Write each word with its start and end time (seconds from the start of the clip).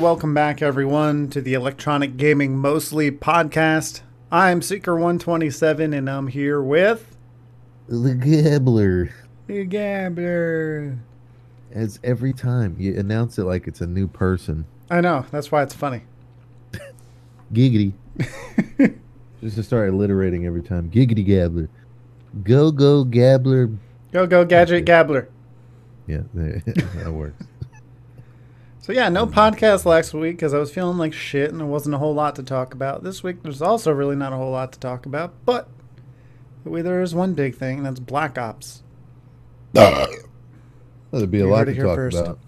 Welcome 0.00 0.32
back, 0.32 0.62
everyone, 0.62 1.28
to 1.28 1.40
the 1.42 1.52
Electronic 1.54 2.16
Gaming 2.16 2.56
Mostly 2.56 3.10
podcast. 3.10 4.00
I'm 4.32 4.60
Seeker127, 4.60 5.94
and 5.96 6.08
I'm 6.08 6.28
here 6.28 6.62
with 6.62 7.16
The 7.88 8.14
Gambler. 8.14 9.10
the 9.46 9.64
Gambler. 9.64 10.98
As 11.72 12.00
every 12.02 12.32
time 12.32 12.76
you 12.78 12.98
announce 12.98 13.38
it 13.38 13.44
like 13.44 13.66
it's 13.66 13.80
a 13.82 13.86
new 13.86 14.08
person. 14.08 14.64
I 14.88 15.00
know, 15.02 15.26
that's 15.30 15.52
why 15.52 15.62
it's 15.62 15.74
funny. 15.74 16.02
Giggity. 17.52 17.92
Just 19.40 19.56
to 19.56 19.62
start 19.62 19.90
alliterating 19.90 20.46
every 20.46 20.62
time. 20.62 20.90
Giggity 20.90 21.24
Gambler. 21.26 21.68
Go, 22.42 22.70
go, 22.70 23.04
Gambler. 23.04 23.70
Go, 24.12 24.26
go, 24.26 24.44
Gadget 24.44 24.84
Gambler. 24.86 25.28
Yeah, 26.06 26.22
that 26.34 27.12
works. 27.12 27.44
So, 28.82 28.92
yeah, 28.92 29.08
no 29.10 29.26
podcast 29.26 29.84
last 29.84 30.14
week 30.14 30.36
because 30.36 30.54
I 30.54 30.58
was 30.58 30.72
feeling 30.72 30.96
like 30.96 31.12
shit 31.12 31.50
and 31.50 31.60
there 31.60 31.66
wasn't 31.66 31.94
a 31.94 31.98
whole 31.98 32.14
lot 32.14 32.34
to 32.36 32.42
talk 32.42 32.72
about. 32.72 33.02
This 33.04 33.22
week, 33.22 33.42
there's 33.42 33.60
also 33.60 33.92
really 33.92 34.16
not 34.16 34.32
a 34.32 34.36
whole 34.36 34.50
lot 34.52 34.72
to 34.72 34.78
talk 34.78 35.04
about, 35.04 35.34
but 35.44 35.68
there 36.64 37.02
is 37.02 37.14
one 37.14 37.34
big 37.34 37.54
thing, 37.56 37.78
and 37.78 37.86
that's 37.86 38.00
Black 38.00 38.38
Ops. 38.38 38.82
Well, 39.74 40.08
there'd 41.12 41.30
be 41.30 41.40
a 41.40 41.44
You 41.44 41.50
lot 41.50 41.64
to 41.64 41.74
talk 41.74 41.94
first. 41.96 42.18
about. 42.18 42.38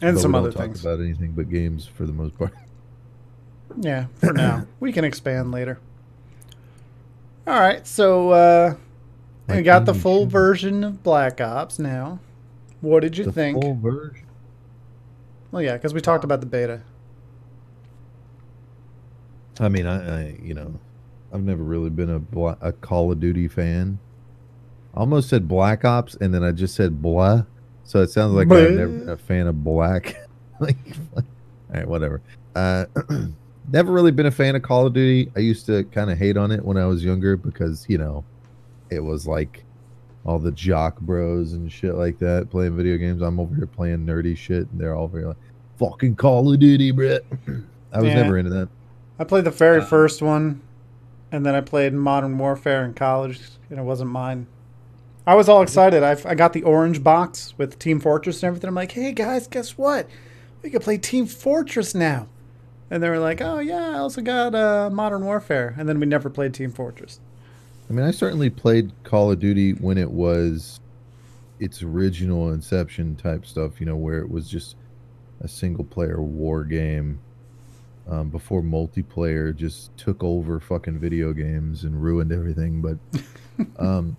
And 0.00 0.18
some 0.18 0.34
other 0.34 0.52
things. 0.52 0.82
talk 0.82 0.92
about 0.94 1.04
anything 1.04 1.32
but 1.32 1.48
games 1.50 1.86
for 1.86 2.04
the 2.06 2.12
most 2.12 2.36
part. 2.38 2.52
Yeah, 3.80 4.06
for 4.16 4.32
now. 4.32 4.66
we 4.80 4.92
can 4.92 5.04
expand 5.04 5.52
later. 5.52 5.78
All 7.46 7.58
right, 7.60 7.86
so 7.86 8.30
uh, 8.30 8.74
we 9.48 9.62
got 9.62 9.84
the 9.86 9.94
full 9.94 10.26
version 10.26 10.82
of 10.84 11.02
Black 11.02 11.40
Ops 11.40 11.78
now. 11.78 12.18
What 12.80 13.00
did 13.00 13.16
you 13.16 13.24
The 13.24 13.32
think? 13.32 13.62
full 13.62 13.74
version. 13.74 14.24
Well, 15.50 15.62
yeah, 15.62 15.74
because 15.74 15.94
we 15.94 16.00
talked 16.00 16.24
about 16.24 16.40
the 16.40 16.46
beta. 16.46 16.82
I 19.60 19.68
mean, 19.68 19.86
I, 19.86 20.20
I 20.20 20.38
you 20.42 20.54
know, 20.54 20.78
I've 21.32 21.42
never 21.42 21.62
really 21.62 21.90
been 21.90 22.10
a 22.10 22.56
a 22.60 22.72
Call 22.72 23.10
of 23.10 23.20
Duty 23.20 23.48
fan. 23.48 23.98
I 24.94 25.00
almost 25.00 25.28
said 25.28 25.48
Black 25.48 25.84
Ops, 25.84 26.14
and 26.16 26.34
then 26.34 26.44
I 26.44 26.52
just 26.52 26.74
said 26.74 27.00
blah. 27.02 27.44
So 27.84 28.00
it 28.02 28.10
sounds 28.10 28.34
like 28.34 28.50
I've 28.50 28.72
never 28.72 28.88
been 28.88 29.08
a 29.08 29.16
fan 29.16 29.46
of 29.46 29.64
Black. 29.64 30.16
like, 30.60 30.76
all 31.16 31.22
right, 31.70 31.88
whatever. 31.88 32.20
Uh, 32.54 32.86
never 33.72 33.92
really 33.92 34.10
been 34.10 34.26
a 34.26 34.30
fan 34.30 34.54
of 34.56 34.62
Call 34.62 34.86
of 34.86 34.92
Duty. 34.92 35.30
I 35.36 35.40
used 35.40 35.66
to 35.66 35.84
kind 35.84 36.10
of 36.10 36.18
hate 36.18 36.36
on 36.36 36.50
it 36.50 36.64
when 36.64 36.76
I 36.76 36.86
was 36.86 37.04
younger 37.04 37.36
because 37.36 37.86
you 37.88 37.98
know, 37.98 38.24
it 38.90 39.00
was 39.00 39.26
like 39.26 39.64
all 40.28 40.38
the 40.38 40.52
jock 40.52 41.00
bros 41.00 41.54
and 41.54 41.72
shit 41.72 41.94
like 41.94 42.18
that 42.18 42.50
playing 42.50 42.76
video 42.76 42.98
games. 42.98 43.22
I'm 43.22 43.40
over 43.40 43.54
here 43.54 43.66
playing 43.66 44.04
nerdy 44.04 44.36
shit, 44.36 44.68
and 44.70 44.78
they're 44.78 44.94
all 44.94 45.08
very 45.08 45.24
like, 45.24 45.36
"Fucking 45.78 46.16
Call 46.16 46.52
of 46.52 46.60
Duty, 46.60 46.90
Brett." 46.90 47.22
I 47.92 48.00
was 48.02 48.08
Yeah. 48.08 48.22
never 48.22 48.36
into 48.36 48.50
that. 48.50 48.68
I 49.18 49.24
played 49.24 49.44
the 49.44 49.50
very 49.50 49.80
Uh, 49.80 49.86
first 49.86 50.20
one, 50.20 50.60
and 51.32 51.46
then 51.46 51.54
I 51.54 51.62
played 51.62 51.94
Modern 51.94 52.36
Warfare 52.36 52.84
in 52.84 52.92
college, 52.92 53.40
and 53.70 53.78
it 53.78 53.82
wasn't 53.82 54.10
mine. 54.10 54.46
I 55.26 55.34
was 55.34 55.48
all 55.48 55.62
excited. 55.62 56.02
I, 56.02 56.16
I 56.30 56.34
got 56.34 56.52
the 56.52 56.62
orange 56.62 57.02
box 57.02 57.54
with 57.56 57.78
Team 57.78 57.98
Fortress 57.98 58.42
and 58.42 58.48
everything. 58.48 58.68
I'm 58.68 58.74
like, 58.74 58.92
hey 58.92 59.12
guys, 59.12 59.46
guess 59.46 59.78
what? 59.78 60.06
We 60.62 60.68
can 60.70 60.80
play 60.80 60.98
Team 60.98 61.26
Fortress 61.26 61.94
now. 61.94 62.28
And 62.90 63.02
they 63.02 63.08
were 63.10 63.18
like, 63.18 63.40
oh 63.40 63.58
yeah, 63.58 63.90
I 63.90 63.98
also 63.98 64.20
got 64.22 64.54
uh, 64.54 64.88
Modern 64.92 65.24
Warfare. 65.24 65.74
And 65.78 65.88
then 65.88 66.00
we 66.00 66.06
never 66.06 66.28
played 66.30 66.52
Team 66.54 66.70
Fortress. 66.72 67.20
I 67.88 67.92
mean, 67.92 68.04
I 68.04 68.10
certainly 68.10 68.50
played 68.50 68.92
Call 69.04 69.32
of 69.32 69.38
Duty 69.38 69.72
when 69.72 69.96
it 69.96 70.10
was 70.10 70.80
its 71.58 71.82
original 71.82 72.52
Inception 72.52 73.16
type 73.16 73.46
stuff, 73.46 73.80
you 73.80 73.86
know, 73.86 73.96
where 73.96 74.18
it 74.18 74.30
was 74.30 74.48
just 74.48 74.76
a 75.40 75.48
single 75.48 75.84
player 75.84 76.20
war 76.20 76.64
game 76.64 77.18
um, 78.08 78.28
before 78.28 78.62
multiplayer 78.62 79.54
just 79.54 79.96
took 79.96 80.22
over 80.22 80.60
fucking 80.60 80.98
video 80.98 81.32
games 81.32 81.84
and 81.84 82.02
ruined 82.02 82.32
everything. 82.32 82.82
But 82.82 82.98
um, 83.78 84.16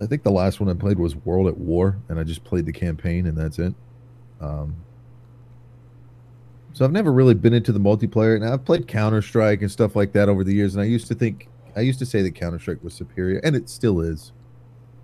I 0.00 0.06
think 0.06 0.22
the 0.22 0.30
last 0.30 0.60
one 0.60 0.70
I 0.70 0.74
played 0.74 0.98
was 0.98 1.14
World 1.16 1.48
at 1.48 1.58
War, 1.58 1.98
and 2.08 2.18
I 2.18 2.24
just 2.24 2.44
played 2.44 2.66
the 2.66 2.72
campaign, 2.72 3.26
and 3.26 3.36
that's 3.36 3.58
it. 3.58 3.74
Um, 4.40 4.74
so 6.72 6.84
I've 6.84 6.92
never 6.92 7.12
really 7.12 7.34
been 7.34 7.52
into 7.52 7.72
the 7.72 7.80
multiplayer, 7.80 8.36
and 8.36 8.44
I've 8.44 8.64
played 8.64 8.88
Counter 8.88 9.20
Strike 9.20 9.60
and 9.60 9.70
stuff 9.70 9.94
like 9.94 10.12
that 10.12 10.28
over 10.28 10.44
the 10.44 10.54
years. 10.54 10.74
And 10.74 10.82
I 10.82 10.86
used 10.86 11.08
to 11.08 11.14
think, 11.14 11.48
I 11.76 11.80
used 11.80 11.98
to 12.00 12.06
say 12.06 12.22
that 12.22 12.34
Counter 12.34 12.58
Strike 12.58 12.82
was 12.82 12.94
superior, 12.94 13.40
and 13.44 13.54
it 13.56 13.68
still 13.68 14.00
is. 14.00 14.32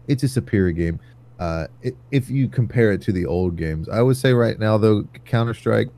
It's 0.09 0.23
a 0.23 0.29
superior 0.29 0.73
game. 0.73 1.01
Uh, 1.39 1.67
i 1.85 1.93
if 2.11 2.31
you 2.31 2.49
compare 2.49 2.93
it 2.93 3.03
to 3.03 3.13
the 3.13 3.27
old 3.27 3.57
games, 3.57 3.89
I 3.89 4.01
would 4.03 4.17
say 4.17 4.33
right 4.33 4.59
now 4.59 4.79
though, 4.79 5.05
Counter 5.25 5.55
Strike, 5.55 5.89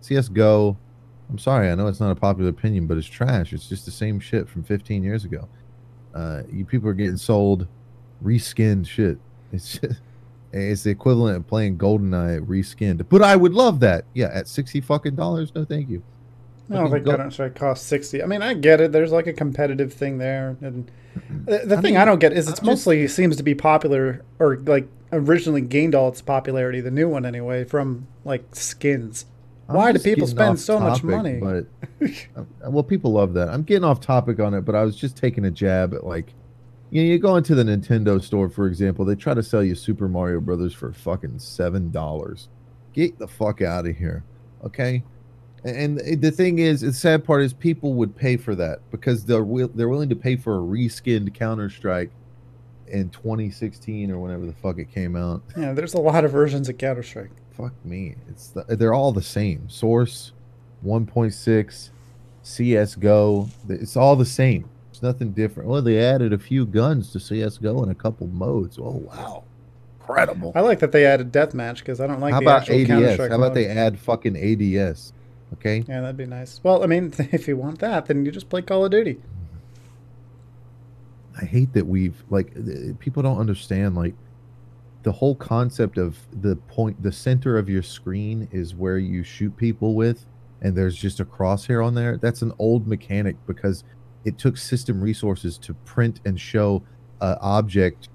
CS:GO. 0.00 0.76
I'm 1.30 1.38
sorry, 1.38 1.70
I 1.70 1.74
know 1.74 1.86
it's 1.88 2.00
not 2.00 2.10
a 2.10 2.14
popular 2.14 2.48
opinion, 2.48 2.86
but 2.86 2.96
it's 2.96 3.06
trash. 3.06 3.52
It's 3.52 3.68
just 3.68 3.84
the 3.84 3.90
same 3.90 4.18
shit 4.18 4.48
from 4.48 4.64
15 4.64 5.04
years 5.04 5.26
ago. 5.26 5.46
Uh, 6.14 6.42
you 6.50 6.64
people 6.64 6.88
are 6.88 6.94
getting 6.94 7.18
sold 7.18 7.66
reskinned 8.22 8.86
shit. 8.86 9.18
It's 9.50 9.78
just, 9.78 10.02
it's 10.52 10.82
the 10.82 10.90
equivalent 10.90 11.38
of 11.38 11.46
playing 11.46 11.78
GoldenEye 11.78 12.44
reskinned. 12.46 13.06
But 13.08 13.22
I 13.22 13.34
would 13.34 13.54
love 13.54 13.80
that. 13.80 14.04
Yeah, 14.12 14.26
at 14.26 14.46
60 14.46 14.82
fucking 14.82 15.14
dollars. 15.14 15.54
No, 15.54 15.64
thank 15.64 15.88
you. 15.88 16.02
I 16.70 16.74
don't 16.74 16.90
think 16.90 17.04
go- 17.04 17.16
Counter 17.16 17.30
Strike 17.30 17.54
costs 17.54 17.86
60. 17.86 18.22
I 18.22 18.26
mean, 18.26 18.42
I 18.42 18.54
get 18.54 18.80
it. 18.80 18.92
There's 18.92 19.12
like 19.12 19.26
a 19.26 19.32
competitive 19.32 19.92
thing 19.92 20.18
there. 20.18 20.56
And 20.60 20.90
the, 21.44 21.58
the 21.64 21.78
I 21.78 21.80
thing 21.80 21.94
mean, 21.94 21.96
I 21.96 22.04
don't 22.04 22.18
get 22.18 22.32
is 22.32 22.46
I'm 22.46 22.52
it's 22.52 22.60
just- 22.60 22.66
mostly 22.66 23.08
seems 23.08 23.36
to 23.36 23.42
be 23.42 23.54
popular 23.54 24.24
or 24.38 24.56
like 24.58 24.88
originally 25.12 25.62
gained 25.62 25.94
all 25.94 26.08
its 26.08 26.20
popularity, 26.20 26.80
the 26.80 26.90
new 26.90 27.08
one 27.08 27.24
anyway, 27.24 27.64
from 27.64 28.06
like 28.24 28.44
skins. 28.54 29.26
I'm 29.68 29.76
Why 29.76 29.92
do 29.92 29.98
people 29.98 30.26
spend 30.26 30.58
so 30.58 30.80
much 30.80 31.02
money? 31.02 31.40
But 31.40 31.66
uh, 32.36 32.70
well, 32.70 32.82
people 32.82 33.12
love 33.12 33.34
that. 33.34 33.48
I'm 33.48 33.62
getting 33.62 33.84
off 33.84 34.00
topic 34.00 34.40
on 34.40 34.54
it, 34.54 34.62
but 34.62 34.74
I 34.74 34.82
was 34.84 34.96
just 34.96 35.16
taking 35.16 35.44
a 35.44 35.50
jab 35.50 35.92
at 35.92 36.04
like, 36.06 36.32
you 36.90 37.02
know, 37.02 37.08
you 37.08 37.18
go 37.18 37.36
into 37.36 37.54
the 37.54 37.64
Nintendo 37.64 38.22
store, 38.22 38.48
for 38.48 38.66
example, 38.66 39.04
they 39.04 39.14
try 39.14 39.34
to 39.34 39.42
sell 39.42 39.62
you 39.62 39.74
Super 39.74 40.08
Mario 40.08 40.40
Brothers 40.40 40.72
for 40.72 40.90
fucking 40.92 41.38
seven 41.38 41.90
dollars. 41.90 42.48
Get 42.94 43.18
the 43.18 43.28
fuck 43.28 43.60
out 43.60 43.86
of 43.86 43.94
here, 43.96 44.24
okay? 44.64 45.02
And 45.64 45.98
the 46.22 46.30
thing 46.30 46.58
is, 46.60 46.82
the 46.82 46.92
sad 46.92 47.24
part 47.24 47.42
is 47.42 47.52
people 47.52 47.94
would 47.94 48.14
pay 48.14 48.36
for 48.36 48.54
that 48.54 48.78
because 48.90 49.24
they're 49.24 49.38
wi- 49.40 49.68
they're 49.74 49.88
willing 49.88 50.08
to 50.08 50.16
pay 50.16 50.36
for 50.36 50.56
a 50.56 50.60
reskinned 50.60 51.34
Counter 51.34 51.68
Strike 51.68 52.10
in 52.86 53.10
2016 53.10 54.10
or 54.10 54.18
whenever 54.18 54.46
the 54.46 54.52
fuck 54.54 54.78
it 54.78 54.90
came 54.90 55.14
out 55.14 55.42
Yeah, 55.56 55.72
there's 55.74 55.92
a 55.94 56.00
lot 56.00 56.24
of 56.24 56.30
versions 56.32 56.68
of 56.68 56.78
Counter 56.78 57.02
Strike. 57.02 57.30
fuck 57.50 57.72
me. 57.84 58.14
It's 58.28 58.48
the, 58.48 58.62
they're 58.76 58.94
all 58.94 59.12
the 59.12 59.20
same. 59.20 59.68
Source, 59.68 60.32
1.6, 60.86 61.90
CS:GO. 62.42 63.48
It's 63.68 63.96
all 63.96 64.16
the 64.16 64.24
same. 64.24 64.68
It's 64.90 65.02
nothing 65.02 65.32
different. 65.32 65.68
Well, 65.68 65.82
they 65.82 65.98
added 66.02 66.32
a 66.32 66.38
few 66.38 66.64
guns 66.66 67.12
to 67.12 67.20
CS:GO 67.20 67.82
and 67.82 67.90
a 67.92 67.94
couple 67.94 68.26
modes. 68.28 68.78
Oh 68.78 69.02
wow, 69.12 69.44
incredible. 70.00 70.52
I 70.54 70.60
like 70.60 70.78
that 70.80 70.92
they 70.92 71.04
added 71.04 71.32
deathmatch 71.32 71.78
because 71.80 72.00
I 72.00 72.06
don't 72.06 72.20
like 72.20 72.32
How 72.32 72.40
the 72.40 72.46
about 72.46 72.70
ADS? 72.70 73.18
How 73.18 73.24
about 73.26 73.38
mode. 73.40 73.54
they 73.54 73.66
add 73.66 73.98
fucking 73.98 74.36
ADS? 74.36 75.12
Okay. 75.54 75.84
Yeah, 75.88 76.00
that'd 76.00 76.16
be 76.16 76.26
nice. 76.26 76.60
Well, 76.62 76.82
I 76.82 76.86
mean, 76.86 77.12
if 77.18 77.48
you 77.48 77.56
want 77.56 77.80
that, 77.80 78.06
then 78.06 78.24
you 78.24 78.30
just 78.30 78.48
play 78.48 78.62
Call 78.62 78.84
of 78.84 78.90
Duty. 78.90 79.20
I 81.40 81.44
hate 81.44 81.72
that 81.74 81.86
we've 81.86 82.22
like 82.30 82.52
people 82.98 83.22
don't 83.22 83.38
understand 83.38 83.94
like 83.94 84.14
the 85.04 85.12
whole 85.12 85.36
concept 85.36 85.96
of 85.96 86.18
the 86.32 86.56
point 86.56 87.00
the 87.02 87.12
center 87.12 87.56
of 87.56 87.68
your 87.68 87.82
screen 87.82 88.48
is 88.50 88.74
where 88.74 88.98
you 88.98 89.22
shoot 89.22 89.56
people 89.56 89.94
with 89.94 90.26
and 90.60 90.76
there's 90.76 90.96
just 90.96 91.20
a 91.20 91.24
crosshair 91.24 91.84
on 91.86 91.94
there 91.94 92.16
that's 92.16 92.42
an 92.42 92.52
old 92.58 92.88
mechanic 92.88 93.36
because 93.46 93.84
it 94.24 94.36
took 94.36 94.56
system 94.56 95.00
resources 95.00 95.56
to 95.58 95.74
print 95.74 96.20
and 96.24 96.40
show 96.40 96.82
an 97.20 97.36
object 97.40 98.08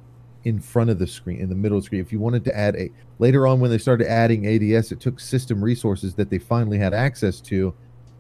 in 0.44 0.60
front 0.60 0.90
of 0.90 1.00
the 1.00 1.07
screen 1.07 1.40
in 1.40 1.50
the 1.50 1.56
middle 1.56 1.78
of 1.78 1.84
the 1.84 1.86
screen 1.86 2.01
if 2.01 2.12
you 2.12 2.19
wanted 2.19 2.44
to 2.44 2.56
add 2.56 2.75
a 2.75 2.90
later 3.19 3.48
on 3.48 3.60
when 3.60 3.72
they 3.72 3.78
started 3.78 4.07
adding 4.07 4.45
ads 4.45 4.92
it 4.92 5.00
took 5.00 5.19
system 5.19 5.63
resources 5.63 6.13
that 6.16 6.30
they 6.30 6.38
finally 6.38 6.78
had 6.78 6.94
access 6.94 7.40
to 7.40 7.74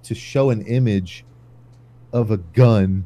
to 0.03 0.15
show 0.15 0.49
an 0.49 0.61
image 0.65 1.25
of 2.13 2.31
a 2.31 2.37
gun 2.37 3.05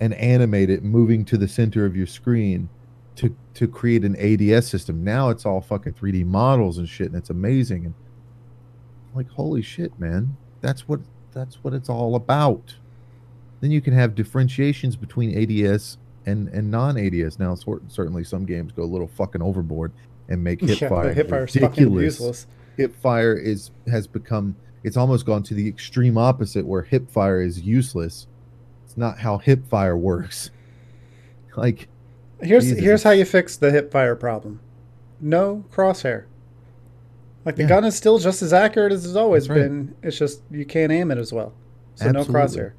and 0.00 0.14
animate 0.14 0.70
it 0.70 0.82
moving 0.82 1.24
to 1.24 1.36
the 1.36 1.48
center 1.48 1.84
of 1.84 1.94
your 1.96 2.06
screen 2.06 2.68
to 3.16 3.36
to 3.52 3.68
create 3.68 4.04
an 4.04 4.16
ADS 4.16 4.66
system. 4.66 5.04
Now 5.04 5.28
it's 5.28 5.44
all 5.44 5.60
fucking 5.60 5.92
3D 5.94 6.24
models 6.24 6.78
and 6.78 6.88
shit, 6.88 7.08
and 7.08 7.16
it's 7.16 7.30
amazing. 7.30 7.84
And 7.84 7.94
like, 9.14 9.28
holy 9.28 9.62
shit, 9.62 9.98
man, 9.98 10.36
that's 10.60 10.88
what 10.88 11.00
that's 11.32 11.56
what 11.62 11.74
it's 11.74 11.88
all 11.88 12.14
about. 12.14 12.74
Then 13.60 13.70
you 13.70 13.82
can 13.82 13.92
have 13.92 14.14
differentiations 14.14 14.96
between 14.96 15.36
ADS 15.36 15.98
and 16.26 16.48
and 16.48 16.70
non 16.70 16.96
ADS. 16.98 17.38
Now, 17.38 17.54
cer- 17.54 17.80
certainly 17.88 18.24
some 18.24 18.44
games 18.44 18.72
go 18.72 18.82
a 18.82 18.84
little 18.84 19.08
fucking 19.08 19.42
overboard 19.42 19.92
and 20.28 20.42
make 20.42 20.60
Yeah, 20.62 20.74
hipfire 20.74 21.14
the 21.14 21.24
Hipfire's 21.24 21.52
fucking 21.54 21.62
ridiculous. 21.92 22.04
useless. 22.20 22.46
Hipfire 22.78 23.42
is 23.42 23.70
has 23.88 24.06
become 24.06 24.56
it's 24.82 24.96
almost 24.96 25.26
gone 25.26 25.42
to 25.44 25.54
the 25.54 25.68
extreme 25.68 26.16
opposite 26.16 26.66
where 26.66 26.82
hipfire 26.82 27.44
is 27.44 27.60
useless. 27.60 28.26
It's 28.86 28.96
not 28.96 29.18
how 29.18 29.38
hipfire 29.38 29.98
works. 29.98 30.50
Like 31.56 31.88
Here's 32.40 32.64
Jesus, 32.64 32.78
here's 32.80 33.02
how 33.02 33.10
you 33.10 33.24
fix 33.24 33.56
the 33.56 33.70
hip 33.72 33.90
fire 33.90 34.14
problem. 34.14 34.60
No 35.20 35.64
crosshair. 35.72 36.24
Like 37.44 37.56
the 37.56 37.62
Yeah. 37.64 37.68
gun 37.68 37.84
is 37.84 37.96
still 37.96 38.18
just 38.18 38.40
as 38.40 38.52
accurate 38.52 38.92
as 38.92 39.04
it's 39.04 39.16
always 39.16 39.48
right. 39.48 39.56
been. 39.56 39.94
It's 40.02 40.16
just 40.16 40.42
you 40.50 40.64
can't 40.64 40.92
aim 40.92 41.10
it 41.10 41.18
as 41.18 41.32
well. 41.32 41.52
So 41.96 42.10
no 42.12 42.20
Absolutely. 42.20 42.34
crosshair. 42.60 42.72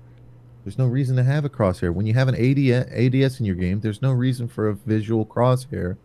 There's 0.63 0.77
no 0.77 0.85
reason 0.85 1.15
to 1.15 1.23
have 1.23 1.43
a 1.45 1.49
crosshair. 1.49 1.93
When 1.93 2.05
you 2.05 2.13
have 2.13 2.27
an 2.27 2.35
ADS, 2.35 2.91
ADS 2.91 3.39
in 3.39 3.45
your 3.45 3.55
game, 3.55 3.79
there's 3.79 4.01
no 4.01 4.11
reason 4.11 4.47
for 4.47 4.69
a 4.69 4.73
visual 4.75 5.25
crosshair 5.25 5.97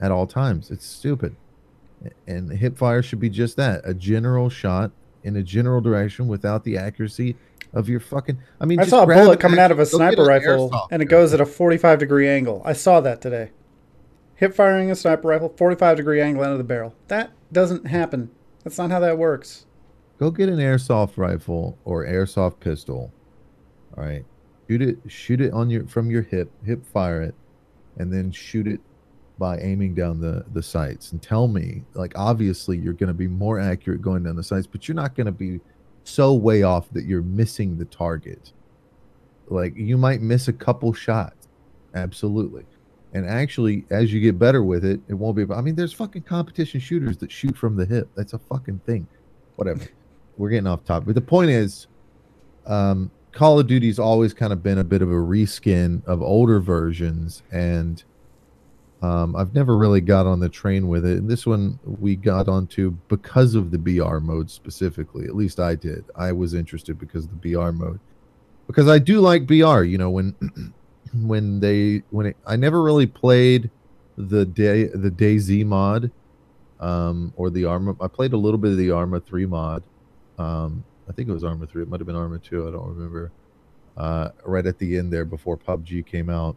at 0.00 0.10
all 0.10 0.26
times. 0.26 0.70
It's 0.70 0.84
stupid. 0.84 1.36
And 2.26 2.50
hip 2.50 2.76
fire 2.78 3.02
should 3.02 3.20
be 3.20 3.28
just 3.28 3.56
that 3.56 3.82
a 3.84 3.94
general 3.94 4.48
shot 4.48 4.90
in 5.22 5.36
a 5.36 5.42
general 5.42 5.80
direction 5.80 6.28
without 6.28 6.64
the 6.64 6.76
accuracy 6.78 7.36
of 7.72 7.88
your 7.88 8.00
fucking. 8.00 8.38
I 8.60 8.64
mean, 8.64 8.80
I 8.80 8.84
saw 8.86 9.02
a 9.02 9.06
bullet 9.06 9.38
coming 9.38 9.58
out 9.58 9.70
of 9.70 9.78
a 9.78 9.82
action- 9.82 9.98
sniper 9.98 10.24
rifle 10.24 10.70
airsoft 10.70 10.88
and 10.90 11.02
it 11.02 11.06
goes 11.06 11.32
at 11.34 11.40
a 11.40 11.46
45 11.46 11.98
degree 11.98 12.28
angle. 12.28 12.62
I 12.64 12.72
saw 12.72 13.00
that 13.00 13.20
today. 13.20 13.50
Hip 14.36 14.54
firing 14.54 14.90
a 14.90 14.96
sniper 14.96 15.28
rifle, 15.28 15.50
45 15.56 15.98
degree 15.98 16.20
angle 16.20 16.42
out 16.42 16.52
of 16.52 16.58
the 16.58 16.64
barrel. 16.64 16.94
That 17.08 17.30
doesn't 17.52 17.86
happen. 17.86 18.30
That's 18.64 18.78
not 18.78 18.90
how 18.90 19.00
that 19.00 19.18
works. 19.18 19.66
Go 20.18 20.30
get 20.30 20.48
an 20.48 20.58
airsoft 20.58 21.16
rifle 21.16 21.78
or 21.84 22.04
airsoft 22.06 22.60
pistol. 22.60 23.12
All 23.96 24.04
right, 24.04 24.24
shoot 24.68 24.82
it. 24.82 24.98
Shoot 25.08 25.40
it 25.40 25.52
on 25.52 25.70
your 25.70 25.86
from 25.86 26.10
your 26.10 26.22
hip. 26.22 26.50
Hip 26.64 26.84
fire 26.92 27.22
it, 27.22 27.34
and 27.98 28.12
then 28.12 28.30
shoot 28.30 28.66
it 28.66 28.80
by 29.38 29.58
aiming 29.58 29.94
down 29.94 30.20
the 30.20 30.44
the 30.52 30.62
sights. 30.62 31.12
And 31.12 31.22
tell 31.22 31.48
me, 31.48 31.82
like, 31.94 32.12
obviously 32.16 32.78
you're 32.78 32.92
going 32.92 33.08
to 33.08 33.14
be 33.14 33.26
more 33.26 33.58
accurate 33.58 34.02
going 34.02 34.22
down 34.22 34.36
the 34.36 34.44
sights, 34.44 34.66
but 34.66 34.86
you're 34.86 34.94
not 34.94 35.14
going 35.14 35.26
to 35.26 35.32
be 35.32 35.60
so 36.04 36.34
way 36.34 36.62
off 36.62 36.90
that 36.92 37.04
you're 37.04 37.22
missing 37.22 37.78
the 37.78 37.84
target. 37.86 38.52
Like 39.48 39.76
you 39.76 39.98
might 39.98 40.20
miss 40.20 40.48
a 40.48 40.52
couple 40.52 40.92
shots, 40.92 41.48
absolutely. 41.94 42.64
And 43.12 43.26
actually, 43.26 43.84
as 43.90 44.12
you 44.12 44.20
get 44.20 44.38
better 44.38 44.62
with 44.62 44.84
it, 44.84 45.00
it 45.08 45.14
won't 45.14 45.36
be. 45.36 45.44
I 45.52 45.60
mean, 45.60 45.74
there's 45.74 45.92
fucking 45.92 46.22
competition 46.22 46.78
shooters 46.78 47.16
that 47.18 47.32
shoot 47.32 47.56
from 47.56 47.76
the 47.76 47.84
hip. 47.84 48.08
That's 48.14 48.34
a 48.34 48.38
fucking 48.38 48.80
thing. 48.86 49.08
Whatever. 49.56 49.88
We're 50.36 50.50
getting 50.50 50.68
off 50.68 50.84
topic. 50.84 51.06
But 51.06 51.16
the 51.16 51.20
point 51.20 51.50
is, 51.50 51.88
um, 52.66 53.10
Call 53.32 53.60
of 53.60 53.66
Duty's 53.66 53.98
always 53.98 54.34
kind 54.34 54.52
of 54.52 54.62
been 54.62 54.78
a 54.78 54.84
bit 54.84 55.02
of 55.02 55.10
a 55.10 55.14
reskin 55.14 56.04
of 56.06 56.20
older 56.20 56.60
versions, 56.60 57.42
and 57.52 58.02
um, 59.02 59.34
I've 59.34 59.54
never 59.54 59.76
really 59.76 60.00
got 60.00 60.26
on 60.26 60.40
the 60.40 60.48
train 60.48 60.88
with 60.88 61.06
it. 61.06 61.18
And 61.18 61.30
this 61.30 61.46
one 61.46 61.78
we 61.84 62.16
got 62.16 62.48
onto 62.48 62.90
because 63.08 63.54
of 63.54 63.70
the 63.70 63.78
BR 63.78 64.18
mode 64.18 64.50
specifically. 64.50 65.24
At 65.24 65.34
least 65.34 65.58
I 65.58 65.74
did. 65.74 66.04
I 66.16 66.32
was 66.32 66.54
interested 66.54 66.98
because 66.98 67.24
of 67.24 67.30
the 67.30 67.54
BR 67.54 67.70
mode. 67.70 68.00
Because 68.66 68.88
I 68.88 68.98
do 68.98 69.20
like 69.20 69.46
BR. 69.46 69.82
You 69.82 69.98
know 69.98 70.10
when 70.10 70.34
when 71.14 71.60
they 71.60 72.02
when 72.10 72.26
it, 72.26 72.36
I 72.46 72.56
never 72.56 72.82
really 72.82 73.06
played 73.06 73.70
the 74.16 74.44
day 74.44 74.84
the 74.88 75.10
DayZ 75.10 75.64
mod 75.64 76.10
um 76.78 77.32
or 77.36 77.48
the 77.48 77.64
Arma 77.64 77.96
I 78.00 78.08
played 78.08 78.34
a 78.34 78.36
little 78.36 78.58
bit 78.58 78.72
of 78.72 78.76
the 78.76 78.90
Arma 78.90 79.20
3 79.20 79.46
mod. 79.46 79.82
Um 80.38 80.84
I 81.10 81.12
think 81.12 81.28
it 81.28 81.32
was 81.32 81.42
Arma 81.44 81.66
3. 81.66 81.82
It 81.82 81.88
might 81.88 81.98
have 82.00 82.06
been 82.06 82.14
Arma 82.16 82.38
2. 82.38 82.68
I 82.68 82.70
don't 82.70 82.86
remember. 82.88 83.30
Uh 83.96 84.28
right 84.46 84.64
at 84.64 84.78
the 84.78 84.96
end 84.96 85.12
there 85.12 85.24
before 85.24 85.56
PUBG 85.58 86.06
came 86.06 86.30
out. 86.30 86.56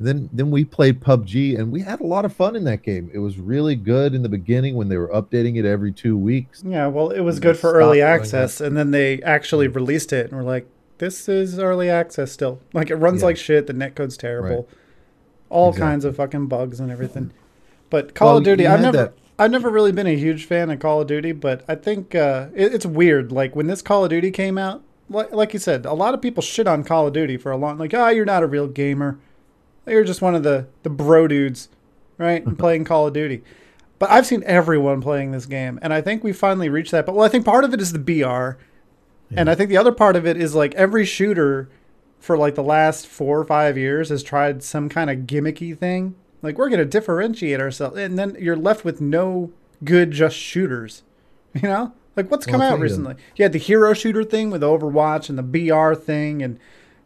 Then 0.00 0.30
then 0.32 0.50
we 0.50 0.64
played 0.64 1.00
PUBG 1.00 1.56
and 1.58 1.70
we 1.70 1.82
had 1.82 2.00
a 2.00 2.06
lot 2.06 2.24
of 2.24 2.32
fun 2.32 2.56
in 2.56 2.64
that 2.64 2.82
game. 2.82 3.10
It 3.12 3.18
was 3.18 3.38
really 3.38 3.76
good 3.76 4.14
in 4.14 4.22
the 4.22 4.28
beginning 4.30 4.74
when 4.74 4.88
they 4.88 4.96
were 4.96 5.08
updating 5.08 5.56
it 5.58 5.66
every 5.66 5.92
2 5.92 6.16
weeks. 6.16 6.64
Yeah, 6.66 6.86
well, 6.86 7.10
it 7.10 7.20
was 7.20 7.38
good 7.38 7.58
for 7.58 7.72
early 7.74 8.00
access, 8.00 8.60
and 8.60 8.74
then 8.76 8.90
they 8.90 9.20
actually 9.22 9.68
released 9.68 10.12
it, 10.12 10.30
and 10.30 10.36
we're 10.38 10.46
like, 10.46 10.66
"This 10.98 11.28
is 11.28 11.58
early 11.58 11.90
access 11.90 12.32
still. 12.32 12.58
Like 12.72 12.90
it 12.90 12.96
runs 12.96 13.20
Yeah. 13.20 13.26
like 13.26 13.36
shit. 13.36 13.66
The 13.66 13.74
netcode's 13.74 14.16
terrible. 14.16 14.66
All 15.50 15.68
Exactly. 15.68 15.86
kinds 15.90 16.04
of 16.06 16.16
fucking 16.16 16.46
bugs 16.46 16.80
and 16.80 16.90
everything." 16.90 17.30
But 17.90 18.14
Call 18.14 18.28
Well, 18.28 18.36
of 18.38 18.44
Duty, 18.44 18.66
I've 18.66 18.80
never, 18.80 18.96
that- 18.96 19.14
I've 19.42 19.50
never 19.50 19.70
really 19.70 19.90
been 19.90 20.06
a 20.06 20.14
huge 20.14 20.44
fan 20.44 20.70
of 20.70 20.78
Call 20.78 21.00
of 21.00 21.08
Duty, 21.08 21.32
but 21.32 21.64
I 21.66 21.74
think 21.74 22.14
uh, 22.14 22.46
it, 22.54 22.72
it's 22.74 22.86
weird. 22.86 23.32
Like 23.32 23.56
when 23.56 23.66
this 23.66 23.82
Call 23.82 24.04
of 24.04 24.10
Duty 24.10 24.30
came 24.30 24.56
out, 24.56 24.84
like, 25.10 25.32
like 25.32 25.52
you 25.52 25.58
said, 25.58 25.84
a 25.84 25.94
lot 25.94 26.14
of 26.14 26.22
people 26.22 26.44
shit 26.44 26.68
on 26.68 26.84
Call 26.84 27.08
of 27.08 27.12
Duty 27.12 27.36
for 27.36 27.50
a 27.50 27.56
long, 27.56 27.76
like, 27.76 27.92
ah, 27.92 28.10
you're 28.10 28.24
not 28.24 28.44
a 28.44 28.46
real 28.46 28.68
gamer. 28.68 29.18
You're 29.84 30.04
just 30.04 30.22
one 30.22 30.36
of 30.36 30.44
the 30.44 30.68
the 30.84 30.90
bro 30.90 31.26
dudes, 31.26 31.68
right? 32.18 32.46
And 32.46 32.56
playing 32.58 32.84
Call 32.84 33.08
of 33.08 33.14
Duty. 33.14 33.42
But 33.98 34.10
I've 34.10 34.26
seen 34.26 34.44
everyone 34.46 35.00
playing 35.00 35.32
this 35.32 35.46
game, 35.46 35.76
and 35.82 35.92
I 35.92 36.00
think 36.02 36.22
we 36.22 36.32
finally 36.32 36.68
reached 36.68 36.92
that. 36.92 37.04
But 37.04 37.16
well, 37.16 37.26
I 37.26 37.28
think 37.28 37.44
part 37.44 37.64
of 37.64 37.74
it 37.74 37.80
is 37.80 37.92
the 37.92 37.98
BR, 37.98 38.62
and 39.36 39.50
I 39.50 39.56
think 39.56 39.70
the 39.70 39.76
other 39.76 39.92
part 39.92 40.14
of 40.14 40.24
it 40.24 40.36
is 40.36 40.54
like 40.54 40.72
every 40.76 41.04
shooter 41.04 41.68
for 42.20 42.38
like 42.38 42.54
the 42.54 42.62
last 42.62 43.08
four 43.08 43.40
or 43.40 43.44
five 43.44 43.76
years 43.76 44.10
has 44.10 44.22
tried 44.22 44.62
some 44.62 44.88
kind 44.88 45.10
of 45.10 45.26
gimmicky 45.26 45.76
thing. 45.76 46.14
Like 46.42 46.58
we're 46.58 46.68
gonna 46.68 46.84
differentiate 46.84 47.60
ourselves, 47.60 47.96
and 47.98 48.18
then 48.18 48.36
you're 48.38 48.56
left 48.56 48.84
with 48.84 49.00
no 49.00 49.50
good 49.84 50.10
just 50.10 50.36
shooters. 50.36 51.02
You 51.54 51.68
know, 51.68 51.92
like 52.16 52.30
what's 52.30 52.46
Well, 52.46 52.52
come 52.54 52.62
out 52.62 52.80
recently? 52.80 53.14
You 53.36 53.42
had 53.44 53.52
the 53.52 53.58
hero 53.58 53.92
shooter 53.92 54.24
thing 54.24 54.50
with 54.50 54.62
Overwatch 54.62 55.28
and 55.28 55.36
the 55.38 55.42
BR 55.42 55.94
thing, 55.94 56.42
and 56.42 56.58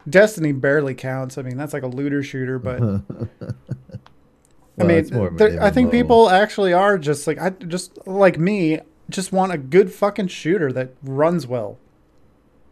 Destiny 0.08 0.52
barely 0.52 0.94
counts. 0.94 1.36
I 1.36 1.42
mean, 1.42 1.56
that's 1.56 1.72
like 1.72 1.82
a 1.82 1.88
looter 1.88 2.22
shooter, 2.22 2.60
but 2.60 2.80
I 4.78 4.84
mean, 4.84 4.98
it's 4.98 5.10
more 5.10 5.30
there- 5.30 5.60
I 5.60 5.70
think 5.70 5.90
people 5.90 6.30
actually 6.30 6.72
are 6.72 6.96
just 6.96 7.26
like 7.26 7.38
I 7.40 7.50
just 7.50 8.06
like 8.06 8.38
me, 8.38 8.78
just 9.10 9.32
want 9.32 9.52
a 9.52 9.58
good 9.58 9.92
fucking 9.92 10.28
shooter 10.28 10.70
that 10.72 10.92
runs 11.02 11.46
well. 11.46 11.78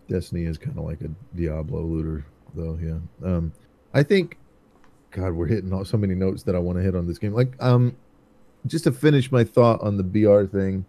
Destiny 0.08 0.44
is 0.44 0.56
kind 0.58 0.78
of 0.78 0.84
like 0.84 1.00
a 1.00 1.11
Diablo 1.34 1.81
looter, 1.82 2.25
though. 2.55 2.78
Yeah. 2.81 2.99
Um, 3.28 3.52
I 3.94 4.02
think, 4.02 4.37
God, 5.14 5.32
we're 5.32 5.46
hitting 5.46 5.84
so 5.84 5.96
many 5.96 6.14
notes 6.14 6.43
that 6.43 6.56
I 6.56 6.58
want 6.58 6.76
to 6.76 6.82
hit 6.82 6.96
on 6.96 7.06
this 7.06 7.19
game. 7.19 7.32
Like, 7.32 7.55
um, 7.61 7.96
just 8.66 8.84
to 8.84 8.93
finish 8.93 9.31
my 9.31 9.44
thought 9.44 9.81
on 9.81 9.96
the 9.96 10.02
BR 10.02 10.44
thing, 10.44 10.84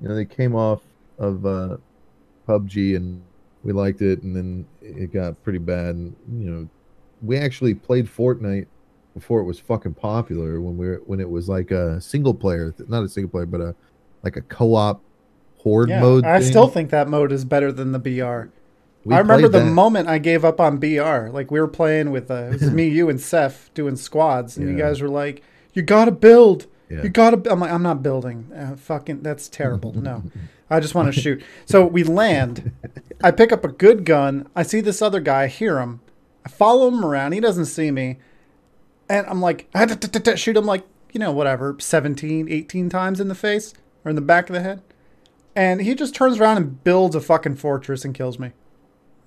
you 0.00 0.08
know, 0.08 0.14
they 0.14 0.26
came 0.26 0.54
off 0.54 0.82
of 1.18 1.46
uh, 1.46 1.78
PUBG 2.46 2.96
and 2.96 3.22
we 3.62 3.72
liked 3.72 4.02
it, 4.02 4.22
and 4.22 4.36
then 4.36 4.66
it 4.82 5.12
got 5.12 5.42
pretty 5.42 5.58
bad. 5.58 5.94
And 5.94 6.14
you 6.30 6.50
know, 6.50 6.68
we 7.22 7.38
actually 7.38 7.74
played 7.74 8.06
Fortnite 8.06 8.66
before 9.14 9.40
it 9.40 9.44
was 9.44 9.58
fucking 9.58 9.94
popular 9.94 10.60
when 10.60 10.76
we 10.76 10.88
were 10.88 11.02
when 11.06 11.18
it 11.18 11.28
was 11.28 11.48
like 11.48 11.70
a 11.70 11.98
single 11.98 12.34
player, 12.34 12.74
not 12.88 13.04
a 13.04 13.08
single 13.08 13.30
player, 13.30 13.46
but 13.46 13.62
a 13.62 13.74
like 14.22 14.36
a 14.36 14.42
co-op 14.42 15.00
horde 15.58 15.88
Yeah, 15.88 16.00
mode. 16.00 16.24
I 16.26 16.40
thing. 16.40 16.48
still 16.48 16.68
think 16.68 16.90
that 16.90 17.08
mode 17.08 17.32
is 17.32 17.46
better 17.46 17.72
than 17.72 17.92
the 17.92 17.98
BR. 17.98 18.50
We 19.04 19.14
I 19.14 19.18
remember 19.18 19.48
the 19.48 19.60
that. 19.60 19.70
moment 19.72 20.08
I 20.08 20.18
gave 20.18 20.44
up 20.44 20.60
on 20.60 20.76
BR. 20.78 21.28
Like 21.30 21.50
we 21.50 21.60
were 21.60 21.68
playing 21.68 22.10
with 22.10 22.30
uh, 22.30 22.50
it 22.52 22.60
was 22.60 22.70
me, 22.70 22.88
you, 22.88 23.08
and 23.08 23.20
Seth 23.20 23.70
doing 23.74 23.96
squads, 23.96 24.56
and 24.56 24.68
you 24.68 24.76
guys 24.76 25.00
were 25.00 25.08
like, 25.08 25.42
"You 25.72 25.82
gotta 25.82 26.10
build. 26.10 26.66
Yeah. 26.90 27.02
You 27.02 27.08
gotta." 27.08 27.50
I'm 27.50 27.60
like, 27.60 27.72
"I'm 27.72 27.82
not 27.82 28.02
building. 28.02 28.50
Uh, 28.54 28.76
fucking, 28.76 29.22
that's 29.22 29.48
terrible. 29.48 29.94
No, 29.94 30.24
I 30.68 30.80
just 30.80 30.94
want 30.94 31.12
to 31.14 31.18
shoot." 31.18 31.42
So 31.64 31.86
we 31.86 32.04
land. 32.04 32.72
I 33.22 33.30
pick 33.30 33.52
up 33.52 33.64
a 33.64 33.68
good 33.68 34.04
gun. 34.04 34.48
I 34.54 34.62
see 34.62 34.80
this 34.80 35.00
other 35.00 35.20
guy. 35.20 35.44
I 35.44 35.46
hear 35.46 35.78
him. 35.78 36.00
I 36.44 36.50
follow 36.50 36.88
him 36.88 37.04
around. 37.04 37.32
He 37.32 37.40
doesn't 37.40 37.66
see 37.66 37.90
me, 37.90 38.18
and 39.08 39.26
I'm 39.28 39.40
like, 39.40 39.66
"Ah, 39.74 39.86
da, 39.86 39.94
da," 39.94 40.34
shoot 40.34 40.56
him 40.56 40.66
like 40.66 40.84
you 41.12 41.20
know 41.20 41.32
whatever, 41.32 41.76
17, 41.78 42.48
18 42.50 42.88
times 42.88 43.20
in 43.20 43.28
the 43.28 43.34
face 43.34 43.74
or 44.04 44.10
in 44.10 44.16
the 44.16 44.22
back 44.22 44.48
of 44.48 44.54
the 44.54 44.60
head. 44.60 44.82
And 45.56 45.80
he 45.80 45.94
just 45.94 46.14
turns 46.14 46.38
around 46.38 46.58
and 46.58 46.84
builds 46.84 47.14
a 47.16 47.20
fucking 47.20 47.56
fortress 47.56 48.04
and 48.04 48.14
kills 48.14 48.38
me. 48.38 48.52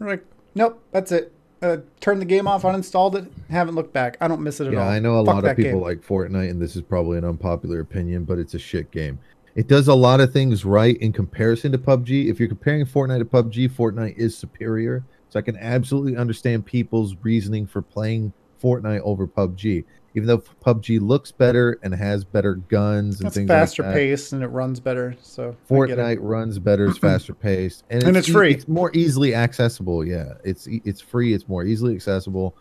I'm 0.03 0.09
like, 0.09 0.25
nope, 0.55 0.81
that's 0.91 1.11
it. 1.11 1.31
Uh, 1.61 1.77
turned 2.01 2.19
the 2.19 2.25
game 2.25 2.45
off, 2.45 2.63
uninstalled 2.63 3.15
it, 3.15 3.31
haven't 3.49 3.75
looked 3.75 3.93
back. 3.93 4.17
I 4.19 4.27
don't 4.27 4.41
miss 4.41 4.59
it 4.59 4.67
at 4.67 4.73
Yeah, 4.73 4.83
all. 4.83 4.89
I 4.89 4.99
know 4.99 5.15
a 5.19 5.25
Fuck 5.25 5.35
lot 5.35 5.45
of 5.45 5.55
people 5.55 5.71
game. 5.71 5.81
like 5.81 6.05
Fortnite, 6.05 6.49
and 6.49 6.61
this 6.61 6.75
is 6.75 6.81
probably 6.81 7.17
an 7.17 7.23
unpopular 7.23 7.79
opinion, 7.79 8.25
but 8.25 8.37
it's 8.37 8.53
a 8.53 8.59
shit 8.59 8.91
game. 8.91 9.17
It 9.55 9.67
does 9.67 9.87
a 9.87 9.93
lot 9.93 10.19
of 10.19 10.33
things 10.33 10.65
right 10.65 10.97
in 10.97 11.13
comparison 11.13 11.71
to 11.71 11.77
PUBG. 11.77 12.29
If 12.29 12.39
you're 12.39 12.49
comparing 12.49 12.85
Fortnite 12.85 13.19
to 13.19 13.25
PUBG, 13.25 13.69
Fortnite 13.71 14.17
is 14.17 14.35
superior. 14.37 15.05
So 15.29 15.39
I 15.39 15.41
can 15.41 15.55
absolutely 15.57 16.17
understand 16.17 16.65
people's 16.65 17.15
reasoning 17.21 17.65
for 17.65 17.81
playing 17.81 18.33
Fortnite 18.61 19.01
over 19.01 19.25
PUBG. 19.25 19.85
Even 20.15 20.27
though 20.27 20.37
PUBG 20.37 21.01
looks 21.01 21.31
better 21.31 21.79
and 21.81 21.93
has 21.93 22.23
better 22.23 22.55
guns 22.55 23.19
and 23.19 23.27
It's 23.27 23.35
things 23.35 23.47
faster 23.47 23.81
like 23.81 23.93
that. 23.93 23.97
paced 23.97 24.33
and 24.33 24.43
it 24.43 24.47
runs 24.47 24.79
better. 24.79 25.15
So. 25.21 25.55
Fortnite 25.67 26.19
runs 26.21 26.59
better, 26.59 26.85
it's 26.85 26.97
faster 27.09 27.33
paced, 27.33 27.83
and, 27.89 28.03
And 28.03 28.15
it's 28.17 28.27
free. 28.27 28.53
It's 28.53 28.67
more 28.67 28.91
easily 28.93 29.33
accessible. 29.33 30.05
Yeah, 30.05 30.33
it's 30.43 30.67
it's 30.67 31.01
free. 31.01 31.33
It's 31.33 31.47
more 31.47 31.63
easily 31.65 31.95
accessible. 31.95 32.55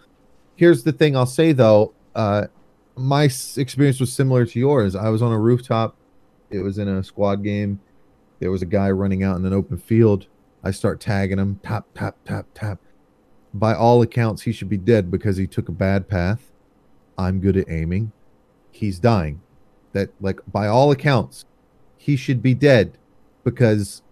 Here's 0.57 0.83
the 0.83 0.93
thing 0.93 1.17
I'll 1.17 1.27
say 1.27 1.53
though. 1.53 1.93
Uh, 2.15 2.47
my 2.97 3.25
experience 3.25 4.01
was 4.01 4.13
similar 4.13 4.45
to 4.47 4.59
yours. 4.59 4.95
I 4.95 5.09
was 5.09 5.23
on 5.23 5.33
a 5.33 5.39
rooftop. 5.39 5.97
It 6.51 6.61
was 6.61 6.79
in 6.79 6.89
a 6.89 7.03
squad 7.03 7.43
game. 7.43 7.81
There 8.39 8.51
was 8.51 8.61
a 8.63 8.67
guy 8.67 8.91
running 8.91 9.23
out 9.23 9.39
in 9.39 9.47
an 9.47 9.53
open 9.53 9.79
field. 9.79 10.27
I 10.65 10.71
start 10.71 11.01
tagging 11.01 11.39
him. 11.39 11.61
Tap 11.63 11.87
tap 11.95 12.17
tap 12.25 12.47
tap. 12.55 12.79
By 13.55 13.75
all 13.75 14.01
accounts, 14.03 14.43
he 14.43 14.53
should 14.53 14.69
be 14.69 14.79
dead 14.79 15.11
because 15.11 15.37
he 15.37 15.47
took 15.47 15.69
a 15.69 15.73
bad 15.73 16.09
path. 16.09 16.52
I'm 17.19 17.41
good 17.41 17.57
at 17.57 17.69
aiming. 17.71 18.13
He's 18.71 18.99
dying. 18.99 19.41
That 19.93 20.11
like 20.21 20.41
by 20.51 20.69
all 20.69 20.91
accounts, 20.91 21.45
he 21.99 22.17
should 22.17 22.43
be 22.43 22.55
dead 22.55 22.97
because 23.45 24.03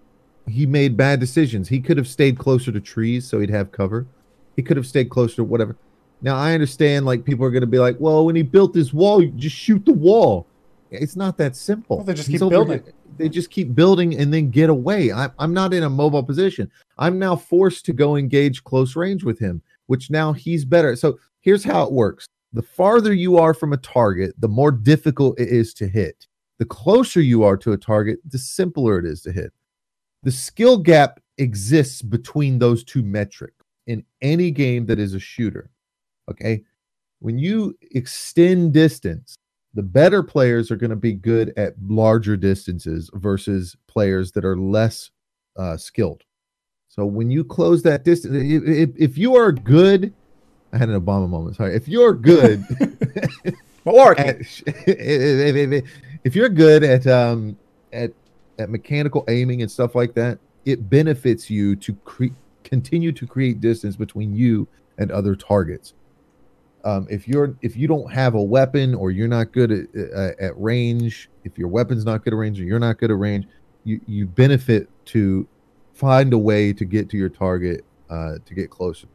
he 0.46 0.66
made 0.66 0.96
bad 0.96 1.20
decisions. 1.20 1.68
He 1.68 1.80
could 1.80 1.96
have 1.96 2.08
stayed 2.08 2.38
closer 2.38 2.70
to 2.72 2.80
trees 2.80 3.26
so 3.26 3.40
he'd 3.40 3.50
have 3.50 3.72
cover. 3.72 4.06
He 4.56 4.62
could 4.62 4.76
have 4.76 4.86
stayed 4.86 5.08
closer 5.10 5.36
to 5.36 5.44
whatever. 5.44 5.76
Now 6.22 6.36
I 6.36 6.52
understand 6.52 7.06
like 7.06 7.24
people 7.24 7.46
are 7.46 7.50
going 7.50 7.62
to 7.62 7.66
be 7.66 7.78
like, 7.78 7.96
"Well, 7.98 8.26
when 8.26 8.36
he 8.36 8.42
built 8.42 8.74
this 8.74 8.92
wall, 8.92 9.22
you 9.22 9.30
just 9.30 9.56
shoot 9.56 9.84
the 9.86 9.92
wall." 9.92 10.46
It's 10.90 11.16
not 11.16 11.38
that 11.38 11.56
simple. 11.56 11.98
Well, 11.98 12.04
they 12.04 12.14
just 12.14 12.28
He's 12.28 12.40
keep 12.40 12.50
building. 12.50 12.82
here- 12.82 12.92
They 13.16 13.28
just 13.28 13.50
keep 13.50 13.74
building 13.74 14.16
and 14.18 14.32
then 14.34 14.50
get 14.50 14.70
away. 14.70 15.12
I, 15.12 15.30
I'm 15.38 15.54
not 15.54 15.72
in 15.72 15.84
a 15.84 15.90
mobile 15.90 16.22
position. 16.22 16.70
I'm 16.98 17.18
now 17.18 17.36
forced 17.36 17.84
to 17.86 17.92
go 17.92 18.16
engage 18.16 18.64
close 18.64 18.96
range 18.96 19.22
with 19.24 19.38
him, 19.38 19.62
which 19.86 20.10
now 20.10 20.32
he's 20.32 20.64
better. 20.64 20.96
So 20.96 21.18
here's 21.40 21.64
how 21.64 21.84
it 21.84 21.92
works: 21.92 22.26
the 22.52 22.62
farther 22.62 23.12
you 23.12 23.38
are 23.38 23.54
from 23.54 23.72
a 23.72 23.78
target, 23.78 24.34
the 24.38 24.48
more 24.48 24.72
difficult 24.72 25.38
it 25.38 25.48
is 25.48 25.72
to 25.74 25.86
hit. 25.86 26.26
The 26.58 26.64
closer 26.64 27.20
you 27.20 27.44
are 27.44 27.56
to 27.58 27.72
a 27.72 27.78
target, 27.78 28.18
the 28.28 28.38
simpler 28.38 28.98
it 28.98 29.06
is 29.06 29.22
to 29.22 29.32
hit. 29.32 29.52
The 30.22 30.32
skill 30.32 30.78
gap 30.78 31.20
exists 31.38 32.02
between 32.02 32.58
those 32.58 32.84
two 32.84 33.02
metrics 33.02 33.64
in 33.86 34.04
any 34.20 34.50
game 34.50 34.86
that 34.86 34.98
is 34.98 35.14
a 35.14 35.20
shooter. 35.20 35.70
Okay. 36.30 36.62
When 37.20 37.38
you 37.38 37.76
extend 37.92 38.72
distance, 38.72 39.36
the 39.74 39.82
better 39.82 40.22
players 40.22 40.70
are 40.70 40.76
going 40.76 40.90
to 40.90 40.96
be 40.96 41.12
good 41.12 41.52
at 41.56 41.74
larger 41.80 42.36
distances 42.36 43.10
versus 43.14 43.76
players 43.86 44.32
that 44.32 44.44
are 44.44 44.56
less 44.56 45.10
uh, 45.56 45.76
skilled. 45.76 46.22
So 46.88 47.06
when 47.06 47.30
you 47.30 47.44
close 47.44 47.82
that 47.84 48.04
distance, 48.04 48.34
if, 48.36 48.90
if, 48.96 49.16
you 49.16 49.36
are 49.36 49.52
good, 49.52 50.12
I 50.72 50.78
had 50.78 50.88
an 50.88 51.00
Obama 51.00 51.28
moment. 51.28 51.56
Sorry. 51.56 51.74
If 51.74 51.88
you're 51.88 52.12
good, 52.14 52.64
at, 52.80 54.36
if, 54.86 55.72
if- 55.72 55.84
if 56.22 56.36
you're 56.36 56.50
good 56.50 56.84
at 56.84 57.06
um 57.06 57.56
at 57.92 58.12
at 58.58 58.68
mechanical 58.68 59.24
aiming 59.28 59.62
and 59.62 59.70
stuff 59.70 59.94
like 59.94 60.12
that, 60.14 60.38
it 60.66 60.90
benefits 60.90 61.48
you 61.48 61.74
to 61.76 61.94
cre- 62.04 62.26
continue 62.62 63.10
to 63.12 63.26
create 63.26 63.60
distance 63.60 63.96
between 63.96 64.34
you 64.36 64.68
and 64.98 65.10
other 65.10 65.34
targets. 65.34 65.94
Um, 66.84 67.06
if 67.10 67.26
you're 67.26 67.56
if 67.62 67.74
you 67.76 67.88
don't 67.88 68.10
have 68.12 68.34
a 68.34 68.42
weapon 68.42 68.94
or 68.94 69.10
you're 69.10 69.28
not 69.28 69.52
good 69.52 69.70
at, 69.72 69.94
at, 69.94 70.38
at 70.40 70.60
range, 70.60 71.30
if 71.44 71.56
your 71.58 71.68
weapon's 71.68 72.04
not 72.04 72.22
good 72.22 72.32
at 72.34 72.36
range 72.36 72.60
or 72.60 72.64
you're 72.64 72.78
not 72.78 72.98
good 72.98 73.10
at 73.10 73.16
range, 73.18 73.46
you 73.84 74.00
you 74.06 74.26
benefit 74.26 74.88
to 75.06 75.46
find 75.94 76.32
a 76.34 76.38
way 76.38 76.72
to 76.74 76.84
get 76.84 77.08
to 77.10 77.16
your 77.16 77.28
target 77.30 77.84
uh, 78.10 78.34
to 78.44 78.54
get 78.54 78.70
closer. 78.70 79.08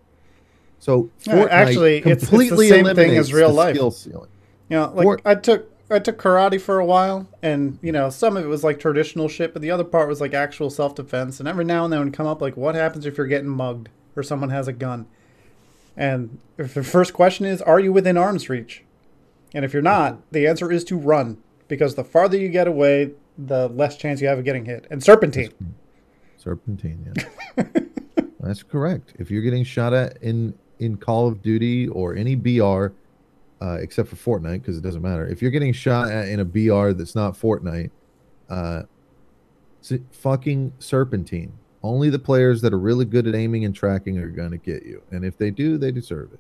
So 0.86 1.10
Fortnite 1.26 1.48
actually, 1.50 1.98
it's- 1.98 2.12
it's 2.14 2.22
the 2.26 2.28
completely 2.30 2.70
same 2.70 2.86
thing 2.94 3.18
as 3.18 3.34
real 3.34 3.52
life. 3.52 3.74
skill 3.76 3.90
ceiling. 3.90 4.30
You 4.70 4.78
know, 4.78 4.92
like 4.94 5.04
For- 5.04 5.20
I 5.26 5.34
took 5.34 5.72
I 5.90 5.98
took 5.98 6.20
karate 6.22 6.62
for 6.62 6.78
a 6.80 6.86
while, 6.86 7.28
and 7.42 7.80
you 7.82 7.92
know, 7.92 8.12
some 8.12 8.38
of 8.38 8.44
it 8.44 8.48
was 8.48 8.64
like 8.64 8.80
traditional 8.80 9.28
shit, 9.28 9.52
but 9.52 9.64
the 9.64 9.72
other 9.72 9.84
part 9.84 10.08
was 10.08 10.22
like 10.22 10.36
actual 10.36 10.70
self 10.70 10.94
defense. 10.94 11.40
And 11.40 11.50
every 11.50 11.66
now 11.66 11.86
and 11.86 11.92
then 11.92 12.04
would 12.04 12.14
come 12.14 12.28
up 12.28 12.40
like, 12.40 12.56
what 12.56 12.76
happens 12.76 13.08
if 13.08 13.18
you're 13.18 13.26
getting 13.26 13.50
mugged 13.50 13.90
or 14.16 14.22
someone 14.22 14.52
has 14.52 14.68
a 14.68 14.74
gun? 14.74 15.08
And 15.98 16.38
if 16.60 16.76
the 16.76 16.84
first 16.84 17.14
question 17.14 17.48
is, 17.48 17.64
are 17.64 17.80
you 17.80 17.92
within 17.92 18.16
arm's 18.16 18.48
reach? 18.48 18.84
And 19.56 19.66
if 19.66 19.74
you're 19.74 19.82
not, 19.82 20.20
the 20.32 20.46
answer 20.46 20.72
is 20.72 20.84
to 20.86 20.98
run 20.98 21.38
because 21.68 21.96
the 21.96 22.04
farther 22.04 22.38
you 22.38 22.50
get 22.50 22.68
away, 22.68 23.12
the 23.40 23.70
less 23.70 23.98
chance 23.98 24.22
you 24.22 24.28
have 24.28 24.38
of 24.38 24.46
getting 24.46 24.66
hit. 24.66 24.86
And 24.92 25.04
serpentine. 25.04 25.52
Serpentine, 26.38 27.12
yeah. 27.58 27.64
That's 28.40 28.62
correct. 28.62 29.14
If 29.18 29.32
you're 29.32 29.42
getting 29.42 29.64
shot 29.64 29.94
at 29.94 30.18
in 30.22 30.54
in 30.80 30.98
Call 30.98 31.28
of 31.28 31.42
Duty 31.42 31.88
or 31.88 32.16
any 32.16 32.36
BR, 32.36 32.88
uh, 33.62 33.78
except 33.80 34.10
for 34.10 34.16
Fortnite, 34.16 34.62
because 34.62 34.78
it 34.78 34.82
doesn't 34.82 35.02
matter. 35.02 35.28
If 35.28 35.42
you're 35.42 35.52
getting 35.52 35.74
shot 35.74 36.12
at 36.12 36.28
in 36.28 36.40
a 36.40 36.46
BR 36.46 36.92
that's 36.92 37.16
not 37.16 37.34
Fortnite, 37.34 37.92
uh, 38.50 38.84
fucking 40.12 40.74
Serpentine. 40.80 41.54
Only 41.84 42.10
the 42.10 42.20
players 42.20 42.62
that 42.62 42.74
are 42.74 42.80
really 42.80 43.06
good 43.06 43.28
at 43.28 43.36
aiming 43.36 43.64
and 43.64 43.76
tracking 43.76 44.18
are 44.18 44.30
going 44.30 44.52
to 44.52 44.58
get 44.58 44.84
you, 44.84 45.04
and 45.12 45.24
if 45.24 45.38
they 45.38 45.52
do, 45.52 45.78
they 45.78 45.92
deserve 45.92 46.34
it. 46.34 46.40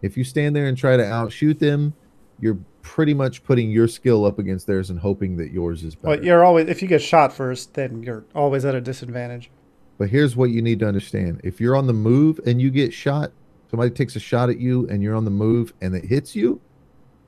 If 0.00 0.16
you 0.16 0.24
stand 0.24 0.56
there 0.56 0.66
and 0.66 0.76
try 0.76 0.96
to 0.96 1.04
outshoot 1.04 1.58
them, 1.58 1.94
you're 2.40 2.58
pretty 2.82 3.14
much 3.14 3.42
putting 3.44 3.70
your 3.70 3.88
skill 3.88 4.24
up 4.24 4.38
against 4.38 4.66
theirs 4.66 4.90
and 4.90 4.98
hoping 4.98 5.36
that 5.36 5.50
yours 5.50 5.82
is 5.82 5.94
better. 5.94 6.16
But 6.16 6.24
you're 6.24 6.44
always 6.44 6.68
if 6.68 6.80
you 6.80 6.88
get 6.88 7.02
shot 7.02 7.32
first, 7.32 7.74
then 7.74 8.02
you're 8.02 8.24
always 8.34 8.64
at 8.64 8.74
a 8.74 8.80
disadvantage. 8.80 9.50
But 9.98 10.10
here's 10.10 10.36
what 10.36 10.50
you 10.50 10.62
need 10.62 10.78
to 10.80 10.88
understand. 10.88 11.40
If 11.42 11.60
you're 11.60 11.76
on 11.76 11.86
the 11.86 11.92
move 11.92 12.38
and 12.46 12.60
you 12.60 12.70
get 12.70 12.92
shot, 12.92 13.32
somebody 13.70 13.90
takes 13.90 14.16
a 14.16 14.20
shot 14.20 14.50
at 14.50 14.58
you 14.58 14.86
and 14.88 15.02
you're 15.02 15.14
on 15.14 15.24
the 15.24 15.30
move 15.30 15.72
and 15.80 15.94
it 15.94 16.04
hits 16.04 16.34
you, 16.34 16.60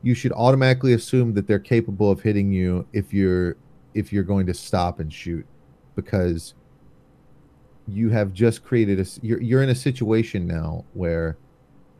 you 0.03 0.15
should 0.15 0.33
automatically 0.33 0.93
assume 0.93 1.35
that 1.35 1.47
they're 1.47 1.59
capable 1.59 2.11
of 2.11 2.21
hitting 2.21 2.53
you 2.53 2.87
if 2.93 3.13
you're 3.13 3.57
if 3.95 4.13
you're 4.13 4.23
going 4.23 4.47
to 4.47 4.55
stop 4.55 5.01
and 5.01 5.13
shoot 5.13 5.45
because 5.97 6.55
you 7.89 8.11
have 8.11 8.33
just 8.33 8.63
created 8.65 9.01
a 9.01 9.07
you're 9.23 9.41
you're 9.41 9.63
in 9.63 9.71
a 9.71 9.75
situation 9.75 10.47
now 10.47 10.85
where 10.95 11.37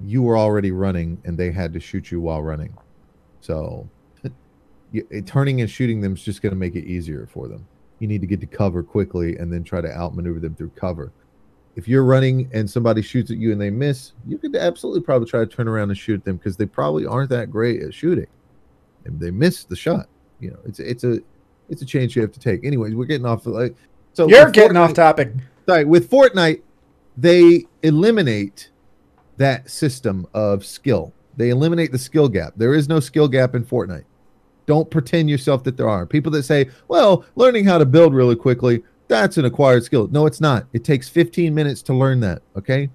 you 0.01 0.23
were 0.23 0.39
already 0.39 0.71
running 0.71 1.21
and 1.25 1.37
they 1.37 1.51
had 1.51 1.73
to 1.73 1.81
shoot 1.81 2.11
you 2.13 2.21
while 2.21 2.43
running. 2.43 2.77
So 3.41 3.89
turning 5.27 5.61
and 5.61 5.69
shooting 5.69 6.01
them 6.01 6.15
is 6.15 6.23
just 6.23 6.41
going 6.41 6.53
to 6.53 6.57
make 6.59 6.77
it 6.77 6.85
easier 6.85 7.29
for 7.33 7.49
them 7.49 7.67
you 7.99 8.07
need 8.07 8.21
to 8.21 8.27
get 8.27 8.41
to 8.41 8.47
cover 8.47 8.83
quickly 8.83 9.37
and 9.37 9.53
then 9.53 9.65
try 9.65 9.81
to 9.81 9.91
outmaneuver 9.91 10.41
them 10.41 10.55
through 10.55 10.71
cover. 10.71 11.13
If 11.79 11.87
you're 11.87 12.03
running 12.03 12.51
and 12.53 12.69
somebody 12.69 13.03
shoots 13.03 13.31
at 13.31 13.37
you 13.37 13.53
and 13.53 13.61
they 13.61 13.71
miss, 13.71 14.11
you 14.27 14.37
could 14.37 14.57
absolutely 14.57 15.01
probably 15.01 15.29
try 15.29 15.39
to 15.39 15.47
turn 15.47 15.69
around 15.69 15.91
and 15.91 15.97
shoot 15.97 16.25
them 16.25 16.37
because 16.37 16.57
they 16.57 16.67
probably 16.67 17.07
aren't 17.07 17.31
that 17.31 17.53
great 17.53 17.81
at 17.83 17.95
shooting. 17.95 18.27
And 19.05 19.21
they 19.21 19.31
miss 19.31 19.63
the 19.63 19.77
shot. 19.77 20.09
You 20.41 20.51
know, 20.51 20.59
it's 20.65 20.81
it's 20.81 21.05
a 21.05 21.21
it's 21.69 21.81
a 21.81 21.87
change 21.87 22.17
you 22.17 22.23
have 22.23 22.33
to 22.33 22.41
take. 22.41 22.65
Anyways, 22.65 22.97
we're 22.97 23.05
getting 23.05 23.27
off 23.27 23.45
the 23.45 23.51
like 23.51 23.77
so 24.13 24.29
You're 24.29 24.51
getting 24.51 24.77
off 24.77 24.93
topic. 24.93 25.33
sorry, 25.67 25.85
with 25.85 26.11
Fortnite, 26.11 26.63
they 27.17 27.65
eliminate 27.85 28.71
that 29.37 29.71
system 29.71 30.27
of 30.35 30.67
skill. 30.67 31.15
They 31.37 31.51
eliminate 31.51 31.93
the 31.93 31.99
skill 31.99 32.29
gap. 32.29 32.55
There 32.57 32.75
is 32.75 32.89
no 32.89 32.99
skill 32.99 33.29
gap 33.29 33.55
in 33.55 33.65
Fortnite. 33.65 34.05
Don't 34.67 34.91
pretend 34.91 35.31
yourself 35.31 35.63
that 35.63 35.77
there 35.77 35.89
are. 35.89 36.07
People 36.07 36.33
that 36.33 36.43
say, 36.43 36.71
well, 36.89 37.25
learning 37.37 37.67
how 37.67 37.79
to 37.79 37.87
build 37.87 38.15
really 38.15 38.35
quickly, 38.35 38.83
that's 39.09 39.39
an 39.39 39.45
acquired 39.45 39.85
skill. 39.85 40.09
No, 40.09 40.27
it's 40.27 40.41
not. 40.41 40.67
It 40.73 40.85
takes 40.85 41.09
15 41.09 41.55
minutes 41.55 41.83
to 41.83 41.95
learn 41.95 42.21
that. 42.21 42.43
Okay. 42.57 42.91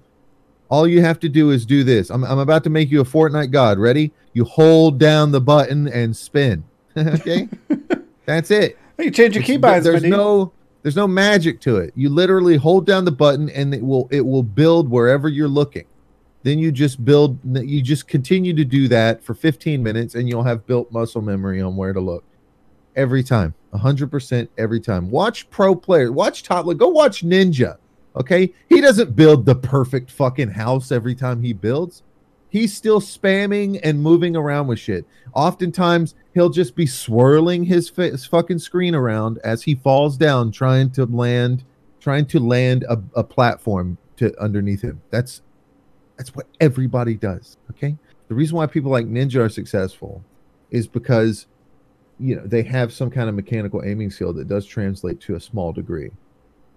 All 0.70 0.88
you 0.88 1.02
have 1.02 1.20
to 1.20 1.28
do 1.28 1.50
is 1.50 1.66
do 1.66 1.84
this. 1.84 2.10
I'm, 2.10 2.24
I'm 2.24 2.38
about 2.38 2.64
to 2.64 2.70
make 2.70 2.90
you 2.90 3.00
a 3.00 3.04
Fortnite 3.04 3.50
god. 3.50 3.78
Ready? 3.78 4.12
You 4.32 4.44
hold 4.44 4.98
down 4.98 5.30
the 5.32 5.40
button 5.40 5.88
and 5.88 6.16
spin. 6.16 6.64
okay. 6.96 7.48
that's 8.26 8.50
it. 8.50 8.78
You 8.98 9.10
change 9.10 9.34
your 9.34 9.44
keybinds, 9.44 9.82
there's 9.82 10.04
no 10.04 10.52
there's 10.82 10.96
no 10.96 11.08
magic 11.08 11.60
to 11.62 11.78
it. 11.78 11.92
You 11.96 12.10
literally 12.10 12.56
hold 12.56 12.86
down 12.86 13.04
the 13.04 13.12
button 13.12 13.50
and 13.50 13.74
it 13.74 13.82
will 13.82 14.08
it 14.10 14.20
will 14.20 14.42
build 14.42 14.88
wherever 14.88 15.28
you're 15.28 15.48
looking. 15.48 15.86
Then 16.44 16.58
you 16.58 16.70
just 16.70 17.04
build 17.04 17.38
you 17.44 17.82
just 17.82 18.06
continue 18.06 18.54
to 18.54 18.64
do 18.64 18.86
that 18.88 19.24
for 19.24 19.34
15 19.34 19.82
minutes 19.82 20.14
and 20.14 20.28
you'll 20.28 20.44
have 20.44 20.66
built 20.66 20.92
muscle 20.92 21.22
memory 21.22 21.60
on 21.60 21.74
where 21.74 21.92
to 21.92 22.00
look. 22.00 22.22
Every 22.94 23.24
time. 23.24 23.54
100% 23.74 24.48
every 24.58 24.80
time. 24.80 25.10
Watch 25.10 25.48
pro 25.50 25.74
players. 25.74 26.10
Watch 26.10 26.42
top 26.42 26.66
go 26.76 26.88
watch 26.88 27.24
Ninja. 27.24 27.78
Okay? 28.16 28.52
He 28.68 28.80
doesn't 28.80 29.16
build 29.16 29.44
the 29.44 29.54
perfect 29.54 30.10
fucking 30.10 30.50
house 30.50 30.92
every 30.92 31.14
time 31.14 31.42
he 31.42 31.52
builds. 31.52 32.02
He's 32.48 32.72
still 32.72 33.00
spamming 33.00 33.80
and 33.82 34.00
moving 34.00 34.36
around 34.36 34.68
with 34.68 34.78
shit. 34.78 35.04
Oftentimes, 35.32 36.14
he'll 36.34 36.50
just 36.50 36.76
be 36.76 36.86
swirling 36.86 37.64
his, 37.64 37.88
his 37.88 38.24
fucking 38.24 38.60
screen 38.60 38.94
around 38.94 39.38
as 39.42 39.64
he 39.64 39.74
falls 39.74 40.16
down, 40.16 40.52
trying 40.52 40.90
to 40.92 41.04
land, 41.06 41.64
trying 41.98 42.26
to 42.26 42.38
land 42.38 42.84
a, 42.88 43.02
a 43.16 43.24
platform 43.24 43.98
to 44.18 44.40
underneath 44.40 44.82
him. 44.82 45.02
That's 45.10 45.42
that's 46.16 46.32
what 46.32 46.46
everybody 46.60 47.16
does. 47.16 47.56
Okay. 47.72 47.96
The 48.28 48.34
reason 48.36 48.56
why 48.56 48.66
people 48.66 48.92
like 48.92 49.06
Ninja 49.06 49.40
are 49.40 49.48
successful 49.48 50.24
is 50.70 50.86
because 50.86 51.46
you 52.18 52.36
know 52.36 52.42
they 52.46 52.62
have 52.62 52.92
some 52.92 53.10
kind 53.10 53.28
of 53.28 53.34
mechanical 53.34 53.82
aiming 53.84 54.10
skill 54.10 54.32
that 54.34 54.48
does 54.48 54.66
translate 54.66 55.20
to 55.20 55.34
a 55.34 55.40
small 55.40 55.72
degree. 55.72 56.10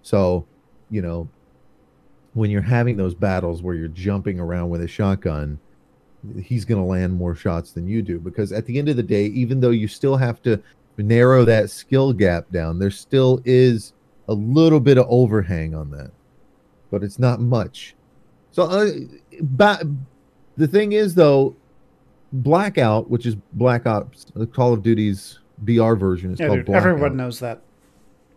So, 0.02 0.46
you 0.90 1.02
know, 1.02 1.28
when 2.34 2.50
you're 2.50 2.62
having 2.62 2.98
those 2.98 3.14
battles 3.16 3.62
where 3.62 3.76
you're 3.76 3.88
jumping 3.90 4.40
around 4.40 4.70
with 4.70 4.82
a 4.82 4.88
shotgun, 4.88 5.60
he's 6.42 6.66
going 6.66 6.82
to 6.82 6.88
land 6.88 7.14
more 7.14 7.36
shots 7.36 7.72
than 7.72 7.88
you 7.88 8.02
do 8.02 8.20
because 8.20 8.52
at 8.52 8.66
the 8.66 8.78
end 8.78 8.90
of 8.90 8.96
the 8.96 9.04
day, 9.04 9.26
even 9.28 9.60
though 9.60 9.72
you 9.72 9.88
still 9.88 10.18
have 10.18 10.42
to 10.44 10.62
narrow 10.98 11.46
that 11.46 11.70
skill 11.70 12.14
gap 12.14 12.50
down, 12.52 12.80
there 12.80 12.92
still 12.92 13.42
is 13.46 13.94
a 14.28 14.34
little 14.34 14.80
bit 14.80 14.98
of 14.98 15.06
overhang 15.10 15.76
on 15.76 15.92
that, 15.92 16.12
but 16.92 17.04
it's 17.04 17.20
not 17.20 17.40
much. 17.40 17.96
So, 18.52 18.64
uh, 18.64 18.90
ba- 19.42 19.88
the 20.58 20.68
thing 20.68 20.94
is, 20.94 21.14
though, 21.14 21.56
Blackout, 22.34 23.10
which 23.10 23.26
is 23.26 23.36
Black 23.54 23.86
Ops, 23.86 24.26
the 24.36 24.46
Call 24.48 24.74
of 24.74 24.84
Duty's 24.84 25.40
BR 25.60 25.94
version, 25.94 26.34
is 26.34 26.40
Yeah, 26.40 26.48
called 26.48 26.60
dude, 26.60 26.66
Blackout. 26.68 26.88
everyone 26.90 27.18
knows 27.18 27.40
that. 27.40 27.62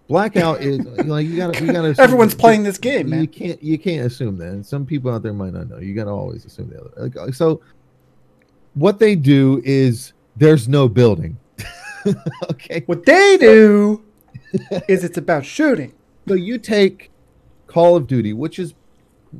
Blackout 0.08 0.60
is 0.60 0.80
like 1.06 1.26
you 1.26 1.36
gotta 1.36 1.64
you 1.64 1.72
gotta. 1.72 1.94
Everyone's 2.00 2.32
that- 2.34 2.40
playing 2.40 2.62
this 2.64 2.78
game, 2.78 3.06
You 3.08 3.14
man. 3.14 3.26
can't 3.28 3.62
you 3.62 3.78
can't 3.78 4.06
assume 4.06 4.38
that. 4.38 4.48
And 4.48 4.64
some 4.66 4.84
people 4.84 5.10
out 5.12 5.22
there 5.22 5.32
might 5.32 5.52
not 5.52 5.68
know. 5.68 5.78
You 5.78 5.94
gotta 5.94 6.10
always 6.10 6.44
assume 6.44 6.70
the 6.70 6.80
other. 6.80 6.90
Like, 6.96 7.16
uh, 7.16 7.30
so, 7.32 7.60
what 8.74 8.98
they 8.98 9.14
do 9.14 9.60
is 9.64 10.12
there's 10.36 10.68
no 10.68 10.88
building. 10.88 11.36
okay, 12.50 12.82
What 12.86 13.04
they 13.04 13.36
do 13.38 14.02
is 14.88 15.04
it's 15.04 15.18
about 15.18 15.44
shooting. 15.44 15.92
so 16.26 16.34
you 16.34 16.58
take 16.58 17.10
Call 17.66 17.94
of 17.96 18.06
Duty, 18.06 18.32
which 18.32 18.58
is 18.58 18.74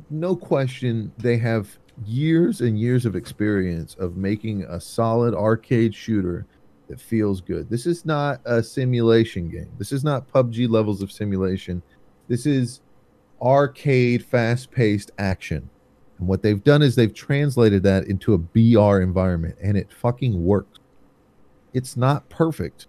no 0.09 0.35
question 0.35 1.11
they 1.17 1.37
have 1.37 1.77
years 2.05 2.61
and 2.61 2.79
years 2.79 3.05
of 3.05 3.15
experience 3.15 3.95
of 3.99 4.17
making 4.17 4.63
a 4.63 4.79
solid 4.79 5.33
arcade 5.33 5.93
shooter 5.93 6.45
that 6.87 6.99
feels 6.99 7.41
good. 7.41 7.69
This 7.69 7.85
is 7.85 8.05
not 8.05 8.41
a 8.45 8.61
simulation 8.61 9.49
game. 9.49 9.71
This 9.77 9.91
is 9.91 10.03
not 10.03 10.31
PUBG 10.31 10.69
levels 10.69 11.01
of 11.01 11.11
simulation. 11.11 11.81
This 12.27 12.45
is 12.45 12.81
arcade, 13.41 14.25
fast 14.25 14.71
paced 14.71 15.11
action. 15.17 15.69
And 16.19 16.27
what 16.27 16.43
they've 16.43 16.63
done 16.63 16.81
is 16.81 16.95
they've 16.95 17.13
translated 17.13 17.81
that 17.83 18.05
into 18.05 18.33
a 18.33 18.37
BR 18.37 19.01
environment 19.01 19.55
and 19.61 19.77
it 19.77 19.91
fucking 19.91 20.43
works. 20.43 20.79
It's 21.73 21.95
not 21.95 22.27
perfect. 22.29 22.87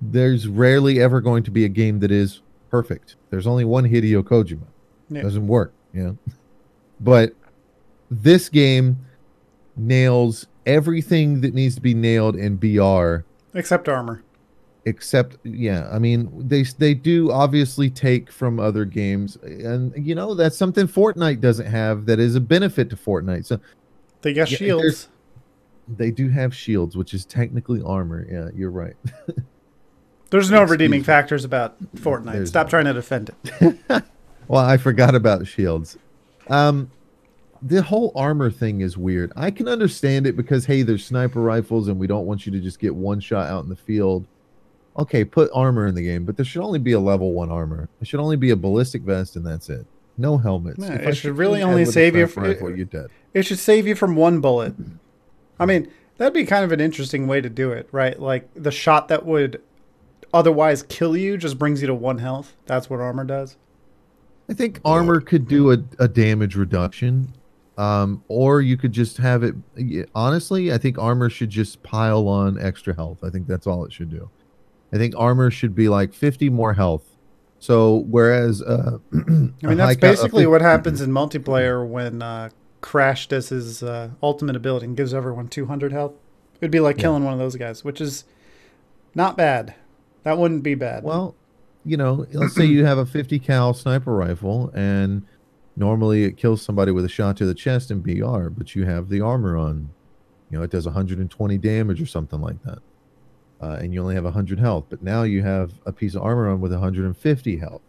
There's 0.00 0.48
rarely 0.48 1.00
ever 1.00 1.20
going 1.20 1.42
to 1.44 1.50
be 1.50 1.64
a 1.64 1.68
game 1.68 2.00
that 2.00 2.10
is 2.10 2.40
perfect. 2.70 3.16
There's 3.30 3.46
only 3.46 3.64
one 3.64 3.84
Hideo 3.84 4.22
Kojima. 4.22 4.66
Yeah. 5.10 5.22
Doesn't 5.22 5.46
work, 5.46 5.72
you 5.92 6.02
know. 6.02 6.18
But 7.00 7.34
this 8.12 8.48
game 8.48 8.96
nails 9.76 10.46
everything 10.66 11.40
that 11.40 11.54
needs 11.54 11.74
to 11.74 11.80
be 11.80 11.94
nailed 11.94 12.36
in 12.36 12.56
BR 12.56 13.24
Except 13.54 13.88
armor. 13.88 14.22
except 14.84 15.36
yeah 15.44 15.88
i 15.92 15.98
mean 15.98 16.30
they 16.48 16.62
they 16.78 16.92
do 16.94 17.30
obviously 17.30 17.88
take 17.90 18.30
from 18.32 18.58
other 18.60 18.84
games 18.84 19.36
and 19.42 19.92
you 19.96 20.14
know 20.14 20.34
that's 20.34 20.56
something 20.56 20.86
fortnite 20.88 21.40
doesn't 21.40 21.66
have 21.66 22.04
that 22.06 22.18
is 22.18 22.34
a 22.34 22.40
benefit 22.40 22.90
to 22.90 22.96
fortnite 22.96 23.44
so 23.46 23.58
They 24.22 24.32
got 24.34 24.50
Yeah, 24.50 24.56
shields. 24.58 25.08
they 25.88 26.10
do 26.10 26.28
have 26.30 26.54
shields 26.54 26.96
which 26.96 27.14
is 27.14 27.24
technically 27.24 27.80
armor 27.82 28.26
yeah 28.30 28.48
you're 28.54 28.70
right 28.70 28.96
There's 30.30 30.50
no 30.50 30.62
Excuse 30.62 30.70
redeeming 30.70 31.00
me. 31.00 31.04
factors 31.04 31.44
about 31.44 31.76
Fortnite. 31.96 32.32
There's 32.32 32.48
Stop 32.48 32.68
no. 32.68 32.70
trying 32.70 32.84
to 32.86 32.94
defend 32.94 33.30
it. 33.60 33.76
well 34.48 34.64
i 34.64 34.76
forgot 34.78 35.14
about 35.14 35.46
shields 35.46 35.96
um 36.48 36.90
the 37.62 37.82
whole 37.82 38.12
armor 38.14 38.50
thing 38.50 38.80
is 38.80 38.96
weird 38.96 39.32
i 39.36 39.50
can 39.50 39.68
understand 39.68 40.26
it 40.26 40.36
because 40.36 40.66
hey 40.66 40.82
there's 40.82 41.04
sniper 41.04 41.40
rifles 41.40 41.88
and 41.88 41.98
we 41.98 42.06
don't 42.06 42.26
want 42.26 42.44
you 42.44 42.52
to 42.52 42.60
just 42.60 42.78
get 42.78 42.94
one 42.94 43.20
shot 43.20 43.48
out 43.48 43.62
in 43.62 43.68
the 43.68 43.76
field 43.76 44.26
okay 44.98 45.24
put 45.24 45.50
armor 45.54 45.86
in 45.86 45.94
the 45.94 46.02
game 46.02 46.24
but 46.24 46.36
there 46.36 46.44
should 46.44 46.62
only 46.62 46.78
be 46.78 46.92
a 46.92 47.00
level 47.00 47.32
one 47.32 47.50
armor 47.50 47.88
it 48.00 48.06
should 48.06 48.20
only 48.20 48.36
be 48.36 48.50
a 48.50 48.56
ballistic 48.56 49.02
vest 49.02 49.36
and 49.36 49.46
that's 49.46 49.68
it 49.68 49.86
no 50.18 50.36
helmets 50.36 50.82
it 50.82 51.14
should 51.14 51.36
really 51.36 51.60
in 51.60 51.60
the 51.60 51.66
head 51.66 51.72
only 51.72 51.84
save 51.84 52.14
you 52.16 52.26
sniper 52.26 52.40
fr- 52.40 52.52
rifle, 52.52 52.76
you're 52.76 52.84
dead 52.86 53.10
It 53.34 53.46
should 53.46 53.58
save 53.58 53.86
you 53.86 53.94
from 53.94 54.14
one 54.14 54.40
bullet. 54.40 54.74
I 55.58 55.64
hmm. 55.64 55.68
mean, 55.68 55.92
that'd 56.18 56.34
be 56.34 56.44
kind 56.44 56.64
of 56.64 56.72
an 56.72 56.80
interesting 56.80 57.26
way 57.26 57.40
to 57.40 57.48
do 57.48 57.72
it, 57.72 57.88
right? 57.92 58.18
Like 58.18 58.48
the 58.54 58.70
shot 58.70 59.08
that 59.08 59.24
would 59.24 59.62
otherwise 60.34 60.82
kill 60.84 61.16
you 61.16 61.36
just 61.36 61.58
brings 61.58 61.80
you 61.80 61.86
to 61.86 61.94
one 61.94 62.18
health. 62.18 62.54
That's 62.66 62.90
what 62.90 63.00
armor 63.00 63.24
does. 63.24 63.56
I 64.48 64.54
think 64.54 64.80
armor 64.84 65.20
could 65.20 65.48
do 65.48 65.72
a, 65.72 65.78
a 65.98 66.08
damage 66.08 66.56
reduction. 66.56 67.32
Um, 67.78 68.22
or 68.28 68.60
you 68.60 68.76
could 68.76 68.92
just 68.92 69.16
have 69.16 69.42
it 69.42 69.54
honestly, 70.14 70.72
I 70.72 70.78
think 70.78 70.98
armor 70.98 71.30
should 71.30 71.50
just 71.50 71.82
pile 71.82 72.28
on 72.28 72.60
extra 72.60 72.94
health. 72.94 73.24
I 73.24 73.30
think 73.30 73.46
that's 73.46 73.66
all 73.66 73.84
it 73.84 73.92
should 73.92 74.10
do. 74.10 74.28
I 74.92 74.98
think 74.98 75.14
armor 75.16 75.50
should 75.50 75.74
be 75.74 75.88
like 75.88 76.12
50 76.12 76.50
more 76.50 76.74
health. 76.74 77.04
So 77.58 78.04
whereas 78.08 78.60
uh 78.60 78.98
I 79.12 79.16
mean, 79.16 79.58
that's 79.78 79.96
basically 79.96 80.46
what 80.46 80.60
happens 80.60 81.00
in 81.00 81.10
multiplayer 81.10 81.86
when 81.86 82.20
uh, 82.20 82.50
Crash 82.82 83.28
does 83.28 83.48
his 83.48 83.82
uh, 83.82 84.10
ultimate 84.22 84.56
ability 84.56 84.86
and 84.86 84.96
gives 84.96 85.14
everyone 85.14 85.48
200 85.48 85.92
health. 85.92 86.12
It'd 86.60 86.70
be 86.70 86.80
like 86.80 86.96
Yeah. 86.96 87.02
killing 87.02 87.24
one 87.24 87.32
of 87.32 87.38
those 87.38 87.56
guys, 87.56 87.84
which 87.84 88.00
is 88.00 88.24
not 89.14 89.36
bad. 89.36 89.74
That 90.24 90.36
wouldn't 90.38 90.62
be 90.62 90.74
bad. 90.74 91.04
Well, 91.04 91.34
you 91.84 91.96
know, 91.96 92.26
let's 92.32 92.54
say 92.54 92.64
you 92.64 92.84
have 92.84 92.98
a 92.98 93.06
50 93.06 93.38
cal 93.38 93.74
sniper 93.74 94.14
rifle 94.14 94.70
and 94.74 95.22
normally 95.76 96.24
it 96.24 96.36
kills 96.36 96.62
somebody 96.62 96.92
with 96.92 97.04
a 97.04 97.08
shot 97.08 97.36
to 97.38 97.46
the 97.46 97.54
chest 97.54 97.90
in 97.90 98.00
BR, 98.00 98.48
but 98.48 98.74
you 98.74 98.84
have 98.84 99.08
the 99.08 99.20
armor 99.20 99.56
on. 99.56 99.90
You 100.50 100.58
know, 100.58 100.64
it 100.64 100.70
does 100.70 100.84
120 100.84 101.58
damage 101.58 102.00
or 102.02 102.06
something 102.06 102.40
like 102.40 102.62
that. 102.64 102.78
Uh, 103.60 103.78
and 103.80 103.94
you 103.94 104.02
only 104.02 104.14
have 104.14 104.24
100 104.24 104.58
health, 104.58 104.84
but 104.90 105.02
now 105.02 105.22
you 105.22 105.42
have 105.42 105.72
a 105.86 105.92
piece 105.92 106.14
of 106.14 106.22
armor 106.22 106.48
on 106.50 106.60
with 106.60 106.72
150 106.72 107.56
health. 107.56 107.80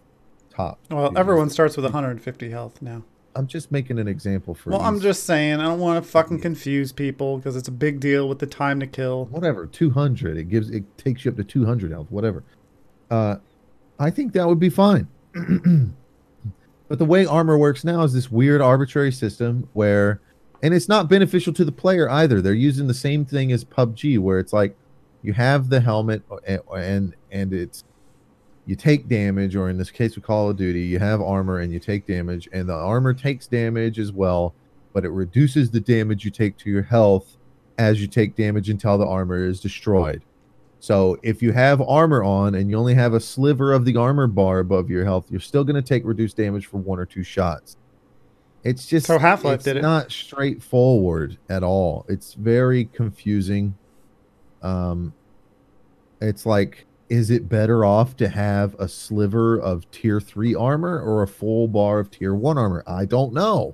Top. 0.50 0.80
well, 0.92 1.12
You 1.12 1.18
everyone 1.18 1.48
just- 1.48 1.56
starts 1.56 1.76
with 1.76 1.84
150 1.86 2.50
health 2.52 2.82
now. 2.82 3.04
I'm 3.36 3.48
just 3.48 3.72
making 3.72 3.98
an 3.98 4.08
example 4.08 4.54
for 4.54 4.70
Well, 4.70 4.82
I'm 4.82 5.00
just 5.00 5.24
saying, 5.24 5.56
I 5.60 5.64
don't 5.64 5.80
want 5.80 6.04
to 6.04 6.08
fucking 6.08 6.40
confuse 6.42 6.92
people 6.92 7.38
because 7.38 7.56
it's 7.56 7.68
a 7.68 7.72
big 7.72 8.00
deal 8.00 8.30
with 8.30 8.38
the 8.38 8.46
time 8.46 8.80
to 8.80 8.86
kill. 8.86 9.26
whatever 9.26 9.66
200 9.66 10.38
it 10.38 10.44
gives 10.50 10.70
it 10.70 10.84
takes 11.00 11.26
you 11.26 11.32
up 11.32 11.38
to 11.38 11.44
200 11.44 11.90
health 11.90 12.06
whatever 12.12 12.44
uh 13.10 13.38
i 14.00 14.12
think 14.12 14.34
that 14.34 14.48
would 14.48 14.60
be 14.60 14.70
fine 14.70 15.08
but 16.88 17.00
the 17.00 17.06
way 17.06 17.26
armor 17.26 17.58
works 17.58 17.84
now 17.84 18.04
is 18.04 18.14
this 18.14 18.32
weird 18.32 18.62
arbitrary 18.62 19.12
system 19.12 19.68
where 19.74 20.22
and 20.62 20.74
it's 20.74 20.88
not 20.88 21.10
beneficial 21.10 21.54
to 21.54 21.66
the 21.66 21.72
player 21.72 22.10
either 22.10 22.42
they're 22.42 22.54
using 22.54 22.88
the 22.88 22.94
same 22.94 23.26
thing 23.26 23.52
as 23.52 23.64
pubg 23.64 24.20
where 24.20 24.40
it's 24.40 24.54
like 24.54 24.76
you 25.22 25.34
have 25.34 25.70
the 25.70 25.80
helmet 25.80 26.22
and 26.46 26.62
and, 26.76 27.16
and 27.32 27.54
it's 27.54 27.84
you 28.66 28.76
take 28.76 29.10
damage 29.10 29.56
or 29.56 29.70
in 29.70 29.78
this 29.78 29.92
case 29.92 30.16
with 30.16 30.24
call 30.24 30.50
of 30.50 30.58
duty 30.58 30.82
you 30.82 31.00
have 31.00 31.22
armor 31.22 31.60
and 31.60 31.74
you 31.74 31.80
take 31.80 32.06
damage 32.06 32.48
and 32.54 32.70
the 32.70 32.74
armor 32.74 33.14
takes 33.14 33.48
damage 33.48 34.00
as 34.00 34.12
well 34.12 34.54
but 34.94 35.04
it 35.04 35.10
reduces 35.10 35.72
the 35.72 35.80
damage 35.80 36.24
you 36.24 36.32
take 36.32 36.56
to 36.58 36.70
your 36.70 36.84
health 36.84 37.38
as 37.78 38.00
you 38.00 38.08
take 38.08 38.36
damage 38.36 38.70
until 38.70 38.98
the 38.98 39.06
armor 39.06 39.46
is 39.46 39.60
destroyed. 39.60 40.22
So 40.84 41.18
if 41.24 41.42
you 41.42 41.54
have 41.54 41.80
armor 41.80 42.26
on 42.26 42.56
and 42.56 42.70
you 42.70 42.76
only 42.76 42.94
have 42.94 43.14
a 43.14 43.20
sliver 43.22 43.72
of 43.72 43.86
the 43.86 43.96
armor 43.96 44.28
bar 44.28 44.60
above 44.60 44.90
your 44.90 45.06
health, 45.06 45.32
you're 45.32 45.40
still 45.40 45.64
going 45.64 45.78
to 45.78 45.82
take 45.82 46.04
reduced 46.04 46.36
damage 46.36 46.66
for 46.66 46.76
one 46.76 47.00
or 47.00 47.06
two 47.06 47.24
shots. 47.24 47.78
It's 48.66 48.86
just 48.86 49.06
So 49.08 49.18
Half-Life 49.18 49.64
did 49.64 49.78
it. 49.78 49.82
not 49.82 50.12
straightforward 50.12 51.38
at 51.48 51.64
all. 51.64 52.06
It's 52.10 52.34
very 52.34 52.84
confusing. 52.84 53.78
Um, 54.62 55.14
it's 56.20 56.46
like, 56.46 56.86
is 57.08 57.30
it 57.30 57.48
better 57.48 57.86
off 57.86 58.18
to 58.18 58.28
have 58.28 58.76
a 58.78 58.90
sliver 58.90 59.58
of 59.62 59.90
tier 59.92 60.20
three 60.20 60.54
armor 60.54 61.00
or 61.00 61.24
a 61.24 61.28
full 61.30 61.70
bar 61.70 62.00
of 62.00 62.12
tier 62.12 62.36
one 62.36 62.58
armor? 62.58 62.84
I 62.86 63.06
don't 63.06 63.32
know 63.32 63.74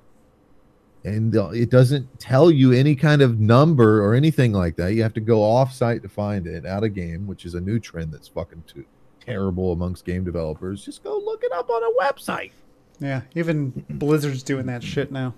and 1.04 1.34
it 1.34 1.70
doesn't 1.70 2.20
tell 2.20 2.52
you 2.52 2.74
any 2.74 2.96
kind 2.96 3.22
of 3.22 3.40
number 3.40 4.04
or 4.04 4.14
anything 4.14 4.52
like 4.52 4.76
that. 4.76 4.94
You 4.94 5.04
have 5.04 5.14
to 5.14 5.22
go 5.22 5.44
off 5.44 5.74
site 5.74 6.02
to 6.04 6.10
find 6.10 6.46
it 6.46 6.66
out 6.66 6.84
of 6.84 6.94
game, 6.94 7.26
which 7.26 7.46
is 7.46 7.56
a 7.56 7.62
new 7.62 7.80
trend 7.80 8.14
that's 8.14 8.28
fucking 8.28 8.64
too 8.68 8.86
terrible 9.20 9.72
amongst 9.72 10.06
game 10.06 10.24
developers. 10.24 10.84
Just 10.84 11.04
go 11.04 11.18
look 11.18 11.44
it 11.44 11.52
up 11.54 11.70
on 11.70 11.84
a 11.84 12.04
website. 12.04 12.52
Yeah, 13.00 13.22
even 13.36 13.70
Blizzard's 13.90 14.44
doing 14.44 14.66
that 14.66 14.84
shit 14.84 15.12
now. 15.12 15.34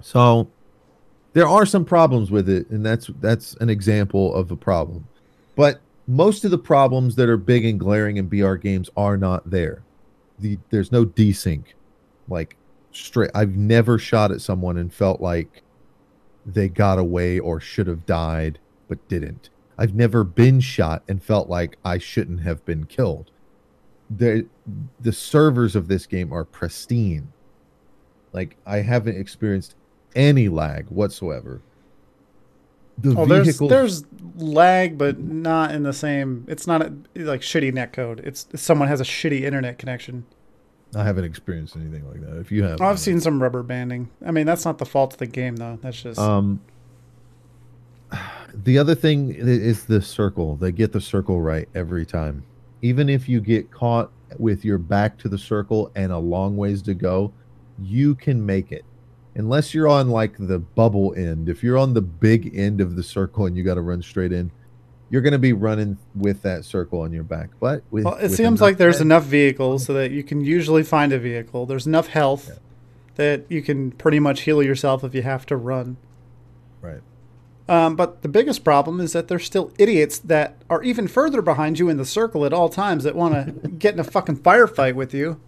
So 0.00 0.48
there 1.32 1.48
are 1.48 1.66
some 1.66 1.84
problems 1.84 2.30
with 2.30 2.48
it, 2.48 2.70
and 2.70 2.86
that's 2.86 3.10
that's 3.20 3.54
an 3.54 3.68
example 3.68 4.34
of 4.34 4.50
a 4.50 4.56
problem. 4.56 5.06
But 5.56 5.80
most 6.06 6.44
of 6.44 6.52
the 6.52 6.58
problems 6.58 7.16
that 7.16 7.28
are 7.28 7.36
big 7.36 7.64
and 7.64 7.80
glaring 7.80 8.18
in 8.18 8.28
BR 8.28 8.54
games 8.54 8.88
are 8.96 9.16
not 9.16 9.50
there. 9.50 9.82
The 10.38 10.58
there's 10.70 10.92
no 10.92 11.04
desync. 11.04 11.64
Like 12.28 12.56
straight 12.96 13.30
I've 13.34 13.56
never 13.56 13.98
shot 13.98 14.30
at 14.30 14.40
someone 14.40 14.76
and 14.76 14.92
felt 14.92 15.20
like 15.20 15.62
they 16.44 16.68
got 16.68 16.98
away 16.98 17.38
or 17.38 17.60
should 17.60 17.86
have 17.86 18.06
died 18.06 18.58
but 18.88 19.06
didn't. 19.08 19.50
I've 19.78 19.94
never 19.94 20.24
been 20.24 20.60
shot 20.60 21.02
and 21.08 21.22
felt 21.22 21.48
like 21.48 21.76
I 21.84 21.98
shouldn't 21.98 22.40
have 22.42 22.64
been 22.64 22.86
killed. 22.86 23.30
The 24.08 24.46
the 25.00 25.12
servers 25.12 25.76
of 25.76 25.88
this 25.88 26.06
game 26.06 26.32
are 26.32 26.44
pristine. 26.44 27.32
Like 28.32 28.56
I 28.64 28.78
haven't 28.78 29.18
experienced 29.18 29.74
any 30.14 30.48
lag 30.48 30.88
whatsoever. 30.88 31.60
The 32.98 33.14
Oh, 33.18 33.26
there's 33.26 33.58
there's 33.58 34.04
lag, 34.36 34.96
but 34.96 35.18
not 35.18 35.72
in 35.72 35.82
the 35.82 35.92
same. 35.92 36.46
It's 36.48 36.66
not 36.66 36.82
a, 36.82 36.94
like 37.16 37.42
shitty 37.42 37.72
netcode. 37.72 38.20
It's 38.20 38.46
someone 38.54 38.88
has 38.88 39.00
a 39.00 39.04
shitty 39.04 39.42
internet 39.42 39.78
connection. 39.78 40.24
I 40.94 41.04
haven't 41.04 41.24
experienced 41.24 41.76
anything 41.76 42.08
like 42.08 42.20
that. 42.20 42.38
If 42.38 42.50
you 42.52 42.62
have, 42.64 42.80
I've 42.80 42.98
seen 43.00 43.20
some 43.20 43.42
rubber 43.42 43.62
banding. 43.62 44.08
I 44.24 44.30
mean, 44.30 44.46
that's 44.46 44.64
not 44.64 44.78
the 44.78 44.86
fault 44.86 45.14
of 45.14 45.18
the 45.18 45.26
game, 45.26 45.56
though. 45.56 45.78
That's 45.82 46.00
just 46.02 46.18
Um, 46.18 46.60
the 48.54 48.78
other 48.78 48.94
thing 48.94 49.34
is 49.34 49.84
the 49.84 50.00
circle. 50.00 50.56
They 50.56 50.72
get 50.72 50.92
the 50.92 51.00
circle 51.00 51.40
right 51.40 51.68
every 51.74 52.06
time. 52.06 52.44
Even 52.82 53.08
if 53.08 53.28
you 53.28 53.40
get 53.40 53.70
caught 53.70 54.10
with 54.38 54.64
your 54.64 54.78
back 54.78 55.18
to 55.18 55.28
the 55.28 55.38
circle 55.38 55.90
and 55.94 56.12
a 56.12 56.18
long 56.18 56.56
ways 56.56 56.82
to 56.82 56.94
go, 56.94 57.32
you 57.82 58.14
can 58.14 58.44
make 58.44 58.72
it. 58.72 58.84
Unless 59.34 59.74
you're 59.74 59.88
on 59.88 60.08
like 60.08 60.36
the 60.38 60.58
bubble 60.58 61.14
end. 61.14 61.48
If 61.48 61.62
you're 61.62 61.76
on 61.76 61.92
the 61.94 62.00
big 62.00 62.56
end 62.56 62.80
of 62.80 62.96
the 62.96 63.02
circle 63.02 63.46
and 63.46 63.56
you 63.56 63.62
got 63.64 63.74
to 63.74 63.82
run 63.82 64.00
straight 64.00 64.32
in, 64.32 64.50
you're 65.10 65.22
going 65.22 65.32
to 65.32 65.38
be 65.38 65.52
running 65.52 65.98
with 66.14 66.42
that 66.42 66.64
circle 66.64 67.00
on 67.02 67.12
your 67.12 67.22
back. 67.22 67.50
But 67.60 67.82
with, 67.90 68.04
Well, 68.04 68.14
it 68.16 68.30
seems 68.30 68.60
like 68.60 68.76
there's 68.76 68.98
time- 68.98 69.06
enough 69.08 69.24
vehicles 69.24 69.84
so 69.84 69.92
that 69.94 70.10
you 70.10 70.22
can 70.24 70.40
usually 70.40 70.82
find 70.82 71.12
a 71.12 71.18
vehicle. 71.18 71.64
There's 71.66 71.86
enough 71.86 72.08
health 72.08 72.48
Yeah. 72.48 72.54
that 73.16 73.44
you 73.48 73.62
can 73.62 73.92
pretty 73.92 74.18
much 74.18 74.42
heal 74.42 74.62
yourself 74.62 75.04
if 75.04 75.14
you 75.14 75.22
have 75.22 75.46
to 75.46 75.56
run. 75.56 75.96
right. 76.82 77.00
Um, 77.68 77.96
but 77.96 78.22
the 78.22 78.28
biggest 78.28 78.62
problem 78.62 79.00
is 79.00 79.12
that 79.12 79.26
there's 79.26 79.44
still 79.44 79.72
idiots 79.76 80.18
that 80.20 80.54
are 80.70 80.84
even 80.84 81.08
further 81.08 81.42
behind 81.42 81.80
you 81.80 81.88
in 81.88 81.96
the 81.96 82.04
circle 82.04 82.44
at 82.46 82.52
all 82.52 82.68
times 82.68 83.02
that 83.02 83.16
want 83.16 83.62
to 83.62 83.68
get 83.78 83.94
in 83.94 83.98
a 83.98 84.04
fucking 84.04 84.36
firefight 84.38 84.94
with 84.94 85.12
you 85.12 85.40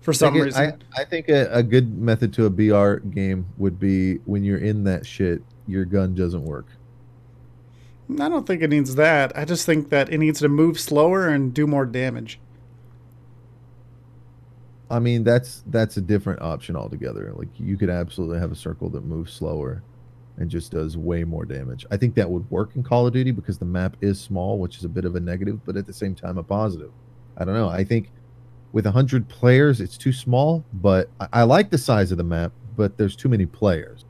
for 0.00 0.14
some 0.14 0.34
it- 0.36 0.40
reason. 0.40 0.82
I, 0.96 1.02
I 1.02 1.04
think 1.04 1.28
a, 1.28 1.46
a 1.52 1.62
good 1.62 1.98
method 1.98 2.32
to 2.34 2.46
a 2.46 2.50
BR 2.50 3.06
game 3.10 3.44
would 3.58 3.78
be 3.78 4.14
when 4.24 4.42
you're 4.42 4.56
in 4.58 4.84
that 4.84 5.04
shit, 5.04 5.42
your 5.66 5.84
gun 5.84 6.14
doesn't 6.14 6.44
work. 6.44 6.64
I 8.10 8.28
don't 8.28 8.46
think 8.46 8.62
it 8.62 8.70
needs 8.70 8.94
that. 8.94 9.36
I 9.36 9.44
just 9.44 9.66
think 9.66 9.90
that 9.90 10.10
it 10.10 10.18
needs 10.18 10.40
to 10.40 10.48
move 10.48 10.80
slower 10.80 11.28
and 11.28 11.52
do 11.52 11.66
more 11.66 11.84
damage. 11.84 12.40
I 14.90 14.98
mean, 14.98 15.24
that's 15.24 15.62
that's 15.66 15.98
a 15.98 16.00
different 16.00 16.40
option 16.40 16.74
altogether. 16.74 17.32
Like 17.34 17.48
you 17.58 17.76
could 17.76 17.90
absolutely 17.90 18.38
have 18.38 18.50
a 18.50 18.56
circle 18.56 18.88
that 18.90 19.04
moves 19.04 19.32
slower 19.32 19.82
and 20.38 20.48
just 20.48 20.72
does 20.72 20.96
way 20.96 21.24
more 21.24 21.44
damage. 21.44 21.84
I 21.90 21.96
think 21.96 22.14
that 22.14 22.30
would 22.30 22.50
work 22.50 22.70
in 22.76 22.82
Call 22.82 23.06
of 23.06 23.12
Duty 23.12 23.32
because 23.32 23.58
the 23.58 23.64
map 23.64 23.96
is 24.00 24.20
small, 24.20 24.58
which 24.58 24.78
is 24.78 24.84
a 24.84 24.88
bit 24.88 25.04
of 25.04 25.16
a 25.16 25.20
negative, 25.20 25.60
but 25.66 25.76
at 25.76 25.86
the 25.86 25.92
same 25.92 26.14
time 26.14 26.38
a 26.38 26.42
positive. 26.42 26.92
I 27.36 27.44
don't 27.44 27.54
know. 27.54 27.68
I 27.68 27.84
think 27.84 28.10
with 28.72 28.84
100 28.84 29.28
players, 29.28 29.80
it's 29.80 29.98
too 29.98 30.12
small, 30.12 30.64
but 30.74 31.10
I, 31.20 31.28
I 31.32 31.42
like 31.42 31.70
the 31.70 31.78
size 31.78 32.12
of 32.12 32.18
the 32.18 32.24
map, 32.24 32.52
but 32.76 32.96
there's 32.96 33.16
too 33.16 33.28
many 33.28 33.46
players. 33.46 34.04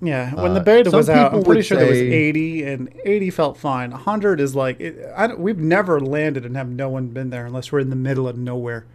Yeah, 0.00 0.32
when 0.34 0.54
the 0.54 0.60
Uh, 0.60 0.64
beta 0.64 0.90
was 0.90 1.08
out, 1.08 1.34
I'm 1.34 1.42
pretty 1.42 1.62
sure 1.62 1.76
there 1.76 1.88
was 1.88 1.98
80, 1.98 2.62
and 2.64 2.88
80 3.04 3.30
felt 3.30 3.56
fine. 3.56 3.90
100 3.90 4.40
is 4.40 4.54
like, 4.54 4.78
it, 4.80 5.04
I 5.16 5.34
we've 5.34 5.58
never 5.58 5.98
landed 6.00 6.46
and 6.46 6.56
have 6.56 6.68
no 6.68 6.88
one 6.88 7.08
been 7.08 7.30
there 7.30 7.46
unless 7.46 7.72
we're 7.72 7.80
in 7.80 7.90
the 7.90 7.96
middle 7.96 8.28
of 8.28 8.38
nowhere. 8.38 8.86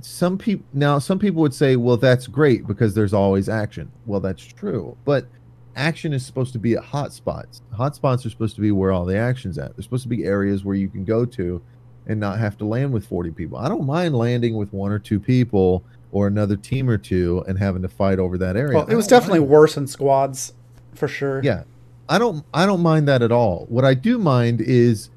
some 0.00 0.38
people 0.38 0.64
now 0.72 0.98
some 0.98 1.18
people 1.18 1.40
would 1.42 1.54
say 1.54 1.74
well 1.76 1.96
that's 1.96 2.26
great 2.26 2.66
because 2.66 2.94
there's 2.94 3.14
always 3.14 3.48
action 3.48 3.90
well 4.04 4.20
that's 4.20 4.44
true 4.44 4.96
but 5.04 5.26
action 5.74 6.12
is 6.12 6.24
supposed 6.24 6.52
to 6.52 6.58
be 6.58 6.74
at 6.74 6.82
hotspots 6.82 7.62
hotspots 7.74 8.24
are 8.26 8.30
supposed 8.30 8.54
to 8.54 8.60
be 8.60 8.70
where 8.70 8.92
all 8.92 9.04
the 9.06 9.16
action's 9.16 9.56
at 9.58 9.74
there's 9.74 9.84
supposed 9.84 10.02
to 10.02 10.08
be 10.08 10.24
areas 10.24 10.64
where 10.64 10.76
you 10.76 10.88
can 10.88 11.02
go 11.04 11.24
to 11.24 11.62
and 12.06 12.20
not 12.20 12.38
have 12.38 12.56
to 12.58 12.64
land 12.66 12.92
with 12.92 13.06
40 13.06 13.30
people 13.32 13.56
i 13.58 13.68
don't 13.68 13.86
mind 13.86 14.14
landing 14.14 14.54
with 14.56 14.70
one 14.72 14.92
or 14.92 14.98
two 14.98 15.18
people 15.18 15.82
or 16.16 16.26
another 16.26 16.56
team 16.56 16.88
or 16.88 16.96
two 16.96 17.44
and 17.46 17.58
having 17.58 17.82
to 17.82 17.88
fight 17.88 18.18
over 18.18 18.38
that 18.38 18.56
area. 18.56 18.78
Well, 18.78 18.86
it 18.86 18.94
was 18.94 19.06
definitely 19.06 19.40
worse 19.40 19.76
in 19.76 19.86
squads, 19.86 20.54
for 20.94 21.08
sure. 21.08 21.42
yeah. 21.42 21.64
I 22.08 22.18
don't 22.18 22.44
i 22.54 22.64
don't 22.66 22.82
mind 22.82 23.08
that 23.08 23.20
at 23.20 23.32
all. 23.32 23.66
What 23.68 23.84
i 23.84 23.92
do 23.92 24.16
mind 24.16 24.60
is 24.60 25.10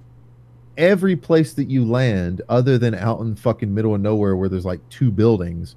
every 0.78 1.16
place 1.16 1.54
that 1.54 1.70
you 1.70 1.86
land 1.86 2.42
other 2.50 2.78
than 2.78 2.96
out 2.96 3.20
in 3.20 3.36
fucking 3.36 3.74
middle 3.74 3.94
of 3.94 4.02
nowhere 4.02 4.36
where 4.36 4.50
there's 4.50 4.66
like 4.66 4.82
two 4.90 5.12
buildings 5.12 5.76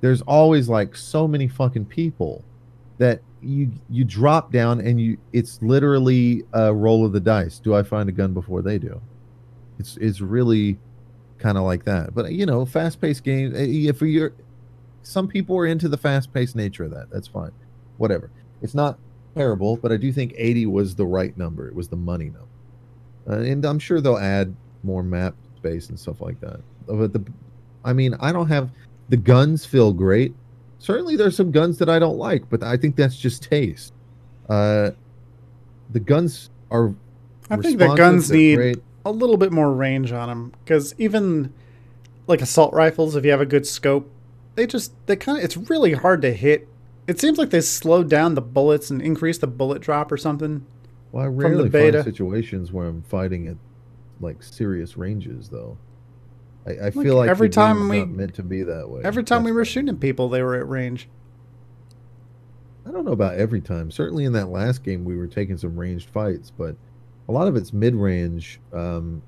there's 0.00 0.22
always 0.22 0.68
like 0.68 0.96
so 0.96 1.28
many 1.28 1.46
fucking 1.46 1.84
people 1.84 2.44
that 2.98 3.20
you 3.42 3.70
you 3.88 4.04
drop 4.04 4.52
down 4.52 4.80
and 4.80 5.00
you 5.00 5.16
it's 5.32 5.60
literally 5.62 6.44
a 6.52 6.72
roll 6.72 7.04
of 7.04 7.12
the 7.12 7.20
dice. 7.20 7.58
Do 7.58 7.74
i 7.74 7.82
find 7.82 8.08
a 8.08 8.12
gun 8.12 8.34
before 8.34 8.62
they 8.62 8.78
do? 8.78 9.00
It's 9.78 9.96
it's 9.96 10.20
really 10.20 10.78
kind 11.38 11.56
of 11.56 11.64
like 11.64 11.84
that. 11.84 12.14
But 12.14 12.32
you 12.32 12.46
know 12.46 12.66
fast-paced 12.66 13.24
games 13.24 13.54
eh, 13.56 13.88
if 13.88 14.02
you're 14.02 14.32
some 15.02 15.28
people 15.28 15.56
are 15.56 15.66
into 15.66 15.88
the 15.88 15.96
fast-paced 15.96 16.56
nature 16.56 16.84
of 16.84 16.90
that. 16.90 17.10
That's 17.10 17.28
fine. 17.28 17.52
Whatever. 17.98 18.30
It's 18.62 18.74
not 18.74 18.98
terrible 19.36 19.76
but 19.76 19.92
i 19.92 19.96
do 19.96 20.10
think 20.12 20.34
80 20.36 20.66
was 20.66 20.94
the 20.96 21.06
right 21.06 21.36
number. 21.38 21.68
It 21.68 21.74
was 21.74 21.88
the 21.88 21.96
money 21.96 22.26
number. 22.30 22.48
Uh, 23.28 23.44
and 23.44 23.64
i'm 23.64 23.78
sure 23.78 24.00
they'll 24.00 24.18
add 24.18 24.54
more 24.82 25.02
map 25.02 25.34
space 25.56 25.88
and 25.88 25.98
stuff 25.98 26.20
like 26.20 26.40
that. 26.40 26.60
But 26.86 27.12
the 27.12 27.24
i 27.84 27.92
mean 27.92 28.14
i 28.20 28.32
don't 28.32 28.48
have 28.48 28.70
the 29.08 29.16
guns 29.16 29.64
feel 29.64 29.92
great. 29.92 30.34
Certainly 30.78 31.16
there's 31.16 31.36
some 31.36 31.50
guns 31.50 31.78
that 31.78 31.88
i 31.88 31.98
don't 31.98 32.18
like 32.18 32.48
but 32.50 32.62
i 32.62 32.76
think 32.76 32.96
that's 32.96 33.16
just 33.16 33.42
taste. 33.42 33.92
Uh 34.48 34.90
the 35.90 36.00
guns 36.00 36.50
are 36.70 36.94
I 37.48 37.56
think 37.56 37.78
the 37.78 37.94
guns 37.94 38.30
need 38.30 38.56
great. 38.56 38.82
a 39.04 39.10
little 39.10 39.36
bit 39.36 39.52
more 39.52 39.72
range 39.72 40.12
on 40.12 40.28
them 40.28 40.52
because 40.64 40.94
even 40.98 41.52
like 42.26 42.40
assault 42.40 42.72
rifles, 42.72 43.16
if 43.16 43.24
you 43.24 43.30
have 43.32 43.40
a 43.40 43.46
good 43.46 43.66
scope, 43.66 44.08
they 44.60 44.66
just 44.66 44.92
they 45.06 45.16
kind 45.16 45.38
of 45.38 45.44
it's 45.44 45.56
really 45.56 45.94
hard 45.94 46.20
to 46.20 46.32
hit. 46.34 46.68
It 47.06 47.18
seems 47.18 47.38
like 47.38 47.48
they 47.48 47.62
slowed 47.62 48.10
down 48.10 48.34
the 48.34 48.42
bullets 48.42 48.90
and 48.90 49.00
increased 49.00 49.40
the 49.40 49.46
bullet 49.46 49.80
drop 49.80 50.12
or 50.12 50.18
something. 50.18 50.66
well 51.12 51.22
i 51.24 51.26
the 51.26 51.30
rarely 51.30 51.68
beta. 51.70 52.02
find 52.02 52.14
situations 52.14 52.70
where 52.72 52.86
i'm 52.86 53.02
fighting 53.02 53.48
at 53.48 53.56
like 54.20 54.42
serious 54.42 54.96
ranges 54.98 55.48
though 55.48 55.78
i, 56.66 56.72
I 56.72 56.74
Like, 56.84 56.92
feel 56.94 57.16
like 57.16 57.30
every 57.30 57.48
time 57.48 57.88
we- 57.88 58.04
meant 58.04 58.34
to 58.34 58.42
be 58.42 58.62
that 58.64 58.88
way 58.90 59.00
Every 59.02 59.24
time 59.24 59.42
we 59.44 59.50
were 59.50 59.64
shooting 59.64 59.96
people, 59.96 60.28
they 60.28 60.42
were 60.42 60.54
at 60.56 60.68
range. 60.68 61.08
I 62.86 62.90
don't 62.92 63.04
know 63.04 63.12
about 63.12 63.34
every 63.36 63.60
time. 63.60 63.90
Certainly 63.90 64.24
in 64.24 64.32
that 64.34 64.48
last 64.48 64.82
game, 64.84 65.04
we 65.04 65.16
were 65.16 65.26
taking 65.26 65.56
some 65.58 65.78
ranged 65.78 66.08
fights, 66.08 66.50
but 66.50 66.76
a 67.28 67.32
lot 67.32 67.46
of 67.48 67.56
it's 67.56 67.72
mid 67.72 67.94
range. 67.94 68.60
Um, 68.72 69.22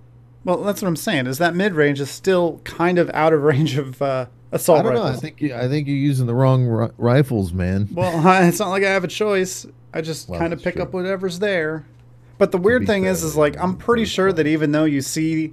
Well, 0.44 0.62
that's 0.62 0.82
what 0.82 0.88
I'm 0.88 0.96
saying. 0.96 1.26
Is 1.26 1.38
that 1.38 1.54
mid 1.54 1.72
range 1.74 2.00
is 2.00 2.10
still 2.10 2.60
kind 2.64 2.98
of 2.98 3.10
out 3.14 3.32
of 3.32 3.42
range 3.52 3.76
of 3.76 4.00
uh, 4.02 4.26
assault 4.52 4.80
I 4.80 4.82
don't 4.82 4.94
know. 4.94 5.04
I 5.04 5.14
think 5.16 5.40
you, 5.40 5.54
I 5.54 5.68
think 5.68 5.88
you're 5.88 5.96
using 5.96 6.26
the 6.26 6.34
wrong 6.34 6.64
ri- 6.64 6.90
rifles, 6.98 7.52
man. 7.52 7.88
Well, 7.92 8.12
it's 8.46 8.58
not 8.60 8.68
like 8.68 8.84
I 8.84 8.90
have 8.90 9.04
a 9.04 9.08
choice. 9.08 9.66
I 9.92 10.00
just 10.00 10.28
Well, 10.28 10.38
kind 10.38 10.52
of 10.52 10.58
that's 10.60 10.64
pick 10.64 10.74
true. 10.74 10.84
up 10.84 10.92
whatever's 10.92 11.38
there. 11.38 11.84
But 12.38 12.52
the 12.52 12.58
weird 12.58 12.82
be 12.82 12.86
thing 12.86 13.02
fair, 13.04 13.12
is, 13.12 13.22
is 13.22 13.36
like 13.36 13.56
I'm 13.58 13.76
pretty 13.76 14.04
sure 14.04 14.32
that 14.32 14.46
even 14.46 14.72
though 14.72 14.84
you 14.84 15.00
see 15.00 15.52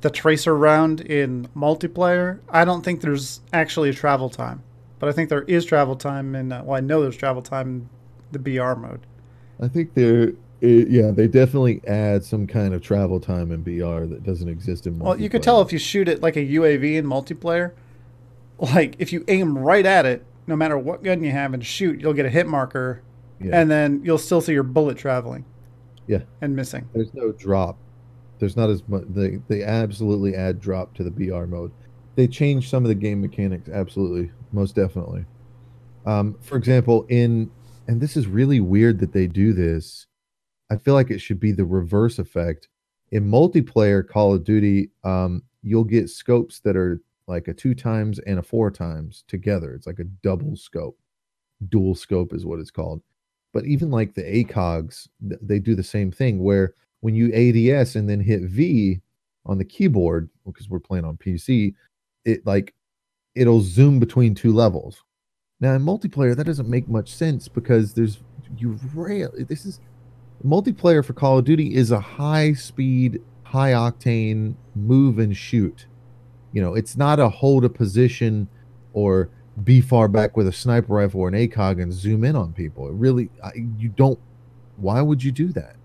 the 0.00 0.10
tracer 0.10 0.56
round 0.56 1.00
in 1.00 1.48
multiplayer, 1.56 2.38
I 2.48 2.64
don't 2.64 2.84
think 2.84 3.00
there's 3.00 3.40
actually 3.52 3.90
a 3.90 3.94
travel 3.94 4.28
time. 4.30 4.62
But 4.98 5.08
I 5.08 5.12
think 5.12 5.28
there 5.28 5.42
is 5.42 5.64
travel 5.64 5.96
time 5.96 6.34
in. 6.34 6.52
Uh, 6.52 6.62
well, 6.64 6.76
I 6.76 6.80
know 6.80 7.02
there's 7.02 7.16
travel 7.16 7.42
time 7.42 7.68
in 7.68 7.88
the 8.32 8.38
BR 8.38 8.74
mode. 8.74 9.00
I 9.60 9.68
think 9.68 9.94
they're 9.94 10.32
it, 10.60 10.88
yeah, 10.88 11.12
they 11.12 11.28
definitely 11.28 11.80
add 11.86 12.24
some 12.24 12.46
kind 12.46 12.74
of 12.74 12.82
travel 12.82 13.20
time 13.20 13.52
in 13.52 13.62
BR 13.62 14.06
that 14.06 14.24
doesn't 14.24 14.48
exist 14.48 14.86
in. 14.86 14.98
Well, 14.98 15.18
you 15.18 15.28
could 15.28 15.42
tell 15.42 15.62
multiplayer. 15.62 15.66
if 15.66 15.72
you 15.72 15.78
shoot 15.78 16.08
it 16.08 16.20
like 16.20 16.36
a 16.36 16.40
UAV 16.44 16.96
in 16.96 17.06
multiplayer. 17.06 17.72
Like 18.58 18.96
if 18.98 19.12
you 19.12 19.24
aim 19.28 19.56
right 19.56 19.86
at 19.86 20.04
it, 20.04 20.24
no 20.48 20.56
matter 20.56 20.76
what 20.76 21.04
gun 21.04 21.22
you 21.22 21.30
have 21.30 21.54
and 21.54 21.64
shoot, 21.64 22.00
you'll 22.00 22.14
get 22.14 22.26
a 22.26 22.30
hit 22.30 22.48
marker, 22.48 23.02
yeah. 23.40 23.60
and 23.60 23.70
then 23.70 24.00
you'll 24.02 24.18
still 24.18 24.40
see 24.40 24.52
your 24.52 24.64
bullet 24.64 24.98
traveling. 24.98 25.44
Yeah. 26.08 26.22
And 26.40 26.56
missing. 26.56 26.88
there's 26.94 27.14
no 27.14 27.32
drop. 27.32 27.78
There's 28.38 28.56
not 28.56 28.70
as 28.70 28.82
much. 28.88 29.04
They 29.10 29.40
they 29.48 29.62
absolutely 29.62 30.34
add 30.34 30.60
drop 30.60 30.94
to 30.94 31.04
the 31.04 31.10
BR 31.10 31.44
mode. 31.44 31.70
They 32.16 32.26
change 32.26 32.68
some 32.68 32.84
of 32.84 32.88
the 32.88 32.94
game 32.94 33.20
mechanics. 33.20 33.68
Absolutely, 33.68 34.32
most 34.52 34.74
definitely. 34.74 35.24
Um, 36.06 36.36
for 36.40 36.56
example, 36.56 37.04
in 37.08 37.50
and 37.86 38.00
this 38.00 38.16
is 38.16 38.26
really 38.26 38.60
weird 38.60 38.98
that 39.00 39.12
they 39.12 39.26
do 39.26 39.52
this. 39.52 40.06
I 40.70 40.76
feel 40.76 40.94
like 40.94 41.10
it 41.10 41.20
should 41.20 41.40
be 41.40 41.52
the 41.52 41.64
reverse 41.64 42.18
effect. 42.18 42.68
In 43.10 43.24
multiplayer 43.24 44.06
Call 44.06 44.34
of 44.34 44.44
Duty, 44.44 44.90
um, 45.04 45.42
you'll 45.62 45.84
get 45.84 46.10
scopes 46.10 46.60
that 46.60 46.76
are 46.76 47.00
like 47.28 47.46
a 47.46 47.54
two 47.54 47.74
times 47.74 48.18
and 48.20 48.38
a 48.38 48.42
four 48.42 48.70
times 48.70 49.24
together. 49.28 49.74
It's 49.74 49.86
like 49.86 49.98
a 49.98 50.04
double 50.04 50.56
scope. 50.56 50.98
Dual 51.68 51.94
scope 51.94 52.32
is 52.32 52.46
what 52.46 52.58
it's 52.58 52.70
called. 52.70 53.02
But 53.52 53.66
even 53.66 53.90
like 53.90 54.14
the 54.14 54.22
ACOGs, 54.22 55.08
they 55.20 55.58
do 55.58 55.74
the 55.74 55.82
same 55.82 56.10
thing 56.10 56.42
where 56.42 56.74
when 57.00 57.14
you 57.14 57.32
ADS 57.32 57.96
and 57.96 58.08
then 58.08 58.20
hit 58.20 58.42
V 58.42 59.00
on 59.46 59.58
the 59.58 59.64
keyboard, 59.64 60.28
because 60.44 60.68
we're 60.68 60.80
playing 60.80 61.04
on 61.04 61.16
PC, 61.16 61.74
it 62.24 62.44
like 62.46 62.74
it'll 63.34 63.60
zoom 63.60 64.00
between 64.00 64.34
two 64.34 64.52
levels. 64.52 65.02
Now 65.60 65.74
in 65.74 65.82
multiplayer, 65.82 66.36
that 66.36 66.44
doesn't 66.44 66.68
make 66.68 66.88
much 66.88 67.14
sense 67.14 67.48
because 67.48 67.94
there's 67.94 68.18
you 68.56 68.78
rail. 68.94 69.32
This 69.36 69.64
is 69.66 69.80
multiplayer 70.44 71.04
for 71.04 71.12
Call 71.12 71.38
of 71.38 71.44
Duty 71.44 71.74
is 71.74 71.90
a 71.90 72.00
high 72.00 72.52
speed, 72.52 73.22
high 73.44 73.72
octane 73.72 74.54
move 74.74 75.18
and 75.18 75.36
shoot. 75.36 75.86
You 76.52 76.62
know, 76.62 76.74
it's 76.74 76.96
not 76.96 77.18
a 77.20 77.28
hold 77.28 77.64
a 77.64 77.68
position 77.68 78.48
or 78.92 79.28
be 79.64 79.80
far 79.80 80.08
back 80.08 80.36
with 80.36 80.46
a 80.48 80.52
sniper 80.52 80.94
rifle 80.94 81.20
or 81.20 81.28
an 81.28 81.34
ACOG 81.34 81.82
and 81.82 81.92
zoom 81.92 82.24
in 82.24 82.36
on 82.36 82.52
people. 82.52 82.88
It 82.88 82.94
really, 82.94 83.28
I, 83.42 83.50
you 83.76 83.88
don't. 83.90 84.18
Why 84.76 85.02
would 85.02 85.22
you 85.22 85.32
do 85.32 85.48
that? 85.52 85.76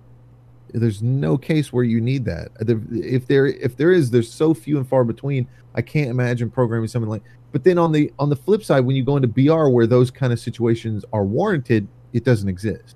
There's 0.73 1.02
no 1.04 1.38
case 1.38 1.71
where 1.73 1.84
you 1.84 2.02
need 2.02 2.26
that. 2.26 2.49
If 2.60 3.28
there, 3.28 3.47
if 3.47 3.76
there 3.78 3.91
is, 3.91 4.10
there's 4.10 4.32
so 4.32 4.54
few 4.54 4.78
and 4.78 4.88
far 4.88 5.04
between. 5.04 5.47
I 5.76 5.82
can't 5.82 6.10
imagine 6.10 6.49
programming 6.49 6.88
something 6.88 7.10
like. 7.10 7.23
But 7.52 7.63
then 7.63 7.78
on 7.78 7.91
the 7.91 8.12
on 8.19 8.30
the 8.30 8.36
flip 8.36 8.63
side, 8.63 8.82
when 8.82 8.95
you 8.95 9.04
go 9.04 9.15
into 9.17 9.28
BR 9.28 9.69
where 9.69 9.86
those 9.88 10.10
kind 10.12 10.34
of 10.34 10.39
situations 10.39 11.06
are 11.13 11.23
warranted, 11.26 11.88
it 12.13 12.23
doesn't 12.23 12.49
exist. 12.49 12.95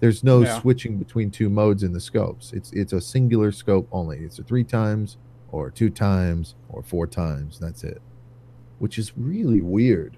There's 0.00 0.22
no 0.22 0.42
Yeah. 0.42 0.60
switching 0.60 0.98
between 0.98 1.30
two 1.30 1.48
modes 1.48 1.82
in 1.82 1.92
the 1.92 2.00
scopes. 2.00 2.52
It's 2.52 2.72
it's 2.72 2.92
a 2.92 3.00
singular 3.00 3.50
scope 3.50 3.88
only. 3.90 4.18
It's 4.18 4.38
a 4.38 4.42
three 4.44 4.64
times 4.64 5.16
or 5.64 5.70
two 5.70 5.90
times 5.90 6.54
or 6.68 6.82
four 6.82 7.06
times. 7.06 7.58
That's 7.58 7.84
it. 7.84 8.00
Which 8.78 8.98
is 8.98 9.12
really 9.16 9.60
weird. 9.60 10.16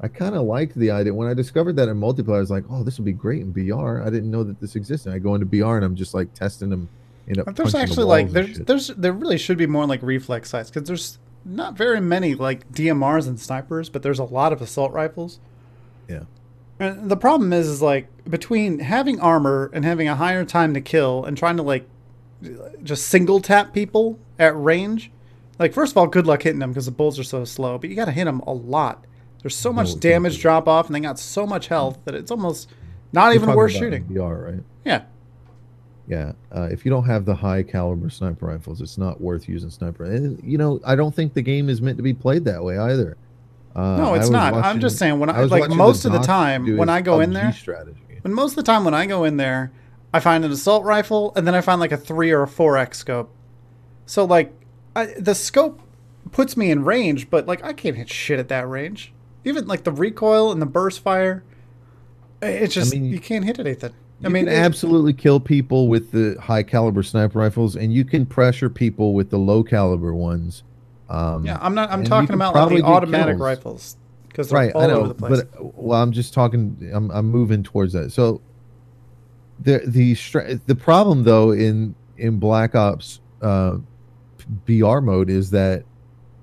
I 0.00 0.08
kind 0.08 0.34
of 0.34 0.42
liked 0.42 0.74
the 0.74 0.90
idea 0.90 1.14
when 1.14 1.28
I 1.28 1.34
discovered 1.34 1.76
that 1.76 1.88
in 1.88 1.98
multiplayer. 1.98 2.36
I 2.36 2.40
was 2.40 2.50
like, 2.50 2.64
"Oh, 2.68 2.82
this 2.82 2.98
would 2.98 3.04
be 3.04 3.12
great 3.12 3.40
in 3.40 3.52
BR." 3.52 4.02
I 4.02 4.10
didn't 4.10 4.30
know 4.30 4.42
that 4.44 4.60
this 4.60 4.76
existed. 4.76 5.12
I 5.12 5.18
go 5.18 5.34
into 5.34 5.46
BR 5.46 5.76
and 5.76 5.84
I'm 5.84 5.94
just 5.94 6.14
like 6.14 6.34
testing 6.34 6.68
them. 6.68 6.88
You 7.26 7.36
know, 7.36 7.44
there's 7.44 7.72
punching 7.72 7.72
the 7.72 7.78
actually 7.78 8.04
like 8.04 8.30
there's 8.30 8.58
there's 8.58 8.88
there 8.88 9.12
really 9.12 9.38
should 9.38 9.56
be 9.56 9.66
more 9.66 9.86
like 9.86 10.02
reflex 10.02 10.50
sights 10.50 10.70
because 10.70 10.86
there's 10.86 11.18
not 11.44 11.76
very 11.76 12.00
many 12.00 12.34
like 12.34 12.70
DMRs 12.72 13.26
and 13.26 13.38
snipers, 13.38 13.88
but 13.88 14.02
there's 14.02 14.18
a 14.18 14.24
lot 14.24 14.52
of 14.52 14.60
assault 14.60 14.92
rifles. 14.92 15.40
Yeah. 16.08 16.24
And 16.78 17.10
the 17.10 17.16
problem 17.16 17.52
is, 17.52 17.68
is 17.68 17.80
like 17.80 18.08
between 18.28 18.80
having 18.80 19.20
armor 19.20 19.70
and 19.72 19.84
having 19.84 20.08
a 20.08 20.16
higher 20.16 20.44
time 20.44 20.74
to 20.74 20.80
kill 20.80 21.24
and 21.24 21.36
trying 21.36 21.56
to 21.56 21.62
like 21.62 21.88
just 22.82 23.08
single 23.08 23.40
tap 23.40 23.72
people 23.72 24.18
at 24.38 24.56
range. 24.56 25.10
Like 25.58 25.72
first 25.72 25.92
of 25.92 25.98
all, 25.98 26.06
good 26.06 26.26
luck 26.26 26.42
hitting 26.42 26.58
them 26.58 26.70
because 26.70 26.86
the 26.86 26.92
bullets 26.92 27.18
are 27.18 27.24
so 27.24 27.44
slow. 27.44 27.78
But 27.78 27.90
you 27.90 27.96
got 27.96 28.06
to 28.06 28.12
hit 28.12 28.24
them 28.24 28.40
a 28.40 28.52
lot. 28.52 29.04
There's 29.42 29.56
so 29.56 29.72
much 29.72 29.94
No, 29.94 30.00
damage 30.00 30.40
drop 30.40 30.66
off, 30.66 30.86
and 30.86 30.94
they 30.94 31.00
got 31.00 31.18
so 31.18 31.46
much 31.46 31.68
health 31.68 31.98
that 32.06 32.14
it's 32.14 32.30
almost 32.30 32.70
not 33.12 33.34
even 33.34 33.54
worth 33.54 33.72
shooting. 33.72 34.04
BR, 34.04 34.22
right? 34.22 34.60
Yeah. 34.84 35.02
Yeah, 36.06 36.32
uh, 36.54 36.68
if 36.70 36.84
you 36.84 36.90
don't 36.90 37.04
have 37.04 37.24
the 37.24 37.34
high 37.34 37.62
caliber 37.62 38.10
sniper 38.10 38.46
rifles, 38.46 38.82
it's 38.82 38.98
not 38.98 39.20
worth 39.20 39.48
using 39.48 39.70
sniper. 39.70 40.04
And 40.04 40.42
you 40.44 40.58
know, 40.58 40.80
I 40.84 40.96
don't 40.96 41.14
think 41.14 41.32
the 41.32 41.42
game 41.42 41.68
is 41.70 41.80
meant 41.80 41.96
to 41.96 42.02
be 42.02 42.12
played 42.12 42.44
that 42.44 42.62
way 42.62 42.76
either. 42.76 43.16
Uh, 43.74 43.96
no, 43.96 44.14
it's 44.14 44.28
not. 44.28 44.54
I'm 44.54 44.80
just 44.80 44.98
saying 44.98 45.18
when 45.18 45.30
I, 45.30 45.40
I 45.40 45.44
like 45.44 45.70
most 45.70 46.02
the 46.02 46.10
of 46.10 46.12
the 46.12 46.20
time 46.26 46.76
when 46.76 46.88
I 46.88 47.00
go 47.00 47.20
in 47.20 47.32
there, 47.32 47.52
strategy. 47.52 48.00
when 48.20 48.34
most 48.34 48.52
of 48.52 48.56
the 48.56 48.62
time 48.62 48.84
when 48.84 48.94
I 48.94 49.06
go 49.06 49.24
in 49.24 49.36
there, 49.38 49.72
I 50.14 50.20
find 50.20 50.44
an 50.44 50.52
assault 50.52 50.84
rifle 50.84 51.32
and 51.34 51.44
then 51.44 51.56
I 51.56 51.60
find 51.60 51.80
like 51.80 51.90
a 51.90 51.96
three 51.96 52.30
or 52.30 52.42
a 52.42 52.46
four 52.46 52.78
X 52.78 52.98
scope. 52.98 53.34
So 54.06 54.24
like, 54.24 54.52
I, 54.94 55.06
the 55.18 55.34
scope 55.34 55.80
puts 56.30 56.56
me 56.56 56.70
in 56.70 56.84
range, 56.84 57.30
but 57.30 57.46
like 57.46 57.64
I 57.64 57.72
can't 57.72 57.96
hit 57.96 58.08
shit 58.08 58.38
at 58.38 58.46
that 58.46 58.68
range. 58.68 59.12
Even 59.44 59.66
like 59.66 59.82
the 59.82 59.90
recoil 59.90 60.52
and 60.52 60.62
the 60.62 60.66
burst 60.66 61.00
fire, 61.00 61.42
it's 62.40 62.72
just 62.72 62.94
I 62.94 62.98
mean, 63.00 63.10
you 63.10 63.18
can't 63.18 63.44
hit 63.44 63.58
anything. 63.58 63.92
I 64.24 64.28
mean, 64.28 64.48
absolutely 64.48 65.14
kill 65.14 65.40
people 65.40 65.88
with 65.88 66.12
the 66.12 66.40
high 66.40 66.62
caliber 66.62 67.02
sniper 67.02 67.40
rifles, 67.40 67.74
and 67.74 67.92
you 67.92 68.04
can 68.04 68.24
pressure 68.24 68.70
people 68.70 69.14
with 69.14 69.30
the 69.30 69.38
low 69.38 69.64
caliber 69.64 70.14
ones. 70.14 70.62
Um, 71.08 71.44
yeah, 71.44 71.58
I'm 71.60 71.74
not. 71.74 71.90
I'm 71.90 72.04
talking 72.04 72.34
about 72.34 72.54
like 72.54 72.68
the 72.68 72.84
automatic 72.84 73.32
kills. 73.32 73.40
rifles 73.40 73.96
because 74.28 74.52
right. 74.52 74.74
I 74.76 74.86
know, 74.86 75.12
but 75.12 75.48
well, 75.60 76.00
I'm 76.00 76.12
just 76.12 76.32
talking. 76.32 76.88
I'm 76.94 77.10
I'm 77.10 77.26
moving 77.26 77.64
towards 77.64 77.92
that. 77.94 78.12
So 78.12 78.40
the 79.60 79.82
the 79.86 80.60
the 80.66 80.74
problem 80.74 81.24
though 81.24 81.52
in 81.52 81.94
in 82.16 82.38
Black 82.38 82.74
Ops 82.74 83.20
uh, 83.42 83.78
BR 84.66 85.00
mode 85.00 85.30
is 85.30 85.50
that 85.50 85.84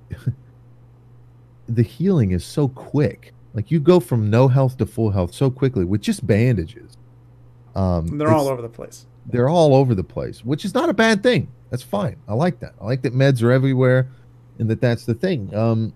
the 1.70 1.84
healing 1.84 2.32
is 2.32 2.44
so 2.46 2.68
quick. 2.68 3.34
Like 3.54 3.70
you 3.72 3.80
go 3.80 4.00
from 4.00 4.30
no 4.30 4.48
health 4.48 4.78
to 4.78 4.86
full 4.86 5.12
health 5.12 5.34
so 5.34 5.50
quickly 5.50 5.86
with 5.86 6.02
just 6.02 6.26
bandages. 6.26 6.98
Um, 7.76 8.18
they're 8.18 8.32
all 8.32 8.48
over 8.48 8.62
the 8.62 8.70
place. 8.70 9.06
They're 9.26 9.50
all 9.50 9.76
over 9.76 9.94
the 9.94 10.04
place, 10.04 10.44
which 10.44 10.66
is 10.66 10.74
not 10.74 10.90
a 10.90 10.94
bad 10.94 11.22
thing. 11.24 11.50
That's 11.70 11.84
fine. 11.84 12.18
I 12.28 12.34
like 12.34 12.60
that. 12.60 12.74
I 12.82 12.86
like 12.86 13.02
that 13.04 13.14
meds 13.14 13.44
are 13.44 13.52
everywhere, 13.52 14.10
and 14.60 14.70
that 14.70 14.82
that's 14.82 15.06
the 15.06 15.14
thing. 15.14 15.54
Um, 15.56 15.94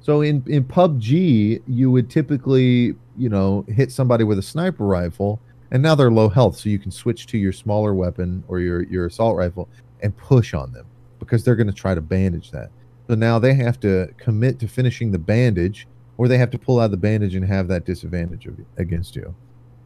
so 0.00 0.20
in 0.20 0.42
in 0.46 0.64
PUBG, 0.64 1.62
you 1.66 1.90
would 1.90 2.10
typically, 2.10 2.94
you 3.16 3.28
know, 3.28 3.64
hit 3.68 3.90
somebody 3.90 4.24
with 4.24 4.38
a 4.38 4.42
sniper 4.42 4.84
rifle, 4.84 5.40
and 5.72 5.82
now 5.82 5.94
they're 5.94 6.10
low 6.10 6.28
health, 6.28 6.56
so 6.56 6.68
you 6.68 6.78
can 6.78 6.92
switch 6.92 7.26
to 7.26 7.38
your 7.38 7.52
smaller 7.52 7.94
weapon 7.94 8.44
or 8.46 8.60
your 8.60 8.84
your 8.84 9.06
assault 9.06 9.36
rifle 9.36 9.68
and 10.02 10.16
push 10.16 10.54
on 10.54 10.70
them 10.72 10.86
because 11.18 11.42
they're 11.42 11.56
going 11.56 11.66
to 11.66 11.72
try 11.72 11.94
to 11.94 12.00
bandage 12.00 12.50
that. 12.50 12.70
So 13.08 13.14
now 13.14 13.38
they 13.38 13.54
have 13.54 13.80
to 13.80 14.08
commit 14.18 14.58
to 14.60 14.68
finishing 14.68 15.10
the 15.10 15.18
bandage, 15.18 15.88
or 16.18 16.28
they 16.28 16.38
have 16.38 16.50
to 16.50 16.58
pull 16.58 16.78
out 16.78 16.90
the 16.90 16.96
bandage 16.96 17.34
and 17.34 17.44
have 17.44 17.68
that 17.68 17.84
disadvantage 17.84 18.46
of, 18.46 18.56
against 18.76 19.16
you. 19.16 19.34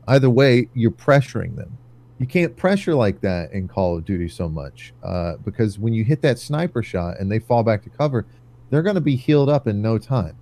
Either 0.09 0.29
way, 0.29 0.69
you're 0.75 0.91
pressuring 0.91 1.57
them. 1.57 1.79
You 2.19 2.27
can't 2.27 2.57
pressure 2.57 2.95
like 2.95 3.21
that 3.21 3.53
in 3.53 3.69
Call 3.69 3.97
of 3.97 4.05
Duty 4.05 4.29
so 4.29 4.49
much 4.49 4.93
uh, 5.05 5.37
because 5.45 5.79
when 5.79 5.93
you 5.93 6.03
hit 6.03 6.23
that 6.23 6.39
sniper 6.39 6.83
shot 6.83 7.19
and 7.21 7.31
they 7.31 7.39
fall 7.39 7.63
back 7.63 7.83
to 7.83 7.91
cover, 7.91 8.27
they're 8.71 8.83
going 8.83 8.95
to 8.95 9.01
be 9.01 9.17
healed 9.17 9.49
up 9.49 9.67
in 9.67 9.83
no 9.83 9.99
time, 9.99 10.37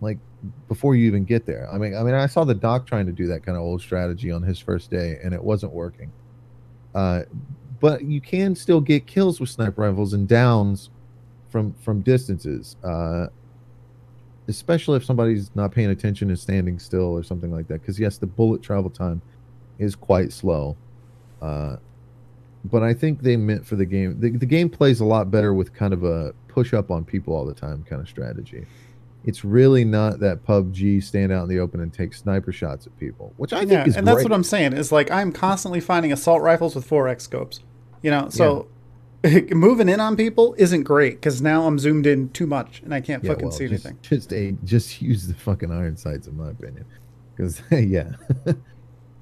like 0.00 0.18
before 0.68 0.96
you 0.96 1.06
even 1.06 1.24
get 1.24 1.46
there. 1.46 1.68
I 1.70 1.78
mean, 1.78 1.94
I 1.94 2.02
mean, 2.02 2.14
I 2.14 2.26
saw 2.26 2.44
the 2.44 2.54
doc 2.54 2.86
trying 2.86 3.06
to 3.06 3.12
do 3.12 3.26
that 3.28 3.44
kind 3.44 3.56
of 3.56 3.62
old 3.62 3.80
strategy 3.80 4.30
on 4.30 4.42
his 4.42 4.58
first 4.58 4.90
day, 4.90 5.18
and 5.22 5.34
it 5.34 5.42
wasn't 5.42 5.72
working. 5.72 6.10
Uh, 6.94 7.22
but 7.80 8.02
you 8.02 8.20
can 8.20 8.54
still 8.54 8.80
get 8.80 9.06
kills 9.06 9.40
with 9.40 9.48
sniper 9.48 9.82
rifles 9.82 10.12
and 10.12 10.26
downs 10.28 10.90
from 11.48 11.74
from 11.74 12.00
distances. 12.00 12.76
Uh, 12.82 13.26
especially 14.48 14.96
if 14.96 15.04
somebody's 15.04 15.50
not 15.54 15.70
paying 15.70 15.90
attention 15.90 16.28
and 16.28 16.38
standing 16.38 16.78
still 16.78 17.12
or 17.12 17.22
something 17.22 17.52
like 17.52 17.68
that. 17.68 17.80
Because 17.80 17.98
yes, 17.98 18.18
the 18.18 18.26
bullet 18.26 18.62
travel 18.62 18.90
time 18.90 19.22
is 19.78 19.94
quite 19.94 20.32
slow, 20.32 20.76
uh, 21.40 21.76
but 22.64 22.82
I 22.82 22.92
think 22.92 23.22
they 23.22 23.36
meant 23.36 23.64
for 23.64 23.76
the 23.76 23.86
game. 23.86 24.20
The, 24.20 24.30
the 24.30 24.46
game 24.46 24.68
plays 24.68 25.00
a 25.00 25.04
lot 25.04 25.30
better 25.30 25.54
with 25.54 25.72
kind 25.72 25.94
of 25.94 26.04
a 26.04 26.34
push 26.48 26.74
up 26.74 26.90
on 26.90 27.04
people 27.04 27.34
all 27.34 27.46
the 27.46 27.54
time 27.54 27.84
kind 27.88 28.02
of 28.02 28.08
strategy. 28.08 28.66
It's 29.24 29.44
really 29.44 29.84
not 29.84 30.20
that 30.20 30.44
PUBG 30.44 31.02
stand 31.02 31.30
out 31.30 31.42
in 31.42 31.48
the 31.48 31.58
open 31.58 31.80
and 31.80 31.92
take 31.92 32.14
sniper 32.14 32.52
shots 32.52 32.86
at 32.86 32.98
people, 32.98 33.34
which 33.36 33.52
I 33.52 33.60
think 33.60 33.72
yeah, 33.72 33.86
is 33.86 33.96
and 33.96 34.06
that's 34.06 34.22
what 34.22 34.32
I'm 34.32 34.44
saying. 34.44 34.72
Is 34.72 34.90
like 34.92 35.10
I'm 35.10 35.30
constantly 35.30 35.80
finding 35.80 36.12
assault 36.12 36.42
rifles 36.42 36.74
with 36.74 36.88
4x 36.88 37.20
scopes. 37.20 37.60
You 38.02 38.10
know, 38.10 38.30
so 38.30 38.66
moving 39.50 39.88
in 39.88 40.00
on 40.00 40.16
people 40.16 40.54
isn't 40.56 40.84
great 40.84 41.14
because 41.14 41.42
now 41.42 41.66
I'm 41.66 41.78
zoomed 41.78 42.06
in 42.06 42.30
too 42.30 42.46
much 42.46 42.80
and 42.82 42.94
I 42.94 43.00
can't 43.00 43.22
yeah, 43.22 43.32
fucking 43.32 43.48
well, 43.48 43.52
see 43.52 43.68
just, 43.68 43.84
anything. 43.84 43.98
Just 44.02 44.32
a 44.32 44.52
just 44.64 45.02
use 45.02 45.26
the 45.26 45.34
fucking 45.34 45.70
iron 45.70 45.96
sights 45.96 46.26
in 46.26 46.36
my 46.36 46.50
opinion, 46.50 46.86
because 47.36 47.62
yeah, 47.70 48.12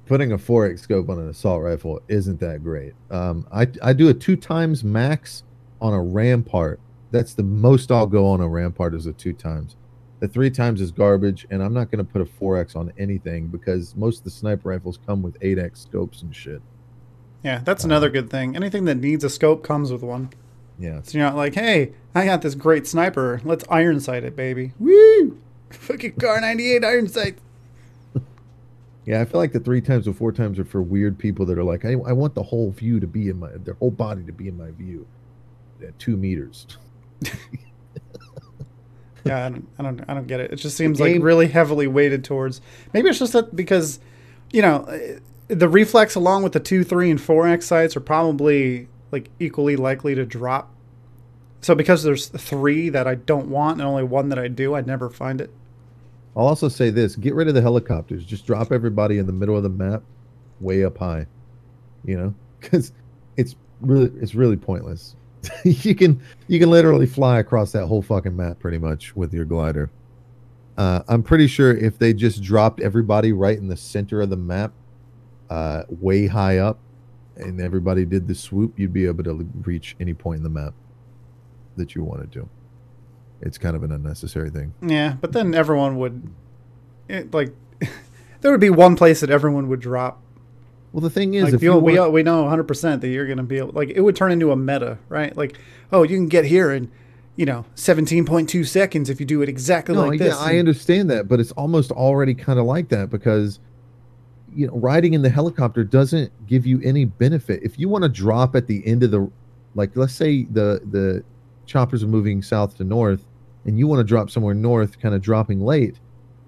putting 0.05 0.31
a 0.31 0.37
4x 0.37 0.79
scope 0.79 1.09
on 1.09 1.19
an 1.19 1.29
assault 1.29 1.61
rifle 1.61 2.01
isn't 2.07 2.39
that 2.39 2.63
great. 2.63 2.93
Um, 3.11 3.45
I 3.51 3.67
I 3.83 3.93
do 3.93 4.07
a 4.07 4.13
two 4.13 4.37
times 4.37 4.83
max 4.83 5.43
on 5.81 5.93
a 5.93 6.01
rampart. 6.01 6.79
That's 7.11 7.33
the 7.33 7.43
most 7.43 7.91
I'll 7.91 8.07
go 8.07 8.27
on 8.27 8.39
a 8.39 8.47
rampart 8.47 8.93
is 8.93 9.05
a 9.05 9.13
two 9.13 9.33
times. 9.33 9.75
The 10.19 10.27
three 10.27 10.49
times 10.49 10.81
is 10.81 10.91
garbage, 10.91 11.47
and 11.49 11.63
I'm 11.63 11.73
not 11.73 11.89
going 11.91 12.05
to 12.05 12.11
put 12.11 12.21
a 12.21 12.25
4x 12.25 12.75
on 12.75 12.91
anything 12.97 13.47
because 13.47 13.95
most 13.95 14.19
of 14.19 14.23
the 14.25 14.29
sniper 14.29 14.69
rifles 14.69 14.99
come 15.05 15.21
with 15.21 15.39
8x 15.39 15.77
scopes 15.77 16.21
and 16.21 16.35
shit. 16.35 16.61
Yeah, 17.43 17.61
that's 17.63 17.85
another 17.85 18.07
um, 18.07 18.13
good 18.13 18.29
thing. 18.29 18.55
Anything 18.55 18.83
that 18.85 18.95
needs 18.95 19.23
a 19.23 19.29
scope 19.29 19.63
comes 19.63 19.91
with 19.91 20.03
one. 20.03 20.29
Yeah. 20.77 21.01
So 21.03 21.17
you're 21.17 21.27
not 21.27 21.37
like, 21.37 21.55
hey, 21.55 21.93
I 22.13 22.25
got 22.25 22.41
this 22.41 22.55
great 22.55 22.85
sniper. 22.85 23.39
Let's 23.45 23.63
iron 23.69 24.01
sight 24.01 24.25
it, 24.25 24.35
baby. 24.35 24.73
Woo! 24.77 25.39
Fucking 25.69 26.13
Kar 26.13 26.41
98 26.41 26.83
iron 26.83 27.07
sight. 27.07 27.37
yeah, 29.05 29.21
I 29.21 29.25
feel 29.25 29.39
like 29.39 29.53
the 29.53 29.59
three 29.59 29.81
times 29.81 30.05
or 30.05 30.13
four 30.13 30.33
times 30.33 30.59
are 30.59 30.65
for 30.65 30.81
weird 30.81 31.17
people 31.17 31.45
that 31.45 31.57
are 31.57 31.63
like, 31.63 31.85
I, 31.85 31.91
I 31.91 32.11
want 32.11 32.35
the 32.35 32.43
whole 32.43 32.71
view 32.71 32.99
to 32.99 33.07
be 33.07 33.29
in 33.29 33.39
my, 33.39 33.51
their 33.55 33.75
whole 33.75 33.91
body 33.91 34.23
to 34.23 34.33
be 34.33 34.49
in 34.49 34.57
my 34.57 34.71
view 34.71 35.07
at 35.85 35.97
two 35.97 36.17
meters. 36.17 36.67
yeah, 39.29 39.45
I 39.45 39.49
don't, 39.49 39.67
I 39.77 39.83
don't, 39.83 40.01
I 40.09 40.13
don't 40.13 40.27
get 40.27 40.39
it. 40.39 40.51
It 40.51 40.57
just 40.57 40.75
seems 40.75 40.99
like 40.99 41.21
really 41.21 41.47
heavily 41.47 41.87
weighted 41.87 42.23
towards. 42.23 42.61
Maybe 42.93 43.09
it's 43.09 43.19
just 43.19 43.33
that 43.33 43.55
because, 43.55 43.99
you 44.51 44.61
know, 44.61 44.87
the 45.47 45.69
reflex 45.69 46.15
along 46.15 46.43
with 46.43 46.53
the 46.53 46.59
two, 46.59 46.83
three, 46.83 47.09
and 47.09 47.19
four 47.19 47.47
X 47.47 47.65
sights 47.65 47.95
are 47.95 48.01
probably 48.01 48.87
like 49.11 49.29
equally 49.39 49.75
likely 49.75 50.15
to 50.15 50.25
drop. 50.25 50.73
So 51.61 51.75
because 51.75 52.03
there's 52.03 52.27
three 52.27 52.89
that 52.89 53.07
I 53.07 53.15
don't 53.15 53.49
want 53.49 53.79
and 53.79 53.87
only 53.87 54.03
one 54.03 54.29
that 54.29 54.39
I 54.39 54.47
do, 54.47 54.75
I'd 54.75 54.87
never 54.87 55.09
find 55.09 55.41
it. 55.41 55.51
I'll 56.35 56.47
also 56.47 56.69
say 56.69 56.89
this: 56.89 57.15
get 57.15 57.33
rid 57.33 57.47
of 57.47 57.53
the 57.53 57.61
helicopters. 57.61 58.25
Just 58.25 58.45
drop 58.45 58.71
everybody 58.71 59.17
in 59.17 59.25
the 59.25 59.33
middle 59.33 59.57
of 59.57 59.63
the 59.63 59.69
map, 59.69 60.03
way 60.59 60.85
up 60.85 60.97
high. 60.97 61.25
You 62.05 62.17
know, 62.17 62.35
because 62.59 62.93
it's 63.35 63.55
really 63.81 64.11
it's 64.21 64.35
really 64.35 64.55
pointless. 64.57 65.15
you 65.63 65.95
can 65.95 66.21
you 66.47 66.59
can 66.59 66.69
literally 66.69 67.05
fly 67.05 67.39
across 67.39 67.71
that 67.71 67.87
whole 67.87 68.01
fucking 68.01 68.35
map 68.35 68.59
pretty 68.59 68.77
much 68.77 69.15
with 69.15 69.33
your 69.33 69.45
glider. 69.45 69.89
Uh, 70.77 71.03
I'm 71.07 71.23
pretty 71.23 71.47
sure 71.47 71.75
if 71.75 71.97
they 71.97 72.13
just 72.13 72.41
dropped 72.41 72.79
everybody 72.79 73.33
right 73.33 73.57
in 73.57 73.67
the 73.67 73.75
center 73.75 74.21
of 74.21 74.29
the 74.29 74.37
map, 74.37 74.71
uh, 75.49 75.83
way 75.89 76.27
high 76.27 76.57
up 76.57 76.79
and 77.39 77.59
everybody 77.61 78.05
did 78.05 78.27
the 78.27 78.35
swoop, 78.35 78.77
you'd 78.77 78.93
be 78.93 79.05
able 79.05 79.23
to 79.23 79.49
reach 79.63 79.95
any 79.99 80.13
point 80.13 80.37
in 80.37 80.43
the 80.43 80.49
map 80.49 80.73
that 81.77 81.95
you 81.95 82.03
wanted 82.03 82.31
to. 82.33 82.47
It's 83.41 83.57
kind 83.57 83.75
of 83.75 83.83
an 83.83 83.91
unnecessary 83.91 84.49
thing. 84.49 84.73
Yeah, 84.81 85.15
but 85.19 85.31
then 85.31 85.55
everyone 85.55 85.97
would, 85.97 86.29
it, 87.07 87.33
like, 87.33 87.53
there 88.41 88.51
would 88.51 88.59
be 88.59 88.69
one 88.69 88.95
place 88.95 89.21
that 89.21 89.29
everyone 89.29 89.69
would 89.69 89.79
drop. 89.79 90.21
Well, 90.91 91.01
the 91.01 91.09
thing 91.09 91.35
is, 91.35 91.45
like, 91.45 91.53
if 91.53 91.61
you, 91.61 91.77
we 91.77 91.99
we 92.09 92.23
know 92.23 92.41
100 92.41 92.63
percent 92.63 93.01
that 93.01 93.09
you're 93.09 93.25
going 93.25 93.37
to 93.37 93.43
be 93.43 93.57
able, 93.57 93.73
like, 93.73 93.89
it 93.89 94.01
would 94.01 94.15
turn 94.15 94.31
into 94.31 94.51
a 94.51 94.55
meta, 94.55 94.97
right? 95.07 95.35
Like, 95.35 95.57
oh, 95.91 96.03
you 96.03 96.17
can 96.17 96.27
get 96.27 96.45
here 96.45 96.71
in, 96.71 96.91
you 97.35 97.45
know, 97.45 97.65
17.2 97.75 98.67
seconds 98.67 99.09
if 99.09 99.19
you 99.19 99.25
do 99.25 99.41
it 99.41 99.49
exactly 99.49 99.95
no, 99.95 100.07
like 100.07 100.19
this. 100.19 100.35
Yeah, 100.35 100.43
I 100.43 100.57
understand 100.57 101.09
that, 101.11 101.27
but 101.27 101.39
it's 101.39 101.51
almost 101.51 101.91
already 101.91 102.33
kind 102.33 102.57
of 102.57 102.65
like 102.65 102.89
that 102.89 103.09
because 103.09 103.59
you 104.53 104.67
know 104.67 104.73
riding 104.73 105.13
in 105.13 105.21
the 105.21 105.29
helicopter 105.29 105.83
doesn't 105.83 106.31
give 106.47 106.65
you 106.65 106.81
any 106.83 107.05
benefit 107.05 107.61
if 107.63 107.77
you 107.77 107.87
want 107.87 108.03
to 108.03 108.09
drop 108.09 108.55
at 108.55 108.67
the 108.67 108.85
end 108.85 109.03
of 109.03 109.11
the 109.11 109.29
like 109.75 109.95
let's 109.95 110.13
say 110.13 110.43
the 110.45 110.81
the 110.91 111.23
choppers 111.65 112.03
are 112.03 112.07
moving 112.07 112.41
south 112.41 112.75
to 112.75 112.83
north 112.83 113.25
and 113.65 113.77
you 113.77 113.87
want 113.87 113.99
to 113.99 114.03
drop 114.03 114.29
somewhere 114.29 114.55
north 114.55 114.99
kind 114.99 115.13
of 115.13 115.21
dropping 115.21 115.61
late 115.61 115.99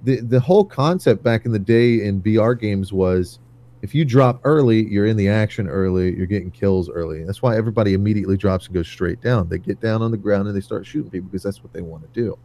the 0.04 0.20
the 0.22 0.40
whole 0.40 0.66
concept 0.66 1.24
back 1.24 1.46
in 1.46 1.52
the 1.52 1.60
day 1.60 2.04
in 2.04 2.20
BR 2.20 2.54
games 2.54 2.92
was 2.92 3.40
if 3.82 3.96
you 3.96 4.06
drop 4.06 4.40
early 4.44 4.88
you're 4.88 5.06
in 5.06 5.18
the 5.18 5.28
action 5.28 5.68
early 5.68 6.16
you're 6.16 6.26
getting 6.26 6.52
kills 6.52 6.90
early 6.90 7.24
that's 7.24 7.42
why 7.42 7.56
everybody 7.56 7.94
immediately 7.94 8.38
drops 8.38 8.66
and 8.68 8.76
goes 8.76 8.88
straight 8.88 9.22
down 9.22 9.48
they 9.50 9.58
get 9.58 9.80
down 9.80 10.02
on 10.02 10.12
the 10.12 10.18
ground 10.18 10.48
and 10.48 10.56
they 10.56 10.62
start 10.62 10.86
shooting 10.86 11.10
people 11.10 11.30
because 11.30 11.44
that's 11.44 11.64
what 11.64 11.74
they 11.74 11.82
want 11.82 12.02
to 12.02 12.20
do 12.20 12.38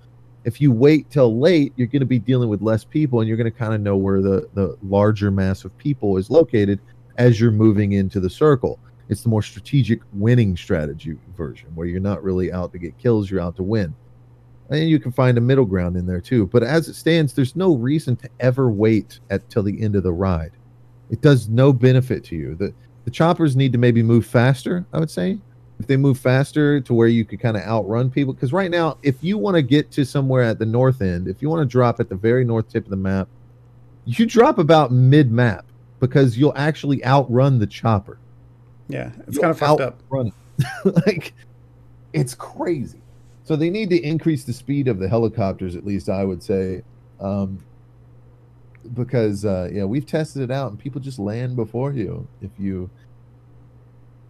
if 0.46 0.60
you 0.60 0.70
wait 0.70 1.10
till 1.10 1.38
late, 1.38 1.72
you're 1.74 1.88
going 1.88 2.00
to 2.00 2.06
be 2.06 2.20
dealing 2.20 2.48
with 2.48 2.62
less 2.62 2.84
people, 2.84 3.18
and 3.18 3.26
you're 3.26 3.36
going 3.36 3.50
to 3.52 3.58
kind 3.58 3.74
of 3.74 3.80
know 3.80 3.96
where 3.96 4.22
the 4.22 4.48
the 4.54 4.78
larger 4.82 5.32
mass 5.32 5.64
of 5.64 5.76
people 5.76 6.16
is 6.16 6.30
located 6.30 6.78
as 7.18 7.40
you're 7.40 7.50
moving 7.50 7.92
into 7.92 8.20
the 8.20 8.30
circle. 8.30 8.78
It's 9.08 9.22
the 9.22 9.28
more 9.28 9.42
strategic 9.42 10.00
winning 10.12 10.56
strategy 10.56 11.18
version, 11.36 11.74
where 11.74 11.88
you're 11.88 12.00
not 12.00 12.22
really 12.22 12.52
out 12.52 12.72
to 12.72 12.78
get 12.78 12.96
kills, 12.96 13.28
you're 13.28 13.40
out 13.40 13.56
to 13.56 13.64
win. 13.64 13.92
And 14.70 14.88
you 14.88 15.00
can 15.00 15.12
find 15.12 15.36
a 15.36 15.40
middle 15.40 15.64
ground 15.64 15.96
in 15.96 16.06
there 16.06 16.20
too. 16.20 16.46
But 16.46 16.62
as 16.62 16.88
it 16.88 16.94
stands, 16.94 17.34
there's 17.34 17.56
no 17.56 17.74
reason 17.74 18.14
to 18.16 18.28
ever 18.38 18.70
wait 18.70 19.18
at 19.30 19.48
till 19.50 19.64
the 19.64 19.80
end 19.82 19.96
of 19.96 20.04
the 20.04 20.12
ride. 20.12 20.52
It 21.10 21.20
does 21.20 21.48
no 21.48 21.72
benefit 21.72 22.24
to 22.24 22.36
you. 22.36 22.54
The 22.54 22.72
The 23.04 23.10
choppers 23.10 23.56
need 23.56 23.72
to 23.72 23.78
maybe 23.78 24.02
move 24.02 24.26
faster. 24.26 24.84
I 24.92 24.98
would 24.98 25.10
say 25.10 25.38
if 25.78 25.86
they 25.86 25.96
move 25.96 26.18
faster 26.18 26.80
to 26.80 26.94
where 26.94 27.08
you 27.08 27.24
could 27.24 27.40
kind 27.40 27.56
of 27.56 27.62
outrun 27.62 28.10
people. 28.10 28.32
Because 28.32 28.52
right 28.52 28.70
now, 28.70 28.98
if 29.02 29.22
you 29.22 29.38
want 29.38 29.56
to 29.56 29.62
get 29.62 29.90
to 29.92 30.04
somewhere 30.04 30.42
at 30.42 30.58
the 30.58 30.66
north 30.66 31.02
end, 31.02 31.28
if 31.28 31.42
you 31.42 31.48
want 31.48 31.60
to 31.60 31.70
drop 31.70 32.00
at 32.00 32.08
the 32.08 32.14
very 32.14 32.44
north 32.44 32.68
tip 32.68 32.84
of 32.84 32.90
the 32.90 32.96
map, 32.96 33.28
you 34.04 34.24
drop 34.24 34.58
about 34.58 34.92
mid 34.92 35.30
map 35.30 35.66
because 36.00 36.38
you'll 36.38 36.56
actually 36.56 37.04
outrun 37.04 37.58
the 37.58 37.66
chopper. 37.66 38.18
Yeah, 38.88 39.10
it's 39.26 39.38
kind 39.38 39.50
of 39.50 39.58
fucked 39.58 39.80
up. 39.80 40.00
Run 40.10 40.32
like 41.06 41.34
it's 42.12 42.34
crazy. 42.34 43.00
So 43.44 43.56
they 43.56 43.70
need 43.70 43.90
to 43.90 44.00
increase 44.00 44.44
the 44.44 44.52
speed 44.52 44.88
of 44.88 44.98
the 44.98 45.08
helicopters, 45.08 45.76
at 45.76 45.84
least 45.84 46.08
I 46.08 46.24
would 46.24 46.42
say, 46.42 46.82
um, 47.20 47.58
because 48.94 49.44
uh, 49.44 49.68
yeah, 49.72 49.84
we've 49.84 50.06
tested 50.06 50.42
it 50.42 50.50
out, 50.50 50.70
and 50.70 50.78
people 50.78 51.00
just 51.00 51.18
land 51.18 51.56
before 51.56 51.92
you 51.92 52.26
if 52.40 52.50
you. 52.58 52.90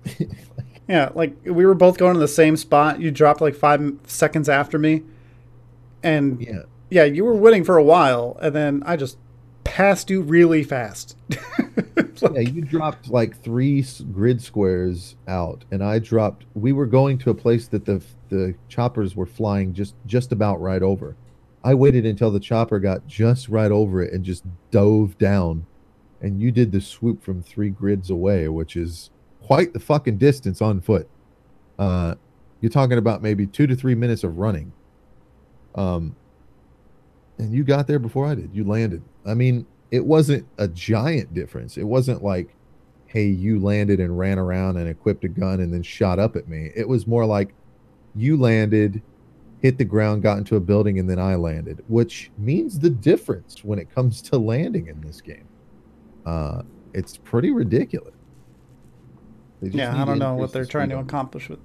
yeah, 0.89 1.11
like 1.15 1.35
we 1.45 1.67
were 1.67 1.75
both 1.75 1.99
going 1.99 2.15
to 2.15 2.21
the 2.21 2.29
same 2.29 2.57
spot. 2.57 3.01
You 3.01 3.11
dropped 3.11 3.41
like 3.41 3.55
five 3.55 3.99
seconds 4.05 4.49
after 4.49 4.79
me, 4.79 5.03
and 6.03 6.41
yeah, 6.41 6.63
yeah, 6.91 7.05
you 7.05 7.25
were 7.25 7.35
winning 7.35 7.65
for 7.65 7.77
a 7.77 7.85
while, 7.85 8.39
and 8.41 8.55
then 8.55 8.83
I 8.87 8.97
just 8.97 9.19
passed 9.65 10.11
you 10.11 10.23
really 10.23 10.63
fast. 10.63 11.17
like, 11.97 12.35
yeah, 12.35 12.41
you 12.41 12.63
dropped 12.63 13.09
like 13.09 13.43
three 13.43 13.85
grid 14.13 14.41
squares 14.43 15.17
out, 15.27 15.65
and 15.71 15.83
I 15.83 15.99
dropped. 15.99 16.45
We 16.55 16.73
were 16.73 16.87
going 16.87 17.19
to 17.19 17.31
a 17.31 17.35
place 17.35 17.69
that 17.69 17.85
the 17.85 18.03
the 18.29 18.55
choppers 18.69 19.17
were 19.17 19.27
flying 19.27 19.75
just 19.75 19.95
just 20.07 20.33
about 20.33 20.61
right 20.61 20.83
over. 20.83 21.17
I 21.67 21.75
waited 21.75 22.07
until 22.07 22.31
the 22.31 22.39
chopper 22.39 22.79
got 22.79 23.09
just 23.09 23.49
right 23.49 23.73
over 23.73 24.01
it 24.01 24.13
and 24.13 24.25
just 24.25 24.45
dove 24.71 25.19
down, 25.19 25.67
and 26.21 26.41
you 26.41 26.53
did 26.53 26.71
the 26.71 26.81
swoop 26.81 27.25
from 27.25 27.43
three 27.43 27.71
grids 27.71 28.09
away, 28.09 28.47
which 28.47 28.77
is 28.77 29.11
quite 29.43 29.73
the 29.73 29.81
fucking 29.81 30.17
distance 30.19 30.63
on 30.63 30.81
foot. 30.81 31.09
Uh, 31.77 32.15
you're 32.61 32.71
talking 32.71 32.99
about 32.99 33.21
maybe 33.21 33.49
two 33.49 33.67
to 33.67 33.75
three 33.75 33.97
minutes 33.97 34.23
of 34.23 34.39
running. 34.39 34.73
Um, 35.75 36.15
and 37.39 37.53
you 37.53 37.65
got 37.65 37.89
there 37.89 37.99
before 37.99 38.27
I 38.27 38.37
did. 38.37 38.55
You 38.55 38.63
landed. 38.63 39.03
I 39.27 39.35
mean, 39.35 39.67
it 39.91 40.07
wasn't 40.07 40.47
a 40.59 40.69
giant 40.69 41.35
difference. 41.35 41.77
It 41.77 41.85
wasn't 41.85 42.23
like, 42.23 42.55
hey, 43.07 43.27
you 43.27 43.59
landed 43.59 43.99
and 43.99 44.17
ran 44.17 44.39
around 44.39 44.77
and 44.77 44.89
equipped 44.89 45.25
a 45.25 45.29
gun 45.29 45.59
and 45.59 45.75
then 45.75 45.83
shot 45.83 46.21
up 46.21 46.37
at 46.37 46.47
me. 46.47 46.71
It 46.77 46.89
was 46.89 47.09
more 47.09 47.27
like 47.27 47.55
you 48.15 48.37
landed, 48.37 49.03
hit 49.67 49.79
the 49.79 49.85
ground, 49.85 50.23
got 50.23 50.39
into 50.39 50.57
a 50.57 50.61
building, 50.61 50.99
and 50.99 51.09
then 51.09 51.19
I 51.19 51.35
landed, 51.35 51.85
which 51.89 52.31
means 52.39 52.79
the 52.79 52.91
difference 52.91 53.65
when 53.65 53.79
it 53.79 53.93
comes 53.95 54.23
to 54.23 54.39
landing 54.39 54.87
in 54.89 55.01
this 55.01 55.21
game. 55.21 55.47
Uh, 56.25 56.63
it's 56.95 57.17
pretty 57.19 57.51
ridiculous. 57.51 58.15
Yeah, 59.61 60.01
I 60.01 60.05
don't 60.05 60.19
know 60.19 60.35
what 60.35 60.53
they're 60.53 60.65
trying 60.65 60.91
to 60.91 60.99
accomplish 60.99 61.49
with 61.49 61.61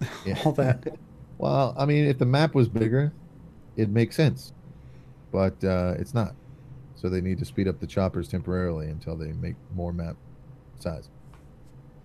yeah. 0.26 0.38
all 0.44 0.52
that. 0.52 0.96
well, 1.38 1.74
I 1.78 1.86
mean, 1.86 2.04
if 2.04 2.18
the 2.18 2.26
map 2.26 2.54
was 2.54 2.68
bigger, 2.68 3.12
it 3.76 3.88
makes 3.88 4.16
sense, 4.16 4.52
but 5.32 5.62
uh, 5.64 5.94
it's 5.98 6.14
not 6.14 6.34
so 7.04 7.10
they 7.10 7.20
need 7.20 7.38
to 7.38 7.44
speed 7.44 7.68
up 7.68 7.80
the 7.80 7.86
choppers 7.86 8.28
temporarily 8.28 8.88
until 8.88 9.14
they 9.14 9.32
make 9.32 9.56
more 9.74 9.92
map 9.92 10.16
size. 10.78 11.10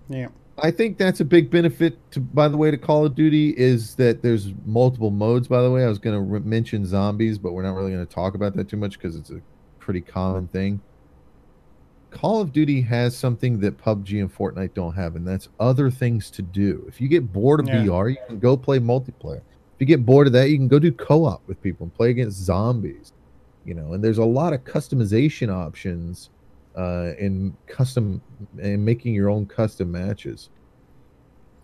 Yeah. 0.10 0.28
I 0.62 0.72
think 0.72 0.98
that's 0.98 1.20
a 1.20 1.26
big 1.26 1.50
benefit 1.50 1.98
to 2.12 2.20
by 2.20 2.48
the 2.48 2.58
way 2.58 2.72
to 2.72 2.78
Call 2.78 3.06
of 3.06 3.16
Duty 3.16 3.50
is 3.58 3.96
that 3.96 4.22
there's 4.22 4.54
multiple 4.66 5.12
modes 5.12 5.48
by 5.48 5.62
the 5.62 5.72
way. 5.72 5.84
I 5.84 5.88
was 5.88 6.00
going 6.00 6.16
to 6.16 6.22
re- 6.22 6.40
mention 6.40 6.86
zombies, 6.86 7.38
but 7.38 7.54
we're 7.54 7.64
not 7.64 7.76
really 7.76 7.92
going 7.92 8.06
to 8.06 8.14
talk 8.14 8.36
about 8.36 8.56
that 8.56 8.70
too 8.70 8.78
much 8.78 9.00
cuz 9.00 9.16
it's 9.16 9.30
a 9.30 9.42
pretty 9.80 10.02
common 10.02 10.48
thing. 10.48 10.82
Call 12.12 12.42
of 12.42 12.52
Duty 12.52 12.82
has 12.82 13.16
something 13.16 13.60
that 13.60 13.78
PUBG 13.78 14.20
and 14.20 14.34
Fortnite 14.34 14.74
don't 14.74 14.96
have 14.96 15.16
and 15.16 15.28
that's 15.28 15.50
other 15.60 15.92
things 15.92 16.32
to 16.32 16.42
do. 16.42 16.84
If 16.88 17.00
you 17.00 17.08
get 17.08 17.32
bored 17.32 17.60
of 17.60 17.68
yeah. 17.68 17.84
VR, 17.84 18.10
you 18.10 18.18
can 18.28 18.40
go 18.40 18.58
play 18.58 18.80
multiplayer. 18.80 19.42
If 19.76 19.82
you 19.82 19.86
get 19.86 20.06
bored 20.06 20.28
of 20.28 20.34
that, 20.34 20.50
you 20.50 20.58
can 20.58 20.68
go 20.68 20.80
do 20.80 20.92
co-op 20.92 21.48
with 21.48 21.62
people 21.62 21.86
and 21.86 21.94
play 21.94 22.10
against 22.10 22.38
zombies 22.38 23.14
you 23.66 23.74
know 23.74 23.94
and 23.94 24.04
there's 24.04 24.18
a 24.18 24.26
lot 24.26 24.54
of 24.54 24.64
customization 24.64 25.54
options 25.54 26.30
uh 26.76 27.12
in 27.18 27.56
custom 27.68 28.22
and 28.62 28.84
making 28.84 29.14
your 29.14 29.30
own 29.30 29.46
custom 29.46 29.92
matches. 29.92 30.50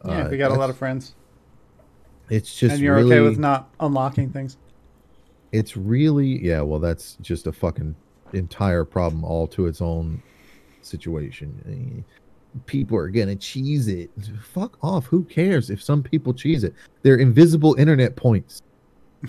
Yeah 0.05 0.25
uh, 0.25 0.29
we 0.29 0.37
got 0.37 0.51
a 0.51 0.55
lot 0.55 0.69
of 0.69 0.77
friends. 0.77 1.15
It's 2.29 2.55
just 2.55 2.73
and 2.73 2.83
you're 2.83 2.95
really, 2.95 3.15
okay 3.15 3.21
with 3.21 3.37
not 3.37 3.69
unlocking 3.79 4.31
things. 4.31 4.57
It's 5.51 5.77
really 5.77 6.43
yeah 6.43 6.61
well 6.61 6.79
that's 6.79 7.17
just 7.21 7.47
a 7.47 7.51
fucking 7.51 7.95
entire 8.33 8.85
problem 8.85 9.23
all 9.23 9.47
to 9.47 9.67
its 9.67 9.81
own 9.81 10.21
situation. 10.81 12.03
People 12.65 12.97
are 12.97 13.09
gonna 13.09 13.35
cheese 13.35 13.87
it. 13.87 14.09
Fuck 14.41 14.77
off. 14.81 15.05
Who 15.05 15.23
cares 15.23 15.69
if 15.69 15.83
some 15.83 16.01
people 16.01 16.33
cheese 16.33 16.63
it? 16.63 16.73
They're 17.03 17.17
invisible 17.17 17.75
internet 17.75 18.15
points 18.15 18.61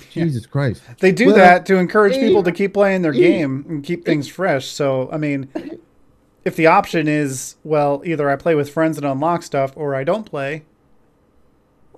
Jesus 0.11 0.43
yeah. 0.45 0.51
Christ. 0.51 0.83
They 1.01 1.13
do 1.13 1.27
well, 1.27 1.37
that 1.37 1.67
to 1.67 1.77
encourage 1.77 2.15
people 2.15 2.43
to 2.43 2.53
keep 2.53 2.75
playing 2.75 3.03
their 3.03 3.13
game 3.13 3.65
and 3.69 3.85
keep 3.85 4.05
things 4.05 4.29
fresh. 4.29 4.67
So, 4.67 5.09
I 5.13 5.17
mean, 5.17 5.49
if 6.45 6.57
the 6.57 6.67
option 6.67 7.09
is, 7.09 7.57
well, 7.65 8.03
either 8.05 8.31
I 8.31 8.37
play 8.37 8.55
with 8.55 8.71
friends 8.71 8.97
and 8.97 9.07
unlock 9.07 9.43
stuff 9.43 9.73
or 9.77 9.95
I 9.95 10.05
don't 10.05 10.25
play, 10.25 10.65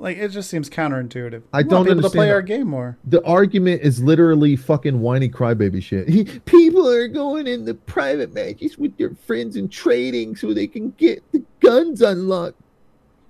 like 0.01 0.17
it 0.17 0.29
just 0.29 0.49
seems 0.49 0.71
counterintuitive. 0.71 1.43
I 1.53 1.63
don't 1.63 1.87
want 1.87 1.89
people 1.89 2.11
to 2.11 2.17
play 2.17 2.31
our 2.31 2.43
game 2.43 2.69
more. 2.69 2.97
The 3.05 3.25
argument 3.25 3.83
is 3.83 4.03
literally 4.03 4.57
fucking 4.57 5.01
whiny 5.01 5.29
crybaby 5.29 5.83
shit. 5.83 6.45
people 6.45 6.89
are 6.89 7.09
going 7.09 7.47
in 7.47 7.65
the 7.65 7.75
private 7.75 8.33
matches 8.33 8.79
with 8.79 8.97
their 8.97 9.15
friends 9.15 9.57
and 9.57 9.71
trading 9.71 10.37
so 10.37 10.55
they 10.55 10.67
can 10.67 10.91
get 10.93 11.23
the 11.33 11.43
guns 11.61 12.03
unlocked. 12.03 12.61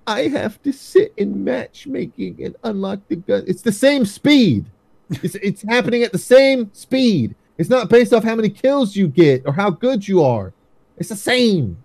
I 0.09 0.27
have 0.29 0.59
to 0.63 0.73
sit 0.73 1.13
in 1.17 1.43
matchmaking 1.43 2.43
and 2.43 2.55
unlock 2.63 3.01
the 3.09 3.17
gun. 3.17 3.43
It's 3.45 3.61
the 3.61 3.71
same 3.71 4.05
speed. 4.05 4.65
It's 5.11 5.35
it's 5.35 5.61
happening 5.61 6.01
at 6.01 6.11
the 6.11 6.17
same 6.17 6.71
speed. 6.73 7.35
It's 7.59 7.69
not 7.69 7.89
based 7.89 8.11
off 8.11 8.23
how 8.23 8.33
many 8.33 8.49
kills 8.49 8.95
you 8.95 9.07
get 9.07 9.43
or 9.45 9.53
how 9.53 9.69
good 9.69 10.07
you 10.07 10.23
are. 10.23 10.51
It's 10.97 11.09
the 11.09 11.15
same. 11.15 11.83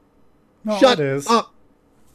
No, 0.65 0.79
Shut 0.79 1.01
it 1.01 1.07
is. 1.07 1.27
up. 1.27 1.53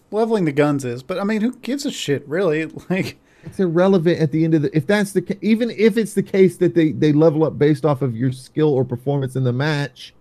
Leveling 0.09 0.45
the 0.45 0.51
guns 0.51 0.83
is, 0.83 1.03
but 1.03 1.19
I 1.19 1.23
mean, 1.23 1.41
who 1.41 1.53
gives 1.57 1.85
a 1.85 1.91
shit, 1.91 2.27
really? 2.27 2.65
Like, 2.89 3.19
it's 3.43 3.59
irrelevant 3.59 4.19
at 4.19 4.31
the 4.31 4.43
end 4.43 4.55
of 4.55 4.63
the. 4.63 4.75
If 4.75 4.87
that's 4.87 5.11
the 5.11 5.37
even 5.41 5.69
if 5.69 5.95
it's 5.95 6.15
the 6.15 6.23
case 6.23 6.57
that 6.57 6.73
they 6.73 6.91
they 6.91 7.13
level 7.13 7.43
up 7.43 7.59
based 7.59 7.85
off 7.85 8.01
of 8.01 8.17
your 8.17 8.31
skill 8.31 8.73
or 8.73 8.83
performance 8.83 9.35
in 9.35 9.43
the 9.43 9.53
match, 9.53 10.15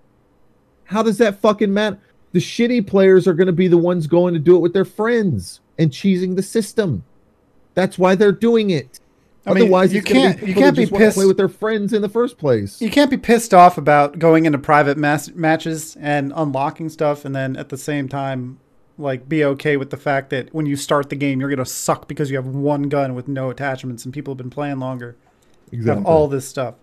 how 0.85 1.03
does 1.03 1.16
that 1.16 1.40
fucking 1.40 1.72
matter? 1.72 1.98
The 2.33 2.40
shitty 2.40 2.87
players 2.87 3.27
are 3.27 3.33
going 3.33 3.46
to 3.46 3.55
be 3.55 3.68
the 3.68 3.79
ones 3.79 4.07
going 4.07 4.35
to 4.35 4.40
do 4.40 4.55
it 4.55 4.59
with 4.59 4.74
their 4.74 4.85
friends 4.85 5.61
and 5.78 5.90
cheesing 5.90 6.36
the 6.36 6.42
system. 6.42 7.04
That's 7.74 7.98
why 7.98 8.14
they're 8.14 8.32
doing 8.32 8.70
it. 8.70 9.00
I 9.46 9.54
mean, 9.54 9.64
Otherwise, 9.64 9.94
you 9.94 10.02
can't 10.02 10.42
you 10.42 10.54
can't 10.54 10.76
be 10.76 10.84
pissed 10.84 11.16
play 11.16 11.24
with 11.24 11.36
their 11.38 11.48
friends 11.48 11.92
in 11.92 12.02
the 12.02 12.08
first 12.08 12.36
place. 12.36 12.82
You 12.82 12.90
can't 12.90 13.10
be 13.10 13.16
pissed 13.16 13.54
off 13.54 13.78
about 13.78 14.18
going 14.18 14.44
into 14.44 14.58
private 14.58 14.98
mass- 14.98 15.30
matches 15.30 15.96
and 16.00 16.32
unlocking 16.36 16.90
stuff, 16.90 17.24
and 17.24 17.34
then 17.34 17.56
at 17.56 17.70
the 17.70 17.78
same 17.78 18.08
time, 18.08 18.58
like 18.98 19.28
be 19.28 19.44
okay 19.44 19.76
with 19.76 19.90
the 19.90 19.96
fact 19.96 20.30
that 20.30 20.52
when 20.52 20.66
you 20.66 20.76
start 20.76 21.08
the 21.08 21.16
game, 21.16 21.40
you're 21.40 21.48
gonna 21.48 21.64
suck 21.64 22.08
because 22.08 22.30
you 22.30 22.36
have 22.36 22.46
one 22.46 22.84
gun 22.84 23.14
with 23.14 23.26
no 23.26 23.48
attachments, 23.48 24.04
and 24.04 24.12
people 24.12 24.33
have 24.33 24.38
been 24.38 24.50
playing 24.50 24.81
longer. 24.81 25.16
Exactly. 25.72 26.00
Have 26.02 26.06
all 26.06 26.29
this 26.29 26.46
stuff. 26.46 26.74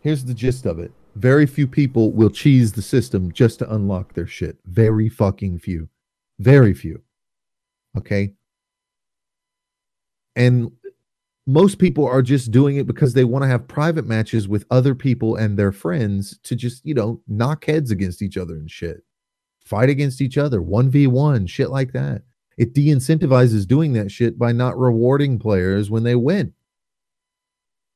Here's 0.00 0.24
the 0.24 0.34
gist 0.34 0.64
of 0.64 0.78
it: 0.78 0.92
very 1.14 1.44
few 1.44 1.66
people 1.66 2.12
will 2.12 2.30
cheese 2.30 2.72
the 2.72 2.82
system 2.82 3.30
just 3.30 3.58
to 3.58 3.74
unlock 3.74 4.14
their 4.14 4.26
shit. 4.26 4.56
Very 4.64 5.08
fucking 5.10 5.58
few. 5.58 5.88
Very 6.38 6.72
few. 6.72 7.02
Okay. 7.96 8.32
And 10.36 10.72
most 11.46 11.78
people 11.78 12.06
are 12.06 12.22
just 12.22 12.50
doing 12.50 12.76
it 12.76 12.86
because 12.86 13.12
they 13.12 13.24
want 13.24 13.42
to 13.42 13.48
have 13.48 13.68
private 13.68 14.06
matches 14.06 14.48
with 14.48 14.64
other 14.70 14.94
people 14.94 15.36
and 15.36 15.58
their 15.58 15.72
friends 15.72 16.38
to 16.44 16.56
just, 16.56 16.84
you 16.86 16.94
know, 16.94 17.20
knock 17.28 17.66
heads 17.66 17.90
against 17.90 18.22
each 18.22 18.36
other 18.36 18.54
and 18.54 18.70
shit. 18.70 19.02
Fight 19.64 19.88
against 19.88 20.20
each 20.20 20.38
other, 20.38 20.60
1v1, 20.60 21.48
shit 21.48 21.70
like 21.70 21.92
that. 21.92 22.22
It 22.56 22.72
de 22.72 22.88
incentivizes 22.88 23.66
doing 23.66 23.92
that 23.94 24.10
shit 24.10 24.38
by 24.38 24.52
not 24.52 24.78
rewarding 24.78 25.38
players 25.38 25.90
when 25.90 26.02
they 26.02 26.14
win. 26.14 26.52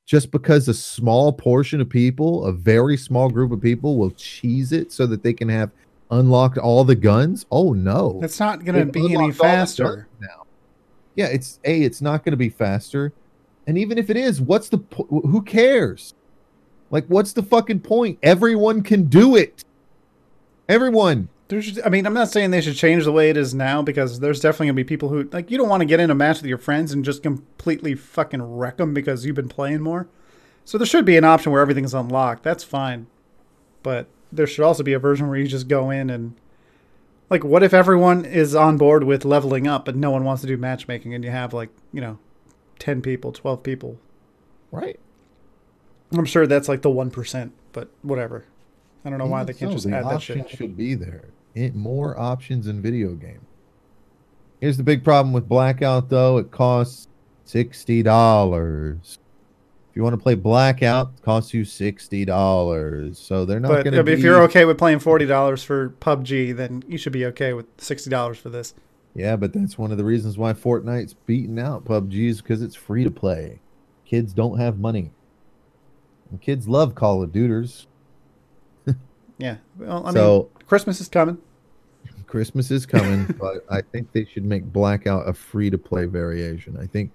Just 0.07 0.30
because 0.30 0.68
a 0.68 0.74
small 0.74 1.32
portion 1.32 1.80
of 1.80 1.88
people, 1.88 2.46
a 2.46 2.53
very 2.53 2.96
small 2.96 3.28
group 3.28 3.53
of 3.53 3.61
people, 3.61 3.99
will 3.99 4.11
cheese 4.12 4.72
it 4.72 4.90
so 4.90 5.07
that 5.07 5.22
they 5.22 5.34
can 5.34 5.49
have 5.49 5.70
unlocked 6.11 6.59
all 6.59 6.84
the 6.84 6.94
guns? 6.94 7.46
Oh 7.50 7.72
no. 7.72 8.20
It's 8.22 8.40
not 8.40 8.64
going 8.64 8.86
to 8.86 8.92
be 8.92 9.14
any 9.14 9.32
faster 9.32 10.09
now. 10.20 10.46
Yeah, 11.14 11.26
it's 11.26 11.59
a 11.64 11.82
it's 11.82 12.00
not 12.00 12.24
going 12.24 12.32
to 12.32 12.38
be 12.38 12.48
faster. 12.48 13.12
And 13.66 13.76
even 13.76 13.98
if 13.98 14.09
it 14.09 14.16
is, 14.16 14.40
what's 14.40 14.68
the 14.68 14.78
po- 14.78 15.04
who 15.04 15.42
cares? 15.42 16.14
Like 16.90 17.06
what's 17.06 17.32
the 17.32 17.42
fucking 17.42 17.80
point? 17.80 18.18
Everyone 18.22 18.82
can 18.82 19.04
do 19.04 19.36
it. 19.36 19.64
Everyone. 20.68 21.28
There's, 21.48 21.80
I 21.82 21.88
mean, 21.88 22.06
I'm 22.06 22.12
not 22.12 22.28
saying 22.28 22.50
they 22.50 22.61
should 22.61 22.76
change 22.76 23.04
the 23.04 23.12
way 23.12 23.30
it 23.30 23.36
is 23.36 23.54
now 23.54 23.80
because 23.80 24.20
there's 24.20 24.40
definitely 24.40 24.66
gonna 24.66 24.74
be 24.74 24.84
people 24.84 25.09
who 25.09 25.24
like 25.32 25.50
you 25.50 25.56
don't 25.56 25.68
want 25.68 25.80
to 25.80 25.86
get 25.86 25.98
in 25.98 26.11
a 26.11 26.14
match 26.14 26.42
with 26.42 26.48
your 26.48 26.59
friends 26.59 26.92
and 26.92 27.04
just 27.04 27.22
completely 27.22 27.94
fucking 27.94 28.42
wreck 28.42 28.76
them 28.76 28.92
because 28.92 29.24
you've 29.24 29.36
been 29.36 29.48
playing 29.48 29.80
more. 29.80 30.09
So 30.66 30.76
there 30.76 30.86
should 30.86 31.06
be 31.06 31.16
an 31.16 31.24
option 31.24 31.50
where 31.50 31.62
everything's 31.62 31.94
unlocked. 31.94 32.42
That's 32.42 32.62
fine, 32.62 33.06
but 33.82 34.06
there 34.32 34.46
should 34.46 34.64
also 34.64 34.82
be 34.82 34.92
a 34.92 34.98
version 34.98 35.28
where 35.28 35.38
you 35.38 35.48
just 35.48 35.68
go 35.68 35.90
in 35.90 36.10
and 36.10 36.34
Like, 37.30 37.44
what 37.44 37.62
if 37.62 37.74
everyone 37.74 38.24
is 38.24 38.54
on 38.54 38.78
board 38.78 39.04
with 39.04 39.24
leveling 39.24 39.66
up, 39.66 39.84
but 39.84 39.94
no 39.94 40.10
one 40.10 40.24
wants 40.24 40.40
to 40.42 40.48
do 40.48 40.56
matchmaking, 40.56 41.12
and 41.14 41.22
you 41.22 41.30
have 41.30 41.52
like 41.52 41.68
you 41.92 42.00
know, 42.00 42.18
ten 42.78 43.02
people, 43.02 43.32
twelve 43.32 43.62
people? 43.62 43.98
Right. 44.70 44.98
I'm 46.12 46.24
sure 46.24 46.46
that's 46.46 46.68
like 46.68 46.82
the 46.82 46.90
one 46.90 47.10
percent, 47.10 47.52
but 47.72 47.90
whatever. 48.02 48.46
I 49.04 49.10
don't 49.10 49.18
know 49.18 49.26
why 49.26 49.44
they 49.44 49.52
can't 49.52 49.70
so, 49.70 49.74
just 49.74 49.88
the 49.88 49.96
add 49.96 50.06
that 50.06 50.22
shit. 50.22 50.48
should 50.50 50.76
be 50.76 50.94
there. 50.94 51.28
It, 51.54 51.74
more 51.74 52.18
options 52.18 52.66
in 52.66 52.80
video 52.80 53.14
game. 53.14 53.40
Here's 54.60 54.76
the 54.76 54.82
big 54.82 55.04
problem 55.04 55.32
with 55.32 55.48
Blackout, 55.48 56.08
though. 56.08 56.38
It 56.38 56.50
costs 56.50 57.08
sixty 57.44 58.02
dollars. 58.02 59.18
If 59.20 59.27
you 59.99 60.05
want 60.05 60.14
to 60.14 60.22
play 60.22 60.36
Blackout, 60.36 61.20
costs 61.22 61.53
you 61.53 61.64
sixty 61.64 62.24
dollars. 62.24 63.18
So 63.18 63.44
they're 63.44 63.59
not 63.59 63.68
But 63.68 63.84
going 63.84 64.05
to. 64.05 64.12
if 64.12 64.20
you're 64.20 64.40
okay 64.44 64.64
with 64.64 64.78
playing 64.78 65.01
forty 65.01 65.26
dollars 65.26 65.64
for 65.64 65.90
PUBG, 66.01 66.57
then 66.57 66.84
you 66.86 66.96
should 66.96 67.12
be 67.12 67.26
okay 67.26 67.53
with 67.53 67.66
sixty 67.78 68.09
dollars 68.09 68.38
for 68.38 68.49
this. 68.49 68.74
Yeah, 69.16 69.34
but 69.34 69.53
that's 69.53 69.76
one 69.76 69.90
of 69.90 69.99
the 69.99 70.05
reasons 70.05 70.38
why 70.38 70.53
Fortnite's 70.53 71.14
beating 71.14 71.59
out 71.59 71.84
PUBG 71.84 72.28
is 72.28 72.40
because 72.40 72.62
it's 72.62 72.76
free 72.76 73.03
to 73.03 73.11
play. 73.11 73.59
Kids 74.05 74.32
don't 74.32 74.61
have 74.61 74.78
money. 74.78 75.11
And 76.30 76.40
kids 76.40 76.68
love 76.68 76.94
Call 76.94 77.22
of 77.22 77.32
Duties. 77.32 77.86
Yeah. 79.38 79.57
Well, 79.78 80.03
I 80.03 80.07
mean, 80.07 80.14
so 80.14 80.51
Christmas 80.66 81.01
is 81.01 81.09
coming. 81.09 81.38
Christmas 82.26 82.70
is 82.72 82.86
coming, 82.86 83.24
but 83.40 83.64
I 83.70 83.80
think 83.82 84.12
they 84.12 84.24
should 84.24 84.44
make 84.44 84.64
Blackout 84.64 85.28
a 85.28 85.32
free 85.32 85.70
to 85.70 85.78
play 85.78 86.07
variation. 86.07 86.76
I 86.76 86.86
think 86.86 87.12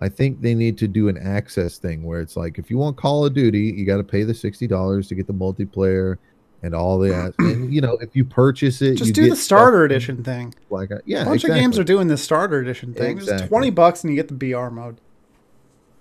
I 0.00 0.08
think 0.08 0.40
they 0.40 0.54
need 0.54 0.78
to 0.78 0.88
do 0.88 1.08
an 1.08 1.18
access 1.18 1.78
thing 1.78 2.02
where 2.02 2.20
it's 2.20 2.36
like 2.36 2.58
if 2.58 2.70
you 2.70 2.78
want 2.78 2.96
Call 2.96 3.24
of 3.26 3.34
Duty, 3.34 3.74
you 3.76 3.84
got 3.84 3.98
to 3.98 4.04
pay 4.04 4.22
the 4.22 4.34
sixty 4.34 4.66
dollars 4.66 5.08
to 5.08 5.14
get 5.14 5.26
the 5.26 5.34
multiplayer 5.34 6.16
and 6.62 6.74
all 6.74 6.98
that. 7.00 7.34
and 7.38 7.72
you 7.72 7.80
know, 7.80 7.94
if 8.00 8.16
you 8.16 8.24
purchase 8.24 8.80
it, 8.82 8.94
Just 8.96 9.08
you 9.08 9.12
do 9.12 9.22
get 9.24 9.30
the 9.30 9.36
starter 9.36 9.84
edition 9.84 10.22
thing. 10.24 10.54
Blackout. 10.68 10.98
Uh, 10.98 11.02
yeah, 11.06 11.22
A 11.22 11.24
bunch 11.26 11.44
exactly. 11.44 11.58
of 11.58 11.62
games 11.64 11.78
are 11.78 11.84
doing 11.84 12.08
the 12.08 12.16
starter 12.16 12.58
edition 12.60 12.94
thing. 12.94 13.18
It's 13.18 13.24
Exactly. 13.28 13.48
twenty 13.48 13.70
bucks 13.70 14.02
and 14.04 14.12
you 14.12 14.16
get 14.22 14.28
the 14.28 14.34
BR 14.52 14.68
mode. 14.70 15.00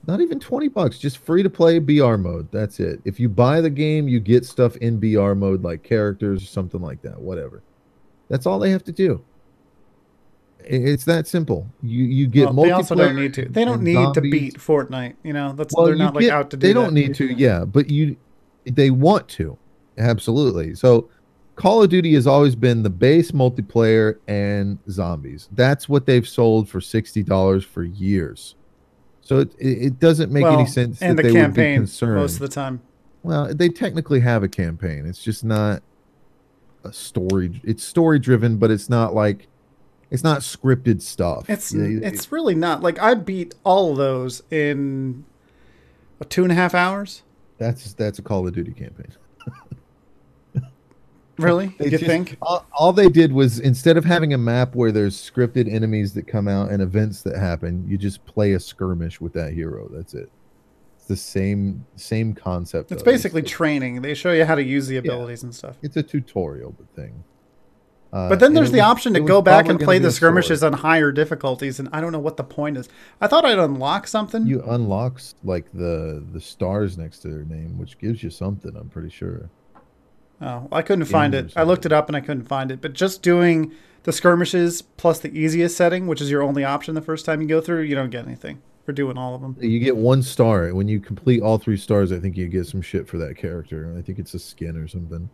Not 0.07 0.21
even 0.21 0.39
20 0.39 0.69
bucks, 0.69 0.97
just 0.97 1.17
free 1.17 1.43
to 1.43 1.49
play 1.49 1.77
BR 1.77 2.15
mode. 2.15 2.47
That's 2.51 2.79
it. 2.79 3.01
If 3.03 3.19
you 3.19 3.27
buy 3.27 3.59
the 3.59 3.69
game, 3.69 4.07
you 4.07 4.21
get 4.21 4.45
stuff 4.45 4.77
in 4.77 4.97
BR 4.97 5.33
mode 5.33 5.61
like 5.61 5.83
characters 5.83 6.41
or 6.41 6.45
something 6.47 6.81
like 6.81 7.01
that, 7.01 7.19
whatever. 7.19 7.61
That's 8.29 8.45
all 8.45 8.59
they 8.59 8.71
have 8.71 8.83
to 8.85 8.93
do. 8.93 9.21
It's 10.69 11.03
that 11.05 11.25
simple. 11.25 11.67
You 11.81 12.03
you 12.05 12.27
get 12.27 12.53
Well, 12.53 12.53
multiplayer. 12.53 12.65
they 12.65 12.71
also 12.71 12.95
don't 12.95 13.15
need 13.15 13.33
to. 13.33 13.45
They 13.45 13.65
don't 13.65 13.81
need 13.81 14.13
to 14.13 14.21
beat 14.21 14.59
Fortnite. 14.59 15.15
You 15.23 15.33
know, 15.33 15.53
that's 15.53 15.75
Well, 15.75 15.85
they're 15.87 15.95
not 15.95 16.15
like 16.15 16.29
out 16.29 16.51
to 16.51 16.57
do. 16.57 16.67
They 16.67 16.73
don't 16.73 16.93
need 16.93 17.15
to, 17.15 17.25
yeah, 17.25 17.65
but 17.65 17.89
you 17.89 18.15
they 18.65 18.91
want 18.91 19.27
to. 19.29 19.57
Absolutely. 19.97 20.75
So 20.75 21.09
Call 21.59 21.83
of 21.83 21.89
Duty 21.89 22.13
has 22.13 22.25
always 22.25 22.55
been 22.55 22.83
the 22.83 22.89
base 22.89 23.31
multiplayer 23.31 24.17
and 24.29 24.79
zombies. 24.89 25.49
That's 25.51 25.89
what 25.89 26.05
they've 26.05 26.25
sold 26.27 26.69
for 26.69 26.79
$60 26.79 27.65
for 27.65 27.83
years. 27.83 28.55
So 29.19 29.39
it, 29.39 29.53
it 29.59 29.99
doesn't 29.99 30.31
make 30.31 30.43
well, 30.43 30.57
any 30.57 30.65
sense 30.65 30.99
that 30.99 31.17
the 31.17 31.23
they 31.23 31.31
would 31.31 31.33
be 31.33 31.39
campaign 31.41 31.79
concerned. 31.79 32.15
most 32.15 32.35
of 32.35 32.39
the 32.39 32.47
time. 32.47 32.81
Well, 33.23 33.53
they 33.53 33.67
technically 33.67 34.21
have 34.21 34.41
a 34.41 34.47
campaign. 34.47 35.05
It's 35.05 35.21
just 35.21 35.43
not 35.43 35.83
a 36.85 36.93
story. 36.93 37.59
It's 37.65 37.83
story 37.83 38.19
driven, 38.19 38.55
but 38.55 38.71
it's 38.71 38.87
not 38.89 39.13
like 39.13 39.48
it's 40.11 40.23
not 40.23 40.39
scripted 40.39 41.01
stuff. 41.01 41.49
It's 41.49 41.73
Yeah, 41.73 41.99
it's 42.07 42.31
really 42.31 42.55
not 42.55 42.81
like 42.81 42.99
I 42.99 43.13
beat 43.13 43.55
all 43.63 43.91
of 43.91 43.97
those 43.97 44.41
in 44.51 45.23
what, 46.17 46.29
two 46.29 46.43
and 46.43 46.51
a 46.51 46.55
half 46.55 46.73
hours. 46.73 47.23
that's 47.57 47.93
that's 47.93 48.19
a 48.19 48.21
Call 48.21 48.47
of 48.47 48.53
Duty 48.53 48.71
campaign. 48.73 49.11
Really? 51.37 51.73
They 51.79 51.85
you 51.85 51.91
just- 51.91 52.03
think? 52.03 52.35
all, 52.41 52.65
all 52.73 52.91
they 52.91 53.07
did 53.07 53.31
was 53.31 53.59
instead 53.59 53.95
of 53.95 54.03
having 54.03 54.33
a 54.33 54.37
map 54.37 54.75
where 54.75 54.91
there's 54.91 55.15
scripted 55.15 55.71
enemies 55.73 56.13
that 56.15 56.27
come 56.27 56.49
out 56.49 56.69
and 56.69 56.81
events 56.81 57.21
that 57.21 57.37
happen, 57.37 57.85
you 57.87 57.97
just 57.97 58.25
play 58.25 58.53
a 58.53 58.59
skirmish 58.59 59.21
with 59.21 59.31
that 59.33 59.53
hero. 59.53 59.87
That's 59.89 60.13
it. 60.13 60.29
It's 60.97 61.05
the 61.07 61.15
same 61.15 61.85
same 61.95 62.33
concept. 62.33 62.91
It's 62.91 63.01
though. 63.03 63.11
basically 63.11 63.41
training. 63.41 64.01
They 64.01 64.15
show 64.15 64.33
you 64.33 64.43
how 64.43 64.55
to 64.55 64.63
use 64.63 64.87
the 64.87 64.97
abilities 64.97 65.43
and 65.43 65.55
stuff. 65.55 65.77
it's 65.81 65.95
a 65.95 66.03
tutorial 66.03 66.75
thing. 66.93 67.23
Uh, 68.11 68.27
But 68.29 68.39
then 68.39 68.53
there's 68.53 68.71
the 68.71 68.77
was- 68.79 68.85
option 68.87 69.13
to 69.13 69.19
go 69.19 69.41
back 69.41 69.67
and 69.67 69.79
play 69.79 69.99
the 69.99 70.11
skirmishes 70.11 70.63
on 70.63 70.73
higher 70.73 71.11
difficulties, 71.11 71.79
and 71.79 71.87
I 71.93 72.01
don't 72.01 72.11
know 72.11 72.19
what 72.19 72.37
the 72.37 72.43
point 72.43 72.77
is. 72.77 72.89
I 73.21 73.27
thought 73.27 73.45
I'd 73.45 73.59
unlock 73.59 74.07
something. 74.07 74.47
you 74.47 74.63
unlock 74.67 75.21
like 75.43 75.71
the 75.73 76.23
the 76.33 76.41
stars 76.41 76.97
next 76.97 77.19
to 77.19 77.27
their 77.27 77.43
name, 77.43 77.77
which 77.77 77.99
gives 77.99 78.23
you 78.23 78.29
something. 78.29 78.75
I'm 78.75 78.89
pretty 78.89 79.09
sure. 79.09 79.49
Oh, 80.41 80.67
I 80.71 80.81
couldn't 80.81 81.05
find 81.05 81.35
it. 81.35 81.51
I 81.55 81.63
looked 81.63 81.85
it 81.85 81.91
up 81.91 82.07
and 82.07 82.15
I 82.15 82.21
couldn't 82.21 82.45
find 82.47 82.71
it. 82.71 82.79
But 82.81 82.93
just 82.93 83.21
doing 83.21 83.73
the 84.03 84.13
skirmishes 84.13 84.81
plus 84.81 85.19
the 85.19 85.37
easiest 85.37 85.75
setting, 85.75 86.07
which 86.07 86.21
is 86.21 86.31
your 86.31 86.41
only 86.41 86.63
option 86.63 86.95
the 86.95 87.01
first 87.01 87.25
time 87.25 87.41
you 87.41 87.47
go 87.47 87.59
through, 87.59 87.81
you 87.81 87.93
don't 87.93 88.09
get 88.09 88.25
anything 88.25 88.61
for 88.85 88.93
doing 88.93 89.17
all 89.17 89.35
of 89.35 89.41
them. 89.41 89.57
You 89.59 89.79
get 89.79 89.97
one 89.97 90.23
star 90.23 90.73
when 90.73 90.87
you 90.87 91.01
complete 91.01 91.41
all 91.41 91.57
three 91.57 91.75
stars. 91.77 92.11
I 92.13 92.19
think 92.19 92.37
you 92.37 92.47
get 92.47 92.65
some 92.67 92.81
shit 92.81 93.05
for 93.07 93.17
that 93.17 93.35
character. 93.37 93.93
I 93.97 94.01
think 94.01 94.17
it's 94.17 94.33
a 94.33 94.39
skin 94.39 94.77
or 94.77 94.87
something, 94.87 95.29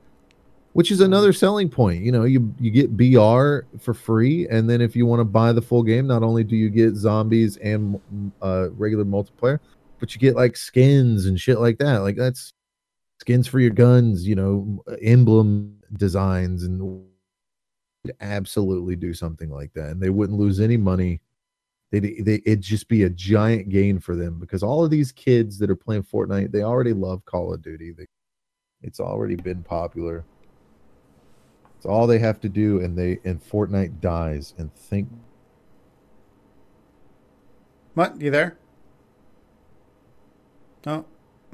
which 0.76 0.92
is 0.92 1.00
another 1.00 1.32
selling 1.32 1.70
point. 1.70 2.04
You 2.04 2.12
know, 2.12 2.26
you 2.26 2.54
you 2.60 2.70
get 2.70 2.98
BR 2.98 3.66
for 3.80 3.94
free, 3.94 4.46
and 4.50 4.70
then 4.70 4.82
if 4.82 4.94
you 4.94 5.06
want 5.06 5.22
to 5.22 5.24
buy 5.26 5.54
the 5.54 5.62
full 5.62 5.84
game, 5.84 6.06
not 6.06 6.22
only 6.22 6.44
do 6.44 6.58
you 6.58 6.70
get 6.70 6.96
zombies 6.96 7.56
and 7.58 7.98
uh, 8.42 8.72
regular 8.72 9.06
multiplayer, 9.06 9.60
but 10.00 10.14
you 10.14 10.20
get 10.20 10.36
like 10.36 10.58
skins 10.58 11.28
and 11.28 11.40
shit 11.40 11.62
like 11.62 11.78
that. 11.78 12.00
Like 12.00 12.18
that's 12.18 12.54
skins 13.22 13.48
for 13.48 13.62
your 13.62 13.70
guns. 13.70 14.28
You 14.28 14.36
know, 14.36 14.84
emblem 15.02 15.78
designs 15.94 16.64
and 16.64 17.06
absolutely 18.20 18.98
do 18.98 19.14
something 19.14 19.50
like 19.50 19.72
that, 19.76 19.92
and 19.92 20.02
they 20.02 20.10
wouldn't 20.10 20.38
lose 20.38 20.60
any 20.60 20.76
money. 20.76 21.22
They 21.94 22.02
they 22.02 22.42
it'd 22.46 22.60
just 22.60 22.90
be 22.90 23.04
a 23.04 23.10
giant 23.10 23.70
gain 23.70 23.98
for 23.98 24.18
them 24.18 24.40
because 24.40 24.62
all 24.62 24.84
of 24.84 24.92
these 24.92 25.14
kids 25.14 25.58
that 25.60 25.70
are 25.70 25.76
playing 25.78 26.04
Fortnite, 26.04 26.52
they 26.52 26.64
already 26.64 26.92
love 26.92 27.24
Call 27.24 27.54
of 27.54 27.62
Duty. 27.62 27.94
They, 27.94 28.08
it's 28.82 29.00
already 29.00 29.38
been 29.38 29.64
popular. 29.64 30.26
It's 31.86 31.92
all 31.92 32.08
they 32.08 32.18
have 32.18 32.42
to 32.42 32.50
do, 32.50 32.80
and 32.80 32.98
they 32.98 33.20
and 33.24 33.40
Fortnite 33.40 34.02
dies. 34.02 34.56
And 34.58 34.74
think 34.74 35.08
What? 37.94 38.20
You 38.20 38.32
there? 38.32 38.58
No. 40.84 41.06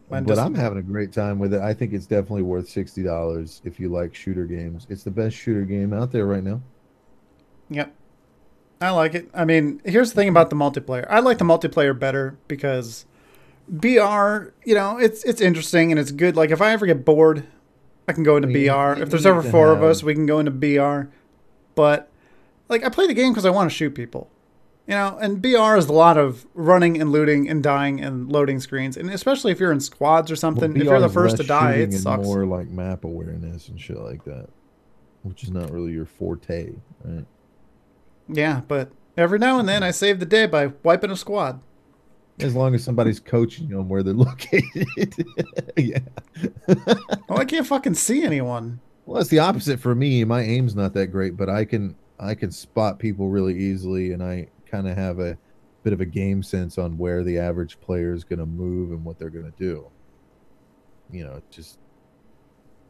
Mine 0.10 0.24
but 0.24 0.40
I'm 0.40 0.56
having 0.56 0.78
a 0.78 0.84
great 0.84 1.12
time 1.12 1.38
with 1.38 1.54
it. 1.54 1.60
I 1.60 1.74
think 1.74 1.92
it's 1.92 2.06
definitely 2.06 2.44
worth 2.44 2.70
sixty 2.70 3.04
dollars 3.04 3.62
if 3.66 3.78
you 3.78 3.90
like 3.90 4.16
shooter 4.16 4.46
games. 4.46 4.88
It's 4.90 5.04
the 5.04 5.12
best 5.12 5.36
shooter 5.36 5.64
game 5.64 5.92
out 5.92 6.14
there 6.14 6.26
right 6.26 6.44
now. 6.44 6.62
Yep. 7.70 7.94
I 8.80 8.92
like 8.92 9.16
it. 9.16 9.30
I 9.34 9.44
mean, 9.44 9.82
here's 9.84 10.14
the 10.14 10.16
thing 10.16 10.30
about 10.30 10.50
the 10.50 10.56
multiplayer. 10.56 11.06
I 11.10 11.20
like 11.20 11.40
the 11.40 11.46
multiplayer 11.46 11.98
better 11.98 12.38
because 12.48 13.06
BR, 13.68 14.54
you 14.64 14.76
know, 14.76 14.98
it's 14.98 15.26
it's 15.26 15.42
interesting 15.42 15.92
and 15.92 16.00
it's 16.00 16.12
good. 16.12 16.38
Like 16.38 16.52
if 16.52 16.62
I 16.62 16.72
ever 16.72 16.86
get 16.86 17.04
bored, 17.04 17.48
I 18.08 18.14
can 18.14 18.24
go 18.24 18.36
into 18.36 18.48
mean, 18.48 18.68
BR. 18.68 19.02
If 19.02 19.10
there's 19.10 19.26
ever 19.26 19.44
four 19.44 19.72
of 19.72 19.84
us, 19.84 20.04
we 20.04 20.14
can 20.14 20.26
go 20.26 20.40
into 20.40 20.52
BR. 20.52 21.10
But 21.76 22.10
like 22.70 22.84
I 22.84 22.90
play 22.90 23.08
the 23.08 23.14
game 23.14 23.32
because 23.32 23.46
I 23.46 23.50
want 23.50 23.70
to 23.70 23.76
shoot 23.76 23.94
people. 23.96 24.30
You 24.88 24.96
know, 24.96 25.18
and 25.22 25.42
BR 25.42 25.78
is 25.78 25.86
a 25.86 25.94
lot 25.94 26.18
of 26.18 26.46
running 26.54 27.00
and 27.00 27.12
looting 27.12 27.48
and 27.48 27.62
dying 27.62 28.02
and 28.02 28.32
loading 28.32 28.60
screens, 28.60 28.98
and 28.98 29.10
especially 29.12 29.52
if 29.52 29.60
you're 29.60 29.72
in 29.72 29.80
squads 29.80 30.32
or 30.32 30.36
something. 30.36 30.74
Well, 30.74 30.82
if 30.82 30.88
you're 30.88 31.00
the 31.00 31.10
first 31.10 31.38
to 31.38 31.44
die, 31.44 31.74
it 31.76 31.94
sucks. 31.94 32.26
More 32.26 32.46
like 32.46 32.68
map 32.68 33.04
awareness 33.04 33.70
and 33.70 33.80
shit 33.80 34.00
like 34.00 34.26
that, 34.26 34.50
which 35.22 35.44
is 35.44 35.52
not 35.52 35.72
really 35.72 35.92
your 35.92 36.06
forte, 36.06 36.74
right? 37.06 37.26
Yeah, 38.28 38.62
but 38.68 38.92
every 39.16 39.40
now 39.40 39.60
and 39.60 39.70
then 39.70 39.82
mm-hmm. 39.82 39.90
I 39.90 39.92
save 39.92 40.20
the 40.20 40.26
day 40.26 40.46
by 40.48 40.74
wiping 40.84 41.12
a 41.12 41.16
squad. 41.16 41.62
As 42.42 42.56
long 42.56 42.76
as 42.76 42.84
somebody's 42.84 43.20
coaching 43.20 43.70
them 43.70 43.90
where 43.90 44.04
they're 44.04 44.14
located. 44.16 45.14
yeah. 45.78 46.00
Well, 47.28 47.40
I 47.40 47.46
can't 47.46 47.66
fucking 47.68 47.96
see 47.96 48.24
anyone. 48.24 48.80
Well, 49.06 49.22
it's 49.22 49.30
the 49.30 49.40
opposite 49.40 49.80
for 49.80 49.96
me. 49.96 50.24
My 50.24 50.42
aim's 50.42 50.76
not 50.76 50.94
that 50.94 51.08
great, 51.08 51.36
but 51.36 51.50
I 51.50 51.66
can 51.66 51.96
I 52.20 52.36
can 52.36 52.52
spot 52.52 53.00
people 53.00 53.30
really 53.30 53.58
easily, 53.58 54.12
and 54.12 54.24
I 54.24 54.48
kind 54.66 54.88
of 54.88 54.96
have 54.96 55.20
a 55.20 55.38
bit 55.84 55.94
of 55.94 56.02
a 56.02 56.06
game 56.06 56.44
sense 56.44 56.78
on 56.78 56.98
where 56.98 57.24
the 57.24 57.38
average 57.40 57.80
player 57.82 58.14
is 58.14 58.24
going 58.24 58.40
to 58.40 58.46
move 58.46 58.92
and 58.92 59.04
what 59.04 59.18
they're 59.18 59.32
going 59.32 59.52
to 59.52 59.58
do. 59.58 59.88
You 61.12 61.26
know, 61.26 61.42
just 61.50 61.80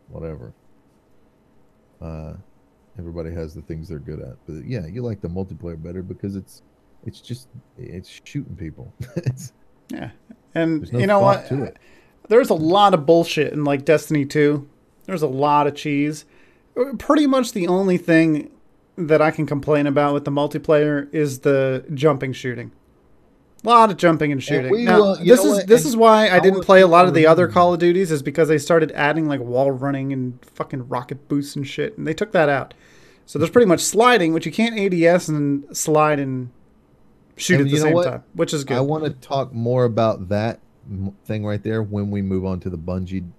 whatever. 0.10 0.54
Uh, 2.02 2.34
everybody 3.00 3.32
has 3.32 3.54
the 3.54 3.62
things 3.62 3.88
they're 3.88 4.00
good 4.00 4.20
at, 4.20 4.36
but 4.46 4.66
yeah, 4.66 4.86
you 4.86 5.02
like 5.02 5.22
the 5.22 5.30
multiplayer 5.30 5.82
better 5.82 6.04
because 6.04 6.36
it's 6.36 6.62
it's 7.06 7.22
just 7.22 7.48
it's 7.78 8.22
shooting 8.24 8.56
people. 8.56 8.94
it's, 9.16 9.54
Yeah. 9.90 10.12
And 10.54 10.82
there's 10.82 10.92
no 10.92 11.00
you 11.00 11.08
know 11.08 11.20
what? 11.20 11.48
to 11.48 11.64
it. 11.64 11.78
There's 12.28 12.50
a 12.50 12.56
lot 12.56 12.94
of 12.94 13.06
bullshit 13.06 13.54
in 13.54 13.64
like 13.64 13.86
Destiny 13.86 14.26
2. 14.26 14.68
There's 15.06 15.22
a 15.22 15.28
lot 15.28 15.68
of 15.68 15.76
cheese. 15.76 16.26
Pretty 16.98 17.28
much 17.28 17.52
the 17.52 17.68
only 17.68 17.98
thing 17.98 18.52
that 18.98 19.22
I 19.22 19.32
can 19.32 19.46
complain 19.46 19.88
about 19.88 20.14
with 20.14 20.26
the 20.26 20.32
multiplayer 20.32 21.14
is 21.14 21.40
the 21.40 21.86
jumping 21.94 22.34
shooting. 22.34 22.72
A 23.64 23.68
lot 23.68 23.92
of 23.92 23.98
jumping 23.98 24.32
and 24.32 24.42
shooting. 24.42 24.72
we, 24.72 24.86
now, 24.86 25.04
uh, 25.04 25.16
this 25.24 25.44
is 25.44 25.54
what? 25.54 25.68
this 25.68 25.82
And 25.84 25.90
is 25.90 25.96
why 25.96 26.30
I 26.30 26.40
didn't 26.40 26.62
play 26.62 26.82
a 26.82 26.88
lot 26.88 27.06
of 27.08 27.14
the 27.14 27.28
other. 27.28 27.48
Call 27.48 27.74
of 27.74 27.80
Duties 27.80 28.12
is 28.12 28.24
because 28.24 28.48
they 28.48 28.58
started 28.58 28.92
adding 28.94 29.28
like 29.28 29.40
wall 29.40 29.72
running 29.72 30.12
and 30.12 30.40
fucking 30.44 30.88
rocket 30.88 31.28
boosts 31.28 31.56
and 31.56 31.68
shit, 31.68 31.98
and 31.98 32.08
they 32.08 32.14
took 32.14 32.32
that 32.32 32.50
out. 32.50 32.74
So 33.26 33.38
there's 33.38 33.52
pretty 33.52 33.68
much 33.68 33.82
sliding, 33.82 34.34
which 34.34 34.46
you 34.46 34.52
can't 34.52 34.78
ADS 34.80 35.30
and 35.30 35.78
slide 35.78 36.20
and 36.20 36.50
shoot 37.38 37.60
And 37.60 37.68
at 37.68 37.72
the 37.72 37.78
same 37.80 37.94
what? 37.94 38.04
time, 38.06 38.24
which 38.34 38.54
is 38.54 38.64
good. 38.64 38.78
I 38.78 38.82
want 38.82 39.04
to 39.04 39.12
talk 39.12 39.54
more 39.54 39.86
about 39.86 40.30
that 40.30 40.60
thing 41.26 41.46
right 41.46 41.62
there 41.64 41.84
when 41.84 42.12
we 42.12 42.22
move 42.22 42.46
on 42.46 42.60
to 42.62 42.70
the 42.70 42.78
Bungie 42.78 43.30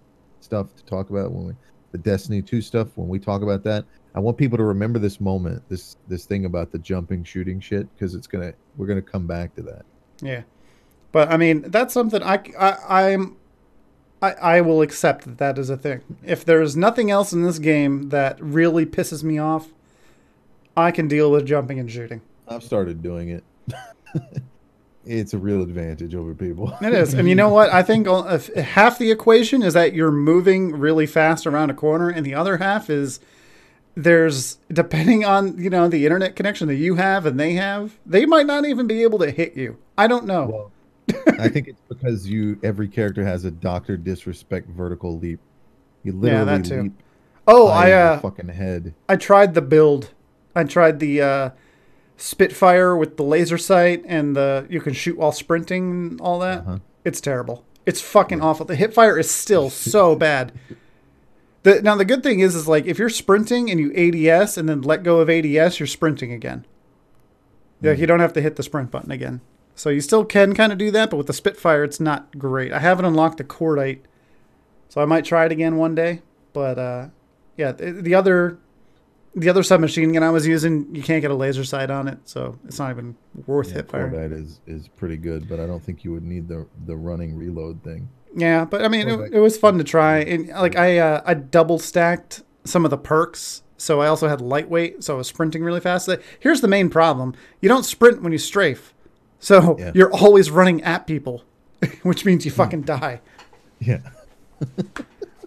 stuff 0.40 0.74
to 0.76 0.84
talk 0.84 1.10
about 1.10 1.32
when 1.32 1.48
we 1.48 1.54
the 1.92 1.98
Destiny 1.98 2.40
2 2.40 2.62
stuff 2.62 2.88
when 2.94 3.08
we 3.08 3.18
talk 3.18 3.42
about 3.42 3.62
that. 3.64 3.84
I 4.14 4.20
want 4.20 4.36
people 4.36 4.58
to 4.58 4.64
remember 4.64 4.98
this 4.98 5.20
moment, 5.20 5.62
this 5.68 5.96
this 6.08 6.24
thing 6.24 6.44
about 6.44 6.72
the 6.72 6.78
jumping 6.78 7.24
shooting 7.24 7.60
shit 7.60 7.86
because 7.94 8.14
it's 8.14 8.26
going 8.26 8.50
to 8.50 8.56
we're 8.76 8.86
going 8.86 9.02
to 9.02 9.10
come 9.10 9.26
back 9.26 9.54
to 9.56 9.62
that. 9.62 9.84
Yeah, 10.20 10.42
but 11.12 11.30
I 11.30 11.36
mean 11.36 11.62
that's 11.70 11.94
something 11.94 12.22
I 12.22 12.42
I 12.58 13.04
I'm 13.04 13.36
I 14.20 14.32
I 14.32 14.60
will 14.60 14.82
accept 14.82 15.24
that 15.24 15.38
that 15.38 15.58
is 15.58 15.70
a 15.70 15.76
thing. 15.76 16.02
If 16.22 16.44
there's 16.44 16.76
nothing 16.76 17.10
else 17.10 17.32
in 17.32 17.42
this 17.42 17.58
game 17.58 18.08
that 18.10 18.40
really 18.40 18.86
pisses 18.86 19.22
me 19.22 19.38
off, 19.38 19.68
I 20.76 20.90
can 20.90 21.08
deal 21.08 21.30
with 21.30 21.46
jumping 21.46 21.78
and 21.78 21.90
shooting. 21.90 22.22
I've 22.48 22.62
started 22.62 23.02
doing 23.02 23.28
it. 23.28 23.44
it's 25.04 25.34
a 25.34 25.38
real 25.38 25.62
advantage 25.62 26.14
over 26.14 26.34
people. 26.34 26.76
It 26.80 26.92
is, 26.92 27.14
and 27.14 27.28
you 27.28 27.34
know 27.34 27.48
what? 27.48 27.70
I 27.70 27.82
think 27.82 28.06
half 28.56 28.98
the 28.98 29.10
equation 29.10 29.62
is 29.62 29.74
that 29.74 29.94
you're 29.94 30.12
moving 30.12 30.72
really 30.72 31.06
fast 31.06 31.46
around 31.46 31.70
a 31.70 31.74
corner, 31.74 32.08
and 32.08 32.24
the 32.24 32.34
other 32.34 32.58
half 32.58 32.90
is 32.90 33.20
there's 33.94 34.58
depending 34.72 35.24
on 35.24 35.58
you 35.58 35.70
know 35.70 35.88
the 35.88 36.04
internet 36.04 36.34
connection 36.36 36.66
that 36.68 36.76
you 36.76 36.94
have 36.96 37.26
and 37.26 37.38
they 37.38 37.54
have, 37.54 37.98
they 38.06 38.26
might 38.26 38.46
not 38.46 38.64
even 38.64 38.86
be 38.86 39.02
able 39.02 39.18
to 39.18 39.30
hit 39.30 39.56
you. 39.56 39.78
I 39.98 40.06
don't 40.06 40.24
know. 40.24 40.46
Well, 40.46 40.72
I 41.38 41.48
think 41.48 41.68
it's 41.68 41.82
because 41.88 42.28
you 42.28 42.58
every 42.62 42.88
character 42.88 43.24
has 43.24 43.44
a 43.44 43.50
Doctor 43.50 43.96
Disrespect 43.96 44.68
vertical 44.68 45.18
leap. 45.18 45.40
You 46.04 46.12
literally 46.12 46.46
Yeah, 46.46 46.58
that 46.58 46.64
too. 46.64 46.92
oh, 47.46 47.68
I 47.68 47.92
uh, 47.92 48.20
fucking 48.20 48.48
head. 48.48 48.94
I 49.08 49.16
tried 49.16 49.54
the 49.54 49.62
build. 49.62 50.10
I 50.54 50.64
tried 50.64 51.00
the 51.00 51.22
uh, 51.22 51.50
Spitfire 52.22 52.96
with 52.96 53.16
the 53.16 53.24
laser 53.24 53.58
sight 53.58 54.04
and 54.06 54.36
the 54.36 54.64
you 54.70 54.80
can 54.80 54.92
shoot 54.92 55.18
while 55.18 55.32
sprinting 55.32 55.90
and 55.90 56.20
all 56.20 56.38
that. 56.38 56.60
Uh-huh. 56.60 56.78
It's 57.04 57.20
terrible. 57.20 57.64
It's 57.84 58.00
fucking 58.00 58.40
awful. 58.40 58.64
The 58.64 58.76
hip 58.76 58.94
fire 58.94 59.18
is 59.18 59.28
still 59.28 59.70
so 59.94 60.14
bad. 60.14 60.52
The, 61.64 61.82
now 61.82 61.96
the 61.96 62.04
good 62.04 62.22
thing 62.22 62.38
is 62.38 62.54
is 62.54 62.68
like 62.68 62.86
if 62.86 62.96
you're 62.96 63.08
sprinting 63.08 63.72
and 63.72 63.80
you 63.80 63.92
ADS 63.94 64.56
and 64.56 64.68
then 64.68 64.82
let 64.82 65.02
go 65.02 65.18
of 65.18 65.28
ADS, 65.28 65.80
you're 65.80 65.88
sprinting 65.88 66.32
again. 66.32 66.64
Yeah, 67.80 67.90
you 67.90 68.06
don't 68.06 68.20
have 68.20 68.32
to 68.34 68.40
hit 68.40 68.54
the 68.54 68.62
sprint 68.62 68.92
button 68.92 69.10
again. 69.10 69.40
So 69.74 69.90
you 69.90 70.00
still 70.00 70.24
can 70.24 70.54
kind 70.54 70.70
of 70.70 70.78
do 70.78 70.92
that, 70.92 71.10
but 71.10 71.16
with 71.16 71.26
the 71.26 71.32
Spitfire, 71.32 71.82
it's 71.82 71.98
not 71.98 72.38
great. 72.38 72.72
I 72.72 72.78
haven't 72.78 73.04
unlocked 73.04 73.38
the 73.38 73.44
Cordite, 73.44 74.02
so 74.88 75.00
I 75.00 75.06
might 75.06 75.24
try 75.24 75.44
it 75.46 75.50
again 75.50 75.76
one 75.76 75.96
day. 75.96 76.22
But 76.52 76.78
uh, 76.78 77.08
yeah, 77.56 77.72
the, 77.72 77.90
the 77.90 78.14
other 78.14 78.58
the 79.34 79.48
other 79.48 79.62
submachine 79.62 80.12
gun 80.12 80.22
I 80.22 80.30
was 80.30 80.46
using, 80.46 80.94
you 80.94 81.02
can't 81.02 81.22
get 81.22 81.30
a 81.30 81.34
laser 81.34 81.64
sight 81.64 81.90
on 81.90 82.06
it, 82.08 82.18
so 82.24 82.58
it's 82.66 82.78
not 82.78 82.90
even 82.90 83.16
worth 83.46 83.68
Yeah, 83.68 83.74
hip 83.76 83.90
fire. 83.90 84.08
Cordite 84.10 84.32
is 84.32 84.60
is 84.66 84.88
pretty 84.88 85.16
good, 85.16 85.48
but 85.48 85.58
I 85.60 85.66
don't 85.66 85.82
think 85.82 86.04
you 86.04 86.12
would 86.12 86.22
need 86.24 86.48
the 86.48 86.66
the 86.86 86.96
running 86.96 87.36
reload 87.36 87.82
thing. 87.82 88.08
Yeah, 88.34 88.64
but 88.64 88.82
I 88.84 88.88
mean, 88.88 89.08
it, 89.08 89.34
it 89.34 89.40
was 89.40 89.56
fun 89.58 89.78
to 89.78 89.84
try, 89.84 90.18
and 90.18 90.48
like 90.48 90.76
I 90.76 90.98
uh, 90.98 91.22
I 91.24 91.34
double 91.34 91.78
stacked 91.78 92.42
some 92.64 92.84
of 92.84 92.90
the 92.90 92.98
perks, 92.98 93.62
so 93.76 94.00
I 94.00 94.06
also 94.06 94.28
had 94.28 94.40
lightweight, 94.40 95.02
so 95.04 95.14
I 95.14 95.16
was 95.18 95.26
sprinting 95.28 95.62
really 95.64 95.80
fast. 95.80 96.08
Here's 96.40 96.60
the 96.60 96.68
main 96.68 96.88
problem: 96.90 97.34
you 97.60 97.68
don't 97.68 97.84
sprint 97.84 98.22
when 98.22 98.32
you 98.32 98.38
strafe, 98.38 98.94
so 99.38 99.76
Yeah. 99.78 99.92
you're 99.94 100.12
always 100.12 100.50
running 100.50 100.82
at 100.82 101.06
people, 101.06 101.44
which 102.02 102.24
means 102.24 102.44
you 102.44 102.50
fucking 102.50 102.82
die. 102.82 103.20
Yeah. 103.80 104.00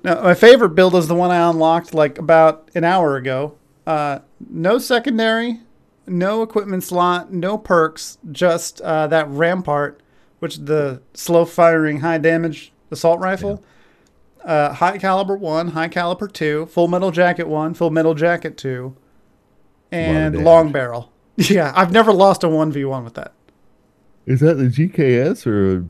Now, 0.04 0.22
my 0.22 0.36
favorite 0.36 0.70
build 0.76 0.94
is 0.94 1.08
the 1.08 1.16
one 1.16 1.32
I 1.32 1.50
unlocked 1.50 1.96
like 1.96 2.20
about 2.20 2.70
an 2.76 2.84
hour 2.84 3.16
ago. 3.16 3.56
Uh, 3.86 4.20
no 4.50 4.78
secondary, 4.78 5.60
no 6.08 6.42
equipment 6.42 6.84
slot, 6.84 7.32
no 7.32 7.58
perks, 7.58 8.18
just 8.32 8.82
uh, 8.82 9.08
that 9.08 9.30
rampart, 9.30 10.02
which 10.40 10.56
is 10.56 10.66
the 10.66 11.02
slow 11.14 11.46
firing, 11.46 12.00
high 12.00 12.18
damage 12.18 12.72
assault 12.92 13.20
rifle. 13.20 13.64
Uh, 14.44 14.74
high 14.74 14.98
caliber 14.98 15.36
one, 15.36 15.70
high 15.70 15.88
caliber 15.88 16.28
two, 16.28 16.68
full 16.68 16.88
metal 16.88 17.12
jacket 17.12 17.48
one, 17.48 17.74
full 17.74 17.90
metal 17.90 18.14
jacket 18.14 18.58
two, 18.58 18.96
and 19.92 20.44
long 20.44 20.72
barrel. 20.72 21.12
Yeah, 21.38 21.74
I've 21.76 21.92
never 21.92 22.14
lost 22.14 22.46
a 22.46 22.48
one 22.48 22.72
v 22.72 22.86
one 22.86 23.04
with 23.04 23.16
that. 23.16 23.34
Is 24.26 24.40
that 24.40 24.54
the 24.54 24.68
GKS 24.68 25.46
or 25.46 25.90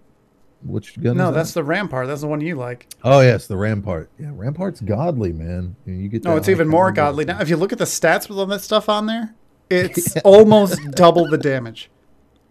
which 0.66 1.00
gun? 1.02 1.18
No, 1.18 1.30
is 1.30 1.36
that's 1.36 1.54
the 1.54 1.64
rampart. 1.64 2.08
That's 2.08 2.22
the 2.22 2.28
one 2.28 2.42
you 2.42 2.56
like. 2.56 2.88
Oh 3.04 3.22
yes, 3.22 3.48
the 3.48 3.58
Rampart. 3.58 4.10
Yeah, 4.20 4.32
Rampart's 4.34 4.82
godly, 4.82 5.32
man. 5.32 5.76
You 5.86 6.08
get 6.08 6.24
No, 6.24 6.36
it's 6.36 6.50
even 6.50 6.68
more 6.68 6.92
godly 6.92 7.26
now. 7.26 7.40
If 7.40 7.50
you 7.50 7.58
look 7.58 7.72
at 7.72 7.78
the 7.78 7.86
stats 7.86 8.28
with 8.30 8.38
all 8.38 8.46
that 8.48 8.62
stuff 8.62 8.90
on 8.90 9.06
there, 9.06 9.36
it's 9.70 10.18
almost 10.24 10.80
double 10.92 11.28
the 11.28 11.38
damage. 11.38 11.90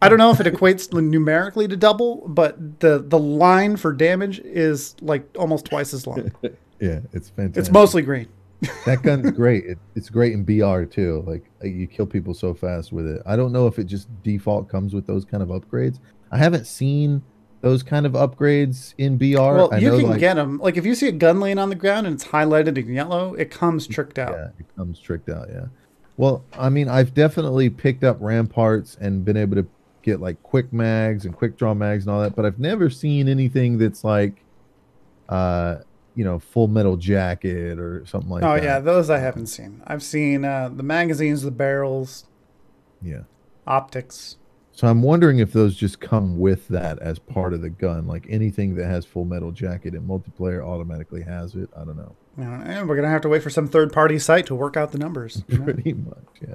I 0.01 0.09
don't 0.09 0.19
know 0.19 0.31
if 0.31 0.41
it 0.41 0.47
equates 0.47 0.93
numerically 0.93 1.67
to 1.67 1.77
double, 1.77 2.29
but 2.29 2.81
the 2.81 2.99
the 2.99 3.19
line 3.19 3.77
for 3.77 3.93
damage 3.93 4.39
is 4.41 4.97
like 5.01 5.27
almost 5.39 5.67
twice 5.67 5.95
as 5.95 6.07
long. 6.07 6.31
Yeah, 6.81 7.01
it's 7.13 7.31
fantastic. 7.31 7.61
It's 7.61 7.71
mostly 7.71 8.03
green. 8.03 8.29
that 8.85 9.03
gun's 9.03 9.31
great. 9.31 9.65
It, 9.65 9.79
it's 9.95 10.11
great 10.11 10.33
in 10.33 10.45
BR 10.45 10.83
too. 10.85 11.25
Like 11.27 11.45
you 11.63 11.87
kill 11.87 12.05
people 12.05 12.35
so 12.35 12.53
fast 12.53 12.93
with 12.93 13.07
it. 13.07 13.23
I 13.25 13.37
don't 13.37 13.53
know 13.53 13.67
if 13.67 13.79
it 13.79 13.85
just 13.85 14.09
default 14.23 14.69
comes 14.69 14.93
with 14.93 15.07
those 15.07 15.25
kind 15.25 15.43
of 15.43 15.51
upgrades. 15.51 15.99
I 16.31 16.37
haven't 16.37 16.67
seen 16.67 17.23
those 17.65 17.83
kind 17.83 18.05
of 18.05 18.13
upgrades 18.13 18.93
in 18.99 19.17
BR. 19.17 19.39
Well, 19.39 19.73
I 19.73 19.79
you 19.79 19.91
know, 19.91 19.99
can 19.99 20.11
like, 20.11 20.21
get 20.21 20.35
them. 20.35 20.59
Like 20.59 20.77
if 20.77 20.85
you 20.85 20.95
see 20.95 21.09
a 21.09 21.13
gun 21.13 21.41
laying 21.41 21.59
on 21.59 21.71
the 21.71 21.75
ground 21.75 22.07
and 22.07 22.15
it's 22.15 22.27
highlighted 22.27 22.77
in 22.77 22.93
yellow, 22.93 23.33
it 23.33 23.51
comes 23.51 23.87
tricked 23.97 24.19
out. 24.19 24.33
Yeah, 24.33 24.49
it 24.59 24.67
comes 24.77 25.01
tricked 25.01 25.31
out. 25.31 25.49
Yeah. 25.51 25.67
Well, 26.19 26.45
I 26.53 26.69
mean, 26.69 26.91
I've 26.91 27.15
definitely 27.15 27.71
picked 27.71 28.05
up 28.05 28.19
ramparts 28.21 28.99
and 29.01 29.25
been 29.25 29.39
able 29.39 29.57
to 29.57 29.67
get 30.03 30.21
like 30.21 30.43
quick 30.43 30.75
mags 30.75 31.25
and 31.25 31.35
quick 31.35 31.57
draw 31.57 31.73
mags 31.73 32.05
and 32.05 32.15
all 32.15 32.21
that, 32.21 32.37
but 32.37 32.45
I've 32.45 32.59
never 32.59 32.91
seen 32.91 33.29
anything 33.29 33.79
that's 33.79 34.05
like, 34.05 34.45
uh, 35.31 35.77
you 36.15 36.23
know, 36.23 36.39
full 36.39 36.69
metal 36.69 36.99
jacket 36.99 37.79
or 37.79 38.05
something 38.05 38.29
like 38.29 38.45
oh 38.45 38.55
that. 38.57 38.61
Oh 38.61 38.63
yeah, 38.63 38.79
those 38.79 39.09
I 39.09 39.21
haven't 39.21 39.47
seen. 39.47 39.83
I've 39.87 40.03
seen 40.03 40.45
uh, 40.45 40.69
the 40.69 40.83
magazines, 40.83 41.41
the 41.43 41.51
barrels, 41.51 42.27
Yeah. 43.03 43.23
optics. 43.67 44.37
So 44.75 44.89
I'm 44.89 45.03
wondering 45.03 45.39
if 45.39 45.53
those 45.53 45.77
just 45.77 46.01
come 46.01 46.39
with 46.39 46.67
that 46.69 46.99
as 46.99 47.21
part 47.21 47.53
of 47.53 47.63
the 47.63 47.71
gun, 47.71 48.09
like 48.09 48.27
anything 48.29 48.75
that 48.75 48.87
has 48.87 49.07
full 49.07 49.25
metal 49.25 49.53
jacket 49.53 49.95
in 49.95 50.03
multiplayer 50.03 50.67
automatically 50.67 51.23
has 51.23 51.55
it. 51.55 51.71
I 51.77 51.85
don't 51.85 51.97
know. 51.97 52.17
And 52.37 52.89
we're 52.89 52.97
gonna 52.97 53.09
have 53.09 53.21
to 53.23 53.29
wait 53.29 53.43
for 53.43 53.51
some 53.51 53.69
third 53.69 53.93
party 53.93 54.19
site 54.19 54.47
to 54.47 54.55
work 54.55 54.77
out 54.77 54.91
the 54.91 54.99
numbers. 54.99 55.45
you 55.47 55.59
know? 55.59 55.65
Pretty 55.65 55.93
much, 55.93 56.27
yeah. 56.41 56.55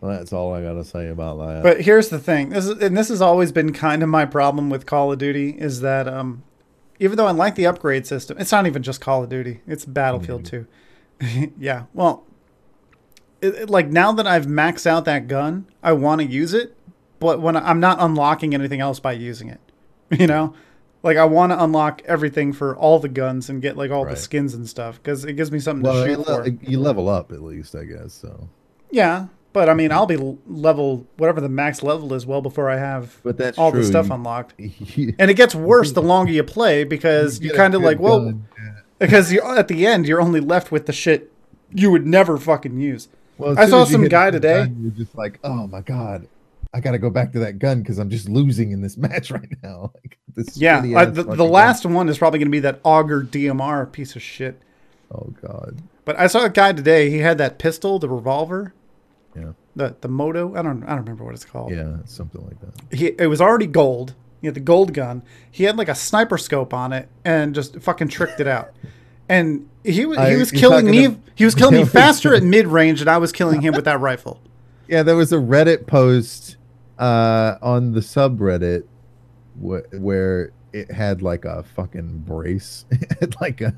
Well, 0.00 0.16
that's 0.16 0.32
all 0.32 0.52
I 0.52 0.62
gotta 0.62 0.84
say 0.84 1.08
about 1.08 1.38
that. 1.38 1.62
But 1.62 1.82
here's 1.82 2.08
the 2.08 2.18
thing. 2.18 2.48
This 2.50 2.66
is 2.66 2.82
and 2.82 2.96
this 2.96 3.08
has 3.08 3.22
always 3.22 3.52
been 3.52 3.72
kind 3.72 4.02
of 4.02 4.08
my 4.08 4.24
problem 4.24 4.68
with 4.68 4.84
Call 4.84 5.12
of 5.12 5.18
Duty 5.18 5.50
is 5.50 5.80
that 5.82 6.08
um 6.08 6.42
even 6.98 7.16
though 7.16 7.26
I 7.28 7.30
like 7.30 7.54
the 7.54 7.66
upgrade 7.66 8.04
system, 8.04 8.36
it's 8.38 8.50
not 8.50 8.66
even 8.66 8.82
just 8.82 9.00
Call 9.00 9.22
of 9.22 9.28
Duty. 9.28 9.60
It's 9.64 9.84
Battlefield 9.84 10.44
too. 10.44 10.66
yeah. 11.56 11.84
Well, 11.94 12.26
it, 13.40 13.54
it- 13.54 13.70
like 13.70 13.88
now 13.88 14.12
that 14.12 14.26
I've 14.26 14.46
maxed 14.46 14.86
out 14.86 15.04
that 15.06 15.28
gun, 15.28 15.66
I 15.82 15.92
want 15.92 16.20
to 16.20 16.26
use 16.26 16.54
it, 16.54 16.74
but 17.18 17.40
when 17.40 17.56
I, 17.56 17.68
I'm 17.68 17.80
not 17.80 17.98
unlocking 18.00 18.54
anything 18.54 18.80
else 18.80 19.00
by 19.00 19.12
using 19.12 19.48
it. 19.48 19.60
You 20.18 20.26
know? 20.26 20.54
Like 21.02 21.16
I 21.18 21.24
want 21.26 21.52
to 21.52 21.62
unlock 21.62 22.02
everything 22.06 22.52
for 22.52 22.74
all 22.76 22.98
the 22.98 23.08
guns 23.08 23.48
and 23.50 23.60
get 23.62 23.76
like 23.76 23.90
all 23.90 24.04
Right. 24.06 24.14
the 24.14 24.20
skins 24.20 24.54
and 24.54 24.68
stuff 24.68 25.00
cuz 25.02 25.24
it 25.24 25.34
gives 25.34 25.52
me 25.52 25.60
something 25.60 25.82
well, 25.84 26.02
to 26.04 26.10
you, 26.10 26.16
shoot 26.16 26.26
le- 26.26 26.44
for. 26.44 26.70
you 26.70 26.80
level 26.80 27.08
up 27.08 27.30
at 27.30 27.42
least, 27.42 27.74
I 27.76 27.84
guess. 27.84 28.14
So, 28.14 28.48
Yeah, 28.90 29.26
but 29.52 29.68
I 29.68 29.74
mean, 29.74 29.90
mm-hmm. 29.90 29.98
I'll 29.98 30.06
be 30.06 30.16
level 30.48 31.06
whatever 31.18 31.40
the 31.40 31.48
max 31.48 31.82
level 31.82 32.12
is 32.14 32.26
well 32.26 32.40
before 32.40 32.68
I 32.70 32.78
have 32.78 33.18
but 33.22 33.36
that's 33.36 33.58
all 33.58 33.70
true. 33.70 33.80
the 33.82 33.86
stuff 33.86 34.08
You- 34.08 34.14
unlocked. 34.14 34.54
you 34.58 35.14
And 35.18 35.30
it 35.30 35.34
gets 35.34 35.54
worse 35.54 35.92
the 35.92 36.02
longer 36.02 36.32
you 36.32 36.42
play 36.42 36.82
because 36.96 37.40
you, 37.40 37.52
a 37.52 37.54
kind 37.56 37.74
of 37.74 37.82
like, 37.82 38.00
well, 38.00 38.32
because 38.98 39.30
you 39.32 39.40
at 39.42 39.68
the 39.68 39.86
end 39.86 40.08
you're 40.08 40.20
only 40.22 40.40
left 40.40 40.72
with 40.72 40.86
the 40.86 40.92
shit 40.92 41.30
you 41.72 41.90
would 41.90 42.06
never 42.06 42.38
fucking 42.38 42.80
use. 42.80 43.08
Well, 43.38 43.58
I 43.58 43.66
saw 43.66 43.84
some 43.84 44.06
guy 44.08 44.30
today- 44.30 44.64
gun, 44.64 44.76
You're 44.82 44.90
just 44.92 45.16
like, 45.16 45.38
oh 45.44 45.66
my 45.66 45.80
god, 45.80 46.26
I 46.74 46.80
got 46.80 46.92
to 46.92 46.98
go 46.98 47.08
back 47.10 47.32
to 47.32 47.38
that 47.40 47.58
gun 47.58 47.80
because 47.82 47.98
I'm 47.98 48.10
just 48.10 48.28
losing 48.28 48.72
in 48.72 48.82
this 48.82 48.96
match 49.06 49.30
right 49.30 49.48
now. 49.62 49.92
Like 50.04 50.18
this. 50.34 50.56
Yeah, 50.56 50.78
I, 50.96 51.04
the, 51.06 51.22
the 51.24 51.36
gun. 51.36 51.50
last 51.50 51.84
one 51.86 52.08
is 52.08 52.18
probably 52.18 52.38
going 52.38 52.48
to 52.48 52.52
be 52.52 52.60
that 52.60 52.80
auger 52.84 53.22
DMR 53.22 53.90
piece 53.90 54.14
of 54.16 54.22
shit. 54.22 54.60
Oh 55.12 55.32
god. 55.42 55.78
But 56.04 56.18
I 56.18 56.26
saw 56.26 56.44
a 56.44 56.50
guy 56.50 56.72
today. 56.72 57.10
He 57.10 57.18
had 57.18 57.38
that 57.38 57.58
pistol, 57.58 57.98
the 57.98 58.08
revolver, 58.08 58.72
Yeah. 59.34 59.52
the 59.74 59.96
the 60.00 60.08
moto. 60.08 60.54
I 60.54 60.62
don't 60.62 60.82
I 60.84 60.88
don't 60.90 60.98
remember 60.98 61.24
what 61.24 61.34
it's 61.34 61.44
called. 61.44 61.72
Yeah, 61.72 61.96
something 62.04 62.44
like 62.44 62.60
that. 62.60 62.96
he 62.96 63.06
it 63.18 63.26
was 63.28 63.40
already 63.40 63.66
gold. 63.66 64.14
He 64.40 64.46
had 64.46 64.54
the 64.54 64.60
gold 64.60 64.92
gun. 64.94 65.22
He 65.50 65.64
had 65.64 65.76
like 65.76 65.88
a 65.88 65.94
sniper 65.94 66.38
scope 66.38 66.72
on 66.72 66.92
it 66.92 67.08
and 67.24 67.54
just 67.54 67.80
fucking 67.80 68.08
tricked 68.08 68.38
it 68.40 68.46
out. 68.46 68.70
And 69.28 69.68
he 69.84 70.06
was 70.06 70.18
he 70.18 70.36
was 70.36 70.52
you're 70.52 70.60
killing 70.60 70.86
me. 70.90 71.06
to- 71.08 71.20
he 71.34 71.44
was 71.44 71.54
killing 71.54 71.76
me 71.76 71.84
faster 71.84 72.34
at 72.34 72.42
mid 72.42 72.66
range, 72.66 73.00
and 73.00 73.08
I 73.08 73.18
was 73.18 73.30
killing 73.32 73.60
him 73.60 73.74
with 73.74 73.84
that 73.84 74.00
rifle. 74.00 74.40
Yeah, 74.88 75.02
there 75.02 75.16
was 75.16 75.34
a 75.34 75.36
Reddit 75.36 75.86
post 75.86 76.56
uh, 76.98 77.56
on 77.60 77.92
the 77.92 78.00
subreddit 78.00 78.84
wh- 79.60 79.84
where 80.00 80.52
it 80.72 80.90
had 80.90 81.20
like 81.20 81.44
a 81.44 81.62
fucking 81.62 82.20
brace, 82.26 82.86
like 83.42 83.60
a 83.60 83.74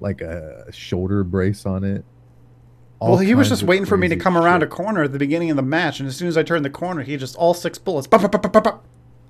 like 0.00 0.20
a 0.20 0.64
shoulder 0.72 1.22
brace 1.22 1.64
on 1.64 1.84
it. 1.84 2.04
all 2.98 3.10
well, 3.10 3.18
he 3.20 3.36
was 3.36 3.48
just 3.48 3.62
waiting 3.62 3.86
for 3.86 3.96
me 3.96 4.08
to 4.08 4.16
come 4.16 4.36
around 4.36 4.64
a 4.64 4.66
corner 4.66 5.04
at 5.04 5.12
the 5.12 5.18
beginning 5.20 5.50
of 5.50 5.56
the 5.56 5.62
match, 5.62 6.00
and 6.00 6.08
as 6.08 6.16
soon 6.16 6.26
as 6.26 6.36
I 6.36 6.42
turned 6.42 6.64
the 6.64 6.70
corner, 6.70 7.02
he 7.02 7.16
just 7.16 7.36
all 7.36 7.54
six 7.54 7.78
bullets, 7.78 8.08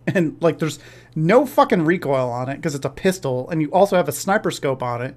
and 0.07 0.37
like 0.41 0.59
there's 0.59 0.79
no 1.15 1.45
fucking 1.45 1.85
recoil 1.85 2.31
on 2.31 2.49
it 2.49 2.57
because 2.57 2.75
it's 2.75 2.87
a 2.87 2.91
pistol, 2.91 3.51
and 3.51 3.61
you 3.61 3.69
also 3.71 3.97
have 3.97 4.09
a 4.09 4.13
sniper 4.13 4.51
scope 4.51 4.83
on 4.83 5.03
it, 5.03 5.15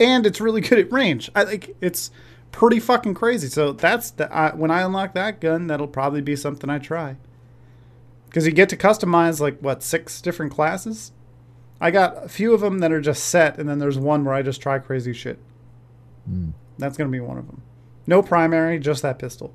and 0.00 0.26
it's 0.26 0.40
really 0.40 0.62
good 0.62 0.78
at 0.78 0.90
range. 0.90 1.30
I 1.34 1.44
like 1.44 1.76
it's 1.80 2.10
pretty 2.50 2.80
fucking 2.80 3.14
crazy. 3.14 3.48
So 3.48 3.72
that's 3.72 4.10
the 4.10 4.34
I, 4.34 4.54
when 4.54 4.70
I 4.70 4.80
unlock 4.82 5.14
that 5.14 5.40
gun, 5.40 5.66
that'll 5.68 5.86
probably 5.86 6.22
be 6.22 6.34
something 6.34 6.68
I 6.70 6.78
try. 6.78 7.16
Because 8.26 8.46
you 8.46 8.52
get 8.52 8.68
to 8.70 8.76
customize 8.76 9.40
like 9.40 9.58
what 9.60 9.82
six 9.82 10.20
different 10.20 10.52
classes. 10.52 11.12
I 11.80 11.90
got 11.90 12.24
a 12.24 12.28
few 12.28 12.52
of 12.52 12.60
them 12.60 12.80
that 12.80 12.92
are 12.92 13.00
just 13.00 13.24
set, 13.24 13.58
and 13.58 13.68
then 13.68 13.78
there's 13.78 13.98
one 13.98 14.24
where 14.24 14.34
I 14.34 14.42
just 14.42 14.60
try 14.60 14.78
crazy 14.78 15.12
shit. 15.12 15.38
Mm. 16.30 16.52
That's 16.78 16.96
gonna 16.96 17.10
be 17.10 17.20
one 17.20 17.38
of 17.38 17.46
them. 17.46 17.62
No 18.06 18.22
primary, 18.22 18.78
just 18.78 19.02
that 19.02 19.18
pistol. 19.18 19.52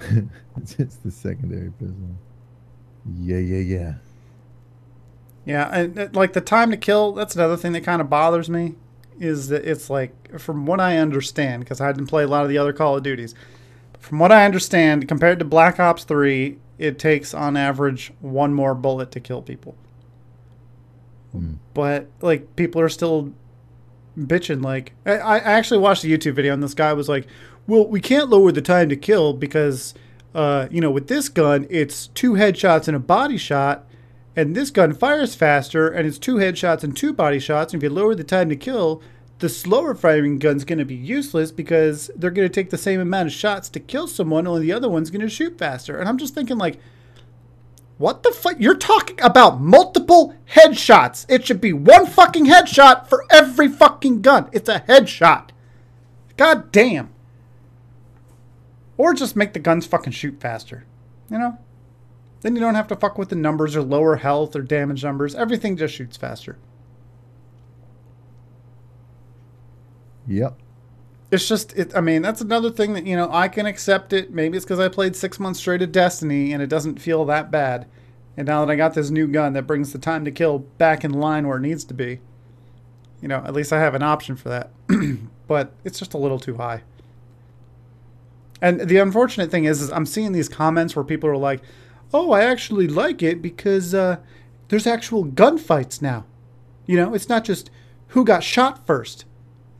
it's 0.00 0.74
just 0.74 1.02
the 1.02 1.10
secondary 1.10 1.70
pistol. 1.72 2.16
Yeah, 3.18 3.38
yeah, 3.38 3.58
yeah. 3.58 3.94
Yeah, 5.44 5.68
and 5.72 5.98
uh, 5.98 6.08
like 6.12 6.32
the 6.34 6.40
time 6.40 6.70
to 6.70 6.76
kill, 6.76 7.12
that's 7.12 7.34
another 7.34 7.56
thing 7.56 7.72
that 7.72 7.82
kind 7.82 8.00
of 8.00 8.08
bothers 8.08 8.48
me. 8.48 8.74
Is 9.20 9.48
that 9.48 9.64
it's 9.64 9.90
like, 9.90 10.40
from 10.40 10.66
what 10.66 10.80
I 10.80 10.96
understand, 10.96 11.62
because 11.62 11.80
I 11.80 11.92
didn't 11.92 12.08
play 12.08 12.24
a 12.24 12.26
lot 12.28 12.42
of 12.42 12.48
the 12.48 12.58
other 12.58 12.72
Call 12.72 12.96
of 12.96 13.02
Duties, 13.02 13.34
from 14.00 14.18
what 14.18 14.32
I 14.32 14.44
understand, 14.44 15.06
compared 15.06 15.38
to 15.38 15.44
Black 15.44 15.78
Ops 15.78 16.02
3, 16.02 16.58
it 16.78 16.98
takes 16.98 17.32
on 17.32 17.56
average 17.56 18.12
one 18.20 18.52
more 18.52 18.74
bullet 18.74 19.12
to 19.12 19.20
kill 19.20 19.42
people. 19.42 19.76
Mm. 21.34 21.58
But 21.72 22.08
like 22.20 22.56
people 22.56 22.80
are 22.80 22.88
still 22.88 23.32
bitching. 24.18 24.62
Like 24.62 24.92
I, 25.06 25.12
I 25.18 25.38
actually 25.38 25.78
watched 25.78 26.02
a 26.02 26.08
YouTube 26.08 26.34
video 26.34 26.52
and 26.52 26.62
this 26.62 26.74
guy 26.74 26.92
was 26.92 27.08
like, 27.08 27.26
"Well, 27.68 27.86
we 27.86 28.00
can't 28.00 28.28
lower 28.28 28.50
the 28.50 28.60
time 28.60 28.88
to 28.88 28.96
kill 28.96 29.32
because, 29.32 29.94
uh, 30.34 30.66
you 30.70 30.80
know, 30.80 30.90
with 30.90 31.06
this 31.06 31.28
gun, 31.28 31.66
it's 31.70 32.08
two 32.08 32.32
headshots 32.32 32.88
and 32.88 32.96
a 32.96 33.00
body 33.00 33.36
shot, 33.36 33.86
and 34.34 34.54
this 34.54 34.70
gun 34.70 34.94
fires 34.94 35.34
faster 35.34 35.88
and 35.88 36.06
it's 36.06 36.18
two 36.18 36.36
headshots 36.36 36.82
and 36.82 36.96
two 36.96 37.12
body 37.12 37.38
shots. 37.38 37.72
And 37.72 37.82
if 37.82 37.88
you 37.88 37.94
lower 37.94 38.14
the 38.14 38.24
time 38.24 38.48
to 38.48 38.56
kill, 38.56 39.02
the 39.38 39.48
slower 39.48 39.94
firing 39.94 40.38
gun's 40.38 40.64
going 40.64 40.78
to 40.78 40.84
be 40.84 40.94
useless 40.94 41.50
because 41.50 42.10
they're 42.16 42.30
going 42.30 42.48
to 42.48 42.52
take 42.52 42.70
the 42.70 42.78
same 42.78 43.00
amount 43.00 43.26
of 43.28 43.32
shots 43.32 43.68
to 43.70 43.80
kill 43.80 44.06
someone, 44.06 44.46
only 44.46 44.62
the 44.62 44.72
other 44.72 44.88
one's 44.88 45.10
going 45.10 45.20
to 45.20 45.28
shoot 45.28 45.58
faster." 45.58 45.98
And 45.98 46.08
I'm 46.08 46.18
just 46.18 46.34
thinking 46.34 46.58
like. 46.58 46.78
What 47.98 48.24
the 48.24 48.32
fuck? 48.32 48.56
You're 48.58 48.74
talking 48.74 49.20
about 49.20 49.60
multiple 49.60 50.34
headshots. 50.56 51.24
It 51.28 51.46
should 51.46 51.60
be 51.60 51.72
one 51.72 52.06
fucking 52.06 52.46
headshot 52.46 53.06
for 53.06 53.24
every 53.30 53.68
fucking 53.68 54.22
gun. 54.22 54.48
It's 54.50 54.68
a 54.68 54.80
headshot. 54.88 55.50
God 56.36 56.72
damn. 56.72 57.10
Or 58.96 59.14
just 59.14 59.36
make 59.36 59.52
the 59.52 59.60
guns 59.60 59.86
fucking 59.86 60.14
shoot 60.14 60.40
faster. 60.40 60.84
You 61.30 61.38
know? 61.38 61.58
Then 62.42 62.54
you 62.56 62.60
don't 62.60 62.74
have 62.74 62.88
to 62.88 62.96
fuck 62.96 63.18
with 63.18 63.28
the 63.28 63.36
numbers 63.36 63.74
or 63.76 63.82
lower 63.82 64.16
health 64.16 64.54
or 64.54 64.62
damage 64.62 65.02
numbers. 65.02 65.34
Everything 65.34 65.76
just 65.76 65.94
shoots 65.94 66.16
faster. 66.16 66.58
Yep. 70.26 70.58
It's 71.30 71.48
just, 71.48 71.76
it, 71.76 71.96
I 71.96 72.00
mean, 72.00 72.20
that's 72.20 72.40
another 72.40 72.70
thing 72.70 72.92
that, 72.92 73.06
you 73.06 73.16
know, 73.16 73.30
I 73.32 73.48
can 73.48 73.64
accept 73.64 74.12
it. 74.12 74.32
Maybe 74.32 74.56
it's 74.56 74.66
because 74.66 74.80
I 74.80 74.88
played 74.88 75.16
six 75.16 75.40
months 75.40 75.60
straight 75.60 75.82
of 75.82 75.92
Destiny 75.92 76.52
and 76.52 76.62
it 76.62 76.66
doesn't 76.66 77.00
feel 77.00 77.24
that 77.26 77.50
bad. 77.50 77.86
And 78.36 78.46
now 78.46 78.64
that 78.64 78.72
I 78.72 78.76
got 78.76 78.94
this 78.94 79.10
new 79.10 79.26
gun 79.26 79.52
that 79.52 79.66
brings 79.66 79.92
the 79.92 79.98
time 79.98 80.24
to 80.24 80.30
kill 80.30 80.58
back 80.58 81.04
in 81.04 81.12
line 81.12 81.46
where 81.46 81.58
it 81.58 81.62
needs 81.62 81.84
to 81.84 81.94
be, 81.94 82.20
you 83.20 83.28
know, 83.28 83.42
at 83.44 83.54
least 83.54 83.72
I 83.72 83.80
have 83.80 83.94
an 83.94 84.02
option 84.02 84.36
for 84.36 84.48
that. 84.48 84.70
but 85.46 85.72
it's 85.84 85.98
just 85.98 86.12
a 86.12 86.18
little 86.18 86.38
too 86.38 86.56
high. 86.56 86.82
And 88.60 88.80
the 88.80 88.98
unfortunate 88.98 89.50
thing 89.50 89.64
is, 89.64 89.80
is 89.80 89.90
I'm 89.90 90.06
seeing 90.06 90.32
these 90.32 90.48
comments 90.48 90.94
where 90.94 91.04
people 91.04 91.28
are 91.28 91.36
like, 91.36 91.62
"Oh, 92.12 92.32
I 92.32 92.44
actually 92.44 92.86
like 92.88 93.22
it 93.22 93.40
because 93.42 93.94
uh, 93.94 94.16
there's 94.68 94.86
actual 94.86 95.24
gunfights 95.24 96.00
now. 96.02 96.24
You 96.86 96.96
know, 96.96 97.14
it's 97.14 97.28
not 97.28 97.44
just 97.44 97.70
who 98.08 98.24
got 98.24 98.42
shot 98.42 98.86
first. 98.86 99.24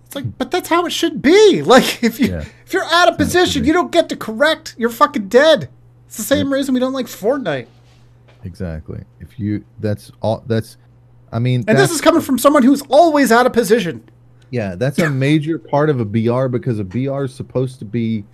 It's 0.06 0.14
like, 0.14 0.38
but 0.38 0.50
that's 0.50 0.68
how 0.68 0.84
it 0.86 0.90
should 0.92 1.22
be. 1.22 1.62
Like, 1.66 2.02
if 2.04 2.20
you 2.20 2.28
Yeah. 2.28 2.44
if 2.66 2.72
you're 2.72 2.84
out 2.84 3.08
of 3.10 3.16
position, 3.16 3.64
you 3.64 3.72
don't 3.72 3.90
get 3.92 4.08
to 4.10 4.16
correct. 4.16 4.74
You're 4.78 4.90
fucking 4.90 5.28
dead. 5.28 5.68
It's 6.06 6.16
the 6.18 6.22
same 6.22 6.52
reason 6.52 6.74
we 6.74 6.80
don't 6.80 6.92
like 6.92 7.06
Fortnite. 7.06 7.66
Exactly. 8.44 9.04
If 9.20 9.38
you, 9.38 9.64
that's 9.80 10.10
all. 10.20 10.42
That's, 10.46 10.76
I 11.32 11.38
mean, 11.38 11.64
And 11.68 11.78
this 11.78 11.90
is 11.90 12.00
coming 12.00 12.20
from 12.20 12.38
someone 12.38 12.62
who's 12.62 12.82
always 12.88 13.32
out 13.32 13.46
of 13.46 13.52
position. 13.52 14.02
yeah, 14.50 14.74
that's 14.74 14.98
a 14.98 15.08
major 15.08 15.58
part 15.58 15.88
of 15.88 16.00
a 16.00 16.04
BR 16.04 16.48
because 16.48 16.78
a 16.78 16.84
BR 16.84 17.24
is 17.24 17.34
supposed 17.34 17.78
to 17.78 17.84
be, 17.86 18.24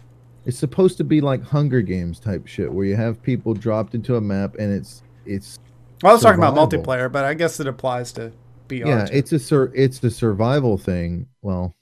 it's 0.49 0.59
supposed 0.59 0.97
to 0.97 1.05
be 1.05 1.21
like 1.21 1.43
Hunger 1.43 1.83
Games 1.83 2.19
type 2.19 2.47
shit 2.47 2.73
where 2.73 2.87
you 2.87 2.97
have 2.97 3.23
people 3.23 3.53
dropped 3.53 3.95
into 3.95 4.17
a 4.17 4.21
map 4.21 4.57
and 4.59 4.73
it's 4.73 5.03
it's 5.27 5.59
Well, 6.03 6.13
I 6.13 6.15
was 6.15 6.23
talking 6.23 6.43
about 6.43 6.55
multiplayer, 6.55 7.13
but 7.13 7.27
I 7.27 7.35
guess 7.35 7.61
it 7.61 7.67
applies 7.67 8.13
to 8.13 8.33
BR. 8.67 8.75
yeah, 8.77 9.05
too. 9.05 9.15
it's 9.15 9.33
a 9.33 9.39
sur- 9.39 9.71
it's 9.75 9.99
the 9.99 10.11
survival 10.11 10.79
thing. 10.79 11.27
Well, 11.43 11.77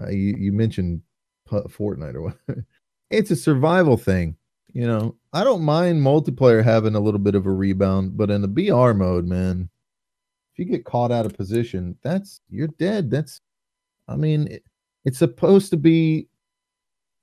uh, 0.00 0.10
you 0.10 0.36
you 0.38 0.52
mentioned 0.52 1.02
Fortnite 1.50 2.14
or 2.14 2.22
whatever. 2.22 2.64
It's 3.10 3.30
a 3.30 3.36
survival 3.36 3.96
thing. 3.96 4.36
You 4.74 4.86
know, 4.86 5.16
I 5.32 5.42
don't 5.42 5.62
mind 5.62 6.02
multiplayer 6.02 6.62
having 6.62 6.94
a 6.94 7.00
little 7.00 7.18
bit 7.18 7.34
of 7.34 7.46
a 7.46 7.50
rebound, 7.50 8.18
but 8.18 8.30
in 8.30 8.42
the 8.42 8.48
BR 8.48 8.92
mode, 8.92 9.24
man, 9.26 9.70
if 10.52 10.58
you 10.58 10.66
get 10.66 10.84
caught 10.84 11.10
out 11.10 11.24
of 11.24 11.34
position, 11.34 11.96
that's 12.02 12.42
you're 12.50 12.68
dead. 12.68 13.10
That's, 13.10 13.40
I 14.06 14.16
mean, 14.16 14.46
it, 14.48 14.62
it's 15.06 15.18
supposed 15.18 15.70
to 15.70 15.78
be. 15.78 16.28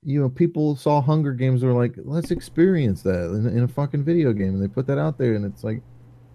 You 0.06 0.22
know, 0.22 0.28
people 0.28 0.76
saw 0.76 1.02
Hunger 1.02 1.32
Games 1.32 1.62
were 1.62 1.72
like, 1.72 1.94
let's 1.96 2.30
experience 2.30 3.02
that 3.02 3.24
in, 3.32 3.46
in 3.46 3.64
a 3.64 3.68
fucking 3.68 4.04
video 4.04 4.32
game, 4.32 4.54
and 4.54 4.62
they 4.62 4.68
put 4.68 4.86
that 4.86 4.98
out 4.98 5.18
there, 5.18 5.34
and 5.34 5.44
it's 5.44 5.64
like, 5.64 5.82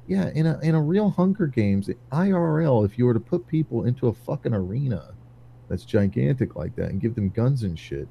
yeah, 0.07 0.29
in 0.35 0.45
a 0.45 0.59
in 0.59 0.75
a 0.75 0.81
real 0.81 1.09
Hunger 1.09 1.47
Games 1.47 1.89
IRL, 2.11 2.85
if 2.85 2.99
you 2.99 3.05
were 3.05 3.13
to 3.13 3.19
put 3.19 3.47
people 3.47 3.85
into 3.85 4.07
a 4.07 4.13
fucking 4.13 4.53
arena 4.53 5.13
that's 5.69 5.85
gigantic 5.85 6.55
like 6.55 6.75
that 6.75 6.89
and 6.89 6.99
give 6.99 7.15
them 7.15 7.29
guns 7.29 7.63
and 7.63 7.79
shit, 7.79 8.09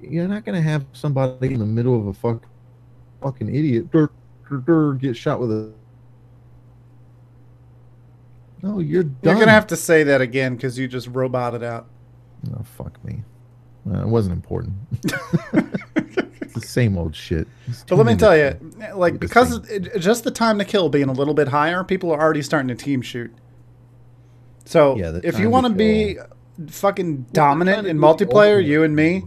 you're 0.00 0.26
not 0.26 0.44
gonna 0.44 0.62
have 0.62 0.86
somebody 0.94 1.52
in 1.52 1.60
the 1.60 1.66
middle 1.66 1.94
of 1.94 2.06
a 2.06 2.14
fuck, 2.14 2.46
fucking 3.22 3.54
idiot 3.54 3.90
get 4.98 5.16
shot 5.16 5.40
with 5.40 5.50
a. 5.50 5.72
No, 8.62 8.78
you're 8.78 9.02
done. 9.02 9.16
You're 9.22 9.34
gonna 9.34 9.50
have 9.50 9.66
to 9.68 9.76
say 9.76 10.04
that 10.04 10.20
again 10.20 10.56
because 10.56 10.78
you 10.78 10.88
just 10.88 11.08
roboted 11.08 11.62
out. 11.62 11.86
Oh 12.54 12.62
fuck 12.62 13.04
me. 13.04 13.22
Uh, 13.88 14.00
it 14.00 14.08
wasn't 14.08 14.34
important. 14.34 14.74
it's 15.04 16.54
the 16.54 16.60
same 16.60 16.98
old 16.98 17.14
shit. 17.14 17.46
It's 17.68 17.84
But 17.84 17.96
let 17.96 18.06
me 18.06 18.16
tell 18.16 18.36
you, 18.36 18.56
like 18.78 18.94
Like 18.94 19.20
because 19.20 19.64
same. 19.66 19.84
it, 19.84 19.98
just 19.98 20.24
the 20.24 20.30
time 20.30 20.58
to 20.58 20.64
kill 20.64 20.88
being 20.88 21.08
a 21.08 21.12
little 21.12 21.34
bit 21.34 21.48
higher, 21.48 21.84
people 21.84 22.10
are 22.10 22.20
already 22.20 22.42
starting 22.42 22.68
to 22.68 22.74
team 22.74 23.02
shoot. 23.02 23.32
So 24.64 24.96
Yeah, 24.96 25.20
if 25.22 25.38
you 25.38 25.50
want 25.50 25.66
to 25.66 25.72
be 25.72 26.18
fucking 26.68 27.26
dominant 27.32 27.76
Trying 27.82 27.90
in 27.90 28.00
to 28.00 28.16
do 28.16 28.24
the 28.24 28.32
multiplayer, 28.32 28.64
you 28.64 28.82
and 28.82 28.96
me, 28.96 29.24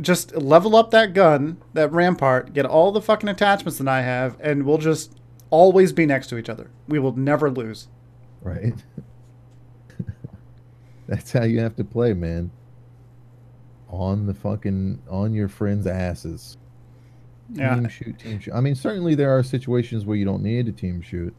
just 0.00 0.34
level 0.34 0.74
up 0.74 0.90
that 0.90 1.12
gun, 1.14 1.58
that 1.74 1.92
rampart, 1.92 2.52
get 2.52 2.66
all 2.66 2.90
the 2.90 3.02
fucking 3.02 3.28
attachments 3.28 3.78
that 3.78 3.88
I 3.88 4.02
have, 4.02 4.36
and 4.40 4.64
we'll 4.64 4.78
just 4.78 5.14
always 5.50 5.92
be 5.92 6.06
next 6.06 6.28
to 6.28 6.38
each 6.38 6.48
other. 6.48 6.70
We 6.88 6.98
will 6.98 7.16
never 7.16 7.50
lose. 7.50 7.88
right? 8.42 8.74
That's 11.06 11.32
how 11.32 11.44
you 11.44 11.60
have 11.60 11.76
to 11.76 11.84
play, 11.84 12.14
man. 12.14 12.50
On 13.90 14.26
the 14.26 14.34
fucking 14.34 15.02
on 15.10 15.34
your 15.34 15.48
friends' 15.48 15.86
asses. 15.86 16.56
Yeah. 17.52 17.74
Team 17.74 17.88
shoot, 17.88 18.18
team 18.18 18.40
shoot. 18.40 18.54
I 18.54 18.60
mean, 18.60 18.76
certainly 18.76 19.14
there 19.16 19.36
are 19.36 19.42
situations 19.42 20.04
where 20.04 20.16
you 20.16 20.24
don't 20.24 20.42
need 20.42 20.68
a 20.68 20.72
team 20.72 21.02
shoot. 21.02 21.34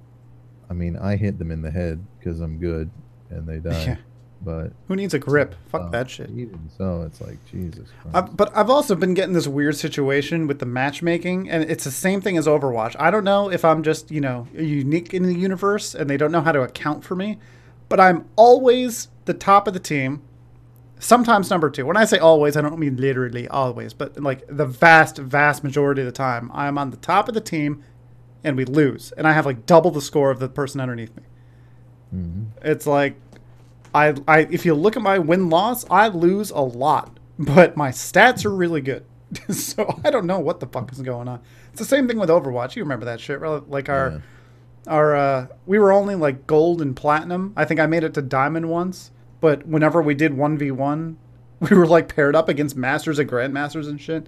I 0.69 0.73
mean, 0.73 0.97
I 0.97 1.15
hit 1.15 1.39
them 1.39 1.51
in 1.51 1.61
the 1.61 1.71
head 1.71 2.05
because 2.19 2.41
I'm 2.41 2.57
good 2.57 2.89
and 3.29 3.47
they 3.47 3.59
die. 3.59 3.83
Yeah. 3.83 3.97
But 4.43 4.73
Who 4.87 4.95
needs 4.95 5.13
a 5.13 5.19
grip? 5.19 5.53
Fuck 5.69 5.81
uh, 5.81 5.89
that 5.89 6.09
shit. 6.09 6.29
Even 6.31 6.69
so, 6.75 7.03
it's 7.03 7.21
like 7.21 7.37
Jesus. 7.45 7.89
Christ. 8.01 8.15
Uh, 8.15 8.21
but 8.23 8.55
I've 8.57 8.71
also 8.71 8.95
been 8.95 9.13
getting 9.13 9.33
this 9.33 9.47
weird 9.47 9.75
situation 9.75 10.47
with 10.47 10.57
the 10.59 10.65
matchmaking, 10.65 11.49
and 11.49 11.69
it's 11.69 11.83
the 11.83 11.91
same 11.91 12.21
thing 12.21 12.37
as 12.37 12.47
Overwatch. 12.47 12.95
I 12.99 13.11
don't 13.11 13.23
know 13.23 13.51
if 13.51 13.63
I'm 13.63 13.83
just, 13.83 14.09
you 14.09 14.19
know, 14.19 14.47
unique 14.53 15.13
in 15.13 15.23
the 15.23 15.35
universe 15.35 15.93
and 15.93 16.09
they 16.09 16.17
don't 16.17 16.31
know 16.31 16.41
how 16.41 16.51
to 16.51 16.61
account 16.61 17.03
for 17.03 17.15
me, 17.15 17.37
but 17.87 17.99
I'm 17.99 18.25
always 18.35 19.09
the 19.25 19.35
top 19.35 19.67
of 19.67 19.73
the 19.73 19.79
team, 19.79 20.23
sometimes 21.01 21.49
number 21.49 21.69
two. 21.69 21.85
When 21.85 21.97
I 21.97 22.05
say 22.05 22.17
always, 22.17 22.55
I 22.55 22.61
don't 22.61 22.79
mean 22.79 22.95
literally 22.97 23.47
always, 23.47 23.93
but 23.93 24.17
like 24.21 24.43
the 24.47 24.65
vast, 24.65 25.17
vast 25.17 25.63
majority 25.63 26.01
of 26.01 26.05
the 26.05 26.11
time, 26.11 26.49
I'm 26.53 26.77
on 26.77 26.91
the 26.91 26.97
top 26.97 27.27
of 27.27 27.33
the 27.33 27.41
team 27.41 27.83
and 28.43 28.55
we 28.55 28.65
lose. 28.65 29.11
And 29.17 29.27
I 29.27 29.33
have 29.33 29.45
like 29.45 29.65
double 29.65 29.91
the 29.91 30.01
score 30.01 30.31
of 30.31 30.39
the 30.39 30.47
person 30.49 30.79
underneath 30.79 31.15
me. 31.15 31.23
Mhm. 32.15 32.45
It's 32.63 32.87
like 32.87 33.15
I, 33.93 34.15
I 34.27 34.39
if 34.49 34.65
you 34.65 34.73
look 34.73 34.95
at 34.95 35.01
my 35.01 35.19
win 35.19 35.49
loss, 35.49 35.85
I 35.89 36.07
lose 36.07 36.51
a 36.51 36.61
lot, 36.61 37.19
but 37.37 37.75
my 37.75 37.89
stats 37.89 38.45
are 38.45 38.53
really 38.55 38.81
good. 38.81 39.05
so 39.49 39.99
I 40.03 40.11
don't 40.11 40.25
know 40.25 40.39
what 40.39 40.59
the 40.59 40.67
fuck 40.67 40.91
is 40.91 41.01
going 41.01 41.27
on. 41.27 41.39
It's 41.71 41.79
the 41.79 41.85
same 41.85 42.07
thing 42.07 42.17
with 42.19 42.29
Overwatch. 42.29 42.75
You 42.75 42.83
remember 42.83 43.05
that 43.05 43.19
shit, 43.21 43.39
right? 43.39 43.67
Like 43.69 43.89
our 43.89 44.09
Yeah. 44.11 44.19
our 44.87 45.15
uh 45.15 45.47
we 45.65 45.79
were 45.79 45.91
only 45.91 46.15
like 46.15 46.47
gold 46.47 46.81
and 46.81 46.95
platinum. 46.95 47.53
I 47.55 47.65
think 47.65 47.79
I 47.79 47.85
made 47.85 48.03
it 48.03 48.13
to 48.15 48.21
diamond 48.21 48.69
once, 48.69 49.11
but 49.41 49.67
whenever 49.67 50.01
we 50.01 50.13
did 50.13 50.31
1v1, 50.31 51.17
We 51.69 51.77
were 51.77 51.85
like 51.85 52.13
paired 52.15 52.35
up 52.35 52.49
against 52.49 52.75
masters 52.75 53.19
and 53.19 53.29
grandmasters 53.29 53.87
and 53.87 54.01
shit. 54.01 54.25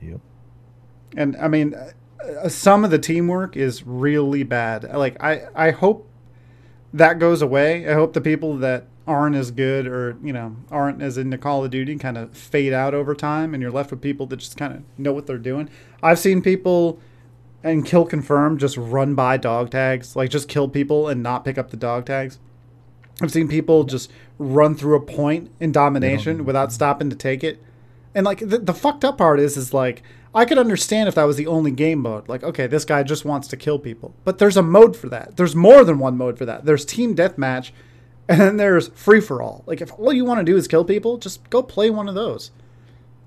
Yep. 0.00 0.20
And 1.16 1.36
I 1.38 1.48
mean, 1.48 1.74
uh, 1.74 2.48
some 2.48 2.84
of 2.84 2.92
the 2.92 3.00
teamwork 3.00 3.56
is 3.56 3.84
really 3.84 4.44
bad. 4.44 4.84
Like 4.84 5.20
I, 5.20 5.48
I 5.56 5.70
hope 5.72 6.08
that 6.92 7.18
goes 7.18 7.42
away. 7.42 7.88
I 7.88 7.94
hope 7.94 8.12
the 8.12 8.20
people 8.20 8.56
that 8.58 8.86
aren't 9.08 9.34
as 9.34 9.50
good 9.50 9.88
or 9.88 10.18
you 10.22 10.32
know 10.32 10.54
aren't 10.70 11.02
as 11.02 11.18
into 11.18 11.36
Call 11.36 11.64
of 11.64 11.72
Duty 11.72 11.96
kind 11.96 12.16
of 12.16 12.36
fade 12.36 12.72
out 12.72 12.94
over 12.94 13.12
time, 13.12 13.54
and 13.54 13.60
you're 13.60 13.72
left 13.72 13.90
with 13.90 14.00
people 14.00 14.26
that 14.26 14.36
just 14.36 14.56
kind 14.56 14.72
of 14.72 14.82
know 14.96 15.12
what 15.12 15.26
they're 15.26 15.36
doing. 15.36 15.68
I've 16.00 16.20
seen 16.20 16.42
people 16.42 17.00
and 17.64 17.84
kill 17.84 18.04
confirm 18.04 18.56
just 18.56 18.76
run 18.76 19.16
by 19.16 19.36
dog 19.36 19.70
tags, 19.70 20.14
like 20.14 20.30
just 20.30 20.48
kill 20.48 20.68
people 20.68 21.08
and 21.08 21.24
not 21.24 21.44
pick 21.44 21.58
up 21.58 21.70
the 21.70 21.76
dog 21.76 22.06
tags. 22.06 22.38
I've 23.20 23.32
seen 23.32 23.48
people 23.48 23.84
just 23.84 24.10
run 24.38 24.74
through 24.74 24.96
a 24.96 25.00
point 25.00 25.50
in 25.58 25.72
domination 25.72 26.44
without 26.44 26.72
stopping 26.72 27.10
to 27.10 27.16
take 27.16 27.42
it. 27.42 27.62
And 28.14 28.24
like 28.24 28.38
the, 28.38 28.58
the 28.58 28.74
fucked 28.74 29.04
up 29.04 29.18
part 29.18 29.40
is, 29.40 29.56
is 29.56 29.74
like 29.74 30.02
I 30.34 30.44
could 30.44 30.58
understand 30.58 31.08
if 31.08 31.14
that 31.14 31.24
was 31.24 31.36
the 31.36 31.46
only 31.46 31.70
game 31.70 32.00
mode. 32.00 32.28
Like, 32.28 32.42
okay, 32.42 32.66
this 32.66 32.84
guy 32.84 33.02
just 33.02 33.24
wants 33.24 33.48
to 33.48 33.56
kill 33.56 33.78
people, 33.78 34.14
but 34.24 34.38
there's 34.38 34.56
a 34.56 34.62
mode 34.62 34.96
for 34.96 35.08
that. 35.08 35.36
There's 35.36 35.56
more 35.56 35.84
than 35.84 35.98
one 35.98 36.16
mode 36.16 36.38
for 36.38 36.44
that. 36.46 36.64
There's 36.64 36.84
team 36.84 37.16
deathmatch, 37.16 37.70
and 38.28 38.40
then 38.40 38.56
there's 38.56 38.88
free 38.88 39.20
for 39.20 39.42
all. 39.42 39.64
Like, 39.66 39.80
if 39.80 39.92
all 39.98 40.12
you 40.12 40.24
want 40.24 40.38
to 40.38 40.44
do 40.44 40.56
is 40.56 40.68
kill 40.68 40.84
people, 40.84 41.16
just 41.16 41.48
go 41.50 41.62
play 41.62 41.90
one 41.90 42.08
of 42.08 42.14
those. 42.14 42.50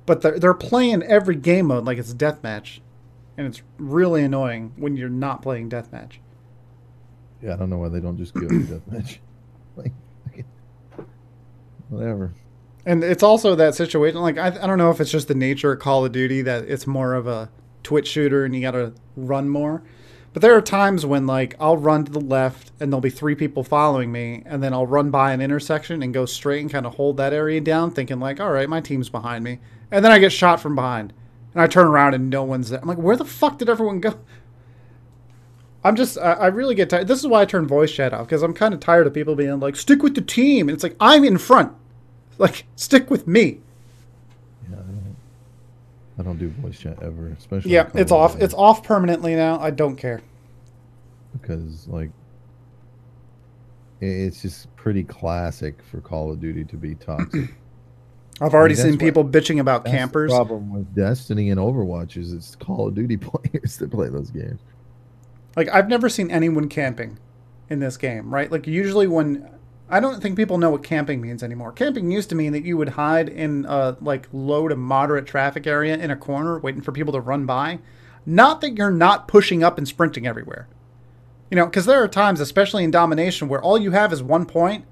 But 0.05 0.21
they're 0.21 0.39
they're 0.39 0.53
playing 0.53 1.03
every 1.03 1.35
game 1.35 1.67
mode 1.67 1.85
like 1.85 1.97
it's 1.97 2.13
deathmatch, 2.13 2.79
and 3.37 3.47
it's 3.47 3.61
really 3.77 4.23
annoying 4.23 4.73
when 4.75 4.97
you're 4.97 5.09
not 5.09 5.41
playing 5.41 5.69
deathmatch. 5.69 6.17
Yeah, 7.41 7.53
I 7.53 7.55
don't 7.57 7.69
know 7.69 7.77
why 7.77 7.89
they 7.89 7.99
don't 7.99 8.17
just 8.17 8.33
go 8.33 8.47
to 8.47 8.47
deathmatch. 8.47 9.17
Like, 9.81 9.93
whatever. 11.89 12.33
And 12.85 13.03
it's 13.03 13.23
also 13.23 13.55
that 13.55 13.75
situation. 13.75 14.19
Like 14.19 14.37
I, 14.37 14.47
I 14.47 14.67
don't 14.67 14.77
know 14.77 14.91
if 14.91 14.99
it's 14.99 15.11
just 15.11 15.27
the 15.27 15.35
nature 15.35 15.73
of 15.73 15.79
Call 15.79 16.05
of 16.05 16.11
Duty 16.11 16.41
that 16.41 16.65
it's 16.65 16.87
more 16.87 17.13
of 17.13 17.27
a 17.27 17.49
twitch 17.83 18.07
shooter 18.07 18.45
and 18.45 18.55
you 18.55 18.61
got 18.61 18.71
to 18.71 18.93
run 19.15 19.49
more. 19.49 19.83
But 20.33 20.41
there 20.41 20.55
are 20.55 20.61
times 20.61 21.05
when 21.05 21.27
like 21.27 21.55
I'll 21.59 21.77
run 21.77 22.05
to 22.05 22.11
the 22.11 22.21
left 22.21 22.71
and 22.79 22.91
there'll 22.91 23.01
be 23.01 23.09
three 23.09 23.35
people 23.35 23.63
following 23.63 24.11
me, 24.11 24.43
and 24.45 24.63
then 24.63 24.73
I'll 24.73 24.87
run 24.87 25.11
by 25.11 25.33
an 25.33 25.41
intersection 25.41 26.01
and 26.01 26.13
go 26.13 26.25
straight 26.25 26.61
and 26.61 26.71
kind 26.71 26.85
of 26.85 26.95
hold 26.95 27.17
that 27.17 27.33
area 27.33 27.59
down, 27.59 27.91
thinking 27.91 28.19
like, 28.19 28.39
all 28.39 28.51
right, 28.51 28.69
my 28.69 28.79
team's 28.79 29.09
behind 29.09 29.43
me, 29.43 29.59
and 29.91 30.05
then 30.05 30.11
I 30.11 30.19
get 30.19 30.31
shot 30.31 30.61
from 30.61 30.73
behind, 30.73 31.11
and 31.53 31.61
I 31.61 31.67
turn 31.67 31.85
around 31.85 32.13
and 32.13 32.29
no 32.29 32.43
one's 32.43 32.69
there. 32.69 32.79
I'm 32.81 32.87
like, 32.87 32.97
where 32.97 33.17
the 33.17 33.25
fuck 33.25 33.57
did 33.57 33.69
everyone 33.69 33.99
go? 33.99 34.19
I'm 35.83 35.95
just, 35.95 36.17
I, 36.17 36.33
I 36.33 36.47
really 36.47 36.75
get 36.75 36.89
tired. 36.89 37.07
This 37.07 37.19
is 37.19 37.27
why 37.27 37.41
I 37.41 37.45
turn 37.45 37.67
voice 37.67 37.91
chat 37.91 38.13
off 38.13 38.27
because 38.27 38.43
I'm 38.43 38.53
kind 38.53 38.73
of 38.73 38.79
tired 38.79 39.07
of 39.07 39.13
people 39.13 39.35
being 39.35 39.59
like, 39.59 39.75
stick 39.75 40.03
with 40.03 40.13
the 40.15 40.21
team, 40.21 40.69
and 40.69 40.75
it's 40.75 40.83
like 40.83 40.95
I'm 40.99 41.23
in 41.23 41.37
front. 41.37 41.73
Like, 42.37 42.65
stick 42.75 43.09
with 43.11 43.27
me. 43.27 43.59
Yeah, 44.69 44.77
I 44.77 44.81
don't, 44.81 45.15
I 46.19 46.23
don't 46.23 46.37
do 46.39 46.49
voice 46.49 46.79
chat 46.79 47.01
ever, 47.03 47.27
especially. 47.37 47.71
Yeah, 47.71 47.89
it's 47.93 48.11
off. 48.11 48.39
It's 48.41 48.53
off 48.53 48.83
permanently 48.83 49.35
now. 49.35 49.59
I 49.59 49.69
don't 49.71 49.95
care. 49.95 50.21
because 51.39 51.87
like 51.87 52.09
it's 53.99 54.41
just 54.41 54.73
pretty 54.75 55.03
classic 55.03 55.75
for 55.83 56.01
Call 56.01 56.31
of 56.31 56.39
Duty 56.39 56.63
to 56.65 56.75
be 56.75 56.95
toxic. 56.95 57.53
I've 58.41 58.53
already 58.55 58.73
that's 58.73 58.83
seen 58.83 58.93
what- 58.93 58.99
people 59.01 59.23
bitching 59.23 59.59
about 59.59 59.85
campers. 59.85 60.31
The 60.31 60.37
problem 60.37 60.73
with 60.73 60.95
Destiny 60.95 61.51
and 61.51 61.59
Overwatch 61.59 62.17
is 62.17 62.33
it's 62.33 62.55
Call 62.55 62.87
of 62.87 62.95
Duty 62.95 63.17
players 63.17 63.77
that 63.77 63.91
play 63.91 64.09
those 64.09 64.31
games. 64.31 64.59
Like 65.55 65.69
I've 65.69 65.89
never 65.89 66.09
seen 66.09 66.31
anyone 66.31 66.69
camping 66.69 67.19
in 67.69 67.79
this 67.79 67.97
game, 67.97 68.33
right? 68.33 68.51
Like 68.51 68.67
usually 68.67 69.07
when 69.07 69.49
I 69.89 69.99
don't 69.99 70.21
think 70.21 70.37
people 70.37 70.57
know 70.57 70.69
what 70.69 70.83
camping 70.83 71.19
means 71.19 71.43
anymore. 71.43 71.73
Camping 71.73 72.11
used 72.11 72.29
to 72.29 72.35
mean 72.35 72.53
that 72.53 72.63
you 72.63 72.77
would 72.77 72.89
hide 72.89 73.27
in 73.27 73.65
a 73.67 73.97
like 73.99 74.29
low 74.31 74.67
to 74.67 74.75
moderate 74.75 75.25
traffic 75.25 75.67
area 75.67 75.97
in 75.97 76.09
a 76.09 76.15
corner 76.15 76.59
waiting 76.59 76.81
for 76.81 76.93
people 76.93 77.13
to 77.13 77.19
run 77.19 77.45
by. 77.45 77.79
Not 78.25 78.61
that 78.61 78.77
you're 78.77 78.91
not 78.91 79.27
pushing 79.27 79.63
up 79.63 79.77
and 79.77 79.87
sprinting 79.87 80.25
everywhere. 80.25 80.67
You 81.49 81.57
know, 81.57 81.65
because 81.65 81.85
there 81.85 82.01
are 82.01 82.07
times, 82.07 82.39
especially 82.39 82.85
in 82.85 82.91
domination, 82.91 83.49
where 83.49 83.61
all 83.61 83.77
you 83.77 83.91
have 83.91 84.13
is 84.13 84.23
one 84.23 84.45
point 84.45 84.85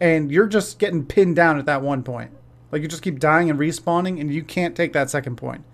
and 0.00 0.32
you're 0.32 0.48
just 0.48 0.80
getting 0.80 1.04
pinned 1.04 1.36
down 1.36 1.58
at 1.58 1.66
that 1.66 1.82
one 1.82 2.02
point. 2.02 2.32
Like 2.72 2.82
you 2.82 2.88
just 2.88 3.02
keep 3.02 3.20
dying 3.20 3.50
and 3.50 3.58
respawning 3.58 4.20
and 4.20 4.32
you 4.32 4.42
can't 4.42 4.74
take 4.74 4.92
that 4.94 5.10
second 5.10 5.36
point. 5.36 5.64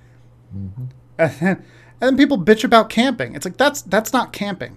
Mm-hmm. 0.55 0.84
And 1.18 1.30
then, 1.41 1.64
and 2.01 2.09
then 2.09 2.16
people 2.16 2.38
bitch 2.38 2.64
about 2.64 2.88
camping. 2.88 3.34
It's 3.34 3.44
like 3.44 3.57
that's 3.57 3.82
that's 3.82 4.12
not 4.12 4.32
camping. 4.32 4.76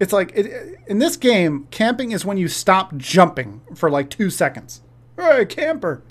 It's 0.00 0.12
like 0.12 0.32
it, 0.34 0.78
in 0.86 0.98
this 0.98 1.16
game, 1.16 1.66
camping 1.70 2.12
is 2.12 2.24
when 2.24 2.38
you 2.38 2.48
stop 2.48 2.96
jumping 2.96 3.60
for 3.74 3.90
like 3.90 4.10
two 4.10 4.30
seconds. 4.30 4.82
Hey, 5.16 5.44
camper. 5.44 6.02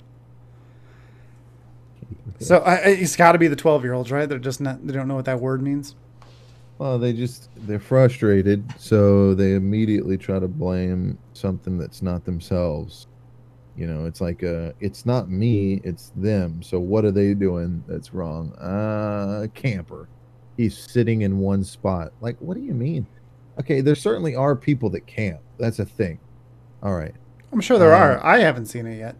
So 2.40 2.58
I, 2.58 2.76
it's 2.76 3.16
got 3.16 3.32
to 3.32 3.38
be 3.38 3.48
the 3.48 3.56
twelve-year-olds, 3.56 4.12
right? 4.12 4.28
They're 4.28 4.38
just 4.38 4.60
not. 4.60 4.86
They 4.86 4.92
don't 4.92 5.08
know 5.08 5.16
what 5.16 5.24
that 5.24 5.40
word 5.40 5.60
means. 5.60 5.96
Well, 6.78 6.96
they 6.96 7.12
just 7.12 7.48
they're 7.66 7.80
frustrated, 7.80 8.62
so 8.78 9.34
they 9.34 9.54
immediately 9.54 10.16
try 10.16 10.38
to 10.38 10.46
blame 10.46 11.18
something 11.32 11.76
that's 11.76 12.00
not 12.00 12.24
themselves. 12.24 13.07
You 13.78 13.86
know, 13.86 14.06
it's 14.06 14.20
like 14.20 14.42
uh 14.42 14.72
it's 14.80 15.06
not 15.06 15.30
me, 15.30 15.80
it's 15.84 16.10
them. 16.16 16.62
So 16.64 16.80
what 16.80 17.04
are 17.04 17.12
they 17.12 17.32
doing 17.32 17.84
that's 17.86 18.12
wrong? 18.12 18.52
Uh 18.54 19.46
camper. 19.54 20.08
He's 20.56 20.76
sitting 20.76 21.22
in 21.22 21.38
one 21.38 21.62
spot. 21.62 22.12
Like 22.20 22.36
what 22.40 22.56
do 22.56 22.62
you 22.62 22.74
mean? 22.74 23.06
Okay, 23.60 23.80
there 23.80 23.94
certainly 23.94 24.34
are 24.34 24.56
people 24.56 24.90
that 24.90 25.06
camp. 25.06 25.40
That's 25.58 25.78
a 25.78 25.84
thing. 25.84 26.18
All 26.82 26.94
right. 26.94 27.14
I'm 27.52 27.60
sure 27.60 27.78
there 27.78 27.94
Uh, 27.94 27.98
are. 27.98 28.26
I 28.26 28.38
haven't 28.40 28.66
seen 28.66 28.86
it 28.86 28.98
yet. 28.98 29.14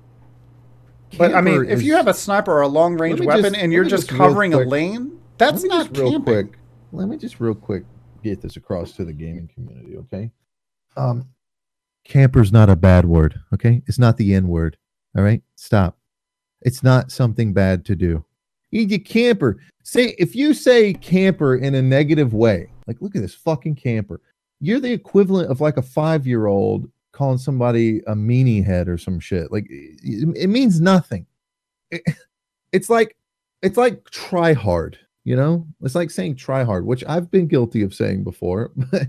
But 1.16 1.34
I 1.34 1.40
mean, 1.40 1.54
Camper 1.61 1.70
if 1.70 1.82
you 1.82 1.94
have 1.94 2.09
a 2.09 2.14
sniper 2.14 2.52
or 2.52 2.62
a 2.62 2.68
long-range 2.68 3.20
weapon 3.20 3.44
just- 3.44 3.56
and 3.56 3.72
you're 3.72 3.84
just 3.84 4.09
just 4.09 4.18
covering 4.18 4.54
a 4.54 4.59
lane, 4.59 5.18
that's 5.38 5.62
not 5.64 5.96
real 5.96 6.11
camping. 6.11 6.22
quick. 6.48 6.59
Let 6.92 7.09
me 7.09 7.16
just 7.16 7.38
real 7.40 7.54
quick 7.54 7.84
get 8.24 8.40
this 8.42 8.56
across 8.56 8.92
to 8.92 9.04
the 9.04 9.12
gaming 9.12 9.48
community, 9.54 9.96
okay? 9.98 10.30
Um, 10.96 11.26
camper's 12.09 12.50
not 12.50 12.68
a 12.68 12.74
bad 12.76 13.04
word, 13.04 13.38
okay? 13.54 13.82
It's 13.86 13.98
not 13.98 14.16
the 14.16 14.34
N 14.34 14.48
word. 14.48 14.76
All 15.16 15.22
right, 15.22 15.42
stop. 15.54 15.96
It's 16.62 16.82
not 16.82 17.12
something 17.12 17.52
bad 17.52 17.84
to 17.84 17.94
do. 17.94 18.24
You, 18.72 18.82
you 18.82 19.00
camper. 19.00 19.59
Say 19.84 20.16
if 20.18 20.34
you 20.34 20.52
say 20.54 20.92
camper 20.94 21.56
in 21.56 21.76
a 21.76 21.82
negative 21.82 22.34
way, 22.34 22.72
like 22.86 23.00
look 23.00 23.14
at 23.14 23.22
this 23.22 23.34
fucking 23.34 23.76
camper. 23.76 24.20
You're 24.61 24.80
the 24.80 24.92
equivalent 24.92 25.50
of 25.50 25.61
like 25.61 25.76
a 25.76 25.82
five 25.82 26.26
year 26.26 26.46
old 26.46 26.90
calling 27.12 27.38
somebody 27.38 28.00
a 28.06 28.14
meanie 28.14 28.64
head 28.64 28.88
or 28.88 28.98
some 28.98 29.20
shit. 29.20 29.52
Like 29.52 29.66
it, 29.70 30.36
it 30.36 30.48
means 30.48 30.80
nothing. 30.80 31.26
It- 31.90 32.02
it's 32.72 32.90
like 32.90 33.16
it's 33.62 33.76
like 33.76 34.04
try 34.11 34.52
hard 34.52 34.98
you 35.24 35.34
know 35.36 35.66
it's 35.82 35.94
like 35.94 36.11
saying 36.11 36.36
try 36.36 36.62
hard 36.62 36.84
which 36.84 37.02
i've 37.09 37.30
been 37.30 37.46
guilty 37.46 37.82
of 37.82 37.94
saying 37.94 38.22
before 38.22 38.70
but 38.90 39.09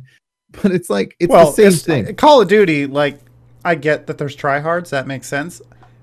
but 0.63 0.71
it's 0.71 0.89
like 0.89 1.15
it's 1.19 1.29
well, 1.31 1.47
the 1.47 1.51
same 1.53 1.67
it's- 1.67 1.83
uh, 1.83 2.05
thing 2.07 2.15
Call 2.15 2.41
of 2.41 2.47
Duty, 2.47 2.85
like 2.87 3.19
I 3.65 3.75
get 3.75 4.07
that 4.07 4.17
there's 4.17 4.35
tryhards, 4.35 4.89
that 4.89 5.05
makes 5.07 5.27
sense. 5.27 5.61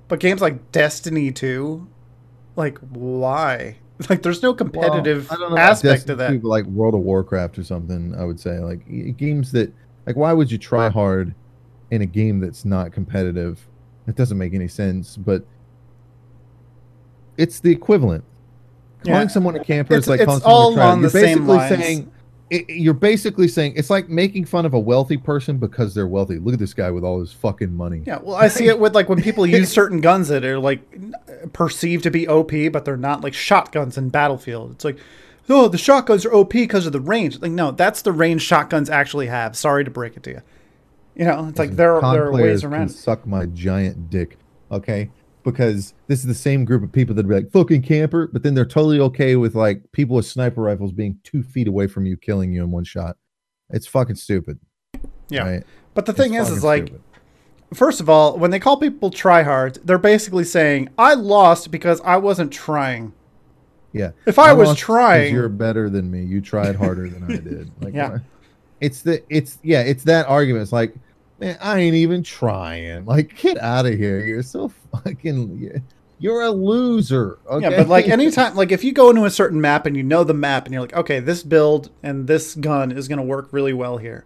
But 0.09 0.20
games 0.20 0.40
like 0.40 0.70
Destiny 0.72 1.32
2, 1.32 1.86
like 2.57 2.78
why? 2.78 3.76
Like 4.11 4.22
there's 4.22 4.42
no 4.42 4.53
competitive 4.53 5.30
Well, 5.30 5.38
I 5.38 5.40
don't 5.40 5.51
know 5.53 5.57
about 5.57 5.70
aspect 5.70 6.07
to 6.09 6.14
that. 6.16 6.28
2, 6.28 6.40
but 6.40 6.49
like 6.49 6.66
world 6.66 6.92
of 6.94 7.01
warcraft 7.01 7.59
or 7.59 7.64
something 7.64 8.14
i 8.14 8.24
would 8.26 8.38
say 8.38 8.59
like 8.59 8.86
games 9.16 9.53
that 9.53 9.72
like 10.05 10.16
why 10.16 10.34
would 10.34 10.53
you 10.53 10.59
try 10.59 10.90
hard 10.90 11.34
in 11.90 12.03
a 12.03 12.07
game 12.07 12.38
that's 12.38 12.66
not 12.66 12.92
competitive 12.92 13.66
it 14.07 14.14
doesn't 14.14 14.36
make 14.36 14.53
any 14.53 14.68
sense 14.68 15.16
but 15.16 15.47
it's 17.38 17.61
the 17.61 17.70
equivalent 17.72 18.22
calling 19.05 19.20
Yeah. 19.22 19.26
someone 19.28 19.57
a 19.57 19.64
camper 19.64 19.94
It's- 19.94 20.05
is 20.05 20.09
like 20.09 20.20
it's 20.20 20.26
calling 20.26 20.42
all. 20.44 20.72
You're 20.74 21.03
the 21.03 21.09
same 21.11 21.22
basically 21.47 21.57
lines. 21.57 21.68
saying 21.82 22.12
it, 22.51 22.68
you're 22.68 22.94
basically 22.94 23.49
saying 23.49 23.74
it's 23.76 23.90
like 23.90 24.09
making 24.09 24.44
fun 24.44 24.66
of 24.66 24.74
a 24.74 24.78
wealthy 24.78 25.16
person 25.16 25.59
because 25.59 25.94
they're 25.94 26.07
wealthy. 26.07 26.38
Look 26.38 26.55
at 26.55 26.61
this 26.61 26.74
guy 26.74 26.90
with 26.90 27.05
all 27.05 27.20
his 27.20 27.32
fucking 27.32 27.72
money. 27.72 28.03
Yeah, 28.07 28.18
well, 28.22 28.36
I 28.36 28.49
see 28.49 28.68
it 28.68 28.78
with 28.78 28.94
like 28.94 29.09
when 29.09 29.20
people 29.20 29.47
use 29.47 29.70
certain 29.70 30.01
guns 30.01 30.28
that 30.28 30.44
are 30.44 30.59
like 30.59 31.53
perceived 31.53 32.05
to 32.05 32.11
be 32.11 32.28
OP, 32.28 32.53
but 32.72 32.84
they're 32.84 32.97
not, 32.97 33.22
like 33.22 33.34
shotguns 33.34 33.99
in 33.99 34.11
Battlefield. 34.11 34.72
It's 34.72 34.84
like, 34.84 34.99
oh, 35.49 35.68
the 35.68 35.78
shotguns 35.78 36.24
are 36.24 36.32
OP 36.32 36.51
because 36.51 36.86
of 36.86 36.92
the 36.92 37.01
range. 37.01 37.40
Like, 37.40 37.53
no, 37.53 37.72
that's 37.72 38.03
the 38.03 38.12
range 38.12 38.42
shotguns 38.42 38.88
actually 38.88 39.26
have. 39.26 39.57
Sorry 39.57 39.84
to 39.84 39.90
break 39.90 40.16
it 40.16 40.22
to 40.24 40.30
you. 40.30 40.42
You 41.16 41.24
know, 41.24 41.49
it's 41.49 41.59
like 41.59 41.72
there, 41.72 41.99
con 41.99 42.14
there 42.14 42.26
are 42.26 42.32
ways 42.32 42.62
around. 42.62 42.90
it. 42.90 42.94
Suck 42.94 43.26
my 43.26 43.47
giant 43.47 44.11
dick, 44.11 44.36
okay? 44.70 45.11
Because 45.53 45.94
this 46.09 46.20
is 46.20 46.26
the 46.26 46.34
same 46.34 46.64
group 46.64 46.82
of 46.82 46.90
people 46.92 47.14
that'd 47.14 47.28
be 47.28 47.34
like 47.36 47.51
fucking 47.53 47.82
camper, 47.82 48.28
but 48.32 48.42
then 48.42 48.55
they're 48.55 48.64
totally 48.66 48.99
okay 49.01 49.36
with 49.36 49.55
like 49.55 49.80
people 49.92 50.16
with 50.16 50.26
sniper 50.26 50.61
rifles 50.61 50.92
being 50.92 51.18
two 51.22 51.42
feet 51.42 51.68
away 51.68 51.86
from 51.86 52.05
you, 52.05 52.16
killing 52.16 52.53
you 52.53 52.64
in 52.64 52.70
one 52.70 52.82
shot. 52.84 53.16
It's 53.70 53.86
fucking 53.86 54.16
stupid. 54.16 54.59
Yeah. 55.28 55.49
right? 55.49 55.62
But 55.94 56.07
the 56.07 56.12
It's 56.12 56.20
thing 56.20 56.34
is, 56.34 56.51
is 56.51 56.64
like, 56.64 56.86
stupid. 56.88 57.03
first 57.74 58.01
of 58.01 58.09
all, 58.11 58.36
when 58.38 58.51
they 58.51 58.59
call 58.59 58.76
people 58.76 59.11
tryhards, 59.11 59.78
they're 59.84 59.99
basically 59.99 60.44
saying, 60.44 60.88
I 60.99 61.14
lost 61.14 61.70
because 61.70 62.01
I 62.03 62.16
wasn't 62.16 62.53
trying. 62.53 63.12
yeah. 63.92 64.11
If 64.26 64.38
I, 64.38 64.53
was 64.53 64.68
lost 64.68 64.80
'cause 64.80 64.84
trying, 64.84 65.32
you're 65.34 65.49
better 65.49 65.88
than 65.88 66.11
me. 66.11 66.22
You 66.24 66.40
tried 66.40 66.74
harder 66.76 67.09
than 67.09 67.22
I 67.24 67.36
did. 67.36 67.70
Like, 67.80 67.94
Yeah. 67.94 68.18
it's 68.80 69.03
the 69.03 69.22
it's 69.30 69.59
yeah, 69.62 69.80
it's 69.82 70.03
that 70.05 70.26
argument. 70.26 70.62
It's 70.62 70.72
like 70.72 70.94
Man, 71.39 71.59
I 71.61 71.80
ain't 71.80 71.95
even 71.97 72.22
trying. 72.22 73.05
Like, 73.05 73.37
get 73.37 73.59
out 73.59 73.87
of 73.87 73.95
here. 73.95 74.20
You're 74.20 74.43
so 74.43 74.72
fucking. 74.93 75.82
You're 76.18 76.43
a 76.43 76.51
loser. 76.51 77.39
Okay? 77.47 77.70
Yeah, 77.70 77.76
but 77.76 77.89
like 77.89 78.09
anytime, 78.09 78.55
like 78.57 78.72
if 78.72 78.82
you 78.82 78.93
go 78.93 79.11
into 79.11 79.24
a 79.26 79.30
certain 79.30 79.61
map 79.61 79.84
and 79.84 79.95
you 79.97 80.03
know 80.03 80.24
the 80.24 80.32
map 80.32 80.64
and 80.64 80.72
you're 80.72 80.80
like, 80.80 80.95
okay, 80.95 81.20
this 81.20 81.43
build 81.43 81.91
and 82.03 82.26
this 82.26 82.55
gun 82.55 82.91
is 82.91 83.07
going 83.07 83.18
to 83.18 83.22
work 83.24 83.49
really 83.53 83.74
well 83.74 83.99
here, 83.99 84.24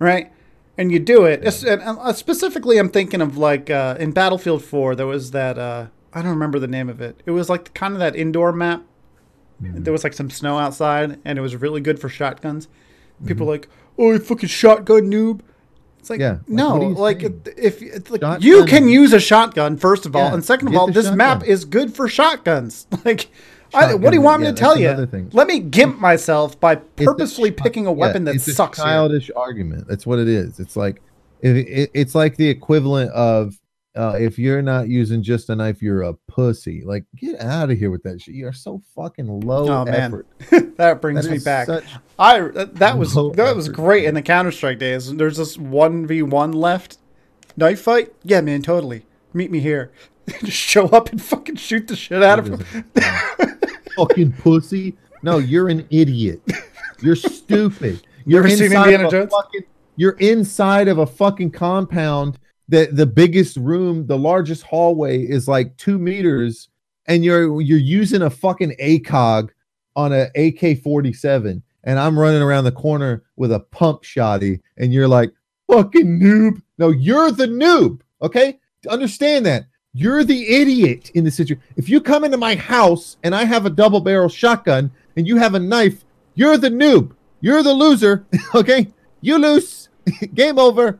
right? 0.00 0.32
And 0.76 0.90
you 0.90 0.98
do 0.98 1.24
it. 1.26 1.40
It's- 1.44 1.62
And 1.62 1.80
uh, 1.82 2.12
specifically, 2.12 2.78
I'm 2.78 2.88
thinking 2.88 3.20
of 3.20 3.36
like 3.38 3.70
uh, 3.70 3.96
in 4.00 4.10
Battlefield 4.10 4.64
4, 4.64 4.96
there 4.96 5.06
was 5.06 5.30
that, 5.30 5.58
uh, 5.58 5.86
I 6.12 6.22
don't 6.22 6.30
remember 6.32 6.58
the 6.58 6.66
name 6.66 6.88
of 6.88 7.00
it. 7.00 7.22
It 7.24 7.30
was 7.30 7.48
like 7.48 7.72
kind 7.72 7.92
of 7.94 8.00
that 8.00 8.16
indoor 8.16 8.52
map. 8.52 8.82
Mm-hmm. 9.62 9.84
There 9.84 9.92
was 9.92 10.02
like 10.02 10.14
some 10.14 10.30
snow 10.30 10.58
outside 10.58 11.20
and 11.24 11.38
it 11.38 11.42
was 11.42 11.54
really 11.54 11.80
good 11.80 12.00
for 12.00 12.08
shotguns. 12.08 12.66
People 13.26 13.44
Mm-hmm. 13.46 13.50
like, 13.50 13.68
oh, 13.96 14.10
you 14.12 14.18
fucking 14.18 14.48
shotgun 14.48 15.10
noob. 15.10 15.40
It's 16.08 16.10
like, 16.10 16.20
Yeah, 16.20 16.38
no, 16.48 16.76
like 16.78 17.22
if 17.22 17.82
it's 17.82 18.10
like 18.10 18.22
Shotgun- 18.22 18.40
you 18.40 18.64
can 18.64 18.88
use 18.88 19.12
a 19.12 19.20
shotgun 19.20 19.76
first 19.76 20.06
of 20.06 20.16
all, 20.16 20.22
Yeah, 20.28 20.34
and 20.34 20.42
second 20.44 20.68
of 20.68 20.76
all, 20.76 20.90
this 20.90 21.10
map 21.10 21.44
is 21.44 21.64
good 21.66 21.94
for 21.94 22.08
shotguns. 22.08 22.86
Like, 23.04 23.28
I, 23.74 23.92
what 23.92 24.10
do 24.12 24.16
you 24.16 24.22
Shotgun, 24.22 24.22
want 24.24 24.40
me 24.40 24.46
yeah, 24.46 24.52
to 24.52 24.56
tell 24.58 24.78
you? 24.78 25.06
thing. 25.06 25.28
Let 25.34 25.46
me 25.46 25.60
gimp 25.60 26.00
myself 26.00 26.58
by 26.58 26.76
purposely 26.76 27.50
picking 27.50 27.86
a 27.86 27.90
yeah, 27.90 27.96
weapon 27.96 28.24
that 28.24 28.36
it's 28.36 28.48
a 28.48 28.54
sucks. 28.54 28.78
here. 28.78 28.86
childish 28.86 29.30
argument. 29.36 29.86
That's 29.86 30.06
what 30.06 30.18
it 30.18 30.28
is. 30.28 30.58
It's 30.58 30.74
like 30.76 31.02
it, 31.42 31.50
it, 31.56 31.90
it's 31.92 32.14
like 32.14 32.36
the 32.38 32.48
equivalent 32.48 33.10
of 33.12 33.58
uh, 33.96 34.16
if 34.18 34.38
you're 34.38 34.62
not 34.62 34.88
using 34.88 35.22
just 35.22 35.48
a 35.50 35.56
knife, 35.56 35.82
you're 35.82 36.02
a 36.02 36.14
pussy. 36.28 36.82
Like, 36.84 37.04
get 37.16 37.40
out 37.40 37.70
of 37.70 37.78
here 37.78 37.90
with 37.90 38.02
that 38.04 38.20
shit. 38.20 38.34
You're 38.34 38.52
so 38.52 38.80
fucking 38.94 39.40
low 39.40 39.68
Oh, 39.68 39.84
man. 39.84 39.94
effort. 39.94 40.26
that 40.76 41.00
brings 41.00 41.24
That 41.24 41.30
me 41.32 41.38
back. 41.38 41.68
I 42.18 42.40
that, 42.40 42.76
that 42.76 42.96
was 42.98 43.14
that 43.14 43.56
was 43.56 43.66
effort. 43.68 43.74
great 43.76 44.04
in 44.04 44.14
the 44.14 44.22
Counter 44.22 44.52
Strike 44.52 44.78
days. 44.78 45.14
There's 45.14 45.36
this 45.36 45.58
one 45.58 46.06
v 46.06 46.22
one 46.22 46.52
left, 46.52 46.98
knife 47.56 47.80
fight. 47.80 48.12
Yeah, 48.22 48.40
man, 48.40 48.62
totally. 48.62 49.04
Meet 49.32 49.50
me 49.50 49.60
here. 49.60 49.90
Just 50.44 50.56
show 50.58 50.86
up 50.88 51.10
and 51.10 51.20
fucking 51.20 51.56
shoot 51.56 51.88
the 51.88 51.96
shit 51.96 52.22
out 52.22 52.38
of 52.38 52.46
him. 52.48 52.84
fucking 53.96 54.32
pussy. 54.34 54.96
No, 55.22 55.38
you're 55.38 55.68
an 55.68 55.86
idiot. 55.90 56.40
You're 57.00 57.16
stupid. 57.16 58.06
You're 58.26 58.48
seen 58.48 58.64
inside 58.66 58.82
Indiana 58.92 59.04
of 59.06 59.08
a 59.08 59.16
Jones? 59.16 59.30
Fucking, 59.32 59.62
you're 59.96 60.16
inside 60.18 60.86
of 60.88 60.98
a 60.98 61.06
fucking 61.06 61.50
compound 61.50 62.38
that 62.68 62.96
the 62.96 63.06
biggest 63.06 63.56
room, 63.56 64.06
the 64.06 64.18
largest 64.18 64.62
hallway 64.62 65.22
is 65.22 65.48
like 65.48 65.76
two 65.76 65.98
meters, 65.98 66.68
and 67.06 67.24
you're 67.24 67.60
you're 67.60 67.78
using 67.78 68.22
a 68.22 68.30
fucking 68.30 68.76
ACOG 68.80 69.50
on 69.96 70.12
a 70.12 70.24
AK-47, 70.36 71.62
and 71.84 71.98
I'm 71.98 72.18
running 72.18 72.42
around 72.42 72.64
the 72.64 72.72
corner 72.72 73.24
with 73.36 73.52
a 73.52 73.60
pump 73.60 74.02
shotty, 74.02 74.60
and 74.76 74.92
you're 74.92 75.08
like, 75.08 75.32
fucking 75.70 76.20
noob. 76.20 76.62
No, 76.78 76.90
you're 76.90 77.30
the 77.30 77.46
noob. 77.46 78.00
Okay? 78.22 78.58
Understand 78.88 79.46
that. 79.46 79.66
You're 79.94 80.24
the 80.24 80.48
idiot 80.48 81.10
in 81.14 81.24
the 81.24 81.30
situation. 81.30 81.62
If 81.76 81.88
you 81.88 82.00
come 82.00 82.24
into 82.24 82.36
my 82.36 82.54
house 82.54 83.16
and 83.22 83.34
I 83.34 83.44
have 83.44 83.66
a 83.66 83.70
double 83.70 84.00
barrel 84.00 84.28
shotgun 84.28 84.90
and 85.16 85.26
you 85.26 85.36
have 85.36 85.54
a 85.54 85.58
knife, 85.58 86.04
you're 86.34 86.58
the 86.58 86.68
noob. 86.68 87.12
You're 87.40 87.62
the 87.62 87.74
loser. 87.74 88.26
Okay? 88.54 88.88
You 89.20 89.38
lose. 89.38 89.88
game 90.34 90.58
over. 90.58 90.98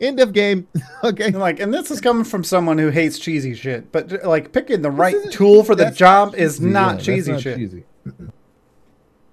End 0.00 0.18
of 0.20 0.32
game. 0.32 0.66
okay? 1.04 1.26
And 1.26 1.38
like, 1.38 1.60
and 1.60 1.72
this 1.72 1.90
is 1.90 2.00
coming 2.00 2.24
from 2.24 2.42
someone 2.42 2.78
who 2.78 2.88
hates 2.88 3.18
cheesy 3.18 3.54
shit. 3.54 3.92
But 3.92 4.24
like, 4.24 4.52
picking 4.52 4.82
the 4.82 4.90
right 4.90 5.16
tool 5.30 5.62
for 5.62 5.74
the 5.74 5.84
That's 5.84 5.96
job 5.96 6.34
is 6.34 6.60
not 6.60 6.96
yeah, 6.96 7.02
cheesy 7.02 7.32
not 7.32 7.40
shit. 7.42 7.56
Cheesy. 7.58 7.84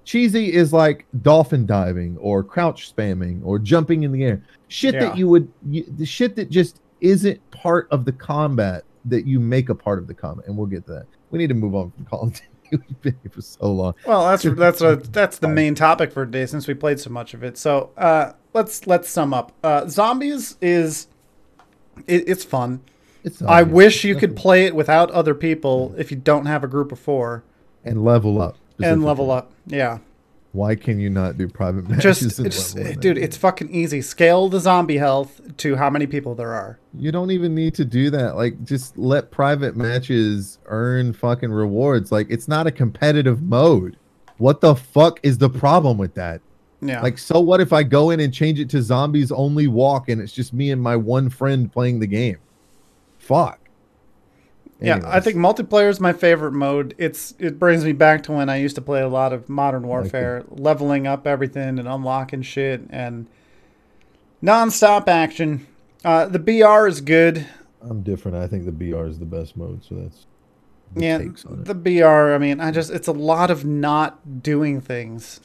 Cheesy 0.04 0.54
is 0.54 0.72
like 0.72 1.06
dolphin 1.22 1.66
diving 1.66 2.18
or 2.18 2.44
crouch 2.44 2.94
spamming 2.96 3.42
or 3.44 3.60
jumping 3.60 4.04
in 4.04 4.12
the 4.12 4.24
air. 4.24 4.42
Shit 4.70 4.94
Yeah. 4.94 5.00
that 5.02 5.18
you 5.18 5.28
would, 5.28 5.52
you, 5.70 5.86
the 5.98 6.06
shit 6.06 6.36
that 6.38 6.50
just 6.50 6.82
isn't 7.02 7.40
part 7.52 7.88
of 7.92 8.06
the 8.06 8.12
combat 8.12 8.84
that 9.06 9.26
you 9.26 9.40
make 9.40 9.70
a 9.70 9.76
part 9.76 10.00
of 10.00 10.08
the 10.08 10.14
combat. 10.14 10.48
And 10.48 10.58
we'll 10.58 10.68
get 10.68 10.86
to 10.88 10.94
that. 10.94 11.06
We 11.32 11.40
need 11.40 11.48
to 11.48 11.54
move 11.56 11.76
on 11.76 11.92
from 11.92 12.06
Call 12.06 12.24
of 12.24 12.34
Duty. 12.34 12.46
We've 12.72 13.02
been 13.02 13.18
here 13.24 13.32
for 13.32 13.42
so 13.42 13.72
long. 13.72 13.96
Well, 14.06 14.26
that's 14.26 14.44
that's 14.44 14.82
a 14.82 14.96
that's 15.12 15.40
the 15.40 15.48
main 15.48 15.76
topic 15.76 16.12
for 16.12 16.26
today 16.26 16.46
since 16.46 16.68
we 16.68 16.74
played 16.74 17.00
so 17.00 17.10
much 17.10 17.34
of 17.34 17.44
it. 17.44 17.58
So 17.58 17.92
uh, 17.98 18.34
let's 18.54 18.88
let's 18.88 19.10
sum 19.10 19.34
up. 19.34 19.52
Uh, 19.64 19.88
Zombies 19.88 20.58
is 20.62 21.08
it, 22.08 22.28
it's 22.28 22.44
fun. 22.44 22.82
It's 23.24 23.42
I 23.42 23.64
wish 23.64 24.04
you 24.04 24.16
could 24.16 24.36
play 24.36 24.66
it 24.66 24.76
without 24.76 25.12
other 25.12 25.34
people 25.34 25.94
if 25.98 26.12
you 26.12 26.18
don't 26.18 26.46
have 26.46 26.64
a 26.64 26.68
group 26.68 26.92
of 26.92 27.00
four 27.00 27.44
and 27.84 28.04
level 28.04 28.42
up. 28.42 28.58
and 28.82 29.04
level 29.04 29.32
up. 29.32 29.52
Yeah, 29.66 30.00
Why 30.54 30.76
can 30.76 31.00
you 31.00 31.10
not 31.10 31.38
do 31.38 31.48
private 31.48 31.88
matches? 31.90 32.20
just 32.20 32.38
and 32.40 32.48
it's, 32.48 32.76
level 32.76 32.92
in 32.92 33.00
dude, 33.00 33.18
it's 33.18 33.38
fucking 33.38 33.70
easy. 33.70 34.02
Scale 34.02 34.50
the 34.50 34.60
zombie 34.60 34.98
health 34.98 35.40
to 35.58 35.76
how 35.76 35.90
many 35.90 36.08
people 36.08 36.36
there 36.36 36.54
are. 36.54 36.80
You 36.94 37.12
don't 37.12 37.32
even 37.32 37.54
need 37.54 37.76
to 37.76 37.86
do 37.86 38.10
that. 38.12 38.36
Like, 38.36 38.64
just 38.64 38.98
let 38.98 39.30
private 39.30 39.76
matches 39.76 40.60
earn 40.66 41.14
fucking 41.14 41.52
rewards. 41.52 42.12
Like, 42.12 42.28
it's 42.30 42.48
not 42.48 42.66
a 42.66 42.72
competitive 42.72 43.42
mode. 43.44 43.98
What 44.38 44.62
the 44.62 44.76
fuck 44.76 45.20
is 45.24 45.38
the 45.38 45.50
problem 45.50 45.98
with 45.98 46.14
that? 46.16 46.42
Yeah, 46.82 47.02
Like, 47.02 47.18
so 47.18 47.40
what 47.40 47.60
if 47.60 47.74
I 47.74 47.82
go 47.82 48.12
in 48.12 48.20
and 48.20 48.32
change 48.32 48.60
it 48.60 48.70
to 48.70 48.82
zombies 48.84 49.32
only 49.32 49.68
walk 49.68 50.10
and 50.10 50.22
it's 50.22 50.32
just 50.32 50.54
me 50.54 50.70
and 50.70 50.82
my 50.82 50.96
one 50.96 51.30
friend 51.30 51.72
playing 51.72 52.00
the 52.00 52.08
game? 52.08 52.38
Fuck. 53.18 53.60
Yeah, 54.80 55.02
I 55.06 55.20
think 55.20 55.38
multiplayer 55.38 55.90
is 55.90 56.00
my 56.00 56.14
favorite 56.14 56.52
mode. 56.52 56.94
It's 56.98 57.34
it 57.40 57.58
brings 57.58 57.84
me 57.84 57.94
back 57.94 58.24
to 58.24 58.32
when 58.32 58.48
I 58.48 58.58
used 58.58 58.76
to 58.76 58.82
play 58.82 59.02
a 59.02 59.08
lot 59.08 59.34
of 59.34 59.50
Modern 59.50 59.88
Warfare, 59.88 60.44
leveling 60.50 61.08
up 61.08 61.26
everything 61.26 61.80
and 61.80 61.88
unlocking 61.88 62.44
shit 62.44 62.82
and 62.90 63.28
non-stop 64.42 65.10
action. 65.10 65.66
Uh, 66.06 66.28
the 66.28 66.40
BR 66.40 66.88
is 66.88 67.02
good. 67.02 67.48
I'm 67.82 68.04
different. 68.04 68.38
I 68.38 68.48
think 68.48 68.66
the 68.66 68.72
BR 68.72 69.06
is 69.06 69.18
the 69.18 69.26
best 69.26 69.58
mode, 69.58 69.84
so 69.84 69.96
that's 69.96 70.28
yeah, 70.96 71.18
takes 71.18 71.46
on 71.46 71.62
it. 71.62 71.66
the 71.66 71.74
BR. 71.74 72.34
I 72.34 72.38
mean, 72.38 72.60
I 72.60 72.72
just 72.72 72.92
it's 72.92 73.08
a 73.08 73.14
lot 73.14 73.50
of 73.50 73.66
not 73.66 74.44
doing 74.44 74.80
things. 74.82 75.42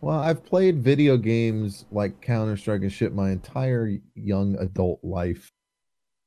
Well, 0.00 0.18
I've 0.18 0.44
played 0.44 0.82
video 0.82 1.18
games 1.18 1.84
like 1.92 2.22
Counter 2.22 2.56
Strike 2.56 2.80
and 2.80 2.92
shit 2.92 3.14
my 3.14 3.30
entire 3.30 3.98
young 4.14 4.56
adult 4.58 5.00
life, 5.04 5.52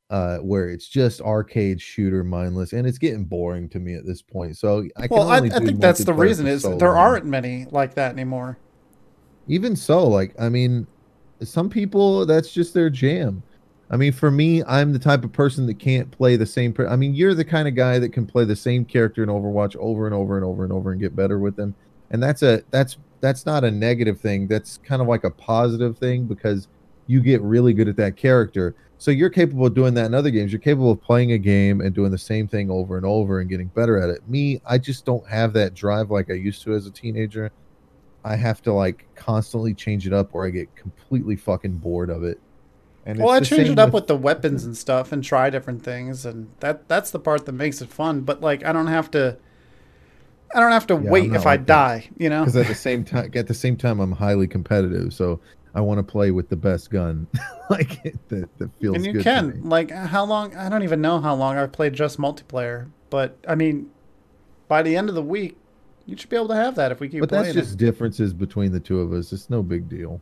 uh, 0.10 0.38
where 0.38 0.70
it's 0.70 0.88
just 0.88 1.22
arcade 1.22 1.82
shooter 1.82 2.24
mindless, 2.24 2.74
and 2.74 2.86
it's 2.86 2.97
getting 2.97 3.24
boring 3.24 3.70
to 3.70 3.80
me 3.80 3.95
at 3.95 4.06
this 4.06 4.22
point. 4.22 4.58
So 4.58 4.86
I 4.97 5.08
can 5.08 5.18
Well, 5.18 5.30
I, 5.30 5.38
only 5.38 5.51
I 5.51 5.60
think 5.60 5.80
that's 5.80 6.04
the 6.04 6.14
reason 6.14 6.45
is 6.47 6.62
so 6.64 6.78
there 6.78 6.89
long. 6.89 6.97
aren't 6.97 7.26
many 7.26 7.66
like 7.72 7.95
that 7.95 8.12
anymore. 8.12 8.58
Even 9.47 9.76
so, 9.76 10.08
like 10.08 10.36
I 10.39 10.49
mean, 10.49 10.88
some 11.41 11.70
people 11.70 12.26
that's 12.26 12.51
just 12.51 12.74
their 12.74 12.89
jam. 12.89 13.43
I 13.89 13.97
mean, 13.97 14.12
for 14.12 14.32
me, 14.32 14.64
I'm 14.64 14.93
the 14.93 14.99
type 14.99 15.24
of 15.24 15.32
person 15.32 15.68
that 15.68 15.78
can't 15.78 16.10
play 16.10 16.36
the 16.36 16.45
same. 16.45 16.74
Per- 16.74 16.88
I 16.88 16.95
mean, 16.95 17.14
you're 17.14 17.36
the 17.36 17.45
kind 17.45 17.68
of 17.68 17.76
guy 17.76 17.99
that 17.99 18.10
can 18.10 18.26
play 18.26 18.45
the 18.45 18.56
same 18.56 18.86
character 18.86 19.22
in 19.22 19.30
Overwatch 19.30 19.76
over 19.76 20.06
and 20.06 20.16
over 20.16 20.36
and 20.36 20.45
over 20.45 20.64
and 20.64 20.74
over 20.74 20.91
and 20.91 21.01
get 21.01 21.16
better 21.16 21.38
with 21.38 21.56
them. 21.56 21.76
And 22.10 22.22
that's 22.22 22.43
a 22.43 22.64
that's 22.72 22.97
that's 23.22 23.45
not 23.45 23.64
a 23.64 23.72
negative 23.72 24.20
thing. 24.20 24.47
That's 24.47 24.78
kind 24.78 25.01
of 25.01 25.08
like 25.08 25.24
a 25.24 25.30
positive 25.32 25.97
thing 25.97 26.26
because 26.26 26.68
you 27.08 27.22
get 27.22 27.41
really 27.41 27.74
good 27.74 27.88
at 27.88 27.95
that 27.97 28.16
character. 28.16 28.76
So 29.04 29.12
you're 29.12 29.30
capable 29.30 29.66
of 29.66 29.74
doing 29.74 29.93
that 29.95 30.06
in 30.06 30.14
other 30.14 30.30
games. 30.30 30.54
You're 30.54 30.62
capable 30.62 30.91
of 30.91 31.01
playing 31.01 31.34
a 31.34 31.38
game 31.38 31.82
and 31.82 31.93
doing 31.93 32.10
the 32.10 32.18
same 32.18 32.47
thing 32.47 32.72
over 32.72 32.95
and 32.95 33.06
over 33.06 33.41
and 33.41 33.49
getting 33.49 33.68
better 33.68 33.99
at 34.01 34.08
it. 34.10 34.26
Me, 34.30 34.62
I 34.66 34.78
just 34.78 35.04
don't 35.04 35.28
have 35.28 35.51
that 35.54 35.74
drive 35.74 36.10
like 36.10 36.32
I 36.32 36.36
used 36.36 36.64
to 36.64 36.74
as 36.74 36.88
a 36.88 36.89
teenager. 36.89 37.51
I 38.24 38.38
have 38.38 38.62
to 38.62 38.72
like 38.72 39.06
constantly 39.16 39.74
change 39.74 40.08
it 40.08 40.14
up 40.14 40.30
or 40.32 40.45
I 40.47 40.51
get 40.51 40.74
completely 40.78 41.36
fucking 41.36 41.80
bored 41.80 42.10
of 42.10 42.24
it. 42.24 42.39
And 43.06 43.20
Well, 43.20 43.32
I 43.32 43.39
it's 43.39 43.49
the 43.49 43.58
change 43.58 43.72
it 43.72 43.78
up 43.78 43.91
with 43.91 44.08
the 44.08 44.16
weapons 44.16 44.64
and 44.64 44.78
stuff 44.78 45.12
and 45.12 45.22
try 45.22 45.49
different 45.49 45.84
things, 45.84 46.26
and 46.26 46.49
that 46.62 46.88
that's 46.88 47.12
the 47.12 47.20
part 47.20 47.45
that 47.45 47.51
makes 47.51 47.82
it 47.82 47.89
fun. 47.89 48.22
But 48.22 48.39
like, 48.39 48.64
I 48.64 48.72
don't 48.72 48.88
have 48.88 49.12
to. 49.12 49.38
I 50.56 50.62
don't 50.62 50.72
have 50.72 50.88
to 50.88 50.93
I'm 50.93 51.04
wait 51.04 51.34
if 51.34 51.45
I 51.45 51.58
that. 51.58 51.66
die. 51.66 52.10
You 52.18 52.30
know. 52.30 52.45
because 52.45 52.56
at 52.56 52.68
the 52.68 52.76
same 52.76 53.04
time 53.04 53.32
at 53.36 53.47
the 53.47 53.54
same 53.54 53.76
time 53.76 53.99
I'm 53.99 54.14
highly 54.14 54.47
competitive, 54.47 55.14
so 55.14 55.41
I 55.76 55.82
want 55.82 55.98
to 56.00 56.04
play 56.04 56.32
with 56.32 56.50
the 56.50 56.56
best 56.56 56.90
gun. 56.92 57.28
like 57.70 58.06
it, 58.06 58.30
that, 58.30 58.58
that 58.60 58.70
feels 58.80 58.96
and 58.96 59.06
you 59.06 59.22
can 59.22 59.62
like 59.64 59.90
how 59.90 60.24
long 60.24 60.54
i 60.56 60.68
don't 60.68 60.84
even 60.84 61.02
know 61.02 61.20
how 61.20 61.34
long 61.34 61.58
i've 61.58 61.72
played 61.72 61.94
just 61.94 62.20
multiplayer 62.20 62.90
but 63.10 63.38
i 63.48 63.56
mean 63.56 63.90
by 64.68 64.84
the 64.84 64.96
end 64.98 65.08
of 65.08 65.16
the 65.16 65.22
week 65.24 65.58
you 66.06 66.18
should 66.18 66.30
be 66.30 66.36
able 66.36 66.50
to 66.50 66.56
have 66.56 66.76
that 66.76 66.92
if 66.92 67.00
we 67.00 67.10
keep 67.10 67.22
But 67.22 67.30
playing 67.30 67.46
that's 67.46 67.68
just 67.68 67.78
differences 67.78 68.34
between 68.34 68.72
the 68.72 68.80
two 68.80 69.00
of 69.00 69.14
us. 69.14 69.32
It's 69.32 69.50
no 69.50 69.64
big 69.64 69.88
deal. 69.88 70.22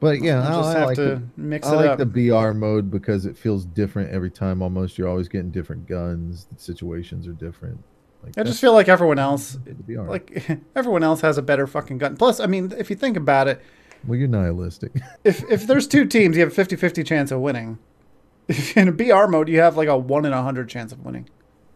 But 0.00 0.22
yeah, 0.22 0.42
I, 0.42 0.48
just 0.48 0.76
I 0.76 0.78
have 0.78 0.88
like 0.88 0.96
the, 0.96 1.22
mix 1.36 1.66
I 1.68 1.72
it 1.72 1.76
like 1.76 1.90
up 1.90 1.98
the 1.98 2.06
BR 2.06 2.52
mode 2.52 2.90
because 2.90 3.26
it 3.26 3.36
feels 3.36 3.66
different 3.66 4.10
every 4.10 4.30
time. 4.30 4.62
Almost, 4.62 4.96
you're 4.96 5.08
always 5.08 5.28
getting 5.28 5.50
different 5.50 5.86
guns. 5.86 6.46
The 6.52 6.58
situations 6.58 7.28
are 7.28 7.32
different. 7.32 7.82
Like 8.22 8.36
i 8.36 8.42
just 8.42 8.60
feel 8.60 8.74
like 8.74 8.86
everyone 8.86 9.18
else 9.18 9.56
like 9.88 10.46
everyone 10.76 11.02
else 11.02 11.22
has 11.22 11.38
a 11.38 11.42
better 11.42 11.66
fucking 11.66 11.96
gun 11.96 12.18
plus 12.18 12.38
i 12.38 12.44
mean 12.44 12.70
if 12.76 12.90
you 12.90 12.96
think 12.96 13.16
about 13.16 13.48
it 13.48 13.62
well, 14.06 14.18
you're 14.18 14.28
nihilistic. 14.28 14.92
if 15.24 15.42
if 15.50 15.66
there's 15.66 15.86
two 15.86 16.06
teams 16.06 16.36
you 16.36 16.42
have 16.42 16.56
a 16.56 16.64
50-50 16.64 17.04
chance 17.06 17.30
of 17.30 17.40
winning 17.40 17.78
if 18.48 18.76
in 18.76 18.88
a 18.88 18.92
br 18.92 19.26
mode 19.26 19.48
you 19.48 19.60
have 19.60 19.76
like 19.76 19.88
a 19.88 19.96
1 19.96 20.24
in 20.24 20.32
a 20.32 20.36
100 20.36 20.68
chance 20.68 20.92
of 20.92 21.04
winning 21.04 21.28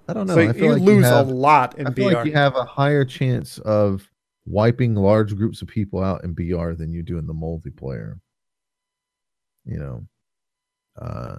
I 0.08 0.12
don't 0.12 0.26
know. 0.26 0.34
so 0.34 0.40
I 0.40 0.52
you 0.52 0.72
like 0.72 0.82
lose 0.82 0.96
you 0.96 1.02
have, 1.02 1.28
a 1.28 1.30
lot 1.30 1.78
in 1.78 1.86
I 1.86 1.90
br 1.90 1.96
feel 1.96 2.12
like 2.12 2.26
you 2.26 2.32
have 2.32 2.56
a 2.56 2.64
higher 2.64 3.04
chance 3.04 3.58
of 3.58 4.08
wiping 4.46 4.94
large 4.94 5.36
groups 5.36 5.62
of 5.62 5.68
people 5.68 6.02
out 6.02 6.24
in 6.24 6.34
BR 6.34 6.72
than 6.72 6.92
you 6.92 7.02
do 7.02 7.18
in 7.18 7.26
the 7.26 7.34
multiplayer. 7.34 8.20
You 9.64 9.78
know, 9.78 10.06
uh, 11.00 11.36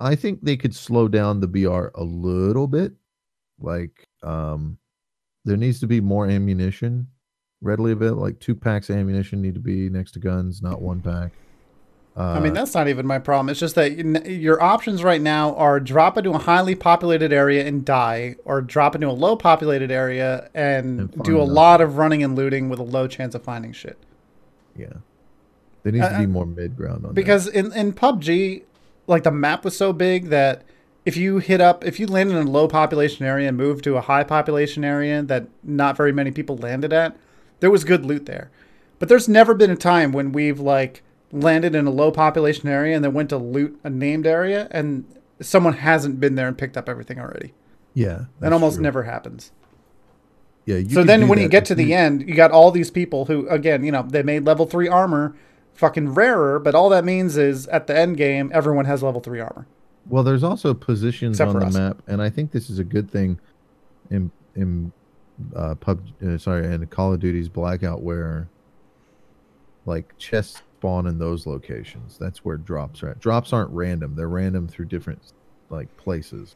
I 0.00 0.14
think 0.14 0.40
they 0.42 0.56
could 0.56 0.74
slow 0.74 1.08
down 1.08 1.40
the 1.40 1.46
BR 1.46 1.88
a 1.94 2.02
little 2.04 2.66
bit. 2.66 2.92
Like, 3.58 4.08
um, 4.22 4.78
there 5.44 5.56
needs 5.56 5.80
to 5.80 5.86
be 5.86 6.00
more 6.00 6.26
ammunition 6.26 7.08
readily 7.64 7.92
available. 7.92 8.22
Like 8.22 8.38
two 8.38 8.54
packs 8.54 8.90
of 8.90 8.96
ammunition 8.96 9.42
need 9.42 9.54
to 9.54 9.60
be 9.60 9.88
next 9.88 10.12
to 10.12 10.18
guns, 10.18 10.62
not 10.62 10.80
one 10.80 11.00
pack. 11.00 11.32
Uh, 12.16 12.34
I 12.34 12.40
mean, 12.40 12.52
that's 12.52 12.74
not 12.74 12.86
even 12.86 13.06
my 13.06 13.18
problem. 13.18 13.48
It's 13.48 13.58
just 13.58 13.74
that 13.74 13.96
your 14.26 14.62
options 14.62 15.02
right 15.02 15.20
now 15.20 15.52
are 15.56 15.80
drop 15.80 16.16
into 16.16 16.30
a 16.30 16.38
highly 16.38 16.76
populated 16.76 17.32
area 17.32 17.66
and 17.66 17.84
die, 17.84 18.36
or 18.44 18.60
drop 18.60 18.94
into 18.94 19.08
a 19.08 19.12
low 19.12 19.34
populated 19.34 19.90
area 19.90 20.48
and, 20.54 21.00
and 21.00 21.22
do 21.24 21.36
a 21.36 21.38
nothing. 21.38 21.54
lot 21.54 21.80
of 21.80 21.96
running 21.96 22.22
and 22.22 22.36
looting 22.36 22.68
with 22.68 22.78
a 22.78 22.84
low 22.84 23.08
chance 23.08 23.34
of 23.34 23.42
finding 23.42 23.72
shit. 23.72 23.98
Yeah. 24.76 24.92
There 25.82 25.90
needs 25.92 26.04
uh, 26.04 26.12
to 26.12 26.18
be 26.18 26.26
more 26.26 26.46
mid 26.46 26.76
ground 26.76 27.04
on 27.04 27.14
because 27.14 27.46
that. 27.46 27.56
in 27.56 27.72
in 27.72 27.92
PUBG, 27.92 28.62
like 29.08 29.24
the 29.24 29.32
map 29.32 29.64
was 29.64 29.76
so 29.76 29.92
big 29.92 30.28
that 30.28 30.62
if 31.04 31.16
you 31.16 31.38
hit 31.38 31.60
up, 31.60 31.84
if 31.84 32.00
you 32.00 32.06
land 32.06 32.30
in 32.30 32.36
a 32.36 32.50
low 32.50 32.68
population 32.68 33.26
area 33.26 33.48
and 33.48 33.56
move 33.56 33.82
to 33.82 33.96
a 33.96 34.00
high 34.00 34.24
population 34.24 34.84
area 34.84 35.22
that 35.22 35.48
not 35.62 35.96
very 35.96 36.12
many 36.12 36.30
people 36.30 36.56
landed 36.56 36.92
at, 36.92 37.16
there 37.64 37.70
was 37.70 37.82
good 37.82 38.04
loot 38.04 38.26
there. 38.26 38.50
But 38.98 39.08
there's 39.08 39.26
never 39.26 39.54
been 39.54 39.70
a 39.70 39.76
time 39.76 40.12
when 40.12 40.32
we've 40.32 40.60
like 40.60 41.02
landed 41.32 41.74
in 41.74 41.86
a 41.86 41.90
low 41.90 42.10
population 42.10 42.68
area 42.68 42.94
and 42.94 43.02
then 43.02 43.14
went 43.14 43.30
to 43.30 43.38
loot 43.38 43.80
a 43.82 43.88
named 43.88 44.26
area 44.26 44.68
and 44.70 45.06
someone 45.40 45.72
hasn't 45.72 46.20
been 46.20 46.34
there 46.34 46.46
and 46.46 46.58
picked 46.58 46.76
up 46.76 46.90
everything 46.90 47.18
already. 47.18 47.54
Yeah. 47.94 48.26
That 48.40 48.52
almost 48.52 48.74
true. 48.76 48.82
never 48.82 49.04
happens. 49.04 49.50
Yeah. 50.66 50.82
so 50.90 51.04
then 51.04 51.26
when 51.26 51.38
you 51.38 51.48
get 51.48 51.64
to 51.64 51.74
the 51.74 51.94
end, 51.94 52.28
you 52.28 52.34
got 52.34 52.50
all 52.50 52.70
these 52.70 52.90
people 52.90 53.24
who, 53.24 53.48
again, 53.48 53.82
you 53.82 53.90
know, 53.90 54.02
they 54.02 54.22
made 54.22 54.44
level 54.44 54.66
three 54.66 54.86
armor 54.88 55.34
fucking 55.72 56.12
rarer, 56.12 56.58
but 56.58 56.74
all 56.74 56.90
that 56.90 57.02
means 57.02 57.38
is 57.38 57.66
at 57.68 57.86
the 57.86 57.98
end 57.98 58.18
game, 58.18 58.50
everyone 58.52 58.84
has 58.84 59.02
level 59.02 59.22
three 59.22 59.40
armor. 59.40 59.66
Well, 60.06 60.22
there's 60.22 60.44
also 60.44 60.74
positions 60.74 61.40
Except 61.40 61.54
on 61.54 61.60
the 61.60 61.66
us. 61.68 61.74
map, 61.74 62.02
and 62.06 62.20
I 62.20 62.28
think 62.28 62.52
this 62.52 62.68
is 62.68 62.78
a 62.78 62.84
good 62.84 63.10
thing 63.10 63.40
in 64.10 64.30
in 64.54 64.92
uh, 65.54 65.74
pub. 65.74 66.00
Uh, 66.24 66.38
sorry, 66.38 66.66
in 66.66 66.86
Call 66.86 67.12
of 67.12 67.20
Duty's 67.20 67.48
Blackout, 67.48 68.02
where 68.02 68.48
like 69.86 70.16
chests 70.18 70.62
spawn 70.78 71.06
in 71.06 71.18
those 71.18 71.46
locations. 71.46 72.18
That's 72.18 72.44
where 72.44 72.56
drops 72.56 73.02
are 73.02 73.10
at. 73.10 73.20
Drops 73.20 73.52
aren't 73.52 73.70
random; 73.70 74.14
they're 74.16 74.28
random 74.28 74.68
through 74.68 74.86
different 74.86 75.20
like 75.70 75.94
places. 75.96 76.54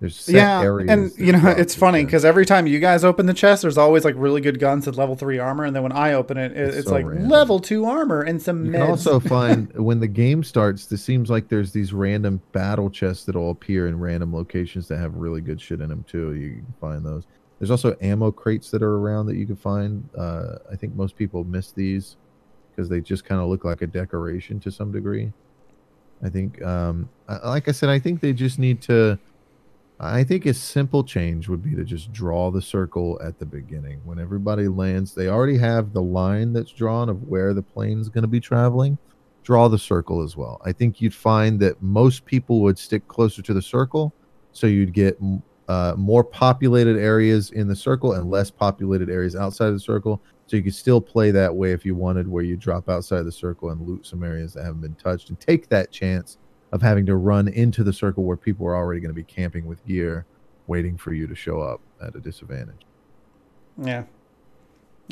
There's 0.00 0.28
yeah, 0.30 0.62
and 0.88 1.12
you 1.18 1.32
know 1.32 1.46
it's 1.50 1.74
funny 1.74 2.04
because 2.04 2.24
every 2.24 2.46
time 2.46 2.66
you 2.66 2.80
guys 2.80 3.04
open 3.04 3.26
the 3.26 3.34
chest, 3.34 3.60
there's 3.60 3.76
always 3.76 4.02
like 4.02 4.14
really 4.16 4.40
good 4.40 4.58
guns 4.58 4.88
at 4.88 4.96
level 4.96 5.14
three 5.14 5.38
armor, 5.38 5.64
and 5.64 5.76
then 5.76 5.82
when 5.82 5.92
I 5.92 6.14
open 6.14 6.38
it, 6.38 6.52
it's, 6.56 6.78
it's 6.78 6.88
so 6.88 6.94
like 6.94 7.04
random. 7.04 7.28
level 7.28 7.60
two 7.60 7.84
armor 7.84 8.22
and 8.22 8.40
some. 8.40 8.64
You 8.64 8.72
meds. 8.72 8.78
can 8.78 8.82
also 8.90 9.20
find 9.20 9.70
when 9.74 10.00
the 10.00 10.08
game 10.08 10.42
starts, 10.42 10.86
This 10.86 11.04
seems 11.04 11.28
like 11.28 11.48
there's 11.48 11.72
these 11.72 11.92
random 11.92 12.40
battle 12.52 12.88
chests 12.88 13.26
that'll 13.26 13.50
appear 13.50 13.88
in 13.88 14.00
random 14.00 14.34
locations 14.34 14.88
that 14.88 14.96
have 14.98 15.14
really 15.16 15.42
good 15.42 15.60
shit 15.60 15.82
in 15.82 15.90
them 15.90 16.04
too. 16.08 16.32
You 16.34 16.54
can 16.54 16.74
find 16.80 17.04
those. 17.04 17.24
There's 17.60 17.70
also 17.70 17.94
ammo 18.00 18.32
crates 18.32 18.70
that 18.70 18.82
are 18.82 18.96
around 18.96 19.26
that 19.26 19.36
you 19.36 19.46
can 19.46 19.54
find. 19.54 20.08
Uh, 20.16 20.56
I 20.72 20.76
think 20.76 20.94
most 20.94 21.14
people 21.14 21.44
miss 21.44 21.72
these 21.72 22.16
because 22.70 22.88
they 22.88 23.02
just 23.02 23.26
kind 23.26 23.38
of 23.38 23.48
look 23.48 23.64
like 23.64 23.82
a 23.82 23.86
decoration 23.86 24.58
to 24.60 24.72
some 24.72 24.90
degree. 24.90 25.30
I 26.22 26.30
think, 26.30 26.62
um, 26.62 27.08
like 27.44 27.68
I 27.68 27.72
said, 27.72 27.90
I 27.90 27.98
think 27.98 28.20
they 28.20 28.32
just 28.32 28.58
need 28.58 28.80
to. 28.82 29.18
I 30.02 30.24
think 30.24 30.46
a 30.46 30.54
simple 30.54 31.04
change 31.04 31.50
would 31.50 31.62
be 31.62 31.74
to 31.74 31.84
just 31.84 32.10
draw 32.10 32.50
the 32.50 32.62
circle 32.62 33.20
at 33.22 33.38
the 33.38 33.44
beginning. 33.44 34.00
When 34.04 34.18
everybody 34.18 34.66
lands, 34.66 35.14
they 35.14 35.28
already 35.28 35.58
have 35.58 35.92
the 35.92 36.00
line 36.00 36.54
that's 36.54 36.72
drawn 36.72 37.10
of 37.10 37.28
where 37.28 37.52
the 37.52 37.60
plane's 37.60 38.08
going 38.08 38.22
to 38.22 38.28
be 38.28 38.40
traveling. 38.40 38.96
Draw 39.42 39.68
the 39.68 39.78
circle 39.78 40.22
as 40.22 40.38
well. 40.38 40.58
I 40.64 40.72
think 40.72 41.02
you'd 41.02 41.14
find 41.14 41.60
that 41.60 41.82
most 41.82 42.24
people 42.24 42.62
would 42.62 42.78
stick 42.78 43.06
closer 43.08 43.42
to 43.42 43.52
the 43.52 43.60
circle, 43.60 44.14
so 44.52 44.66
you'd 44.66 44.94
get 44.94 45.18
uh, 45.70 45.94
more 45.96 46.24
populated 46.24 46.96
areas 46.96 47.52
in 47.52 47.68
the 47.68 47.76
circle 47.76 48.14
and 48.14 48.28
less 48.28 48.50
populated 48.50 49.08
areas 49.08 49.36
outside 49.36 49.68
of 49.68 49.74
the 49.74 49.78
circle. 49.78 50.20
So 50.48 50.56
you 50.56 50.64
could 50.64 50.74
still 50.74 51.00
play 51.00 51.30
that 51.30 51.54
way 51.54 51.70
if 51.70 51.84
you 51.84 51.94
wanted, 51.94 52.26
where 52.26 52.42
you 52.42 52.56
drop 52.56 52.88
outside 52.88 53.22
the 53.22 53.30
circle 53.30 53.70
and 53.70 53.80
loot 53.86 54.04
some 54.04 54.24
areas 54.24 54.52
that 54.54 54.64
haven't 54.64 54.80
been 54.80 54.96
touched, 54.96 55.28
and 55.28 55.38
take 55.38 55.68
that 55.68 55.92
chance 55.92 56.38
of 56.72 56.82
having 56.82 57.06
to 57.06 57.14
run 57.14 57.46
into 57.46 57.84
the 57.84 57.92
circle 57.92 58.24
where 58.24 58.36
people 58.36 58.66
are 58.66 58.74
already 58.74 59.00
going 59.00 59.10
to 59.10 59.14
be 59.14 59.22
camping 59.22 59.64
with 59.64 59.86
gear, 59.86 60.26
waiting 60.66 60.96
for 60.96 61.12
you 61.12 61.28
to 61.28 61.36
show 61.36 61.60
up 61.60 61.80
at 62.04 62.16
a 62.16 62.20
disadvantage. 62.20 62.84
Yeah. 63.80 64.02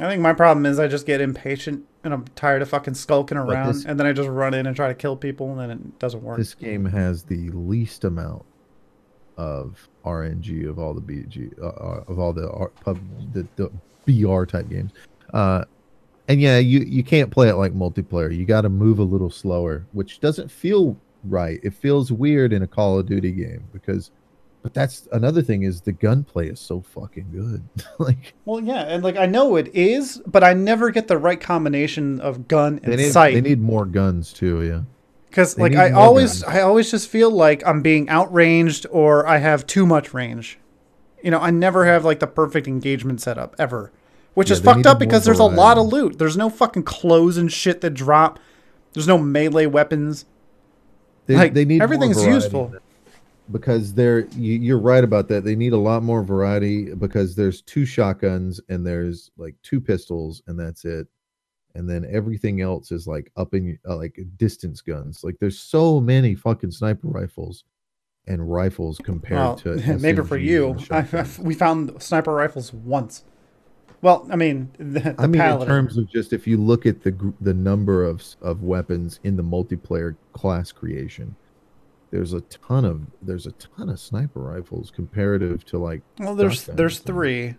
I 0.01 0.09
think 0.09 0.23
my 0.23 0.33
problem 0.33 0.67
is 0.67 0.81
I 0.81 0.89
just 0.89 1.07
get 1.07 1.21
impatient 1.21 1.85
and 2.03 2.13
I'm 2.13 2.25
tired 2.35 2.63
of 2.63 2.69
fucking 2.69 2.95
skulking 2.95 3.39
around, 3.39 3.75
this, 3.75 3.85
and 3.85 3.99
then 3.99 4.09
I 4.09 4.13
just 4.13 4.29
run 4.29 4.55
in 4.55 4.67
and 4.67 4.75
try 4.75 4.89
to 4.89 4.95
kill 4.95 5.17
people, 5.17 5.53
and 5.53 5.61
then 5.61 5.71
it 5.71 5.99
doesn't 6.01 6.23
work. 6.25 6.37
This 6.37 6.55
game 6.55 6.85
has 6.87 7.23
the 7.23 7.49
least 7.51 8.03
amount 8.03 8.45
of 9.39 9.89
RNG 10.05 10.69
of 10.69 10.79
all 10.79 10.93
the 10.93 11.01
BG 11.01 11.59
uh, 11.63 11.69
uh, 11.69 12.05
of 12.09 12.19
all 12.19 12.35
the 12.35 12.51
R, 12.51 12.69
pub 12.69 12.99
the, 13.33 13.47
the 13.57 13.71
BR 14.05 14.45
type 14.45 14.69
games. 14.69 14.93
Uh, 15.33 15.65
and 16.27 16.41
yeah, 16.41 16.59
you 16.59 16.81
you 16.81 17.03
can't 17.03 17.31
play 17.31 17.49
it 17.49 17.55
like 17.55 17.73
multiplayer. 17.73 18.37
You 18.37 18.45
got 18.45 18.63
to 18.63 18.69
move 18.69 18.99
a 18.99 19.05
little 19.05 19.31
slower, 19.31 19.87
which 19.93 20.21
doesn't 20.21 20.51
feel 20.51 20.97
right. 21.25 21.61
It 21.63 21.73
feels 21.73 22.13
weird 22.13 22.53
in 22.53 22.63
a 22.63 22.67
Call 22.67 22.99
of 22.99 23.07
Duty 23.07 23.33
game 23.33 23.65
because 23.73 24.11
but 24.63 24.75
that's 24.75 25.09
another 25.13 25.41
thing 25.41 25.63
is 25.63 25.81
the 25.81 25.93
gunplay 25.93 26.49
is 26.49 26.61
so 26.61 26.83
fucking 26.83 27.29
good. 27.33 27.63
like 27.99 28.35
Well, 28.45 28.61
yeah, 28.61 28.83
and 28.83 29.03
like 29.03 29.17
I 29.17 29.27
know 29.27 29.57
it 29.57 29.75
is, 29.75 30.21
but 30.27 30.43
I 30.43 30.53
never 30.53 30.91
get 30.91 31.09
the 31.09 31.17
right 31.17 31.41
combination 31.41 32.21
of 32.21 32.49
gun 32.49 32.81
and 32.83 32.93
they 32.93 32.97
need, 32.97 33.13
sight. 33.13 33.35
They 33.35 33.41
need 33.41 33.61
more 33.61 33.87
guns 33.87 34.33
too, 34.33 34.63
yeah. 34.63 34.83
Cuz 35.39 35.59
like 35.59 35.75
I 35.75 35.91
always. 35.91 36.43
I 36.45 36.61
always 36.61 36.91
just 36.91 37.09
feel 37.09 37.31
like 37.31 37.67
I'm 37.67 37.83
being 37.83 38.09
outranged 38.09 38.87
or 38.91 39.27
I 39.27 39.39
have 39.39 39.67
too 39.67 39.87
much 39.87 40.13
range. 40.13 40.59
You 41.23 41.31
know, 41.31 41.41
I 41.41 41.51
never 41.51 41.85
have 41.87 42.05
like 42.05 42.21
the 42.21 42.27
perfect 42.27 42.69
engagement 42.69 43.21
setup 43.21 43.57
ever 43.59 43.93
which 44.39 44.51
yeah, 44.51 44.55
is 44.55 44.61
fucked 44.61 44.87
up 44.87 45.01
because 45.01 45.25
there's 45.25 45.41
a 45.41 45.45
lot 45.45 45.79
of 45.79 45.89
loot. 45.89 46.17
There's 46.17 46.37
no 46.37 46.49
fucking 46.49 46.85
clothes 46.85 47.37
and 47.37 47.53
shit 47.53 47.81
that 47.81 47.91
drop. 47.91 48.39
There's 48.93 49.09
no 49.09 49.19
melee 49.19 49.67
weapons. 49.67 50.27
They, 51.27 51.35
like, 51.35 51.55
they 51.55 51.65
need 51.65 51.83
everything's 51.83 52.25
useful 52.25 52.73
because 53.51 53.95
they're 53.95 54.29
you're 54.37 54.79
right 54.79 55.03
about 55.03 55.27
that. 55.27 55.43
They 55.43 55.57
need 55.57 55.73
a 55.73 55.79
lot 55.79 56.05
more 56.05 56.23
variety 56.23 56.95
because 56.95 57.35
there's 57.35 57.63
two 57.63 57.85
shotguns 57.85 58.61
and 58.69 58.87
there's 58.87 59.33
like 59.37 59.57
two 59.65 59.81
pistols 59.81 60.41
and 60.47 60.57
that's 60.57 60.85
it. 60.85 61.09
And 61.79 61.89
then 61.89 62.05
everything 62.11 62.61
else 62.61 62.91
is 62.91 63.07
like 63.07 63.31
up 63.37 63.55
in 63.55 63.79
uh, 63.89 63.97
like 63.97 64.19
distance 64.37 64.81
guns. 64.81 65.23
Like 65.23 65.37
there's 65.39 65.61
so 65.61 66.01
many 66.01 66.35
fucking 66.35 66.73
sniper 66.73 67.07
rifles 67.07 67.63
and 68.27 68.51
rifles 68.51 68.99
compared 68.99 69.39
well, 69.39 69.57
to 69.57 69.99
maybe 70.01 70.25
for 70.25 70.37
you. 70.37 70.77
I, 70.91 71.25
we 71.39 71.55
found 71.55 72.03
sniper 72.03 72.35
rifles 72.35 72.73
once. 72.73 73.25
Well, 74.03 74.27
I 74.29 74.35
mean, 74.35 74.73
the, 74.79 75.01
the 75.01 75.15
I 75.19 75.29
mean, 75.29 75.41
paladin. 75.41 75.63
in 75.63 75.69
terms 75.69 75.97
of 75.97 76.11
just 76.11 76.33
if 76.33 76.49
you 76.49 76.57
look 76.57 76.85
at 76.85 77.03
the 77.05 77.33
the 77.41 77.55
number 77.55 78.03
of 78.05 78.25
of 78.43 78.65
weapons 78.65 79.21
in 79.23 79.37
the 79.37 79.45
multiplayer 79.45 80.17
class 80.33 80.73
creation, 80.73 81.37
there's 82.11 82.33
a 82.33 82.41
ton 82.41 82.85
of 82.85 83.03
there's 83.23 83.47
a 83.47 83.53
ton 83.53 83.89
of 83.89 84.01
sniper 84.01 84.41
rifles 84.41 84.91
comparative 84.91 85.65
to 85.67 85.79
like. 85.79 86.03
Well, 86.19 86.35
there's 86.35 86.65
there's 86.67 86.99
three. 86.99 87.55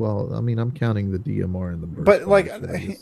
Well, 0.00 0.34
I 0.34 0.40
mean, 0.40 0.58
I'm 0.58 0.72
counting 0.72 1.12
the 1.12 1.18
DMR 1.18 1.74
and 1.74 1.82
the 1.82 1.86
burst. 1.86 2.06
But 2.06 2.26
like, 2.26 2.50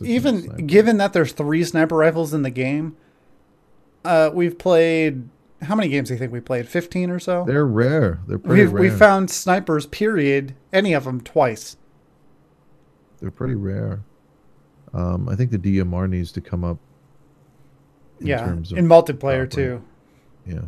even 0.02 0.66
given 0.66 0.96
that 0.96 1.12
there's 1.12 1.30
three 1.32 1.62
sniper 1.62 1.96
rifles 1.96 2.34
in 2.34 2.42
the 2.42 2.50
game, 2.50 2.96
uh, 4.04 4.30
we've 4.34 4.58
played 4.58 5.28
how 5.62 5.74
many 5.74 5.88
games 5.88 6.08
do 6.08 6.14
you 6.14 6.18
think 6.18 6.32
we 6.32 6.40
played? 6.40 6.68
Fifteen 6.68 7.10
or 7.10 7.20
so. 7.20 7.44
They're 7.46 7.66
rare. 7.66 8.20
They're 8.26 8.38
pretty 8.38 8.62
We've, 8.62 8.72
rare. 8.72 8.82
We 8.82 8.90
found 8.90 9.30
snipers. 9.30 9.86
Period. 9.86 10.56
Any 10.72 10.92
of 10.92 11.04
them 11.04 11.20
twice. 11.20 11.76
They're 13.20 13.30
pretty 13.30 13.54
rare. 13.54 14.00
Um, 14.92 15.28
I 15.28 15.36
think 15.36 15.50
the 15.52 15.58
DMR 15.58 16.08
needs 16.08 16.32
to 16.32 16.40
come 16.40 16.64
up. 16.64 16.78
In 18.20 18.26
yeah, 18.26 18.48
in 18.48 18.88
multiplayer 18.88 19.48
too. 19.48 19.84
Yeah. 20.44 20.62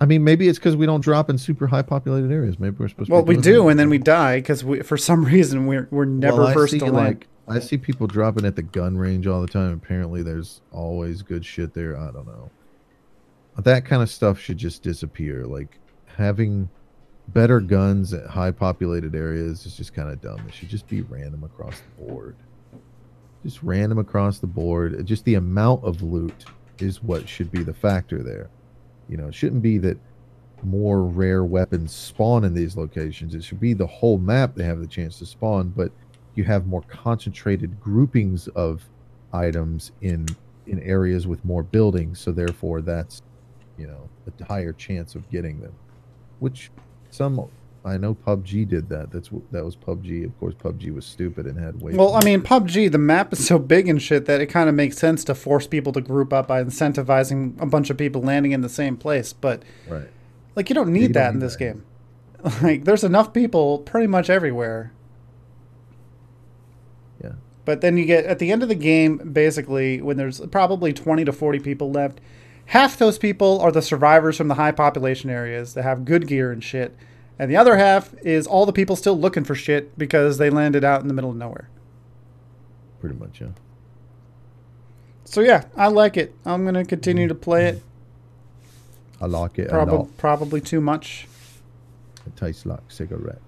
I 0.00 0.06
mean, 0.06 0.24
maybe 0.24 0.48
it's 0.48 0.58
because 0.58 0.76
we 0.76 0.86
don't 0.86 1.00
drop 1.00 1.30
in 1.30 1.38
super 1.38 1.66
high 1.66 1.82
populated 1.82 2.30
areas. 2.32 2.58
Maybe 2.58 2.76
we're 2.78 2.88
supposed. 2.88 3.08
To 3.08 3.12
Well, 3.14 3.22
to 3.22 3.28
we 3.28 3.36
do, 3.36 3.68
and 3.68 3.78
then 3.78 3.88
we 3.88 3.98
die 3.98 4.38
because 4.38 4.64
we, 4.64 4.82
for 4.82 4.96
some 4.96 5.24
reason, 5.34 5.66
we're 5.66 5.88
we're 5.90 6.04
never 6.04 6.44
well, 6.44 6.52
first 6.52 6.78
to 6.78 6.84
land. 6.84 6.94
Like, 6.94 7.26
I 7.46 7.60
see 7.60 7.76
people 7.76 8.06
dropping 8.06 8.44
at 8.44 8.56
the 8.56 8.62
gun 8.62 8.96
range 8.96 9.26
all 9.26 9.40
the 9.40 9.46
time. 9.46 9.72
Apparently, 9.72 10.22
there's 10.22 10.62
always 10.72 11.22
good 11.22 11.44
shit 11.44 11.74
there. 11.74 11.96
I 11.96 12.10
don't 12.10 12.26
know 12.26 12.50
that 13.62 13.84
kind 13.84 14.02
of 14.02 14.10
stuff 14.10 14.38
should 14.38 14.58
just 14.58 14.82
disappear. 14.82 15.46
Like 15.46 15.78
having 16.06 16.68
better 17.28 17.60
guns 17.60 18.12
at 18.12 18.26
high 18.26 18.50
populated 18.50 19.14
areas 19.14 19.64
is 19.66 19.76
just 19.76 19.94
kind 19.94 20.10
of 20.10 20.20
dumb. 20.20 20.44
It 20.48 20.54
should 20.54 20.68
just 20.68 20.88
be 20.88 21.02
random 21.02 21.44
across 21.44 21.80
the 21.80 22.04
board. 22.04 22.36
Just 23.44 23.62
random 23.62 23.98
across 23.98 24.38
the 24.38 24.46
board. 24.46 25.06
Just 25.06 25.24
the 25.24 25.34
amount 25.34 25.84
of 25.84 26.02
loot 26.02 26.46
is 26.78 27.02
what 27.02 27.28
should 27.28 27.50
be 27.52 27.62
the 27.62 27.74
factor 27.74 28.22
there. 28.22 28.48
You 29.08 29.16
know, 29.16 29.28
it 29.28 29.34
shouldn't 29.34 29.62
be 29.62 29.78
that 29.78 29.98
more 30.62 31.02
rare 31.04 31.44
weapons 31.44 31.92
spawn 31.92 32.44
in 32.44 32.54
these 32.54 32.76
locations. 32.76 33.34
It 33.34 33.44
should 33.44 33.60
be 33.60 33.74
the 33.74 33.86
whole 33.86 34.18
map 34.18 34.54
they 34.54 34.64
have 34.64 34.80
the 34.80 34.86
chance 34.86 35.18
to 35.18 35.26
spawn, 35.26 35.72
but 35.76 35.92
you 36.34 36.44
have 36.44 36.66
more 36.66 36.82
concentrated 36.82 37.80
groupings 37.80 38.48
of 38.48 38.82
items 39.32 39.92
in 40.00 40.26
in 40.66 40.80
areas 40.80 41.26
with 41.26 41.44
more 41.44 41.62
buildings, 41.62 42.18
so 42.18 42.32
therefore 42.32 42.80
that's 42.80 43.22
you 43.76 43.86
know 43.86 44.08
a 44.26 44.44
higher 44.44 44.72
chance 44.72 45.14
of 45.14 45.28
getting 45.30 45.60
them. 45.60 45.74
Which 46.38 46.70
some 47.10 47.48
I 47.86 47.98
know 47.98 48.14
PUBG 48.14 48.66
did 48.66 48.88
that. 48.88 49.10
That's 49.10 49.28
that 49.50 49.62
was 49.64 49.76
PUBG. 49.76 50.24
Of 50.24 50.38
course, 50.40 50.54
PUBG 50.54 50.94
was 50.94 51.04
stupid 51.04 51.46
and 51.46 51.58
had 51.58 51.82
way. 51.82 51.92
Well, 51.92 52.14
I 52.14 52.24
mean, 52.24 52.40
PUBG, 52.40 52.90
the 52.90 52.96
map 52.98 53.32
is 53.34 53.46
so 53.46 53.58
big 53.58 53.88
and 53.88 54.00
shit 54.00 54.24
that 54.24 54.40
it 54.40 54.46
kind 54.46 54.70
of 54.70 54.74
makes 54.74 54.96
sense 54.96 55.22
to 55.24 55.34
force 55.34 55.66
people 55.66 55.92
to 55.92 56.00
group 56.00 56.32
up 56.32 56.48
by 56.48 56.64
incentivizing 56.64 57.60
a 57.60 57.66
bunch 57.66 57.90
of 57.90 57.98
people 57.98 58.22
landing 58.22 58.52
in 58.52 58.62
the 58.62 58.70
same 58.70 58.96
place. 58.96 59.34
But 59.34 59.62
right, 59.86 60.08
like 60.56 60.70
you 60.70 60.74
don't 60.74 60.92
need 60.94 61.02
You 61.02 61.08
don't 61.08 61.12
that 61.14 61.28
in 61.28 61.34
need 61.40 61.42
this 61.44 61.56
that. 61.56 61.58
game. 61.58 61.84
Like 62.62 62.84
there's 62.84 63.04
enough 63.04 63.32
people 63.32 63.78
pretty 63.80 64.06
much 64.06 64.28
everywhere. 64.30 64.92
Yeah. 67.22 67.32
But 67.64 67.80
then 67.80 67.96
you 67.96 68.04
get 68.04 68.24
at 68.26 68.38
the 68.38 68.50
end 68.52 68.62
of 68.62 68.68
the 68.68 68.74
game, 68.74 69.18
basically, 69.32 70.00
when 70.02 70.16
there's 70.16 70.40
probably 70.50 70.92
20 70.92 71.24
to 71.24 71.32
40 71.32 71.58
people 71.60 71.90
left, 71.90 72.20
half 72.66 72.96
those 72.98 73.18
people 73.18 73.60
are 73.60 73.72
the 73.72 73.82
survivors 73.82 74.36
from 74.36 74.48
the 74.48 74.54
high 74.54 74.72
population 74.72 75.30
areas 75.30 75.74
that 75.74 75.82
have 75.82 76.04
good 76.04 76.26
gear 76.26 76.50
and 76.52 76.62
shit. 76.64 76.96
And 77.38 77.50
the 77.50 77.56
other 77.56 77.76
half 77.76 78.14
is 78.22 78.46
all 78.46 78.64
the 78.66 78.72
people 78.72 78.94
still 78.96 79.18
looking 79.18 79.42
for 79.44 79.54
shit 79.54 79.96
because 79.98 80.38
they 80.38 80.50
landed 80.50 80.84
out 80.84 81.00
in 81.02 81.08
the 81.08 81.14
middle 81.14 81.30
of 81.30 81.36
nowhere. 81.36 81.68
pretty 83.00 83.16
much. 83.18 83.40
Yeah. 83.40 83.48
So 85.24 85.40
yeah, 85.40 85.64
I 85.76 85.88
like 85.88 86.16
it. 86.16 86.34
I'm 86.44 86.64
gonna 86.64 86.84
continue 86.84 87.28
to 87.28 87.34
play 87.34 87.66
it. 87.66 87.82
I 89.20 89.26
like 89.26 89.58
it 89.58 89.66
a 89.68 89.70
Probably 89.70 89.98
lot. 89.98 90.16
probably 90.16 90.60
too 90.60 90.80
much. 90.80 91.26
It 92.26 92.36
tastes 92.36 92.64
like 92.66 92.80
cigarette. 92.88 93.40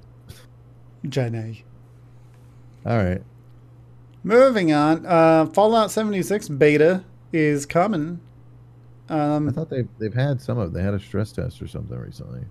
Jenny. 1.09 1.65
All 2.85 2.97
right. 2.99 3.23
Moving 4.25 4.73
on, 4.73 5.07
uh, 5.07 5.47
Fallout 5.47 5.91
76 5.91 6.49
beta 6.51 7.05
is 7.33 7.65
coming. 7.67 8.21
I 9.09 9.19
Um, 9.37 9.51
thought 9.53 9.71
they've 9.71 9.89
they've 9.99 10.15
had 10.15 10.41
some 10.41 10.59
of. 10.59 10.73
They 10.73 10.83
had 10.83 10.95
a 10.95 10.99
stress 11.01 11.31
test 11.33 11.63
or 11.63 11.69
something 11.69 11.97
recently. 11.99 12.43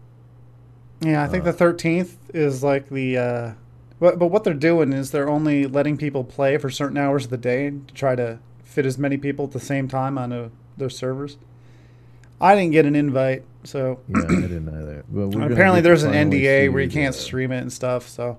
Yeah, 1.02 1.24
I 1.24 1.28
think 1.28 1.46
uh, 1.46 1.52
the 1.52 1.58
13th 1.58 2.16
is 2.34 2.64
like 2.64 2.89
the. 2.89 3.18
Uh, 3.18 3.54
but, 4.00 4.20
but 4.20 4.28
what 4.28 4.43
they're 4.43 4.54
doing 4.54 4.91
is 4.91 5.12
they're 5.12 5.30
only 5.30 5.68
letting 5.68 5.98
people 5.98 6.24
play 6.24 6.58
for 6.58 6.70
certain 6.70 6.98
hours 6.98 7.26
of 7.26 7.30
the 7.30 7.38
day 7.38 7.70
to 7.70 7.93
try 7.93 8.16
to 8.16 8.39
fit 8.64 8.86
as 8.86 8.98
many 8.98 9.18
people 9.18 9.46
at 9.46 9.52
the 9.52 9.60
same 9.60 9.88
time 9.88 10.18
onto 10.18 10.52
their 10.78 10.89
servers. 10.89 11.38
I 12.41 12.56
didn't 12.56 12.72
get 12.72 12.86
an 12.86 12.96
invite, 12.96 13.43
so 13.64 14.02
Yeah, 14.10 14.24
I 14.24 14.28
didn't 14.28 14.70
either. 14.70 15.06
Well, 15.10 15.30
we're 15.30 15.52
apparently 15.52 15.82
there's 15.82 16.04
an 16.04 16.12
NDA 16.12 16.72
where 16.72 16.82
you 16.82 16.89
can't 16.89 17.16
stream 17.16 17.52
it 17.52 17.60
and 17.60 17.72
stuff. 17.72 18.08
So 18.10 18.38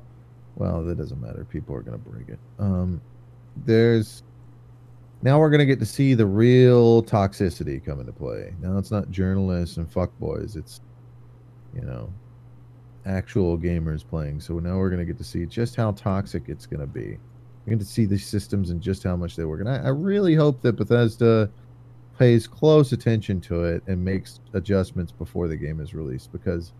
Well, 0.56 0.82
that 0.84 0.98
doesn't 0.98 1.20
matter. 1.20 1.46
People 1.50 1.74
are 1.74 1.80
going 1.80 1.98
to 1.98 2.10
break 2.10 2.28
it. 2.28 2.38
Um, 2.58 3.00
there's 3.64 4.22
now 5.22 5.38
we're 5.38 5.48
going 5.48 5.60
to 5.60 5.66
get 5.66 5.78
to 5.80 5.86
see 5.86 6.12
the 6.12 6.26
real 6.26 7.02
toxicity 7.02 7.82
come 7.82 8.00
into 8.00 8.12
play. 8.12 8.54
Now 8.60 8.76
it's 8.76 8.90
not 8.90 9.10
journalists 9.10 9.78
and 9.78 9.90
fuckboys. 9.90 10.56
It's 10.56 10.80
you 11.74 11.80
know 11.80 12.12
actual 13.06 13.56
gamers 13.56 14.06
playing. 14.06 14.40
So 14.40 14.58
now 14.58 14.76
we're 14.76 14.90
going 14.90 15.00
to 15.00 15.06
get 15.06 15.18
to 15.18 15.24
see 15.24 15.46
just 15.46 15.76
how 15.76 15.92
toxic 15.92 16.48
it's 16.48 16.66
going 16.66 16.80
to 16.80 16.86
be. 16.86 17.18
We're 17.64 17.70
going 17.70 17.78
to 17.78 17.84
see 17.84 18.04
these 18.04 18.26
systems 18.26 18.70
and 18.70 18.80
just 18.80 19.02
how 19.02 19.16
much 19.16 19.36
they 19.36 19.44
work. 19.44 19.60
And 19.60 19.68
I, 19.68 19.76
I 19.76 19.88
really 19.88 20.34
hope 20.34 20.60
that 20.62 20.74
Bethesda 20.74 21.50
pays 22.18 22.46
close 22.46 22.92
attention 22.92 23.40
to 23.42 23.64
it 23.64 23.82
and 23.86 24.04
makes 24.04 24.40
adjustments 24.52 25.12
before 25.12 25.48
the 25.48 25.56
game 25.56 25.80
is 25.80 25.94
released 25.94 26.32
because 26.32 26.72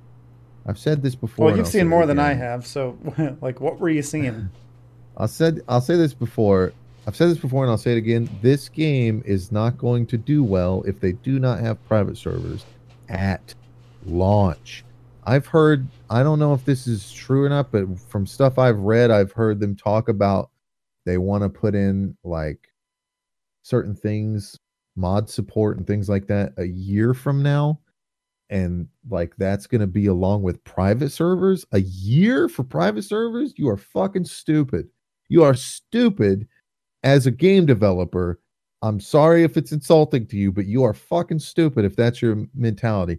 I've 0.67 0.79
said 0.79 1.03
this 1.03 1.15
before. 1.15 1.47
well, 1.47 1.57
you've 1.57 1.69
seen 1.69 1.89
more 1.89 2.07
than 2.07 2.19
I 2.19 2.33
have. 2.33 2.67
So 2.67 2.99
like, 3.41 3.61
what 3.61 3.79
were 3.79 3.91
you 3.91 4.03
seeing? 4.03 4.51
I'll 5.17 5.29
said 5.29 5.63
I'll 5.69 5.81
say 5.81 5.97
this 5.97 6.13
before. 6.13 6.73
I've 7.07 7.17
said 7.17 7.31
this 7.31 7.39
before 7.39 7.63
and 7.63 7.71
I'll 7.71 7.79
say 7.79 7.93
it 7.93 7.99
again. 7.99 8.29
This 8.43 8.69
game 8.69 9.23
is 9.25 9.53
not 9.53 9.79
going 9.79 10.07
to 10.07 10.19
do 10.19 10.43
well 10.43 10.83
if 10.87 11.01
they 11.01 11.13
do 11.13 11.39
not 11.39 11.61
have 11.61 11.83
private 11.87 12.19
servers 12.19 12.67
at 13.09 13.55
launch. 14.05 14.85
I've 15.27 15.47
heard 15.47 15.87
I 16.09 16.23
don't 16.23 16.39
know 16.39 16.55
if 16.55 16.65
this 16.65 16.87
is 16.87 17.13
true 17.13 17.45
or 17.45 17.49
not, 17.49 17.73
but 17.73 17.99
from 17.99 18.27
stuff 18.27 18.59
I've 18.59 18.79
read, 18.79 19.11
I've 19.11 19.33
heard 19.33 19.59
them 19.61 19.75
talk 19.75 20.09
about 20.09 20.51
they 21.05 21.19
want 21.19 21.43
to 21.43 21.49
put 21.49 21.75
in 21.75 22.17
like 22.25 22.69
certain 23.63 23.95
things, 23.95 24.59
mod 24.95 25.29
support 25.29 25.77
and 25.77 25.87
things 25.87 26.09
like 26.09 26.27
that 26.29 26.53
a 26.59 26.65
year 26.65 27.13
from 27.15 27.43
now. 27.43 27.81
And 28.49 28.89
like 29.11 29.35
that's 29.37 29.67
going 29.67 29.81
to 29.81 29.89
be 29.89 30.07
along 30.07 30.43
with 30.43 30.63
private 30.63 31.11
servers. 31.11 31.67
A 31.73 31.81
year 31.81 32.49
for 32.49 32.63
private 32.63 33.03
servers? 33.03 33.53
You 33.57 33.69
are 33.69 33.77
fucking 33.77 34.27
stupid. 34.27 34.89
You 35.29 35.43
are 35.43 35.55
stupid 35.55 36.47
as 37.03 37.27
a 37.27 37.33
game 37.33 37.67
developer. 37.67 38.41
I'm 38.83 39.01
sorry 39.01 39.43
if 39.43 39.57
it's 39.57 39.73
insulting 39.73 40.27
to 40.27 40.37
you, 40.37 40.53
but 40.53 40.67
you 40.67 40.85
are 40.85 40.95
fucking 40.95 41.41
stupid 41.41 41.85
if 41.85 41.97
that's 41.97 42.23
your 42.23 42.47
mentality. 42.55 43.19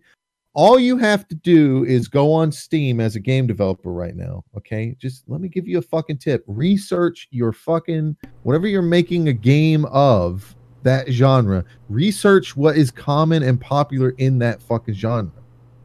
All 0.57 0.79
you 0.79 0.97
have 0.97 1.27
to 1.27 1.35
do 1.35 1.85
is 1.85 2.07
go 2.07 2.33
on 2.33 2.51
Steam 2.51 2.99
as 2.99 3.15
a 3.15 3.19
game 3.19 3.45
developer 3.45 3.91
right 3.91 4.15
now. 4.15 4.43
Okay. 4.57 4.95
Just 4.97 5.23
let 5.27 5.39
me 5.39 5.49
give 5.49 5.67
you 5.67 5.77
a 5.77 5.83
fucking 5.83 6.17
tip. 6.17 6.43
Research 6.47 7.27
your 7.29 7.53
fucking 7.53 8.17
whatever 8.41 8.65
you're 8.65 8.81
making 8.81 9.27
a 9.27 9.33
game 9.33 9.85
of 9.85 10.55
that 10.81 11.11
genre. 11.11 11.63
Research 11.89 12.57
what 12.57 12.75
is 12.75 12.89
common 12.89 13.43
and 13.43 13.61
popular 13.61 14.15
in 14.17 14.39
that 14.39 14.59
fucking 14.59 14.95
genre. 14.95 15.29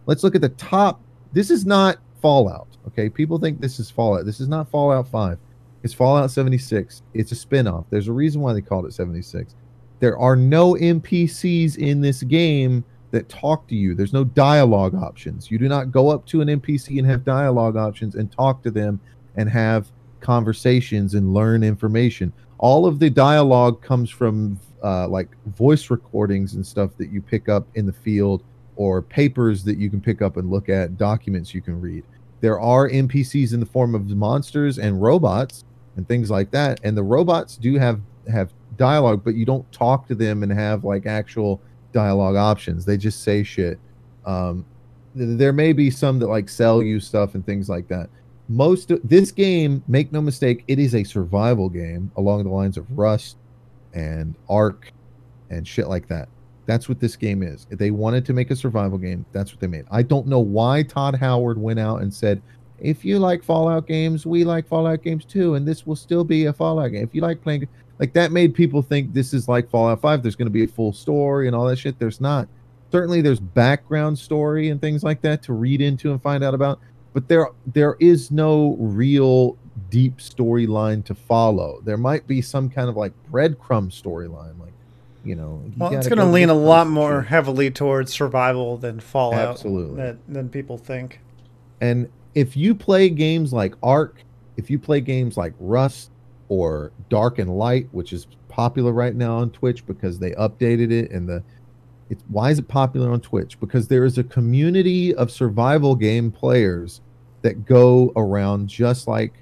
Let's 0.06 0.24
look 0.24 0.34
at 0.34 0.40
the 0.40 0.48
top. 0.48 1.02
This 1.34 1.50
is 1.50 1.66
not 1.66 1.98
Fallout. 2.22 2.68
Okay. 2.86 3.10
People 3.10 3.38
think 3.38 3.60
this 3.60 3.78
is 3.78 3.90
Fallout. 3.90 4.24
This 4.24 4.40
is 4.40 4.48
not 4.48 4.70
Fallout 4.70 5.06
5. 5.06 5.36
It's 5.82 5.92
Fallout 5.92 6.30
76. 6.30 7.02
It's 7.12 7.30
a 7.30 7.34
spin-off. 7.34 7.84
There's 7.90 8.08
a 8.08 8.12
reason 8.12 8.40
why 8.40 8.54
they 8.54 8.62
called 8.62 8.86
it 8.86 8.94
76. 8.94 9.54
There 10.00 10.16
are 10.16 10.34
no 10.34 10.76
NPCs 10.76 11.76
in 11.76 12.00
this 12.00 12.22
game 12.22 12.86
that 13.12 13.28
talk 13.28 13.68
to 13.68 13.76
you. 13.76 13.94
There's 13.94 14.12
no 14.12 14.24
dialogue 14.24 14.94
options. 14.94 15.50
You 15.50 15.58
do 15.58 15.68
not 15.68 15.92
go 15.92 16.08
up 16.08 16.26
to 16.26 16.40
an 16.40 16.48
NPC 16.48 16.98
and 16.98 17.06
have 17.06 17.24
dialogue 17.24 17.76
options 17.76 18.16
and 18.16 18.32
talk 18.32 18.62
to 18.64 18.70
them 18.70 19.00
and 19.36 19.48
have 19.48 19.92
conversations 20.20 21.14
and 21.14 21.32
learn 21.32 21.62
information. 21.62 22.32
All 22.58 22.86
of 22.86 22.98
the 22.98 23.10
dialogue 23.10 23.82
comes 23.82 24.10
from 24.10 24.58
uh, 24.82 25.06
like 25.08 25.28
voice 25.46 25.90
recordings 25.90 26.54
and 26.54 26.66
stuff 26.66 26.90
that 26.96 27.10
you 27.10 27.20
pick 27.20 27.48
up 27.48 27.66
in 27.74 27.86
the 27.86 27.92
field 27.92 28.42
or 28.76 29.02
papers 29.02 29.62
that 29.64 29.78
you 29.78 29.90
can 29.90 30.00
pick 30.00 30.22
up 30.22 30.36
and 30.36 30.50
look 30.50 30.68
at, 30.68 30.96
documents 30.96 31.54
you 31.54 31.60
can 31.60 31.80
read. 31.80 32.04
There 32.40 32.58
are 32.58 32.88
NPCs 32.88 33.52
in 33.52 33.60
the 33.60 33.66
form 33.66 33.94
of 33.94 34.08
monsters 34.08 34.78
and 34.78 35.00
robots 35.00 35.64
and 35.96 36.08
things 36.08 36.30
like 36.30 36.50
that. 36.52 36.80
And 36.82 36.96
the 36.96 37.02
robots 37.02 37.56
do 37.56 37.78
have 37.78 38.00
have 38.30 38.52
dialogue, 38.76 39.22
but 39.24 39.34
you 39.34 39.44
don't 39.44 39.70
talk 39.72 40.06
to 40.08 40.14
them 40.14 40.42
and 40.42 40.50
have 40.50 40.84
like 40.84 41.06
actual 41.06 41.60
dialogue 41.92 42.36
options. 42.36 42.84
They 42.84 42.96
just 42.96 43.22
say 43.22 43.42
shit. 43.42 43.78
Um, 44.24 44.64
th- 45.16 45.38
there 45.38 45.52
may 45.52 45.72
be 45.72 45.90
some 45.90 46.18
that 46.20 46.28
like 46.28 46.48
sell 46.48 46.82
you 46.82 47.00
stuff 47.00 47.34
and 47.34 47.44
things 47.44 47.68
like 47.68 47.88
that. 47.88 48.08
Most 48.48 48.90
of 48.90 49.00
this 49.04 49.30
game, 49.30 49.82
make 49.88 50.12
no 50.12 50.20
mistake, 50.20 50.64
it 50.68 50.78
is 50.78 50.94
a 50.94 51.04
survival 51.04 51.68
game 51.68 52.10
along 52.16 52.44
the 52.44 52.50
lines 52.50 52.76
of 52.76 52.86
Rust 52.90 53.36
and 53.94 54.34
Ark 54.48 54.92
and 55.50 55.66
shit 55.66 55.88
like 55.88 56.08
that. 56.08 56.28
That's 56.66 56.88
what 56.88 57.00
this 57.00 57.16
game 57.16 57.42
is. 57.42 57.66
If 57.70 57.78
they 57.78 57.90
wanted 57.90 58.24
to 58.26 58.32
make 58.32 58.50
a 58.50 58.56
survival 58.56 58.98
game, 58.98 59.24
that's 59.32 59.52
what 59.52 59.60
they 59.60 59.66
made. 59.66 59.84
I 59.90 60.02
don't 60.02 60.26
know 60.26 60.40
why 60.40 60.82
Todd 60.82 61.14
Howard 61.16 61.58
went 61.58 61.78
out 61.78 62.02
and 62.02 62.12
said, 62.12 62.42
if 62.78 63.04
you 63.04 63.18
like 63.18 63.44
Fallout 63.44 63.86
games, 63.86 64.26
we 64.26 64.44
like 64.44 64.66
Fallout 64.66 65.02
games 65.02 65.24
too, 65.24 65.54
and 65.54 65.66
this 65.66 65.86
will 65.86 65.96
still 65.96 66.24
be 66.24 66.46
a 66.46 66.52
Fallout 66.52 66.90
game. 66.92 67.04
If 67.04 67.14
you 67.14 67.20
like 67.20 67.42
playing, 67.42 67.68
like 67.98 68.12
that 68.14 68.32
made 68.32 68.54
people 68.54 68.82
think 68.82 69.12
this 69.12 69.32
is 69.32 69.48
like 69.48 69.70
Fallout 69.70 70.00
5. 70.00 70.22
There's 70.22 70.36
going 70.36 70.46
to 70.46 70.52
be 70.52 70.64
a 70.64 70.68
full 70.68 70.92
story 70.92 71.46
and 71.46 71.56
all 71.56 71.66
that 71.66 71.78
shit. 71.78 71.98
There's 71.98 72.20
not. 72.20 72.48
Certainly, 72.90 73.22
there's 73.22 73.40
background 73.40 74.18
story 74.18 74.68
and 74.68 74.80
things 74.80 75.02
like 75.02 75.22
that 75.22 75.42
to 75.44 75.52
read 75.52 75.80
into 75.80 76.10
and 76.10 76.20
find 76.20 76.44
out 76.44 76.52
about, 76.52 76.78
but 77.14 77.26
there 77.28 77.48
there 77.66 77.96
is 78.00 78.30
no 78.30 78.76
real 78.78 79.56
deep 79.90 80.18
storyline 80.18 81.04
to 81.04 81.14
follow. 81.14 81.80
There 81.84 81.96
might 81.96 82.26
be 82.26 82.42
some 82.42 82.68
kind 82.68 82.88
of 82.88 82.96
like 82.96 83.12
breadcrumb 83.30 83.90
storyline, 83.90 84.58
like 84.60 84.72
you 85.24 85.36
know. 85.36 85.62
you 85.66 85.72
Well, 85.78 85.94
it's 85.94 86.08
going 86.08 86.18
to 86.18 86.26
lean 86.26 86.50
a 86.50 86.54
lot 86.54 86.86
more 86.86 87.22
shit. 87.22 87.30
heavily 87.30 87.70
towards 87.70 88.12
survival 88.12 88.76
than 88.76 89.00
Fallout. 89.00 89.48
Absolutely. 89.48 89.96
That, 89.96 90.18
than 90.28 90.48
people 90.48 90.76
think. 90.76 91.20
And 91.80 92.10
if 92.34 92.56
you 92.56 92.74
play 92.74 93.08
games 93.08 93.52
like 93.52 93.74
Ark, 93.82 94.22
if 94.56 94.70
you 94.70 94.78
play 94.78 95.00
games 95.00 95.36
like 95.36 95.54
Rust 95.58 96.11
or 96.52 96.92
Dark 97.08 97.38
and 97.38 97.56
Light, 97.56 97.88
which 97.92 98.12
is 98.12 98.26
popular 98.48 98.92
right 98.92 99.14
now 99.14 99.38
on 99.38 99.48
Twitch 99.50 99.86
because 99.86 100.18
they 100.18 100.32
updated 100.32 100.92
it 100.92 101.10
and 101.10 101.26
the 101.26 101.42
it's 102.10 102.22
why 102.28 102.50
is 102.50 102.58
it 102.58 102.68
popular 102.68 103.10
on 103.10 103.22
Twitch? 103.22 103.58
Because 103.58 103.88
there 103.88 104.04
is 104.04 104.18
a 104.18 104.24
community 104.24 105.14
of 105.14 105.30
survival 105.30 105.94
game 105.96 106.30
players 106.30 107.00
that 107.40 107.64
go 107.64 108.12
around 108.16 108.68
just 108.68 109.08
like 109.08 109.32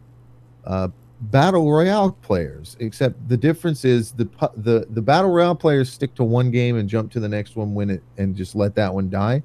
uh, 0.64 0.86
battle 1.22 1.68
royale 1.68 2.12
players, 2.22 2.76
except 2.78 3.28
the 3.28 3.36
difference 3.36 3.84
is 3.84 4.12
the 4.12 4.28
the 4.58 4.86
the 4.90 5.02
battle 5.02 5.30
royale 5.30 5.56
players 5.56 5.90
stick 5.90 6.14
to 6.14 6.22
one 6.22 6.52
game 6.52 6.76
and 6.76 6.88
jump 6.88 7.10
to 7.10 7.18
the 7.18 7.28
next 7.28 7.56
one 7.56 7.74
when 7.74 7.90
it 7.90 8.04
and 8.18 8.36
just 8.36 8.54
let 8.54 8.76
that 8.76 8.94
one 8.94 9.10
die 9.10 9.42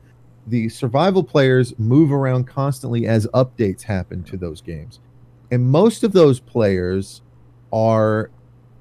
the 0.47 0.69
survival 0.69 1.23
players 1.23 1.73
move 1.79 2.11
around 2.11 2.45
constantly 2.45 3.07
as 3.07 3.25
updates 3.27 3.81
happen 3.81 4.23
to 4.23 4.37
those 4.37 4.61
games. 4.61 4.99
And 5.51 5.63
most 5.63 6.03
of 6.03 6.11
those 6.11 6.39
players 6.39 7.21
are 7.71 8.29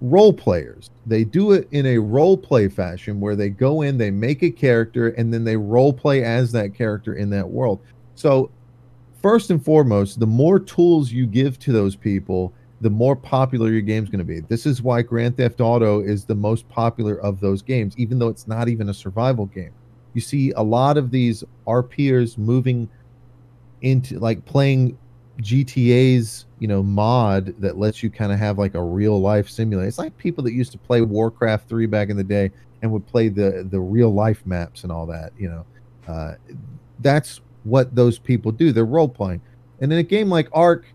role 0.00 0.32
players. 0.32 0.90
They 1.06 1.24
do 1.24 1.52
it 1.52 1.68
in 1.70 1.86
a 1.86 1.98
role 1.98 2.36
play 2.36 2.68
fashion 2.68 3.20
where 3.20 3.36
they 3.36 3.48
go 3.48 3.82
in, 3.82 3.98
they 3.98 4.10
make 4.10 4.42
a 4.42 4.50
character, 4.50 5.08
and 5.10 5.32
then 5.32 5.44
they 5.44 5.56
role 5.56 5.92
play 5.92 6.22
as 6.24 6.52
that 6.52 6.74
character 6.74 7.14
in 7.14 7.30
that 7.30 7.48
world. 7.48 7.80
So, 8.14 8.50
first 9.22 9.50
and 9.50 9.64
foremost, 9.64 10.20
the 10.20 10.26
more 10.26 10.58
tools 10.58 11.10
you 11.10 11.26
give 11.26 11.58
to 11.60 11.72
those 11.72 11.96
people, 11.96 12.52
the 12.80 12.90
more 12.90 13.16
popular 13.16 13.70
your 13.70 13.80
game's 13.80 14.10
going 14.10 14.18
to 14.18 14.24
be. 14.24 14.40
This 14.40 14.66
is 14.66 14.82
why 14.82 15.00
Grand 15.00 15.38
Theft 15.38 15.60
Auto 15.60 16.00
is 16.00 16.24
the 16.26 16.34
most 16.34 16.68
popular 16.68 17.18
of 17.20 17.40
those 17.40 17.62
games, 17.62 17.94
even 17.96 18.18
though 18.18 18.28
it's 18.28 18.46
not 18.46 18.68
even 18.68 18.90
a 18.90 18.94
survival 18.94 19.46
game. 19.46 19.72
You 20.12 20.20
see 20.20 20.52
a 20.52 20.62
lot 20.62 20.98
of 20.98 21.10
these 21.10 21.42
RPers 21.66 22.36
moving 22.36 22.88
into 23.80 24.18
like 24.18 24.44
playing 24.44 24.98
GTA's, 25.40 26.46
you 26.64 26.68
know, 26.68 26.82
mod 26.82 27.54
that 27.60 27.76
lets 27.76 28.02
you 28.02 28.08
kind 28.08 28.32
of 28.32 28.38
have 28.38 28.58
like 28.58 28.74
a 28.74 28.82
real 28.82 29.20
life 29.20 29.50
simulator. 29.50 29.86
It's 29.86 29.98
like 29.98 30.16
people 30.16 30.42
that 30.44 30.54
used 30.54 30.72
to 30.72 30.78
play 30.78 31.02
Warcraft 31.02 31.68
3 31.68 31.84
back 31.84 32.08
in 32.08 32.16
the 32.16 32.24
day 32.24 32.50
and 32.80 32.90
would 32.90 33.06
play 33.06 33.28
the 33.28 33.68
the 33.70 33.78
real 33.78 34.08
life 34.08 34.40
maps 34.46 34.82
and 34.82 34.90
all 34.90 35.04
that, 35.04 35.34
you 35.38 35.50
know. 35.50 35.66
Uh, 36.08 36.36
that's 37.00 37.42
what 37.64 37.94
those 37.94 38.18
people 38.18 38.50
do. 38.50 38.72
They're 38.72 38.86
role 38.86 39.10
playing. 39.10 39.42
And 39.82 39.92
in 39.92 39.98
a 39.98 40.02
game 40.02 40.30
like 40.30 40.48
Ark, 40.54 40.86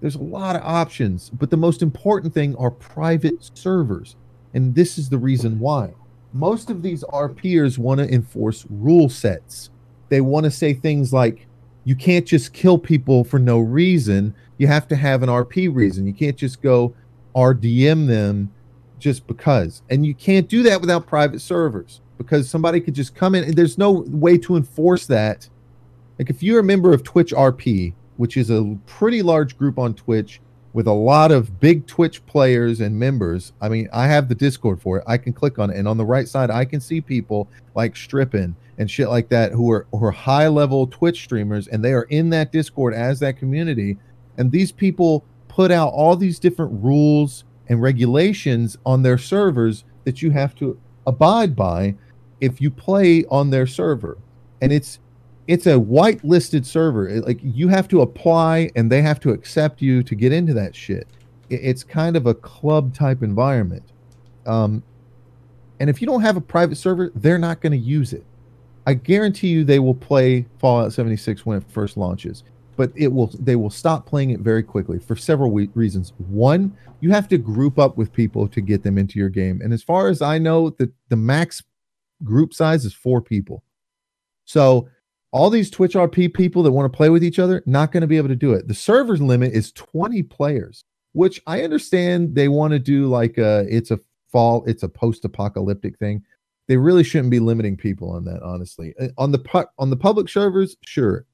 there's 0.00 0.16
a 0.16 0.20
lot 0.20 0.56
of 0.56 0.62
options, 0.62 1.30
but 1.30 1.50
the 1.50 1.56
most 1.56 1.82
important 1.82 2.34
thing 2.34 2.56
are 2.56 2.72
private 2.72 3.48
servers. 3.54 4.16
And 4.54 4.74
this 4.74 4.98
is 4.98 5.08
the 5.08 5.18
reason 5.18 5.60
why. 5.60 5.94
Most 6.32 6.68
of 6.68 6.82
these 6.82 7.04
RPers 7.04 7.78
want 7.78 8.00
to 8.00 8.12
enforce 8.12 8.66
rule 8.68 9.08
sets. 9.08 9.70
They 10.08 10.20
want 10.20 10.42
to 10.46 10.50
say 10.50 10.74
things 10.74 11.12
like, 11.12 11.46
you 11.84 11.94
can't 11.96 12.26
just 12.26 12.52
kill 12.52 12.78
people 12.78 13.24
for 13.24 13.38
no 13.38 13.58
reason. 13.58 14.34
You 14.62 14.68
have 14.68 14.86
to 14.88 14.94
have 14.94 15.24
an 15.24 15.28
RP 15.28 15.74
reason. 15.74 16.06
You 16.06 16.12
can't 16.12 16.36
just 16.36 16.62
go 16.62 16.94
RDM 17.34 18.06
them 18.06 18.52
just 19.00 19.26
because. 19.26 19.82
And 19.90 20.06
you 20.06 20.14
can't 20.14 20.48
do 20.48 20.62
that 20.62 20.80
without 20.80 21.04
private 21.04 21.40
servers 21.40 22.00
because 22.16 22.48
somebody 22.48 22.80
could 22.80 22.94
just 22.94 23.12
come 23.12 23.34
in 23.34 23.42
and 23.42 23.56
there's 23.56 23.76
no 23.76 24.04
way 24.06 24.38
to 24.38 24.54
enforce 24.54 25.04
that. 25.06 25.48
Like 26.16 26.30
if 26.30 26.44
you're 26.44 26.60
a 26.60 26.62
member 26.62 26.94
of 26.94 27.02
Twitch 27.02 27.32
RP, 27.32 27.92
which 28.18 28.36
is 28.36 28.50
a 28.50 28.78
pretty 28.86 29.20
large 29.20 29.58
group 29.58 29.80
on 29.80 29.94
Twitch 29.94 30.40
with 30.74 30.86
a 30.86 30.92
lot 30.92 31.32
of 31.32 31.58
big 31.58 31.84
Twitch 31.88 32.24
players 32.26 32.80
and 32.80 32.96
members. 32.96 33.52
I 33.60 33.68
mean, 33.68 33.88
I 33.92 34.06
have 34.06 34.28
the 34.28 34.36
Discord 34.36 34.80
for 34.80 34.98
it. 34.98 35.04
I 35.08 35.18
can 35.18 35.32
click 35.32 35.58
on 35.58 35.70
it, 35.70 35.76
and 35.76 35.88
on 35.88 35.96
the 35.96 36.06
right 36.06 36.28
side, 36.28 36.52
I 36.52 36.64
can 36.66 36.80
see 36.80 37.00
people 37.00 37.48
like 37.74 37.96
stripping 37.96 38.54
and 38.78 38.90
shit 38.90 39.08
like 39.08 39.28
that 39.30 39.52
who 39.52 39.70
are 39.70 39.86
who 39.90 40.04
are 40.04 40.10
high 40.10 40.48
level 40.48 40.86
Twitch 40.86 41.24
streamers, 41.24 41.68
and 41.68 41.84
they 41.84 41.92
are 41.92 42.04
in 42.04 42.30
that 42.30 42.52
Discord 42.52 42.94
as 42.94 43.20
that 43.20 43.36
community. 43.36 43.98
And 44.42 44.50
these 44.50 44.72
people 44.72 45.24
put 45.46 45.70
out 45.70 45.92
all 45.92 46.16
these 46.16 46.40
different 46.40 46.82
rules 46.82 47.44
and 47.68 47.80
regulations 47.80 48.76
on 48.84 49.04
their 49.04 49.16
servers 49.16 49.84
that 50.02 50.20
you 50.20 50.32
have 50.32 50.56
to 50.56 50.76
abide 51.06 51.54
by 51.54 51.94
if 52.40 52.60
you 52.60 52.68
play 52.68 53.24
on 53.26 53.50
their 53.50 53.68
server. 53.68 54.18
And 54.60 54.72
it's 54.72 54.98
it's 55.46 55.68
a 55.68 55.78
white 55.78 56.24
listed 56.24 56.66
server. 56.66 57.20
Like 57.20 57.38
you 57.40 57.68
have 57.68 57.86
to 57.88 58.00
apply 58.00 58.70
and 58.74 58.90
they 58.90 59.00
have 59.00 59.20
to 59.20 59.30
accept 59.30 59.80
you 59.80 60.02
to 60.02 60.14
get 60.16 60.32
into 60.32 60.54
that 60.54 60.74
shit. 60.74 61.06
It, 61.48 61.60
it's 61.62 61.84
kind 61.84 62.16
of 62.16 62.26
a 62.26 62.34
club 62.34 62.92
type 62.92 63.22
environment. 63.22 63.84
Um, 64.44 64.82
and 65.78 65.88
if 65.88 66.00
you 66.00 66.08
don't 66.08 66.22
have 66.22 66.36
a 66.36 66.40
private 66.40 66.78
server, 66.78 67.12
they're 67.14 67.38
not 67.38 67.60
going 67.60 67.72
to 67.72 67.78
use 67.78 68.12
it. 68.12 68.24
I 68.88 68.94
guarantee 68.94 69.48
you 69.50 69.62
they 69.62 69.78
will 69.78 69.94
play 69.94 70.46
Fallout 70.58 70.92
76 70.92 71.46
when 71.46 71.58
it 71.58 71.64
first 71.68 71.96
launches, 71.96 72.42
but 72.76 72.92
it 72.94 73.08
will 73.08 73.28
they 73.38 73.56
will 73.56 73.70
stop 73.70 74.06
playing 74.06 74.30
it 74.30 74.40
very 74.40 74.62
quickly 74.62 74.98
for 74.98 75.16
several 75.16 75.50
we- 75.50 75.70
reasons. 75.74 76.12
One, 76.18 76.76
you 77.00 77.10
have 77.10 77.28
to 77.28 77.38
group 77.38 77.78
up 77.78 77.96
with 77.96 78.12
people 78.12 78.48
to 78.48 78.60
get 78.60 78.82
them 78.82 78.98
into 78.98 79.18
your 79.18 79.28
game. 79.28 79.60
And 79.62 79.72
as 79.72 79.82
far 79.82 80.08
as 80.08 80.22
I 80.22 80.38
know, 80.38 80.70
the 80.70 80.90
the 81.08 81.16
max 81.16 81.62
group 82.24 82.54
size 82.54 82.84
is 82.84 82.94
4 82.94 83.20
people. 83.20 83.64
So 84.44 84.88
all 85.32 85.50
these 85.50 85.70
Twitch 85.70 85.94
RP 85.94 86.32
people 86.32 86.62
that 86.62 86.72
want 86.72 86.92
to 86.92 86.96
play 86.96 87.08
with 87.08 87.24
each 87.24 87.38
other, 87.38 87.62
not 87.66 87.90
going 87.90 88.02
to 88.02 88.06
be 88.06 88.18
able 88.18 88.28
to 88.28 88.36
do 88.36 88.52
it. 88.52 88.68
The 88.68 88.74
server's 88.74 89.20
limit 89.20 89.52
is 89.52 89.72
20 89.72 90.22
players, 90.24 90.84
which 91.12 91.40
I 91.46 91.62
understand 91.62 92.34
they 92.34 92.48
want 92.48 92.72
to 92.72 92.78
do 92.78 93.06
like 93.06 93.38
a 93.38 93.66
it's 93.68 93.90
a 93.90 93.98
fall, 94.30 94.64
it's 94.66 94.82
a 94.82 94.88
post-apocalyptic 94.88 95.98
thing. 95.98 96.22
They 96.68 96.76
really 96.76 97.04
shouldn't 97.04 97.30
be 97.30 97.40
limiting 97.40 97.76
people 97.76 98.10
on 98.10 98.24
that, 98.26 98.42
honestly. 98.42 98.94
Uh, 99.00 99.08
on 99.18 99.32
the 99.32 99.68
on 99.78 99.90
the 99.90 99.96
public 99.96 100.28
servers, 100.28 100.76
sure. 100.84 101.26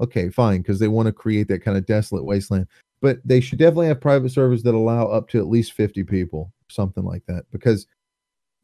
Okay, 0.00 0.30
fine, 0.30 0.62
because 0.62 0.78
they 0.78 0.88
want 0.88 1.06
to 1.06 1.12
create 1.12 1.48
that 1.48 1.62
kind 1.62 1.76
of 1.76 1.86
desolate 1.86 2.24
wasteland. 2.24 2.66
But 3.00 3.18
they 3.24 3.40
should 3.40 3.58
definitely 3.58 3.88
have 3.88 4.00
private 4.00 4.30
servers 4.30 4.62
that 4.62 4.74
allow 4.74 5.06
up 5.06 5.28
to 5.30 5.38
at 5.38 5.48
least 5.48 5.72
50 5.72 6.04
people, 6.04 6.52
something 6.68 7.04
like 7.04 7.24
that. 7.26 7.44
Because 7.50 7.86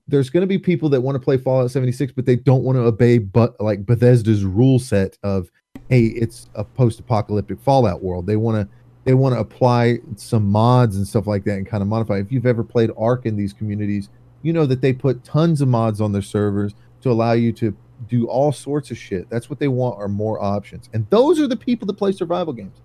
there's 0.07 0.31
going 0.31 0.43
to 0.43 0.47
be 0.47 0.59
people 0.59 0.89
that 0.89 1.03
want 1.03 1.17
to 1.17 1.21
play 1.21 1.37
Fallout 1.37 1.71
76, 1.71 2.13
but 2.13 2.25
they 2.25 2.37
don't 2.37 2.63
want 2.63 2.77
to 2.77 2.83
obey 2.83 3.19
but 3.19 3.61
like 3.61 3.85
Bethesda's 3.85 4.45
rule 4.45 4.79
set 4.79 5.19
of, 5.23 5.51
hey, 5.91 6.05
it's 6.07 6.49
a 6.55 6.65
post-apocalyptic 6.65 7.61
Fallout 7.61 8.03
world. 8.03 8.27
They 8.27 8.37
want 8.37 8.57
to 8.57 8.75
they 9.05 9.15
want 9.15 9.35
to 9.35 9.41
apply 9.41 10.01
some 10.17 10.51
mods 10.51 10.97
and 10.97 11.07
stuff 11.07 11.27
like 11.27 11.45
that 11.45 11.57
and 11.57 11.67
kind 11.67 11.83
of 11.83 11.89
modify. 11.89 12.19
If 12.19 12.31
you've 12.31 12.45
ever 12.45 12.63
played 12.63 12.91
Ark 12.99 13.25
in 13.25 13.37
these 13.37 13.55
communities, 13.55 14.11
you 14.43 14.53
know 14.53 14.67
that 14.67 14.83
they 14.83 14.93
put 14.93 15.25
tons 15.25 15.63
of 15.63 15.69
mods 15.69 16.03
on 16.03 16.13
their 16.13 16.21
servers 16.21 16.75
to 17.01 17.11
allow 17.11 17.33
you 17.33 17.53
to 17.55 17.75
do 18.07 18.27
all 18.27 18.53
sorts 18.53 18.91
of 18.91 18.99
shit. 18.99 19.29
That's 19.31 19.51
what 19.51 19.59
they 19.59 19.69
want 19.69 19.99
are 19.99 20.09
more 20.09 20.41
options. 20.43 20.89
And 20.93 21.07
those 21.11 21.41
are 21.41 21.47
the 21.47 21.57
people 21.57 21.87
that 21.87 21.95
play 21.95 22.13
survival 22.13 22.53
games. 22.53 22.77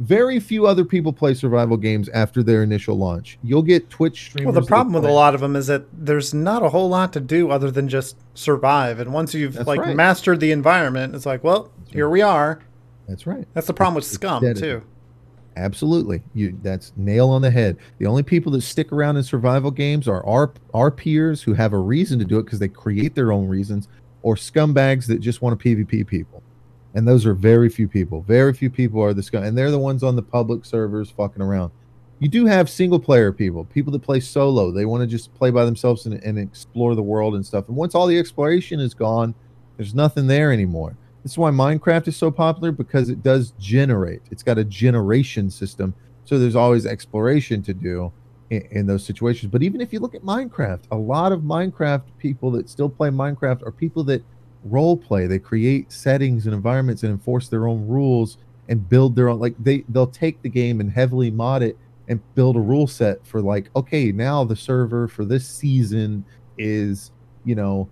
Very 0.00 0.38
few 0.38 0.66
other 0.66 0.84
people 0.84 1.12
play 1.12 1.34
survival 1.34 1.76
games 1.76 2.08
after 2.10 2.42
their 2.42 2.62
initial 2.62 2.96
launch. 2.96 3.36
You'll 3.42 3.62
get 3.62 3.90
Twitch 3.90 4.26
streamers. 4.26 4.54
Well, 4.54 4.62
the 4.62 4.66
problem 4.66 4.94
with 4.94 5.04
a 5.04 5.12
lot 5.12 5.34
of 5.34 5.40
them 5.40 5.56
is 5.56 5.66
that 5.66 5.86
there's 5.92 6.32
not 6.32 6.62
a 6.62 6.68
whole 6.68 6.88
lot 6.88 7.12
to 7.14 7.20
do 7.20 7.50
other 7.50 7.70
than 7.70 7.88
just 7.88 8.16
survive. 8.34 9.00
And 9.00 9.12
once 9.12 9.34
you've 9.34 9.54
That's 9.54 9.66
like 9.66 9.80
right. 9.80 9.96
mastered 9.96 10.38
the 10.38 10.52
environment, 10.52 11.16
it's 11.16 11.26
like, 11.26 11.42
well, 11.42 11.72
here 11.90 12.08
we 12.08 12.22
are. 12.22 12.60
That's 13.08 13.26
right. 13.26 13.46
That's 13.54 13.66
the 13.66 13.74
problem 13.74 13.96
with 13.96 14.04
It's 14.04 14.12
Scum 14.12 14.42
dead. 14.42 14.56
too. 14.56 14.82
Absolutely. 15.56 16.22
You 16.34 16.56
that's 16.62 16.92
nail 16.96 17.30
on 17.30 17.42
the 17.42 17.50
head. 17.50 17.78
The 17.98 18.06
only 18.06 18.22
people 18.22 18.52
that 18.52 18.60
stick 18.62 18.92
around 18.92 19.16
in 19.16 19.24
survival 19.24 19.72
games 19.72 20.06
are 20.06 20.24
our 20.24 20.52
RPers 20.72 21.42
who 21.42 21.54
have 21.54 21.72
a 21.72 21.78
reason 21.78 22.20
to 22.20 22.24
do 22.24 22.38
it 22.38 22.44
because 22.44 22.60
they 22.60 22.68
create 22.68 23.16
their 23.16 23.32
own 23.32 23.48
reasons, 23.48 23.88
or 24.28 24.34
scumbags 24.34 25.06
that 25.06 25.20
just 25.20 25.40
want 25.40 25.58
to 25.58 25.76
PvP 25.76 26.06
people. 26.06 26.42
And 26.92 27.08
those 27.08 27.24
are 27.24 27.32
very 27.32 27.70
few 27.70 27.88
people. 27.88 28.20
Very 28.20 28.52
few 28.52 28.68
people 28.68 29.02
are 29.02 29.14
the 29.14 29.22
scum, 29.22 29.42
and 29.42 29.56
they're 29.56 29.70
the 29.70 29.78
ones 29.78 30.02
on 30.02 30.16
the 30.16 30.22
public 30.22 30.66
servers 30.66 31.10
fucking 31.10 31.40
around. 31.40 31.72
You 32.18 32.28
do 32.28 32.44
have 32.44 32.68
single 32.68 33.00
player 33.00 33.32
people, 33.32 33.64
people 33.64 33.90
that 33.92 34.02
play 34.02 34.20
solo. 34.20 34.70
They 34.70 34.84
want 34.84 35.00
to 35.00 35.06
just 35.06 35.34
play 35.34 35.50
by 35.50 35.64
themselves 35.64 36.04
and, 36.04 36.22
and 36.22 36.38
explore 36.38 36.94
the 36.94 37.02
world 37.02 37.36
and 37.36 37.46
stuff. 37.46 37.68
And 37.68 37.76
once 37.76 37.94
all 37.94 38.06
the 38.06 38.18
exploration 38.18 38.80
is 38.80 38.92
gone, 38.92 39.34
there's 39.78 39.94
nothing 39.94 40.26
there 40.26 40.52
anymore. 40.52 40.94
This 41.22 41.32
is 41.32 41.38
why 41.38 41.50
Minecraft 41.50 42.06
is 42.08 42.16
so 42.18 42.30
popular 42.30 42.70
because 42.70 43.08
it 43.08 43.22
does 43.22 43.54
generate. 43.58 44.20
It's 44.30 44.42
got 44.42 44.58
a 44.58 44.64
generation 44.64 45.48
system, 45.48 45.94
so 46.26 46.38
there's 46.38 46.54
always 46.54 46.84
exploration 46.84 47.62
to 47.62 47.72
do 47.72 48.12
in, 48.50 48.66
in 48.70 48.86
those 48.86 49.04
situations. 49.04 49.50
But 49.50 49.62
even 49.62 49.80
if 49.80 49.92
you 49.92 50.00
look 50.00 50.14
at 50.14 50.22
Minecraft, 50.22 50.82
a 50.90 50.96
lot 50.96 51.32
of 51.32 51.40
Minecraft 51.40 52.02
people 52.18 52.50
that 52.52 52.68
still 52.68 52.88
play 52.88 53.10
Minecraft 53.10 53.66
are 53.66 53.72
people 53.72 54.04
that 54.04 54.22
role 54.64 54.96
play. 54.96 55.26
They 55.26 55.38
create 55.38 55.92
settings 55.92 56.46
and 56.46 56.54
environments 56.54 57.02
and 57.02 57.12
enforce 57.12 57.48
their 57.48 57.68
own 57.68 57.86
rules 57.86 58.38
and 58.68 58.88
build 58.88 59.16
their 59.16 59.28
own. 59.28 59.38
Like 59.40 59.54
they 59.58 59.84
they'll 59.88 60.06
take 60.06 60.42
the 60.42 60.48
game 60.48 60.80
and 60.80 60.90
heavily 60.90 61.30
mod 61.30 61.62
it 61.62 61.78
and 62.08 62.20
build 62.34 62.56
a 62.56 62.60
rule 62.60 62.86
set 62.86 63.26
for 63.26 63.42
like 63.42 63.68
okay 63.76 64.12
now 64.12 64.42
the 64.42 64.56
server 64.56 65.08
for 65.08 65.26
this 65.26 65.46
season 65.46 66.24
is 66.56 67.10
you 67.44 67.54
know 67.54 67.88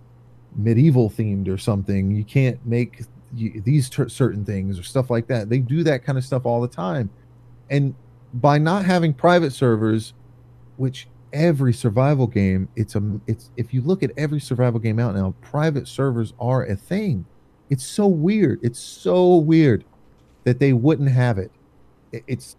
medieval 0.57 1.11
themed 1.11 1.49
or 1.49 1.59
something. 1.59 2.11
You 2.11 2.25
can't 2.25 2.65
make 2.67 3.03
these 3.33 3.91
ter- 3.91 4.09
certain 4.09 4.45
things 4.45 4.79
or 4.79 4.83
stuff 4.83 5.11
like 5.11 5.27
that. 5.29 5.49
They 5.49 5.59
do 5.59 5.83
that 5.85 6.05
kind 6.05 6.17
of 6.17 6.25
stuff 6.25 6.47
all 6.47 6.61
the 6.61 6.69
time. 6.69 7.11
And 7.71 7.95
by 8.35 8.59
not 8.59 8.85
having 8.85 9.13
private 9.13 9.53
servers, 9.53 10.15
which 10.77 11.09
every 11.33 11.73
survival 11.73 12.27
game, 12.27 12.69
it's 12.77 12.95
a 12.95 13.21
it's 13.27 13.51
if 13.57 13.75
you 13.75 13.83
look 13.83 14.03
at 14.03 14.11
every 14.17 14.41
survival 14.41 14.81
game 14.81 14.99
out 14.99 15.15
now, 15.15 15.35
private 15.43 15.89
servers 15.89 16.33
are 16.39 16.65
a 16.65 16.77
thing. 16.77 17.25
It's 17.71 17.85
so 17.85 18.07
weird. 18.07 18.61
It's 18.63 18.79
so 18.79 19.37
weird 19.37 19.85
that 20.45 20.59
they 20.61 20.73
wouldn't 20.73 21.11
have 21.11 21.39
it. 21.39 21.51
It- 22.13 22.25
It's 22.27 22.57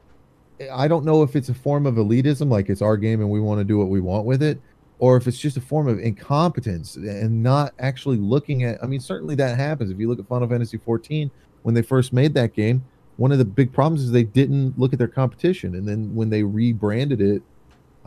I 0.73 0.87
don't 0.87 1.05
know 1.05 1.21
if 1.21 1.35
it's 1.35 1.49
a 1.49 1.53
form 1.53 1.85
of 1.85 1.95
elitism, 1.95 2.49
like 2.49 2.67
it's 2.69 2.81
our 2.81 2.97
game 2.97 3.21
and 3.21 3.29
we 3.29 3.39
want 3.39 3.59
to 3.59 3.63
do 3.63 3.77
what 3.77 3.89
we 3.89 3.99
want 4.01 4.25
with 4.25 4.41
it, 4.41 4.59
or 4.99 5.15
if 5.15 5.27
it's 5.27 5.37
just 5.37 5.55
a 5.55 5.61
form 5.61 5.87
of 5.87 5.99
incompetence 5.99 6.95
and 6.95 7.43
not 7.43 7.73
actually 7.79 8.17
looking 8.17 8.63
at. 8.63 8.83
I 8.83 8.87
mean, 8.87 8.99
certainly 8.99 9.35
that 9.35 9.55
happens. 9.57 9.91
If 9.91 9.99
you 9.99 10.09
look 10.09 10.19
at 10.19 10.27
Final 10.27 10.47
Fantasy 10.49 10.77
14, 10.77 11.29
when 11.61 11.75
they 11.75 11.83
first 11.83 12.11
made 12.11 12.33
that 12.33 12.53
game, 12.53 12.83
one 13.17 13.31
of 13.31 13.37
the 13.37 13.45
big 13.45 13.71
problems 13.71 14.01
is 14.03 14.11
they 14.11 14.23
didn't 14.23 14.77
look 14.79 14.93
at 14.93 14.99
their 14.99 15.07
competition, 15.07 15.75
and 15.75 15.87
then 15.87 16.13
when 16.15 16.29
they 16.29 16.41
rebranded 16.43 17.21
it, 17.21 17.43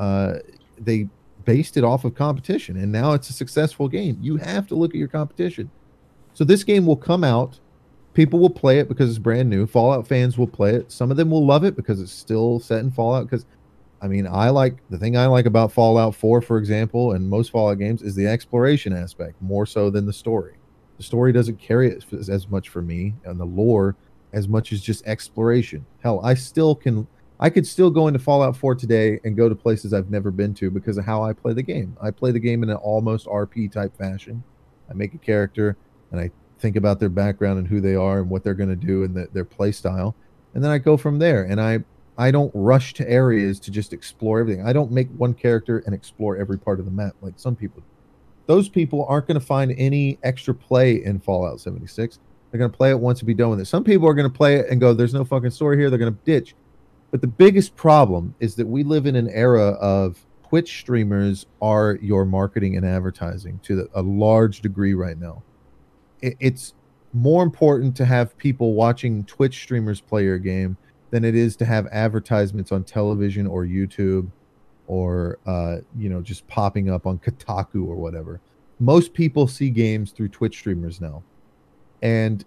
uh, 0.01 0.39
they 0.79 1.09
based 1.45 1.77
it 1.77 1.85
off 1.85 2.05
of 2.05 2.15
competition, 2.15 2.77
and 2.79 2.91
now 2.91 3.13
it's 3.13 3.31
a 3.31 3.35
successful 3.35 3.87
game. 3.87 4.19
You 4.21 4.37
have 4.39 4.67
to 4.69 4.75
look 4.75 4.93
at 4.93 4.99
your 4.99 5.09
competition. 5.09 5.71
So 6.33 6.43
this 6.43 6.65
game 6.65 6.87
will 6.87 6.97
come 6.97 7.23
out. 7.23 7.61
People 8.15 8.41
will 8.41 8.51
play 8.51 8.79
it 8.79 8.89
because 8.89 9.11
it's 9.11 9.19
brand 9.19 9.49
new. 9.49 9.67
Fallout 9.67 10.09
fans 10.09 10.39
will 10.39 10.47
play 10.47 10.75
it. 10.75 10.91
Some 10.91 11.11
of 11.11 11.17
them 11.17 11.31
will 11.31 11.47
love 11.47 11.65
it 11.65 11.77
because 11.77 12.01
it's 12.01 12.11
still 12.11 12.59
set 12.59 12.81
in 12.81 12.91
Fallout. 12.91 13.27
Because 13.27 13.45
I 14.01 14.09
mean, 14.09 14.27
I 14.27 14.49
like 14.49 14.79
the 14.89 14.99
thing 14.99 15.17
I 15.17 15.27
like 15.27 15.45
about 15.45 15.71
Fallout 15.71 16.15
4, 16.15 16.41
for 16.41 16.57
example, 16.57 17.13
and 17.13 17.29
most 17.29 17.51
Fallout 17.51 17.79
games 17.79 18.01
is 18.01 18.15
the 18.15 18.27
exploration 18.27 18.95
aspect 18.95 19.41
more 19.43 19.67
so 19.67 19.91
than 19.91 20.07
the 20.07 20.13
story. 20.13 20.55
The 20.97 21.03
story 21.03 21.33
doesn't 21.33 21.61
carry 21.61 21.91
it 21.91 22.05
as, 22.13 22.31
as 22.31 22.49
much 22.49 22.71
for 22.71 22.81
me, 22.81 23.15
and 23.25 23.39
the 23.39 23.45
lore 23.45 23.97
as 24.33 24.49
much 24.49 24.73
as 24.73 24.81
just 24.81 25.07
exploration. 25.07 25.85
Hell, 26.03 26.21
I 26.25 26.35
still 26.35 26.75
can. 26.75 27.07
I 27.43 27.49
could 27.51 27.67
still 27.67 27.91
go 27.91 28.07
into 28.07 28.21
Fallout 28.21 28.57
4 28.57 28.75
today 28.75 29.19
and 29.25 29.37
go 29.37 29.49
to 29.49 29.55
places 29.55 29.95
I've 29.95 30.11
never 30.11 30.31
been 30.31 30.55
to 30.55 30.71
because 30.71 30.99
of 30.99 31.07
how 31.07 31.23
I 31.25 31.33
play 31.33 31.55
the 31.55 31.63
game. 31.63 31.97
I 32.01 32.11
play 32.11 32.33
the 32.33 32.39
game 32.39 32.63
in 32.63 32.69
an 32.69 32.77
almost 32.77 33.27
RP 33.27 33.73
type 33.73 33.97
fashion. 33.97 34.43
I 34.91 34.93
make 34.93 35.15
a 35.15 35.19
character 35.19 35.77
and 36.13 36.21
I 36.21 36.31
think 36.61 36.77
about 36.77 37.01
their 37.01 37.09
background 37.09 37.59
and 37.59 37.67
who 37.67 37.81
they 37.81 37.95
are 37.95 38.21
and 38.21 38.29
what 38.29 38.45
they're 38.45 38.55
going 38.55 38.69
to 38.69 38.77
do 38.77 39.05
and 39.05 39.15
the, 39.15 39.29
their 39.33 39.45
play 39.45 39.73
style, 39.73 40.15
and 40.55 40.63
then 40.63 40.71
I 40.71 40.79
go 40.79 40.97
from 40.97 41.19
there. 41.19 41.45
And 41.45 41.61
I 41.61 41.81
I 42.19 42.31
don't 42.31 42.53
rush 42.55 42.93
to 42.95 43.11
areas 43.11 43.59
to 43.61 43.71
just 43.71 43.95
explore 43.95 44.41
everything. 44.41 44.67
I 44.67 44.75
don't 44.75 44.93
make 44.93 45.09
one 45.17 45.33
character 45.33 45.79
and 45.87 45.95
explore 45.95 46.37
every 46.37 46.59
part 46.59 46.79
of 46.79 46.85
the 46.85 46.91
map 46.91 47.15
like 47.23 47.35
some 47.37 47.57
people. 47.57 47.83
Those 48.47 48.69
people 48.69 49.07
aren't 49.09 49.27
going 49.27 49.41
to 49.41 49.47
find 49.47 49.75
any 49.79 50.19
extra 50.23 50.53
play 50.53 51.03
in 51.03 51.21
Fallout 51.21 51.61
76. 51.61 52.19
They're 52.51 52.59
going 52.59 52.71
to 52.71 52.77
play 52.77 52.91
it 52.91 52.99
once 52.99 53.21
and 53.21 53.27
be 53.27 53.35
done 53.35 53.51
with 53.51 53.61
it. 53.61 53.67
Some 53.67 53.85
people 53.85 54.09
are 54.09 54.15
going 54.15 54.31
to 54.31 54.37
play 54.37 54.57
it 54.57 54.67
and 54.69 54.81
go, 54.81 54.93
"There's 54.93 55.15
no 55.15 55.25
fucking 55.25 55.51
story 55.51 55.79
here." 55.79 55.89
They're 55.89 55.99
going 55.99 56.13
to 56.13 56.25
ditch. 56.25 56.55
But 57.11 57.21
the 57.21 57.27
biggest 57.27 57.77
problem 57.77 58.35
is 58.41 58.55
that 58.57 58.67
we 58.67 58.85
live 58.85 59.07
in 59.07 59.17
an 59.17 59.29
era 59.29 59.71
of 59.81 60.25
Twitch 60.49 60.81
streamers 60.81 61.47
are 61.63 61.99
your 62.03 62.25
marketing 62.25 62.77
and 62.77 62.85
advertising 62.85 63.61
to 63.65 63.89
a 63.95 64.03
large 64.03 64.61
degree 64.61 64.95
right 64.95 65.19
now. 65.19 65.43
It's 66.23 66.75
more 67.13 67.43
important 67.43 67.97
to 67.97 68.05
have 68.05 68.37
people 68.37 68.75
watching 68.75 69.25
Twitch 69.25 69.63
streamers 69.63 70.01
play 70.01 70.25
your 70.25 70.39
game 70.39 70.77
than 71.11 71.25
it 71.25 71.35
is 71.35 71.57
to 71.57 71.65
have 71.65 71.87
advertisements 71.91 72.73
on 72.73 72.85
television 72.85 73.47
or 73.47 73.65
YouTube 73.65 74.31
or 74.87 75.39
uh, 75.47 75.79
you 75.97 76.09
know 76.09 76.21
just 76.21 76.47
popping 76.49 76.91
up 76.91 77.07
on 77.07 77.19
Kotaku 77.19 77.87
or 77.87 77.97
whatever. 77.97 78.41
Most 78.81 79.15
people 79.15 79.47
see 79.47 79.71
games 79.71 80.11
through 80.11 80.29
Twitch 80.29 80.57
streamers 80.57 81.01
now. 81.01 81.23
And 82.03 82.45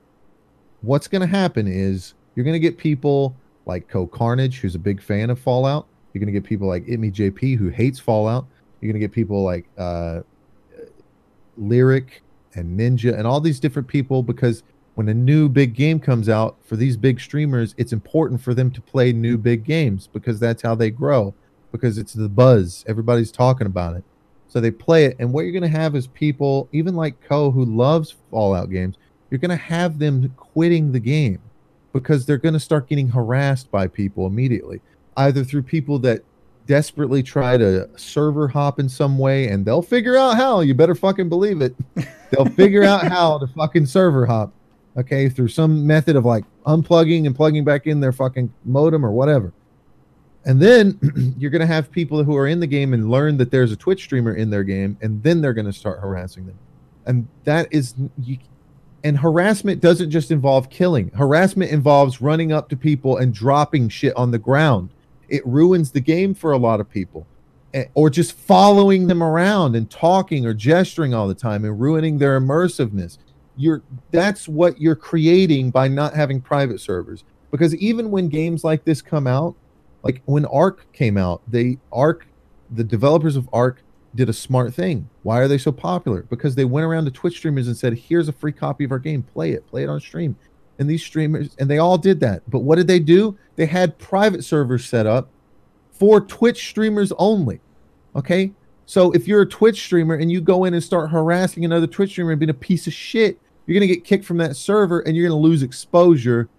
what's 0.81 1.07
going 1.07 1.21
to 1.21 1.27
happen 1.27 1.67
is 1.67 2.15
you're 2.35 2.43
going 2.43 2.53
to 2.53 2.59
get 2.59 2.77
people 2.77 3.35
like 3.65 3.89
CohhCarnage 3.89 4.55
who's 4.55 4.75
a 4.75 4.79
big 4.79 5.01
fan 5.01 5.29
of 5.29 5.39
Fallout. 5.39 5.87
You're 6.13 6.19
going 6.19 6.33
to 6.33 6.39
get 6.39 6.47
people 6.47 6.67
like 6.67 6.85
Itme 6.85 7.11
JP 7.11 7.57
who 7.57 7.69
hates 7.69 7.99
Fallout. 7.99 8.45
You're 8.81 8.91
going 8.91 8.99
to 8.99 9.05
get 9.05 9.11
people 9.11 9.43
like 9.43 9.65
uh, 9.77 10.21
Lirik 11.59 12.19
and 12.55 12.79
Ninja 12.79 13.17
and 13.17 13.25
all 13.25 13.39
these 13.39 13.59
different 13.59 13.87
people 13.87 14.21
because 14.21 14.63
when 14.95 15.09
a 15.09 15.13
new 15.13 15.49
big 15.49 15.73
game 15.73 15.99
comes 15.99 16.29
out 16.29 16.57
for 16.63 16.75
these 16.75 16.97
big 16.97 17.19
streamers, 17.19 17.73
it's 17.77 17.93
important 17.93 18.41
for 18.41 18.53
them 18.53 18.69
to 18.71 18.81
play 18.81 19.11
new 19.11 19.37
big 19.37 19.63
games 19.63 20.07
because 20.11 20.39
that's 20.39 20.61
how 20.61 20.75
they 20.75 20.89
grow. 20.89 21.33
Because 21.71 21.97
it's 21.97 22.13
the 22.13 22.29
buzz, 22.29 22.85
everybody's 22.87 23.31
talking 23.31 23.65
about 23.65 23.95
it, 23.95 24.03
so 24.47 24.59
they 24.59 24.69
play 24.69 25.05
it. 25.05 25.15
And 25.17 25.33
what 25.33 25.41
you're 25.41 25.51
going 25.51 25.63
to 25.63 25.67
have 25.67 25.95
is 25.95 26.05
people, 26.05 26.69
even 26.71 26.95
like 26.95 27.19
Co, 27.21 27.49
who 27.49 27.65
loves 27.65 28.13
Fallout 28.29 28.69
games, 28.69 28.97
you're 29.31 29.39
going 29.39 29.49
to 29.49 29.55
have 29.55 29.97
them 29.97 30.31
quitting 30.37 30.91
the 30.91 30.99
game 30.99 31.39
because 31.93 32.25
they're 32.25 32.37
going 32.37 32.53
to 32.53 32.59
start 32.59 32.87
getting 32.87 33.07
harassed 33.07 33.71
by 33.71 33.87
people 33.87 34.27
immediately, 34.27 34.81
either 35.17 35.43
through 35.43 35.63
people 35.63 35.99
that 35.99 36.21
desperately 36.65 37.21
try 37.21 37.57
to 37.57 37.87
server 37.97 38.47
hop 38.47 38.79
in 38.79 38.89
some 38.89 39.17
way 39.17 39.47
and 39.47 39.65
they'll 39.65 39.81
figure 39.81 40.17
out 40.17 40.35
how. 40.35 40.61
You 40.61 40.73
better 40.73 40.95
fucking 40.95 41.29
believe 41.29 41.61
it. 41.61 41.75
they'll 42.31 42.45
figure 42.45 42.83
out 42.83 43.07
how 43.07 43.37
to 43.37 43.47
fucking 43.47 43.85
server 43.85 44.25
hop 44.25 44.51
okay, 44.97 45.29
through 45.29 45.47
some 45.47 45.85
method 45.85 46.15
of 46.15 46.25
like 46.25 46.45
unplugging 46.65 47.25
and 47.25 47.35
plugging 47.35 47.63
back 47.63 47.87
in 47.87 47.99
their 47.99 48.11
fucking 48.11 48.53
modem 48.65 49.05
or 49.05 49.11
whatever. 49.11 49.53
And 50.45 50.61
then 50.61 51.35
you're 51.37 51.51
going 51.51 51.61
to 51.61 51.67
have 51.67 51.91
people 51.91 52.23
who 52.23 52.35
are 52.35 52.47
in 52.47 52.59
the 52.59 52.67
game 52.67 52.93
and 52.93 53.09
learn 53.09 53.37
that 53.37 53.51
there's 53.51 53.71
a 53.71 53.75
Twitch 53.75 54.03
streamer 54.03 54.35
in 54.35 54.49
their 54.49 54.63
game, 54.63 54.97
and 55.01 55.21
then 55.23 55.41
they're 55.41 55.53
going 55.53 55.65
to 55.65 55.73
start 55.73 55.99
harassing 55.99 56.45
them. 56.45 56.57
And 57.05 57.27
that 57.43 57.67
is, 57.71 57.95
you, 58.21 58.37
and 59.03 59.17
harassment 59.17 59.81
doesn't 59.81 60.11
just 60.11 60.31
involve 60.31 60.69
killing, 60.69 61.09
harassment 61.09 61.71
involves 61.71 62.21
running 62.21 62.51
up 62.51 62.69
to 62.69 62.77
people 62.77 63.17
and 63.17 63.33
dropping 63.33 63.89
shit 63.89 64.15
on 64.15 64.31
the 64.31 64.39
ground. 64.39 64.89
It 65.29 65.45
ruins 65.45 65.91
the 65.91 65.99
game 65.99 66.33
for 66.33 66.51
a 66.51 66.57
lot 66.57 66.79
of 66.79 66.89
people. 66.89 67.27
Or 67.95 68.11
just 68.11 68.33
following 68.33 69.07
them 69.07 69.23
around 69.23 69.75
and 69.75 69.89
talking 69.89 70.45
or 70.45 70.53
gesturing 70.53 71.13
all 71.15 71.27
the 71.27 71.33
time 71.33 71.65
and 71.65 71.79
ruining 71.79 72.19
their 72.19 72.39
immersiveness 72.39 73.17
you're 73.55 73.81
that's 74.11 74.47
what 74.47 74.79
you're 74.79 74.95
creating 74.95 75.69
by 75.69 75.87
not 75.87 76.13
having 76.13 76.41
private 76.41 76.79
servers 76.79 77.23
because 77.51 77.75
even 77.75 78.09
when 78.09 78.27
games 78.27 78.63
like 78.63 78.83
this 78.83 79.01
come 79.01 79.27
out 79.27 79.55
like 80.01 80.21
when 80.25 80.45
ark 80.45 80.85
came 80.93 81.17
out 81.17 81.41
they 81.47 81.77
ark 81.91 82.25
the 82.71 82.83
developers 82.83 83.35
of 83.35 83.47
ark 83.53 83.83
did 84.15 84.29
a 84.29 84.33
smart 84.33 84.73
thing. 84.73 85.09
Why 85.23 85.39
are 85.39 85.47
they 85.47 85.57
so 85.57 85.71
popular? 85.71 86.23
Because 86.23 86.55
they 86.55 86.65
went 86.65 86.85
around 86.85 87.05
to 87.05 87.11
twitch 87.11 87.37
streamers 87.37 87.67
and 87.67 87.75
said 87.77 87.93
here's 87.93 88.27
a 88.27 88.33
free 88.33 88.51
copy 88.51 88.83
of 88.83 88.91
our 88.91 88.99
game. 88.99 89.23
Play 89.23 89.51
it. 89.51 89.67
Play 89.67 89.83
it 89.83 89.89
on 89.89 89.99
stream. 89.99 90.35
And 90.79 90.89
these 90.89 91.03
streamers 91.03 91.55
and 91.59 91.69
they 91.69 91.77
all 91.77 91.97
did 91.97 92.19
that. 92.21 92.41
But 92.49 92.59
what 92.59 92.75
did 92.75 92.87
they 92.87 92.99
do? 92.99 93.37
They 93.55 93.65
had 93.65 93.97
private 93.97 94.43
servers 94.43 94.85
set 94.85 95.05
up 95.05 95.29
for 95.91 96.21
twitch 96.21 96.67
streamers 96.69 97.11
only 97.17 97.59
okay? 98.15 98.51
So 98.85 99.11
if 99.13 99.27
you're 99.27 99.41
a 99.41 99.49
twitch 99.49 99.81
streamer 99.81 100.15
and 100.15 100.31
you 100.31 100.41
go 100.41 100.65
in 100.65 100.73
and 100.73 100.83
start 100.83 101.09
harassing 101.09 101.65
another 101.65 101.87
twitch 101.87 102.11
streamer 102.11 102.31
and 102.31 102.39
being 102.39 102.49
a 102.49 102.53
piece 102.53 102.85
of 102.85 102.93
shit 102.93 103.39
you're 103.65 103.79
going 103.79 103.87
to 103.87 103.93
get 103.93 104.03
kicked 104.03 104.25
from 104.25 104.37
that 104.37 104.55
server 104.55 104.99
and 105.01 105.15
you're 105.15 105.27
going 105.27 105.39
to 105.39 105.47
lose 105.47 105.63
exposure 105.63 106.49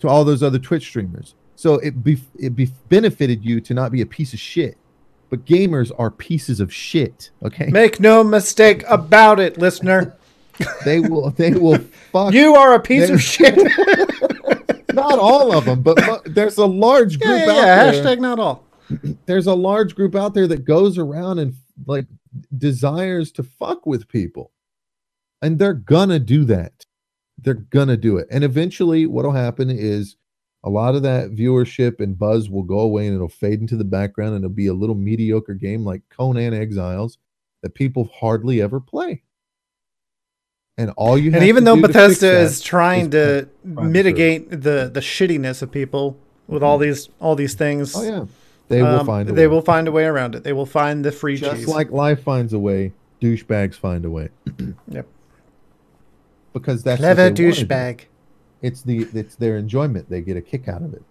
to 0.00 0.08
all 0.08 0.24
those 0.24 0.42
other 0.42 0.58
Twitch 0.58 0.84
streamers. 0.84 1.34
So 1.56 1.74
it 1.74 2.02
be 2.02 2.18
it 2.38 2.56
be 2.56 2.70
benefited 2.88 3.44
you 3.44 3.60
to 3.60 3.74
not 3.74 3.92
be 3.92 4.00
a 4.00 4.06
piece 4.06 4.32
of 4.32 4.38
shit. 4.38 4.76
But 5.30 5.44
gamers 5.44 5.92
are 5.98 6.10
pieces 6.10 6.60
of 6.60 6.72
shit. 6.72 7.30
Okay. 7.42 7.66
Make 7.66 8.00
no 8.00 8.22
mistake 8.22 8.84
about 8.88 9.40
it, 9.40 9.58
listener. 9.58 10.16
they 10.84 11.00
will. 11.00 11.30
They 11.30 11.52
will. 11.52 11.78
Fuck. 12.12 12.34
You 12.34 12.56
are 12.56 12.74
a 12.74 12.80
piece 12.80 13.08
of 13.08 13.22
shit. 13.22 13.56
not 14.92 15.18
all 15.18 15.56
of 15.56 15.64
them, 15.64 15.82
but, 15.82 15.96
but 15.96 16.34
there's 16.34 16.58
a 16.58 16.66
large 16.66 17.20
group 17.20 17.38
yeah, 17.40 17.46
yeah, 17.46 17.52
out 17.52 17.56
yeah. 17.56 17.90
there. 17.92 18.04
Hashtag 18.04 18.20
not 18.20 18.38
all. 18.38 18.64
There's 19.26 19.46
a 19.46 19.54
large 19.54 19.94
group 19.94 20.16
out 20.16 20.34
there 20.34 20.48
that 20.48 20.64
goes 20.64 20.98
around 20.98 21.38
and 21.38 21.54
like 21.86 22.06
desires 22.58 23.30
to 23.32 23.44
fuck 23.44 23.86
with 23.86 24.08
people 24.08 24.50
and 25.42 25.58
they're 25.58 25.74
gonna 25.74 26.18
do 26.18 26.44
that 26.44 26.72
they're 27.38 27.54
gonna 27.54 27.96
do 27.96 28.18
it 28.18 28.26
and 28.30 28.44
eventually 28.44 29.06
what'll 29.06 29.32
happen 29.32 29.70
is 29.70 30.16
a 30.64 30.70
lot 30.70 30.94
of 30.94 31.02
that 31.02 31.30
viewership 31.30 32.00
and 32.00 32.18
buzz 32.18 32.50
will 32.50 32.62
go 32.62 32.80
away 32.80 33.06
and 33.06 33.14
it'll 33.14 33.28
fade 33.28 33.60
into 33.60 33.76
the 33.76 33.84
background 33.84 34.34
and 34.34 34.44
it'll 34.44 34.54
be 34.54 34.66
a 34.66 34.74
little 34.74 34.94
mediocre 34.94 35.54
game 35.54 35.84
like 35.84 36.02
conan 36.10 36.52
exiles 36.54 37.18
that 37.62 37.74
people 37.74 38.10
hardly 38.14 38.60
ever 38.60 38.80
play. 38.80 39.22
And 40.76 40.90
all 40.96 41.18
you 41.18 41.30
have 41.32 41.42
and 41.42 41.48
even 41.48 41.64
though 41.64 41.80
bethesda 41.80 42.40
is 42.40 42.60
trying 42.60 43.06
is 43.06 43.10
to 43.10 43.48
mitigate 43.64 44.50
the 44.50 44.90
the 44.92 45.00
shittiness 45.00 45.60
of 45.60 45.70
people 45.70 46.18
with 46.46 46.62
all 46.62 46.78
these 46.78 47.10
all 47.20 47.34
these 47.34 47.54
things 47.54 47.94
oh 47.94 48.02
yeah. 48.02 48.24
They 48.68 48.82
will 48.82 49.00
um, 49.00 49.06
find 49.06 49.28
they 49.28 49.32
way. 49.32 49.46
will 49.48 49.62
find 49.62 49.88
a 49.88 49.92
way 49.92 50.04
around 50.04 50.36
it. 50.36 50.44
They 50.44 50.52
will 50.52 50.64
find 50.64 51.04
the 51.04 51.10
free 51.10 51.36
just 51.36 51.56
cheese. 51.56 51.68
like 51.68 51.90
life 51.90 52.22
finds 52.22 52.52
a 52.52 52.58
way 52.58 52.92
douchebags 53.20 53.74
find 53.74 54.04
a 54.04 54.10
way. 54.10 54.30
Yep. 54.88 55.06
Because 56.52 56.82
that's 56.82 57.00
clever 57.00 57.30
douchebag. 57.30 58.06
It's 58.62 58.82
the 58.82 59.08
it's 59.14 59.36
their 59.36 59.56
enjoyment. 59.56 60.08
They 60.10 60.20
get 60.20 60.36
a 60.36 60.42
kick 60.42 60.68
out 60.68 60.82
of 60.82 60.94
it. 60.94 61.02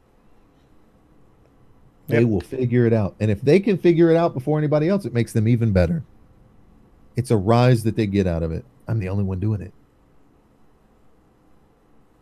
They 2.08 2.22
yep. 2.22 2.30
will 2.30 2.42
figure 2.42 2.86
it 2.86 2.94
out, 2.94 3.16
and 3.20 3.30
if 3.30 3.42
they 3.42 3.60
can 3.60 3.78
figure 3.78 4.10
it 4.10 4.18
out 4.18 4.34
before 4.34 4.58
anybody 4.58 4.90
else, 4.90 5.06
it 5.06 5.14
makes 5.14 5.34
them 5.34 5.48
even 5.48 5.72
better. 5.72 6.04
It's 7.16 7.32
a 7.32 7.38
rise 7.38 7.84
that 7.84 7.96
they 7.96 8.08
get 8.08 8.26
out 8.26 8.44
of 8.44 8.52
it. 8.52 8.66
I'm 8.88 9.00
the 9.00 9.10
only 9.10 9.24
one 9.24 9.40
doing 9.40 9.62
it. 9.62 9.74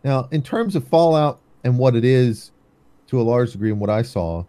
Now, 0.04 0.28
in 0.30 0.42
terms 0.42 0.76
of 0.76 0.86
Fallout 0.88 1.40
and 1.64 1.78
what 1.78 1.96
it 1.96 2.04
is, 2.04 2.52
to 3.08 3.20
a 3.20 3.22
large 3.22 3.52
degree, 3.52 3.70
and 3.70 3.80
what 3.80 3.90
I 3.90 4.02
saw, 4.02 4.44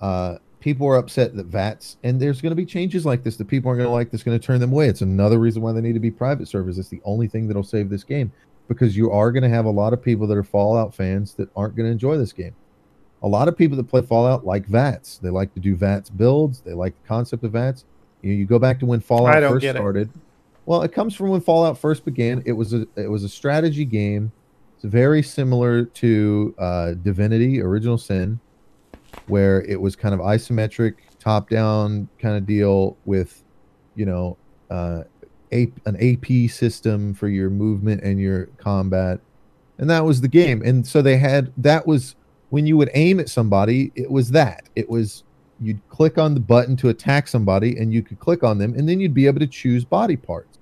uh, 0.00 0.38
people 0.60 0.86
are 0.86 0.96
upset 0.96 1.34
that 1.36 1.46
VATS, 1.46 1.96
and 2.04 2.20
there's 2.20 2.40
going 2.40 2.50
to 2.50 2.56
be 2.56 2.66
changes 2.66 3.04
like 3.04 3.24
this 3.24 3.36
that 3.36 3.46
people 3.46 3.68
aren't 3.68 3.78
going 3.78 3.88
to 3.88 3.92
like 3.92 4.10
that's 4.10 4.22
going 4.22 4.38
to 4.38 4.44
turn 4.44 4.60
them 4.60 4.72
away. 4.72 4.88
It's 4.88 5.00
another 5.00 5.38
reason 5.38 5.62
why 5.62 5.72
they 5.72 5.80
need 5.80 5.94
to 5.94 6.00
be 6.00 6.10
private 6.10 6.48
servers. 6.48 6.78
It's 6.78 6.88
the 6.88 7.02
only 7.04 7.26
thing 7.26 7.48
that'll 7.48 7.64
save 7.64 7.90
this 7.90 8.04
game 8.04 8.32
because 8.68 8.96
you 8.96 9.10
are 9.10 9.32
going 9.32 9.42
to 9.42 9.48
have 9.48 9.64
a 9.64 9.70
lot 9.70 9.92
of 9.92 10.02
people 10.02 10.26
that 10.26 10.36
are 10.36 10.44
Fallout 10.44 10.94
fans 10.94 11.34
that 11.34 11.48
aren't 11.56 11.74
going 11.74 11.86
to 11.86 11.92
enjoy 11.92 12.16
this 12.16 12.32
game. 12.32 12.54
A 13.22 13.28
lot 13.28 13.48
of 13.48 13.56
people 13.56 13.76
that 13.76 13.84
play 13.84 14.02
Fallout 14.02 14.46
like 14.46 14.66
VATS. 14.66 15.18
They 15.18 15.30
like 15.30 15.52
to 15.54 15.60
do 15.60 15.74
VATS 15.74 16.10
builds. 16.10 16.60
They 16.60 16.74
like 16.74 16.94
the 17.02 17.08
concept 17.08 17.42
of 17.42 17.52
VATS. 17.52 17.84
You, 18.22 18.30
know, 18.30 18.38
you 18.38 18.46
go 18.46 18.58
back 18.58 18.78
to 18.80 18.86
when 18.86 19.00
Fallout 19.00 19.42
first 19.42 19.66
started. 19.66 20.08
It. 20.08 20.20
Well, 20.66 20.82
it 20.82 20.92
comes 20.92 21.14
from 21.14 21.30
when 21.30 21.40
Fallout 21.40 21.78
first 21.78 22.04
began. 22.04 22.42
It 22.46 22.52
was 22.52 22.74
a 22.74 22.86
it 22.94 23.10
was 23.10 23.24
a 23.24 23.28
strategy 23.28 23.84
game. 23.84 24.30
It's 24.76 24.84
very 24.84 25.22
similar 25.22 25.84
to 25.84 26.54
uh, 26.58 26.92
Divinity: 26.94 27.60
Original 27.60 27.98
Sin 27.98 28.38
where 29.26 29.62
it 29.62 29.80
was 29.80 29.96
kind 29.96 30.14
of 30.14 30.20
isometric, 30.20 30.94
top 31.18 31.48
down 31.48 32.08
kind 32.18 32.36
of 32.36 32.46
deal 32.46 32.96
with, 33.04 33.42
you 33.94 34.06
know, 34.06 34.36
uh, 34.70 35.02
a, 35.52 35.70
an 35.86 35.96
AP 35.96 36.50
system 36.50 37.14
for 37.14 37.28
your 37.28 37.50
movement 37.50 38.02
and 38.02 38.20
your 38.20 38.46
combat. 38.58 39.20
And 39.78 39.88
that 39.90 40.04
was 40.04 40.20
the 40.20 40.28
game. 40.28 40.62
And 40.64 40.86
so 40.86 41.02
they 41.02 41.16
had 41.16 41.52
that 41.56 41.86
was 41.86 42.16
when 42.50 42.66
you 42.66 42.76
would 42.76 42.90
aim 42.94 43.20
at 43.20 43.28
somebody, 43.28 43.92
it 43.94 44.10
was 44.10 44.30
that. 44.30 44.68
It 44.74 44.88
was 44.88 45.24
you'd 45.60 45.80
click 45.88 46.18
on 46.18 46.34
the 46.34 46.40
button 46.40 46.76
to 46.76 46.88
attack 46.88 47.28
somebody, 47.28 47.76
and 47.78 47.92
you 47.92 48.02
could 48.02 48.18
click 48.20 48.42
on 48.42 48.58
them, 48.58 48.74
and 48.74 48.88
then 48.88 49.00
you'd 49.00 49.14
be 49.14 49.26
able 49.26 49.40
to 49.40 49.46
choose 49.46 49.84
body 49.84 50.16
parts. 50.16 50.58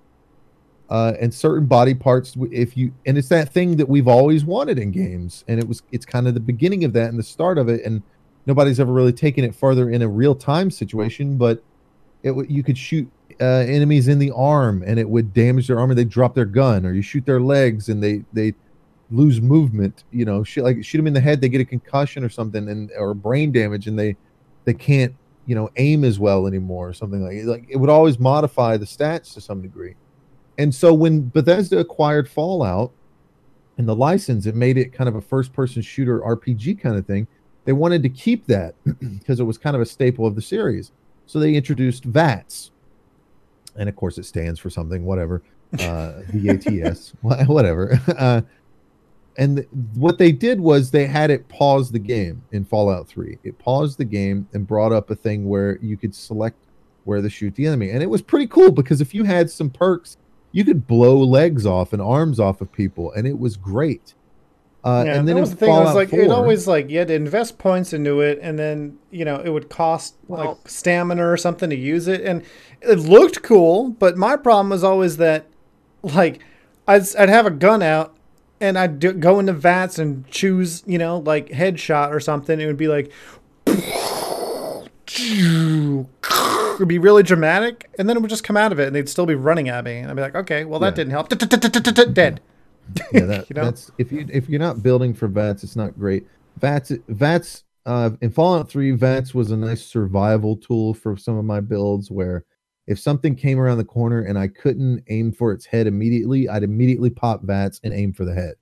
Uh, 0.88 1.14
and 1.20 1.34
certain 1.34 1.66
body 1.66 1.94
parts, 1.94 2.36
if 2.52 2.76
you 2.76 2.92
and 3.06 3.18
it's 3.18 3.28
that 3.28 3.52
thing 3.52 3.76
that 3.76 3.88
we've 3.88 4.08
always 4.08 4.44
wanted 4.44 4.78
in 4.78 4.90
games, 4.90 5.44
and 5.48 5.58
it 5.58 5.66
was 5.66 5.82
it's 5.92 6.06
kind 6.06 6.28
of 6.28 6.34
the 6.34 6.40
beginning 6.40 6.84
of 6.84 6.92
that 6.92 7.08
and 7.08 7.18
the 7.18 7.24
start 7.24 7.58
of 7.58 7.68
it, 7.68 7.84
and 7.84 8.02
nobody's 8.46 8.78
ever 8.78 8.92
really 8.92 9.12
taken 9.12 9.44
it 9.44 9.54
further 9.54 9.90
in 9.90 10.02
a 10.02 10.08
real 10.08 10.34
time 10.34 10.70
situation. 10.70 11.36
But 11.36 11.62
it 12.22 12.50
you 12.50 12.62
could 12.62 12.78
shoot 12.78 13.10
uh, 13.40 13.44
enemies 13.44 14.08
in 14.08 14.18
the 14.18 14.30
arm, 14.32 14.82
and 14.86 14.98
it 14.98 15.08
would 15.08 15.32
damage 15.32 15.68
their 15.68 15.78
arm, 15.78 15.90
and 15.90 15.98
they 15.98 16.04
drop 16.04 16.34
their 16.34 16.44
gun, 16.44 16.86
or 16.86 16.92
you 16.92 17.02
shoot 17.02 17.26
their 17.26 17.40
legs, 17.40 17.88
and 17.88 18.02
they 18.02 18.24
they 18.32 18.54
lose 19.10 19.40
movement. 19.40 20.04
You 20.10 20.24
know, 20.24 20.42
shoot 20.44 20.64
like 20.64 20.84
shoot 20.84 20.98
them 20.98 21.06
in 21.06 21.12
the 21.12 21.20
head, 21.20 21.40
they 21.40 21.48
get 21.48 21.60
a 21.60 21.64
concussion 21.64 22.24
or 22.24 22.28
something, 22.28 22.68
and 22.68 22.90
or 22.98 23.14
brain 23.14 23.52
damage, 23.52 23.86
and 23.86 23.98
they 23.98 24.16
they 24.64 24.74
can't 24.74 25.14
you 25.46 25.54
know 25.54 25.70
aim 25.76 26.04
as 26.04 26.18
well 26.18 26.46
anymore 26.46 26.88
or 26.88 26.92
something 26.92 27.22
like 27.22 27.44
like 27.44 27.66
it 27.68 27.76
would 27.76 27.90
always 27.90 28.18
modify 28.18 28.76
the 28.76 28.86
stats 28.86 29.32
to 29.34 29.40
some 29.40 29.62
degree. 29.62 29.94
And 30.58 30.74
so 30.74 30.94
when 30.94 31.28
Bethesda 31.28 31.78
acquired 31.78 32.28
Fallout 32.28 32.92
and 33.78 33.86
the 33.86 33.94
license, 33.94 34.46
it 34.46 34.54
made 34.54 34.78
it 34.78 34.92
kind 34.92 35.08
of 35.08 35.14
a 35.14 35.20
first 35.20 35.52
person 35.52 35.82
shooter 35.82 36.20
RPG 36.20 36.80
kind 36.80 36.96
of 36.96 37.06
thing. 37.06 37.26
They 37.66 37.72
wanted 37.72 38.02
to 38.04 38.08
keep 38.08 38.46
that 38.46 38.74
because 39.00 39.40
it 39.40 39.44
was 39.44 39.58
kind 39.58 39.76
of 39.76 39.82
a 39.82 39.86
staple 39.86 40.26
of 40.26 40.34
the 40.34 40.42
series. 40.42 40.92
So 41.26 41.38
they 41.38 41.54
introduced 41.54 42.04
VATS. 42.04 42.70
And 43.78 43.88
of 43.88 43.96
course, 43.96 44.18
it 44.18 44.24
stands 44.24 44.58
for 44.58 44.70
something, 44.70 45.04
whatever. 45.04 45.42
Uh, 45.80 46.22
VATS, 46.32 47.12
whatever. 47.22 48.00
Uh, 48.18 48.40
and 49.38 49.58
th- 49.58 49.68
what 49.94 50.16
they 50.16 50.32
did 50.32 50.58
was 50.58 50.90
they 50.90 51.04
had 51.04 51.30
it 51.30 51.46
pause 51.48 51.90
the 51.90 51.98
game 51.98 52.42
in 52.52 52.64
Fallout 52.64 53.06
3. 53.06 53.38
It 53.44 53.58
paused 53.58 53.98
the 53.98 54.04
game 54.04 54.48
and 54.54 54.66
brought 54.66 54.92
up 54.92 55.10
a 55.10 55.14
thing 55.14 55.46
where 55.46 55.78
you 55.82 55.98
could 55.98 56.14
select 56.14 56.56
where 57.04 57.20
to 57.20 57.28
shoot 57.28 57.54
the 57.54 57.66
enemy. 57.66 57.90
And 57.90 58.02
it 58.02 58.08
was 58.08 58.22
pretty 58.22 58.46
cool 58.46 58.70
because 58.72 59.02
if 59.02 59.14
you 59.14 59.24
had 59.24 59.50
some 59.50 59.68
perks, 59.68 60.16
you 60.52 60.64
could 60.64 60.86
blow 60.86 61.18
legs 61.18 61.66
off 61.66 61.92
and 61.92 62.00
arms 62.00 62.40
off 62.40 62.60
of 62.60 62.72
people, 62.72 63.12
and 63.12 63.26
it 63.26 63.38
was 63.38 63.56
great. 63.56 64.14
Uh, 64.86 65.02
yeah, 65.04 65.14
and 65.14 65.26
then 65.26 65.34
that 65.34 65.40
was 65.40 65.50
the 65.50 65.56
thing. 65.56 65.66
Fallout 65.66 65.82
it 65.82 65.86
was 65.86 65.94
like 65.96 66.10
4, 66.10 66.20
it 66.20 66.30
always 66.30 66.68
like 66.68 66.88
you 66.90 67.00
had 67.00 67.08
to 67.08 67.14
invest 67.14 67.58
points 67.58 67.92
into 67.92 68.20
it, 68.20 68.38
and 68.40 68.56
then 68.56 68.96
you 69.10 69.24
know 69.24 69.42
it 69.44 69.48
would 69.48 69.68
cost 69.68 70.14
well, 70.28 70.50
like 70.50 70.68
stamina 70.68 71.26
or 71.26 71.36
something 71.36 71.68
to 71.70 71.76
use 71.76 72.06
it, 72.06 72.20
and 72.20 72.44
it 72.80 73.00
looked 73.00 73.42
cool. 73.42 73.90
But 73.90 74.16
my 74.16 74.36
problem 74.36 74.70
was 74.70 74.84
always 74.84 75.16
that, 75.16 75.46
like, 76.04 76.38
I'd, 76.86 77.02
I'd 77.16 77.28
have 77.28 77.46
a 77.46 77.50
gun 77.50 77.82
out 77.82 78.16
and 78.60 78.78
I'd 78.78 79.00
do, 79.00 79.12
go 79.12 79.40
into 79.40 79.52
VATS 79.52 79.98
and 79.98 80.24
choose, 80.30 80.84
you 80.86 80.98
know, 80.98 81.18
like 81.18 81.48
headshot 81.48 82.12
or 82.12 82.20
something. 82.20 82.60
It 82.60 82.66
would 82.66 82.76
be 82.76 82.86
like, 82.86 83.10
it 83.66 84.86
would 86.78 86.86
be 86.86 86.98
really 86.98 87.24
dramatic, 87.24 87.90
and 87.98 88.08
then 88.08 88.16
it 88.16 88.20
would 88.20 88.30
just 88.30 88.44
come 88.44 88.56
out 88.56 88.70
of 88.70 88.78
it, 88.78 88.86
and 88.86 88.94
they'd 88.94 89.08
still 89.08 89.26
be 89.26 89.34
running 89.34 89.68
at 89.68 89.84
me, 89.84 89.98
and 89.98 90.08
I'd 90.10 90.14
be 90.14 90.22
like, 90.22 90.36
okay, 90.36 90.64
well 90.64 90.78
that 90.78 90.94
didn't 90.94 91.10
help. 91.10 91.28
Dead. 92.14 92.40
Yeah, 93.12 93.24
that, 93.26 93.46
that's 93.50 93.90
if 93.98 94.12
you 94.12 94.26
if 94.30 94.48
you're 94.48 94.60
not 94.60 94.82
building 94.82 95.14
for 95.14 95.28
VATS, 95.28 95.64
it's 95.64 95.76
not 95.76 95.98
great. 95.98 96.26
VATS 96.58 96.92
VATS 97.08 97.64
uh, 97.86 98.10
in 98.20 98.30
Fallout 98.30 98.68
3, 98.68 98.92
VATS 98.92 99.32
was 99.32 99.52
a 99.52 99.56
nice 99.56 99.84
survival 99.84 100.56
tool 100.56 100.92
for 100.92 101.16
some 101.16 101.36
of 101.36 101.44
my 101.44 101.60
builds 101.60 102.10
where 102.10 102.44
if 102.88 102.98
something 102.98 103.34
came 103.34 103.58
around 103.60 103.78
the 103.78 103.84
corner 103.84 104.22
and 104.22 104.38
I 104.38 104.48
couldn't 104.48 105.04
aim 105.08 105.32
for 105.32 105.52
its 105.52 105.66
head 105.66 105.86
immediately, 105.86 106.48
I'd 106.48 106.62
immediately 106.62 107.10
pop 107.10 107.42
VATS 107.42 107.80
and 107.84 107.92
aim 107.92 108.12
for 108.12 108.24
the 108.24 108.34
head. 108.34 108.54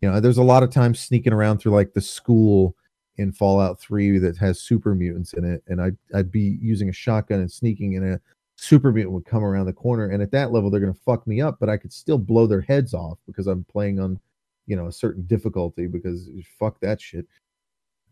You 0.00 0.10
know, 0.10 0.20
there's 0.20 0.38
a 0.38 0.42
lot 0.42 0.62
of 0.62 0.70
times 0.70 1.00
sneaking 1.00 1.32
around 1.32 1.58
through 1.58 1.72
like 1.72 1.92
the 1.92 2.00
school 2.00 2.74
in 3.16 3.32
Fallout 3.32 3.80
3 3.80 4.18
that 4.18 4.36
has 4.38 4.60
super 4.60 4.94
mutants 4.94 5.34
in 5.34 5.44
it, 5.44 5.62
and 5.66 5.80
I'd 5.80 5.96
I'd 6.14 6.30
be 6.30 6.58
using 6.60 6.88
a 6.88 6.92
shotgun 6.92 7.40
and 7.40 7.50
sneaking, 7.50 7.94
in 7.94 8.12
a 8.12 8.20
super 8.56 8.92
mutant 8.92 9.14
would 9.14 9.24
come 9.24 9.44
around 9.44 9.66
the 9.66 9.72
corner, 9.72 10.10
and 10.10 10.22
at 10.22 10.30
that 10.32 10.52
level 10.52 10.70
they're 10.70 10.80
gonna 10.80 10.94
fuck 10.94 11.26
me 11.26 11.40
up, 11.40 11.58
but 11.60 11.68
I 11.68 11.76
could 11.76 11.92
still 11.92 12.18
blow 12.18 12.46
their 12.46 12.60
heads 12.60 12.94
off 12.94 13.18
because 13.26 13.46
I'm 13.46 13.64
playing 13.64 14.00
on, 14.00 14.18
you 14.66 14.76
know, 14.76 14.86
a 14.86 14.92
certain 14.92 15.22
difficulty 15.22 15.86
because 15.86 16.28
fuck 16.58 16.80
that 16.80 17.00
shit. 17.00 17.26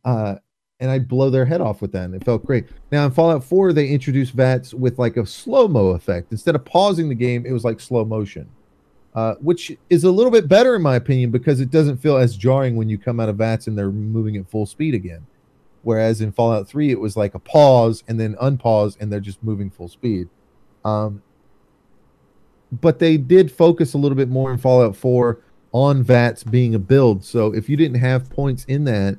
Uh, 0.05 0.37
and 0.81 0.91
I'd 0.91 1.07
blow 1.07 1.31
their 1.31 1.45
head 1.45 1.61
off 1.61 1.81
with 1.81 1.93
that, 1.93 2.07
and 2.07 2.15
it 2.15 2.25
felt 2.25 2.45
great. 2.45 2.67
Now 2.91 3.07
in 3.07 3.13
Fallout 3.13 3.45
4, 3.45 3.73
they 3.73 3.89
introduced 3.89 4.33
VATS 4.33 4.75
with 4.75 4.99
like 4.99 5.17
a 5.17 5.25
slow 5.25 5.69
mo 5.69 5.91
effect. 5.91 6.33
Instead 6.33 6.57
of 6.57 6.65
pausing 6.65 7.09
the 7.09 7.15
game, 7.15 7.47
it 7.47 7.53
was 7.53 7.65
like 7.65 7.79
slow 7.79 8.05
motion, 8.05 8.49
uh, 9.15 9.37
which 9.37 9.71
is 9.91 10.03
a 10.03 10.11
little 10.11 10.33
bit 10.33 10.49
better 10.49 10.75
in 10.75 10.83
my 10.83 10.97
opinion 10.97 11.31
because 11.31 11.61
it 11.61 11.71
doesn't 11.71 11.99
feel 11.99 12.17
as 12.17 12.37
jarring 12.37 12.75
when 12.75 12.89
you 12.89 12.99
come 12.99 13.21
out 13.21 13.29
of 13.29 13.37
VATS 13.37 13.69
and 13.69 13.79
they're 13.79 13.93
moving 13.93 14.37
at 14.37 14.51
full 14.51 14.67
speed 14.67 14.95
again. 14.95 15.25
Whereas 15.83 16.21
in 16.21 16.33
Fallout 16.33 16.69
3, 16.69 16.91
it 16.91 17.01
was 17.01 17.17
like 17.17 17.35
a 17.35 17.39
pause 17.39 18.05
and 18.07 18.19
then 18.19 18.35
unpause, 18.37 18.97
and 19.01 19.13
they're 19.13 19.21
just 19.21 19.43
moving 19.43 19.71
full 19.71 19.89
speed. 19.89 20.29
Um, 20.85 21.23
but 22.71 22.99
they 22.99 23.17
did 23.17 23.51
focus 23.51 23.95
a 23.95 23.99
little 23.99 24.17
bit 24.17 24.29
more 24.29 24.53
in 24.53 24.59
Fallout 24.59 24.97
4 24.97 25.41
on 25.73 26.03
VATS 26.03 26.45
being 26.45 26.75
a 26.75 26.79
build. 26.79 27.25
So 27.25 27.53
if 27.55 27.69
you 27.69 27.77
didn't 27.77 27.99
have 27.99 28.31
points 28.31 28.65
in 28.65 28.85
that, 28.85 29.19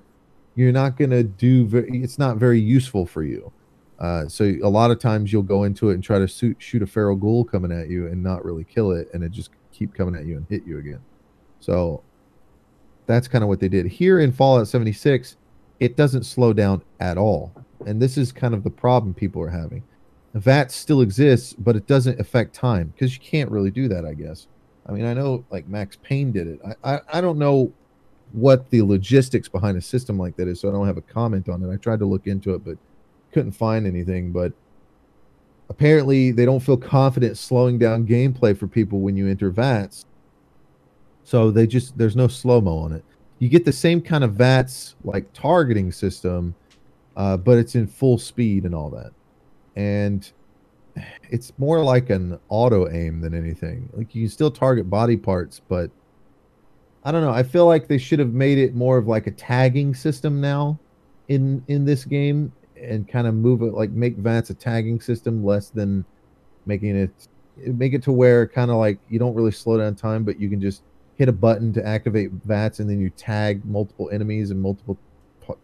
you're 0.56 0.72
not 0.72 0.98
going 0.98 1.10
to 1.10 1.24
do 1.24 1.66
very, 1.66 2.04
it's 2.04 2.18
not 2.18 2.38
very 2.38 2.60
useful 2.60 3.06
for 3.06 3.24
you 3.24 3.52
uh, 4.00 4.28
so 4.28 4.44
a 4.64 4.70
lot 4.70 4.92
of 4.92 5.00
times 5.00 5.32
you'll 5.32 5.42
go 5.42 5.64
into 5.64 5.90
it 5.90 5.94
and 5.94 6.04
try 6.04 6.20
to 6.20 6.28
shoot, 6.28 6.58
shoot 6.60 6.82
a 6.82 6.88
feral 6.88 7.16
ghoul 7.16 7.46
coming 7.46 7.72
at 7.72 7.90
you 7.90 8.08
and 8.08 8.22
not 8.22 8.44
really 8.44 8.66
kill 8.66 8.92
it 8.92 9.08
and 9.14 9.24
it 9.24 9.32
just 9.32 9.52
keep 9.72 9.94
coming 9.94 10.14
at 10.14 10.26
you 10.26 10.36
and 10.36 10.46
hit 10.50 10.66
you 10.66 10.78
again 10.78 11.00
so 11.62 12.04
that's 13.06 13.30
kind 13.30 13.44
of 13.44 13.48
what 13.48 13.62
they 13.62 13.70
did 13.70 13.86
here 13.86 14.20
in 14.20 14.32
fallout 14.32 14.68
76 14.68 15.38
it 15.84 15.98
doesn't 15.98 16.24
slow 16.24 16.54
down 16.54 16.82
at 17.00 17.18
all 17.18 17.52
and 17.86 18.02
this 18.02 18.18
is 18.18 18.32
kind 18.32 18.54
of 18.54 18.64
the 18.64 18.70
problem 18.70 19.14
people 19.14 19.42
are 19.42 19.50
having 19.50 19.84
that 20.34 20.72
still 20.72 21.02
exists 21.02 21.54
but 21.54 21.76
it 21.76 21.86
doesn't 21.88 22.20
affect 22.20 22.56
time 22.56 22.88
because 22.88 23.14
you 23.14 23.20
can't 23.20 23.52
really 23.52 23.72
do 23.72 23.88
that 23.88 24.06
i 24.06 24.14
guess 24.14 24.48
i 24.88 24.92
mean 24.92 25.06
i 25.06 25.14
know 25.14 25.44
like 25.52 25.68
max 25.68 25.98
payne 26.04 26.32
did 26.32 26.48
it 26.48 26.60
I, 26.84 26.94
I, 26.94 27.02
I 27.16 27.22
don't 27.22 27.38
know 27.38 27.72
what 28.34 28.70
the 28.72 28.82
logistics 28.82 29.48
behind 29.48 29.78
a 29.78 29.82
system 29.82 30.18
like 30.18 30.36
that 30.36 30.48
is, 30.48 30.60
so 30.60 30.68
I 30.68 30.72
don't 30.72 30.88
have 30.88 30.98
a 30.98 31.02
comment 31.02 31.48
on 31.48 31.64
it. 31.64 31.72
I 31.72 31.78
tried 31.78 32.00
to 32.00 32.06
look 32.06 32.28
into 32.28 32.54
it, 32.56 32.66
but 32.66 32.78
couldn't 33.32 33.54
find 33.54 33.88
anything. 33.88 34.32
But 34.32 34.52
apparently, 35.70 36.32
they 36.32 36.44
don't 36.44 36.60
feel 36.60 36.76
confident 36.78 37.38
slowing 37.38 37.78
down 37.78 38.06
gameplay 38.06 38.58
for 38.58 38.68
people 38.68 39.00
when 39.00 39.16
you 39.16 39.30
enter 39.30 39.52
VATS. 39.52 40.06
So 41.24 41.52
they 41.52 41.68
just 41.68 41.98
there's 41.98 42.16
no 42.16 42.28
slow 42.28 42.60
mo 42.60 42.80
on 42.80 42.92
it. 42.92 43.06
You 43.44 43.50
get 43.50 43.66
the 43.66 43.74
same 43.74 44.00
kind 44.00 44.24
of 44.24 44.36
VATS 44.36 44.96
like 45.04 45.26
targeting 45.34 45.92
system, 45.92 46.56
uh, 47.18 47.36
but 47.36 47.58
it's 47.58 47.76
in 47.76 47.88
full 47.88 48.18
speed 48.18 48.64
and 48.64 48.74
all 48.74 48.90
that, 48.92 49.12
and 49.76 50.32
it's 51.30 51.52
more 51.58 51.84
like 51.84 52.10
an 52.10 52.40
auto 52.48 52.90
aim 52.90 53.20
than 53.20 53.34
anything. 53.34 53.90
Like 53.92 54.16
you 54.16 54.24
can 54.24 54.30
still 54.30 54.50
target 54.50 54.90
body 54.90 55.18
parts, 55.18 55.60
but 55.68 55.92
I 57.04 57.12
don't 57.12 57.22
know. 57.22 57.34
I 57.34 57.44
feel 57.44 57.66
like 57.66 57.90
they 57.90 57.98
should 57.98 58.20
have 58.20 58.32
made 58.32 58.60
it 58.60 58.76
more 58.76 58.98
of 58.98 59.08
like 59.08 59.28
a 59.28 59.32
tagging 59.32 59.94
system 59.94 60.40
now 60.40 60.80
in 61.28 61.62
in 61.68 61.84
this 61.84 62.06
game 62.06 62.50
and 62.82 63.10
kind 63.10 63.28
of 63.28 63.34
move 63.34 63.62
it 63.62 63.74
like 63.74 63.92
make 63.92 64.16
VATS 64.16 64.52
a 64.52 64.54
tagging 64.54 65.02
system 65.02 65.44
less 65.44 65.68
than 65.68 66.06
making 66.66 66.96
it 66.96 67.28
make 67.58 67.94
it 67.94 68.04
to 68.04 68.14
where 68.14 68.48
kind 68.48 68.72
of 68.72 68.78
like 68.78 69.00
you 69.10 69.20
don't 69.20 69.36
really 69.36 69.52
slow 69.52 69.78
down 69.78 69.96
time, 69.96 70.24
but 70.24 70.40
you 70.40 70.50
can 70.50 70.62
just 70.62 70.82
hit 71.16 71.30
a 71.30 71.34
button 71.34 71.74
to 71.74 71.86
activate 71.86 72.32
VATS 72.32 72.80
and 72.80 72.90
then 72.90 73.00
you 73.00 73.10
tag 73.12 73.64
multiple 73.66 74.10
enemies 74.12 74.52
and 74.52 74.62
multiple 74.62 74.98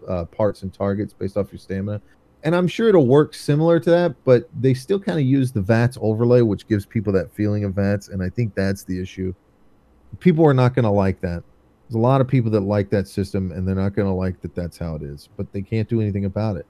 uh, 0.07 0.25
parts 0.25 0.63
and 0.63 0.73
targets 0.73 1.13
based 1.13 1.37
off 1.37 1.51
your 1.51 1.59
stamina. 1.59 2.01
And 2.43 2.55
I'm 2.55 2.67
sure 2.67 2.87
it'll 2.87 3.07
work 3.07 3.33
similar 3.33 3.79
to 3.79 3.89
that, 3.89 4.15
but 4.23 4.49
they 4.61 4.73
still 4.73 4.99
kind 4.99 5.19
of 5.19 5.25
use 5.25 5.51
the 5.51 5.61
VATS 5.61 5.97
overlay, 5.99 6.41
which 6.41 6.67
gives 6.67 6.85
people 6.85 7.11
that 7.13 7.31
feeling 7.33 7.65
of 7.65 7.73
VATS, 7.73 8.07
and 8.07 8.23
I 8.23 8.29
think 8.29 8.55
that's 8.55 8.83
the 8.83 9.01
issue 9.01 9.33
people 10.19 10.45
are 10.45 10.53
not 10.53 10.73
going 10.73 10.83
to 10.83 10.91
like 10.91 11.21
that. 11.21 11.43
There's 11.87 11.95
a 11.95 11.99
lot 11.99 12.21
of 12.21 12.27
people 12.27 12.51
that 12.51 12.61
like 12.61 12.89
that 12.89 13.07
system, 13.07 13.51
and 13.51 13.67
they're 13.67 13.75
not 13.75 13.95
going 13.95 14.07
to 14.07 14.13
like 14.13 14.41
that 14.41 14.55
that's 14.55 14.77
how 14.77 14.95
it 14.95 15.03
is, 15.03 15.29
but 15.37 15.51
they 15.51 15.61
can't 15.61 15.87
do 15.87 16.01
anything 16.01 16.25
about 16.25 16.57
it. 16.57 16.65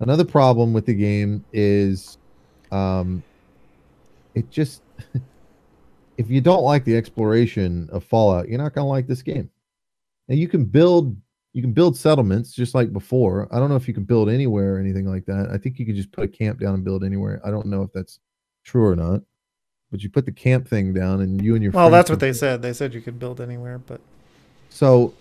Another 0.00 0.24
problem 0.24 0.72
with 0.72 0.86
the 0.86 0.94
game 0.94 1.44
is 1.52 2.18
um, 2.72 3.22
it 4.34 4.50
just, 4.50 4.82
if 6.20 6.30
you 6.30 6.40
don't 6.40 6.62
like 6.62 6.84
the 6.84 6.96
exploration 6.96 7.88
of 7.92 8.04
Fallout, 8.04 8.48
you're 8.48 8.58
not 8.58 8.74
going 8.74 8.84
to 8.84 8.88
like 8.88 9.06
this 9.06 9.22
game. 9.22 9.50
And 10.28 10.38
you 10.38 10.48
can 10.48 10.64
build 10.64 11.16
you 11.52 11.62
can 11.62 11.72
build 11.72 11.96
settlements 11.96 12.52
just 12.52 12.76
like 12.76 12.92
before. 12.92 13.48
I 13.50 13.58
don't 13.58 13.70
know 13.70 13.76
if 13.76 13.88
you 13.88 13.94
can 13.94 14.04
build 14.04 14.28
anywhere 14.28 14.76
or 14.76 14.78
anything 14.78 15.06
like 15.06 15.26
that. 15.26 15.48
I 15.50 15.58
think 15.58 15.80
you 15.80 15.86
could 15.86 15.96
just 15.96 16.12
put 16.12 16.24
a 16.24 16.28
camp 16.28 16.60
down 16.60 16.74
and 16.74 16.84
build 16.84 17.02
anywhere. 17.02 17.40
I 17.44 17.50
don't 17.50 17.66
know 17.66 17.82
if 17.82 17.92
that's 17.92 18.20
true 18.64 18.86
or 18.86 18.94
not 18.94 19.22
but 19.90 20.02
you 20.02 20.08
put 20.08 20.24
the 20.24 20.32
camp 20.32 20.68
thing 20.68 20.92
down 20.92 21.20
and 21.20 21.42
you 21.42 21.54
and 21.54 21.62
your 21.62 21.72
well 21.72 21.90
that's 21.90 22.10
what 22.10 22.20
they 22.20 22.32
said 22.32 22.62
they 22.62 22.72
said 22.72 22.94
you 22.94 23.00
could 23.00 23.18
build 23.18 23.40
anywhere 23.40 23.78
but 23.78 24.00
so 24.68 25.12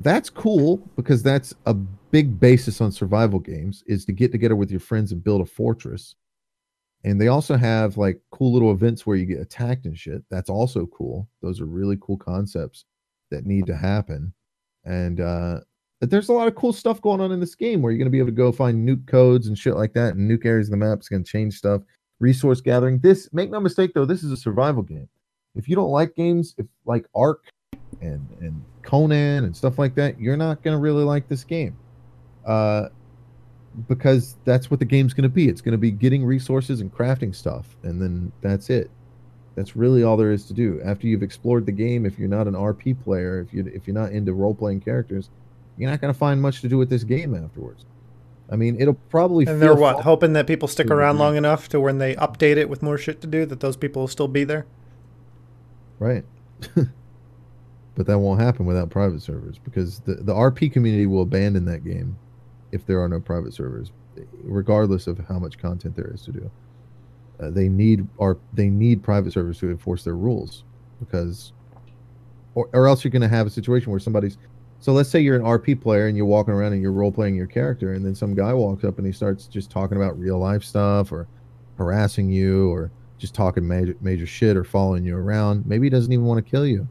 that's 0.00 0.30
cool 0.30 0.78
because 0.96 1.22
that's 1.22 1.54
a 1.66 1.74
big 1.74 2.40
basis 2.40 2.80
on 2.80 2.90
survival 2.90 3.38
games 3.38 3.84
is 3.86 4.04
to 4.04 4.12
get 4.12 4.32
together 4.32 4.56
with 4.56 4.70
your 4.70 4.80
friends 4.80 5.12
and 5.12 5.22
build 5.22 5.40
a 5.40 5.46
fortress 5.46 6.14
and 7.04 7.20
they 7.20 7.28
also 7.28 7.56
have 7.56 7.96
like 7.96 8.20
cool 8.30 8.52
little 8.52 8.72
events 8.72 9.06
where 9.06 9.16
you 9.16 9.26
get 9.26 9.40
attacked 9.40 9.86
and 9.86 9.98
shit 9.98 10.22
that's 10.30 10.50
also 10.50 10.86
cool 10.86 11.28
those 11.42 11.60
are 11.60 11.66
really 11.66 11.98
cool 12.00 12.16
concepts 12.16 12.84
that 13.30 13.46
need 13.46 13.66
to 13.66 13.76
happen 13.76 14.32
and 14.84 15.20
uh 15.20 15.58
there's 16.10 16.28
a 16.28 16.32
lot 16.32 16.48
of 16.48 16.56
cool 16.56 16.72
stuff 16.72 17.00
going 17.00 17.20
on 17.20 17.30
in 17.30 17.38
this 17.38 17.54
game 17.54 17.80
where 17.80 17.92
you're 17.92 17.98
going 17.98 18.06
to 18.06 18.10
be 18.10 18.18
able 18.18 18.28
to 18.28 18.32
go 18.32 18.50
find 18.50 18.86
nuke 18.86 19.06
codes 19.06 19.46
and 19.46 19.56
shit 19.56 19.76
like 19.76 19.92
that, 19.92 20.14
and 20.14 20.30
nuke 20.30 20.44
areas 20.44 20.66
of 20.66 20.72
the 20.72 20.76
map 20.76 21.00
is 21.00 21.08
going 21.08 21.22
to 21.22 21.30
change 21.30 21.54
stuff. 21.54 21.82
Resource 22.18 22.60
gathering. 22.60 22.98
This, 22.98 23.28
make 23.32 23.50
no 23.50 23.60
mistake 23.60 23.92
though, 23.94 24.04
this 24.04 24.24
is 24.24 24.32
a 24.32 24.36
survival 24.36 24.82
game. 24.82 25.08
If 25.54 25.68
you 25.68 25.76
don't 25.76 25.90
like 25.90 26.14
games, 26.16 26.54
if 26.58 26.66
like 26.86 27.06
Ark 27.14 27.44
and 28.00 28.26
and 28.40 28.62
Conan 28.82 29.44
and 29.44 29.56
stuff 29.56 29.78
like 29.78 29.94
that, 29.94 30.18
you're 30.20 30.36
not 30.36 30.62
going 30.62 30.74
to 30.76 30.80
really 30.80 31.04
like 31.04 31.28
this 31.28 31.44
game. 31.44 31.76
Uh, 32.44 32.88
because 33.88 34.36
that's 34.44 34.70
what 34.70 34.80
the 34.80 34.86
game's 34.86 35.14
going 35.14 35.22
to 35.22 35.28
be. 35.28 35.48
It's 35.48 35.60
going 35.60 35.72
to 35.72 35.78
be 35.78 35.90
getting 35.90 36.24
resources 36.24 36.80
and 36.80 36.92
crafting 36.92 37.34
stuff, 37.34 37.76
and 37.82 38.00
then 38.00 38.32
that's 38.40 38.70
it. 38.70 38.90
That's 39.54 39.76
really 39.76 40.02
all 40.02 40.16
there 40.16 40.32
is 40.32 40.46
to 40.46 40.54
do. 40.54 40.80
After 40.84 41.06
you've 41.06 41.22
explored 41.22 41.66
the 41.66 41.72
game, 41.72 42.06
if 42.06 42.18
you're 42.18 42.28
not 42.28 42.46
an 42.46 42.54
RP 42.54 43.02
player, 43.02 43.40
if 43.40 43.52
you 43.52 43.70
if 43.74 43.86
you're 43.86 43.94
not 43.94 44.12
into 44.12 44.32
role 44.32 44.54
playing 44.54 44.80
characters, 44.80 45.30
you're 45.76 45.90
not 45.90 46.00
going 46.00 46.12
to 46.12 46.18
find 46.18 46.40
much 46.40 46.60
to 46.62 46.68
do 46.68 46.78
with 46.78 46.90
this 46.90 47.04
game 47.04 47.34
afterwards. 47.34 47.84
I 48.50 48.56
mean, 48.56 48.80
it'll 48.80 48.94
probably. 48.94 49.46
And 49.46 49.60
they're 49.60 49.74
what 49.74 50.02
hoping 50.02 50.34
that 50.34 50.46
people 50.46 50.68
stick 50.68 50.90
around 50.90 51.18
long 51.18 51.36
enough 51.36 51.68
to 51.70 51.80
when 51.80 51.98
they 51.98 52.14
update 52.16 52.56
it 52.56 52.68
with 52.68 52.82
more 52.82 52.98
shit 52.98 53.20
to 53.22 53.26
do, 53.26 53.46
that 53.46 53.60
those 53.60 53.76
people 53.76 54.02
will 54.02 54.08
still 54.08 54.28
be 54.28 54.44
there. 54.44 54.66
Right. 55.98 56.24
but 57.94 58.06
that 58.06 58.18
won't 58.18 58.40
happen 58.40 58.66
without 58.66 58.90
private 58.90 59.22
servers 59.22 59.58
because 59.58 60.00
the 60.00 60.14
the 60.14 60.34
RP 60.34 60.72
community 60.72 61.06
will 61.06 61.22
abandon 61.22 61.64
that 61.66 61.84
game 61.84 62.16
if 62.72 62.84
there 62.86 63.02
are 63.02 63.08
no 63.08 63.20
private 63.20 63.54
servers, 63.54 63.92
regardless 64.42 65.06
of 65.06 65.18
how 65.28 65.38
much 65.38 65.58
content 65.58 65.94
there 65.94 66.10
is 66.12 66.22
to 66.22 66.32
do. 66.32 66.50
Uh, 67.40 67.50
they 67.50 67.68
need 67.68 68.06
or 68.18 68.38
they 68.52 68.68
need 68.68 69.02
private 69.02 69.32
servers 69.32 69.58
to 69.58 69.70
enforce 69.70 70.04
their 70.04 70.16
rules 70.16 70.64
because, 71.00 71.52
or, 72.54 72.68
or 72.72 72.86
else 72.86 73.04
you're 73.04 73.10
going 73.10 73.22
to 73.22 73.28
have 73.28 73.46
a 73.46 73.50
situation 73.50 73.90
where 73.90 74.00
somebody's. 74.00 74.38
So 74.80 74.92
let's 74.92 75.08
say 75.08 75.20
you're 75.20 75.36
an 75.36 75.42
RP 75.42 75.80
player 75.80 76.08
and 76.08 76.16
you're 76.16 76.26
walking 76.26 76.52
around 76.54 76.72
and 76.72 76.82
you're 76.82 76.92
role 76.92 77.12
playing 77.12 77.36
your 77.36 77.46
character, 77.46 77.94
and 77.94 78.04
then 78.04 78.14
some 78.14 78.34
guy 78.34 78.52
walks 78.52 78.84
up 78.84 78.98
and 78.98 79.06
he 79.06 79.12
starts 79.12 79.46
just 79.46 79.70
talking 79.70 79.96
about 79.96 80.18
real 80.18 80.38
life 80.38 80.64
stuff 80.64 81.12
or 81.12 81.28
harassing 81.78 82.30
you 82.30 82.68
or 82.70 82.90
just 83.18 83.34
talking 83.34 83.66
major 83.66 83.96
major 84.00 84.26
shit 84.26 84.56
or 84.56 84.64
following 84.64 85.04
you 85.04 85.16
around. 85.16 85.66
Maybe 85.66 85.86
he 85.86 85.90
doesn't 85.90 86.12
even 86.12 86.24
want 86.24 86.44
to 86.44 86.50
kill 86.50 86.66
you. 86.66 86.88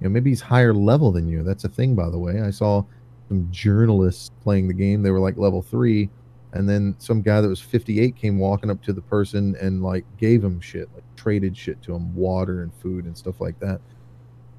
You 0.00 0.08
know, 0.08 0.10
maybe 0.10 0.30
he's 0.30 0.40
higher 0.40 0.72
level 0.72 1.12
than 1.12 1.28
you. 1.28 1.42
That's 1.42 1.64
a 1.64 1.68
thing, 1.68 1.94
by 1.94 2.08
the 2.08 2.18
way. 2.18 2.40
I 2.40 2.50
saw 2.50 2.84
some 3.30 3.46
journalists 3.52 4.32
playing 4.42 4.66
the 4.66 4.74
game. 4.74 5.02
They 5.02 5.12
were 5.12 5.20
like 5.20 5.36
level 5.36 5.62
three, 5.62 6.10
and 6.52 6.68
then 6.68 6.96
some 6.98 7.22
guy 7.22 7.40
that 7.40 7.46
was 7.46 7.60
58 7.60 8.16
came 8.16 8.40
walking 8.40 8.70
up 8.70 8.82
to 8.82 8.92
the 8.92 9.00
person 9.00 9.56
and 9.60 9.84
like 9.84 10.04
gave 10.18 10.42
him 10.42 10.60
shit, 10.60 10.88
like 10.94 11.04
traded 11.14 11.56
shit 11.56 11.80
to 11.82 11.94
him, 11.94 12.12
water 12.12 12.64
and 12.64 12.74
food 12.82 13.04
and 13.04 13.16
stuff 13.16 13.40
like 13.40 13.58
that. 13.60 13.80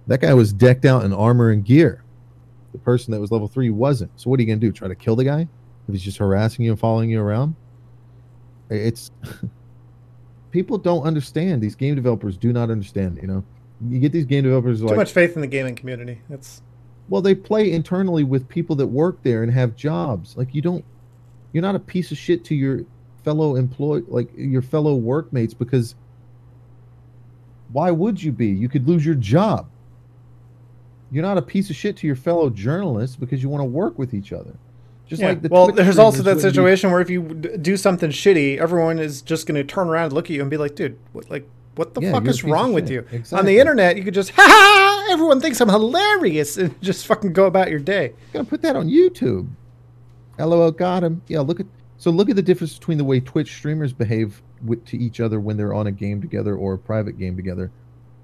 That 0.07 0.21
guy 0.21 0.33
was 0.33 0.53
decked 0.53 0.85
out 0.85 1.03
in 1.03 1.11
armor 1.11 1.49
and 1.49 1.65
gear. 1.65 2.01
The 2.71 2.77
person 2.77 3.11
that 3.11 3.19
was 3.19 3.29
level 3.29 3.49
three 3.49 3.69
wasn't. 3.71 4.11
So 4.15 4.29
what 4.29 4.39
are 4.39 4.43
you 4.43 4.47
gonna 4.47 4.61
do? 4.61 4.71
Try 4.71 4.87
to 4.87 4.95
kill 4.95 5.17
the 5.17 5.25
guy 5.25 5.41
if 5.41 5.93
he's 5.93 6.01
just 6.01 6.17
harassing 6.17 6.63
you 6.63 6.71
and 6.71 6.79
following 6.79 7.09
you 7.09 7.21
around? 7.21 7.55
It's 8.69 9.11
people 10.51 10.77
don't 10.77 11.03
understand. 11.03 11.61
These 11.61 11.75
game 11.75 11.95
developers 11.95 12.37
do 12.37 12.53
not 12.53 12.71
understand. 12.71 13.19
You 13.21 13.27
know, 13.27 13.43
you 13.89 13.99
get 13.99 14.13
these 14.13 14.23
game 14.23 14.45
developers 14.45 14.79
too 14.79 14.87
like, 14.87 14.95
much 14.95 15.11
faith 15.11 15.35
in 15.35 15.41
the 15.41 15.47
gaming 15.47 15.75
community. 15.75 16.21
That's 16.29 16.61
well, 17.09 17.21
they 17.21 17.35
play 17.35 17.71
internally 17.71 18.23
with 18.23 18.47
people 18.47 18.75
that 18.77 18.87
work 18.87 19.21
there 19.23 19.43
and 19.43 19.51
have 19.51 19.75
jobs. 19.75 20.37
Like 20.37 20.53
you 20.55 20.61
don't, 20.61 20.85
you're 21.51 21.61
not 21.61 21.75
a 21.75 21.79
piece 21.79 22.11
of 22.11 22.17
shit 22.17 22.45
to 22.45 22.55
your 22.55 22.85
fellow 23.23 23.55
employee, 23.55 24.03
like 24.07 24.29
your 24.35 24.61
fellow 24.61 24.95
workmates, 24.95 25.53
because 25.53 25.95
why 27.71 27.91
would 27.91 28.21
you 28.21 28.31
be? 28.31 28.47
You 28.47 28.69
could 28.69 28.87
lose 28.87 29.05
your 29.05 29.15
job. 29.15 29.67
You're 31.11 31.23
not 31.23 31.37
a 31.37 31.41
piece 31.41 31.69
of 31.69 31.75
shit 31.75 31.97
to 31.97 32.07
your 32.07 32.15
fellow 32.15 32.49
journalists 32.49 33.15
because 33.15 33.43
you 33.43 33.49
want 33.49 33.61
to 33.61 33.65
work 33.65 33.99
with 33.99 34.13
each 34.13 34.31
other. 34.31 34.55
Just 35.07 35.21
yeah. 35.21 35.29
like 35.29 35.41
the 35.41 35.49
well, 35.49 35.65
Twitch 35.65 35.75
there's 35.75 35.99
also 35.99 36.23
that 36.23 36.39
situation 36.39 36.89
be... 36.89 36.93
where 36.93 37.01
if 37.01 37.09
you 37.09 37.21
do 37.23 37.75
something 37.75 38.11
shitty, 38.11 38.57
everyone 38.57 38.97
is 38.97 39.21
just 39.21 39.45
going 39.45 39.55
to 39.55 39.63
turn 39.65 39.89
around 39.89 40.05
and 40.05 40.13
look 40.13 40.25
at 40.25 40.31
you 40.31 40.41
and 40.41 40.49
be 40.49 40.55
like, 40.55 40.75
"Dude, 40.75 40.97
what, 41.11 41.29
like 41.29 41.45
what 41.75 41.93
the 41.93 42.01
yeah, 42.01 42.11
fuck 42.11 42.27
is 42.27 42.43
wrong 42.43 42.73
with 42.73 42.89
you? 42.89 42.99
Exactly. 43.11 43.39
On 43.39 43.45
the 43.45 43.59
internet, 43.59 43.97
you 43.97 44.03
could 44.03 44.13
just, 44.13 44.29
ha 44.35 44.41
ha, 44.45 44.70
everyone 45.09 45.39
thinks 45.39 45.61
I'm 45.61 45.69
hilarious 45.69 46.57
and 46.57 46.79
just 46.81 47.07
fucking 47.07 47.33
go 47.33 47.45
about 47.45 47.69
your 47.69 47.79
day. 47.79 48.07
You 48.07 48.33
gotta 48.33 48.45
put 48.45 48.61
that 48.61 48.75
on 48.75 48.87
YouTube. 48.87 49.49
LOL 50.39 50.71
got 50.71 51.03
him. 51.03 51.21
Yeah, 51.27 51.41
look 51.41 51.59
at, 51.59 51.65
so 51.97 52.09
look 52.11 52.29
at 52.29 52.35
the 52.35 52.41
difference 52.41 52.77
between 52.77 52.97
the 52.97 53.03
way 53.03 53.19
Twitch 53.19 53.53
streamers 53.53 53.93
behave 53.93 54.41
with, 54.65 54.85
to 54.85 54.97
each 54.97 55.19
other 55.19 55.39
when 55.39 55.57
they're 55.57 55.73
on 55.73 55.87
a 55.87 55.91
game 55.91 56.21
together 56.21 56.55
or 56.55 56.73
a 56.73 56.77
private 56.77 57.17
game 57.17 57.35
together 57.35 57.71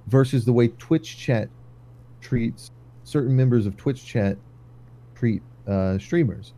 versus 0.07 0.45
the 0.45 0.53
way 0.53 0.69
Twitch 0.69 1.17
chat 1.17 1.49
treats 2.21 2.71
certain 3.03 3.35
members 3.35 3.65
of 3.65 3.77
Twitch 3.77 4.05
chat 4.05 4.37
treat 5.15 5.41
uh, 5.67 5.97
streamers. 5.97 6.53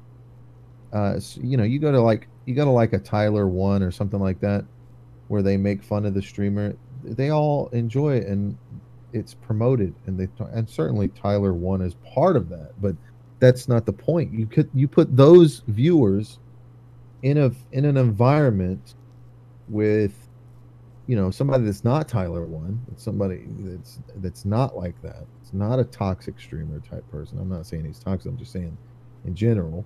Uh, 0.94 1.20
so, 1.20 1.42
you 1.44 1.58
know, 1.58 1.64
you 1.64 1.80
go 1.80 1.92
to 1.92 2.02
like, 2.02 2.28
you 2.46 2.56
go 2.56 2.66
to 2.66 2.72
like 2.72 2.94
a 2.94 3.00
Tyler 3.00 3.48
one 3.48 3.84
or 3.84 3.92
something 3.92 4.20
like 4.20 4.40
that 4.40 4.66
where 5.28 5.44
they 5.44 5.58
make 5.58 5.84
fun 5.84 6.06
of 6.06 6.14
the 6.14 6.22
streamer, 6.22 6.76
they 7.04 7.30
all 7.30 7.68
enjoy 7.68 8.16
it 8.16 8.28
and 8.28 8.58
it's 9.14 9.34
promoted 9.34 9.94
and 10.06 10.20
they 10.20 10.28
and 10.52 10.70
certainly 10.70 11.08
Tyler 11.10 11.54
one 11.54 11.82
is 11.82 11.96
part 12.14 12.36
of 12.36 12.50
that, 12.50 12.72
but 12.82 12.96
that's 13.40 13.68
not 13.68 13.86
the 13.86 13.94
point. 13.94 14.34
You 14.34 14.46
could 14.46 14.70
you 14.74 14.88
put 14.88 15.16
those 15.16 15.64
viewers 15.68 16.40
in 17.24 17.38
a 17.38 17.52
in 17.72 17.86
an 17.86 17.98
environment 17.98 18.96
with 19.68 20.14
you 21.08 21.16
know 21.16 21.32
somebody 21.32 21.64
that's 21.64 21.84
not 21.84 22.08
Tyler 22.08 22.46
one, 22.46 22.80
somebody 22.98 23.46
that's 23.60 24.00
that's 24.18 24.46
not 24.46 24.78
like 24.78 25.02
that. 25.02 25.26
It's 25.42 25.54
not 25.54 25.80
a 25.80 25.84
toxic 25.84 26.40
streamer 26.40 26.80
type 26.80 27.10
person. 27.10 27.40
I'm 27.40 27.50
not 27.50 27.66
saying 27.66 27.86
he's 27.86 28.00
toxic. 28.00 28.30
I'm 28.30 28.38
just 28.38 28.52
saying 28.52 28.78
in 29.26 29.36
general. 29.36 29.86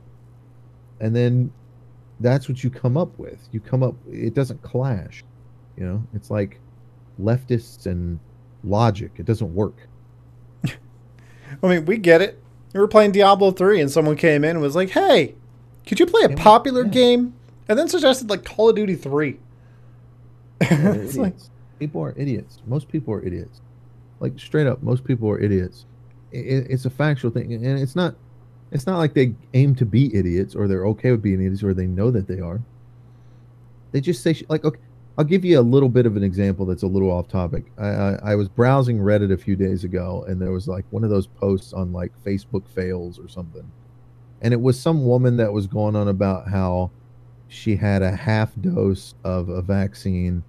And 0.99 1.15
then 1.15 1.51
that's 2.19 2.47
what 2.47 2.63
you 2.63 2.69
come 2.69 2.97
up 2.97 3.17
with. 3.17 3.47
You 3.51 3.59
come 3.59 3.83
up. 3.83 3.95
It 4.11 4.33
doesn't 4.33 4.61
clash. 4.61 5.23
You 5.77 5.85
know, 5.85 6.03
it's 6.13 6.29
like 6.29 6.59
leftists 7.19 7.85
and 7.85 8.19
logic. 8.64 9.11
It 9.18 9.26
doesn't 9.26 9.53
work. 9.53 9.76
I 10.65 11.68
mean, 11.68 11.85
we 11.85 11.98
get 11.98 12.22
it. 12.22 12.40
We 12.73 12.80
were 12.80 12.88
playing 12.88 13.11
Diablo 13.11 13.52
3 13.52 13.81
and 13.81 13.91
someone 13.91 14.15
came 14.15 14.44
in 14.44 14.52
and 14.52 14.61
was 14.61 14.76
like, 14.76 14.90
hey, 14.90 15.35
could 15.85 15.99
you 15.99 16.06
play 16.06 16.23
a 16.23 16.30
popular 16.30 16.84
yeah. 16.84 16.91
game? 16.91 17.34
And 17.68 17.77
then 17.77 17.88
suggested 17.88 18.30
like 18.30 18.44
Call 18.44 18.69
of 18.69 18.76
Duty 18.76 18.95
3. 18.95 19.40
it's 20.61 21.18
like, 21.18 21.35
people 21.80 22.02
are 22.02 22.14
idiots. 22.18 22.60
Most 22.65 22.88
people 22.88 23.14
are 23.14 23.23
idiots. 23.23 23.61
Like 24.19 24.40
straight 24.40 24.68
up, 24.68 24.81
most 24.81 25.03
people 25.03 25.30
are 25.30 25.40
idiots. 25.40 25.85
It, 26.31 26.68
it's 26.69 26.85
a 26.85 26.90
factual 26.90 27.30
thing, 27.31 27.53
and 27.53 27.80
it's 27.80 27.95
not. 27.95 28.15
It's 28.72 28.88
not 28.88 28.98
like 28.98 29.14
they 29.14 29.35
aim 29.53 29.76
to 29.76 29.85
be 29.85 30.15
idiots 30.15 30.56
or 30.56 30.68
they're 30.68 30.88
okay 30.88 31.11
with 31.11 31.22
being 31.22 31.40
idiots 31.40 31.61
or 31.61 31.76
they 31.76 31.85
know 31.85 32.10
that 32.10 32.27
they 32.27 32.40
are. 32.40 32.60
They 33.91 34.02
just 34.02 34.23
say 34.23 34.35
like, 34.49 34.65
okay, 34.65 34.80
I'll 35.18 35.23
give 35.23 35.45
you 35.45 35.60
a 35.60 35.61
little 35.61 35.90
bit 35.90 36.07
of 36.07 36.18
an 36.18 36.23
example 36.23 36.65
that's 36.65 36.81
a 36.81 36.88
little 36.88 37.11
off 37.11 37.27
topic. 37.27 37.65
I, 37.77 37.88
I, 37.88 38.19
I, 38.23 38.35
was 38.35 38.49
browsing 38.49 38.98
Reddit 38.98 39.31
a 39.31 39.38
few 39.38 39.56
days 39.56 39.84
ago, 39.84 40.26
and 40.27 40.41
there 40.41 40.52
was 40.52 40.68
like 40.68 40.85
one 40.90 41.03
of 41.03 41.11
those 41.11 41.27
posts 41.27 41.72
on 41.72 41.94
like 41.94 42.11
Facebook 42.23 42.68
fails 42.68 43.19
or 43.19 43.27
something, 43.27 43.69
and 44.41 44.53
it 44.53 44.61
was 44.61 44.80
some 44.80 45.06
woman 45.06 45.38
that 45.38 45.53
was 45.53 45.68
going 45.68 45.95
on 45.95 46.07
about 46.07 46.48
how 46.48 46.90
she 47.48 47.76
had 47.76 48.02
a 48.02 48.15
half 48.15 48.52
dose 48.60 49.14
of 49.23 49.49
a 49.49 49.61
vaccine, 49.61 50.44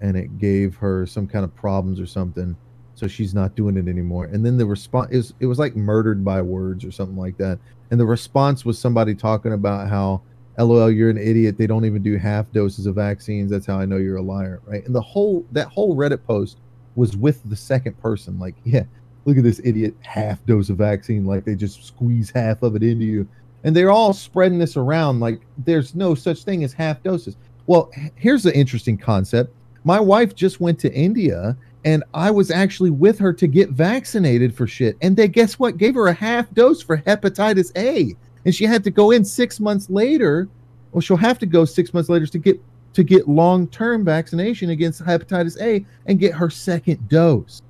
and 0.00 0.16
it 0.16 0.38
gave 0.38 0.76
her 0.76 1.04
some 1.04 1.26
kind 1.26 1.44
of 1.44 1.52
problems 1.56 1.98
or 1.98 2.06
something, 2.06 2.56
so 2.94 3.08
she's 3.08 3.34
not 3.34 3.56
doing 3.56 3.76
it 3.76 3.88
anymore. 3.88 4.26
And 4.26 4.46
then 4.46 4.56
the 4.56 4.66
response 4.66 5.10
is 5.10 5.34
it 5.40 5.46
was 5.46 5.58
like 5.58 5.74
murdered 5.74 6.24
by 6.24 6.42
words 6.42 6.84
or 6.84 6.92
something 6.92 7.16
like 7.16 7.38
that, 7.38 7.58
and 7.90 7.98
the 7.98 8.06
response 8.06 8.64
was 8.64 8.78
somebody 8.78 9.16
talking 9.16 9.52
about 9.52 9.88
how 9.88 10.22
lol 10.64 10.90
you're 10.90 11.10
an 11.10 11.18
idiot. 11.18 11.58
They 11.58 11.66
don't 11.66 11.84
even 11.84 12.02
do 12.02 12.16
half 12.16 12.50
doses 12.52 12.86
of 12.86 12.94
vaccines. 12.94 13.50
That's 13.50 13.66
how 13.66 13.78
i 13.78 13.84
know 13.84 13.96
you're 13.96 14.16
a 14.16 14.22
liar 14.22 14.60
right? 14.66 14.84
And 14.86 14.94
the 14.94 15.00
whole 15.00 15.44
that 15.52 15.68
whole 15.68 15.96
reddit 15.96 16.24
post 16.24 16.58
was 16.94 17.16
with 17.16 17.42
the 17.48 17.56
second 17.56 17.98
person. 18.00 18.38
Like 18.38 18.54
yeah 18.64 18.84
look 19.24 19.36
at 19.36 19.42
this 19.42 19.60
idiot 19.64 19.94
half 20.02 20.44
dose 20.46 20.70
of 20.70 20.78
vaccine. 20.78 21.26
Like 21.26 21.44
they 21.44 21.54
just 21.54 21.84
squeeze 21.84 22.30
half 22.30 22.62
of 22.62 22.76
it 22.76 22.82
into 22.82 23.04
you. 23.04 23.28
And 23.64 23.74
they're 23.74 23.90
all 23.90 24.12
spreading 24.12 24.58
this 24.58 24.76
around. 24.76 25.20
Like 25.20 25.40
there's 25.58 25.94
no 25.94 26.14
such 26.14 26.44
thing 26.44 26.64
as 26.64 26.72
half 26.72 27.02
doses. 27.02 27.36
Well 27.66 27.90
here's 28.14 28.42
the 28.42 28.56
interesting 28.56 28.96
concept. 28.96 29.52
My 29.84 30.00
wife 30.00 30.34
just 30.34 30.60
went 30.60 30.78
to 30.80 30.92
india 30.92 31.56
and 31.84 32.02
i 32.12 32.28
was 32.28 32.50
actually 32.50 32.90
with 32.90 33.18
her 33.20 33.32
to 33.32 33.46
get 33.46 33.70
vaccinated 33.70 34.54
for 34.54 34.66
shit. 34.66 34.96
And 35.02 35.16
they 35.16 35.28
guess 35.28 35.58
what? 35.58 35.76
Gave 35.76 35.94
her 35.94 36.08
a 36.08 36.14
half 36.14 36.50
dose 36.54 36.82
for 36.82 36.96
hepatitis 36.98 37.72
a 37.76 38.16
and 38.46 38.54
she 38.54 38.64
had 38.64 38.84
to 38.84 38.90
go 38.90 39.10
in 39.10 39.24
six 39.24 39.58
months 39.58 39.90
later, 39.90 40.48
or 40.92 41.02
she'll 41.02 41.16
have 41.16 41.38
to 41.40 41.46
go 41.46 41.64
six 41.64 41.92
months 41.92 42.08
later 42.08 42.26
to 42.26 42.38
get 42.38 42.58
to 42.94 43.02
get 43.02 43.28
long-term 43.28 44.04
vaccination 44.06 44.70
against 44.70 45.04
hepatitis 45.04 45.60
A 45.60 45.84
and 46.06 46.18
get 46.18 46.32
her 46.32 46.48
second 46.48 47.06
dose. 47.10 47.60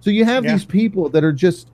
So 0.00 0.08
you 0.08 0.24
have 0.24 0.44
yeah. 0.44 0.52
these 0.52 0.64
people 0.64 1.10
that 1.10 1.22
are 1.22 1.32
just 1.32 1.68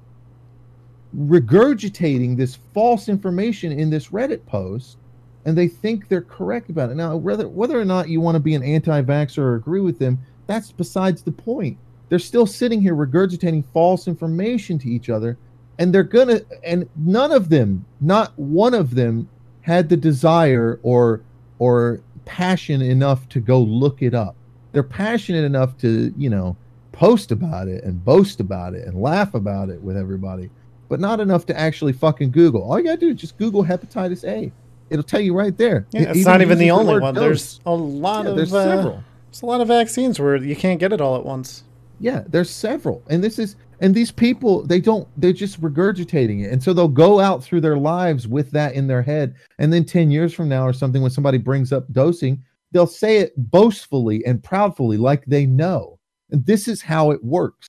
regurgitating 1.16 2.36
this 2.36 2.58
false 2.74 3.08
information 3.08 3.70
in 3.70 3.90
this 3.90 4.08
Reddit 4.08 4.44
post 4.46 4.96
and 5.44 5.56
they 5.56 5.68
think 5.68 6.08
they're 6.08 6.20
correct 6.22 6.70
about 6.70 6.90
it. 6.90 6.96
Now, 6.96 7.16
whether 7.16 7.46
whether 7.46 7.78
or 7.78 7.84
not 7.84 8.08
you 8.08 8.20
want 8.20 8.36
to 8.36 8.40
be 8.40 8.54
an 8.54 8.62
anti-vaxxer 8.62 9.38
or 9.38 9.54
agree 9.54 9.80
with 9.80 9.98
them, 9.98 10.18
that's 10.46 10.72
besides 10.72 11.22
the 11.22 11.32
point. 11.32 11.78
They're 12.08 12.18
still 12.18 12.46
sitting 12.46 12.80
here 12.80 12.96
regurgitating 12.96 13.64
false 13.72 14.08
information 14.08 14.78
to 14.80 14.88
each 14.88 15.10
other 15.10 15.38
and 15.80 15.92
they're 15.92 16.04
gonna 16.04 16.40
and 16.62 16.88
none 16.96 17.32
of 17.32 17.48
them 17.48 17.84
not 18.00 18.32
one 18.38 18.74
of 18.74 18.94
them 18.94 19.28
had 19.62 19.88
the 19.88 19.96
desire 19.96 20.78
or 20.84 21.22
or 21.58 22.00
passion 22.24 22.80
enough 22.82 23.28
to 23.30 23.40
go 23.40 23.58
look 23.60 24.02
it 24.02 24.14
up 24.14 24.36
they're 24.72 24.82
passionate 24.84 25.44
enough 25.44 25.76
to 25.78 26.14
you 26.16 26.30
know 26.30 26.56
post 26.92 27.32
about 27.32 27.66
it 27.66 27.82
and 27.82 28.04
boast 28.04 28.38
about 28.40 28.74
it 28.74 28.86
and 28.86 29.00
laugh 29.00 29.34
about 29.34 29.68
it 29.70 29.80
with 29.82 29.96
everybody 29.96 30.48
but 30.88 31.00
not 31.00 31.18
enough 31.18 31.46
to 31.46 31.58
actually 31.58 31.92
fucking 31.92 32.30
google 32.30 32.62
all 32.62 32.78
you 32.78 32.84
gotta 32.84 32.98
do 32.98 33.08
is 33.08 33.16
just 33.16 33.36
google 33.38 33.64
hepatitis 33.64 34.22
a 34.28 34.52
it'll 34.90 35.02
tell 35.02 35.20
you 35.20 35.34
right 35.34 35.56
there 35.56 35.86
Yeah, 35.92 36.02
It 36.02 36.08
it's 36.10 36.18
even 36.20 36.32
not 36.32 36.42
even 36.42 36.58
the 36.58 36.70
only 36.72 36.94
word 36.94 37.02
one. 37.02 37.14
dose. 37.14 37.24
There's 37.24 37.60
a 37.66 37.74
lot 37.74 38.24
Yeah, 38.24 38.30
of 38.32 38.36
there's 38.36 38.52
uh, 38.52 38.64
several 38.64 39.04
there's 39.30 39.42
a 39.42 39.46
lot 39.46 39.60
of 39.60 39.68
vaccines 39.68 40.18
where 40.20 40.36
you 40.36 40.56
can't 40.56 40.80
get 40.80 40.92
it 40.92 41.00
all 41.00 41.16
at 41.16 41.24
once. 41.24 41.62
Yeah, 42.00 42.24
there's 42.26 42.50
several. 42.50 43.02
And 43.08 43.22
this 43.22 43.38
is 43.38 43.54
and 43.80 43.94
these 43.94 44.12
people 44.12 44.64
they 44.66 44.80
don't 44.80 45.08
they're 45.16 45.32
just 45.32 45.60
regurgitating 45.60 46.44
it. 46.44 46.52
And 46.52 46.62
so 46.62 46.72
they'll 46.72 46.88
go 46.88 47.18
out 47.18 47.42
through 47.42 47.62
their 47.62 47.78
lives 47.78 48.28
with 48.28 48.50
that 48.52 48.74
in 48.74 48.86
their 48.86 49.02
head. 49.02 49.34
And 49.58 49.72
then 49.72 49.84
10 49.84 50.10
years 50.10 50.32
from 50.32 50.48
now 50.48 50.66
or 50.66 50.72
something 50.72 51.02
when 51.02 51.10
somebody 51.10 51.38
brings 51.38 51.72
up 51.72 51.90
dosing, 51.92 52.42
they'll 52.72 52.86
say 52.86 53.18
it 53.18 53.32
boastfully 53.36 54.24
and 54.24 54.42
proudly 54.42 54.96
like 54.96 55.24
they 55.24 55.46
know. 55.46 55.98
And 56.30 56.44
this 56.46 56.68
is 56.68 56.82
how 56.82 57.10
it 57.10 57.24
works. 57.24 57.66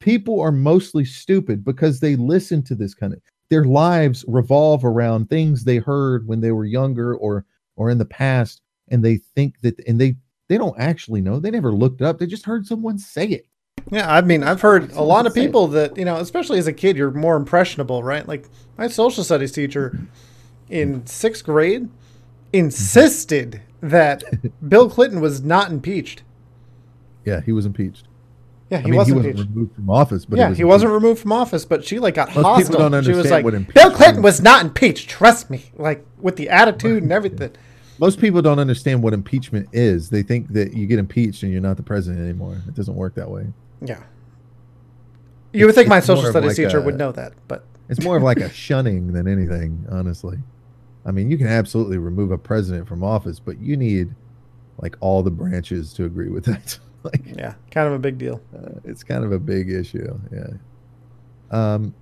People 0.00 0.40
are 0.40 0.52
mostly 0.52 1.04
stupid 1.04 1.64
because 1.64 1.98
they 1.98 2.14
listen 2.14 2.62
to 2.64 2.74
this 2.74 2.94
kind 2.94 3.14
of 3.14 3.20
their 3.50 3.64
lives 3.64 4.24
revolve 4.28 4.84
around 4.84 5.28
things 5.28 5.64
they 5.64 5.78
heard 5.78 6.26
when 6.26 6.40
they 6.40 6.52
were 6.52 6.64
younger 6.64 7.16
or 7.16 7.44
or 7.76 7.90
in 7.90 7.98
the 7.98 8.04
past 8.04 8.60
and 8.88 9.04
they 9.04 9.16
think 9.16 9.60
that 9.62 9.78
and 9.88 10.00
they 10.00 10.16
they 10.48 10.58
don't 10.58 10.78
actually 10.78 11.22
know. 11.22 11.40
They 11.40 11.50
never 11.50 11.72
looked 11.72 12.02
up. 12.02 12.18
They 12.18 12.26
just 12.26 12.44
heard 12.44 12.66
someone 12.66 12.98
say 12.98 13.26
it. 13.28 13.46
Yeah, 13.90 14.12
I 14.12 14.22
mean, 14.22 14.42
I've 14.42 14.60
heard 14.60 14.92
a 14.92 15.02
lot 15.02 15.26
of 15.26 15.34
people 15.34 15.68
that, 15.68 15.96
you 15.96 16.04
know, 16.04 16.16
especially 16.16 16.58
as 16.58 16.66
a 16.66 16.72
kid, 16.72 16.96
you're 16.96 17.10
more 17.10 17.36
impressionable, 17.36 18.02
right? 18.02 18.26
Like 18.26 18.48
my 18.78 18.88
social 18.88 19.22
studies 19.24 19.52
teacher 19.52 19.98
in 20.70 21.06
sixth 21.06 21.44
grade 21.44 21.88
insisted 22.52 23.60
that 23.80 24.24
Bill 24.68 24.88
Clinton 24.88 25.20
was 25.20 25.42
not 25.42 25.70
impeached. 25.70 26.22
Yeah, 27.24 27.40
he 27.40 27.52
was 27.52 27.66
impeached. 27.66 28.08
Yeah, 28.70 28.78
he 28.78 28.84
I 28.84 28.90
mean, 28.90 28.98
was 28.98 29.08
he 29.08 29.12
impeached. 29.12 29.34
wasn't 29.36 29.54
removed 29.54 29.74
from 29.74 29.90
office, 29.90 30.24
but 30.24 30.38
yeah, 30.38 30.48
was 30.48 30.58
he 30.58 30.64
wasn't 30.64 30.92
removed 30.92 31.20
from 31.20 31.32
office, 31.32 31.64
but 31.64 31.84
she 31.84 31.98
like 31.98 32.14
got 32.14 32.28
people 32.28 32.44
hostile. 32.44 32.88
don't 32.88 33.04
she 33.04 33.10
was 33.10 33.18
understand 33.18 33.44
like, 33.44 33.66
what 33.66 33.74
Bill 33.74 33.90
Clinton 33.90 34.22
was 34.22 34.40
not 34.40 34.64
impeached. 34.64 35.08
Trust 35.10 35.50
me, 35.50 35.70
like 35.76 36.04
with 36.18 36.36
the 36.36 36.48
attitude 36.48 37.02
and 37.02 37.12
everything. 37.12 37.52
Most 37.98 38.18
people 38.18 38.42
don't 38.42 38.58
understand 38.58 39.02
what 39.02 39.12
impeachment 39.12 39.68
is. 39.72 40.10
They 40.10 40.22
think 40.22 40.48
that 40.54 40.72
you 40.74 40.86
get 40.86 40.98
impeached 40.98 41.42
and 41.44 41.52
you're 41.52 41.60
not 41.60 41.76
the 41.76 41.82
president 41.82 42.22
anymore. 42.24 42.60
It 42.66 42.74
doesn't 42.74 42.96
work 42.96 43.14
that 43.14 43.30
way. 43.30 43.46
Yeah, 43.80 44.02
you 45.52 45.66
would 45.66 45.74
think 45.74 45.88
my 45.88 45.98
it's 45.98 46.06
social 46.06 46.30
studies 46.30 46.48
like 46.50 46.56
teacher 46.56 46.78
a- 46.78 46.82
would 46.82 46.96
know 46.98 47.12
that, 47.12 47.32
but 47.48 47.64
It's 47.88 48.02
more 48.02 48.16
of 48.16 48.22
like 48.22 48.38
a 48.38 48.48
shunning 48.64 49.12
than 49.12 49.28
anything, 49.28 49.86
honestly. 49.90 50.38
I 51.06 51.10
mean, 51.10 51.30
you 51.30 51.36
can 51.36 51.48
absolutely 51.48 51.98
remove 51.98 52.30
a 52.30 52.38
president 52.38 52.88
from 52.88 53.02
office, 53.04 53.38
but 53.38 53.58
you 53.60 53.76
need 53.76 54.14
like 54.78 54.96
all 55.00 55.22
the 55.22 55.30
branches 55.30 55.92
to 55.94 56.04
agree 56.04 56.28
with 56.30 56.44
that. 56.46 56.78
like 57.04 57.22
yeah, 57.36 57.54
kind 57.70 57.86
of 57.86 57.92
a 57.92 57.98
big 57.98 58.16
deal. 58.18 58.40
uh, 58.56 58.80
it's 58.84 59.02
kind 59.04 59.22
of 59.24 59.32
a 59.32 59.38
big 59.38 59.70
issue. 59.70 60.18
Yeah. 60.32 60.46
Um 61.50 61.94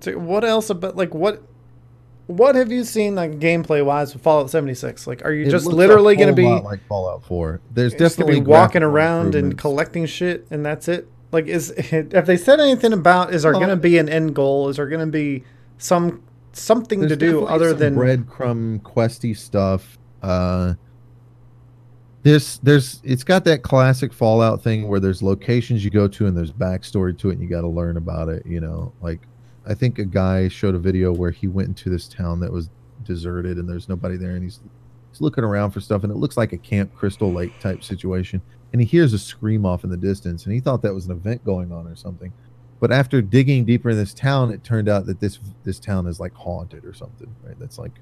So 0.00 0.18
what 0.18 0.44
else 0.44 0.70
about 0.70 0.96
like 0.96 1.14
what? 1.14 1.42
What 2.30 2.54
have 2.54 2.70
you 2.70 2.84
seen 2.84 3.14
like 3.14 3.38
gameplay 3.38 3.84
wise 3.84 4.14
with 4.14 4.22
Fallout 4.22 4.50
76? 4.50 5.06
Like, 5.06 5.24
are 5.24 5.32
you 5.32 5.46
it 5.46 5.50
just 5.50 5.66
literally 5.66 6.16
going 6.16 6.28
to 6.28 6.34
be 6.34 6.46
like 6.46 6.86
Fallout 6.86 7.24
4. 7.24 7.60
There's 7.72 7.94
definitely 7.94 8.40
be 8.40 8.46
walking 8.46 8.82
around 8.82 9.34
and 9.34 9.58
collecting 9.58 10.06
shit 10.06 10.46
and 10.50 10.64
that's 10.64 10.88
it? 10.88 11.08
Like, 11.32 11.46
is 11.46 11.74
have 12.12 12.26
they 12.26 12.36
said 12.36 12.60
anything 12.60 12.92
about? 12.92 13.34
Is 13.34 13.42
there 13.42 13.52
Well, 13.52 13.60
going 13.60 13.70
to 13.70 13.76
be 13.76 13.98
an 13.98 14.08
end 14.08 14.34
goal? 14.34 14.68
Is 14.68 14.76
there 14.76 14.88
going 14.88 15.00
to 15.00 15.06
be 15.06 15.44
some 15.78 16.22
something 16.52 17.00
There's 17.00 17.12
to 17.12 17.16
do 17.16 17.44
other 17.46 17.72
than 17.72 17.94
breadcrumb 17.94 18.80
questy 18.82 19.36
stuff. 19.36 19.98
Uh, 20.22 20.74
this 22.22 22.58
there's 22.58 23.00
it's 23.02 23.24
got 23.24 23.44
that 23.44 23.62
classic 23.62 24.12
Fallout 24.12 24.62
thing 24.62 24.88
where 24.88 25.00
there's 25.00 25.22
locations 25.22 25.84
you 25.84 25.90
go 25.90 26.06
to 26.08 26.26
and 26.26 26.36
there's 26.36 26.52
backstory 26.52 27.16
to 27.18 27.30
it 27.30 27.34
and 27.34 27.42
you 27.42 27.48
got 27.48 27.62
to 27.62 27.68
learn 27.68 27.96
about 27.96 28.28
it. 28.28 28.44
You 28.46 28.60
know, 28.60 28.92
like 29.00 29.20
I 29.66 29.74
think 29.74 29.98
a 29.98 30.04
guy 30.04 30.48
showed 30.48 30.74
a 30.74 30.78
video 30.78 31.12
where 31.12 31.30
he 31.30 31.46
went 31.48 31.68
into 31.68 31.90
this 31.90 32.08
town 32.08 32.40
that 32.40 32.52
was 32.52 32.70
deserted 33.04 33.56
and 33.58 33.68
there's 33.68 33.88
nobody 33.88 34.16
there 34.16 34.32
and 34.32 34.42
he's 34.42 34.60
he's 35.10 35.20
looking 35.20 35.44
around 35.44 35.70
for 35.70 35.80
stuff 35.80 36.02
and 36.02 36.12
it 36.12 36.16
looks 36.16 36.36
like 36.36 36.52
a 36.52 36.58
Camp 36.58 36.94
Crystal 36.94 37.32
Lake 37.32 37.58
type 37.60 37.82
situation 37.82 38.40
and 38.72 38.80
he 38.80 38.86
hears 38.86 39.12
a 39.12 39.18
scream 39.18 39.66
off 39.66 39.84
in 39.84 39.90
the 39.90 39.96
distance 39.96 40.44
and 40.44 40.54
he 40.54 40.60
thought 40.60 40.82
that 40.82 40.94
was 40.94 41.06
an 41.06 41.12
event 41.12 41.44
going 41.44 41.72
on 41.72 41.86
or 41.86 41.96
something. 41.96 42.32
But 42.78 42.90
after 42.90 43.20
digging 43.20 43.66
deeper 43.66 43.90
in 43.90 43.96
this 43.96 44.14
town, 44.14 44.50
it 44.50 44.64
turned 44.64 44.88
out 44.88 45.06
that 45.06 45.20
this 45.20 45.38
this 45.64 45.78
town 45.78 46.06
is 46.06 46.18
like 46.18 46.32
haunted 46.32 46.84
or 46.84 46.94
something, 46.94 47.34
right? 47.44 47.58
That's 47.58 47.78
like 47.78 47.92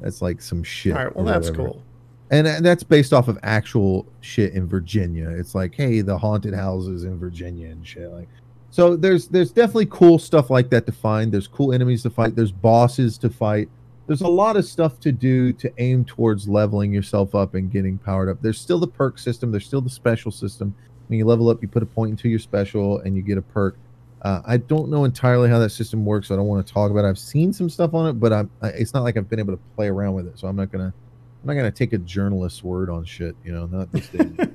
that's 0.00 0.20
like 0.20 0.40
some 0.42 0.64
shit. 0.64 0.96
All 0.96 1.04
right, 1.04 1.14
well 1.16 1.24
that's 1.24 1.50
cool. 1.50 1.82
And 2.30 2.46
and 2.46 2.64
that's 2.64 2.82
based 2.82 3.12
off 3.12 3.28
of 3.28 3.38
actual 3.42 4.06
shit 4.20 4.52
in 4.54 4.66
Virginia. 4.66 5.28
It's 5.30 5.54
like, 5.54 5.74
hey, 5.74 6.00
the 6.00 6.18
haunted 6.18 6.54
houses 6.54 7.04
in 7.04 7.18
Virginia 7.18 7.68
and 7.68 7.86
shit. 7.86 8.10
Like, 8.10 8.28
so 8.70 8.96
there's 8.96 9.28
there's 9.28 9.50
definitely 9.50 9.86
cool 9.86 10.18
stuff 10.18 10.48
like 10.50 10.70
that 10.70 10.86
to 10.86 10.92
find. 10.92 11.32
There's 11.32 11.48
cool 11.48 11.72
enemies 11.72 12.02
to 12.04 12.10
fight. 12.10 12.36
There's 12.36 12.52
bosses 12.52 13.18
to 13.18 13.30
fight. 13.30 13.68
There's 14.06 14.20
a 14.22 14.28
lot 14.28 14.56
of 14.56 14.64
stuff 14.64 14.98
to 15.00 15.12
do 15.12 15.52
to 15.54 15.72
aim 15.78 16.04
towards 16.04 16.48
leveling 16.48 16.92
yourself 16.92 17.34
up 17.34 17.54
and 17.54 17.70
getting 17.70 17.98
powered 17.98 18.28
up. 18.28 18.38
There's 18.42 18.60
still 18.60 18.78
the 18.78 18.88
perk 18.88 19.18
system. 19.18 19.50
There's 19.50 19.66
still 19.66 19.80
the 19.80 19.90
special 19.90 20.30
system. 20.30 20.74
When 21.08 21.18
you 21.18 21.24
level 21.24 21.48
up, 21.48 21.62
you 21.62 21.68
put 21.68 21.82
a 21.82 21.86
point 21.86 22.10
into 22.10 22.28
your 22.28 22.38
special 22.38 22.98
and 23.00 23.16
you 23.16 23.22
get 23.22 23.38
a 23.38 23.42
perk. 23.42 23.76
Uh, 24.22 24.42
I 24.44 24.58
don't 24.58 24.90
know 24.90 25.04
entirely 25.04 25.48
how 25.48 25.58
that 25.58 25.70
system 25.70 26.04
works. 26.04 26.28
So 26.28 26.34
I 26.34 26.36
don't 26.36 26.46
want 26.46 26.64
to 26.66 26.72
talk 26.72 26.90
about 26.90 27.04
it. 27.04 27.08
I've 27.08 27.18
seen 27.18 27.52
some 27.52 27.70
stuff 27.70 27.94
on 27.94 28.08
it, 28.08 28.12
but 28.14 28.32
I'm, 28.32 28.50
I, 28.62 28.68
it's 28.68 28.94
not 28.94 29.02
like 29.02 29.16
I've 29.16 29.28
been 29.28 29.38
able 29.38 29.54
to 29.54 29.60
play 29.74 29.88
around 29.88 30.14
with 30.14 30.26
it. 30.26 30.38
So 30.38 30.46
I'm 30.46 30.56
not 30.56 30.70
gonna 30.70 30.92
I'm 31.42 31.46
not 31.46 31.54
gonna 31.54 31.70
take 31.70 31.92
a 31.92 31.98
journalist's 31.98 32.62
word 32.62 32.90
on 32.90 33.04
shit. 33.04 33.34
You 33.44 33.52
know, 33.52 33.66
not 33.66 33.90
this 33.92 34.08
day. 34.08 34.30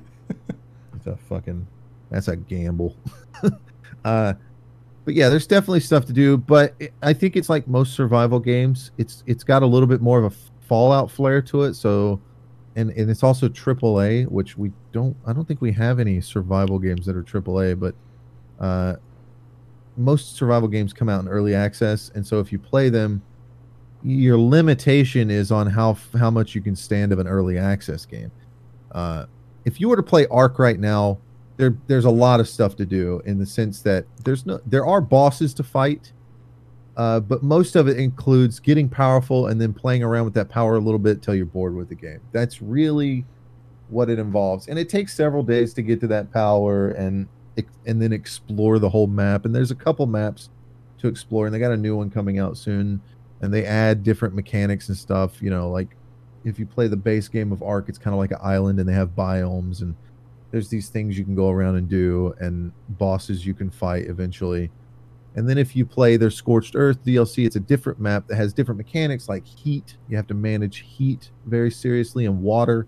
it's 0.94 1.06
a 1.06 1.16
fucking 1.28 1.66
that's 2.10 2.28
a 2.28 2.36
gamble. 2.36 2.96
uh, 4.04 4.34
but 5.04 5.14
yeah, 5.14 5.28
there's 5.28 5.46
definitely 5.46 5.80
stuff 5.80 6.04
to 6.06 6.12
do. 6.12 6.36
But 6.36 6.74
I 7.02 7.12
think 7.12 7.36
it's 7.36 7.48
like 7.48 7.66
most 7.68 7.94
survival 7.94 8.40
games. 8.40 8.90
It's 8.98 9.22
it's 9.26 9.44
got 9.44 9.62
a 9.62 9.66
little 9.66 9.86
bit 9.86 10.00
more 10.00 10.18
of 10.18 10.32
a 10.32 10.36
Fallout 10.66 11.10
flair 11.10 11.40
to 11.42 11.62
it. 11.62 11.74
So, 11.74 12.20
and 12.74 12.90
and 12.90 13.10
it's 13.10 13.22
also 13.22 13.48
AAA, 13.48 14.26
which 14.28 14.58
we 14.58 14.72
don't. 14.92 15.16
I 15.26 15.32
don't 15.32 15.46
think 15.46 15.60
we 15.60 15.72
have 15.72 16.00
any 16.00 16.20
survival 16.20 16.78
games 16.78 17.06
that 17.06 17.16
are 17.16 17.22
AAA, 17.22 17.78
but. 17.78 17.94
Uh, 18.58 18.96
most 19.98 20.36
survival 20.36 20.68
games 20.68 20.92
come 20.92 21.08
out 21.08 21.22
in 21.22 21.28
early 21.28 21.54
access, 21.54 22.10
and 22.14 22.26
so 22.26 22.38
if 22.38 22.52
you 22.52 22.58
play 22.58 22.88
them, 22.88 23.22
your 24.02 24.38
limitation 24.38 25.30
is 25.30 25.50
on 25.50 25.66
how 25.66 25.96
how 26.18 26.30
much 26.30 26.54
you 26.54 26.60
can 26.60 26.76
stand 26.76 27.12
of 27.12 27.18
an 27.18 27.26
early 27.26 27.58
access 27.58 28.04
game. 28.04 28.30
Uh, 28.92 29.26
if 29.64 29.80
you 29.80 29.88
were 29.88 29.96
to 29.96 30.02
play 30.02 30.26
Ark 30.28 30.58
right 30.58 30.78
now, 30.78 31.18
there 31.56 31.76
there's 31.86 32.04
a 32.04 32.10
lot 32.10 32.40
of 32.40 32.48
stuff 32.48 32.76
to 32.76 32.86
do 32.86 33.20
in 33.24 33.38
the 33.38 33.46
sense 33.46 33.82
that 33.82 34.04
there's 34.24 34.46
no 34.46 34.60
there 34.66 34.86
are 34.86 35.00
bosses 35.00 35.54
to 35.54 35.62
fight, 35.62 36.12
uh, 36.96 37.20
but 37.20 37.42
most 37.42 37.76
of 37.76 37.88
it 37.88 37.98
includes 37.98 38.60
getting 38.60 38.88
powerful 38.88 39.46
and 39.48 39.60
then 39.60 39.72
playing 39.72 40.02
around 40.02 40.24
with 40.24 40.34
that 40.34 40.48
power 40.48 40.76
a 40.76 40.80
little 40.80 40.98
bit 40.98 41.22
till 41.22 41.34
you're 41.34 41.46
bored 41.46 41.74
with 41.74 41.88
the 41.88 41.94
game. 41.94 42.20
That's 42.32 42.60
really 42.60 43.24
what 43.88 44.10
it 44.10 44.18
involves, 44.18 44.68
and 44.68 44.78
it 44.78 44.88
takes 44.88 45.14
several 45.14 45.42
days 45.42 45.72
to 45.74 45.82
get 45.82 46.00
to 46.00 46.06
that 46.08 46.32
power 46.32 46.90
and 46.90 47.28
and 47.86 48.02
then 48.02 48.12
explore 48.12 48.78
the 48.78 48.88
whole 48.88 49.06
map. 49.06 49.46
And 49.46 49.54
there's 49.54 49.70
a 49.70 49.76
couple 49.76 50.06
maps 50.06 50.50
to 50.98 51.08
explore, 51.08 51.46
and 51.46 51.54
they 51.54 51.58
got 51.58 51.72
a 51.72 51.76
new 51.76 51.96
one 51.96 52.10
coming 52.10 52.38
out 52.38 52.56
soon 52.56 53.00
and 53.40 53.52
they 53.52 53.64
add 53.64 54.02
different 54.02 54.34
mechanics 54.34 54.88
and 54.88 54.96
stuff. 54.96 55.42
You 55.42 55.50
know, 55.50 55.70
like 55.70 55.96
if 56.44 56.58
you 56.58 56.66
play 56.66 56.88
the 56.88 56.96
base 56.96 57.28
game 57.28 57.52
of 57.52 57.62
Ark, 57.62 57.86
it's 57.88 57.98
kind 57.98 58.14
of 58.14 58.18
like 58.18 58.30
an 58.30 58.38
island, 58.42 58.78
and 58.80 58.88
they 58.88 58.94
have 58.94 59.10
biomes, 59.10 59.82
and 59.82 59.94
there's 60.56 60.70
these 60.70 60.88
things 60.88 61.18
you 61.18 61.24
can 61.24 61.34
go 61.34 61.50
around 61.50 61.76
and 61.76 61.86
do, 61.86 62.34
and 62.40 62.72
bosses 62.88 63.44
you 63.44 63.52
can 63.52 63.68
fight 63.68 64.06
eventually. 64.06 64.70
And 65.34 65.46
then 65.46 65.58
if 65.58 65.76
you 65.76 65.84
play 65.84 66.16
their 66.16 66.30
Scorched 66.30 66.74
Earth 66.74 67.04
DLC, 67.04 67.44
it's 67.44 67.56
a 67.56 67.60
different 67.60 68.00
map 68.00 68.26
that 68.28 68.36
has 68.36 68.54
different 68.54 68.78
mechanics 68.78 69.28
like 69.28 69.44
heat. 69.44 69.98
You 70.08 70.16
have 70.16 70.26
to 70.28 70.34
manage 70.34 70.78
heat 70.78 71.30
very 71.44 71.70
seriously 71.70 72.24
and 72.24 72.40
water 72.40 72.86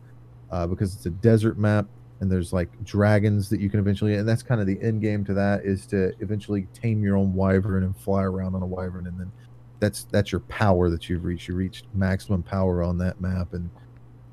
uh, 0.50 0.66
because 0.66 0.94
it's 0.94 1.04
a 1.04 1.10
desert 1.10 1.58
map. 1.58 1.84
And 2.20 2.32
there's 2.32 2.54
like 2.54 2.70
dragons 2.84 3.50
that 3.50 3.60
you 3.60 3.68
can 3.68 3.80
eventually, 3.80 4.14
and 4.14 4.26
that's 4.26 4.42
kind 4.42 4.62
of 4.62 4.66
the 4.66 4.80
end 4.80 5.02
game 5.02 5.22
to 5.26 5.34
that 5.34 5.66
is 5.66 5.84
to 5.88 6.14
eventually 6.20 6.66
tame 6.72 7.02
your 7.02 7.18
own 7.18 7.34
wyvern 7.34 7.84
and 7.84 7.94
fly 7.94 8.22
around 8.22 8.54
on 8.54 8.62
a 8.62 8.66
wyvern, 8.66 9.06
and 9.06 9.20
then 9.20 9.30
that's 9.78 10.04
that's 10.04 10.32
your 10.32 10.40
power 10.40 10.88
that 10.88 11.10
you've 11.10 11.24
reached. 11.24 11.48
You 11.48 11.54
reached 11.54 11.84
maximum 11.92 12.42
power 12.42 12.82
on 12.82 12.96
that 12.98 13.20
map, 13.20 13.52
and 13.52 13.68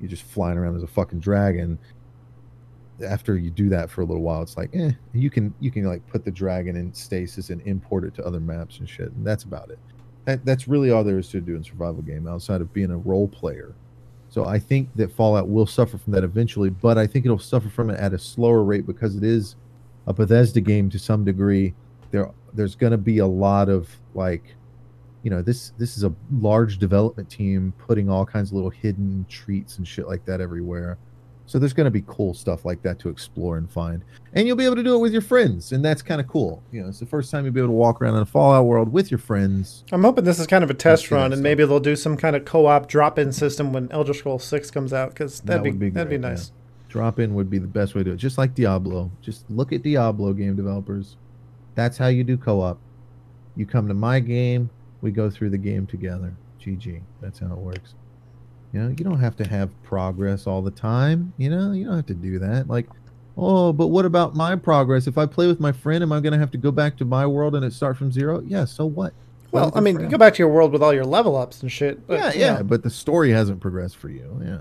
you're 0.00 0.08
just 0.08 0.24
flying 0.24 0.56
around 0.56 0.74
as 0.76 0.82
a 0.82 0.88
fucking 0.88 1.20
dragon. 1.20 1.78
After 3.04 3.36
you 3.36 3.50
do 3.50 3.68
that 3.70 3.90
for 3.90 4.00
a 4.00 4.04
little 4.04 4.22
while, 4.22 4.42
it's 4.42 4.56
like, 4.56 4.70
eh, 4.74 4.92
you 5.12 5.30
can 5.30 5.52
you 5.60 5.70
can 5.70 5.84
like 5.84 6.06
put 6.08 6.24
the 6.24 6.30
dragon 6.30 6.76
in 6.76 6.92
stasis 6.94 7.50
and 7.50 7.60
import 7.62 8.04
it 8.04 8.14
to 8.14 8.26
other 8.26 8.40
maps 8.40 8.78
and 8.78 8.88
shit, 8.88 9.12
and 9.12 9.26
that's 9.26 9.44
about 9.44 9.70
it. 9.70 9.78
That, 10.24 10.44
that's 10.44 10.66
really 10.66 10.90
all 10.90 11.04
there 11.04 11.18
is 11.18 11.28
to 11.28 11.40
do 11.40 11.54
in 11.54 11.62
survival 11.62 12.02
game 12.02 12.26
outside 12.26 12.60
of 12.60 12.72
being 12.72 12.90
a 12.90 12.96
role 12.96 13.28
player. 13.28 13.74
So 14.28 14.44
I 14.44 14.58
think 14.58 14.88
that 14.96 15.12
Fallout 15.12 15.48
will 15.48 15.66
suffer 15.66 15.98
from 15.98 16.12
that 16.14 16.24
eventually, 16.24 16.68
but 16.68 16.98
I 16.98 17.06
think 17.06 17.24
it'll 17.24 17.38
suffer 17.38 17.68
from 17.68 17.90
it 17.90 18.00
at 18.00 18.12
a 18.12 18.18
slower 18.18 18.64
rate 18.64 18.86
because 18.86 19.14
it 19.14 19.22
is 19.22 19.54
a 20.06 20.12
Bethesda 20.12 20.60
game 20.60 20.90
to 20.90 20.98
some 20.98 21.24
degree 21.24 21.74
there 22.10 22.30
there's 22.54 22.74
going 22.74 22.92
to 22.92 22.98
be 22.98 23.18
a 23.18 23.26
lot 23.26 23.68
of 23.68 23.88
like 24.14 24.54
you 25.22 25.30
know 25.30 25.42
this 25.42 25.72
this 25.78 25.96
is 25.96 26.04
a 26.04 26.12
large 26.32 26.78
development 26.78 27.28
team 27.28 27.72
putting 27.78 28.08
all 28.08 28.24
kinds 28.24 28.50
of 28.50 28.54
little 28.54 28.70
hidden 28.70 29.26
treats 29.28 29.78
and 29.78 29.86
shit 29.86 30.06
like 30.06 30.24
that 30.24 30.40
everywhere 30.40 30.98
so 31.46 31.58
there's 31.58 31.72
going 31.72 31.86
to 31.86 31.90
be 31.90 32.02
cool 32.06 32.34
stuff 32.34 32.64
like 32.64 32.82
that 32.82 32.98
to 33.00 33.08
explore 33.08 33.56
and 33.56 33.70
find. 33.70 34.04
And 34.34 34.46
you'll 34.46 34.56
be 34.56 34.64
able 34.64 34.76
to 34.76 34.82
do 34.82 34.96
it 34.96 34.98
with 34.98 35.12
your 35.12 35.22
friends 35.22 35.72
and 35.72 35.84
that's 35.84 36.02
kind 36.02 36.20
of 36.20 36.26
cool. 36.26 36.62
You 36.72 36.82
know 36.82 36.88
it's 36.88 37.00
the 37.00 37.06
first 37.06 37.30
time 37.30 37.44
you'll 37.44 37.54
be 37.54 37.60
able 37.60 37.68
to 37.68 37.72
walk 37.72 38.02
around 38.02 38.16
in 38.16 38.22
a 38.22 38.26
fallout 38.26 38.66
world 38.66 38.92
with 38.92 39.10
your 39.10 39.18
friends. 39.18 39.84
I'm 39.92 40.02
hoping 40.02 40.24
this 40.24 40.38
is 40.38 40.46
kind 40.46 40.64
of 40.64 40.70
a 40.70 40.74
test 40.74 41.10
run, 41.10 41.32
and 41.32 41.42
maybe 41.42 41.64
they'll 41.64 41.80
do 41.80 41.96
some 41.96 42.16
kind 42.16 42.36
of 42.36 42.44
co-op 42.44 42.88
drop-in 42.88 43.32
system 43.32 43.72
when 43.72 43.90
Elder 43.90 44.12
Scrolls 44.12 44.44
Six 44.44 44.70
comes 44.70 44.92
out, 44.92 45.10
because 45.10 45.40
that'd 45.40 45.64
That 45.64 45.70
be, 45.72 45.78
be 45.78 45.90
that'd 45.90 46.10
be 46.10 46.16
yeah. 46.16 46.30
nice. 46.32 46.52
drop 46.88 47.18
in 47.18 47.34
would 47.34 47.48
be 47.50 47.58
the 47.58 47.66
best 47.66 47.94
way 47.94 48.00
to 48.00 48.04
do 48.04 48.12
it 48.12 48.16
just 48.16 48.38
like 48.38 48.54
diablo. 48.54 49.10
Just 49.22 49.48
look 49.50 49.72
at 49.72 49.82
diablo 49.82 50.32
game 50.32 50.56
developers. 50.56 51.16
That's 51.74 51.96
how 51.98 52.08
you 52.08 52.24
do 52.24 52.36
co-op. 52.36 52.78
You 53.54 53.66
come 53.66 53.88
to 53.88 53.94
my 53.94 54.20
game 54.20 54.70
we 55.02 55.10
go 55.10 55.30
through 55.30 55.50
the 55.50 55.58
game 55.58 55.86
together. 55.86 56.34
Gg 56.60 57.00
that's 57.20 57.38
how 57.38 57.52
it 57.52 57.58
works 57.58 57.94
you 58.76 58.82
know 58.82 58.88
you 58.88 59.04
don't 59.04 59.18
have 59.18 59.36
to 59.36 59.48
have 59.48 59.70
progress 59.82 60.46
all 60.46 60.60
the 60.60 60.70
time 60.70 61.32
you 61.38 61.48
know? 61.48 61.72
You 61.72 61.86
don't 61.86 61.96
have 61.96 62.06
to 62.06 62.14
do 62.14 62.38
that 62.40 62.68
like 62.68 62.86
oh 63.38 63.72
but 63.72 63.86
what 63.86 64.04
about 64.04 64.36
my 64.36 64.54
progress? 64.54 65.06
If 65.06 65.16
i 65.16 65.24
play 65.24 65.46
with 65.46 65.60
my 65.60 65.72
friend 65.72 66.02
am 66.02 66.12
i 66.12 66.20
going 66.20 66.34
to 66.34 66.38
have 66.38 66.50
to 66.50 66.58
go 66.58 66.70
back 66.70 66.96
to 66.98 67.06
my 67.06 67.26
world 67.26 67.54
and 67.54 67.64
it 67.64 67.72
start 67.72 67.96
from 67.96 68.12
zero? 68.12 68.42
Yeah 68.46 68.66
so 68.66 68.84
what? 68.84 69.14
Play 69.50 69.62
Well, 69.62 69.72
I 69.74 69.80
mean, 69.80 69.98
you 69.98 70.08
go 70.08 70.18
back 70.18 70.34
to 70.34 70.38
your 70.40 70.50
world 70.50 70.72
with 70.72 70.82
all 70.82 70.92
your 70.92 71.06
level 71.06 71.36
ups 71.36 71.62
and 71.62 71.72
shit. 71.72 72.06
But, 72.06 72.18
yeah 72.18 72.32
you 72.32 72.40
yeah 72.40 72.62
but 72.62 72.82
the 72.82 72.90
story 72.90 73.30
hasn't 73.30 73.60
progressed 73.60 73.96
for 73.96 74.10
you 74.10 74.40
yeah. 74.44 74.58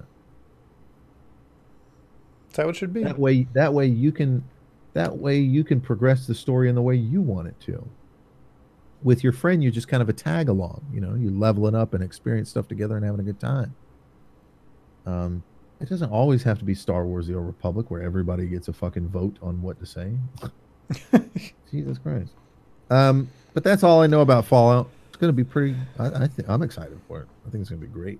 Is 2.49 2.55
that 2.55 2.65
what 2.65 2.75
it 2.75 2.79
should 2.79 2.93
be? 2.93 3.03
that 3.03 3.19
way 3.19 3.47
that 3.53 3.73
way 3.73 3.87
you 3.87 4.13
can 4.13 4.45
that 4.93 5.17
way 5.17 5.39
you 5.39 5.65
can 5.65 5.81
progress 5.81 6.25
the 6.25 6.35
story 6.35 6.69
in 6.69 6.75
the 6.75 6.81
way 6.81 6.95
you 6.95 7.21
want 7.21 7.49
it 7.49 7.59
to. 7.61 7.85
With 9.03 9.25
your 9.25 9.33
friend 9.33 9.61
you're 9.61 9.73
just 9.73 9.89
kind 9.89 10.01
of 10.01 10.07
a 10.07 10.13
tag 10.13 10.47
along 10.47 10.85
you 10.93 11.01
know? 11.01 11.15
You're 11.15 11.33
leveling 11.33 11.75
up 11.75 11.93
and 11.93 12.01
experience 12.01 12.49
stuff 12.49 12.69
together 12.69 12.95
and 12.95 13.03
having 13.03 13.19
a 13.19 13.23
good 13.23 13.41
time 13.41 13.75
um 15.05 15.43
it 15.81 15.89
doesn't 15.89 16.09
always 16.11 16.43
have 16.43 16.57
to 16.59 16.65
be 16.65 16.73
star 16.73 17.05
wars 17.05 17.27
the 17.27 17.35
old 17.35 17.45
republic 17.45 17.91
where 17.91 18.01
everybody 18.01 18.47
gets 18.47 18.67
a 18.67 18.73
fucking 18.73 19.07
vote 19.09 19.37
on 19.41 19.61
what 19.61 19.79
to 19.79 19.85
say 19.85 20.11
jesus 21.71 21.97
christ 21.97 22.31
um 22.89 23.27
but 23.53 23.63
that's 23.63 23.83
all 23.83 24.01
i 24.01 24.07
know 24.07 24.21
about 24.21 24.45
fallout 24.45 24.89
it's 25.07 25.17
going 25.17 25.29
to 25.29 25.33
be 25.33 25.43
pretty 25.43 25.75
i, 25.99 26.07
I 26.07 26.27
think 26.27 26.49
i'm 26.49 26.61
excited 26.61 26.99
for 27.07 27.21
it 27.21 27.27
i 27.47 27.49
think 27.49 27.61
it's 27.61 27.69
going 27.69 27.81
to 27.81 27.87
be 27.87 27.93
great 27.93 28.19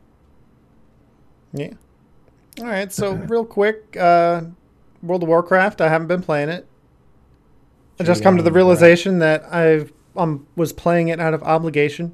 Yeah. 1.54 1.74
All 2.60 2.68
right. 2.68 2.92
So 2.92 3.14
real 3.28 3.46
quick, 3.46 3.96
uh, 3.98 4.42
World 5.02 5.24
of 5.24 5.30
Warcraft. 5.30 5.82
I 5.82 5.90
haven't 5.90 6.08
been 6.08 6.22
playing 6.22 6.50
it. 6.50 6.68
I 8.00 8.04
just 8.04 8.24
come 8.24 8.36
to 8.38 8.44
the 8.44 8.52
realization 8.52 9.20
that 9.20 9.46
I 9.52 9.86
um 10.18 10.48
was 10.56 10.74
playing 10.74 11.08
it 11.10 11.20
out 11.20 11.34
of 11.34 11.44
obligation, 11.44 12.14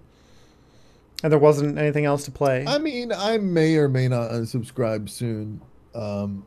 and 1.23 1.31
there 1.31 1.39
wasn't 1.39 1.77
anything 1.77 2.05
else 2.05 2.25
to 2.25 2.31
play. 2.31 2.65
I 2.67 2.77
mean, 2.77 3.11
I 3.11 3.37
may 3.37 3.75
or 3.75 3.87
may 3.87 4.07
not 4.07 4.31
unsubscribe 4.31 5.09
soon. 5.09 5.61
Um, 5.93 6.45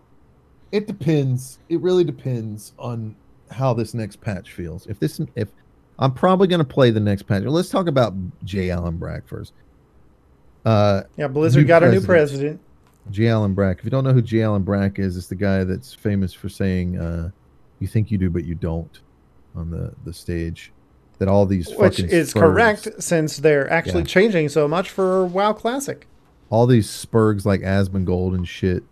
it 0.73 0.87
depends. 0.87 1.59
It 1.69 1.81
really 1.81 2.05
depends 2.05 2.73
on 2.79 3.15
how 3.51 3.75
this 3.75 3.95
next 3.95 4.21
patch 4.21 4.53
feels. 4.53 4.87
If 4.87 4.99
this, 4.99 5.21
if 5.37 5.49
I'm 5.99 6.13
probably 6.13 6.49
going 6.49 6.61
to 6.61 6.65
play 6.65 6.91
the 6.91 7.01
next 7.01 7.23
patch. 7.23 7.45
Let's 7.45 7.69
talk 7.69 7.87
about 7.87 8.15
J. 8.45 8.71
Allen 8.71 8.97
Brack 8.97 9.27
first. 9.29 9.53
Uh, 10.65 11.03
yeah, 11.17 11.29
Blizzard 11.29 11.67
got 11.67 11.83
a 11.83 11.91
new 11.91 12.01
president. 12.01 12.07
president. 12.07 12.61
J. 13.11 13.29
Allen 13.29 13.55
Brack. 13.55 13.79
If 13.79 13.85
you 13.85 13.91
don't 13.91 14.05
know 14.05 14.13
who 14.13 14.23
J. 14.23 14.43
Allen 14.43 14.63
Brack 14.63 14.99
is, 14.99 15.17
it's 15.17 15.27
the 15.27 15.35
guy 15.35 15.63
that's 15.63 15.93
famous 15.93 16.33
for 16.33 16.49
saying, 16.49 16.99
uh, 16.99 17.31
"You 17.79 17.87
think 17.87 18.11
you 18.11 18.19
do, 18.19 18.31
but 18.31 18.45
you 18.45 18.55
don't," 18.55 19.01
on 19.55 19.71
the 19.71 19.93
the 20.05 20.13
stage. 20.13 20.73
That 21.19 21.29
all 21.29 21.47
these 21.47 21.73
Which 21.77 22.01
is 22.01 22.33
Spurgs- 22.35 22.41
correct 22.41 22.89
since 23.03 23.37
they're 23.39 23.71
actually 23.71 24.01
Yeah. 24.01 24.07
changing 24.07 24.49
so 24.49 24.67
much 24.67 24.91
for 24.91 25.25
WoW 25.25 25.53
Classic. 25.53 26.07
all 26.51 26.67
these 26.67 26.89
Spurgs 26.89 27.45
like 27.45 27.61
Asmongold 27.63 28.35
and 28.35 28.47
shit 28.47 28.83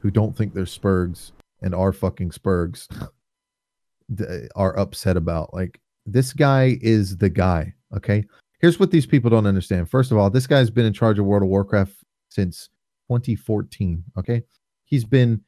who 0.00 0.10
don't 0.10 0.36
think 0.36 0.54
they're 0.54 0.64
Spurgs 0.64 1.32
and 1.62 1.74
are 1.74 1.92
fucking 1.92 2.30
Spurgs 2.30 2.88
are 4.56 4.78
upset 4.78 5.16
about. 5.16 5.52
Like 5.54 5.80
this 6.04 6.32
guy 6.32 6.78
is 6.80 7.16
the 7.18 7.28
guy. 7.30 7.74
Okay. 7.96 8.24
Here's 8.60 8.80
what 8.80 8.90
these 8.90 9.06
people 9.06 9.30
don't 9.30 9.46
understand. 9.46 9.90
First 9.90 10.10
of 10.12 10.18
all, 10.18 10.30
this 10.30 10.46
guy's 10.46 10.70
been 10.70 10.86
in 10.86 10.92
charge 10.92 11.18
of 11.18 11.26
World 11.26 11.42
of 11.42 11.48
Warcraft 11.48 11.92
since 12.30 12.68
2014. 13.08 14.02
Okay. 14.18 14.42
He's 14.84 15.04
been 15.04 15.42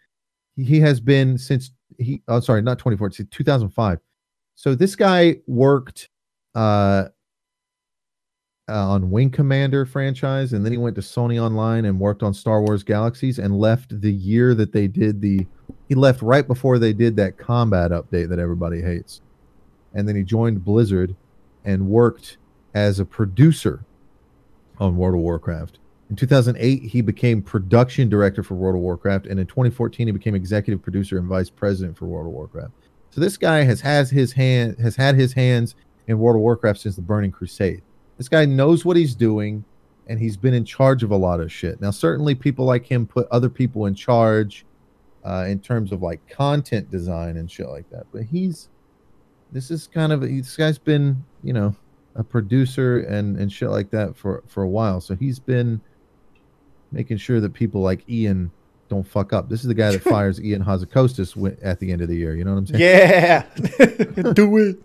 he 0.57 0.81
has 0.81 1.01
been 1.01 1.39
since 1.39 1.71
he 1.99 2.23
oh 2.29 2.41
sorry, 2.41 2.63
not 2.63 2.79
2014, 2.79 3.29
2005. 3.31 3.99
So 4.55 4.75
this 4.75 4.97
guy 4.97 5.37
worked 5.47 6.09
uh 6.55 7.09
uh, 8.69 8.87
on 8.87 9.11
Wing 9.11 9.31
Commander 9.31 9.87
franchise, 9.87 10.53
and 10.53 10.65
then 10.65 10.73
he 10.73 10.79
went 10.79 10.95
to 10.97 11.01
Sony 11.01 11.43
Online 11.43 11.87
and 11.87 11.99
worked 11.99 12.23
on 12.23 12.35
Star 12.35 12.63
Wars 12.63 12.83
Galaxies, 12.83 13.39
and 13.39 13.59
left 13.59 14.01
the 14.01 14.13
year 14.13 14.55
that 14.55 14.73
they 14.73 14.87
did 14.87 15.21
the. 15.21 15.47
He 15.89 15.95
left 15.95 16.21
right 16.21 16.47
before 16.47 16.79
they 16.79 16.93
did 16.93 17.17
that 17.17 17.39
combat 17.39 17.93
update 17.93 18.29
that 18.29 18.39
everybody 18.39 18.83
hates, 18.83 19.23
and 19.95 20.07
then 20.07 20.17
he 20.17 20.23
joined 20.23 20.65
Blizzard, 20.65 21.17
and 21.65 21.89
worked 21.89 22.37
as 22.75 23.01
a 23.01 23.05
producer 23.05 23.85
on 24.79 24.97
World 24.97 25.15
of 25.15 25.23
Warcraft. 25.23 25.79
In 26.11 26.17
2008, 26.17 26.83
he 26.83 27.01
became 27.01 27.43
production 27.43 28.09
director 28.09 28.43
for 28.43 28.55
World 28.55 28.77
of 28.77 28.83
Warcraft, 28.83 29.27
and 29.27 29.41
in 29.41 29.47
2014, 29.47 30.09
he 30.09 30.13
became 30.13 30.35
executive 30.35 30.83
producer 30.83 31.19
and 31.19 31.27
vice 31.27 31.51
president 31.51 31.97
for 31.97 32.07
World 32.07 32.27
of 32.27 32.33
Warcraft. 32.33 32.73
So 33.11 33.23
this 33.23 33.39
guy 33.39 33.63
has 33.63 33.81
has 33.81 34.11
his 34.11 34.33
hand 34.33 34.77
has 34.79 34.97
had 34.97 35.15
his 35.15 35.33
hands 35.33 35.75
in 36.09 36.19
World 36.19 36.37
of 36.37 36.43
Warcraft 36.43 36.81
since 36.81 36.97
the 36.97 37.03
Burning 37.03 37.31
Crusade. 37.31 37.83
This 38.17 38.29
guy 38.29 38.45
knows 38.45 38.85
what 38.85 38.97
he's 38.97 39.15
doing, 39.15 39.65
and 40.09 40.19
he's 40.19 40.37
been 40.37 40.55
in 40.55 40.65
charge 40.65 41.05
of 41.05 41.13
a 41.13 41.17
lot 41.17 41.39
of 41.39 41.53
shit. 41.53 41.81
Now, 41.81 41.93
certainly, 41.93 42.35
people 42.35 42.65
like 42.65 42.85
him 42.85 43.07
put 43.07 43.29
other 43.31 43.49
people 43.49 43.87
in 43.87 43.95
charge 43.95 44.65
uh, 45.25 45.45
in 45.47 45.61
terms 45.61 45.93
of 45.93 46.03
like 46.03 46.27
content 46.29 46.91
design 46.91 47.37
and 47.37 47.49
shit 47.51 47.69
like 47.69 47.89
that. 47.91 48.07
But 48.13 48.23
he's 48.25 48.71
this 49.53 49.71
is 49.71 49.87
kind 49.87 50.13
of 50.13 50.23
this 50.23 50.57
guy's 50.57 50.79
been 50.79 51.25
you 51.43 51.53
know 51.53 51.75
a 52.17 52.25
producer 52.25 53.01
and 53.01 53.37
and 53.37 53.53
shit 53.53 53.71
like 53.71 53.91
that 53.91 54.17
for 54.17 54.43
for 54.47 54.63
a 54.63 54.69
while. 54.69 55.01
So 55.01 55.15
he's 55.15 55.39
been 55.39 55.81
making 56.91 57.19
sure 57.19 57.41
that 57.41 57.53
people 57.53 57.83
like 57.83 58.09
Ian 58.09 58.51
don't 58.89 59.07
fuck 59.07 59.35
up. 59.35 59.51
This 59.51 59.61
is 59.61 59.67
the 59.69 59.75
guy 59.75 59.93
that 59.93 60.03
fires 60.15 60.41
Ian 60.41 60.65
Hazzikostas 60.65 61.59
at 61.63 61.79
the 61.79 61.93
end 61.93 62.01
of 62.01 62.09
the 62.09 62.17
year. 62.17 62.35
You 62.35 62.45
know 62.45 62.55
what 62.55 62.59
I'm 62.61 62.67
saying? 62.67 62.81
Yeah, 62.81 64.33
do 64.33 64.57
it. 64.57 64.79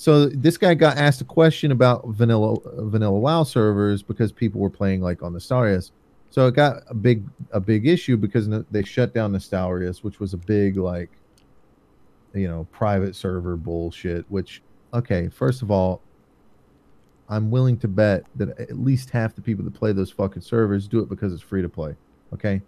So 0.00 0.30
this 0.30 0.56
guy 0.56 0.72
got 0.72 0.96
asked 0.96 1.20
a 1.20 1.26
question 1.26 1.72
about 1.72 2.08
vanilla 2.08 2.56
vanilla 2.86 3.18
WoW 3.18 3.42
servers 3.42 4.02
because 4.02 4.32
people 4.32 4.58
were 4.58 4.70
playing 4.70 5.02
like 5.02 5.22
on 5.22 5.34
the 5.34 5.38
Nostalrius. 5.38 5.90
So 6.30 6.46
it 6.46 6.54
got 6.54 6.84
a 6.88 6.94
big 6.94 7.22
a 7.50 7.60
big 7.60 7.86
issue 7.86 8.16
because 8.16 8.48
they 8.70 8.82
shut 8.82 9.12
down 9.12 9.34
Nostalrius, 9.34 10.02
which 10.02 10.18
was 10.18 10.32
a 10.32 10.38
big 10.38 10.78
like 10.78 11.10
you 12.32 12.48
know 12.48 12.66
private 12.72 13.14
server 13.14 13.58
bullshit. 13.58 14.24
Which 14.30 14.62
okay, 14.94 15.28
first 15.28 15.60
of 15.60 15.70
all, 15.70 16.00
I'm 17.28 17.50
willing 17.50 17.76
to 17.80 17.86
bet 17.86 18.24
that 18.36 18.58
at 18.58 18.80
least 18.80 19.10
half 19.10 19.34
the 19.34 19.42
people 19.42 19.66
that 19.66 19.74
play 19.74 19.92
those 19.92 20.10
fucking 20.10 20.40
servers 20.40 20.88
do 20.88 21.00
it 21.00 21.10
because 21.10 21.34
it's 21.34 21.42
free 21.42 21.60
to 21.60 21.68
play. 21.68 21.94
Okay, 22.32 22.62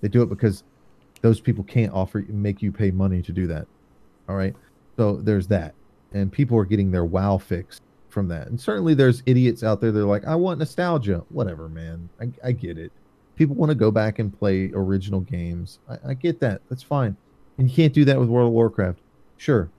they 0.00 0.06
do 0.06 0.22
it 0.22 0.28
because 0.28 0.62
those 1.22 1.40
people 1.40 1.64
can't 1.64 1.92
offer 1.92 2.24
make 2.28 2.62
you 2.62 2.70
pay 2.70 2.92
money 2.92 3.20
to 3.20 3.32
do 3.32 3.48
that. 3.48 3.66
All 4.28 4.36
right, 4.36 4.54
so 4.96 5.16
there's 5.16 5.48
that 5.48 5.74
and 6.12 6.32
people 6.32 6.56
are 6.58 6.64
getting 6.64 6.90
their 6.90 7.04
wow 7.04 7.38
fix 7.38 7.80
from 8.08 8.28
that. 8.28 8.48
And 8.48 8.60
certainly 8.60 8.94
there's 8.94 9.22
idiots 9.26 9.62
out 9.62 9.80
there 9.80 9.92
that 9.92 10.00
are 10.00 10.06
like, 10.06 10.24
I 10.26 10.34
want 10.34 10.58
nostalgia. 10.58 11.24
Whatever, 11.28 11.68
man. 11.68 12.08
I, 12.20 12.30
I 12.44 12.52
get 12.52 12.78
it. 12.78 12.92
People 13.36 13.54
want 13.54 13.70
to 13.70 13.74
go 13.74 13.90
back 13.90 14.18
and 14.18 14.36
play 14.36 14.70
original 14.74 15.20
games. 15.20 15.78
I, 15.88 16.10
I 16.10 16.14
get 16.14 16.40
that. 16.40 16.62
That's 16.68 16.82
fine. 16.82 17.16
And 17.58 17.68
you 17.68 17.74
can't 17.74 17.92
do 17.92 18.04
that 18.06 18.18
with 18.18 18.28
World 18.28 18.48
of 18.48 18.52
Warcraft. 18.52 19.00
Sure. 19.36 19.70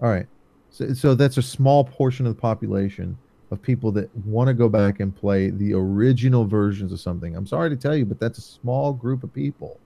All 0.00 0.08
right. 0.08 0.26
So, 0.70 0.92
so 0.94 1.14
that's 1.14 1.36
a 1.36 1.42
small 1.42 1.84
portion 1.84 2.26
of 2.26 2.34
the 2.34 2.40
population 2.40 3.16
of 3.50 3.62
people 3.62 3.92
that 3.92 4.14
want 4.26 4.48
to 4.48 4.54
go 4.54 4.68
back 4.68 5.00
and 5.00 5.14
play 5.14 5.50
the 5.50 5.74
original 5.74 6.44
versions 6.44 6.92
of 6.92 7.00
something. 7.00 7.36
I'm 7.36 7.46
sorry 7.46 7.70
to 7.70 7.76
tell 7.76 7.94
you, 7.94 8.04
but 8.04 8.18
that's 8.18 8.38
a 8.38 8.42
small 8.42 8.92
group 8.92 9.22
of 9.22 9.32
people. 9.32 9.78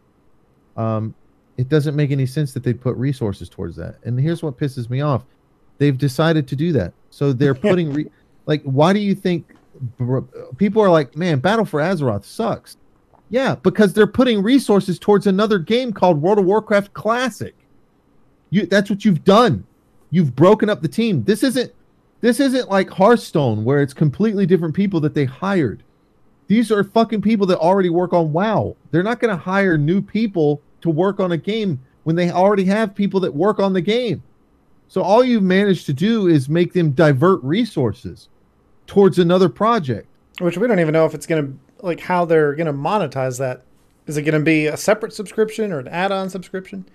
Um, 0.77 1.15
it 1.59 1.69
doesn't 1.69 1.97
make 1.97 2.11
any 2.12 2.25
sense 2.25 2.53
that 2.55 2.62
they'd 2.62 2.81
put 2.81 2.97
resources 2.97 3.49
towards 3.49 3.77
that. 3.77 3.97
And 4.05 4.19
here's 4.19 4.43
what 4.43 4.57
pisses 4.57 4.89
me 4.89 5.01
off 5.01 5.25
they've 5.79 5.97
decided 5.97 6.47
to 6.49 6.57
do 6.57 6.73
that. 6.73 6.93
So 7.11 7.33
they're 7.33 7.55
putting 7.69 7.93
re- 7.93 8.11
like 8.47 8.63
why 8.63 8.93
do 8.93 9.01
you 9.01 9.15
think 9.15 9.55
people 10.57 10.83
are 10.83 10.91
like, 10.91 11.17
"Man, 11.17 11.39
Battle 11.39 11.65
for 11.65 11.81
Azeroth 11.81 12.25
sucks." 12.25 12.77
Yeah, 13.31 13.57
because 13.57 13.93
they're 13.93 14.07
putting 14.07 14.43
resources 14.43 14.99
towards 14.99 15.27
another 15.27 15.59
game 15.59 15.93
called 15.93 16.23
World 16.23 16.39
of 16.39 16.47
Warcraft 16.47 16.93
Classic. 16.95 17.55
You 18.51 18.67
that's 18.67 18.91
what 18.91 19.05
you've 19.05 19.25
done. 19.25 19.65
You've 20.11 20.35
broken 20.35 20.71
up 20.71 20.81
the 20.81 20.89
team. 20.89 21.25
This 21.25 21.43
isn't 21.43 21.73
this 22.21 22.41
isn't 22.41 22.69
like 22.69 22.91
Hearthstone 22.91 23.65
where 23.65 23.83
it's 23.83 23.95
completely 23.95 24.47
different 24.47 24.75
people 24.75 25.01
that 25.01 25.15
they 25.15 25.25
hired. 25.25 25.83
These 26.49 26.73
are 26.73 26.83
fucking 26.83 27.21
people 27.21 27.47
that 27.47 27.59
already 27.59 27.91
work 27.91 28.13
on 28.13 28.33
WoW. 28.33 28.75
They're 28.91 29.03
not 29.03 29.21
going 29.21 29.37
to 29.37 29.41
hire 29.41 29.77
new 29.77 30.01
people 30.01 30.63
to 30.81 30.91
work 30.91 31.21
on 31.21 31.33
a 31.33 31.37
game 31.37 31.79
when 32.05 32.17
they 32.17 32.31
already 32.31 32.65
have 32.65 32.95
people 32.95 33.21
that 33.21 33.35
work 33.35 33.61
on 33.61 33.75
the 33.75 33.83
game. 33.83 34.23
So 34.89 35.02
all 35.02 35.23
you've 35.23 35.43
managed 35.43 35.86
to 35.86 35.93
do 35.93 36.27
is 36.27 36.48
make 36.48 36.73
them 36.73 36.93
divert 36.93 37.43
resources 37.43 38.28
towards 38.86 39.19
another 39.19 39.48
project. 39.48 40.09
Which 40.40 40.56
we 40.56 40.66
don't 40.66 40.81
even 40.81 40.93
know 40.93 41.05
if 41.05 41.15
it's 41.15 41.27
going 41.27 41.47
to, 41.47 41.85
like, 41.86 42.01
how 42.01 42.24
they're 42.24 42.55
going 42.55 42.66
to 42.66 42.73
monetize 42.73 43.39
that. 43.39 43.62
Is 44.06 44.16
it 44.16 44.23
going 44.23 44.39
to 44.39 44.44
be 44.44 44.66
a 44.66 44.77
separate 44.77 45.12
subscription 45.12 45.70
or 45.73 45.78
an 45.81 45.89
add 45.89 46.10
on 46.10 46.31
subscription? 46.31 46.86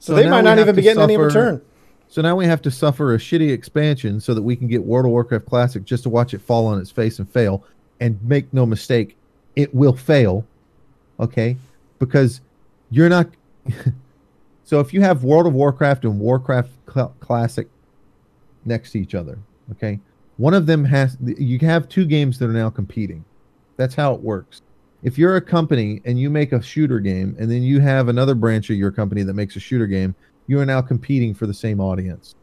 So, 0.00 0.12
So 0.12 0.16
they 0.16 0.28
might 0.28 0.42
not 0.42 0.58
even 0.58 0.74
be 0.74 0.82
getting 0.82 1.02
any 1.02 1.16
return. 1.16 1.62
So 2.08 2.20
now 2.20 2.36
we 2.36 2.46
have 2.46 2.60
to 2.62 2.70
suffer 2.70 3.14
a 3.14 3.18
shitty 3.18 3.52
expansion 3.52 4.20
so 4.20 4.34
that 4.34 4.42
we 4.42 4.56
can 4.56 4.66
get 4.66 4.84
World 4.84 5.06
of 5.06 5.12
Warcraft 5.12 5.46
Classic 5.46 5.84
just 5.84 6.02
to 6.02 6.08
watch 6.08 6.34
it 6.34 6.40
fall 6.40 6.66
on 6.66 6.80
its 6.80 6.90
face 6.90 7.18
and 7.18 7.28
fail. 7.30 7.64
And 8.00 8.20
make 8.22 8.52
no 8.52 8.66
mistake, 8.66 9.16
it 9.54 9.72
will 9.74 9.94
fail. 9.94 10.44
Okay? 11.20 11.56
Because 12.00 12.40
you're 12.90 13.08
not. 13.08 13.28
so 14.64 14.80
if 14.80 14.92
you 14.92 15.02
have 15.02 15.24
World 15.24 15.46
of 15.46 15.52
Warcraft 15.52 16.04
and 16.04 16.18
Warcraft 16.18 16.70
Cl- 16.92 17.14
Classic 17.20 17.68
next 18.64 18.92
to 18.92 18.98
each 18.98 19.14
other, 19.14 19.38
okay? 19.72 20.00
One 20.36 20.54
of 20.54 20.66
them 20.66 20.84
has. 20.84 21.16
You 21.22 21.58
have 21.60 21.88
two 21.88 22.06
games 22.06 22.38
that 22.38 22.48
are 22.48 22.54
now 22.54 22.70
competing. 22.70 23.24
That's 23.76 23.94
how 23.94 24.14
it 24.14 24.20
works. 24.20 24.62
If 25.02 25.18
you're 25.18 25.36
a 25.36 25.40
company 25.40 26.00
and 26.06 26.18
you 26.18 26.30
make 26.30 26.52
a 26.52 26.62
shooter 26.62 26.98
game, 26.98 27.36
and 27.38 27.50
then 27.50 27.62
you 27.62 27.78
have 27.80 28.08
another 28.08 28.34
branch 28.34 28.70
of 28.70 28.76
your 28.76 28.90
company 28.90 29.22
that 29.22 29.34
makes 29.34 29.54
a 29.54 29.60
shooter 29.60 29.86
game, 29.86 30.14
you 30.46 30.58
are 30.58 30.66
now 30.66 30.80
competing 30.80 31.34
for 31.34 31.46
the 31.46 31.54
same 31.54 31.78
audience. 31.78 32.34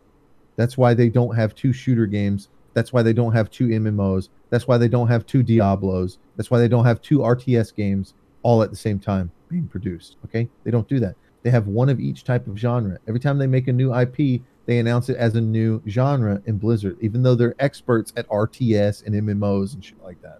That's 0.57 0.77
why 0.77 0.93
they 0.93 1.09
don't 1.09 1.35
have 1.35 1.55
two 1.55 1.73
shooter 1.73 2.05
games. 2.05 2.49
That's 2.73 2.93
why 2.93 3.01
they 3.01 3.13
don't 3.13 3.33
have 3.33 3.49
two 3.49 3.67
MMOs. 3.67 4.29
That's 4.51 4.67
why 4.67 4.77
they 4.77 4.87
don't 4.87 5.07
have 5.07 5.25
two 5.25 5.43
Diablos. 5.43 6.19
That's 6.37 6.51
why 6.51 6.59
they 6.59 6.67
don't 6.67 6.85
have 6.85 7.01
two 7.01 7.19
RTS 7.19 7.75
games 7.75 8.13
all 8.43 8.61
at 8.61 8.69
the 8.69 8.75
same 8.75 8.99
time 8.99 9.31
being 9.49 9.67
produced. 9.67 10.17
Okay? 10.25 10.47
They 10.63 10.71
don't 10.71 10.87
do 10.87 10.99
that. 10.99 11.15
They 11.43 11.49
have 11.49 11.67
one 11.67 11.89
of 11.89 11.99
each 11.99 12.23
type 12.23 12.47
of 12.47 12.57
genre. 12.57 12.99
Every 13.07 13.19
time 13.19 13.37
they 13.37 13.47
make 13.47 13.67
a 13.67 13.73
new 13.73 13.93
IP, 13.93 14.41
they 14.65 14.79
announce 14.79 15.09
it 15.09 15.17
as 15.17 15.35
a 15.35 15.41
new 15.41 15.81
genre 15.87 16.41
in 16.45 16.57
Blizzard, 16.57 16.97
even 17.01 17.23
though 17.23 17.35
they're 17.35 17.55
experts 17.59 18.13
at 18.15 18.27
RTS 18.29 19.05
and 19.05 19.15
MMOs 19.15 19.73
and 19.73 19.83
shit 19.83 20.01
like 20.03 20.21
that. 20.21 20.39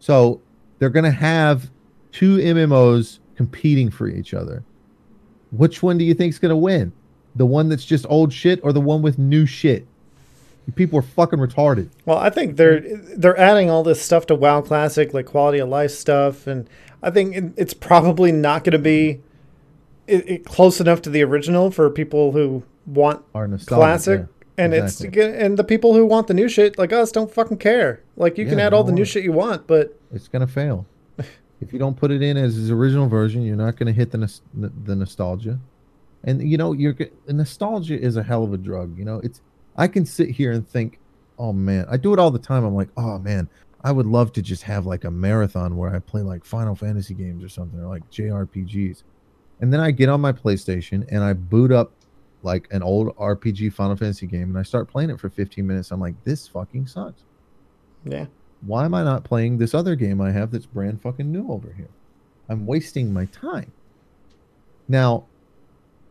So 0.00 0.40
they're 0.78 0.90
going 0.90 1.04
to 1.04 1.10
have 1.10 1.70
two 2.12 2.36
MMOs 2.38 3.20
competing 3.36 3.90
for 3.90 4.08
each 4.08 4.34
other. 4.34 4.64
Which 5.52 5.82
one 5.82 5.96
do 5.96 6.04
you 6.04 6.14
think 6.14 6.32
is 6.32 6.38
going 6.38 6.50
to 6.50 6.56
win? 6.56 6.92
The 7.36 7.46
one 7.46 7.68
that's 7.68 7.84
just 7.84 8.04
old 8.08 8.32
shit 8.32 8.60
or 8.62 8.72
the 8.72 8.80
one 8.80 9.00
with 9.02 9.18
new 9.18 9.46
shit? 9.46 9.86
People 10.74 10.98
are 10.98 11.02
fucking 11.02 11.38
retarded. 11.38 11.88
Well, 12.04 12.18
I 12.18 12.28
think 12.28 12.58
they're 12.58 12.80
they're 13.16 13.38
adding 13.38 13.70
all 13.70 13.82
this 13.82 14.02
stuff 14.02 14.26
to 14.26 14.34
WoW 14.34 14.60
Classic, 14.60 15.14
like 15.14 15.24
quality 15.24 15.60
of 15.60 15.70
life 15.70 15.92
stuff, 15.92 16.46
and 16.46 16.68
I 17.02 17.10
think 17.10 17.54
it's 17.56 17.72
probably 17.72 18.32
not 18.32 18.64
going 18.64 18.72
to 18.72 18.78
be 18.78 19.22
it, 20.08 20.28
it 20.28 20.44
close 20.44 20.80
enough 20.80 21.02
to 21.02 21.10
the 21.10 21.22
original 21.22 21.70
for 21.70 21.88
people 21.90 22.32
who 22.32 22.62
want 22.86 23.24
classic, 23.66 24.20
yeah. 24.20 24.64
and 24.64 24.74
exactly. 24.74 25.20
it's 25.20 25.42
and 25.42 25.56
the 25.56 25.64
people 25.64 25.94
who 25.94 26.06
want 26.06 26.26
the 26.26 26.34
new 26.34 26.48
shit 26.48 26.78
like 26.78 26.92
us 26.92 27.12
don't 27.12 27.32
fucking 27.32 27.58
care. 27.58 28.02
Like 28.16 28.38
you 28.38 28.46
can 28.46 28.58
add 28.58 28.72
all 28.72 28.84
the 28.84 28.92
new 28.92 29.04
shit 29.04 29.24
you 29.24 29.32
want, 29.32 29.66
but 29.66 29.98
it's 30.12 30.28
gonna 30.28 30.46
fail. 30.46 30.86
if 31.60 31.72
you 31.72 31.78
don't 31.78 31.96
put 31.96 32.10
it 32.10 32.22
in 32.22 32.36
as 32.36 32.54
his 32.54 32.70
original 32.70 33.08
version, 33.08 33.42
you're 33.42 33.56
not 33.56 33.76
gonna 33.76 33.92
hit 33.92 34.10
the 34.10 34.40
the 34.54 34.96
nostalgia. 34.96 35.58
And 36.24 36.42
you 36.42 36.56
know, 36.56 36.72
you're 36.72 36.96
nostalgia 37.28 38.00
is 38.00 38.16
a 38.16 38.22
hell 38.22 38.42
of 38.42 38.52
a 38.52 38.58
drug. 38.58 38.98
You 38.98 39.04
know, 39.04 39.20
it's 39.22 39.40
I 39.76 39.86
can 39.86 40.04
sit 40.04 40.30
here 40.30 40.52
and 40.52 40.68
think, 40.68 40.98
oh 41.38 41.52
man, 41.52 41.86
I 41.88 41.96
do 41.96 42.12
it 42.12 42.18
all 42.18 42.30
the 42.30 42.38
time. 42.38 42.64
I'm 42.64 42.74
like, 42.74 42.88
oh 42.96 43.18
man, 43.18 43.48
I 43.84 43.92
would 43.92 44.06
love 44.06 44.32
to 44.32 44.42
just 44.42 44.64
have 44.64 44.86
like 44.86 45.04
a 45.04 45.10
marathon 45.10 45.76
where 45.76 45.94
I 45.94 46.00
play 46.00 46.22
like 46.22 46.44
Final 46.44 46.74
Fantasy 46.74 47.14
games 47.14 47.44
or 47.44 47.48
something, 47.48 47.78
or 47.78 47.86
like 47.86 48.10
JRPGs. 48.10 49.02
And 49.60 49.72
then 49.72 49.80
I 49.80 49.90
get 49.90 50.08
on 50.08 50.20
my 50.20 50.32
PlayStation 50.32 51.06
and 51.10 51.22
I 51.22 51.32
boot 51.32 51.72
up 51.72 51.92
like 52.42 52.68
an 52.70 52.82
old 52.82 53.16
RPG 53.16 53.72
Final 53.72 53.96
Fantasy 53.96 54.26
game 54.26 54.44
and 54.50 54.58
I 54.58 54.62
start 54.62 54.88
playing 54.88 55.10
it 55.10 55.18
for 55.18 55.28
15 55.28 55.66
minutes. 55.66 55.90
I'm 55.90 56.00
like, 56.00 56.14
this 56.24 56.46
fucking 56.46 56.86
sucks 56.86 57.24
yeah, 58.04 58.26
why 58.62 58.84
am 58.84 58.94
I 58.94 59.04
not 59.04 59.24
playing 59.24 59.58
this 59.58 59.74
other 59.74 59.94
game 59.94 60.20
I 60.20 60.30
have 60.30 60.50
that's 60.50 60.66
brand 60.66 61.00
fucking 61.02 61.30
new 61.30 61.50
over 61.50 61.72
here? 61.72 61.88
I'm 62.48 62.66
wasting 62.66 63.12
my 63.12 63.26
time. 63.26 63.72
Now, 64.88 65.26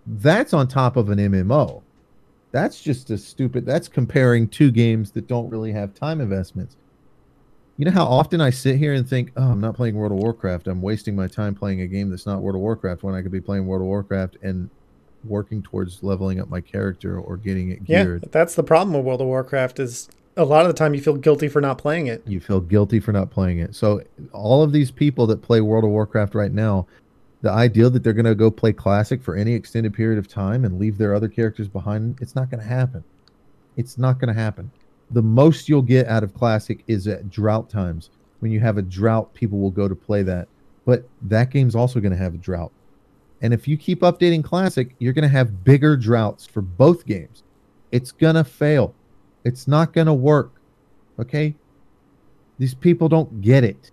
that's 0.06 0.54
on 0.54 0.68
top 0.68 0.98
of 0.98 1.10
an 1.10 1.18
MMO. 1.18 1.82
That's 2.52 2.82
just 2.82 3.10
a 3.10 3.18
stupid. 3.18 3.66
That's 3.66 3.88
comparing 3.88 4.48
two 4.48 4.72
games 4.72 5.12
that 5.12 5.28
don't 5.28 5.50
really 5.50 5.72
have 5.72 5.94
time 5.94 6.22
investments. 6.22 6.78
You 7.78 7.86
know 7.86 7.92
how 7.92 8.06
often 8.06 8.42
I 8.42 8.50
sit 8.50 8.78
here 8.78 8.94
and 8.94 9.08
think, 9.08 9.32
"Oh, 9.38 9.52
I'm 9.52 9.62
not 9.62 9.76
playing 9.76 9.96
World 9.96 10.12
of 10.12 10.18
Warcraft. 10.18 10.68
I'm 10.68 10.82
wasting 10.82 11.16
my 11.16 11.28
time 11.28 11.54
playing 11.54 11.82
a 11.82 11.88
game 11.88 12.10
that's 12.10 12.26
not 12.26 12.42
World 12.42 12.56
of 12.56 12.62
Warcraft 12.62 13.04
when 13.04 13.14
I 13.14 13.22
could 13.22 13.32
be 13.32 13.40
playing 13.40 13.68
World 13.68 13.82
of 13.82 13.88
Warcraft 13.88 14.38
and 14.42 14.70
working 15.24 15.62
towards 15.62 16.02
leveling 16.02 16.40
up 16.40 16.50
my 16.50 16.62
character 16.62 17.20
or 17.20 17.38
getting 17.38 17.70
it 17.70 17.84
geared. 17.84 17.88
yeah. 17.88 18.04
geared." 18.04 18.30
That's 18.32 18.56
the 18.56 18.64
problem 18.64 18.96
with 18.96 19.06
World 19.06 19.22
of 19.22 19.28
Warcraft 19.28 19.80
is 19.80 20.10
a 20.36 20.44
lot 20.44 20.62
of 20.62 20.68
the 20.68 20.74
time 20.74 20.94
you 20.96 21.02
feel 21.02 21.16
guilty 21.16 21.48
for 21.48 21.62
not 21.62 21.78
playing 21.78 22.08
it. 22.08 22.24
you 22.26 22.40
feel 22.40 22.60
guilty 22.62 23.00
for 23.00 23.12
not 23.12 23.30
playing 23.30 23.60
it. 23.60 23.76
So 23.76 24.02
all 24.34 24.64
of 24.64 24.72
these 24.72 24.92
people 24.92 25.28
that 25.28 25.42
play 25.42 25.62
World 25.62 25.84
of 25.84 25.92
Warcraft 25.92 26.34
right 26.36 26.52
now, 26.52 26.88
the 27.42 27.52
idea 27.52 27.90
that 27.90 28.04
they're 28.04 28.14
going 28.14 28.26
to 28.26 28.36
go 28.36 28.50
play 28.50 28.74
classic 28.74 29.22
for 29.22 29.36
any 29.36 29.54
extended 29.54 29.94
period 29.94 30.18
of 30.18 30.28
time 30.28 30.66
and 30.66 30.80
leave 30.80 30.98
their 30.98 31.14
other 31.14 31.28
characters 31.28 31.68
behind, 31.68 32.18
it's 32.22 32.36
not 32.36 32.50
going 32.50 32.62
to 32.62 32.68
happen. 32.68 33.04
It's 33.76 33.98
not 34.00 34.20
going 34.20 34.34
to 34.34 34.40
happen. 34.40 34.72
The 35.12 35.22
most 35.22 35.70
you'll 35.70 35.82
get 35.82 36.08
out 36.08 36.24
of 36.24 36.34
classic 36.34 36.84
is 36.88 37.08
at 37.08 37.30
drought 37.30 37.70
times. 37.70 38.10
When 38.40 38.52
you 38.52 38.60
have 38.60 38.78
a 38.78 38.82
drought, 38.82 39.34
people 39.34 39.60
will 39.60 39.72
go 39.72 39.88
to 39.88 39.96
play 39.96 40.24
that. 40.24 40.48
But 40.86 41.08
that 41.24 41.50
game's 41.50 41.76
also 41.76 42.00
going 42.00 42.12
to 42.12 42.18
have 42.18 42.34
a 42.34 42.38
drought. 42.38 42.72
And 43.42 43.54
if 43.54 43.68
you 43.68 43.78
keep 43.78 44.02
updating 44.02 44.44
classic, 44.44 44.96
you're 45.00 45.14
going 45.14 45.24
to 45.24 45.30
have 45.30 45.64
bigger 45.64 45.96
droughts 45.96 46.46
for 46.46 46.62
both 46.62 47.06
games. 47.06 47.44
It's 47.92 48.12
going 48.12 48.36
to 48.36 48.44
fail. 48.44 48.94
It's 49.44 49.68
not 49.68 49.94
going 49.94 50.08
to 50.08 50.14
work. 50.14 50.54
Okay? 51.20 51.56
These 52.58 52.74
people 52.74 53.08
don't 53.10 53.42
get 53.42 53.64
it. 53.64 53.92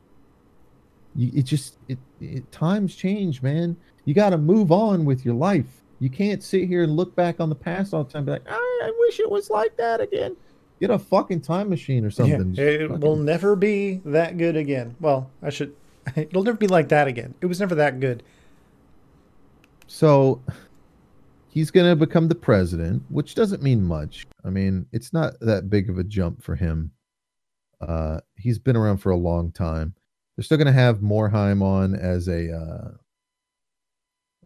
You, 1.14 1.30
it 1.34 1.42
just 1.42 1.78
it, 1.88 1.98
it 2.20 2.50
times 2.50 2.96
change, 2.96 3.42
man. 3.42 3.76
You 4.04 4.14
got 4.14 4.30
to 4.30 4.38
move 4.38 4.72
on 4.72 5.04
with 5.04 5.24
your 5.24 5.34
life. 5.34 5.82
You 6.00 6.10
can't 6.10 6.42
sit 6.42 6.66
here 6.66 6.82
and 6.82 6.96
look 6.96 7.14
back 7.14 7.40
on 7.40 7.48
the 7.48 7.54
past 7.54 7.94
all 7.94 8.04
the 8.04 8.12
time 8.12 8.24
be 8.24 8.32
like, 8.32 8.48
I, 8.48 8.80
I 8.84 8.92
wish 8.98 9.20
it 9.20 9.30
was 9.30 9.48
like 9.48 9.76
that 9.76 10.00
again. 10.00 10.36
Get 10.80 10.90
a 10.90 10.98
fucking 10.98 11.40
time 11.40 11.70
machine 11.70 12.04
or 12.04 12.10
something. 12.10 12.54
Yeah, 12.54 12.64
it 12.64 12.88
fucking... 12.88 13.00
will 13.00 13.16
never 13.16 13.56
be 13.56 14.00
that 14.04 14.36
good 14.36 14.56
again. 14.56 14.96
Well, 15.00 15.30
I 15.42 15.50
should. 15.50 15.74
It'll 16.16 16.42
never 16.42 16.58
be 16.58 16.66
like 16.66 16.88
that 16.88 17.06
again. 17.08 17.34
It 17.40 17.46
was 17.46 17.60
never 17.60 17.74
that 17.76 18.00
good. 18.00 18.22
So 19.86 20.42
he's 21.48 21.70
going 21.70 21.88
to 21.88 21.96
become 21.96 22.28
the 22.28 22.34
president, 22.34 23.02
which 23.08 23.34
doesn't 23.34 23.62
mean 23.62 23.82
much. 23.84 24.26
I 24.44 24.50
mean, 24.50 24.86
it's 24.92 25.12
not 25.12 25.38
that 25.40 25.70
big 25.70 25.88
of 25.88 25.98
a 25.98 26.04
jump 26.04 26.42
for 26.42 26.56
him. 26.56 26.90
Uh, 27.80 28.20
he's 28.36 28.58
been 28.58 28.76
around 28.76 28.98
for 28.98 29.10
a 29.10 29.16
long 29.16 29.52
time. 29.52 29.94
They're 30.36 30.44
still 30.44 30.58
going 30.58 30.66
to 30.66 30.72
have 30.72 30.98
Morhaime 30.98 31.62
on 31.62 31.94
as 31.94 32.28
a 32.28 32.52
uh, 32.52 32.90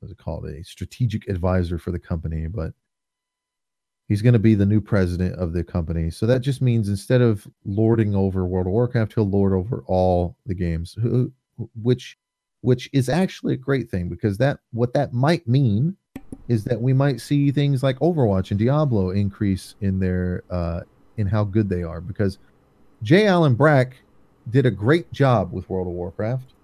what's 0.01 0.13
it 0.13 0.19
called, 0.19 0.47
a 0.47 0.63
strategic 0.65 1.29
advisor 1.29 1.79
for 1.79 1.91
the 1.91 1.99
company, 1.99 2.47
but 2.47 2.73
he's 4.09 4.23
going 4.23 4.33
to 4.33 4.39
be 4.39 4.55
the 4.55 4.67
new 4.67 4.81
president 4.81 5.35
of 5.37 5.53
the 5.53 5.63
company. 5.63 6.11
So 6.11 6.27
that 6.27 6.41
just 6.41 6.63
means 6.63 6.89
instead 6.89 7.21
of 7.21 7.47
lording 7.65 8.15
over 8.15 8.47
World 8.47 8.67
of 8.67 8.73
Warcraft, 8.73 9.15
he'll 9.15 9.29
lord 9.29 9.53
over 9.53 9.85
all 9.87 10.37
the 10.47 10.55
games, 10.55 10.97
which 11.83 12.19
which 12.63 12.91
is 12.93 13.09
actually 13.09 13.55
a 13.55 13.59
great 13.59 13.89
thing 13.89 14.09
because 14.09 14.37
that 14.39 14.59
what 14.73 14.93
that 14.93 15.13
might 15.13 15.47
mean 15.47 15.97
is 16.49 16.65
that 16.65 16.81
we 16.81 16.93
might 16.93 17.21
see 17.21 17.53
things 17.53 17.83
like 17.83 17.97
Overwatch 18.01 18.51
and 18.51 18.59
Diablo 18.59 19.11
increase 19.11 19.77
in 19.81 20.01
their 20.01 20.43
uh, 20.51 20.81
in 21.17 21.27
how 21.27 21.45
good 21.45 21.69
they 21.69 21.83
are 21.83 22.01
because 22.01 22.39
J. 23.03 23.27
Allen 23.27 23.55
Brack 23.55 23.97
did 24.51 24.67
a 24.67 24.71
great 24.71 25.13
job 25.13 25.53
with 25.53 25.69
World 25.69 25.87
of 25.87 25.93
Warcraft, 25.93 26.55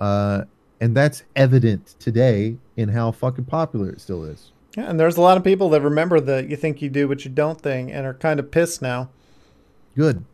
uh, 0.00 0.44
and 0.80 0.96
that's 0.96 1.22
evident 1.36 1.94
today 2.00 2.56
in 2.76 2.88
how 2.88 3.12
fucking 3.12 3.44
popular 3.44 3.90
it 3.90 4.00
still 4.00 4.24
is. 4.24 4.52
Yeah, 4.76 4.88
and 4.88 4.98
there's 4.98 5.16
a 5.16 5.20
lot 5.20 5.36
of 5.36 5.44
people 5.44 5.68
that 5.70 5.82
remember 5.82 6.20
the 6.20 6.44
"you 6.48 6.56
think 6.56 6.80
you 6.80 6.88
do, 6.88 7.06
but 7.08 7.24
you 7.24 7.30
don't" 7.30 7.60
thing, 7.60 7.92
and 7.92 8.06
are 8.06 8.14
kind 8.14 8.40
of 8.40 8.50
pissed 8.50 8.80
now, 8.80 9.10
Good. 9.94 10.24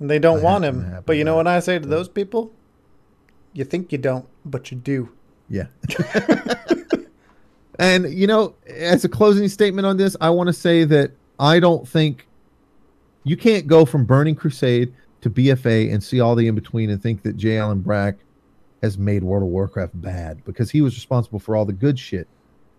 and 0.00 0.10
they 0.10 0.18
don't 0.18 0.40
I 0.40 0.42
want 0.42 0.64
him. 0.64 1.02
But 1.04 1.16
you 1.16 1.24
know 1.24 1.36
what 1.36 1.46
I 1.46 1.60
say 1.60 1.78
to 1.78 1.86
those 1.86 2.08
people? 2.08 2.52
You 3.52 3.64
think 3.64 3.92
you 3.92 3.98
don't, 3.98 4.26
but 4.44 4.70
you 4.70 4.76
do. 4.78 5.10
Yeah. 5.48 5.66
and 7.78 8.12
you 8.12 8.26
know, 8.26 8.54
as 8.66 9.04
a 9.04 9.08
closing 9.08 9.48
statement 9.48 9.86
on 9.86 9.96
this, 9.96 10.16
I 10.20 10.30
want 10.30 10.48
to 10.48 10.54
say 10.54 10.84
that 10.84 11.12
I 11.38 11.60
don't 11.60 11.86
think 11.86 12.26
you 13.24 13.36
can't 13.36 13.66
go 13.66 13.84
from 13.84 14.04
Burning 14.04 14.34
Crusade 14.34 14.94
to 15.22 15.30
BFA 15.30 15.92
and 15.92 16.02
see 16.02 16.20
all 16.20 16.34
the 16.34 16.46
in 16.46 16.54
between 16.54 16.90
and 16.90 17.02
think 17.02 17.22
that 17.22 17.36
J. 17.36 17.58
Allen 17.58 17.80
Brack 17.80 18.16
has 18.82 18.98
made 18.98 19.24
World 19.24 19.42
of 19.42 19.48
Warcraft 19.48 20.00
bad 20.00 20.44
because 20.44 20.70
he 20.70 20.82
was 20.82 20.94
responsible 20.94 21.38
for 21.38 21.56
all 21.56 21.64
the 21.64 21.72
good 21.72 21.98
shit. 21.98 22.28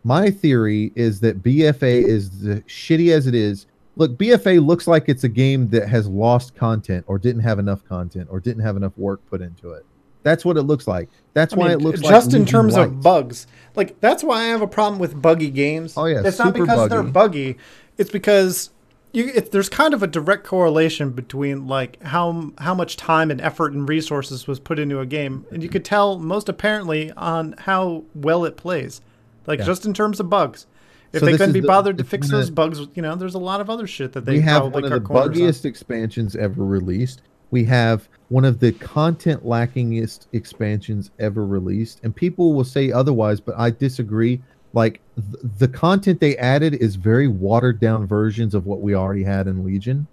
My 0.06 0.30
theory 0.30 0.92
is 0.94 1.20
that 1.22 1.42
BFA 1.42 2.06
is 2.06 2.42
the 2.42 2.62
shitty 2.62 3.12
as 3.12 3.26
it 3.26 3.34
is. 3.34 3.66
Look, 3.96 4.12
BFA 4.18 4.64
looks 4.64 4.86
like 4.86 5.10
it's 5.10 5.24
a 5.24 5.30
game 5.30 5.68
that 5.70 5.90
has 5.90 6.08
lost 6.08 6.56
content 6.56 7.06
or 7.08 7.18
didn't 7.18 7.42
have 7.42 7.58
enough 7.58 7.84
content 7.90 8.28
or 8.30 8.40
didn't 8.40 8.62
have 8.62 8.78
enough 8.78 8.96
work 8.98 9.20
put 9.32 9.42
into 9.42 9.72
it. 9.72 9.84
That's 10.22 10.46
what 10.46 10.58
it 10.58 10.62
looks 10.62 10.88
like. 10.88 11.10
That's 11.34 11.56
I 11.56 11.58
why 11.58 11.68
mean, 11.70 11.80
it 11.80 11.82
looks 11.82 12.02
just 12.02 12.28
like 12.28 12.40
in 12.40 12.46
terms 12.46 12.78
of 12.78 13.02
bugs. 13.02 13.48
Like 13.74 14.00
that's 14.00 14.24
why 14.24 14.44
I 14.44 14.46
have 14.46 14.62
a 14.62 14.68
problem 14.68 15.00
with 15.00 15.20
buggy 15.20 15.50
games. 15.50 15.96
Oh, 15.98 16.06
yeah, 16.06 16.22
it's 16.24 16.38
not 16.38 16.54
because 16.54 16.88
they're 16.88 17.02
buggy. 17.02 17.54
buggy. 17.54 17.60
It's 17.98 18.12
because 18.12 18.70
you. 19.12 19.32
It, 19.34 19.52
there's 19.52 19.70
kind 19.70 19.96
of 19.96 20.04
a 20.04 20.08
direct 20.08 20.44
correlation 20.44 21.12
between 21.12 21.68
like 21.68 22.02
how 22.04 22.52
how 22.60 22.76
much 22.76 22.96
time 22.96 23.32
and 23.32 23.42
effort 23.42 23.74
and 23.74 23.90
resources 23.90 24.46
was 24.46 24.60
put 24.60 24.78
into 24.78 25.00
a 25.00 25.06
game, 25.08 25.48
and 25.52 25.64
you 25.64 25.70
could 25.70 25.84
tell 25.84 26.20
most 26.20 26.48
apparently 26.48 27.12
on 27.14 27.56
how 27.60 28.04
well 28.14 28.46
it 28.46 28.56
plays. 28.56 29.02
Like 29.48 29.60
Yeah. 29.60 29.66
just 29.66 29.86
in 29.86 29.94
terms 29.94 30.20
of 30.20 30.30
bugs. 30.30 30.66
If 31.14 31.20
So 31.22 31.26
they 31.28 31.34
couldn't 31.38 31.54
be 31.54 31.60
the- 31.62 31.68
bothered 31.68 31.98
to 32.00 32.04
fix 32.04 32.30
those 32.30 32.50
bugs, 32.50 32.80
you 32.94 33.02
know, 33.02 33.16
there's 33.16 33.36
a 33.36 33.40
lot 33.40 33.62
of 33.62 33.70
other 33.70 33.88
shit 33.88 34.12
that 34.14 34.26
they 34.26 34.34
we 34.34 34.42
have 34.42 34.74
one 34.74 34.84
of 34.84 34.90
the 34.92 35.00
corners 35.00 35.28
on. 35.28 35.34
buggiest 35.34 35.64
expansions 35.66 36.36
ever 36.36 36.64
released. 36.66 37.22
We 37.52 37.64
have 37.66 38.10
one 38.30 38.44
of 38.44 38.60
the 38.60 38.74
content 38.74 39.46
lackingest 39.46 40.26
expansions 40.34 41.12
ever 41.20 41.46
released, 41.46 42.02
and 42.04 42.14
people 42.14 42.54
will 42.54 42.64
say 42.66 42.92
otherwise, 42.92 43.40
but 43.40 43.56
I 43.58 43.70
disagree. 43.70 44.42
Like 44.74 45.00
th- 45.16 45.54
the 45.60 45.70
content 45.70 46.20
they 46.20 46.36
added 46.36 46.74
is 46.74 46.96
very 46.98 47.30
watered 47.30 47.80
down 47.80 48.06
versions 48.08 48.54
of 48.54 48.66
what 48.66 48.82
we 48.82 48.94
already 48.94 49.24
had 49.24 49.48
in 49.48 49.64
Legion, 49.64 50.08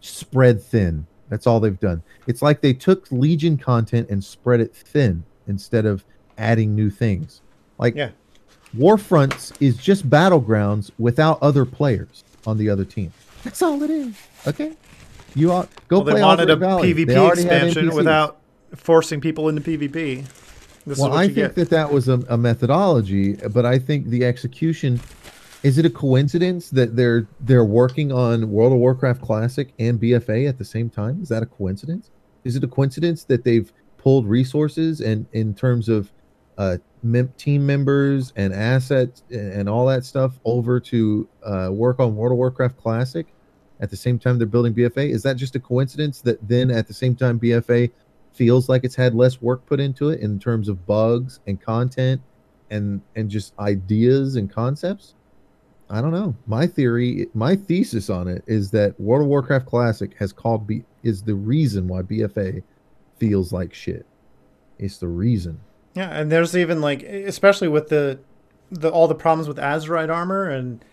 spread 0.00 0.62
thin. 0.62 1.06
That's 1.28 1.46
all 1.46 1.60
they've 1.60 1.78
done. 1.78 2.02
It's 2.26 2.40
like 2.40 2.60
they 2.62 2.72
took 2.72 3.10
Legion 3.10 3.58
content 3.58 4.08
and 4.08 4.22
spread 4.24 4.60
it 4.60 4.74
thin 4.74 5.24
instead 5.46 5.84
of 5.84 6.04
adding 6.38 6.74
new 6.74 6.88
things. 6.88 7.42
Like 7.78 7.94
Yeah. 7.96 8.10
Warfronts 8.74 9.52
is 9.60 9.76
just 9.76 10.08
battlegrounds 10.08 10.90
without 10.98 11.38
other 11.42 11.64
players 11.64 12.24
on 12.46 12.58
the 12.58 12.68
other 12.68 12.84
team. 12.84 13.12
That's 13.44 13.62
all 13.62 13.82
it 13.82 13.90
is. 13.90 14.14
Okay, 14.46 14.72
you 15.34 15.52
ought 15.52 15.68
go 15.88 15.98
Well, 15.98 16.04
they 16.06 16.12
play 16.12 16.22
wanted 16.22 16.50
a 16.50 16.54
Osprey 16.54 16.66
Valley. 16.66 16.94
PvP 16.94 17.32
expansion 17.32 17.94
without 17.94 18.38
forcing 18.74 19.20
people 19.20 19.48
into 19.48 19.60
PvP. 19.62 20.24
This 20.86 20.98
Well, 20.98 21.08
is 21.08 21.12
what 21.12 21.12
I 21.12 21.22
you 21.24 21.34
think 21.34 21.36
get. 21.48 21.54
that 21.56 21.70
that 21.70 21.92
was 21.92 22.08
a, 22.08 22.20
a 22.28 22.36
methodology, 22.36 23.34
but 23.34 23.64
I 23.66 23.78
think 23.78 24.08
the 24.08 24.24
execution. 24.24 25.00
Is 25.62 25.78
it 25.78 25.86
a 25.86 25.90
coincidence 25.90 26.70
that 26.70 26.94
they're 26.94 27.26
they're 27.40 27.64
working 27.64 28.12
on 28.12 28.50
World 28.50 28.72
of 28.72 28.78
Warcraft 28.78 29.20
Classic 29.22 29.72
and 29.80 29.98
BFA 30.00 30.48
at 30.48 30.58
the 30.58 30.64
same 30.64 30.88
time? 30.90 31.20
Is 31.22 31.28
that 31.30 31.42
a 31.42 31.46
coincidence? 31.46 32.10
Is 32.44 32.54
it 32.54 32.62
a 32.62 32.68
coincidence 32.68 33.24
that 33.24 33.42
they've 33.42 33.72
pulled 33.96 34.26
resources 34.28 35.00
and 35.00 35.26
in 35.32 35.54
terms 35.54 35.88
of 35.88 36.12
uh, 36.58 36.78
mem- 37.02 37.32
team 37.36 37.64
members 37.66 38.32
and 38.36 38.52
assets 38.52 39.22
and, 39.30 39.68
all 39.68 39.86
that 39.86 40.04
stuff 40.04 40.38
over 40.44 40.80
to 40.80 41.28
uh, 41.44 41.68
work 41.72 42.00
on 42.00 42.16
World 42.16 42.32
of 42.32 42.38
Warcraft 42.38 42.76
Classic 42.78 43.26
at 43.80 43.90
the 43.90 43.96
same 43.96 44.18
time 44.18 44.38
they're 44.38 44.46
building 44.46 44.74
BFA? 44.74 45.10
Is 45.10 45.22
that 45.22 45.36
just 45.36 45.54
a 45.56 45.60
coincidence 45.60 46.20
that 46.22 46.46
then 46.46 46.70
at 46.70 46.86
the 46.86 46.94
same 46.94 47.14
time 47.14 47.38
BFA 47.38 47.90
feels 48.32 48.68
like 48.68 48.84
it's 48.84 48.94
had 48.94 49.14
less 49.14 49.40
work 49.40 49.64
put 49.66 49.80
into 49.80 50.10
it 50.10 50.20
in 50.20 50.38
terms 50.38 50.68
of 50.68 50.86
bugs 50.86 51.40
and 51.46 51.60
content 51.60 52.20
and 52.70 53.00
and 53.14 53.30
just 53.30 53.58
ideas 53.58 54.36
and 54.36 54.50
concepts? 54.50 55.14
I 55.88 56.00
don't 56.00 56.12
know. 56.12 56.34
My 56.46 56.66
theory, 56.66 57.28
my 57.32 57.54
thesis 57.54 58.10
on 58.10 58.26
it 58.26 58.42
is 58.46 58.72
that 58.72 58.98
World 59.00 59.22
of 59.22 59.28
Warcraft 59.28 59.66
Classic 59.66 60.14
has 60.18 60.32
called 60.32 60.66
B 60.66 60.82
is 61.04 61.22
the 61.22 61.34
reason 61.34 61.86
why 61.86 62.02
BFA 62.02 62.62
feels 63.18 63.52
like 63.52 63.72
shit. 63.72 64.04
It's 64.78 64.98
the 64.98 65.08
reason. 65.08 65.60
Yeah, 65.96 66.10
and 66.10 66.30
there's 66.30 66.54
even 66.54 66.82
like, 66.82 67.02
especially 67.02 67.68
with 67.68 67.88
the, 67.88 68.18
the 68.70 68.90
all 68.90 69.08
the 69.08 69.14
problems 69.14 69.48
with 69.48 69.56
Azerite 69.56 70.12
armor 70.14 70.48
and 70.48 70.84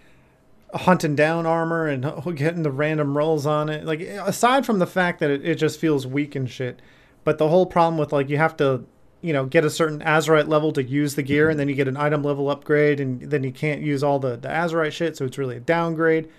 hunting 0.73 1.15
down 1.15 1.45
armor 1.45 1.88
and 1.88 2.05
getting 2.38 2.63
the 2.63 2.71
random 2.71 3.17
rolls 3.17 3.45
on 3.45 3.67
it. 3.67 3.84
Like 3.84 3.99
aside 3.99 4.65
from 4.65 4.80
the 4.80 4.88
fact 4.88 5.19
that 5.19 5.30
it, 5.30 5.45
it 5.45 5.55
just 5.55 5.77
feels 5.80 6.07
weak 6.07 6.35
and 6.35 6.49
shit, 6.49 6.81
but 7.25 7.38
the 7.38 7.49
whole 7.49 7.65
problem 7.65 7.97
with 7.97 8.13
like 8.13 8.30
you 8.30 8.38
have 8.38 8.55
to, 8.57 8.85
you 9.19 9.34
know, 9.34 9.45
get 9.45 9.65
a 9.65 9.69
certain 9.69 9.99
Azerite 9.99 10.47
level 10.47 10.71
to 10.71 10.81
use 10.81 11.15
the 11.15 11.21
gear, 11.21 11.49
and 11.49 11.59
then 11.59 11.67
you 11.67 11.75
get 11.75 11.89
an 11.89 11.97
item 11.97 12.23
level 12.23 12.49
upgrade, 12.49 13.01
and 13.01 13.30
then 13.30 13.43
you 13.43 13.51
can't 13.51 13.81
use 13.81 14.03
all 14.03 14.19
the 14.19 14.38
the 14.38 14.47
Azerite 14.47 14.93
shit, 14.93 15.17
so 15.17 15.25
it's 15.25 15.38
really 15.38 15.57
a 15.57 15.61
downgrade. 15.61 16.30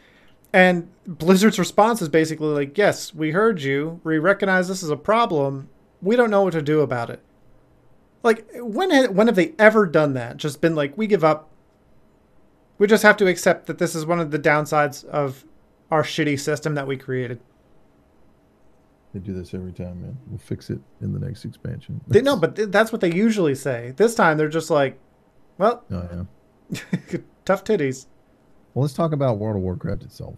And 0.55 0.89
Blizzard's 1.07 1.59
response 1.59 2.01
is 2.01 2.09
basically 2.09 2.49
like, 2.49 2.79
"Yes, 2.79 3.15
we 3.15 3.33
heard 3.33 3.61
you. 3.61 4.01
We 4.05 4.19
recognize 4.19 4.69
this 4.69 4.83
is 4.83 4.91
a 4.91 4.97
problem. 4.97 5.69
We 6.01 6.17
don't 6.17 6.31
know 6.31 6.43
what 6.43 6.55
to 6.55 6.63
do 6.63 6.81
about 6.81 7.11
it." 7.11 7.21
Like 8.25 8.47
when 8.55 8.91
ha- 8.91 9.13
when 9.13 9.29
have 9.29 9.37
they 9.37 9.55
ever 9.59 9.87
done 9.87 10.15
that? 10.15 10.39
Just 10.39 10.61
been 10.61 10.75
like, 10.75 10.97
"We 10.99 11.07
give 11.07 11.23
up. 11.23 11.51
We 12.79 12.87
just 12.89 13.03
have 13.05 13.17
to 13.19 13.27
accept 13.29 13.67
that 13.67 13.79
this 13.79 13.95
is 13.95 14.05
one 14.07 14.19
of 14.19 14.31
the 14.33 14.39
downsides 14.39 15.05
of 15.05 15.45
our 15.91 16.03
shitty 16.03 16.41
system 16.41 16.75
that 16.75 16.87
we 16.87 16.97
created." 16.97 17.39
They 19.13 19.21
do 19.21 19.33
this 19.33 19.55
every 19.55 19.73
time, 19.73 20.03
man. 20.03 20.19
We'll 20.27 20.39
fix 20.39 20.71
it 20.71 20.81
in 21.01 21.13
the 21.13 21.21
next 21.21 21.45
expansion. 21.45 22.01
They, 22.09 22.21
no, 22.21 22.37
but 22.37 22.57
th- 22.57 22.71
that's 22.71 22.91
what 22.91 23.01
they 23.01 23.13
usually 23.15 23.55
say. 23.55 23.93
This 23.97 24.15
time 24.17 24.39
they're 24.39 24.49
just 24.49 24.71
like, 24.71 24.99
"Well, 25.59 25.85
Oh 25.93 26.27
yeah. 26.73 27.19
tough 27.45 27.63
titties." 27.63 28.07
Well, 28.73 28.83
let's 28.83 28.95
talk 28.95 29.13
about 29.13 29.39
World 29.39 29.57
of 29.57 29.63
Warcraft 29.63 30.03
itself, 30.03 30.35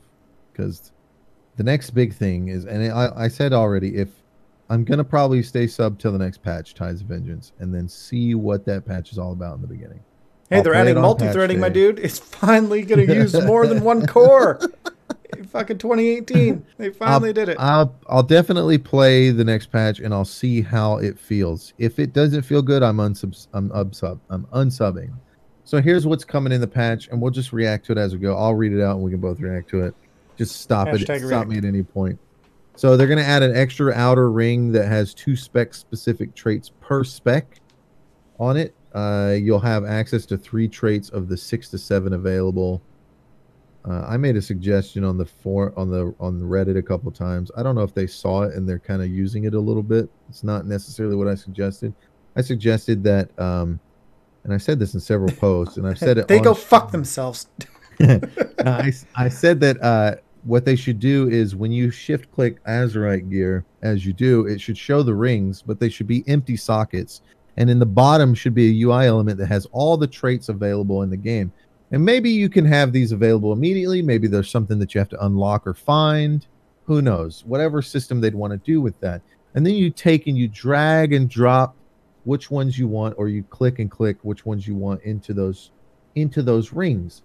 because 0.52 0.92
the 1.56 1.62
next 1.62 1.90
big 1.90 2.12
thing 2.12 2.48
is, 2.48 2.66
and 2.66 2.92
I, 2.92 3.12
I 3.16 3.28
said 3.28 3.54
already, 3.54 3.96
if 3.96 4.08
I'm 4.68 4.84
gonna 4.84 5.04
probably 5.04 5.42
stay 5.42 5.66
sub 5.66 5.98
till 5.98 6.12
the 6.12 6.18
next 6.18 6.42
patch, 6.42 6.74
Tides 6.74 7.00
of 7.00 7.06
Vengeance, 7.06 7.52
and 7.58 7.74
then 7.74 7.88
see 7.88 8.34
what 8.34 8.64
that 8.66 8.84
patch 8.84 9.12
is 9.12 9.18
all 9.18 9.32
about 9.32 9.56
in 9.56 9.62
the 9.62 9.68
beginning. 9.68 10.00
Hey, 10.50 10.58
I'll 10.58 10.62
they're 10.62 10.74
adding 10.74 11.00
multi-threading, 11.00 11.58
my 11.58 11.68
dude. 11.68 11.98
It's 11.98 12.18
finally 12.18 12.82
going 12.82 13.06
to 13.06 13.14
use 13.14 13.34
more 13.44 13.66
than 13.66 13.82
one 13.82 14.06
core. 14.06 14.60
Fucking 15.48 15.78
2018. 15.78 16.64
They 16.78 16.90
finally 16.90 17.28
I'll, 17.30 17.34
did 17.34 17.48
it. 17.48 17.56
I'll 17.58 17.94
I'll 18.08 18.22
definitely 18.22 18.78
play 18.78 19.30
the 19.30 19.44
next 19.44 19.72
patch 19.72 19.98
and 20.00 20.14
I'll 20.14 20.24
see 20.24 20.62
how 20.62 20.98
it 20.98 21.18
feels. 21.18 21.72
If 21.78 21.98
it 21.98 22.12
doesn't 22.12 22.42
feel 22.42 22.62
good, 22.62 22.82
I'm 22.82 22.98
unsub 22.98 23.46
I'm 23.52 23.70
unsub 23.70 24.20
I'm 24.30 24.46
unsubbing. 24.46 25.12
So 25.64 25.80
here's 25.80 26.06
what's 26.06 26.24
coming 26.24 26.52
in 26.52 26.60
the 26.60 26.68
patch, 26.68 27.08
and 27.08 27.20
we'll 27.20 27.32
just 27.32 27.52
react 27.52 27.86
to 27.86 27.92
it 27.92 27.98
as 27.98 28.12
we 28.12 28.20
go. 28.20 28.36
I'll 28.36 28.54
read 28.54 28.72
it 28.72 28.80
out 28.80 28.94
and 28.96 29.04
we 29.04 29.10
can 29.10 29.20
both 29.20 29.40
react 29.40 29.68
to 29.70 29.84
it. 29.84 29.94
Just 30.36 30.60
stop 30.60 30.88
it. 30.88 31.00
Hashtag 31.00 31.26
Stop 31.26 31.48
me 31.48 31.58
at 31.58 31.64
any 31.64 31.82
point. 31.82 32.18
So 32.76 32.96
they're 32.96 33.06
gonna 33.06 33.22
add 33.22 33.42
an 33.42 33.56
extra 33.56 33.92
outer 33.94 34.30
ring 34.30 34.72
that 34.72 34.86
has 34.86 35.14
two 35.14 35.34
spec 35.34 35.74
specific 35.74 36.34
traits 36.34 36.70
per 36.80 37.04
spec 37.04 37.60
on 38.38 38.56
it. 38.56 38.74
Uh, 38.94 39.34
you'll 39.38 39.60
have 39.60 39.84
access 39.84 40.26
to 40.26 40.38
three 40.38 40.68
traits 40.68 41.08
of 41.10 41.28
the 41.28 41.36
six 41.36 41.68
to 41.70 41.78
seven 41.78 42.12
available. 42.12 42.82
Uh, 43.88 44.04
I 44.08 44.16
made 44.16 44.36
a 44.36 44.42
suggestion 44.42 45.04
on 45.04 45.16
the 45.16 45.24
for 45.24 45.72
on 45.76 45.90
the 45.90 46.14
on 46.18 46.40
Reddit 46.40 46.76
a 46.76 46.82
couple 46.82 47.10
times. 47.12 47.50
I 47.56 47.62
don't 47.62 47.74
know 47.74 47.82
if 47.82 47.94
they 47.94 48.06
saw 48.06 48.42
it 48.42 48.54
and 48.54 48.68
they're 48.68 48.78
kind 48.78 49.00
of 49.00 49.08
using 49.08 49.44
it 49.44 49.54
a 49.54 49.60
little 49.60 49.82
bit. 49.82 50.10
It's 50.28 50.42
not 50.42 50.66
necessarily 50.66 51.14
what 51.14 51.28
I 51.28 51.34
suggested. 51.34 51.94
I 52.36 52.42
suggested 52.42 53.02
that, 53.04 53.38
um, 53.38 53.80
and 54.44 54.52
I 54.52 54.58
said 54.58 54.78
this 54.78 54.92
in 54.94 55.00
several 55.00 55.32
posts, 55.36 55.76
and 55.78 55.86
I've 55.86 55.98
said 55.98 56.18
it. 56.18 56.28
they 56.28 56.40
go 56.40 56.52
fuck 56.52 56.90
themselves. 56.90 57.46
I, 58.00 58.92
I 59.14 59.28
said 59.28 59.60
that 59.60 59.82
uh, 59.82 60.16
what 60.46 60.64
they 60.64 60.76
should 60.76 61.00
do 61.00 61.28
is 61.28 61.56
when 61.56 61.72
you 61.72 61.90
shift 61.90 62.30
click 62.30 62.62
Azerite 62.64 63.28
gear, 63.30 63.64
as 63.82 64.06
you 64.06 64.12
do, 64.12 64.46
it 64.46 64.60
should 64.60 64.78
show 64.78 65.02
the 65.02 65.14
rings, 65.14 65.60
but 65.60 65.80
they 65.80 65.88
should 65.88 66.06
be 66.06 66.24
empty 66.28 66.56
sockets. 66.56 67.20
And 67.56 67.68
in 67.68 67.78
the 67.78 67.86
bottom 67.86 68.34
should 68.34 68.54
be 68.54 68.70
a 68.70 68.86
UI 68.86 69.06
element 69.06 69.38
that 69.38 69.46
has 69.46 69.66
all 69.72 69.96
the 69.96 70.06
traits 70.06 70.48
available 70.48 71.02
in 71.02 71.10
the 71.10 71.16
game. 71.16 71.52
And 71.90 72.04
maybe 72.04 72.30
you 72.30 72.48
can 72.48 72.64
have 72.64 72.92
these 72.92 73.12
available 73.12 73.52
immediately. 73.52 74.02
Maybe 74.02 74.28
there's 74.28 74.50
something 74.50 74.78
that 74.78 74.94
you 74.94 74.98
have 75.00 75.08
to 75.10 75.24
unlock 75.24 75.66
or 75.66 75.74
find. 75.74 76.46
Who 76.84 77.02
knows? 77.02 77.44
Whatever 77.44 77.82
system 77.82 78.20
they'd 78.20 78.34
want 78.34 78.52
to 78.52 78.58
do 78.58 78.80
with 78.80 78.98
that. 79.00 79.22
And 79.54 79.66
then 79.66 79.74
you 79.74 79.90
take 79.90 80.26
and 80.26 80.38
you 80.38 80.48
drag 80.48 81.12
and 81.12 81.28
drop 81.28 81.74
which 82.24 82.50
ones 82.50 82.78
you 82.78 82.88
want, 82.88 83.14
or 83.18 83.28
you 83.28 83.42
click 83.44 83.78
and 83.78 83.90
click 83.90 84.18
which 84.22 84.44
ones 84.44 84.66
you 84.66 84.74
want 84.74 85.02
into 85.02 85.32
those 85.32 85.70
into 86.14 86.42
those 86.42 86.72
rings. 86.72 87.22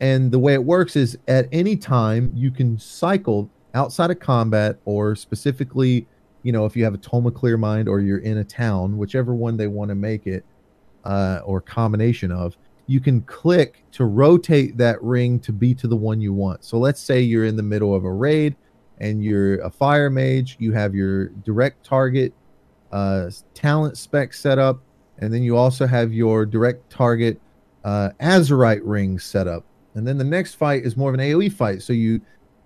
And 0.00 0.32
the 0.32 0.38
way 0.38 0.54
it 0.54 0.64
works 0.64 0.96
is 0.96 1.18
at 1.28 1.48
any 1.52 1.76
time 1.76 2.32
you 2.34 2.50
can 2.50 2.78
cycle 2.78 3.50
outside 3.74 4.10
of 4.10 4.18
combat 4.18 4.78
or 4.84 5.14
specifically, 5.14 6.06
you 6.42 6.52
know, 6.52 6.64
if 6.64 6.74
you 6.74 6.84
have 6.84 6.94
a 6.94 6.98
Toma 6.98 7.30
Clear 7.30 7.58
Mind 7.58 7.88
or 7.88 8.00
you're 8.00 8.18
in 8.18 8.38
a 8.38 8.44
town, 8.44 8.96
whichever 8.96 9.34
one 9.34 9.56
they 9.56 9.66
want 9.66 9.90
to 9.90 9.94
make 9.94 10.26
it, 10.26 10.44
uh, 11.04 11.40
or 11.44 11.60
combination 11.60 12.32
of, 12.32 12.56
you 12.86 12.98
can 12.98 13.20
click 13.22 13.84
to 13.92 14.04
rotate 14.04 14.76
that 14.76 15.00
ring 15.02 15.38
to 15.40 15.52
be 15.52 15.74
to 15.74 15.86
the 15.86 15.96
one 15.96 16.20
you 16.20 16.32
want. 16.32 16.64
So 16.64 16.78
let's 16.78 17.00
say 17.00 17.20
you're 17.20 17.44
in 17.44 17.56
the 17.56 17.62
middle 17.62 17.94
of 17.94 18.04
a 18.04 18.12
raid 18.12 18.56
and 18.98 19.22
you're 19.22 19.60
a 19.60 19.70
fire 19.70 20.10
mage, 20.10 20.56
you 20.58 20.72
have 20.72 20.94
your 20.94 21.28
direct 21.28 21.84
target 21.84 22.32
uh, 22.90 23.30
talent 23.54 23.96
spec 23.96 24.32
set 24.34 24.58
up, 24.58 24.80
and 25.18 25.32
then 25.32 25.42
you 25.42 25.56
also 25.56 25.86
have 25.86 26.12
your 26.12 26.44
direct 26.44 26.90
target 26.90 27.40
uh, 27.84 28.10
Azerite 28.20 28.82
ring 28.82 29.18
set 29.18 29.46
up. 29.46 29.64
And 29.94 30.06
then 30.06 30.18
the 30.18 30.24
next 30.24 30.54
fight 30.54 30.84
is 30.84 30.96
more 30.96 31.10
of 31.10 31.14
an 31.14 31.20
AoE 31.20 31.52
fight. 31.52 31.82
So 31.82 31.92
you 31.92 32.20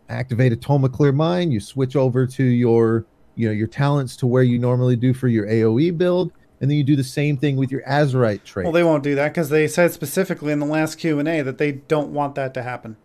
activate 0.08 0.52
a 0.52 0.56
Toma 0.56 0.88
Clear 0.88 1.12
Mind, 1.12 1.52
you 1.52 1.60
switch 1.60 1.96
over 1.96 2.26
to 2.26 2.44
your 2.44 3.06
you 3.36 3.48
know 3.48 3.52
your 3.52 3.66
talents 3.66 4.16
to 4.18 4.26
where 4.26 4.42
you 4.42 4.58
normally 4.58 4.94
do 4.96 5.12
for 5.14 5.26
your 5.28 5.46
AoE 5.46 5.96
build, 5.98 6.30
and 6.60 6.70
then 6.70 6.76
you 6.78 6.84
do 6.84 6.94
the 6.96 7.02
same 7.04 7.36
thing 7.36 7.56
with 7.56 7.70
your 7.72 7.82
Azerite 7.82 8.44
trait. 8.44 8.64
Well, 8.64 8.72
they 8.72 8.84
won't 8.84 9.02
do 9.02 9.14
that 9.16 9.28
because 9.30 9.48
they 9.48 9.66
said 9.66 9.92
specifically 9.92 10.52
in 10.52 10.60
the 10.60 10.66
last 10.66 10.96
Q 10.96 11.18
and 11.18 11.26
A 11.26 11.40
that 11.42 11.58
they 11.58 11.72
don't 11.72 12.10
want 12.12 12.34
that 12.36 12.54
to 12.54 12.62
happen. 12.62 12.96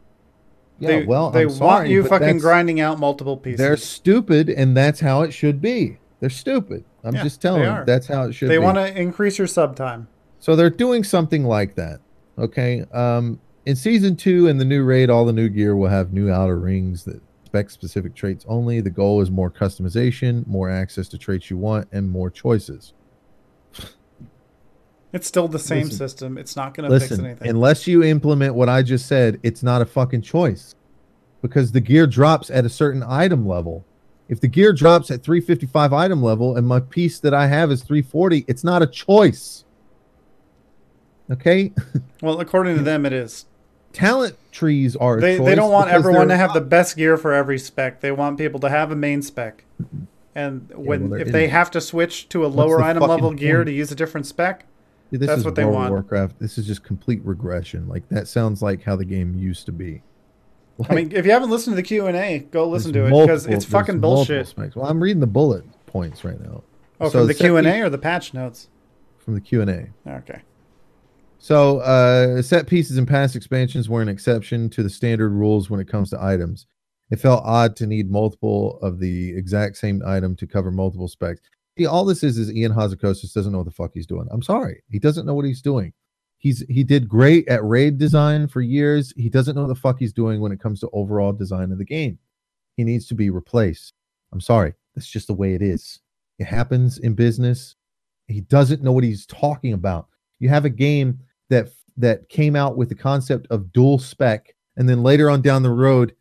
yeah, 0.77 0.87
they, 0.99 1.05
well, 1.05 1.31
they 1.31 1.41
I'm 1.43 1.47
want 1.47 1.57
sorry, 1.57 1.91
you 1.91 2.03
fucking 2.03 2.37
grinding 2.39 2.79
out 2.79 2.99
multiple 2.99 3.37
pieces. 3.37 3.57
They're 3.59 3.77
stupid, 3.77 4.49
and 4.49 4.75
that's 4.77 4.99
how 4.99 5.21
it 5.23 5.31
should 5.31 5.61
be. 5.61 5.97
They're 6.19 6.29
stupid. 6.29 6.83
I'm 7.03 7.15
Yeah, 7.15 7.23
just 7.23 7.41
telling 7.41 7.63
you. 7.63 7.83
That's 7.85 8.07
how 8.07 8.23
it 8.23 8.33
should 8.33 8.49
They 8.49 8.55
be. 8.57 8.63
want 8.63 8.77
to 8.77 8.95
increase 9.01 9.37
your 9.37 9.47
sub 9.47 9.75
time. 9.77 10.09
So 10.39 10.55
they're 10.57 10.69
doing 10.69 11.03
something 11.05 11.45
like 11.45 11.75
that. 11.75 12.01
Okay. 12.37 12.83
Um, 12.93 13.39
in 13.65 13.75
season 13.75 14.15
two 14.15 14.47
and 14.47 14.59
the 14.59 14.65
new 14.65 14.83
raid, 14.83 15.09
all 15.09 15.25
the 15.25 15.33
new 15.33 15.49
gear 15.49 15.75
will 15.75 15.89
have 15.89 16.13
new 16.13 16.31
outer 16.31 16.57
rings 16.57 17.03
that 17.05 17.21
spec 17.45 17.69
specific 17.69 18.15
traits 18.15 18.45
only. 18.47 18.79
The 18.79 18.89
goal 18.89 19.21
is 19.21 19.31
more 19.31 19.49
customization, 19.49 20.45
more 20.45 20.69
access 20.69 21.07
to 21.09 21.17
traits 21.17 21.49
you 21.49 21.57
want, 21.57 21.87
and 21.91 22.09
more 22.09 22.29
choices. 22.29 22.93
It's 25.11 25.27
still 25.27 25.47
the 25.47 25.57
same 25.57 25.85
Listen. 25.85 25.97
system. 25.97 26.37
It's 26.37 26.55
not 26.55 26.75
going 26.75 26.87
to 26.87 26.99
fix 26.99 27.19
anything. 27.19 27.47
unless 27.47 27.87
you 27.87 28.03
implement 28.03 28.53
what 28.53 28.69
I 28.69 28.83
just 28.83 29.07
said, 29.07 29.39
it's 29.41 29.63
not 29.63 29.81
a 29.81 29.85
fucking 29.87 30.21
choice 30.21 30.75
because 31.41 31.71
the 31.71 31.81
gear 31.81 32.05
drops 32.05 32.51
at 32.51 32.63
a 32.63 32.69
certain 32.69 33.01
item 33.01 33.47
level. 33.47 33.83
If 34.27 34.39
the 34.39 34.47
gear 34.47 34.71
drops 34.71 35.09
at 35.09 35.23
355 35.23 35.93
item 35.93 36.21
level 36.21 36.55
and 36.55 36.67
my 36.67 36.79
piece 36.79 37.19
that 37.21 37.33
I 37.33 37.47
have 37.47 37.71
is 37.71 37.81
340, 37.81 38.45
it's 38.47 38.63
not 38.63 38.83
a 38.83 38.87
choice. 38.87 39.65
Okay? 41.31 41.73
well, 42.21 42.39
according 42.39 42.77
to 42.77 42.83
them, 42.83 43.05
it 43.05 43.13
is. 43.13 43.45
Talent 43.93 44.35
trees 44.51 44.95
are 44.95 45.19
They, 45.19 45.37
they 45.37 45.55
don't 45.55 45.71
want 45.71 45.89
everyone 45.89 46.27
to 46.27 46.37
have 46.37 46.53
the 46.53 46.61
best 46.61 46.95
gear 46.95 47.17
for 47.17 47.33
every 47.33 47.57
spec. 47.57 48.01
They 48.01 48.11
want 48.11 48.37
people 48.37 48.59
to 48.61 48.69
have 48.69 48.91
a 48.91 48.95
main 48.95 49.21
spec. 49.21 49.63
And 50.35 50.69
when 50.75 51.01
well, 51.01 51.09
they're 51.11 51.27
if 51.27 51.31
they 51.31 51.47
have 51.47 51.71
to 51.71 51.81
switch 51.81 52.29
to 52.29 52.43
a 52.43 52.47
What's 52.47 52.55
lower 52.55 52.81
item 52.81 53.01
level 53.01 53.29
fucking 53.29 53.37
gear 53.37 53.63
to 53.63 53.71
use 53.71 53.91
a 53.91 53.95
different 53.95 54.27
spec, 54.27 54.65
This 55.11 55.27
That's 55.27 55.43
what 55.43 55.55
they 55.55 55.65
World 55.65 55.75
want. 55.75 55.91
Warcraft. 55.91 56.39
This 56.39 56.57
is 56.57 56.67
just 56.67 56.83
complete 56.83 57.21
regression. 57.23 57.87
Like 57.87 58.07
that 58.09 58.27
sounds 58.27 58.61
like 58.61 58.83
how 58.83 58.95
the 58.95 59.05
game 59.05 59.35
used 59.35 59.65
to 59.65 59.71
be. 59.71 60.03
I 60.87 60.93
mean, 60.95 61.11
if 61.11 61.25
you 61.25 61.31
haven't 61.31 61.49
listened 61.49 61.73
to 61.73 61.81
the 61.81 61.85
Q 61.85 62.05
and 62.05 62.15
A, 62.15 62.39
go 62.39 62.69
listen 62.69 62.93
to 62.93 63.05
it 63.05 63.09
because 63.09 63.45
it's 63.47 63.65
fucking 63.65 63.99
bullshit. 63.99 64.53
Well, 64.55 64.85
I'm 64.85 65.01
reading 65.01 65.19
the 65.19 65.27
bullet 65.27 65.65
points 65.87 66.23
right 66.23 66.39
now. 66.39 66.63
Oh, 67.01 67.09
So 67.09 67.19
from 67.19 67.27
the 67.27 67.33
Q 67.33 67.57
and 67.57 67.67
A 67.67 67.81
or 67.81 67.89
the 67.89 67.97
patch 67.97 68.33
notes? 68.33 68.69
from 69.17 69.35
the 69.35 69.41
Q 69.41 69.61
and 69.61 69.69
A. 69.69 69.87
Okay. 70.07 70.41
So, 71.39 71.79
uh, 71.79 72.41
set 72.41 72.67
pieces 72.67 72.97
and 72.97 73.07
past 73.07 73.35
expansions 73.35 73.87
were 73.87 74.01
an 74.01 74.09
exception 74.09 74.69
to 74.71 74.83
the 74.83 74.89
standard 74.89 75.29
rules 75.29 75.69
when 75.69 75.79
it 75.79 75.87
comes 75.87 76.09
to 76.09 76.21
items. 76.21 76.67
It 77.11 77.19
felt 77.19 77.43
odd 77.45 77.75
to 77.77 77.87
need 77.87 78.11
multiple 78.11 78.77
of 78.81 78.99
the 78.99 79.35
exact 79.35 79.77
same 79.77 80.03
item 80.05 80.35
to 80.35 80.45
cover 80.45 80.69
multiple 80.69 81.07
specs. 81.07 81.41
See, 81.77 81.85
all 81.85 82.03
this 82.03 82.23
is 82.23 82.37
is 82.37 82.51
Ian 82.51 82.73
Hazzikostas 82.73 83.33
doesn't 83.33 83.53
know 83.53 83.59
what 83.59 83.65
the 83.65 83.71
fuck 83.71 83.91
he's 83.93 84.05
doing. 84.05 84.27
I'm 84.31 84.41
sorry, 84.41 84.83
he 84.89 84.99
doesn't 84.99 85.25
know 85.25 85.33
what 85.33 85.45
he's 85.45 85.61
doing. 85.61 85.93
He's 86.37 86.63
he 86.69 86.83
did 86.83 87.07
great 87.07 87.47
at 87.47 87.63
raid 87.63 87.97
design 87.97 88.47
for 88.47 88.61
years. 88.61 89.13
He 89.15 89.29
doesn't 89.29 89.55
know 89.55 89.61
what 89.61 89.69
the 89.69 89.75
fuck 89.75 89.97
he's 89.97 90.13
doing 90.13 90.41
when 90.41 90.51
it 90.51 90.59
comes 90.59 90.81
to 90.81 90.89
overall 90.91 91.31
design 91.31 91.71
of 91.71 91.77
the 91.77 91.85
game. 91.85 92.19
He 92.75 92.83
needs 92.83 93.07
to 93.07 93.15
be 93.15 93.29
replaced. 93.29 93.93
I'm 94.33 94.41
sorry, 94.41 94.73
that's 94.93 95.09
just 95.09 95.27
the 95.27 95.33
way 95.33 95.53
it 95.53 95.61
is. 95.61 96.01
It 96.37 96.45
happens 96.45 96.97
in 96.97 97.13
business. 97.13 97.75
He 98.27 98.41
doesn't 98.41 98.83
know 98.83 98.91
what 98.91 99.03
he's 99.03 99.25
talking 99.25 99.73
about. 99.73 100.07
You 100.39 100.49
have 100.49 100.65
a 100.65 100.69
game 100.69 101.19
that 101.49 101.69
that 101.97 102.29
came 102.29 102.55
out 102.55 102.77
with 102.77 102.89
the 102.89 102.95
concept 102.95 103.47
of 103.49 103.71
dual 103.73 103.99
spec. 103.99 104.55
And 104.77 104.87
then 104.87 105.03
later 105.03 105.29
on 105.29 105.41
down 105.41 105.61
the 105.61 105.69
road 105.69 106.15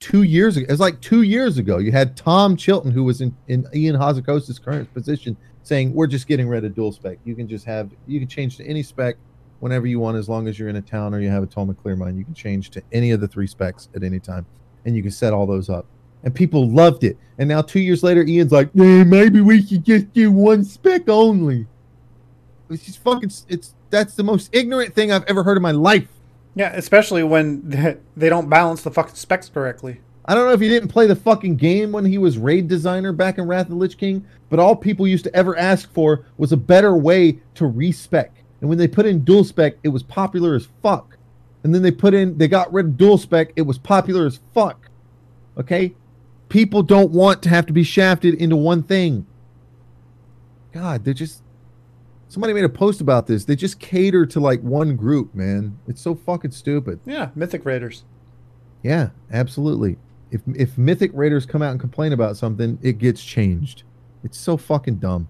two 0.00 0.22
years 0.22 0.56
ago 0.56 0.66
it's 0.68 0.80
like 0.80 0.98
two 1.02 1.22
years 1.22 1.58
ago 1.58 1.76
you 1.76 1.92
had 1.92 2.16
tom 2.16 2.56
chilton 2.56 2.90
who 2.90 3.04
was 3.04 3.20
in, 3.20 3.36
in 3.48 3.66
ian 3.74 3.94
Hazzikostas' 3.94 4.60
current 4.60 4.92
position 4.94 5.36
saying 5.62 5.92
we're 5.92 6.06
just 6.06 6.26
getting 6.26 6.48
rid 6.48 6.64
of 6.64 6.74
dual 6.74 6.90
spec. 6.90 7.18
You 7.24 7.34
can 7.34 7.46
just 7.46 7.66
have 7.66 7.90
you 8.06 8.18
can 8.18 8.28
change 8.28 8.56
to 8.56 8.66
any 8.66 8.82
spec 8.82 9.16
whenever 9.60 9.86
you 9.86 10.00
want 10.00 10.16
as 10.16 10.28
long 10.28 10.48
as 10.48 10.58
you're 10.58 10.70
in 10.70 10.76
a 10.76 10.82
town 10.82 11.14
or 11.14 11.20
you 11.20 11.28
have 11.28 11.42
a 11.42 11.46
toma 11.46 11.74
clear 11.74 11.96
mine 11.96 12.16
you 12.16 12.24
can 12.24 12.34
change 12.34 12.70
to 12.70 12.82
any 12.92 13.10
of 13.10 13.20
the 13.20 13.28
three 13.28 13.46
specs 13.46 13.88
at 13.94 14.02
any 14.02 14.18
time 14.18 14.46
and 14.86 14.96
you 14.96 15.02
can 15.02 15.12
set 15.12 15.32
all 15.32 15.46
those 15.46 15.68
up. 15.68 15.86
And 16.24 16.34
people 16.34 16.68
loved 16.70 17.04
it. 17.04 17.16
And 17.38 17.48
now 17.48 17.62
two 17.62 17.80
years 17.80 18.02
later 18.02 18.22
ian's 18.22 18.52
like 18.52 18.68
"Eh, 18.76 19.04
maybe 19.04 19.42
we 19.42 19.62
should 19.62 19.84
just 19.84 20.12
do 20.14 20.32
one 20.32 20.64
spec 20.64 21.08
only. 21.08 21.66
It's 22.70 22.84
just 22.84 23.02
fucking 23.02 23.30
it's 23.48 23.74
that's 23.90 24.14
the 24.14 24.22
most 24.22 24.48
ignorant 24.52 24.94
thing 24.94 25.12
i've 25.12 25.24
ever 25.24 25.42
heard 25.42 25.56
in 25.56 25.62
my 25.62 25.72
life 25.72 26.08
Yeah, 26.54 26.72
especially 26.74 27.22
when 27.22 27.98
they 28.16 28.28
don't 28.28 28.48
balance 28.48 28.82
the 28.82 28.90
fucking 28.90 29.14
specs 29.14 29.48
correctly. 29.48 30.00
I 30.24 30.34
don't 30.34 30.46
know 30.46 30.52
if 30.52 30.60
he 30.60 30.68
didn't 30.68 30.88
play 30.90 31.06
the 31.06 31.16
fucking 31.16 31.56
game 31.56 31.92
when 31.92 32.04
he 32.04 32.18
was 32.18 32.38
raid 32.38 32.68
designer 32.68 33.12
back 33.12 33.38
in 33.38 33.46
Wrath 33.46 33.66
of 33.66 33.70
the 33.70 33.76
Lich 33.76 33.96
King, 33.96 34.24
but 34.48 34.58
all 34.58 34.76
people 34.76 35.08
used 35.08 35.24
to 35.24 35.34
ever 35.34 35.56
ask 35.56 35.92
for 35.92 36.26
was 36.36 36.52
a 36.52 36.56
better 36.56 36.96
way 36.96 37.38
to 37.54 37.66
respec. 37.66 38.32
And 38.60 38.68
when 38.68 38.78
they 38.78 38.86
put 38.86 39.06
in 39.06 39.24
dual 39.24 39.44
spec, 39.44 39.76
it 39.82 39.88
was 39.88 40.02
popular 40.02 40.54
as 40.54 40.68
fuck. 40.82 41.16
And 41.64 41.74
then 41.74 41.82
they 41.82 41.90
put 41.90 42.14
in, 42.14 42.36
they 42.38 42.48
got 42.48 42.72
rid 42.72 42.86
of 42.86 42.96
dual 42.96 43.18
spec, 43.18 43.52
it 43.56 43.62
was 43.62 43.78
popular 43.78 44.26
as 44.26 44.40
fuck. 44.52 44.88
Okay? 45.56 45.94
People 46.48 46.82
don't 46.82 47.10
want 47.10 47.42
to 47.42 47.48
have 47.48 47.66
to 47.66 47.72
be 47.72 47.82
shafted 47.82 48.34
into 48.34 48.56
one 48.56 48.82
thing. 48.82 49.26
God, 50.72 51.04
they're 51.04 51.14
just. 51.14 51.42
Somebody 52.30 52.52
made 52.52 52.62
a 52.62 52.68
post 52.68 53.00
about 53.00 53.26
this. 53.26 53.44
They 53.44 53.56
just 53.56 53.80
cater 53.80 54.24
to 54.24 54.38
like 54.38 54.60
one 54.62 54.94
group, 54.94 55.34
man. 55.34 55.76
It's 55.88 56.00
so 56.00 56.14
fucking 56.14 56.52
stupid. 56.52 57.00
Yeah, 57.04 57.30
Mythic 57.34 57.64
Raiders. 57.64 58.04
Yeah, 58.84 59.10
absolutely. 59.32 59.98
If 60.30 60.40
if 60.54 60.78
Mythic 60.78 61.10
Raiders 61.12 61.44
come 61.44 61.60
out 61.60 61.72
and 61.72 61.80
complain 61.80 62.12
about 62.12 62.36
something, 62.36 62.78
it 62.82 62.98
gets 62.98 63.20
changed. 63.20 63.82
It's 64.22 64.38
so 64.38 64.56
fucking 64.56 64.98
dumb. 64.98 65.26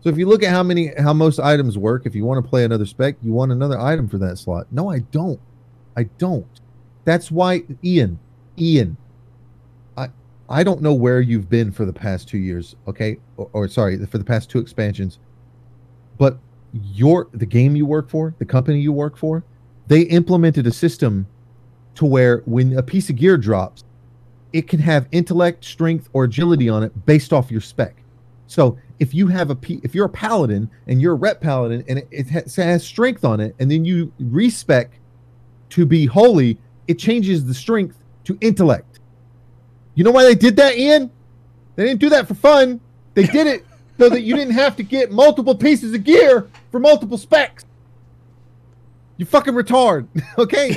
So 0.00 0.08
if 0.08 0.18
you 0.18 0.26
look 0.26 0.42
at 0.42 0.50
how 0.50 0.64
many 0.64 0.92
how 0.98 1.12
most 1.12 1.38
items 1.38 1.78
work, 1.78 2.04
if 2.04 2.16
you 2.16 2.24
want 2.24 2.44
to 2.44 2.50
play 2.50 2.64
another 2.64 2.84
spec, 2.84 3.14
you 3.22 3.32
want 3.32 3.52
another 3.52 3.78
item 3.78 4.08
for 4.08 4.18
that 4.18 4.36
slot. 4.36 4.66
No, 4.72 4.90
I 4.90 4.98
don't. 5.12 5.38
I 5.96 6.02
don't. 6.18 6.60
That's 7.04 7.30
why 7.30 7.62
Ian, 7.84 8.18
Ian, 8.58 8.96
I 9.96 10.08
I 10.48 10.64
don't 10.64 10.82
know 10.82 10.94
where 10.94 11.20
you've 11.20 11.48
been 11.48 11.70
for 11.70 11.84
the 11.84 11.92
past 11.92 12.28
2 12.28 12.38
years, 12.38 12.74
okay? 12.88 13.18
Or, 13.36 13.48
or 13.52 13.68
sorry, 13.68 14.04
for 14.06 14.18
the 14.18 14.24
past 14.24 14.50
two 14.50 14.58
expansions. 14.58 15.20
But 16.18 16.38
your 16.72 17.28
the 17.32 17.46
game 17.46 17.76
you 17.76 17.86
work 17.86 18.08
for, 18.08 18.34
the 18.38 18.44
company 18.44 18.80
you 18.80 18.92
work 18.92 19.16
for, 19.16 19.44
they 19.86 20.02
implemented 20.02 20.66
a 20.66 20.72
system 20.72 21.26
to 21.96 22.04
where 22.04 22.38
when 22.46 22.76
a 22.76 22.82
piece 22.82 23.10
of 23.10 23.16
gear 23.16 23.36
drops, 23.36 23.84
it 24.52 24.68
can 24.68 24.80
have 24.80 25.06
intellect, 25.12 25.64
strength, 25.64 26.08
or 26.12 26.24
agility 26.24 26.68
on 26.68 26.82
it 26.82 27.06
based 27.06 27.32
off 27.32 27.50
your 27.50 27.60
spec. 27.60 27.96
So 28.46 28.78
if 28.98 29.14
you 29.14 29.26
have 29.28 29.50
a 29.50 29.56
p- 29.56 29.80
if 29.82 29.94
you're 29.94 30.06
a 30.06 30.10
paladin 30.10 30.70
and 30.86 31.00
you're 31.00 31.12
a 31.12 31.16
ret 31.16 31.40
paladin 31.40 31.84
and 31.88 31.98
it, 31.98 32.08
it 32.10 32.26
has, 32.28 32.56
has 32.56 32.84
strength 32.84 33.24
on 33.24 33.40
it, 33.40 33.54
and 33.58 33.70
then 33.70 33.84
you 33.84 34.12
respec 34.18 34.90
to 35.70 35.84
be 35.84 36.06
holy, 36.06 36.58
it 36.86 36.98
changes 36.98 37.44
the 37.44 37.54
strength 37.54 37.96
to 38.24 38.38
intellect. 38.40 39.00
You 39.94 40.04
know 40.04 40.10
why 40.10 40.24
they 40.24 40.34
did 40.34 40.56
that, 40.56 40.76
Ian? 40.76 41.10
They 41.76 41.84
didn't 41.84 42.00
do 42.00 42.10
that 42.10 42.28
for 42.28 42.34
fun. 42.34 42.80
They 43.14 43.24
did 43.24 43.46
it 43.46 43.64
so 43.98 44.08
that 44.08 44.22
you 44.22 44.34
didn't 44.36 44.54
have 44.54 44.76
to 44.76 44.82
get 44.82 45.12
multiple 45.12 45.54
pieces 45.54 45.94
of 45.94 46.04
gear 46.04 46.48
for 46.70 46.80
multiple 46.80 47.18
specs. 47.18 47.64
You 49.16 49.26
fucking 49.26 49.54
retard. 49.54 50.08
Okay. 50.38 50.76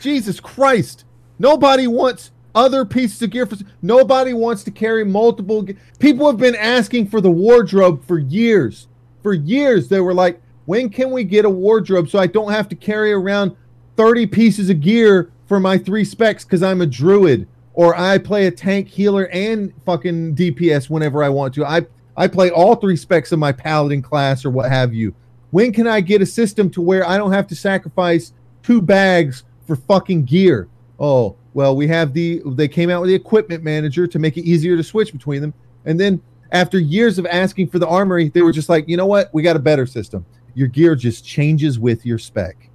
Jesus 0.00 0.40
Christ. 0.40 1.04
Nobody 1.38 1.86
wants 1.86 2.30
other 2.54 2.84
pieces 2.84 3.20
of 3.22 3.30
gear 3.30 3.46
for 3.46 3.56
nobody 3.82 4.32
wants 4.32 4.64
to 4.64 4.70
carry 4.70 5.04
multiple 5.04 5.62
ge- 5.62 5.76
people 5.98 6.26
have 6.26 6.38
been 6.38 6.56
asking 6.56 7.06
for 7.06 7.20
the 7.20 7.30
wardrobe 7.30 8.02
for 8.06 8.18
years 8.18 8.88
for 9.22 9.34
years 9.34 9.88
they 9.88 10.00
were 10.00 10.14
like 10.14 10.40
when 10.64 10.88
can 10.88 11.10
we 11.12 11.22
get 11.22 11.44
a 11.44 11.50
wardrobe 11.50 12.08
so 12.08 12.18
i 12.18 12.26
don't 12.26 12.50
have 12.50 12.68
to 12.68 12.74
carry 12.74 13.12
around 13.12 13.54
30 13.96 14.26
pieces 14.26 14.70
of 14.70 14.80
gear 14.80 15.30
for 15.46 15.60
my 15.60 15.76
three 15.78 16.04
specs 16.04 16.42
because 16.42 16.62
i'm 16.62 16.80
a 16.80 16.86
druid 16.86 17.46
or 17.78 17.96
i 17.96 18.18
play 18.18 18.48
a 18.48 18.50
tank 18.50 18.88
healer 18.88 19.28
and 19.28 19.72
fucking 19.86 20.34
dps 20.34 20.90
whenever 20.90 21.22
i 21.22 21.28
want 21.28 21.54
to. 21.54 21.64
I 21.64 21.86
i 22.16 22.26
play 22.26 22.50
all 22.50 22.74
three 22.74 22.96
specs 22.96 23.30
of 23.30 23.38
my 23.38 23.52
paladin 23.52 24.02
class 24.02 24.44
or 24.44 24.50
what 24.50 24.68
have 24.68 24.92
you. 24.92 25.14
When 25.52 25.72
can 25.72 25.86
i 25.86 26.00
get 26.00 26.20
a 26.20 26.26
system 26.26 26.68
to 26.70 26.82
where 26.82 27.08
i 27.08 27.16
don't 27.16 27.32
have 27.32 27.46
to 27.46 27.54
sacrifice 27.54 28.32
two 28.64 28.82
bags 28.82 29.44
for 29.64 29.76
fucking 29.76 30.24
gear? 30.24 30.68
Oh 30.98 31.36
well 31.54 31.76
we 31.76 31.86
have 31.86 32.12
the 32.12 32.42
they 32.46 32.66
came 32.66 32.90
out 32.90 33.00
with 33.00 33.10
the 33.10 33.14
equipment 33.14 33.62
manager 33.62 34.08
to 34.08 34.18
make 34.18 34.36
it 34.36 34.42
easier 34.42 34.76
to 34.76 34.82
switch 34.82 35.12
between 35.12 35.40
them. 35.40 35.54
And 35.84 36.00
then 36.00 36.20
after 36.50 36.80
years 36.80 37.16
of 37.16 37.26
asking 37.26 37.68
for 37.68 37.78
the 37.78 37.86
armory 37.86 38.28
they 38.28 38.42
were 38.42 38.52
just 38.52 38.68
like 38.68 38.88
you 38.88 38.96
know 38.96 39.06
what? 39.06 39.32
We 39.32 39.42
got 39.44 39.54
a 39.54 39.60
better 39.60 39.86
system. 39.86 40.26
Your 40.54 40.66
gear 40.66 40.96
just 40.96 41.24
changes 41.24 41.78
with 41.78 42.04
your 42.04 42.18
spec 42.18 42.67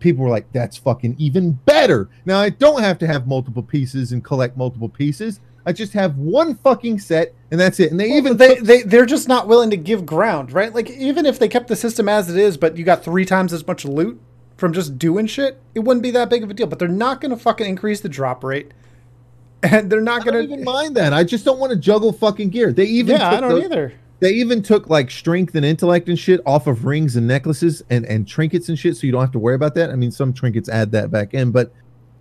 people 0.00 0.24
were 0.24 0.30
like 0.30 0.50
that's 0.52 0.76
fucking 0.76 1.14
even 1.18 1.52
better 1.52 2.08
now 2.24 2.38
i 2.38 2.48
don't 2.48 2.82
have 2.82 2.98
to 2.98 3.06
have 3.06 3.26
multiple 3.26 3.62
pieces 3.62 4.12
and 4.12 4.22
collect 4.24 4.56
multiple 4.56 4.88
pieces 4.88 5.40
i 5.66 5.72
just 5.72 5.92
have 5.92 6.16
one 6.16 6.54
fucking 6.54 6.98
set 6.98 7.34
and 7.50 7.58
that's 7.60 7.80
it 7.80 7.90
and 7.90 7.98
they 7.98 8.10
even 8.12 8.36
they 8.36 8.56
they 8.56 8.82
they're 8.82 9.06
just 9.06 9.26
not 9.28 9.48
willing 9.48 9.70
to 9.70 9.76
give 9.76 10.04
ground, 10.04 10.52
right? 10.52 10.74
Like 10.74 10.90
even 10.90 11.24
if 11.26 11.38
they 11.38 11.48
kept 11.48 11.68
the 11.68 11.76
system 11.76 12.08
as 12.08 12.28
it 12.28 12.36
is, 12.38 12.56
but 12.58 12.76
you 12.76 12.84
got 12.84 13.02
three 13.02 13.24
times 13.24 13.52
as 13.54 13.66
much 13.66 13.84
loot 13.86 14.20
from 14.58 14.72
just 14.74 14.98
doing 14.98 15.26
shit, 15.26 15.58
it 15.74 15.80
wouldn't 15.80 16.02
be 16.02 16.10
that 16.10 16.28
big 16.28 16.42
of 16.42 16.50
a 16.50 16.54
deal. 16.54 16.66
But 16.66 16.78
they're 16.78 16.88
not 16.88 17.20
going 17.22 17.30
to 17.30 17.36
fucking 17.38 17.66
increase 17.66 18.00
the 18.02 18.08
drop 18.10 18.44
rate, 18.44 18.72
and 19.62 19.90
they're 19.90 20.00
not 20.02 20.28
I 20.28 20.30
don't 20.30 20.44
even 20.44 20.64
mind 20.64 20.94
that. 20.96 21.12
I 21.14 21.24
just 21.24 21.44
don't 21.46 21.58
want 21.58 21.70
to 21.70 21.78
juggle 21.78 22.12
fucking 22.12 22.50
gear. 22.50 22.70
They 22.72 22.84
even 22.84 23.16
Yeah, 23.16 23.30
I 23.30 23.40
don't 23.40 23.54
the- 23.54 23.64
either. 23.64 23.92
They 24.20 24.32
even 24.32 24.62
took 24.62 24.88
like 24.88 25.10
strength 25.10 25.54
and 25.54 25.64
intellect 25.64 26.08
and 26.08 26.18
shit 26.18 26.40
off 26.44 26.66
of 26.66 26.84
rings 26.84 27.16
and 27.16 27.26
necklaces 27.26 27.82
and 27.90 28.04
and 28.06 28.26
trinkets 28.26 28.68
and 28.68 28.78
shit, 28.78 28.96
so 28.96 29.06
you 29.06 29.12
don't 29.12 29.20
have 29.20 29.32
to 29.32 29.38
worry 29.38 29.54
about 29.54 29.74
that. 29.76 29.90
I 29.90 29.94
mean, 29.94 30.10
some 30.10 30.32
trinkets 30.32 30.68
add 30.68 30.90
that 30.92 31.10
back 31.10 31.34
in, 31.34 31.52
but 31.52 31.72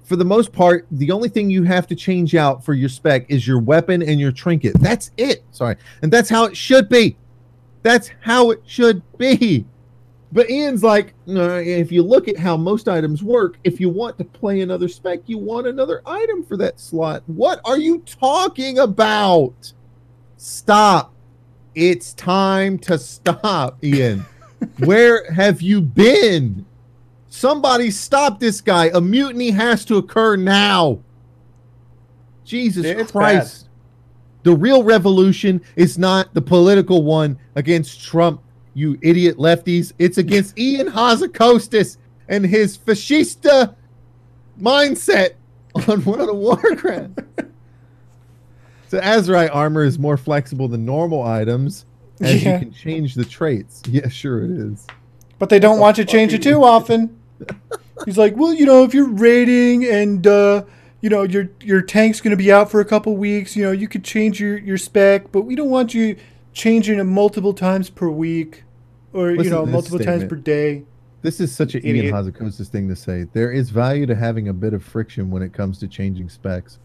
for 0.03 0.15
the 0.15 0.25
most 0.25 0.53
part, 0.53 0.87
the 0.89 1.11
only 1.11 1.27
thing 1.27 1.49
you 1.49 1.63
have 1.63 1.85
to 1.87 1.95
change 1.95 2.33
out 2.33 2.63
for 2.63 2.73
your 2.73 2.87
spec 2.87 3.25
is 3.29 3.45
your 3.45 3.59
weapon 3.59 4.01
and 4.01 4.21
your 4.21 4.31
trinket. 4.31 4.79
That's 4.79 5.11
it. 5.17 5.43
Sorry. 5.51 5.75
And 6.01 6.13
that's 6.13 6.29
how 6.29 6.45
it 6.45 6.55
should 6.55 6.87
be. 6.87 7.17
That's 7.83 8.09
how 8.21 8.51
it 8.51 8.61
should 8.65 9.01
be. 9.17 9.65
But 10.31 10.49
Ian's 10.49 10.81
like, 10.81 11.13
if 11.25 11.91
you 11.91 12.03
look 12.03 12.29
at 12.29 12.37
how 12.37 12.55
most 12.55 12.87
items 12.87 13.21
work, 13.21 13.57
if 13.65 13.81
you 13.81 13.89
want 13.89 14.17
to 14.19 14.23
play 14.23 14.61
another 14.61 14.87
spec, 14.87 15.19
you 15.25 15.37
want 15.37 15.67
another 15.67 16.01
item 16.05 16.41
for 16.43 16.55
that 16.55 16.79
slot. 16.79 17.23
What 17.27 17.59
are 17.65 17.77
you 17.77 17.99
talking 18.05 18.79
about? 18.79 19.73
Stop. 20.37 21.13
It's 21.77 22.13
time 22.13 22.79
to 22.79 22.97
stop, 22.97 23.83
Ian. 23.83 24.25
Where 24.79 25.31
have 25.31 25.61
you 25.61 25.79
been? 25.79 26.65
Somebody 27.29 27.91
stop 27.91 28.39
this 28.39 28.61
guy. 28.61 28.85
A 28.95 28.99
mutiny 28.99 29.51
has 29.51 29.85
to 29.85 29.97
occur 29.97 30.37
now. 30.37 31.01
Jesus 32.43 32.83
It's 32.83 33.11
Christ. 33.11 33.69
The 34.41 34.55
real 34.55 34.81
revolution 34.81 35.61
is 35.75 35.99
not 35.99 36.33
the 36.33 36.41
political 36.41 37.03
one 37.03 37.37
against 37.53 38.03
Trump, 38.03 38.41
you 38.73 38.97
idiot 39.03 39.37
lefties. 39.37 39.93
It's 39.99 40.17
against 40.17 40.57
Ian 40.57 40.87
Hazzikostas 40.87 41.97
and 42.27 42.43
his 42.43 42.75
fascista 42.75 43.75
mindset 44.59 45.35
on 45.87 46.03
World 46.03 46.21
of 46.21 46.27
the 46.27 46.33
Warcraft. 46.33 47.19
so 48.87 48.99
Azerite 48.99 49.53
armor 49.53 49.83
is 49.83 49.97
more 49.99 50.17
flexible 50.17 50.67
than 50.67 50.85
normal 50.85 51.23
items 51.23 51.85
as 52.21 52.43
Yeah. 52.43 52.53
you 52.53 52.59
can 52.59 52.71
change 52.71 53.15
the 53.15 53.25
traits. 53.25 53.81
Yeah, 53.89 54.07
sure 54.07 54.43
it 54.43 54.51
is. 54.51 54.85
But 55.39 55.49
they 55.49 55.59
don't 55.59 55.79
want 55.79 55.97
you 55.97 56.03
to 56.03 56.11
change 56.11 56.33
it 56.33 56.41
too 56.41 56.63
often. 56.63 57.17
He's 58.05 58.17
like, 58.17 58.35
well, 58.35 58.53
you 58.53 58.65
know, 58.65 58.83
if 58.83 58.93
you're 58.93 59.09
raiding 59.09 59.85
and 59.85 60.25
uh, 60.25 60.63
you 61.01 61.09
know 61.09 61.23
your 61.23 61.49
your 61.61 61.81
tank's 61.81 62.21
going 62.21 62.31
to 62.31 62.37
be 62.37 62.51
out 62.51 62.71
for 62.71 62.79
a 62.79 62.85
couple 62.85 63.15
weeks, 63.17 63.55
you 63.55 63.63
know, 63.63 63.71
you 63.71 63.87
could 63.87 64.03
change 64.03 64.39
your 64.39 64.57
your 64.57 64.77
spec, 64.77 65.31
but 65.31 65.41
we 65.41 65.55
don't 65.55 65.69
want 65.69 65.93
you 65.93 66.15
changing 66.53 66.97
it 66.99 67.03
multiple 67.03 67.53
times 67.53 67.89
per 67.89 68.09
week, 68.09 68.63
or 69.13 69.31
you 69.31 69.49
know, 69.49 69.65
multiple 69.65 69.99
times 69.99 70.23
per 70.25 70.35
day. 70.35 70.83
This 71.21 71.39
is 71.39 71.53
such 71.53 71.75
an 71.75 71.81
Idiot. 71.83 72.05
Ian 72.05 72.13
Hazzikostas 72.15 72.67
thing 72.67 72.87
to 72.89 72.95
say. 72.95 73.25
There 73.33 73.51
is 73.51 73.69
value 73.69 74.05
to 74.05 74.15
having 74.15 74.47
a 74.47 74.53
bit 74.53 74.73
of 74.73 74.83
friction 74.83 75.29
when 75.29 75.41
it 75.41 75.53
comes 75.53 75.79
to 75.79 75.87
changing 75.87 76.29
specs. 76.29 76.79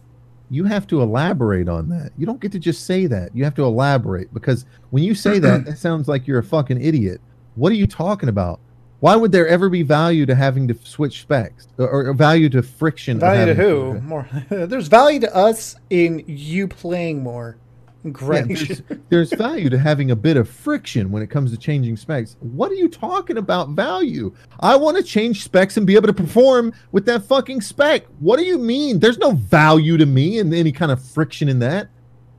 You 0.53 0.65
have 0.65 0.87
to 0.89 1.01
elaborate 1.01 1.67
on 1.67 1.89
that. 1.89 2.13
You 2.19 2.27
don't 2.27 2.39
get 2.39 2.53
to 2.53 2.59
just 2.59 2.85
say 2.85 3.07
that. 3.07 3.35
You 3.35 3.43
have 3.45 3.55
to 3.55 3.65
elaborate 3.65 4.35
because 4.35 4.67
when 4.91 5.03
you 5.03 5.15
say 5.15 5.39
that, 5.39 5.67
it 5.67 5.79
sounds 5.79 6.09
like 6.09 6.27
you're 6.27 6.41
a 6.41 6.45
fucking 6.45 6.79
idiot. 6.79 7.23
What 7.55 7.73
are 7.73 7.75
you 7.75 7.87
talking 7.87 8.29
about? 8.29 8.61
Why 9.01 9.17
would 9.17 9.33
there 9.33 9.49
ever 9.49 9.71
be 9.71 9.83
value 9.83 10.27
to 10.27 10.35
having 10.35 10.69
to 10.69 10.75
switch 10.85 11.23
specs 11.23 11.69
or, 11.79 12.11
or 12.11 12.13
value 12.13 12.51
to 12.51 12.63
friction? 12.63 13.19
Value 13.19 13.47
to 13.47 13.55
who? 13.55 14.01
More. 14.03 14.29
There's 14.51 14.89
value 14.89 15.21
to 15.21 15.35
us 15.35 15.75
in 15.89 16.23
you 16.27 16.69
playing 16.69 17.23
more. 17.23 17.57
Yeah, 18.05 18.57
there's, 18.67 18.83
there's 19.09 19.33
value 19.33 19.71
to 19.71 19.79
having 19.79 20.11
a 20.11 20.17
bit 20.17 20.37
of 20.37 20.49
friction 20.49 21.11
when 21.11 21.23
it 21.23 21.29
comes 21.31 21.51
to 21.53 21.57
changing 21.57 21.97
specs. 21.97 22.37
What 22.41 22.71
are 22.71 22.75
you 22.75 22.89
talking 22.89 23.39
about 23.39 23.71
value? 23.71 24.35
I 24.61 24.77
want 24.77 24.97
to 24.97 25.03
change 25.03 25.45
specs 25.45 25.77
and 25.77 25.87
be 25.87 25.95
able 25.95 26.09
to 26.09 26.13
perform 26.13 26.73
with 26.91 27.07
that 27.07 27.25
fucking 27.25 27.61
spec. 27.61 28.07
What 28.19 28.39
do 28.39 28.45
you 28.45 28.59
mean? 28.59 28.99
There's 28.99 29.19
no 29.19 29.33
value 29.33 29.97
to 29.97 30.07
me 30.07 30.41
and 30.41 30.53
any 30.53 30.73
kind 30.73 30.91
of 30.91 31.03
friction 31.03 31.49
in 31.49 31.59
that. 31.61 31.89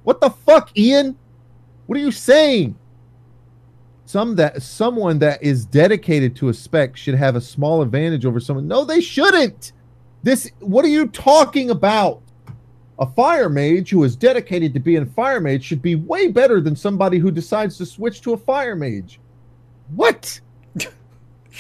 What 0.03 0.19
the 0.19 0.30
fuck, 0.30 0.77
Ian? 0.77 1.18
What 1.85 1.98
are 1.98 2.02
you 2.02 2.11
saying? 2.11 2.77
Some 4.06 4.35
that 4.35 4.61
someone 4.61 5.19
that 5.19 5.41
is 5.41 5.65
dedicated 5.65 6.35
to 6.38 6.49
a 6.49 6.53
spec 6.53 6.98
should 6.98 7.15
have 7.15 7.35
a 7.35 7.41
small 7.41 7.81
advantage 7.81 8.26
over 8.26 8.40
someone. 8.40 8.68
No, 8.68 8.84
they 8.84 9.02
shouldn't. 9.02 9.72
This 10.23 10.52
what 10.60 10.84
are 10.85 10.90
you 10.90 11.07
talking 11.07 11.69
about? 11.69 12.22
A 13.04 13.06
fire 13.06 13.50
mage 13.50 13.90
who 13.90 14.02
is 14.06 14.16
dedicated 14.16 14.74
to 14.74 14.80
being 14.80 15.02
a 15.04 15.06
fire 15.06 15.42
mage 15.42 15.62
should 15.62 15.82
be 15.82 15.96
way 15.96 16.30
better 16.30 16.62
than 16.62 16.74
somebody 16.74 17.18
who 17.20 17.32
decides 17.32 17.78
to 17.80 17.86
switch 17.86 18.22
to 18.22 18.32
a 18.32 18.38
fire 18.38 18.78
mage. 18.78 19.20
What? 19.94 20.40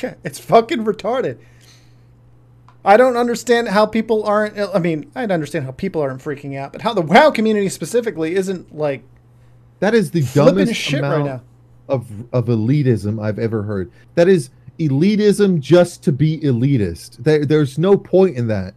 Yeah, 0.01 0.15
it's 0.23 0.39
fucking 0.39 0.85
retarded. 0.85 1.37
I 2.83 2.97
don't 2.97 3.15
understand 3.15 3.67
how 3.67 3.85
people 3.85 4.23
aren't. 4.23 4.57
I 4.57 4.79
mean, 4.79 5.11
I'd 5.15 5.31
understand 5.31 5.65
how 5.65 5.71
people 5.71 6.01
aren't 6.01 6.19
freaking 6.21 6.57
out, 6.57 6.71
but 6.71 6.81
how 6.81 6.93
the 6.95 7.01
WoW 7.01 7.29
community 7.29 7.69
specifically 7.69 8.33
isn't 8.35 8.75
like 8.75 9.03
That 9.81 9.93
is 9.93 10.09
the 10.11 10.23
dumbest 10.33 10.73
shit 10.73 10.99
amount 10.99 11.17
right 11.17 11.25
now. 11.33 11.41
of 11.89 12.09
of 12.33 12.45
elitism 12.45 13.21
I've 13.23 13.37
ever 13.37 13.61
heard. 13.61 13.91
That 14.15 14.27
is 14.27 14.49
elitism 14.79 15.59
just 15.59 16.03
to 16.05 16.11
be 16.11 16.39
elitist. 16.39 17.17
There, 17.17 17.45
there's 17.45 17.77
no 17.77 17.95
point 17.95 18.35
in 18.35 18.47
that. 18.47 18.73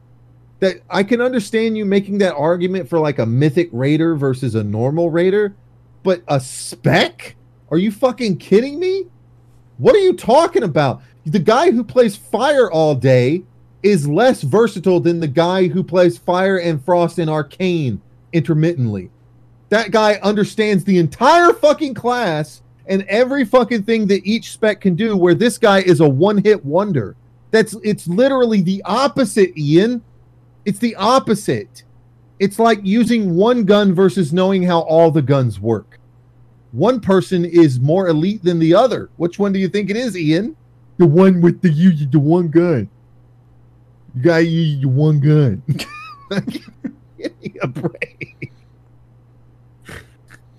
That 0.60 0.76
I 0.88 1.02
can 1.02 1.20
understand 1.20 1.76
you 1.76 1.84
making 1.84 2.18
that 2.18 2.34
argument 2.34 2.88
for 2.88 2.98
like 2.98 3.18
a 3.18 3.26
mythic 3.26 3.68
raider 3.72 4.16
versus 4.16 4.54
a 4.54 4.64
normal 4.64 5.10
raider, 5.10 5.54
but 6.02 6.22
a 6.28 6.40
spec? 6.40 7.36
Are 7.70 7.78
you 7.78 7.90
fucking 7.90 8.38
kidding 8.38 8.78
me? 8.78 9.06
What 9.78 9.94
are 9.94 10.00
you 10.00 10.14
talking 10.14 10.62
about? 10.62 11.02
The 11.26 11.38
guy 11.38 11.70
who 11.72 11.84
plays 11.84 12.16
fire 12.16 12.70
all 12.70 12.94
day 12.94 13.42
is 13.82 14.08
less 14.08 14.42
versatile 14.42 15.00
than 15.00 15.20
the 15.20 15.28
guy 15.28 15.68
who 15.68 15.84
plays 15.84 16.16
fire 16.16 16.58
and 16.58 16.82
frost 16.84 17.18
and 17.18 17.28
arcane 17.28 18.00
intermittently. 18.32 19.10
That 19.68 19.90
guy 19.90 20.14
understands 20.22 20.84
the 20.84 20.98
entire 20.98 21.52
fucking 21.52 21.94
class 21.94 22.62
and 22.86 23.02
every 23.02 23.44
fucking 23.44 23.82
thing 23.82 24.06
that 24.06 24.24
each 24.24 24.52
spec 24.52 24.80
can 24.80 24.94
do, 24.94 25.16
where 25.16 25.34
this 25.34 25.58
guy 25.58 25.80
is 25.80 26.00
a 26.00 26.08
one 26.08 26.38
hit 26.38 26.64
wonder. 26.64 27.16
That's 27.50 27.74
it's 27.82 28.06
literally 28.06 28.62
the 28.62 28.82
opposite, 28.84 29.56
Ian. 29.58 30.02
It's 30.66 30.78
the 30.80 30.94
opposite. 30.96 31.84
It's 32.38 32.58
like 32.58 32.80
using 32.82 33.34
one 33.34 33.64
gun 33.64 33.94
versus 33.94 34.32
knowing 34.32 34.62
how 34.64 34.80
all 34.80 35.10
the 35.10 35.22
guns 35.22 35.58
work. 35.58 35.98
One 36.72 37.00
person 37.00 37.44
is 37.46 37.80
more 37.80 38.08
elite 38.08 38.42
than 38.44 38.58
the 38.58 38.74
other. 38.74 39.08
Which 39.16 39.38
one 39.38 39.52
do 39.52 39.58
you 39.58 39.68
think 39.68 39.88
it 39.88 39.96
is, 39.96 40.16
Ian? 40.16 40.54
The 40.98 41.06
one 41.06 41.40
with 41.40 41.62
the 41.62 41.70
you 41.70 41.92
the 42.06 42.18
one 42.18 42.48
gun. 42.48 42.90
You 44.14 44.22
gotta 44.22 44.44
use 44.44 44.80
your 44.82 44.90
one 44.90 45.20
gun. 45.20 45.62
Give 47.18 47.32
me 47.40 47.54
a 47.62 47.66
break. 47.68 48.52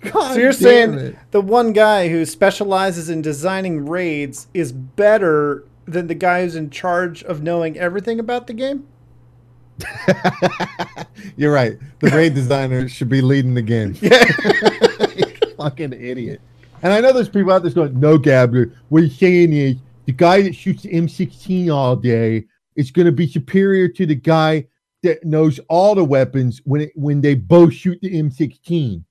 God 0.00 0.34
So 0.34 0.38
you're 0.40 0.52
saying 0.52 0.94
it. 0.94 1.16
the 1.32 1.40
one 1.40 1.72
guy 1.72 2.08
who 2.08 2.24
specializes 2.24 3.10
in 3.10 3.20
designing 3.20 3.86
raids 3.86 4.46
is 4.54 4.72
better 4.72 5.64
than 5.86 6.06
the 6.06 6.14
guy 6.14 6.42
who's 6.44 6.54
in 6.54 6.70
charge 6.70 7.22
of 7.24 7.42
knowing 7.42 7.76
everything 7.78 8.18
about 8.20 8.46
the 8.46 8.54
game? 8.54 8.86
You're 11.36 11.52
right. 11.52 11.78
The 12.00 12.10
raid 12.10 12.34
designer 12.34 12.88
should 12.88 13.08
be 13.08 13.20
leading 13.20 13.54
the 13.54 13.62
game. 13.62 13.96
Yeah. 14.02 14.24
Fucking 15.56 15.92
idiot. 15.92 16.40
And 16.82 16.92
I 16.92 17.00
know 17.00 17.12
there's 17.12 17.28
people 17.28 17.50
out 17.52 17.64
there 17.64 17.72
going, 17.72 17.98
no, 17.98 18.16
Gabler, 18.16 18.72
what 18.90 19.02
he's 19.02 19.18
saying 19.18 19.52
is 19.52 19.74
the 20.06 20.12
guy 20.12 20.40
that 20.42 20.54
shoots 20.54 20.84
the 20.84 20.90
M16 20.90 21.74
all 21.74 21.96
day 21.96 22.44
is 22.76 22.92
going 22.92 23.06
to 23.06 23.12
be 23.12 23.26
superior 23.26 23.88
to 23.88 24.06
the 24.06 24.14
guy 24.14 24.64
that 25.02 25.24
knows 25.24 25.58
all 25.68 25.94
the 25.94 26.04
weapons 26.04 26.60
when 26.64 26.82
it, 26.82 26.92
when 26.94 27.20
they 27.20 27.34
both 27.34 27.72
shoot 27.72 27.98
the 28.00 28.10
M16. 28.10 29.02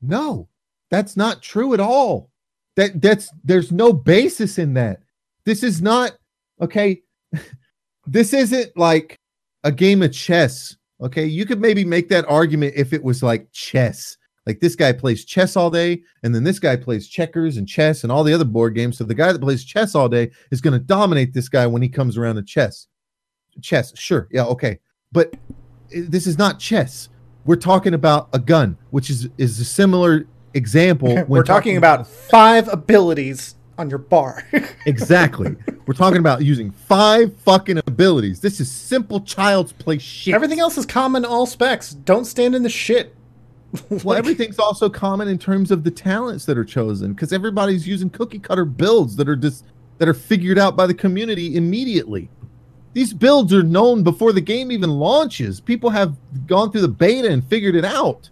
No, 0.00 0.48
that's 0.90 1.16
not 1.16 1.42
true 1.42 1.74
at 1.74 1.80
all. 1.80 2.30
That 2.76 3.00
that's 3.00 3.30
there's 3.44 3.70
no 3.70 3.92
basis 3.92 4.58
in 4.58 4.74
that. 4.74 5.00
This 5.44 5.62
is 5.62 5.82
not 5.82 6.12
okay. 6.60 7.02
this 8.06 8.32
isn't 8.32 8.76
like 8.76 9.18
a 9.64 9.72
game 9.72 10.02
of 10.02 10.12
chess. 10.12 10.76
Okay, 11.00 11.26
you 11.26 11.44
could 11.46 11.60
maybe 11.60 11.84
make 11.84 12.08
that 12.10 12.24
argument 12.28 12.74
if 12.76 12.92
it 12.92 13.02
was 13.02 13.22
like 13.22 13.50
chess. 13.52 14.16
Like 14.46 14.60
this 14.60 14.74
guy 14.74 14.92
plays 14.92 15.24
chess 15.24 15.56
all 15.56 15.70
day, 15.70 16.02
and 16.22 16.34
then 16.34 16.44
this 16.44 16.58
guy 16.58 16.76
plays 16.76 17.08
checkers 17.08 17.56
and 17.56 17.68
chess 17.68 18.02
and 18.02 18.10
all 18.12 18.24
the 18.24 18.32
other 18.32 18.44
board 18.44 18.74
games. 18.74 18.98
So 18.98 19.04
the 19.04 19.14
guy 19.14 19.32
that 19.32 19.40
plays 19.40 19.64
chess 19.64 19.94
all 19.94 20.08
day 20.08 20.30
is 20.50 20.60
going 20.60 20.72
to 20.72 20.84
dominate 20.84 21.32
this 21.32 21.48
guy 21.48 21.66
when 21.66 21.82
he 21.82 21.88
comes 21.88 22.16
around 22.16 22.36
to 22.36 22.42
chess. 22.42 22.88
Chess, 23.60 23.96
sure, 23.96 24.28
yeah, 24.32 24.44
okay, 24.44 24.78
but 25.12 25.34
eh, 25.94 26.02
this 26.08 26.26
is 26.26 26.38
not 26.38 26.58
chess. 26.58 27.08
We're 27.44 27.56
talking 27.56 27.94
about 27.94 28.28
a 28.32 28.38
gun, 28.38 28.76
which 28.90 29.10
is 29.10 29.28
is 29.38 29.60
a 29.60 29.64
similar 29.64 30.26
example. 30.54 31.14
when 31.14 31.26
We're 31.28 31.42
talking 31.44 31.76
about 31.76 32.06
five 32.06 32.68
abilities 32.68 33.56
on 33.78 33.90
your 33.90 33.98
bar. 33.98 34.44
exactly. 34.86 35.56
We're 35.86 35.94
talking 35.94 36.18
about 36.18 36.42
using 36.42 36.70
five 36.70 37.36
fucking 37.38 37.78
abilities. 37.78 38.40
This 38.40 38.60
is 38.60 38.70
simple 38.70 39.20
child's 39.20 39.72
play 39.72 39.98
shit. 39.98 40.34
Everything 40.34 40.60
else 40.60 40.78
is 40.78 40.86
common, 40.86 41.24
all 41.24 41.46
specs. 41.46 41.90
Don't 41.90 42.24
stand 42.24 42.54
in 42.54 42.62
the 42.62 42.70
shit. 42.70 43.14
Well, 44.04 44.18
everything's 44.18 44.58
also 44.58 44.90
common 44.90 45.28
in 45.28 45.38
terms 45.38 45.70
of 45.70 45.82
the 45.82 45.90
talents 45.90 46.44
that 46.44 46.58
are 46.58 46.64
chosen 46.64 47.14
because 47.14 47.32
everybody's 47.32 47.88
using 47.88 48.10
cookie 48.10 48.38
cutter 48.38 48.66
builds 48.66 49.16
that 49.16 49.30
are 49.30 49.36
just 49.36 49.64
that 49.96 50.08
are 50.08 50.14
figured 50.14 50.58
out 50.58 50.76
by 50.76 50.86
the 50.86 50.92
community 50.92 51.56
immediately. 51.56 52.28
These 52.92 53.14
builds 53.14 53.54
are 53.54 53.62
known 53.62 54.02
before 54.02 54.34
the 54.34 54.42
game 54.42 54.70
even 54.70 54.90
launches. 54.90 55.58
People 55.58 55.88
have 55.88 56.16
gone 56.46 56.70
through 56.70 56.82
the 56.82 56.88
beta 56.88 57.30
and 57.30 57.42
figured 57.42 57.74
it 57.74 57.84
out. 57.84 58.28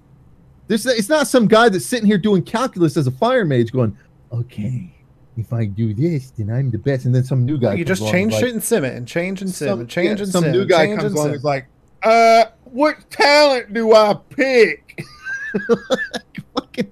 This 0.66 0.84
it's 0.84 1.08
not 1.08 1.26
some 1.26 1.48
guy 1.48 1.68
that's 1.70 1.86
sitting 1.86 2.06
here 2.06 2.18
doing 2.18 2.42
calculus 2.42 2.96
as 2.98 3.06
a 3.06 3.10
fire 3.10 3.44
mage 3.44 3.72
going, 3.72 3.96
okay, 4.30 4.94
if 5.40 5.52
I 5.52 5.64
do 5.64 5.94
this, 5.94 6.30
then 6.30 6.50
I'm 6.50 6.70
the 6.70 6.78
best. 6.78 7.04
And 7.04 7.14
then 7.14 7.24
some 7.24 7.44
new 7.44 7.58
guy. 7.58 7.74
You 7.74 7.84
just 7.84 8.06
change 8.08 8.34
shit 8.34 8.52
and 8.52 8.62
sim 8.62 8.84
it 8.84 8.94
and 8.94 9.06
change 9.06 9.40
and 9.40 9.50
sim 9.50 9.68
some, 9.68 9.80
and 9.80 9.88
change 9.88 10.18
yeah, 10.18 10.24
and 10.24 10.32
some 10.32 10.44
sim. 10.44 10.52
new 10.52 10.66
guy 10.66 10.86
comes 10.88 11.04
and 11.04 11.14
along 11.14 11.26
and 11.26 11.36
is 11.36 11.44
like, 11.44 11.66
uh, 12.02 12.46
what 12.64 13.10
talent 13.10 13.72
do 13.72 13.94
I 13.94 14.14
pick? 14.30 15.04
like, 15.88 16.44
fucking, 16.54 16.90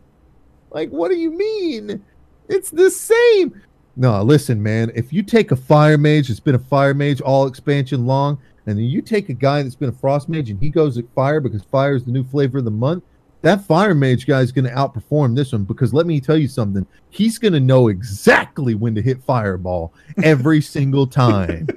like, 0.70 0.90
what 0.90 1.10
do 1.10 1.16
you 1.16 1.30
mean? 1.30 2.04
It's 2.48 2.70
the 2.70 2.90
same. 2.90 3.62
No, 3.96 4.22
listen, 4.22 4.62
man. 4.62 4.92
If 4.94 5.12
you 5.12 5.22
take 5.22 5.50
a 5.50 5.56
fire 5.56 5.98
mage 5.98 6.28
that's 6.28 6.40
been 6.40 6.54
a 6.54 6.60
fire 6.60 6.94
mage 6.94 7.20
all 7.20 7.46
expansion 7.46 8.06
long, 8.06 8.38
and 8.66 8.78
then 8.78 8.84
you 8.84 9.02
take 9.02 9.28
a 9.28 9.34
guy 9.34 9.62
that's 9.62 9.74
been 9.74 9.88
a 9.88 9.92
frost 9.92 10.28
mage 10.28 10.50
and 10.50 10.60
he 10.60 10.68
goes 10.68 10.98
at 10.98 11.04
fire 11.14 11.40
because 11.40 11.62
fire 11.64 11.94
is 11.94 12.04
the 12.04 12.12
new 12.12 12.22
flavor 12.22 12.58
of 12.58 12.64
the 12.64 12.70
month, 12.70 13.02
that 13.42 13.64
fire 13.64 13.94
mage 13.94 14.26
guy 14.26 14.40
is 14.40 14.50
going 14.50 14.64
to 14.64 14.70
outperform 14.72 15.36
this 15.36 15.52
one 15.52 15.64
because 15.64 15.94
let 15.94 16.06
me 16.06 16.20
tell 16.20 16.36
you 16.36 16.48
something. 16.48 16.86
He's 17.10 17.38
going 17.38 17.52
to 17.52 17.60
know 17.60 17.88
exactly 17.88 18.74
when 18.74 18.94
to 18.94 19.02
hit 19.02 19.22
fireball 19.22 19.94
every 20.22 20.60
single 20.62 21.06
time. 21.06 21.68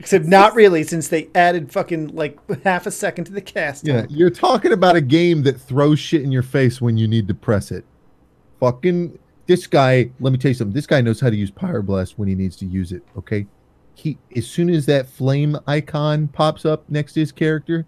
Except 0.00 0.24
not 0.24 0.54
really, 0.54 0.84
since 0.84 1.08
they 1.08 1.28
added 1.34 1.70
fucking 1.70 2.14
like 2.14 2.38
half 2.62 2.86
a 2.86 2.90
second 2.90 3.26
to 3.26 3.32
the 3.32 3.42
cast. 3.42 3.86
Yeah, 3.86 4.02
time. 4.02 4.10
you're 4.10 4.30
talking 4.30 4.72
about 4.72 4.96
a 4.96 5.02
game 5.02 5.42
that 5.42 5.60
throws 5.60 5.98
shit 5.98 6.22
in 6.22 6.32
your 6.32 6.42
face 6.42 6.80
when 6.80 6.96
you 6.96 7.06
need 7.06 7.28
to 7.28 7.34
press 7.34 7.70
it. 7.70 7.84
Fucking 8.60 9.18
this 9.46 9.66
guy, 9.66 10.10
let 10.20 10.32
me 10.32 10.38
tell 10.38 10.50
you 10.50 10.54
something. 10.54 10.74
This 10.74 10.86
guy 10.86 11.02
knows 11.02 11.20
how 11.20 11.28
to 11.28 11.36
use 11.36 11.50
Pyroblast 11.50 12.12
when 12.12 12.28
he 12.28 12.34
needs 12.34 12.56
to 12.56 12.66
use 12.66 12.92
it, 12.92 13.02
okay? 13.18 13.46
He 13.94 14.16
as 14.34 14.46
soon 14.46 14.70
as 14.70 14.86
that 14.86 15.08
flame 15.08 15.58
icon 15.66 16.28
pops 16.28 16.64
up 16.64 16.88
next 16.88 17.12
to 17.14 17.20
his 17.20 17.32
character, 17.32 17.84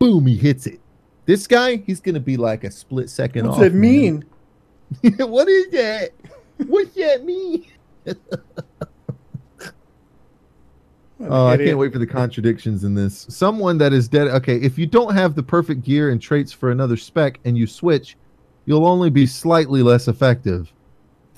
boom, 0.00 0.26
he 0.26 0.36
hits 0.36 0.66
it. 0.66 0.80
This 1.26 1.46
guy, 1.46 1.76
he's 1.76 2.00
gonna 2.00 2.18
be 2.18 2.36
like 2.36 2.64
a 2.64 2.70
split 2.72 3.08
second 3.08 3.46
What's 3.46 3.58
off. 3.58 3.64
it 3.64 3.74
mean? 3.74 4.24
what 5.18 5.48
is 5.48 5.70
that? 5.70 6.10
What's 6.66 6.94
that 6.96 7.24
mean? 7.24 7.66
Oh, 11.22 11.46
I 11.46 11.58
can't 11.58 11.76
wait 11.76 11.92
for 11.92 11.98
the 11.98 12.06
contradictions 12.06 12.82
in 12.84 12.94
this. 12.94 13.26
Someone 13.28 13.76
that 13.78 13.92
is 13.92 14.08
dead. 14.08 14.28
Okay, 14.28 14.56
if 14.56 14.78
you 14.78 14.86
don't 14.86 15.14
have 15.14 15.34
the 15.34 15.42
perfect 15.42 15.82
gear 15.82 16.10
and 16.10 16.20
traits 16.20 16.50
for 16.50 16.70
another 16.70 16.96
spec 16.96 17.38
and 17.44 17.58
you 17.58 17.66
switch, 17.66 18.16
you'll 18.64 18.86
only 18.86 19.10
be 19.10 19.26
slightly 19.26 19.82
less 19.82 20.08
effective. 20.08 20.72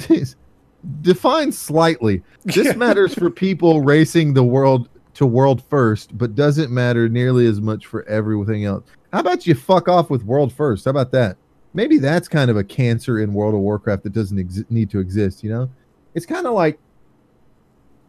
Define 1.00 1.50
slightly. 1.50 2.22
This 2.44 2.76
matters 2.76 3.14
for 3.14 3.28
people 3.28 3.80
racing 3.82 4.34
the 4.34 4.44
world 4.44 4.88
to 5.14 5.26
world 5.26 5.62
first, 5.62 6.16
but 6.16 6.34
doesn't 6.34 6.70
matter 6.70 7.08
nearly 7.08 7.46
as 7.46 7.60
much 7.60 7.86
for 7.86 8.02
everything 8.08 8.64
else. 8.64 8.84
How 9.12 9.20
about 9.20 9.46
you 9.46 9.54
fuck 9.54 9.88
off 9.88 10.08
with 10.10 10.24
world 10.24 10.52
first? 10.52 10.86
How 10.86 10.90
about 10.90 11.12
that? 11.12 11.36
Maybe 11.74 11.98
that's 11.98 12.28
kind 12.28 12.50
of 12.50 12.56
a 12.56 12.64
cancer 12.64 13.18
in 13.20 13.32
World 13.32 13.54
of 13.54 13.60
Warcraft 13.60 14.02
that 14.04 14.12
doesn't 14.12 14.36
exi- 14.38 14.70
need 14.70 14.90
to 14.90 15.00
exist. 15.00 15.42
You 15.42 15.50
know, 15.50 15.70
it's 16.14 16.26
kind 16.26 16.46
of 16.46 16.52
like 16.54 16.78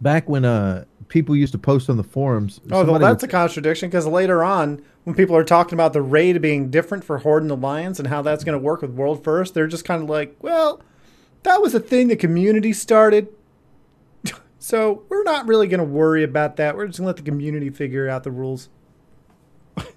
back 0.02 0.28
when 0.28 0.44
uh 0.46 0.86
people 1.08 1.36
used 1.36 1.52
to 1.52 1.58
post 1.58 1.90
on 1.90 1.98
the 1.98 2.04
forums. 2.04 2.60
Oh, 2.72 2.84
well, 2.86 3.00
that's 3.00 3.22
would- 3.22 3.30
a 3.30 3.32
contradiction 3.32 3.90
because 3.90 4.08
later 4.08 4.44
on, 4.44 4.82
when 5.04 5.16
people 5.16 5.36
are 5.36 5.44
talking 5.44 5.74
about 5.76 5.94
the 5.94 6.02
raid 6.02 6.42
being 6.42 6.70
different 6.72 7.04
for 7.04 7.20
Horde 7.20 7.44
and 7.44 7.52
Alliance 7.52 8.00
and 8.00 8.08
how 8.08 8.22
that's 8.22 8.44
going 8.44 8.58
to 8.58 8.64
work 8.64 8.82
with 8.82 8.92
World 8.92 9.24
First, 9.24 9.54
they're 9.54 9.68
just 9.68 9.86
kind 9.86 10.02
of 10.04 10.10
like, 10.10 10.36
well, 10.42 10.82
that 11.44 11.62
was 11.62 11.76
a 11.76 11.80
thing 11.80 12.08
the 12.08 12.16
community 12.16 12.74
started. 12.74 13.28
So 14.64 15.04
we're 15.10 15.24
not 15.24 15.46
really 15.46 15.68
going 15.68 15.80
to 15.80 15.84
worry 15.84 16.24
about 16.24 16.56
that. 16.56 16.78
We're 16.78 16.88
just 16.88 16.98
going 17.00 17.04
to 17.04 17.08
let 17.08 17.18
the 17.18 17.30
community 17.30 17.70
figure 17.70 18.08
out 18.08 18.24
the 18.24 18.32
rules. 18.32 18.70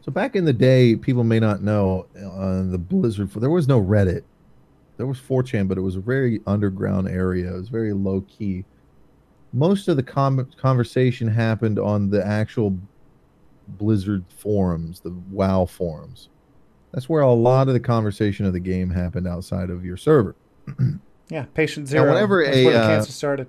So 0.00 0.10
back 0.10 0.34
in 0.34 0.44
the 0.44 0.52
day, 0.52 0.96
people 0.96 1.22
may 1.22 1.38
not 1.38 1.62
know 1.62 2.06
uh, 2.16 2.68
the 2.68 2.76
Blizzard. 2.76 3.30
There 3.30 3.48
was 3.48 3.68
no 3.68 3.80
Reddit. 3.80 4.22
There 4.96 5.06
was 5.06 5.20
4chan, 5.20 5.68
but 5.68 5.78
it 5.78 5.82
was 5.82 5.94
a 5.94 6.00
very 6.00 6.40
underground 6.48 7.06
area. 7.06 7.54
It 7.54 7.56
was 7.56 7.68
very 7.68 7.92
low 7.92 8.22
key. 8.22 8.64
Most 9.52 9.86
of 9.86 9.94
the 9.94 10.02
com- 10.02 10.50
conversation 10.56 11.28
happened 11.28 11.78
on 11.78 12.10
the 12.10 12.26
actual 12.26 12.76
Blizzard 13.68 14.24
forums, 14.36 14.98
the 14.98 15.14
WoW 15.30 15.66
forums. 15.66 16.28
That's 16.90 17.08
where 17.08 17.22
a 17.22 17.32
lot 17.32 17.68
of 17.68 17.74
the 17.74 17.80
conversation 17.80 18.46
of 18.46 18.52
the 18.52 18.58
game 18.58 18.90
happened 18.90 19.28
outside 19.28 19.70
of 19.70 19.84
your 19.84 19.96
server. 19.96 20.34
Yeah, 21.28 21.44
patient 21.54 21.88
zero. 21.88 22.12
whenever 22.12 22.44
that's 22.44 22.56
a, 22.56 22.64
where 22.64 22.72
the 22.74 22.80
uh, 22.80 22.88
cancer 22.88 23.12
started. 23.12 23.48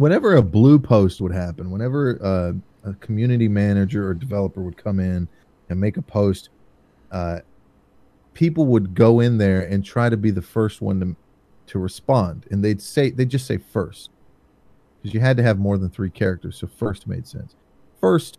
Whenever 0.00 0.34
a 0.34 0.42
blue 0.42 0.78
post 0.78 1.20
would 1.20 1.30
happen, 1.30 1.70
whenever 1.70 2.18
uh, 2.24 2.88
a 2.88 2.94
community 2.94 3.48
manager 3.48 4.08
or 4.08 4.14
developer 4.14 4.62
would 4.62 4.82
come 4.82 4.98
in 4.98 5.28
and 5.68 5.78
make 5.78 5.98
a 5.98 6.02
post, 6.02 6.48
uh, 7.12 7.40
people 8.32 8.64
would 8.64 8.94
go 8.94 9.20
in 9.20 9.36
there 9.36 9.60
and 9.60 9.84
try 9.84 10.08
to 10.08 10.16
be 10.16 10.30
the 10.30 10.40
first 10.40 10.80
one 10.80 11.00
to 11.00 11.16
to 11.66 11.78
respond, 11.78 12.46
and 12.50 12.64
they'd 12.64 12.80
say 12.80 13.10
they 13.10 13.26
just 13.26 13.46
say 13.46 13.58
first 13.58 14.08
because 14.96 15.12
you 15.12 15.20
had 15.20 15.36
to 15.36 15.42
have 15.42 15.58
more 15.58 15.76
than 15.76 15.90
three 15.90 16.10
characters, 16.10 16.56
so 16.56 16.66
first 16.66 17.06
made 17.06 17.28
sense. 17.28 17.54
First, 18.00 18.38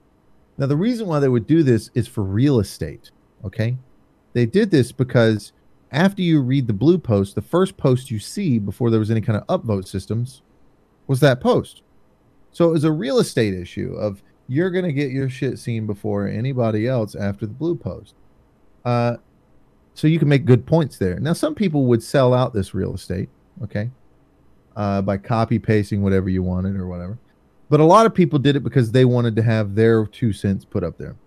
now 0.57 0.65
the 0.65 0.75
reason 0.75 1.07
why 1.07 1.19
they 1.19 1.29
would 1.29 1.45
do 1.45 1.61
this 1.61 1.91
is 1.93 2.07
for 2.07 2.23
real 2.23 2.59
estate. 2.59 3.11
Okay, 3.45 3.77
they 4.33 4.47
did 4.47 4.71
this 4.71 4.91
because 4.91 5.53
after 5.91 6.23
you 6.23 6.41
read 6.41 6.65
the 6.65 6.73
blue 6.73 6.97
post, 6.97 7.35
the 7.35 7.41
first 7.43 7.77
post 7.77 8.09
you 8.09 8.17
see 8.17 8.57
before 8.57 8.89
there 8.89 8.99
was 8.99 9.11
any 9.11 9.21
kind 9.21 9.39
of 9.39 9.45
upvote 9.45 9.87
systems 9.87 10.41
was 11.11 11.19
that 11.19 11.41
post. 11.41 11.83
So 12.53 12.69
it 12.69 12.71
was 12.71 12.85
a 12.85 12.91
real 12.91 13.19
estate 13.19 13.53
issue 13.53 13.93
of 13.95 14.23
you're 14.47 14.71
going 14.71 14.85
to 14.85 14.93
get 14.93 15.11
your 15.11 15.29
shit 15.29 15.59
seen 15.59 15.85
before 15.85 16.25
anybody 16.25 16.87
else 16.87 17.15
after 17.15 17.45
the 17.45 17.53
blue 17.53 17.75
post. 17.75 18.15
Uh, 18.85 19.17
so 19.93 20.07
you 20.07 20.17
can 20.17 20.29
make 20.29 20.45
good 20.45 20.65
points 20.65 20.97
there. 20.97 21.19
Now, 21.19 21.33
some 21.33 21.53
people 21.53 21.85
would 21.87 22.01
sell 22.01 22.33
out 22.33 22.53
this 22.53 22.73
real 22.73 22.95
estate, 22.95 23.27
okay, 23.61 23.91
uh, 24.77 25.01
by 25.01 25.17
copy 25.17 25.59
pasting 25.59 26.01
whatever 26.01 26.29
you 26.29 26.43
wanted 26.43 26.77
or 26.77 26.87
whatever. 26.87 27.19
But 27.69 27.81
a 27.81 27.85
lot 27.85 28.05
of 28.05 28.15
people 28.15 28.39
did 28.39 28.55
it 28.55 28.63
because 28.63 28.91
they 28.91 29.03
wanted 29.03 29.35
to 29.35 29.43
have 29.43 29.75
their 29.75 30.05
two 30.05 30.31
cents 30.31 30.63
put 30.63 30.81
up 30.81 30.97
there. 30.97 31.17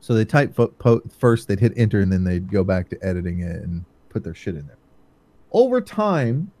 So 0.00 0.12
they 0.12 0.26
type 0.26 0.54
fo- 0.54 0.68
po- 0.68 1.02
first, 1.18 1.48
they'd 1.48 1.60
hit 1.60 1.72
enter, 1.76 2.00
and 2.00 2.12
then 2.12 2.24
they'd 2.24 2.52
go 2.52 2.62
back 2.62 2.90
to 2.90 3.02
editing 3.02 3.40
it 3.40 3.62
and 3.62 3.86
put 4.10 4.22
their 4.22 4.34
shit 4.34 4.54
in 4.54 4.66
there. 4.66 4.78
Over 5.50 5.80
time, 5.80 6.52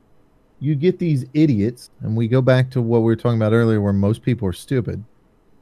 you 0.60 0.74
get 0.74 0.98
these 0.98 1.24
idiots, 1.34 1.90
and 2.00 2.16
we 2.16 2.28
go 2.28 2.42
back 2.42 2.70
to 2.70 2.82
what 2.82 2.98
we 3.00 3.04
were 3.04 3.16
talking 3.16 3.38
about 3.38 3.52
earlier, 3.52 3.80
where 3.80 3.92
most 3.92 4.22
people 4.22 4.48
are 4.48 4.52
stupid. 4.52 5.04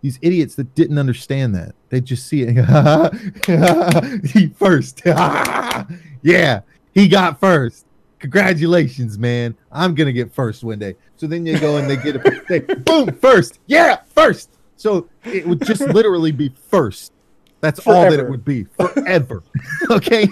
These 0.03 0.19
idiots 0.23 0.55
that 0.57 0.75
didn't 0.75 0.99
understand 0.99 1.55
that 1.55 1.75
they 1.89 2.01
just 2.01 2.27
see 2.27 2.43
it. 2.43 2.55
he 4.27 4.49
first, 4.49 5.03
yeah, 6.23 6.61
he 6.95 7.09
got 7.09 7.41
first. 7.41 7.87
Congratulations, 8.19 9.19
man! 9.19 9.55
I'm 9.71 9.95
gonna 9.95 10.13
get 10.13 10.33
first 10.33 10.65
one 10.65 10.79
day. 10.79 10.97
So 11.17 11.27
then 11.27 11.45
they 11.45 11.59
go 11.59 11.77
and 11.77 11.91
they 11.91 11.97
get 11.97 12.17
a 12.17 12.43
they, 12.49 12.61
boom 12.61 13.13
first, 13.19 13.61
yeah, 13.67 14.01
first. 14.15 14.51
So 14.77 15.09
it 15.25 15.47
would 15.47 15.65
just 15.65 15.81
literally 15.81 16.33
be 16.33 16.53
first. 16.69 17.13
That's 17.61 17.87
all 17.87 18.11
that 18.11 18.21
it 18.21 18.29
would 18.29 18.45
be 18.45 18.65
forever. 18.65 19.43
okay. 19.91 20.29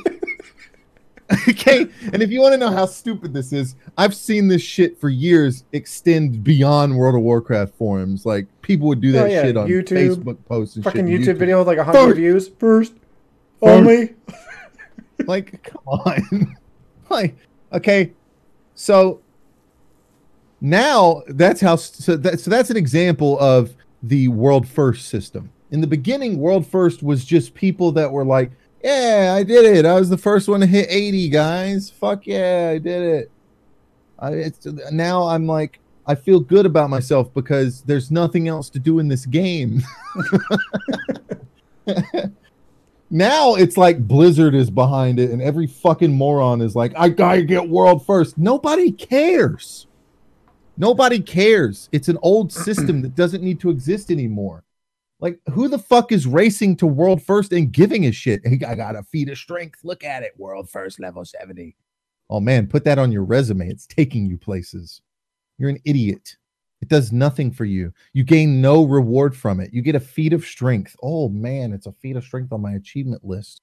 okay. 1.49 1.87
And 2.13 2.23
if 2.23 2.31
you 2.31 2.41
want 2.41 2.53
to 2.53 2.59
know 2.59 2.71
how 2.71 2.87
stupid 2.87 3.33
this 3.33 3.53
is, 3.53 3.77
I've 3.97 4.15
seen 4.15 4.49
this 4.49 4.63
shit 4.63 5.01
for 5.01 5.09
years 5.09 5.65
extend 5.73 6.45
beyond 6.45 6.97
World 6.97 7.15
of 7.15 7.23
Warcraft 7.23 7.75
forums. 7.77 8.27
Like 8.27 8.47
people 8.63 8.89
would 8.89 9.01
do 9.01 9.13
that 9.13 9.25
Oh, 9.25 9.29
yeah, 9.29 9.43
shit 9.43 9.57
on 9.57 9.69
YouTube, 9.69 10.17
Facebook 10.17 10.45
posts 10.45 10.77
and 10.77 10.85
Fucking 10.85 11.07
shit. 11.07 11.21
YouTube, 11.23 11.39
video 11.39 11.59
with 11.59 11.67
like 11.67 11.79
100 11.79 11.99
First. 11.99 12.17
views. 12.17 12.49
First. 12.49 12.93
First. 12.93 13.03
Only. 13.63 14.15
Like, 15.27 15.63
come 15.63 15.81
on. 15.87 16.57
like, 17.09 17.37
okay. 17.73 18.13
So 18.75 19.21
now 20.61 21.23
that's 21.29 21.61
how 21.61 21.77
so, 21.77 22.17
that, 22.17 22.41
so 22.41 22.51
that's 22.51 22.71
an 22.71 22.77
example 22.77 23.39
of 23.39 23.75
the 24.03 24.29
world 24.29 24.67
first 24.67 25.09
system. 25.09 25.51
In 25.71 25.81
the 25.81 25.87
beginning, 25.87 26.39
world 26.39 26.67
first 26.67 27.03
was 27.03 27.25
just 27.25 27.55
people 27.55 27.93
that 27.93 28.11
were 28.11 28.25
like, 28.25 28.51
"Yeah, 28.85 29.35
I 29.37 29.43
did 29.43 29.65
it. 29.65 29.85
I 29.85 29.99
was 29.99 30.11
the 30.11 30.19
first 30.19 30.47
one 30.47 30.61
to 30.61 30.67
hit 30.67 30.87
80, 30.91 31.29
guys. 31.31 31.91
Fuck 31.91 32.27
yeah, 32.27 32.71
I 32.73 32.79
did 32.79 33.03
it." 33.03 33.31
I, 34.19 34.31
it's 34.33 34.67
now 34.93 35.27
I'm 35.27 35.47
like 35.47 35.81
I 36.07 36.15
feel 36.15 36.41
good 36.41 36.67
about 36.67 36.91
myself 36.91 37.33
because 37.33 37.83
there's 37.83 38.11
nothing 38.11 38.47
else 38.47 38.69
to 38.71 38.79
do 38.79 38.99
in 38.99 39.09
this 39.09 39.25
game. 39.25 39.83
now 43.11 43.55
it's 43.55 43.77
like 43.77 44.07
Blizzard 44.07 44.55
is 44.55 44.71
behind 44.71 45.19
it, 45.19 45.31
and 45.31 45.41
every 45.41 45.67
fucking 45.67 46.13
moron 46.13 46.61
is 46.61 46.77
like, 46.77 46.93
I 46.97 47.09
gotta 47.09 47.43
get 47.43 47.69
world 47.69 48.05
first. 48.05 48.37
Nobody 48.37 48.93
cares. 48.93 49.87
Nobody 50.77 51.21
cares. 51.21 51.89
It's 51.93 52.09
an 52.09 52.19
old 52.21 52.53
system 52.53 53.01
that 53.03 53.15
doesn't 53.15 53.43
need 53.43 53.61
to 53.61 53.71
exist 53.71 54.11
anymore. 54.11 54.64
Like, 55.25 55.41
who 55.55 55.69
the 55.69 55.79
fuck 55.79 56.13
is 56.13 56.27
racing 56.27 56.77
to 56.77 56.87
world 56.87 57.23
first 57.23 57.55
and 57.55 57.73
giving 57.73 58.05
a 58.05 58.13
shit? 58.13 58.47
Hey, 58.47 58.61
I 58.69 58.75
got 58.75 58.95
a 58.95 59.03
feat 59.03 59.31
of 59.31 59.39
strength. 59.39 59.81
Look 59.83 60.05
at 60.05 60.23
it. 60.23 60.35
World 60.37 60.69
first, 60.69 61.01
level 61.01 61.25
70. 61.25 61.75
Oh 62.29 62.41
man, 62.41 62.67
put 62.67 62.85
that 62.85 62.99
on 62.99 63.11
your 63.11 63.25
resume. 63.25 63.71
It's 63.71 63.87
taking 63.87 64.27
you 64.27 64.37
places. 64.37 65.01
You're 65.57 65.71
an 65.71 65.81
idiot. 65.87 66.37
It 66.83 66.91
does 66.91 67.11
nothing 67.11 67.51
for 67.53 67.65
you. 67.65 67.91
You 68.13 68.23
gain 68.23 68.61
no 68.61 68.85
reward 68.85 69.35
from 69.35 69.61
it. 69.61 69.73
You 69.73 69.81
get 69.81 69.95
a 69.95 70.01
feat 70.01 70.35
of 70.35 70.45
strength. 70.45 70.95
Oh 71.03 71.31
man, 71.31 71.73
it's 71.73 71.87
a 71.87 71.93
feat 71.93 72.17
of 72.17 72.25
strength 72.25 72.53
on 72.53 72.61
my 72.61 72.73
achievement 72.73 73.25
list. 73.25 73.63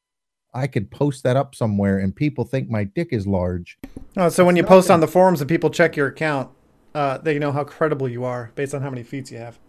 I 0.55 0.65
could 0.65 0.89
post 0.89 1.21
that 1.25 1.37
up 1.37 1.53
somewhere 1.53 1.99
and 1.99 2.15
people 2.15 2.43
think 2.43 2.71
my 2.71 2.85
dick 2.85 3.09
is 3.11 3.27
large. 3.27 3.77
Oh, 4.17 4.29
so 4.29 4.43
when 4.45 4.55
you 4.55 4.63
post 4.63 4.89
on 4.89 4.99
the 4.99 5.07
forums 5.07 5.41
and 5.41 5.47
people 5.47 5.69
check 5.69 5.95
your 5.95 6.07
account, 6.07 6.49
uh, 6.95 7.19
they 7.19 7.37
know 7.37 7.51
how 7.51 7.63
credible 7.63 8.09
you 8.09 8.23
are 8.23 8.51
based 8.55 8.73
on 8.73 8.81
how 8.81 8.89
many 8.89 9.03
feats 9.03 9.31
you 9.31 9.37
have. 9.37 9.59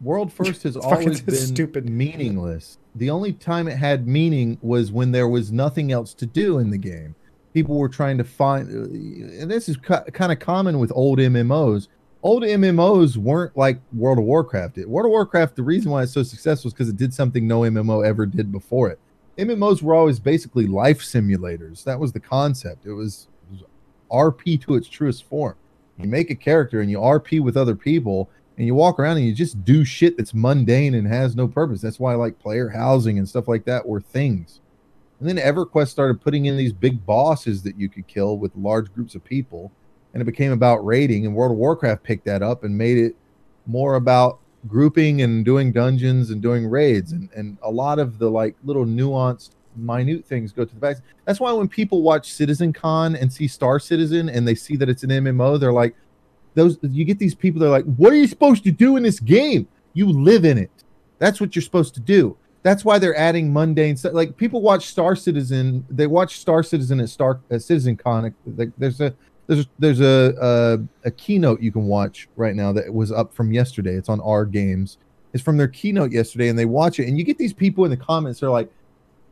World 0.00 0.32
first 0.32 0.62
has 0.62 0.76
always 0.76 1.20
been 1.20 1.34
stupid. 1.34 1.88
meaningless. 1.88 2.78
The 2.94 3.10
only 3.10 3.32
time 3.32 3.68
it 3.68 3.76
had 3.76 4.06
meaning 4.06 4.58
was 4.62 4.92
when 4.92 5.12
there 5.12 5.28
was 5.28 5.52
nothing 5.52 5.92
else 5.92 6.14
to 6.14 6.26
do 6.26 6.58
in 6.58 6.70
the 6.70 6.78
game. 6.78 7.14
People 7.54 7.76
were 7.76 7.88
trying 7.88 8.18
to 8.18 8.24
find, 8.24 8.68
uh, 8.68 9.40
and 9.40 9.50
this 9.50 9.68
is 9.68 9.76
kind 9.76 10.32
of 10.32 10.38
common 10.38 10.78
with 10.78 10.92
old 10.94 11.18
MMOs. 11.18 11.88
Old 12.22 12.42
MMOs 12.42 13.16
weren't 13.16 13.56
like 13.56 13.80
World 13.92 14.18
of 14.18 14.24
Warcraft. 14.24 14.78
It 14.78 14.88
World 14.88 15.06
of 15.06 15.10
Warcraft, 15.10 15.56
the 15.56 15.62
reason 15.62 15.90
why 15.90 16.02
it's 16.02 16.12
so 16.12 16.22
successful 16.22 16.68
is 16.68 16.74
because 16.74 16.88
it 16.88 16.96
did 16.96 17.14
something 17.14 17.46
no 17.46 17.60
MMO 17.60 18.04
ever 18.04 18.26
did 18.26 18.52
before 18.52 18.90
it. 18.90 18.98
MMOs 19.38 19.82
were 19.82 19.94
always 19.94 20.18
basically 20.18 20.66
life 20.66 21.00
simulators. 21.00 21.84
That 21.84 22.00
was 22.00 22.12
the 22.12 22.20
concept. 22.20 22.86
It 22.86 22.92
was, 22.92 23.28
it 23.48 23.52
was 23.52 23.62
RP 24.10 24.60
to 24.62 24.74
its 24.74 24.88
truest 24.88 25.24
form. 25.24 25.54
You 25.96 26.08
make 26.08 26.30
a 26.30 26.34
character 26.34 26.80
and 26.80 26.90
you 26.90 26.98
RP 26.98 27.40
with 27.40 27.56
other 27.56 27.74
people 27.74 28.30
and 28.58 28.66
you 28.66 28.74
walk 28.74 28.98
around 28.98 29.16
and 29.16 29.26
you 29.26 29.32
just 29.32 29.64
do 29.64 29.84
shit 29.84 30.16
that's 30.16 30.34
mundane 30.34 30.94
and 30.94 31.06
has 31.06 31.36
no 31.36 31.46
purpose. 31.46 31.80
That's 31.80 32.00
why 32.00 32.12
I 32.12 32.16
like 32.16 32.40
player 32.40 32.68
housing 32.68 33.16
and 33.16 33.28
stuff 33.28 33.46
like 33.46 33.64
that 33.66 33.86
were 33.86 34.00
things. 34.00 34.60
And 35.20 35.28
then 35.28 35.36
EverQuest 35.36 35.88
started 35.88 36.20
putting 36.20 36.46
in 36.46 36.56
these 36.56 36.72
big 36.72 37.06
bosses 37.06 37.62
that 37.62 37.78
you 37.78 37.88
could 37.88 38.08
kill 38.08 38.36
with 38.36 38.54
large 38.56 38.92
groups 38.92 39.14
of 39.14 39.24
people, 39.24 39.70
and 40.12 40.20
it 40.20 40.24
became 40.24 40.50
about 40.50 40.84
raiding. 40.84 41.24
And 41.24 41.34
World 41.34 41.52
of 41.52 41.58
Warcraft 41.58 42.02
picked 42.02 42.24
that 42.26 42.42
up 42.42 42.64
and 42.64 42.76
made 42.76 42.98
it 42.98 43.16
more 43.66 43.94
about 43.94 44.40
grouping 44.66 45.22
and 45.22 45.44
doing 45.44 45.70
dungeons 45.70 46.30
and 46.30 46.42
doing 46.42 46.66
raids. 46.66 47.12
And 47.12 47.28
and 47.36 47.58
a 47.62 47.70
lot 47.70 48.00
of 48.00 48.18
the 48.18 48.28
like 48.28 48.56
little 48.64 48.84
nuanced, 48.84 49.50
minute 49.76 50.24
things 50.24 50.50
go 50.50 50.64
to 50.64 50.74
the 50.74 50.80
back. 50.80 50.96
That's 51.24 51.38
why 51.38 51.52
when 51.52 51.68
people 51.68 52.02
watch 52.02 52.32
Citizen 52.32 52.72
Con 52.72 53.14
and 53.14 53.32
see 53.32 53.46
Star 53.46 53.78
Citizen 53.78 54.28
and 54.28 54.46
they 54.46 54.56
see 54.56 54.74
that 54.76 54.88
it's 54.88 55.04
an 55.04 55.10
MMO, 55.10 55.60
they're 55.60 55.72
like, 55.72 55.94
those 56.58 56.78
you 56.82 57.04
get 57.04 57.18
these 57.18 57.34
people 57.34 57.60
they're 57.60 57.70
like 57.70 57.84
what 57.84 58.12
are 58.12 58.16
you 58.16 58.26
supposed 58.26 58.64
to 58.64 58.70
do 58.72 58.96
in 58.96 59.02
this 59.02 59.20
game? 59.20 59.68
You 59.94 60.10
live 60.10 60.44
in 60.44 60.58
it. 60.58 60.70
That's 61.18 61.40
what 61.40 61.54
you're 61.56 61.62
supposed 61.62 61.94
to 61.94 62.00
do. 62.00 62.36
That's 62.62 62.84
why 62.84 62.98
they're 62.98 63.16
adding 63.16 63.52
mundane 63.52 63.96
stuff. 63.96 64.12
Like 64.12 64.36
people 64.36 64.60
watch 64.60 64.86
star 64.86 65.14
citizen 65.16 65.84
they 65.88 66.06
watch 66.06 66.38
star 66.38 66.62
citizen 66.62 67.00
at 67.00 67.08
star 67.08 67.40
at 67.50 67.62
citizen 67.62 67.96
con 67.96 68.34
like 68.56 68.70
there's 68.76 69.00
a 69.00 69.14
there's 69.46 69.66
there's 69.78 70.00
a, 70.00 70.34
a 71.04 71.08
a 71.08 71.10
keynote 71.12 71.60
you 71.62 71.72
can 71.72 71.86
watch 71.86 72.28
right 72.36 72.54
now 72.54 72.72
that 72.72 72.92
was 72.92 73.12
up 73.12 73.32
from 73.34 73.52
yesterday. 73.52 73.94
It's 73.94 74.08
on 74.08 74.20
our 74.20 74.44
games. 74.44 74.98
It's 75.32 75.42
from 75.42 75.56
their 75.56 75.68
keynote 75.68 76.12
yesterday 76.12 76.48
and 76.48 76.58
they 76.58 76.64
watch 76.64 76.98
it 76.98 77.08
and 77.08 77.18
you 77.18 77.24
get 77.24 77.38
these 77.38 77.52
people 77.52 77.84
in 77.84 77.90
the 77.90 77.96
comments 77.96 78.40
they're 78.40 78.50
like 78.50 78.70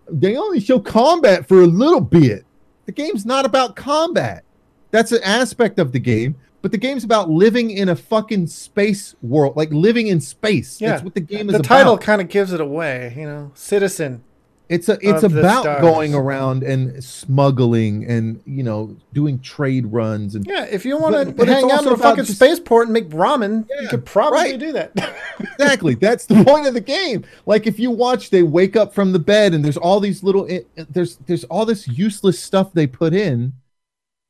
they 0.08 0.36
only 0.36 0.60
show 0.60 0.78
combat 0.78 1.48
for 1.48 1.62
a 1.62 1.66
little 1.66 2.00
bit. 2.00 2.44
The 2.86 2.92
game's 2.92 3.26
not 3.26 3.44
about 3.44 3.74
combat. 3.74 4.44
That's 4.92 5.12
an 5.12 5.22
aspect 5.24 5.78
of 5.78 5.92
the 5.92 5.98
game 5.98 6.36
but 6.62 6.72
the 6.72 6.78
game's 6.78 7.04
about 7.04 7.30
living 7.30 7.70
in 7.70 7.88
a 7.88 7.96
fucking 7.96 8.46
space 8.48 9.14
world, 9.22 9.56
like 9.56 9.70
living 9.70 10.08
in 10.08 10.20
space. 10.20 10.80
Yeah. 10.80 10.90
That's 10.90 11.02
what 11.04 11.14
the 11.14 11.20
game 11.20 11.48
is 11.48 11.52
The 11.54 11.60
about. 11.60 11.68
title 11.68 11.98
kind 11.98 12.20
of 12.20 12.28
gives 12.28 12.52
it 12.52 12.60
away, 12.60 13.14
you 13.16 13.24
know. 13.24 13.52
Citizen. 13.54 14.22
It's 14.68 14.88
a 14.88 14.98
it's 15.00 15.22
about 15.22 15.80
going 15.80 16.12
around 16.12 16.64
and 16.64 17.02
smuggling 17.04 18.04
and 18.04 18.42
you 18.46 18.64
know 18.64 18.96
doing 19.12 19.38
trade 19.38 19.86
runs 19.86 20.34
and 20.34 20.44
Yeah, 20.44 20.64
if 20.64 20.84
you 20.84 20.98
want 20.98 21.14
to 21.36 21.44
hang 21.46 21.70
out 21.70 21.86
in 21.86 21.92
a 21.92 21.96
fucking 21.96 22.24
just- 22.24 22.36
spaceport 22.36 22.88
and 22.88 22.92
make 22.92 23.08
ramen, 23.10 23.68
you 23.80 23.86
could 23.86 24.04
probably 24.04 24.38
right. 24.40 24.58
do 24.58 24.72
that. 24.72 24.90
exactly 25.60 25.94
that's 25.94 26.26
the 26.26 26.42
point 26.44 26.66
of 26.66 26.74
the 26.74 26.80
game 26.80 27.24
like 27.44 27.66
if 27.66 27.78
you 27.78 27.90
watch 27.90 28.30
they 28.30 28.42
wake 28.42 28.74
up 28.74 28.94
from 28.94 29.12
the 29.12 29.18
bed 29.18 29.52
and 29.54 29.62
there's 29.64 29.76
all 29.76 30.00
these 30.00 30.22
little 30.22 30.46
it, 30.46 30.66
there's 30.92 31.16
there's 31.26 31.44
all 31.44 31.64
this 31.66 31.86
useless 31.86 32.40
stuff 32.40 32.72
they 32.72 32.86
put 32.86 33.12
in 33.14 33.52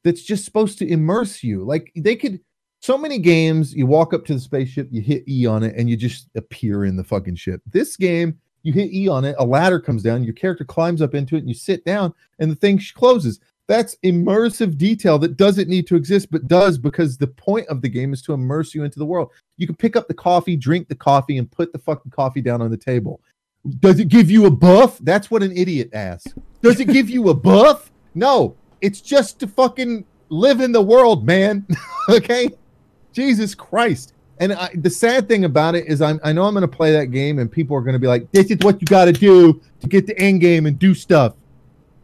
that's 0.06 0.22
just 0.22 0.44
supposed 0.44 0.78
to 0.78 0.88
immerse 0.88 1.42
you 1.42 1.64
like 1.64 1.92
they 1.96 2.16
could 2.16 2.40
so 2.80 2.96
many 2.96 3.18
games 3.18 3.74
you 3.74 3.86
walk 3.86 4.14
up 4.14 4.24
to 4.24 4.34
the 4.34 4.40
spaceship 4.40 4.88
you 4.90 5.02
hit 5.02 5.28
e 5.28 5.46
on 5.46 5.62
it 5.62 5.74
and 5.76 5.90
you 5.90 5.96
just 5.96 6.28
appear 6.36 6.84
in 6.84 6.96
the 6.96 7.04
fucking 7.04 7.34
ship 7.34 7.60
this 7.66 7.96
game 7.96 8.38
you 8.62 8.72
hit 8.72 8.92
e 8.92 9.08
on 9.08 9.24
it 9.24 9.34
a 9.38 9.44
ladder 9.44 9.80
comes 9.80 10.02
down 10.02 10.24
your 10.24 10.34
character 10.34 10.64
climbs 10.64 11.02
up 11.02 11.14
into 11.14 11.34
it 11.36 11.40
and 11.40 11.48
you 11.48 11.54
sit 11.54 11.84
down 11.84 12.14
and 12.38 12.50
the 12.50 12.56
thing 12.56 12.80
closes 12.94 13.40
that's 13.68 13.96
immersive 14.04 14.78
detail 14.78 15.18
that 15.18 15.36
doesn't 15.36 15.68
need 15.68 15.88
to 15.88 15.96
exist 15.96 16.30
but 16.30 16.46
does 16.46 16.78
because 16.78 17.18
the 17.18 17.26
point 17.26 17.66
of 17.66 17.82
the 17.82 17.88
game 17.88 18.12
is 18.12 18.22
to 18.22 18.32
immerse 18.32 18.74
you 18.74 18.84
into 18.84 19.00
the 19.00 19.04
world 19.04 19.32
you 19.56 19.66
can 19.66 19.76
pick 19.76 19.96
up 19.96 20.08
the 20.08 20.14
coffee, 20.14 20.56
drink 20.56 20.88
the 20.88 20.94
coffee, 20.94 21.38
and 21.38 21.50
put 21.50 21.72
the 21.72 21.78
fucking 21.78 22.10
coffee 22.10 22.42
down 22.42 22.60
on 22.60 22.70
the 22.70 22.76
table. 22.76 23.20
Does 23.80 23.98
it 23.98 24.08
give 24.08 24.30
you 24.30 24.46
a 24.46 24.50
buff? 24.50 24.98
That's 24.98 25.30
what 25.30 25.42
an 25.42 25.56
idiot 25.56 25.90
asks. 25.92 26.34
Does 26.62 26.78
it 26.78 26.88
give 26.88 27.10
you 27.10 27.30
a 27.30 27.34
buff? 27.34 27.90
No, 28.14 28.56
it's 28.80 29.00
just 29.00 29.38
to 29.40 29.46
fucking 29.46 30.04
live 30.28 30.60
in 30.60 30.72
the 30.72 30.82
world, 30.82 31.24
man. 31.24 31.66
okay? 32.08 32.50
Jesus 33.12 33.54
Christ. 33.54 34.14
And 34.38 34.52
I, 34.52 34.70
the 34.74 34.90
sad 34.90 35.28
thing 35.28 35.44
about 35.44 35.74
it 35.74 35.86
is, 35.86 36.02
I'm, 36.02 36.20
I 36.22 36.32
know 36.32 36.44
I'm 36.44 36.52
going 36.52 36.60
to 36.62 36.68
play 36.68 36.92
that 36.92 37.06
game, 37.06 37.38
and 37.38 37.50
people 37.50 37.74
are 37.76 37.80
going 37.80 37.94
to 37.94 37.98
be 37.98 38.06
like, 38.06 38.30
"This 38.32 38.50
is 38.50 38.58
what 38.60 38.82
you 38.82 38.84
got 38.86 39.06
to 39.06 39.12
do 39.12 39.62
to 39.80 39.86
get 39.86 40.06
the 40.06 40.18
end 40.18 40.42
game 40.42 40.66
and 40.66 40.78
do 40.78 40.92
stuff." 40.94 41.34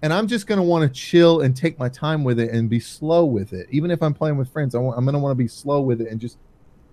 And 0.01 0.13
I'm 0.15 0.27
just 0.27 0.47
going 0.47 0.57
to 0.57 0.63
want 0.63 0.83
to 0.83 0.99
chill 0.99 1.43
and 1.43 1.55
take 1.55 1.79
my 1.79 1.91
time 1.91 2.25
with 2.25 2.41
it 2.41 2.51
and 2.51 2.71
be 2.71 2.81
slow 2.81 3.27
with 3.27 3.53
it. 3.53 3.69
Even 3.71 3.91
if 3.91 4.03
I'm 4.03 4.15
playing 4.15 4.39
with 4.39 4.51
friends, 4.51 4.75
I 4.75 4.79
want, 4.79 4.97
I'm 4.97 5.05
going 5.05 5.13
to 5.13 5.19
want 5.19 5.33
to 5.33 5.37
be 5.37 5.47
slow 5.47 5.83
with 5.83 6.01
it 6.01 6.09
and 6.09 6.19
just 6.19 6.39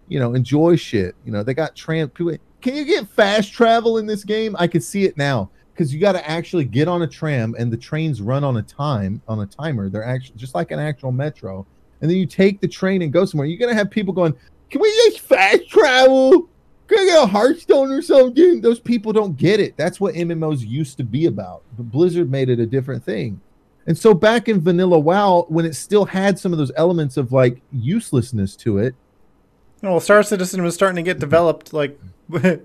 you 0.10 0.20
know, 0.20 0.34
enjoy 0.34 0.76
shit. 0.76 1.16
You 1.24 1.32
know, 1.32 1.44
they 1.44 1.54
got 1.54 1.76
tram. 1.76 2.10
people- 2.10 2.36
Can 2.62 2.76
you 2.76 2.84
get 2.84 3.08
fast 3.08 3.54
travel 3.54 4.00
in 4.00 4.06
this 4.06 4.26
game? 4.26 4.56
I 4.60 4.68
can 4.68 4.82
see 4.82 5.06
it 5.06 5.18
now 5.18 5.50
because 5.80 5.94
you 5.94 6.00
got 6.02 6.12
to 6.12 6.30
actually 6.30 6.66
get 6.66 6.90
on 6.90 7.04
a 7.04 7.08
tram 7.08 7.56
and 7.58 7.72
the 7.72 7.78
trains 7.78 8.22
run 8.22 8.44
on 8.44 8.58
a 8.58 8.62
time 8.62 9.22
on 9.30 9.40
a 9.40 9.46
timer. 9.46 9.88
They're 9.88 10.04
actually 10.04 10.36
just 10.36 10.54
like 10.54 10.72
an 10.72 10.80
actual 10.80 11.14
metro, 11.14 11.66
and 12.02 12.12
then 12.12 12.18
you 12.18 12.26
take 12.26 12.60
the 12.60 12.68
train 12.68 13.02
and 13.02 13.14
go 13.14 13.24
somewhere. 13.24 13.48
You're 13.48 13.58
gonna 13.58 13.74
have 13.74 13.90
people 13.90 14.14
going, 14.14 14.34
"Can 14.70 14.82
we 14.82 14.92
just 15.06 15.22
fast 15.22 15.70
travel? 15.70 16.50
Can 16.88 17.00
I 17.00 17.06
get 17.06 17.24
a 17.24 17.28
Hearthstone 17.28 17.92
or 17.94 18.02
something?" 18.02 18.60
Those 18.60 18.82
people 18.82 19.14
don't 19.14 19.38
get 19.38 19.62
it. 19.62 19.78
That's 19.78 20.02
what 20.02 20.16
MMOs 20.16 20.68
used 20.68 20.98
to 20.98 21.06
be 21.06 21.28
about. 21.28 21.62
But 21.78 21.90
Blizzard 21.90 22.30
made 22.30 22.50
it 22.50 22.60
a 22.60 22.66
different 22.66 23.06
thing. 23.06 23.40
And 23.88 23.98
so 23.98 24.14
back 24.14 24.50
in 24.50 24.60
Vanilla 24.60 25.00
WoW, 25.00 25.46
when 25.48 25.64
it 25.64 25.78
still 25.78 26.04
had 26.04 26.38
some 26.38 26.52
of 26.52 26.58
those 26.58 26.74
elements 26.76 27.16
of 27.16 27.32
like 27.32 27.62
uselessness 27.72 28.58
to 28.58 28.80
it, 28.80 28.96
well, 29.82 30.02
Star 30.02 30.24
Citizen 30.24 30.62
was 30.62 30.76
starting 30.76 30.98
to 30.98 31.10
get 31.10 31.20
developed 31.20 31.72
like 31.72 31.98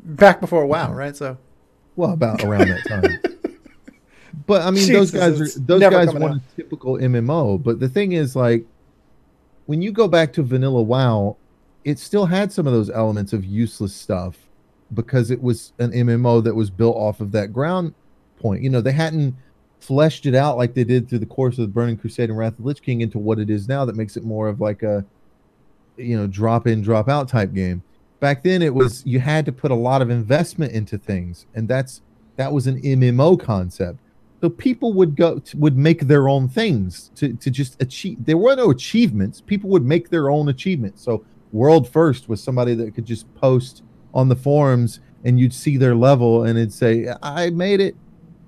back 0.00 0.38
before 0.42 0.66
WoW, 0.66 0.92
right? 0.92 1.16
So 1.16 1.38
Well, 1.98 2.12
about 2.12 2.44
around 2.44 2.68
that 2.68 2.86
time. 2.86 3.18
But 4.46 4.62
I 4.62 4.70
mean, 4.70 4.90
those 4.90 5.10
guys 5.10 5.40
are 5.40 5.60
those 5.60 5.80
guys 5.80 6.14
want 6.14 6.40
a 6.40 6.56
typical 6.56 6.96
MMO. 6.96 7.62
But 7.62 7.80
the 7.80 7.88
thing 7.88 8.12
is, 8.12 8.34
like, 8.34 8.64
when 9.66 9.82
you 9.82 9.92
go 9.92 10.08
back 10.08 10.32
to 10.34 10.42
Vanilla 10.42 10.80
WoW, 10.80 11.36
it 11.84 11.98
still 11.98 12.24
had 12.24 12.50
some 12.50 12.66
of 12.66 12.72
those 12.72 12.88
elements 12.88 13.34
of 13.34 13.44
useless 13.44 13.94
stuff 13.94 14.38
because 14.94 15.30
it 15.30 15.42
was 15.42 15.72
an 15.80 15.90
MMO 15.92 16.42
that 16.44 16.54
was 16.54 16.70
built 16.70 16.96
off 16.96 17.20
of 17.20 17.32
that 17.32 17.52
ground 17.52 17.92
point. 18.38 18.62
You 18.62 18.70
know, 18.70 18.80
they 18.80 18.92
hadn't 18.92 19.34
fleshed 19.80 20.24
it 20.24 20.34
out 20.34 20.56
like 20.56 20.72
they 20.72 20.84
did 20.84 21.10
through 21.10 21.18
the 21.18 21.26
course 21.26 21.58
of 21.58 21.62
the 21.62 21.72
Burning 21.72 21.98
Crusade 21.98 22.30
and 22.30 22.38
Wrath 22.38 22.52
of 22.52 22.58
the 22.58 22.64
Lich 22.64 22.80
King 22.80 23.02
into 23.02 23.18
what 23.18 23.38
it 23.38 23.50
is 23.50 23.68
now. 23.68 23.84
That 23.84 23.96
makes 23.96 24.16
it 24.16 24.24
more 24.24 24.48
of 24.48 24.62
like 24.62 24.82
a, 24.82 25.04
you 25.98 26.16
know, 26.16 26.26
drop 26.26 26.66
in, 26.66 26.80
drop 26.80 27.08
out 27.08 27.28
type 27.28 27.52
game. 27.52 27.82
Back 28.20 28.42
then, 28.42 28.62
it 28.62 28.74
was 28.74 29.04
you 29.06 29.20
had 29.20 29.46
to 29.46 29.52
put 29.52 29.70
a 29.70 29.76
lot 29.76 30.02
of 30.02 30.10
investment 30.10 30.72
into 30.72 30.98
things, 30.98 31.46
and 31.54 31.68
that's 31.68 32.02
that 32.36 32.52
was 32.52 32.66
an 32.66 32.80
MMO 32.82 33.38
concept. 33.38 34.00
So 34.40 34.48
people 34.48 34.92
would 34.94 35.16
go 35.16 35.40
would 35.54 35.76
make 35.76 36.02
their 36.02 36.28
own 36.28 36.48
things 36.48 37.10
to 37.16 37.34
to 37.34 37.50
just 37.50 37.80
achieve. 37.80 38.24
There 38.24 38.36
were 38.36 38.56
no 38.56 38.70
achievements. 38.70 39.40
People 39.40 39.70
would 39.70 39.84
make 39.84 40.10
their 40.10 40.30
own 40.30 40.48
achievements. 40.48 41.02
So 41.02 41.24
world 41.52 41.88
first 41.88 42.28
was 42.28 42.42
somebody 42.42 42.74
that 42.74 42.94
could 42.94 43.06
just 43.06 43.32
post 43.34 43.82
on 44.14 44.28
the 44.28 44.36
forums, 44.36 45.00
and 45.24 45.38
you'd 45.38 45.54
see 45.54 45.76
their 45.76 45.94
level, 45.94 46.44
and 46.44 46.58
it'd 46.58 46.72
say, 46.72 47.08
"I 47.22 47.50
made 47.50 47.80
it. 47.80 47.96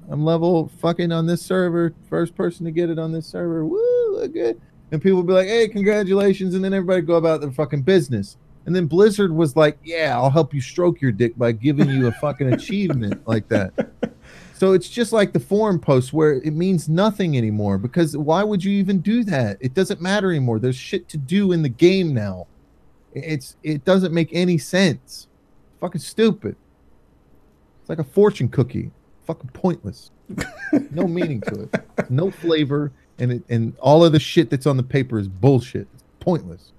I'm 0.09 0.25
level 0.25 0.71
fucking 0.79 1.13
on 1.13 1.27
this 1.27 1.43
server. 1.43 1.93
First 2.09 2.35
person 2.35 2.65
to 2.67 2.73
get 2.73 2.91
it 2.91 2.99
on 2.99 3.13
this 3.13 3.27
server. 3.27 3.65
Woo, 3.65 4.13
look 4.13 4.33
good." 4.33 4.61
And 4.91 5.01
people 5.01 5.19
would 5.19 5.29
be 5.29 5.33
like, 5.33 5.47
"Hey, 5.47 5.69
congratulations!" 5.69 6.55
And 6.55 6.65
then 6.65 6.75
everybody 6.75 7.03
go 7.03 7.15
about 7.15 7.41
their 7.41 7.53
fucking 7.53 7.83
business. 7.83 8.37
And 8.67 8.77
then 8.77 8.87
Blizzard 8.87 9.33
was 9.33 9.57
like, 9.57 9.79
"Yeah, 9.83 10.17
I'll 10.17 10.31
help 10.31 10.53
you 10.53 10.61
stroke 10.61 11.01
your 11.01 11.13
dick 11.13 11.37
by 11.37 11.53
giving 11.53 11.89
you 11.91 12.07
a 12.07 12.13
fucking 12.13 12.53
achievement 12.53 13.27
like 13.27 13.49
that." 13.49 13.73
So 14.61 14.75
it's 14.75 14.91
just 14.91 15.11
like 15.11 15.33
the 15.33 15.41
forum 15.41 15.81
post 15.81 16.13
where 16.13 16.35
it 16.35 16.53
means 16.53 16.87
nothing 16.87 17.39
anymore 17.39 17.79
because 17.79 18.15
why 18.15 18.43
would 18.43 18.63
you 18.63 18.73
even 18.73 19.01
do 19.01 19.25
that? 19.25 19.57
It 19.61 19.73
doesn't 19.73 20.03
matter 20.03 20.31
anymore. 20.31 20.59
There's 20.59 20.77
shit 20.77 21.09
to 21.09 21.17
do 21.17 21.53
in 21.53 21.63
the 21.63 21.71
game 21.71 22.13
now. 22.13 22.47
It's 23.15 23.57
it 23.63 23.87
doesn't 23.87 24.13
make 24.13 24.29
any 24.33 24.59
sense. 24.59 25.29
Fucking 25.81 26.03
stupid. 26.03 26.57
It's 27.81 27.89
like 27.89 28.01
a 28.01 28.05
fortune 28.05 28.51
cookie. 28.51 28.91
Fucking 29.27 29.49
pointless. 29.55 30.11
no 30.91 31.09
meaning 31.09 31.41
to 31.41 31.63
it. 31.63 32.11
No 32.11 32.31
flavor 32.31 32.93
and 33.19 33.33
it 33.33 33.43
and 33.49 33.75
all 33.79 34.05
of 34.05 34.13
the 34.13 34.21
shit 34.21 34.51
that's 34.51 34.67
on 34.67 34.77
the 34.77 34.83
paper 34.83 35.19
is 35.19 35.27
bullshit. 35.27 35.89
It's 35.95 36.05
pointless. 36.21 36.73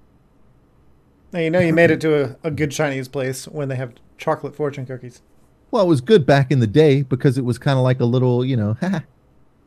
Now 1.32 1.40
you 1.40 1.50
know 1.50 1.60
you 1.60 1.72
made 1.72 1.90
it 1.90 2.00
to 2.02 2.24
a, 2.24 2.36
a 2.44 2.50
good 2.50 2.70
Chinese 2.70 3.08
place 3.08 3.46
when 3.48 3.68
they 3.68 3.76
have 3.76 3.92
chocolate 4.18 4.54
fortune 4.54 4.86
cookies. 4.86 5.22
Well, 5.70 5.84
it 5.84 5.88
was 5.88 6.00
good 6.00 6.26
back 6.26 6.50
in 6.50 6.60
the 6.60 6.66
day 6.66 7.02
because 7.02 7.38
it 7.38 7.44
was 7.44 7.58
kind 7.58 7.78
of 7.78 7.82
like 7.84 7.98
a 8.00 8.04
little, 8.04 8.44
you 8.44 8.56
know, 8.56 8.76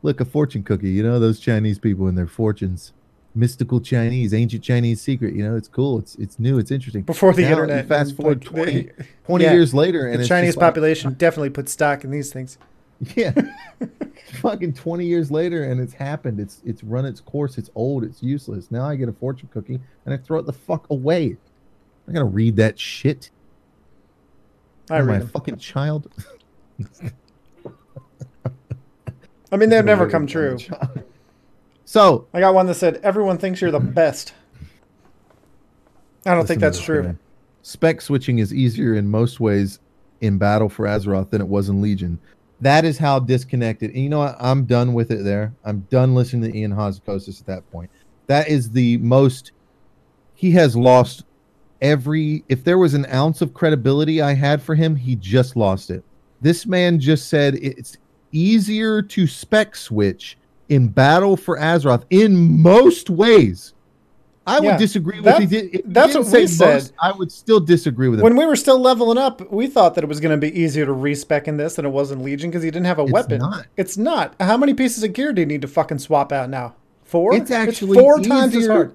look, 0.03 0.19
a 0.21 0.25
fortune 0.25 0.61
cookie. 0.63 0.91
You 0.91 1.01
know, 1.03 1.19
those 1.19 1.39
Chinese 1.39 1.79
people 1.79 2.05
and 2.07 2.15
their 2.17 2.27
fortunes, 2.27 2.93
mystical 3.33 3.81
Chinese, 3.81 4.31
ancient 4.33 4.63
Chinese 4.63 5.01
secret. 5.01 5.33
You 5.33 5.43
know, 5.43 5.55
it's 5.55 5.67
cool. 5.67 5.97
It's 5.99 6.15
it's 6.15 6.37
new. 6.37 6.59
It's 6.59 6.69
interesting. 6.71 7.01
Before 7.01 7.33
the 7.33 7.41
Now, 7.41 7.51
internet, 7.51 7.87
fast 7.87 8.15
forward 8.15 8.45
like, 8.45 8.53
20, 8.53 8.71
they- 8.71 8.91
20 9.25 9.43
yeah, 9.43 9.53
years 9.53 9.73
later, 9.73 10.07
and 10.07 10.21
the 10.21 10.27
Chinese 10.27 10.49
just 10.49 10.57
like- 10.59 10.67
population 10.67 11.13
definitely 11.13 11.49
put 11.49 11.67
stock 11.69 12.03
in 12.03 12.11
these 12.11 12.31
things. 12.31 12.57
Yeah. 13.15 13.33
Fucking 14.41 14.73
20 14.73 15.05
years 15.05 15.29
later 15.29 15.65
and 15.65 15.81
it's 15.81 15.93
happened. 15.93 16.39
It's 16.39 16.61
it's 16.65 16.81
run 16.83 17.05
its 17.05 17.19
course. 17.19 17.57
It's 17.57 17.69
old. 17.75 18.03
It's 18.05 18.23
useless. 18.23 18.71
Now 18.71 18.85
I 18.85 18.95
get 18.95 19.09
a 19.09 19.13
fortune 19.13 19.49
cookie 19.51 19.79
and 20.05 20.13
I 20.13 20.17
throw 20.17 20.39
it 20.39 20.45
the 20.45 20.53
fuck 20.53 20.89
away. 20.89 21.35
I'm 22.07 22.13
gonna 22.13 22.25
read 22.25 22.55
that 22.57 22.79
shit. 22.79 23.29
I 24.89 24.97
Am 24.99 25.07
read 25.07 25.15
I 25.15 25.19
them. 25.19 25.27
fucking 25.29 25.57
child. 25.57 26.11
I 29.51 29.57
mean, 29.57 29.69
they've 29.69 29.85
never 29.85 30.09
come 30.09 30.27
true. 30.27 30.57
So 31.85 32.27
I 32.33 32.39
got 32.39 32.53
one 32.53 32.65
that 32.67 32.75
said, 32.75 32.99
"Everyone 33.03 33.37
thinks 33.37 33.61
you're 33.61 33.71
the 33.71 33.79
best." 33.79 34.33
I 36.25 36.33
don't 36.33 36.47
think 36.47 36.59
that's 36.59 36.79
true. 36.79 37.15
Spec 37.61 38.01
switching 38.01 38.39
is 38.39 38.53
easier 38.53 38.95
in 38.95 39.07
most 39.09 39.39
ways 39.39 39.79
in 40.21 40.37
Battle 40.37 40.69
for 40.69 40.85
Azeroth 40.85 41.29
than 41.29 41.41
it 41.41 41.47
was 41.47 41.69
in 41.69 41.81
Legion. 41.81 42.19
That 42.61 42.85
is 42.85 42.97
how 42.97 43.19
disconnected. 43.19 43.91
And 43.91 43.99
you 44.01 44.09
know 44.09 44.19
what? 44.19 44.35
I'm 44.39 44.65
done 44.65 44.93
with 44.93 45.11
it 45.11 45.23
there. 45.23 45.53
I'm 45.63 45.81
done 45.91 46.15
listening 46.15 46.51
to 46.51 46.57
Ian 46.57 46.71
Hazzikostas 46.71 47.39
at 47.39 47.47
that 47.47 47.69
point. 47.71 47.89
That 48.27 48.47
is 48.47 48.71
the 48.71 48.97
most. 48.97 49.51
He 50.35 50.51
has 50.51 50.75
lost 50.75 51.25
every. 51.85 52.43
If 52.49 52.63
there 52.63 52.77
was 52.77 52.93
an 52.93 53.05
ounce 53.13 53.41
of 53.41 53.53
credibility 53.53 54.21
I 54.21 54.33
had 54.33 54.61
for 54.61 54.75
him, 54.75 54.95
he 54.95 55.15
just 55.15 55.55
lost 55.55 55.89
it. 55.89 56.03
This 56.41 56.65
man 56.65 56.99
just 56.99 57.29
said 57.29 57.55
it's 57.55 57.97
easier 58.31 59.01
to 59.01 59.27
spec 59.27 59.75
switch 59.75 60.37
in 60.69 60.87
Battle 60.87 61.37
for 61.37 61.57
Azeroth 61.57 62.03
in 62.09 62.61
most 62.61 63.09
ways. 63.09 63.73
I 64.47 64.59
Yeah, 64.59 64.71
would 64.71 64.77
disagree 64.79 65.15
with 65.17 65.25
that- 65.25 65.39
he 65.41 65.47
did. 65.47 65.69
he 65.71 65.81
that's 65.85 66.13
what 66.13 66.27
we 66.27 66.41
most, 66.41 66.57
said. 66.57 66.91
I 67.01 67.11
would 67.13 67.31
still 67.31 67.59
disagree 67.59 68.09
with 68.09 68.19
him. 68.19 68.23
When 68.23 68.35
we 68.35 68.45
were 68.45 68.55
still 68.55 68.79
leveling 68.79 69.17
up, 69.17 69.51
we 69.51 69.65
thought 69.65 69.95
that 69.95 70.03
it 70.03 70.07
was 70.07 70.19
going 70.19 70.39
to 70.39 70.51
be 70.51 70.59
easier 70.59 70.85
to 70.85 70.93
respec 70.93 71.47
in 71.47 71.57
this 71.57 71.75
than 71.77 71.85
it 71.85 71.89
was 71.89 72.11
in 72.11 72.21
Legion 72.23 72.51
because 72.51 72.61
he 72.61 72.69
didn't 72.69 72.85
have 72.85 72.99
a 72.99 73.03
It's 73.03 73.11
weapon. 73.11 73.39
not. 73.39 73.65
It's 73.75 73.97
not. 73.97 74.35
How 74.39 74.55
many 74.57 74.75
pieces 74.75 75.03
of 75.03 75.13
gear 75.13 75.33
do 75.33 75.41
you 75.41 75.47
need 75.47 75.61
to 75.63 75.67
fucking 75.67 75.97
swap 75.99 76.31
out 76.31 76.49
now? 76.51 76.75
Four. 77.03 77.35
It's 77.35 77.49
actually 77.49 77.97
four 77.97 78.19
times 78.19 78.53
as 78.53 78.61
easier- 78.63 78.71
hard. 78.71 78.91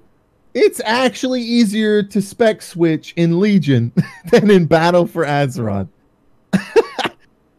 It's 0.55 0.81
actually 0.85 1.43
easier 1.43 2.03
to 2.03 2.21
spec 2.21 2.63
switch 2.63 3.13
in 3.17 3.41
Legion 3.41 3.93
than 4.31 4.51
in 4.51 4.67
Battle 4.67 5.07
for 5.07 5.25
Azeroth. 5.25 5.89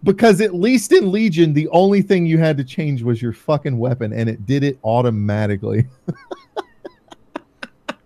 because 0.03 0.41
at 0.41 0.53
least 0.53 0.91
in 0.91 1.11
Legion, 1.11 1.53
the 1.53 1.68
only 1.69 2.01
thing 2.01 2.26
you 2.26 2.38
had 2.38 2.57
to 2.57 2.63
change 2.63 3.03
was 3.03 3.22
your 3.22 3.34
fucking 3.34 3.77
weapon, 3.77 4.11
and 4.11 4.30
it 4.30 4.45
did 4.45 4.63
it 4.63 4.77
automatically. 4.84 5.88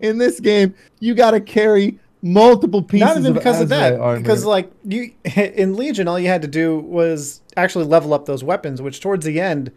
in 0.00 0.18
this 0.18 0.40
game, 0.40 0.74
you 1.00 1.14
got 1.14 1.32
to 1.32 1.40
carry 1.40 1.98
multiple 2.22 2.82
pieces. 2.82 3.06
Not 3.06 3.18
even 3.18 3.32
of 3.32 3.34
because 3.34 3.60
of 3.60 3.68
that. 3.70 4.00
Armor. 4.00 4.20
Because 4.20 4.44
like 4.44 4.70
you 4.84 5.12
in 5.24 5.76
Legion, 5.76 6.08
all 6.08 6.18
you 6.18 6.28
had 6.28 6.42
to 6.42 6.48
do 6.48 6.78
was 6.78 7.42
actually 7.56 7.84
level 7.84 8.14
up 8.14 8.26
those 8.26 8.44
weapons, 8.44 8.80
which 8.80 9.00
towards 9.00 9.26
the 9.26 9.40
end, 9.40 9.72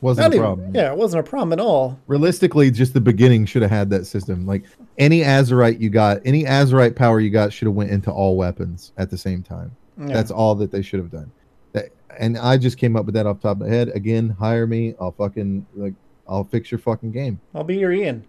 wasn't 0.00 0.24
not 0.26 0.32
a 0.32 0.34
even- 0.36 0.44
problem. 0.44 0.74
yeah, 0.74 0.92
it 0.92 0.96
wasn't 0.96 1.20
a 1.26 1.28
problem 1.28 1.52
at 1.52 1.60
all. 1.60 1.98
realistically, 2.06 2.70
just 2.70 2.94
the 2.94 3.00
beginning 3.00 3.46
should 3.46 3.62
have 3.62 3.70
had 3.70 3.90
that 3.90 4.06
system. 4.06 4.46
Like 4.46 4.64
any 4.98 5.20
Azerite 5.22 5.80
you 5.80 5.90
got, 5.90 6.18
any 6.24 6.44
Azerite 6.44 6.94
power 6.96 7.20
you 7.20 7.30
got 7.30 7.52
should 7.52 7.66
have 7.66 7.74
went 7.74 7.90
into 7.90 8.10
all 8.10 8.36
weapons 8.36 8.92
at 8.96 9.10
the 9.10 9.18
same 9.18 9.42
time. 9.42 9.74
Yeah. 9.98 10.06
That's 10.14 10.30
all 10.30 10.54
that 10.56 10.70
they 10.70 10.82
should 10.82 11.00
have 11.00 11.10
done. 11.10 11.30
That, 11.72 11.90
and 12.18 12.38
I 12.38 12.56
just 12.56 12.78
came 12.78 12.94
up 12.96 13.04
with 13.06 13.14
that 13.14 13.26
off 13.26 13.40
the 13.40 13.48
top 13.48 13.56
of 13.60 13.66
my 13.66 13.68
head. 13.68 13.88
Again, 13.94 14.28
hire 14.30 14.66
me. 14.66 14.94
I'll 15.00 15.12
fucking 15.12 15.66
like 15.74 15.94
I'll 16.28 16.44
fix 16.44 16.70
your 16.70 16.78
fucking 16.78 17.10
game. 17.12 17.40
I'll 17.54 17.64
be 17.64 17.76
your 17.78 17.92
Ian. 17.92 18.24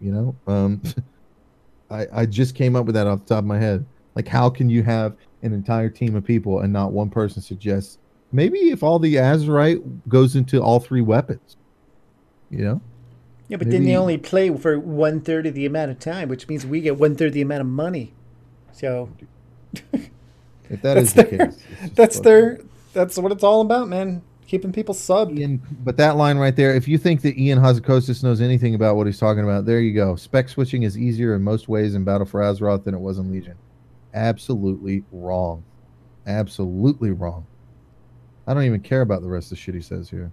You 0.00 0.12
know, 0.12 0.36
um, 0.46 0.80
I 1.90 2.06
I 2.12 2.26
just 2.26 2.54
came 2.54 2.74
up 2.76 2.86
with 2.86 2.94
that 2.94 3.06
off 3.06 3.20
the 3.20 3.34
top 3.34 3.38
of 3.40 3.46
my 3.46 3.58
head. 3.58 3.84
Like, 4.14 4.28
how 4.28 4.48
can 4.50 4.68
you 4.70 4.82
have 4.82 5.16
an 5.42 5.52
entire 5.52 5.88
team 5.88 6.14
of 6.16 6.24
people 6.24 6.60
and 6.60 6.72
not 6.72 6.92
one 6.92 7.08
person 7.10 7.40
suggests 7.42 7.98
maybe 8.32 8.70
if 8.70 8.82
all 8.82 8.98
the 8.98 9.16
Azerite 9.16 9.82
goes 10.08 10.34
into 10.34 10.60
all 10.62 10.80
three 10.80 11.00
weapons, 11.00 11.56
you 12.50 12.64
know? 12.64 12.80
Yeah, 13.48 13.58
but 13.58 13.70
then 13.70 13.84
they 13.84 13.96
only 13.96 14.16
play 14.16 14.48
for 14.56 14.78
one 14.78 15.20
third 15.20 15.46
of 15.46 15.54
the 15.54 15.66
amount 15.66 15.90
of 15.90 15.98
time, 15.98 16.30
which 16.30 16.48
means 16.48 16.64
we 16.64 16.80
get 16.80 16.98
one 16.98 17.16
third 17.16 17.34
the 17.34 17.42
amount 17.42 17.60
of 17.60 17.66
money. 17.66 18.14
So 18.72 19.10
If 20.72 20.80
That's 20.80 21.00
is 21.00 21.12
the 21.12 21.24
case, 21.24 21.58
that's 21.94 22.20
their 22.20 22.60
that's 22.94 23.18
what 23.18 23.30
it's 23.30 23.44
all 23.44 23.60
about, 23.60 23.88
man. 23.88 24.22
Keeping 24.46 24.72
people 24.72 24.94
subbed. 24.94 25.38
Ian, 25.38 25.62
but 25.84 25.98
that 25.98 26.16
line 26.16 26.38
right 26.38 26.56
there, 26.56 26.74
if 26.74 26.88
you 26.88 26.96
think 26.96 27.20
that 27.22 27.38
Ian 27.38 27.58
Hazzikostas 27.58 28.22
knows 28.22 28.40
anything 28.40 28.74
about 28.74 28.96
what 28.96 29.06
he's 29.06 29.18
talking 29.18 29.44
about, 29.44 29.66
there 29.66 29.80
you 29.80 29.94
go. 29.94 30.16
Spec 30.16 30.48
switching 30.48 30.82
is 30.82 30.96
easier 30.96 31.34
in 31.34 31.42
most 31.42 31.68
ways 31.68 31.94
in 31.94 32.04
Battle 32.04 32.26
for 32.26 32.40
Azeroth 32.40 32.84
than 32.84 32.94
it 32.94 33.00
was 33.00 33.18
in 33.18 33.30
Legion. 33.30 33.56
Absolutely 34.14 35.04
wrong. 35.12 35.62
Absolutely 36.26 37.10
wrong. 37.10 37.46
I 38.46 38.54
don't 38.54 38.64
even 38.64 38.80
care 38.80 39.02
about 39.02 39.22
the 39.22 39.28
rest 39.28 39.46
of 39.46 39.50
the 39.50 39.56
shit 39.56 39.74
he 39.74 39.80
says 39.80 40.10
here. 40.10 40.32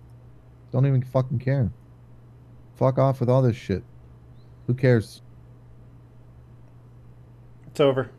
Don't 0.72 0.86
even 0.86 1.04
fucking 1.04 1.40
care. 1.40 1.72
Fuck 2.76 2.98
off 2.98 3.20
with 3.20 3.30
all 3.30 3.42
this 3.42 3.56
shit. 3.56 3.84
Who 4.68 4.74
cares? 4.74 5.22
It's 7.68 7.80
over. 7.80 8.10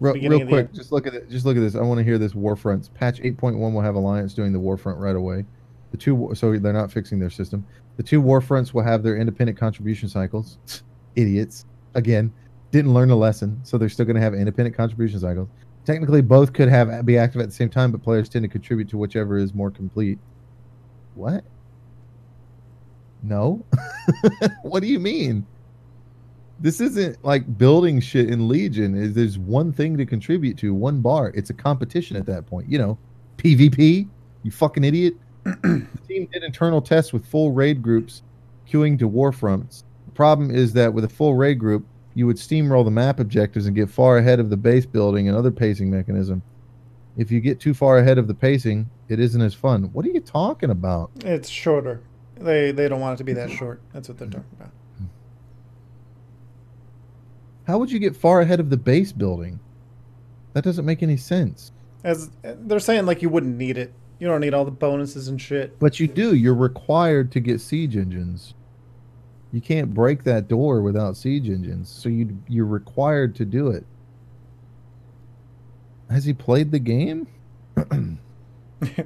Real, 0.00 0.14
real 0.14 0.46
quick, 0.46 0.72
just 0.72 0.92
look 0.92 1.06
at 1.06 1.14
it. 1.14 1.30
Just 1.30 1.46
look 1.46 1.56
at 1.56 1.60
this. 1.60 1.76
I 1.76 1.82
want 1.82 1.98
to 1.98 2.04
hear 2.04 2.18
this 2.18 2.32
Warfronts. 2.32 2.92
Patch 2.92 3.20
8.1 3.20 3.72
will 3.72 3.80
have 3.80 3.94
Alliance 3.94 4.34
doing 4.34 4.52
the 4.52 4.58
Warfront 4.58 4.98
right 4.98 5.16
away. 5.16 5.44
The 5.92 5.96
two, 5.96 6.32
so 6.34 6.56
they're 6.58 6.72
not 6.72 6.90
fixing 6.90 7.20
their 7.20 7.30
system. 7.30 7.64
The 7.96 8.02
two 8.02 8.20
Warfronts 8.20 8.74
will 8.74 8.82
have 8.82 9.02
their 9.02 9.16
independent 9.16 9.56
contribution 9.56 10.08
cycles. 10.08 10.58
Idiots. 11.14 11.64
Again, 11.94 12.32
didn't 12.72 12.92
learn 12.92 13.10
a 13.10 13.16
lesson, 13.16 13.60
so 13.62 13.78
they're 13.78 13.88
still 13.88 14.04
going 14.04 14.16
to 14.16 14.22
have 14.22 14.34
independent 14.34 14.76
contribution 14.76 15.20
cycles. 15.20 15.48
Technically, 15.84 16.22
both 16.22 16.52
could 16.52 16.68
have 16.68 17.04
be 17.04 17.18
active 17.18 17.40
at 17.40 17.48
the 17.48 17.54
same 17.54 17.68
time, 17.68 17.92
but 17.92 18.02
players 18.02 18.28
tend 18.28 18.42
to 18.42 18.48
contribute 18.48 18.88
to 18.88 18.96
whichever 18.96 19.36
is 19.36 19.52
more 19.52 19.70
complete. 19.70 20.18
What? 21.14 21.44
No. 23.22 23.64
what 24.62 24.80
do 24.80 24.86
you 24.86 24.98
mean? 24.98 25.46
This 26.60 26.80
isn't 26.80 27.22
like 27.24 27.58
building 27.58 28.00
shit 28.00 28.30
in 28.30 28.48
Legion. 28.48 28.96
Is 28.96 29.14
there's 29.14 29.38
one 29.38 29.72
thing 29.72 29.96
to 29.98 30.06
contribute 30.06 30.56
to, 30.58 30.72
one 30.72 31.00
bar. 31.00 31.32
It's 31.34 31.50
a 31.50 31.54
competition 31.54 32.16
at 32.16 32.26
that 32.26 32.46
point. 32.46 32.68
You 32.68 32.78
know, 32.78 32.98
PvP. 33.36 34.08
You 34.42 34.50
fucking 34.50 34.84
idiot. 34.84 35.14
the 35.44 35.86
team 36.08 36.28
did 36.32 36.42
internal 36.42 36.80
tests 36.80 37.12
with 37.12 37.26
full 37.26 37.52
raid 37.52 37.82
groups, 37.82 38.22
queuing 38.70 38.98
to 38.98 39.08
Warfronts. 39.08 39.84
The 40.06 40.12
problem 40.12 40.50
is 40.50 40.72
that 40.74 40.92
with 40.92 41.04
a 41.04 41.08
full 41.08 41.34
raid 41.34 41.58
group, 41.58 41.86
you 42.14 42.26
would 42.26 42.36
steamroll 42.36 42.84
the 42.84 42.90
map 42.90 43.20
objectives 43.20 43.66
and 43.66 43.74
get 43.74 43.90
far 43.90 44.18
ahead 44.18 44.40
of 44.40 44.50
the 44.50 44.56
base 44.56 44.86
building 44.86 45.28
and 45.28 45.36
other 45.36 45.50
pacing 45.50 45.90
mechanism. 45.90 46.42
If 47.16 47.30
you 47.30 47.40
get 47.40 47.60
too 47.60 47.74
far 47.74 47.98
ahead 47.98 48.18
of 48.18 48.26
the 48.26 48.34
pacing, 48.34 48.88
it 49.08 49.20
isn't 49.20 49.40
as 49.40 49.54
fun. 49.54 49.84
What 49.92 50.04
are 50.04 50.10
you 50.10 50.20
talking 50.20 50.70
about? 50.70 51.10
It's 51.24 51.48
shorter. 51.48 52.02
They 52.36 52.72
they 52.72 52.88
don't 52.88 53.00
want 53.00 53.14
it 53.14 53.18
to 53.18 53.24
be 53.24 53.32
that 53.34 53.50
short. 53.50 53.80
That's 53.92 54.08
what 54.08 54.18
they're 54.18 54.28
talking 54.28 54.46
about. 54.58 54.70
How 57.66 57.78
would 57.78 57.90
you 57.90 57.98
get 57.98 58.14
far 58.14 58.40
ahead 58.40 58.60
of 58.60 58.70
the 58.70 58.76
base 58.76 59.12
building? 59.12 59.58
That 60.52 60.64
doesn't 60.64 60.84
make 60.84 61.02
any 61.02 61.16
sense. 61.16 61.72
As 62.02 62.30
they're 62.42 62.78
saying, 62.78 63.06
like 63.06 63.22
you 63.22 63.28
wouldn't 63.28 63.56
need 63.56 63.78
it. 63.78 63.92
You 64.18 64.28
don't 64.28 64.40
need 64.40 64.54
all 64.54 64.64
the 64.64 64.70
bonuses 64.70 65.28
and 65.28 65.40
shit. 65.40 65.78
But 65.78 65.98
you 65.98 66.06
do. 66.06 66.34
You're 66.34 66.54
required 66.54 67.32
to 67.32 67.40
get 67.40 67.60
siege 67.60 67.96
engines. 67.96 68.54
You 69.54 69.60
can't 69.60 69.94
break 69.94 70.24
that 70.24 70.48
door 70.48 70.82
without 70.82 71.16
siege 71.16 71.48
engines. 71.48 71.88
So 71.88 72.08
you 72.08 72.36
you're 72.48 72.66
required 72.66 73.36
to 73.36 73.44
do 73.44 73.68
it. 73.68 73.86
Has 76.10 76.24
he 76.24 76.32
played 76.32 76.72
the 76.72 76.80
game? 76.80 77.28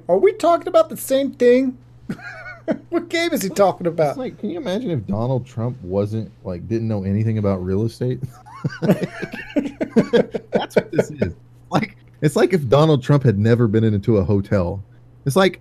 Are 0.08 0.16
we 0.16 0.32
talking 0.32 0.66
about 0.68 0.88
the 0.88 0.96
same 0.96 1.32
thing? 1.32 1.76
what 2.88 3.10
game 3.10 3.34
is 3.34 3.42
he 3.42 3.50
talking 3.50 3.86
It's 3.86 3.92
about? 3.92 4.16
like, 4.16 4.38
can 4.38 4.48
you 4.48 4.56
imagine 4.56 4.90
if 4.90 5.06
Donald 5.06 5.44
Trump 5.44 5.78
wasn't 5.82 6.32
like 6.44 6.66
didn't 6.66 6.88
know 6.88 7.04
anything 7.04 7.36
about 7.36 7.62
real 7.62 7.84
estate? 7.84 8.18
That's 8.80 10.76
what 10.76 10.90
this 10.92 11.10
is. 11.10 11.34
Like 11.70 11.98
it's 12.22 12.36
like 12.36 12.54
if 12.54 12.66
Donald 12.70 13.02
Trump 13.02 13.22
had 13.22 13.38
never 13.38 13.68
been 13.68 13.84
into 13.84 14.16
a 14.16 14.24
hotel. 14.24 14.82
It's 15.26 15.36
like 15.36 15.60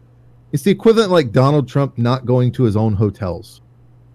it's 0.53 0.63
the 0.63 0.71
equivalent 0.71 1.11
like 1.11 1.33
Donald 1.33 1.67
Trump 1.67 1.97
not 1.97 2.25
going 2.25 2.53
to 2.53 2.63
his 2.63 2.77
own 2.77 2.93
hotels. 2.93 3.59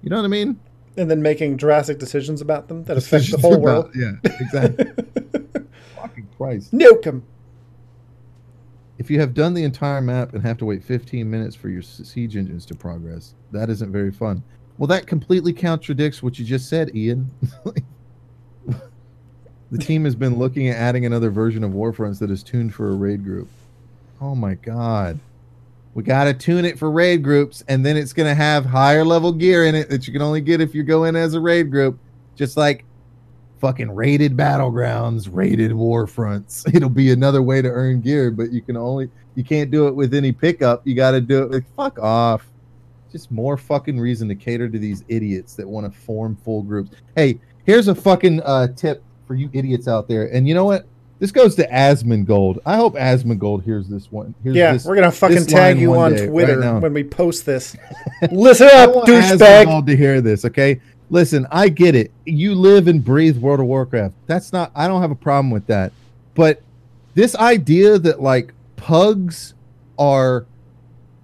You 0.02 0.10
know 0.10 0.16
what 0.16 0.24
I 0.24 0.28
mean? 0.28 0.58
And 0.96 1.10
then 1.10 1.22
making 1.22 1.56
drastic 1.56 1.98
decisions 1.98 2.40
about 2.40 2.68
them 2.68 2.84
that 2.84 2.96
affect 2.96 3.30
the 3.30 3.38
whole 3.38 3.54
about- 3.54 3.62
world. 3.62 3.90
Yeah, 3.94 4.12
exactly. 4.40 4.84
Fucking 5.96 6.28
Christ. 6.36 6.72
Nuke 6.72 7.04
him. 7.04 7.22
If 8.98 9.10
you 9.10 9.18
have 9.20 9.32
done 9.34 9.54
the 9.54 9.64
entire 9.64 10.00
map 10.00 10.34
and 10.34 10.42
have 10.42 10.58
to 10.58 10.64
wait 10.64 10.84
15 10.84 11.28
minutes 11.28 11.56
for 11.56 11.68
your 11.68 11.82
siege 11.82 12.36
engines 12.36 12.66
to 12.66 12.74
progress, 12.74 13.34
that 13.50 13.70
isn't 13.70 13.90
very 13.90 14.12
fun. 14.12 14.42
Well, 14.78 14.86
that 14.88 15.06
completely 15.06 15.52
contradicts 15.52 16.22
what 16.22 16.38
you 16.38 16.44
just 16.44 16.68
said, 16.68 16.94
Ian. 16.94 17.30
The 19.70 19.78
team 19.78 20.04
has 20.04 20.14
been 20.14 20.36
looking 20.36 20.68
at 20.68 20.76
adding 20.76 21.06
another 21.06 21.30
version 21.30 21.64
of 21.64 21.70
Warfronts 21.72 22.18
that 22.18 22.30
is 22.30 22.42
tuned 22.42 22.74
for 22.74 22.90
a 22.90 22.94
raid 22.94 23.24
group. 23.24 23.48
Oh 24.20 24.34
my 24.34 24.52
god. 24.52 25.18
We 25.94 26.02
got 26.02 26.24
to 26.24 26.34
tune 26.34 26.64
it 26.64 26.78
for 26.78 26.90
raid 26.90 27.22
groups, 27.22 27.62
and 27.68 27.84
then 27.84 27.96
it's 27.96 28.12
going 28.12 28.28
to 28.28 28.34
have 28.34 28.64
higher 28.64 29.04
level 29.04 29.32
gear 29.32 29.66
in 29.66 29.74
it 29.74 29.90
that 29.90 30.06
you 30.06 30.12
can 30.12 30.22
only 30.22 30.40
get 30.40 30.60
if 30.60 30.74
you 30.74 30.82
go 30.82 31.04
in 31.04 31.16
as 31.16 31.34
a 31.34 31.40
raid 31.40 31.70
group. 31.70 31.98
Just 32.34 32.56
like 32.56 32.84
fucking 33.60 33.94
rated 33.94 34.36
battlegrounds, 34.36 35.28
rated 35.30 35.72
war 35.72 36.06
fronts. 36.06 36.64
It'll 36.74 36.88
be 36.88 37.12
another 37.12 37.42
way 37.42 37.60
to 37.60 37.68
earn 37.68 38.00
gear, 38.00 38.30
but 38.30 38.52
you 38.52 38.62
can 38.62 38.76
only 38.76 39.10
you 39.34 39.44
can't 39.44 39.70
do 39.70 39.86
it 39.86 39.94
with 39.94 40.14
any 40.14 40.32
pickup. 40.32 40.86
You 40.86 40.94
got 40.94 41.12
to 41.12 41.20
do 41.20 41.42
it 41.42 41.50
with 41.50 41.64
fuck 41.76 41.98
off. 41.98 42.46
Just 43.10 43.30
more 43.30 43.58
fucking 43.58 44.00
reason 44.00 44.28
to 44.28 44.34
cater 44.34 44.68
to 44.68 44.78
these 44.78 45.04
idiots 45.08 45.54
that 45.56 45.68
want 45.68 45.90
to 45.90 45.98
form 46.00 46.36
full 46.36 46.62
groups. 46.62 46.90
Hey, 47.14 47.38
here's 47.64 47.88
a 47.88 47.94
fucking 47.94 48.40
uh, 48.42 48.68
tip 48.68 49.02
for 49.26 49.34
you 49.34 49.50
idiots 49.52 49.86
out 49.86 50.08
there. 50.08 50.26
And 50.34 50.48
you 50.48 50.54
know 50.54 50.64
what? 50.64 50.86
This 51.22 51.30
goes 51.30 51.54
to 51.54 51.68
Asmongold. 51.68 52.58
I 52.66 52.74
hope 52.74 52.94
Asmongold 52.94 53.62
hears 53.62 53.86
this 53.86 54.10
one. 54.10 54.34
Hears 54.42 54.56
yeah, 54.56 54.72
this, 54.72 54.84
we're 54.84 54.96
gonna 54.96 55.12
fucking 55.12 55.46
tag 55.46 55.78
you 55.78 55.94
on 55.94 56.16
Twitter 56.16 56.58
right 56.58 56.82
when 56.82 56.92
we 56.92 57.04
post 57.04 57.46
this. 57.46 57.76
Listen 58.32 58.68
up, 58.72 58.90
douchebag. 59.06 59.86
to 59.86 59.96
hear 59.96 60.20
this, 60.20 60.44
okay? 60.44 60.80
Listen, 61.10 61.46
I 61.52 61.68
get 61.68 61.94
it. 61.94 62.10
You 62.26 62.56
live 62.56 62.88
and 62.88 63.04
breathe 63.04 63.36
World 63.36 63.60
of 63.60 63.66
Warcraft. 63.66 64.16
That's 64.26 64.52
not. 64.52 64.72
I 64.74 64.88
don't 64.88 65.00
have 65.00 65.12
a 65.12 65.14
problem 65.14 65.52
with 65.52 65.64
that. 65.68 65.92
But 66.34 66.60
this 67.14 67.36
idea 67.36 68.00
that 68.00 68.20
like 68.20 68.52
pugs 68.74 69.54
are 70.00 70.44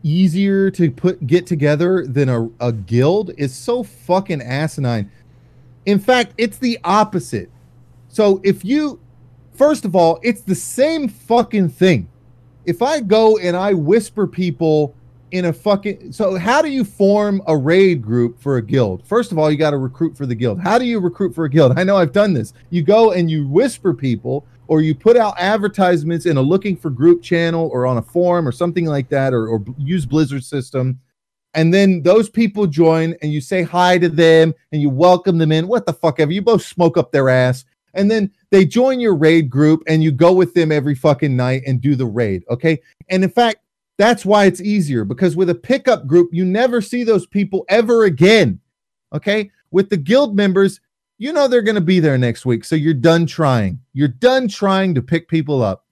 easier 0.04 0.70
to 0.70 0.92
put 0.92 1.26
get 1.26 1.44
together 1.44 2.06
than 2.06 2.28
a, 2.28 2.48
a 2.60 2.70
guild 2.70 3.32
is 3.36 3.52
so 3.52 3.82
fucking 3.82 4.42
asinine. 4.42 5.10
In 5.86 5.98
fact, 5.98 6.34
it's 6.38 6.58
the 6.58 6.78
opposite. 6.84 7.50
So 8.06 8.40
if 8.44 8.64
you 8.64 9.00
First 9.58 9.84
of 9.84 9.96
all, 9.96 10.20
it's 10.22 10.42
the 10.42 10.54
same 10.54 11.08
fucking 11.08 11.70
thing. 11.70 12.08
If 12.64 12.80
I 12.80 13.00
go 13.00 13.38
and 13.38 13.56
I 13.56 13.74
whisper 13.74 14.24
people 14.28 14.94
in 15.32 15.46
a 15.46 15.52
fucking 15.52 16.12
so 16.12 16.36
how 16.36 16.62
do 16.62 16.68
you 16.70 16.84
form 16.84 17.42
a 17.48 17.56
raid 17.56 18.00
group 18.00 18.40
for 18.40 18.58
a 18.58 18.62
guild? 18.62 19.04
First 19.04 19.32
of 19.32 19.38
all, 19.38 19.50
you 19.50 19.58
got 19.58 19.72
to 19.72 19.78
recruit 19.78 20.16
for 20.16 20.26
the 20.26 20.34
guild. 20.36 20.60
How 20.60 20.78
do 20.78 20.84
you 20.84 21.00
recruit 21.00 21.34
for 21.34 21.44
a 21.44 21.50
guild? 21.50 21.76
I 21.76 21.82
know 21.82 21.96
I've 21.96 22.12
done 22.12 22.34
this. 22.34 22.52
You 22.70 22.82
go 22.82 23.10
and 23.10 23.28
you 23.28 23.48
whisper 23.48 23.92
people 23.92 24.46
or 24.68 24.80
you 24.80 24.94
put 24.94 25.16
out 25.16 25.34
advertisements 25.38 26.26
in 26.26 26.36
a 26.36 26.42
looking 26.42 26.76
for 26.76 26.88
group 26.88 27.20
channel 27.20 27.68
or 27.72 27.84
on 27.84 27.98
a 27.98 28.02
forum 28.02 28.46
or 28.46 28.52
something 28.52 28.84
like 28.84 29.08
that 29.08 29.34
or, 29.34 29.48
or 29.48 29.64
use 29.76 30.06
Blizzard 30.06 30.44
system 30.44 31.00
and 31.54 31.74
then 31.74 32.02
those 32.02 32.28
people 32.28 32.66
join 32.66 33.16
and 33.22 33.32
you 33.32 33.40
say 33.40 33.62
hi 33.62 33.98
to 33.98 34.08
them 34.08 34.54
and 34.70 34.80
you 34.80 34.88
welcome 34.88 35.38
them 35.38 35.50
in 35.50 35.66
what 35.66 35.86
the 35.86 35.92
fuck 35.92 36.20
ever 36.20 36.30
you 36.30 36.42
both 36.42 36.62
smoke 36.62 36.96
up 36.96 37.10
their 37.10 37.28
ass 37.28 37.64
and 37.94 38.10
then 38.10 38.30
they 38.50 38.64
join 38.64 39.00
your 39.00 39.14
raid 39.14 39.50
group 39.50 39.82
and 39.86 40.02
you 40.02 40.12
go 40.12 40.32
with 40.32 40.54
them 40.54 40.72
every 40.72 40.94
fucking 40.94 41.36
night 41.36 41.62
and 41.66 41.80
do 41.80 41.94
the 41.94 42.06
raid. 42.06 42.44
Okay. 42.50 42.80
And 43.08 43.24
in 43.24 43.30
fact, 43.30 43.58
that's 43.96 44.24
why 44.24 44.44
it's 44.44 44.60
easier 44.60 45.04
because 45.04 45.36
with 45.36 45.50
a 45.50 45.54
pickup 45.54 46.06
group, 46.06 46.30
you 46.32 46.44
never 46.44 46.80
see 46.80 47.04
those 47.04 47.26
people 47.26 47.64
ever 47.68 48.04
again. 48.04 48.60
Okay. 49.12 49.50
With 49.70 49.90
the 49.90 49.96
guild 49.96 50.36
members, 50.36 50.80
you 51.18 51.32
know 51.32 51.48
they're 51.48 51.62
going 51.62 51.74
to 51.74 51.80
be 51.80 52.00
there 52.00 52.16
next 52.16 52.46
week. 52.46 52.64
So 52.64 52.76
you're 52.76 52.94
done 52.94 53.26
trying. 53.26 53.80
You're 53.92 54.08
done 54.08 54.48
trying 54.48 54.94
to 54.94 55.02
pick 55.02 55.28
people 55.28 55.62
up. 55.62 55.84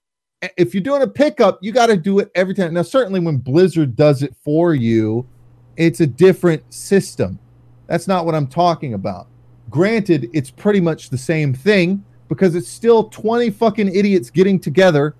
If 0.55 0.73
you're 0.73 0.83
doing 0.83 1.01
a 1.01 1.07
pickup, 1.07 1.59
you 1.61 1.71
got 1.71 1.87
to 1.87 1.97
do 1.97 2.19
it 2.19 2.31
every 2.35 2.53
time. 2.53 2.73
Now, 2.73 2.83
certainly 2.83 3.19
when 3.19 3.37
Blizzard 3.37 3.95
does 3.95 4.23
it 4.23 4.35
for 4.41 4.73
you, 4.73 5.27
it's 5.75 5.99
a 5.99 6.07
different 6.07 6.73
system. 6.73 7.39
That's 7.87 8.07
not 8.07 8.25
what 8.25 8.35
I'm 8.35 8.47
talking 8.47 8.93
about. 8.93 9.27
Granted, 9.69 10.29
it's 10.33 10.49
pretty 10.49 10.79
much 10.79 11.09
the 11.09 11.17
same 11.17 11.53
thing 11.53 12.03
because 12.27 12.55
it's 12.55 12.67
still 12.67 13.05
20 13.05 13.49
fucking 13.51 13.93
idiots 13.93 14.29
getting 14.29 14.59
together 14.59 15.15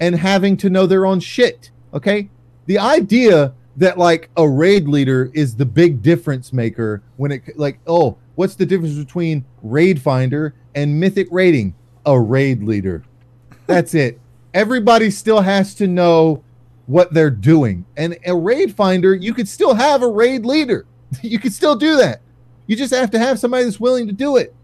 and 0.00 0.14
having 0.14 0.56
to 0.58 0.70
know 0.70 0.86
their 0.86 1.06
own 1.06 1.20
shit. 1.20 1.70
Okay. 1.94 2.28
The 2.66 2.78
idea 2.78 3.54
that 3.76 3.98
like 3.98 4.30
a 4.36 4.48
raid 4.48 4.88
leader 4.88 5.30
is 5.34 5.54
the 5.54 5.66
big 5.66 6.02
difference 6.02 6.52
maker 6.52 7.02
when 7.16 7.30
it 7.30 7.58
like, 7.58 7.78
oh, 7.86 8.16
what's 8.34 8.54
the 8.54 8.66
difference 8.66 8.96
between 8.96 9.44
raid 9.62 10.00
finder 10.00 10.54
and 10.74 10.98
mythic 10.98 11.28
raiding? 11.30 11.74
A 12.06 12.18
raid 12.18 12.62
leader. 12.62 13.02
That's 13.66 13.94
it. 13.94 14.20
Everybody 14.54 15.10
still 15.10 15.40
has 15.40 15.74
to 15.76 15.86
know 15.86 16.42
what 16.86 17.12
they're 17.12 17.30
doing. 17.30 17.84
And 17.96 18.16
a 18.24 18.34
raid 18.34 18.74
finder, 18.74 19.14
you 19.14 19.34
could 19.34 19.48
still 19.48 19.74
have 19.74 20.02
a 20.02 20.08
raid 20.08 20.44
leader. 20.44 20.86
You 21.22 21.38
could 21.38 21.52
still 21.52 21.76
do 21.76 21.96
that. 21.98 22.20
You 22.66 22.76
just 22.76 22.94
have 22.94 23.10
to 23.12 23.18
have 23.18 23.38
somebody 23.38 23.64
that's 23.64 23.80
willing 23.80 24.06
to 24.06 24.12
do 24.12 24.36
it. 24.36 24.54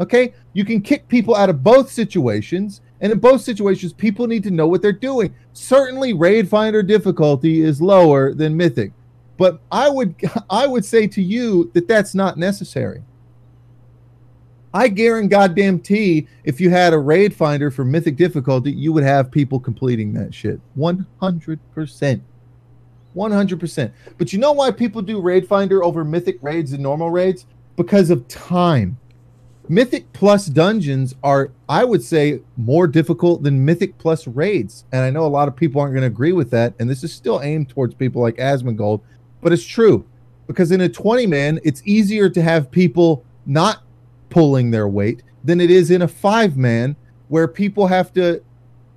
Okay? 0.00 0.34
You 0.52 0.64
can 0.64 0.80
kick 0.80 1.08
people 1.08 1.34
out 1.34 1.50
of 1.50 1.62
both 1.62 1.90
situations, 1.90 2.80
and 3.00 3.12
in 3.12 3.18
both 3.18 3.42
situations, 3.42 3.92
people 3.92 4.26
need 4.26 4.42
to 4.44 4.50
know 4.50 4.68
what 4.68 4.82
they're 4.82 4.92
doing. 4.92 5.34
Certainly, 5.52 6.14
raid 6.14 6.48
finder 6.48 6.82
difficulty 6.82 7.62
is 7.62 7.82
lower 7.82 8.32
than 8.32 8.56
mythic, 8.56 8.92
but 9.36 9.60
I 9.70 9.88
would 9.88 10.14
I 10.50 10.66
would 10.66 10.84
say 10.84 11.06
to 11.08 11.22
you 11.22 11.70
that 11.74 11.88
that's 11.88 12.14
not 12.14 12.38
necessary. 12.38 13.02
I 14.74 14.88
guarantee 14.88 15.28
goddamn 15.28 15.80
T 15.80 16.26
if 16.44 16.60
you 16.60 16.70
had 16.70 16.94
a 16.94 16.98
raid 16.98 17.34
finder 17.34 17.70
for 17.70 17.84
mythic 17.84 18.16
difficulty, 18.16 18.72
you 18.72 18.92
would 18.92 19.04
have 19.04 19.30
people 19.30 19.60
completing 19.60 20.14
that 20.14 20.32
shit. 20.32 20.60
100%. 20.78 22.20
100%. 23.16 23.92
But 24.18 24.32
you 24.32 24.38
know 24.38 24.52
why 24.52 24.70
people 24.70 25.02
do 25.02 25.20
raid 25.20 25.46
finder 25.46 25.82
over 25.84 26.04
mythic 26.04 26.38
raids 26.42 26.72
and 26.72 26.82
normal 26.82 27.10
raids? 27.10 27.46
Because 27.76 28.10
of 28.10 28.26
time. 28.28 28.98
Mythic 29.68 30.12
plus 30.12 30.46
dungeons 30.46 31.14
are, 31.22 31.52
I 31.68 31.84
would 31.84 32.02
say, 32.02 32.40
more 32.56 32.86
difficult 32.86 33.42
than 33.42 33.64
Mythic 33.64 33.96
plus 33.96 34.26
raids. 34.26 34.84
And 34.92 35.02
I 35.02 35.10
know 35.10 35.24
a 35.24 35.28
lot 35.28 35.48
of 35.48 35.54
people 35.54 35.80
aren't 35.80 35.94
going 35.94 36.02
to 36.02 36.08
agree 36.08 36.32
with 36.32 36.50
that. 36.50 36.74
And 36.78 36.90
this 36.90 37.04
is 37.04 37.12
still 37.12 37.40
aimed 37.42 37.68
towards 37.68 37.94
people 37.94 38.20
like 38.20 38.36
Asmongold, 38.36 39.00
but 39.40 39.52
it's 39.52 39.64
true. 39.64 40.04
Because 40.46 40.72
in 40.72 40.80
a 40.80 40.88
20 40.88 41.26
man, 41.26 41.60
it's 41.64 41.80
easier 41.84 42.28
to 42.28 42.42
have 42.42 42.70
people 42.70 43.24
not 43.46 43.82
pulling 44.30 44.70
their 44.70 44.88
weight 44.88 45.22
than 45.44 45.60
it 45.60 45.70
is 45.70 45.90
in 45.90 46.02
a 46.02 46.08
five 46.08 46.56
man 46.56 46.96
where 47.28 47.46
people 47.46 47.86
have 47.86 48.12
to 48.14 48.42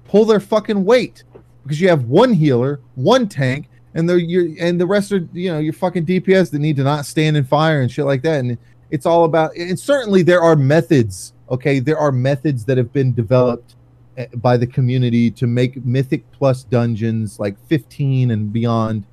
pull 0.05 0.25
their 0.25 0.39
fucking 0.39 0.83
weight 0.83 1.23
because 1.63 1.79
you 1.79 1.89
have 1.89 2.05
one 2.05 2.33
healer, 2.33 2.79
one 2.95 3.27
tank, 3.27 3.69
and 3.95 4.07
the 4.07 4.21
you 4.21 4.55
and 4.59 4.79
the 4.79 4.85
rest 4.85 5.11
are 5.11 5.27
you 5.33 5.51
know 5.51 5.57
your 5.57 5.73
fucking 5.73 6.05
DPS 6.05 6.51
that 6.51 6.59
need 6.59 6.75
to 6.75 6.83
not 6.83 7.05
stand 7.05 7.35
in 7.37 7.43
fire 7.43 7.81
and 7.81 7.91
shit 7.91 8.05
like 8.05 8.21
that. 8.21 8.41
And 8.41 8.57
it's 8.91 9.05
all 9.05 9.23
about 9.23 9.55
and 9.55 9.79
certainly 9.79 10.21
there 10.21 10.41
are 10.41 10.55
methods 10.55 11.33
okay? 11.49 11.79
There 11.79 11.97
are 11.97 12.11
methods 12.11 12.65
that 12.65 12.77
have 12.77 12.91
been 12.91 13.13
developed 13.13 13.75
eh, 14.17 14.27
by 14.35 14.57
the 14.57 14.67
community 14.67 15.31
to 15.31 15.47
make 15.47 15.83
mythic 15.85 16.29
plus 16.31 16.63
dungeons 16.63 17.39
like 17.39 17.55
15 17.67 18.31
and 18.31 18.51
beyond 18.51 19.03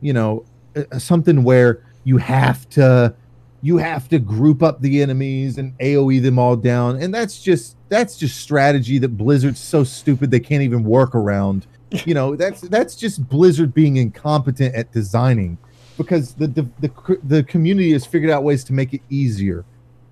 you 0.00 0.12
know 0.12 0.44
eh, 0.76 0.84
eh, 0.92 0.98
something 0.98 1.42
where 1.42 1.82
you 2.04 2.16
have 2.18 2.68
to 2.70 3.14
you 3.60 3.76
have 3.76 4.08
to 4.08 4.20
group 4.20 4.62
up 4.62 4.80
the 4.80 5.02
enemies 5.02 5.58
and 5.58 5.76
aoe 5.78 6.22
them 6.22 6.38
all 6.38 6.54
down. 6.54 6.96
And 7.02 7.12
that's 7.12 7.42
just 7.42 7.76
that's 7.88 8.16
just 8.16 8.40
strategy 8.40 8.98
that 8.98 9.16
blizzard's 9.16 9.58
so 9.58 9.84
stupid 9.84 10.30
they 10.30 10.40
can't 10.40 10.62
even 10.62 10.84
work 10.84 11.14
around 11.14 11.66
you 11.90 12.14
know 12.14 12.36
that's 12.36 12.60
that's 12.62 12.96
just 12.96 13.26
blizzard 13.28 13.72
being 13.72 13.96
incompetent 13.96 14.74
at 14.74 14.92
designing 14.92 15.56
because 15.96 16.34
the, 16.34 16.46
the 16.46 16.68
the 16.80 17.18
the 17.24 17.42
community 17.44 17.92
has 17.92 18.06
figured 18.06 18.30
out 18.30 18.44
ways 18.44 18.64
to 18.64 18.72
make 18.72 18.94
it 18.94 19.02
easier. 19.10 19.64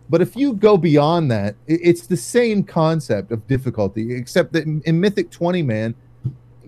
But 0.09 0.23
if 0.23 0.37
you 0.37 0.55
go 0.55 0.77
beyond 0.77 1.31
that, 1.33 1.57
it's 1.67 2.07
the 2.07 2.17
same 2.17 2.63
concept 2.63 3.33
of 3.33 3.47
difficulty, 3.49 4.15
except 4.15 4.53
that 4.53 4.65
in, 4.65 5.01
Mythic 5.01 5.31
20 5.31 5.63
man, 5.63 5.95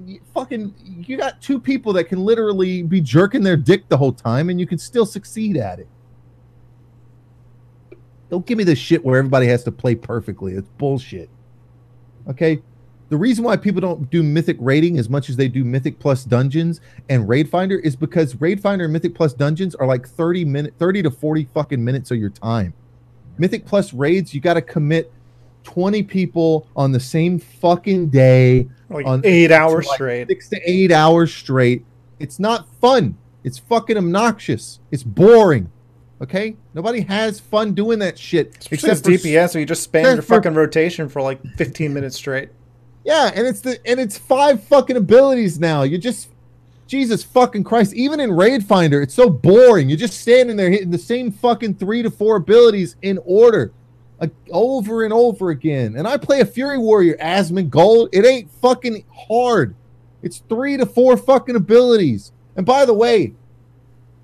you 0.05 0.21
fucking 0.35 0.75
you 0.85 1.17
got 1.17 1.41
two 1.41 1.61
people 1.61 1.93
that 1.93 2.05
can 2.05 2.25
literally 2.25 2.83
be 2.83 3.01
jerking 3.01 3.43
their 3.43 3.57
dick 3.57 3.89
the 3.89 3.97
whole 3.97 4.13
time 4.13 4.51
and 4.51 4.59
you 4.59 4.67
can 4.67 4.79
still 4.79 5.07
succeed 5.07 5.57
at 5.57 5.79
it. 5.79 5.89
Don't 8.29 8.45
give 8.45 8.59
me 8.59 8.65
this 8.65 8.79
shit 8.79 9.05
where 9.05 9.19
everybody 9.19 9.47
has 9.47 9.65
to 9.65 9.73
play 9.73 9.95
perfectly. 9.95 10.55
It's 10.55 10.69
bullshit. 10.77 11.31
Okay? 12.29 12.61
The 13.09 13.17
reason 13.17 13.43
why 13.43 13.57
people 13.57 13.81
don't 13.81 14.11
do 14.11 14.23
Mythic 14.23 14.59
raiding 14.61 14.99
as 14.99 15.09
much 15.09 15.31
as 15.31 15.37
they 15.37 15.49
do 15.49 15.65
Mythic 15.65 15.99
Plus 15.99 16.25
dungeons 16.25 16.81
and 17.09 17.27
Raid 17.29 17.49
Finder 17.49 17.79
is 17.79 17.97
because 17.97 18.39
Raid 18.41 18.61
Finder 18.61 18.85
and 18.85 18.93
Mythic 18.93 19.15
Plus 19.15 19.33
dungeons 19.33 19.75
are 19.75 19.87
like 19.87 20.07
30 20.07 20.45
minute 20.45 20.75
30 20.79 21.05
to 21.05 21.11
40 21.11 21.45
fucking 21.55 21.83
minutes 21.83 22.11
of 22.11 22.19
your 22.19 22.31
time. 22.31 22.75
Mythic 23.39 23.65
Plus 23.65 23.95
raids, 23.95 24.35
you 24.35 24.41
got 24.41 24.55
to 24.55 24.63
commit 24.63 25.11
20 25.65 26.03
people 26.03 26.67
on 26.77 26.93
the 26.93 27.01
same 27.01 27.39
fucking 27.39 28.09
day 28.09 28.69
like 28.91 29.07
on 29.07 29.23
8 29.25 29.53
hours 29.53 29.87
like 29.87 29.95
straight. 29.95 30.29
6 30.29 30.49
to 30.51 30.71
8 30.71 30.93
hours 30.93 31.35
straight. 31.35 31.85
It's 32.19 32.39
not 32.39 32.69
fun. 32.75 33.17
It's 33.45 33.59
fucking 33.59 33.97
obnoxious. 33.97 34.81
It's 34.91 35.03
boring. 35.03 35.71
Okay, 36.21 36.57
nobody 36.75 37.03
has 37.03 37.39
fun 37.39 37.75
doing 37.75 38.01
that 38.01 38.19
shit. 38.19 38.57
Especially 38.59 38.91
except 38.91 39.07
DPS, 39.07 39.51
so 39.51 39.59
you 39.61 39.67
just 39.67 39.91
spam 39.91 40.15
your 40.15 40.23
fucking 40.23 40.55
rotation 40.55 41.09
for 41.09 41.23
like 41.23 41.41
15 41.57 41.95
minutes 41.95 42.17
straight. 42.17 42.51
Yeah, 43.09 43.33
and 43.35 43.47
it's 43.47 43.63
the 43.63 43.81
and 43.87 43.99
it's 43.99 44.19
five 44.19 44.63
fucking 44.65 44.97
abilities 44.99 45.59
now. 45.59 45.83
You 45.83 45.97
just 45.97 46.29
Jesus 46.87 47.25
fucking 47.25 47.65
Christ. 47.65 47.95
Even 47.95 48.21
in 48.21 48.31
Raid 48.31 48.67
Finder, 48.67 49.01
it's 49.01 49.15
so 49.15 49.31
boring. 49.31 49.89
You're 49.89 49.97
just 49.97 50.21
standing 50.21 50.57
there 50.59 50.69
hitting 50.69 50.91
the 50.91 50.99
same 50.99 51.33
fucking 51.33 51.77
three 51.77 52.03
to 52.03 52.11
four 52.11 52.37
abilities 52.37 52.97
in 53.01 53.19
order. 53.25 53.73
uh, 54.21 54.27
over 54.51 55.05
and 55.05 55.13
over 55.13 55.51
again. 55.51 55.97
And 55.97 56.07
I 56.07 56.19
play 56.19 56.41
a 56.41 56.45
Fury 56.45 56.77
Warrior 56.77 57.17
Asmongold. 57.17 58.11
It 58.13 58.27
ain't 58.27 58.51
fucking 58.61 59.05
hard. 59.29 59.75
It's 60.23 60.43
three 60.49 60.77
to 60.77 60.85
four 60.85 61.17
fucking 61.17 61.57
abilities. 61.57 62.33
And 62.57 62.67
by 62.67 62.85
the 62.85 62.95
way, 62.95 63.33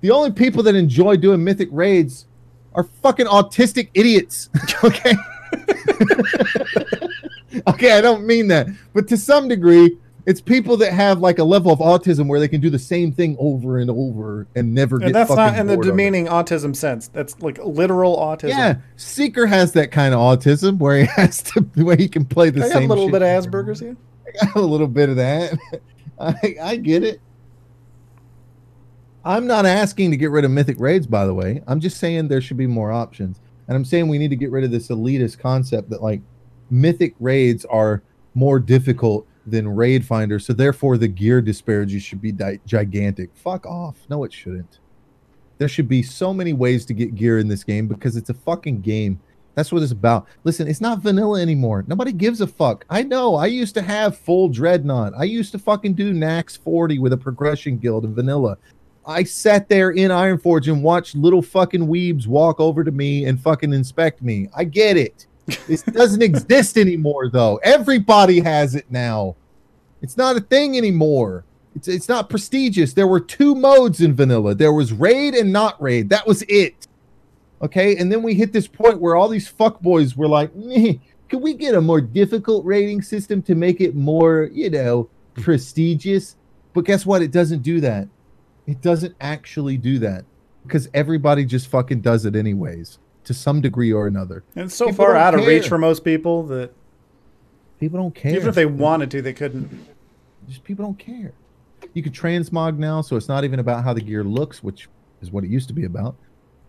the 0.01 0.11
only 0.11 0.31
people 0.31 0.61
that 0.63 0.75
enjoy 0.75 1.17
doing 1.17 1.43
mythic 1.43 1.69
raids 1.71 2.27
are 2.73 2.83
fucking 3.01 3.25
autistic 3.25 3.89
idiots. 3.95 4.49
okay. 4.83 5.15
okay, 7.67 7.91
I 7.97 8.01
don't 8.01 8.25
mean 8.25 8.47
that. 8.49 8.67
But 8.93 9.07
to 9.09 9.17
some 9.17 9.47
degree, 9.47 9.97
it's 10.25 10.41
people 10.41 10.75
that 10.77 10.91
have 10.91 11.19
like 11.19 11.37
a 11.37 11.43
level 11.43 11.71
of 11.71 11.79
autism 11.79 12.27
where 12.27 12.39
they 12.39 12.47
can 12.47 12.59
do 12.59 12.69
the 12.69 12.79
same 12.79 13.11
thing 13.11 13.35
over 13.39 13.77
and 13.77 13.89
over 13.91 14.47
and 14.55 14.73
never 14.73 14.97
get 14.97 15.07
And 15.07 15.15
that's 15.15 15.29
not 15.29 15.57
in 15.57 15.67
the 15.67 15.75
bored 15.75 15.85
of 15.85 15.89
it. 15.89 15.91
demeaning 15.91 16.25
autism 16.25 16.75
sense. 16.75 17.07
That's 17.09 17.39
like 17.41 17.59
literal 17.63 18.17
autism. 18.17 18.49
Yeah, 18.49 18.75
Seeker 18.95 19.45
has 19.45 19.73
that 19.73 19.91
kind 19.91 20.13
of 20.13 20.19
autism 20.19 20.79
where 20.79 20.97
he 20.99 21.05
has 21.15 21.43
to 21.43 21.61
where 21.75 21.95
he 21.95 22.07
can 22.07 22.25
play 22.25 22.49
the 22.49 22.61
same. 22.61 22.69
I 22.69 22.73
got 22.73 22.79
same. 22.79 22.91
a 22.91 22.93
little 22.93 23.11
bit 23.11 23.21
of 23.21 23.27
Asperger's 23.27 23.79
here. 23.79 23.97
I 24.27 24.45
got 24.45 24.55
a 24.55 24.61
little 24.61 24.87
bit 24.87 25.09
of 25.09 25.15
that. 25.17 25.57
I, 26.19 26.55
I 26.61 26.75
get 26.77 27.03
it. 27.03 27.21
I'm 29.23 29.47
not 29.47 29.65
asking 29.65 30.11
to 30.11 30.17
get 30.17 30.29
rid 30.29 30.45
of 30.45 30.51
mythic 30.51 30.79
raids, 30.79 31.07
by 31.07 31.25
the 31.25 31.33
way. 31.33 31.63
I'm 31.67 31.79
just 31.79 31.97
saying 31.97 32.27
there 32.27 32.41
should 32.41 32.57
be 32.57 32.67
more 32.67 32.91
options, 32.91 33.39
and 33.67 33.75
I'm 33.75 33.85
saying 33.85 34.07
we 34.07 34.17
need 34.17 34.29
to 34.29 34.35
get 34.35 34.51
rid 34.51 34.63
of 34.63 34.71
this 34.71 34.87
elitist 34.87 35.39
concept 35.39 35.89
that 35.89 36.01
like 36.01 36.21
mythic 36.69 37.15
raids 37.19 37.65
are 37.65 38.01
more 38.33 38.59
difficult 38.59 39.27
than 39.45 39.67
raid 39.67 40.05
finders, 40.05 40.45
so 40.45 40.53
therefore 40.53 40.97
the 40.97 41.07
gear 41.07 41.41
disparity 41.41 41.99
should 41.99 42.21
be 42.21 42.31
di- 42.31 42.59
gigantic. 42.65 43.29
Fuck 43.35 43.65
off. 43.65 43.97
No, 44.09 44.23
it 44.23 44.33
shouldn't. 44.33 44.79
There 45.57 45.67
should 45.67 45.87
be 45.87 46.03
so 46.03 46.33
many 46.33 46.53
ways 46.53 46.85
to 46.85 46.93
get 46.93 47.15
gear 47.15 47.39
in 47.39 47.47
this 47.47 47.63
game 47.63 47.87
because 47.87 48.17
it's 48.17 48.29
a 48.29 48.33
fucking 48.33 48.81
game. 48.81 49.19
That's 49.53 49.71
what 49.71 49.81
it's 49.81 49.93
about. 49.93 50.27
Listen, 50.43 50.67
it's 50.67 50.81
not 50.81 50.99
vanilla 50.99 51.41
anymore. 51.41 51.85
Nobody 51.87 52.11
gives 52.11 52.41
a 52.41 52.47
fuck. 52.47 52.85
I 52.89 53.03
know. 53.03 53.35
I 53.35 53.45
used 53.45 53.73
to 53.75 53.81
have 53.81 54.17
full 54.17 54.49
dreadnought. 54.49 55.13
I 55.17 55.23
used 55.23 55.53
to 55.53 55.59
fucking 55.59 55.93
do 55.93 56.13
Naxx 56.13 56.57
40 56.57 56.99
with 56.99 57.13
a 57.13 57.17
progression 57.17 57.77
guild 57.77 58.03
in 58.03 58.13
vanilla. 58.13 58.57
I 59.07 59.23
sat 59.23 59.69
there 59.69 59.91
in 59.91 60.11
Ironforge 60.11 60.67
and 60.71 60.83
watched 60.83 61.15
little 61.15 61.41
fucking 61.41 61.87
weebs 61.87 62.27
walk 62.27 62.59
over 62.59 62.83
to 62.83 62.91
me 62.91 63.25
and 63.25 63.39
fucking 63.39 63.71
inspect 63.71 64.21
me. 64.21 64.49
I 64.55 64.65
get 64.65 64.97
it. 64.97 65.27
This 65.67 65.83
doesn't 65.83 66.23
exist 66.23 66.77
anymore, 66.77 67.29
though. 67.29 67.57
Everybody 67.63 68.39
has 68.39 68.75
it 68.75 68.89
now. 68.89 69.35
It's 70.01 70.17
not 70.17 70.37
a 70.37 70.41
thing 70.41 70.77
anymore. 70.77 71.45
It's 71.75 71.87
it's 71.87 72.09
not 72.09 72.29
prestigious. 72.29 72.93
There 72.93 73.07
were 73.07 73.19
two 73.19 73.53
modes 73.53 74.01
in 74.01 74.15
vanilla. 74.15 74.55
There 74.55 74.73
was 74.73 74.93
raid 74.93 75.35
and 75.35 75.51
not 75.51 75.81
raid. 75.81 76.09
That 76.09 76.25
was 76.25 76.41
it. 76.43 76.87
Okay, 77.61 77.97
and 77.97 78.11
then 78.11 78.23
we 78.23 78.33
hit 78.33 78.53
this 78.53 78.67
point 78.67 78.99
where 78.99 79.15
all 79.15 79.27
these 79.27 79.51
fuckboys 79.51 80.15
were 80.15 80.27
like, 80.27 80.53
"Can 80.53 81.41
we 81.41 81.53
get 81.53 81.75
a 81.75 81.81
more 81.81 82.01
difficult 82.01 82.65
rating 82.65 83.01
system 83.01 83.41
to 83.43 83.55
make 83.55 83.81
it 83.81 83.95
more, 83.95 84.49
you 84.53 84.69
know, 84.69 85.09
prestigious?" 85.33 86.35
But 86.73 86.85
guess 86.85 87.05
what? 87.05 87.21
It 87.21 87.31
doesn't 87.31 87.61
do 87.61 87.79
that. 87.81 88.07
It 88.67 88.81
doesn't 88.81 89.15
actually 89.21 89.77
do 89.77 89.99
that 89.99 90.25
because 90.63 90.89
everybody 90.93 91.45
just 91.45 91.67
fucking 91.67 92.01
does 92.01 92.25
it 92.25 92.35
anyways 92.35 92.99
to 93.25 93.33
some 93.33 93.61
degree 93.61 93.91
or 93.91 94.07
another. 94.07 94.43
And 94.55 94.65
it's 94.65 94.75
so 94.75 94.85
People 94.87 95.05
far 95.05 95.15
out 95.15 95.33
of 95.35 95.45
reach 95.45 95.67
for 95.67 95.77
most 95.77 96.03
people 96.03 96.43
that 96.47 96.71
People 97.79 97.99
don't 97.99 98.15
care. 98.15 98.33
even 98.35 98.47
if 98.47 98.55
they 98.55 98.65
wanted 98.65 99.11
to, 99.11 99.21
they 99.21 99.33
couldn't. 99.33 99.85
just 100.47 100.63
people 100.63 100.85
don't 100.85 100.97
care. 100.99 101.33
You 101.93 102.01
could 102.01 102.13
transmog 102.13 102.77
now, 102.77 103.01
so 103.01 103.15
it's 103.15 103.27
not 103.27 103.43
even 103.43 103.59
about 103.59 103.83
how 103.83 103.93
the 103.93 104.01
gear 104.01 104.23
looks, 104.23 104.63
which 104.63 104.87
is 105.21 105.31
what 105.31 105.43
it 105.43 105.49
used 105.49 105.67
to 105.67 105.73
be 105.73 105.83
about. 105.85 106.15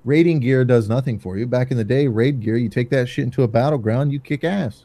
Raiding 0.04 0.40
gear 0.40 0.64
does 0.64 0.88
nothing 0.88 1.18
for 1.18 1.36
you. 1.36 1.46
Back 1.46 1.70
in 1.70 1.76
the 1.76 1.84
day, 1.84 2.06
raid 2.06 2.40
gear, 2.40 2.56
you 2.56 2.68
take 2.68 2.90
that 2.90 3.08
shit 3.08 3.24
into 3.24 3.42
a 3.42 3.48
battleground, 3.48 4.12
you 4.12 4.20
kick 4.20 4.44
ass. 4.44 4.84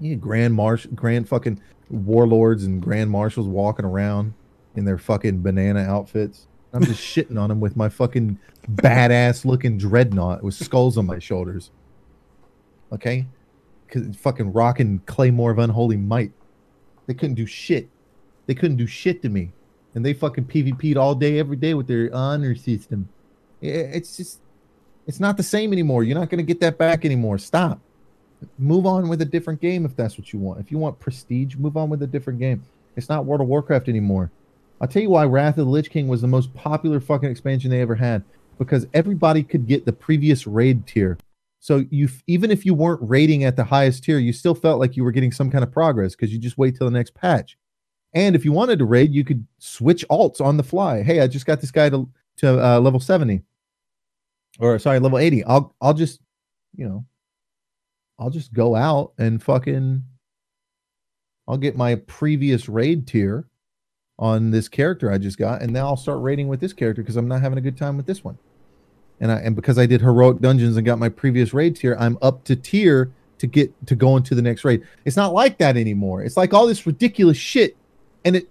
Yeah, 0.00 0.14
grand 0.16 0.54
marsh, 0.54 0.86
grand 0.94 1.28
fucking 1.28 1.60
warlords 1.90 2.64
and 2.64 2.82
grand 2.82 3.10
marshals 3.10 3.46
walking 3.46 3.84
around 3.84 4.34
in 4.74 4.84
their 4.84 4.98
fucking 4.98 5.42
banana 5.42 5.80
outfits. 5.80 6.46
I'm 6.72 6.84
just 6.84 7.02
shitting 7.02 7.38
on 7.38 7.50
them 7.50 7.60
with 7.60 7.76
my 7.76 7.88
fucking 7.88 8.38
badass 8.72 9.44
looking 9.44 9.76
dreadnought 9.76 10.42
with 10.42 10.54
skulls 10.54 10.96
on 10.96 11.06
my 11.06 11.18
shoulders. 11.18 11.70
Okay, 12.92 13.26
because 13.86 14.16
fucking 14.16 14.52
rocking 14.52 15.00
Claymore 15.06 15.50
of 15.50 15.58
Unholy 15.58 15.96
Might. 15.96 16.32
They 17.06 17.14
couldn't 17.14 17.34
do 17.34 17.46
shit. 17.46 17.88
They 18.46 18.54
couldn't 18.54 18.76
do 18.76 18.86
shit 18.86 19.22
to 19.22 19.28
me, 19.28 19.52
and 19.94 20.04
they 20.04 20.14
fucking 20.14 20.44
PvP'd 20.44 20.96
all 20.96 21.14
day, 21.14 21.38
every 21.38 21.56
day 21.56 21.74
with 21.74 21.86
their 21.86 22.14
honor 22.14 22.54
system. 22.54 23.08
It's 23.60 24.16
just, 24.16 24.40
it's 25.06 25.20
not 25.20 25.36
the 25.36 25.42
same 25.42 25.72
anymore. 25.72 26.04
You're 26.04 26.18
not 26.18 26.30
gonna 26.30 26.42
get 26.42 26.60
that 26.60 26.78
back 26.78 27.04
anymore. 27.04 27.38
Stop. 27.38 27.80
Move 28.58 28.86
on 28.86 29.08
with 29.08 29.22
a 29.22 29.26
different 29.26 29.60
game 29.60 29.84
if 29.84 29.94
that's 29.94 30.18
what 30.18 30.32
you 30.32 30.38
want. 30.38 30.60
If 30.60 30.72
you 30.72 30.78
want 30.78 30.98
prestige, 30.98 31.56
move 31.56 31.76
on 31.76 31.88
with 31.90 32.02
a 32.02 32.06
different 32.06 32.38
game. 32.38 32.64
It's 32.96 33.08
not 33.08 33.24
World 33.24 33.40
of 33.40 33.46
Warcraft 33.46 33.88
anymore. 33.88 34.30
I'll 34.82 34.88
tell 34.88 35.00
you 35.00 35.10
why 35.10 35.24
Wrath 35.24 35.58
of 35.58 35.66
the 35.66 35.70
Lich 35.70 35.90
King 35.90 36.08
was 36.08 36.20
the 36.20 36.26
most 36.26 36.52
popular 36.54 36.98
fucking 36.98 37.30
expansion 37.30 37.70
they 37.70 37.80
ever 37.80 37.94
had 37.94 38.24
because 38.58 38.84
everybody 38.92 39.44
could 39.44 39.68
get 39.68 39.86
the 39.86 39.92
previous 39.92 40.44
raid 40.44 40.88
tier. 40.88 41.18
So 41.60 41.84
you 41.90 42.08
even 42.26 42.50
if 42.50 42.66
you 42.66 42.74
weren't 42.74 43.00
raiding 43.00 43.44
at 43.44 43.54
the 43.54 43.62
highest 43.62 44.02
tier, 44.02 44.18
you 44.18 44.32
still 44.32 44.56
felt 44.56 44.80
like 44.80 44.96
you 44.96 45.04
were 45.04 45.12
getting 45.12 45.30
some 45.30 45.52
kind 45.52 45.62
of 45.62 45.70
progress 45.70 46.16
because 46.16 46.32
you 46.32 46.38
just 46.40 46.58
wait 46.58 46.76
till 46.76 46.88
the 46.88 46.98
next 46.98 47.14
patch. 47.14 47.56
And 48.12 48.34
if 48.34 48.44
you 48.44 48.50
wanted 48.50 48.80
to 48.80 48.84
raid, 48.84 49.14
you 49.14 49.24
could 49.24 49.46
switch 49.58 50.04
alts 50.10 50.40
on 50.40 50.56
the 50.56 50.64
fly. 50.64 51.04
Hey, 51.04 51.20
I 51.20 51.28
just 51.28 51.46
got 51.46 51.60
this 51.60 51.70
guy 51.70 51.88
to 51.88 52.10
to 52.38 52.66
uh, 52.66 52.80
level 52.80 52.98
70 52.98 53.40
or 54.58 54.80
sorry, 54.80 54.98
level 54.98 55.18
80. 55.18 55.44
I'll 55.44 55.76
I'll 55.80 55.94
just, 55.94 56.20
you 56.74 56.88
know, 56.88 57.06
I'll 58.18 58.30
just 58.30 58.52
go 58.52 58.74
out 58.74 59.12
and 59.16 59.40
fucking 59.40 60.02
I'll 61.46 61.56
get 61.56 61.76
my 61.76 61.94
previous 61.94 62.68
raid 62.68 63.06
tier 63.06 63.46
on 64.22 64.52
this 64.52 64.68
character 64.68 65.10
I 65.10 65.18
just 65.18 65.36
got, 65.36 65.62
and 65.62 65.72
now 65.72 65.86
I'll 65.86 65.96
start 65.96 66.22
raiding 66.22 66.46
with 66.46 66.60
this 66.60 66.72
character 66.72 67.02
because 67.02 67.16
I'm 67.16 67.26
not 67.26 67.40
having 67.40 67.58
a 67.58 67.60
good 67.60 67.76
time 67.76 67.96
with 67.96 68.06
this 68.06 68.22
one. 68.22 68.38
And 69.20 69.32
I 69.32 69.36
and 69.40 69.56
because 69.56 69.78
I 69.78 69.86
did 69.86 70.00
heroic 70.00 70.38
dungeons 70.38 70.76
and 70.76 70.86
got 70.86 71.00
my 71.00 71.08
previous 71.08 71.52
raid 71.52 71.74
tier, 71.74 71.96
I'm 71.98 72.16
up 72.22 72.44
to 72.44 72.54
tier 72.54 73.10
to 73.38 73.46
get 73.48 73.74
to 73.88 73.96
go 73.96 74.16
into 74.16 74.36
the 74.36 74.42
next 74.42 74.64
raid. 74.64 74.86
It's 75.04 75.16
not 75.16 75.32
like 75.32 75.58
that 75.58 75.76
anymore. 75.76 76.22
It's 76.22 76.36
like 76.36 76.54
all 76.54 76.68
this 76.68 76.86
ridiculous 76.86 77.36
shit, 77.36 77.76
and 78.24 78.36
it 78.36 78.48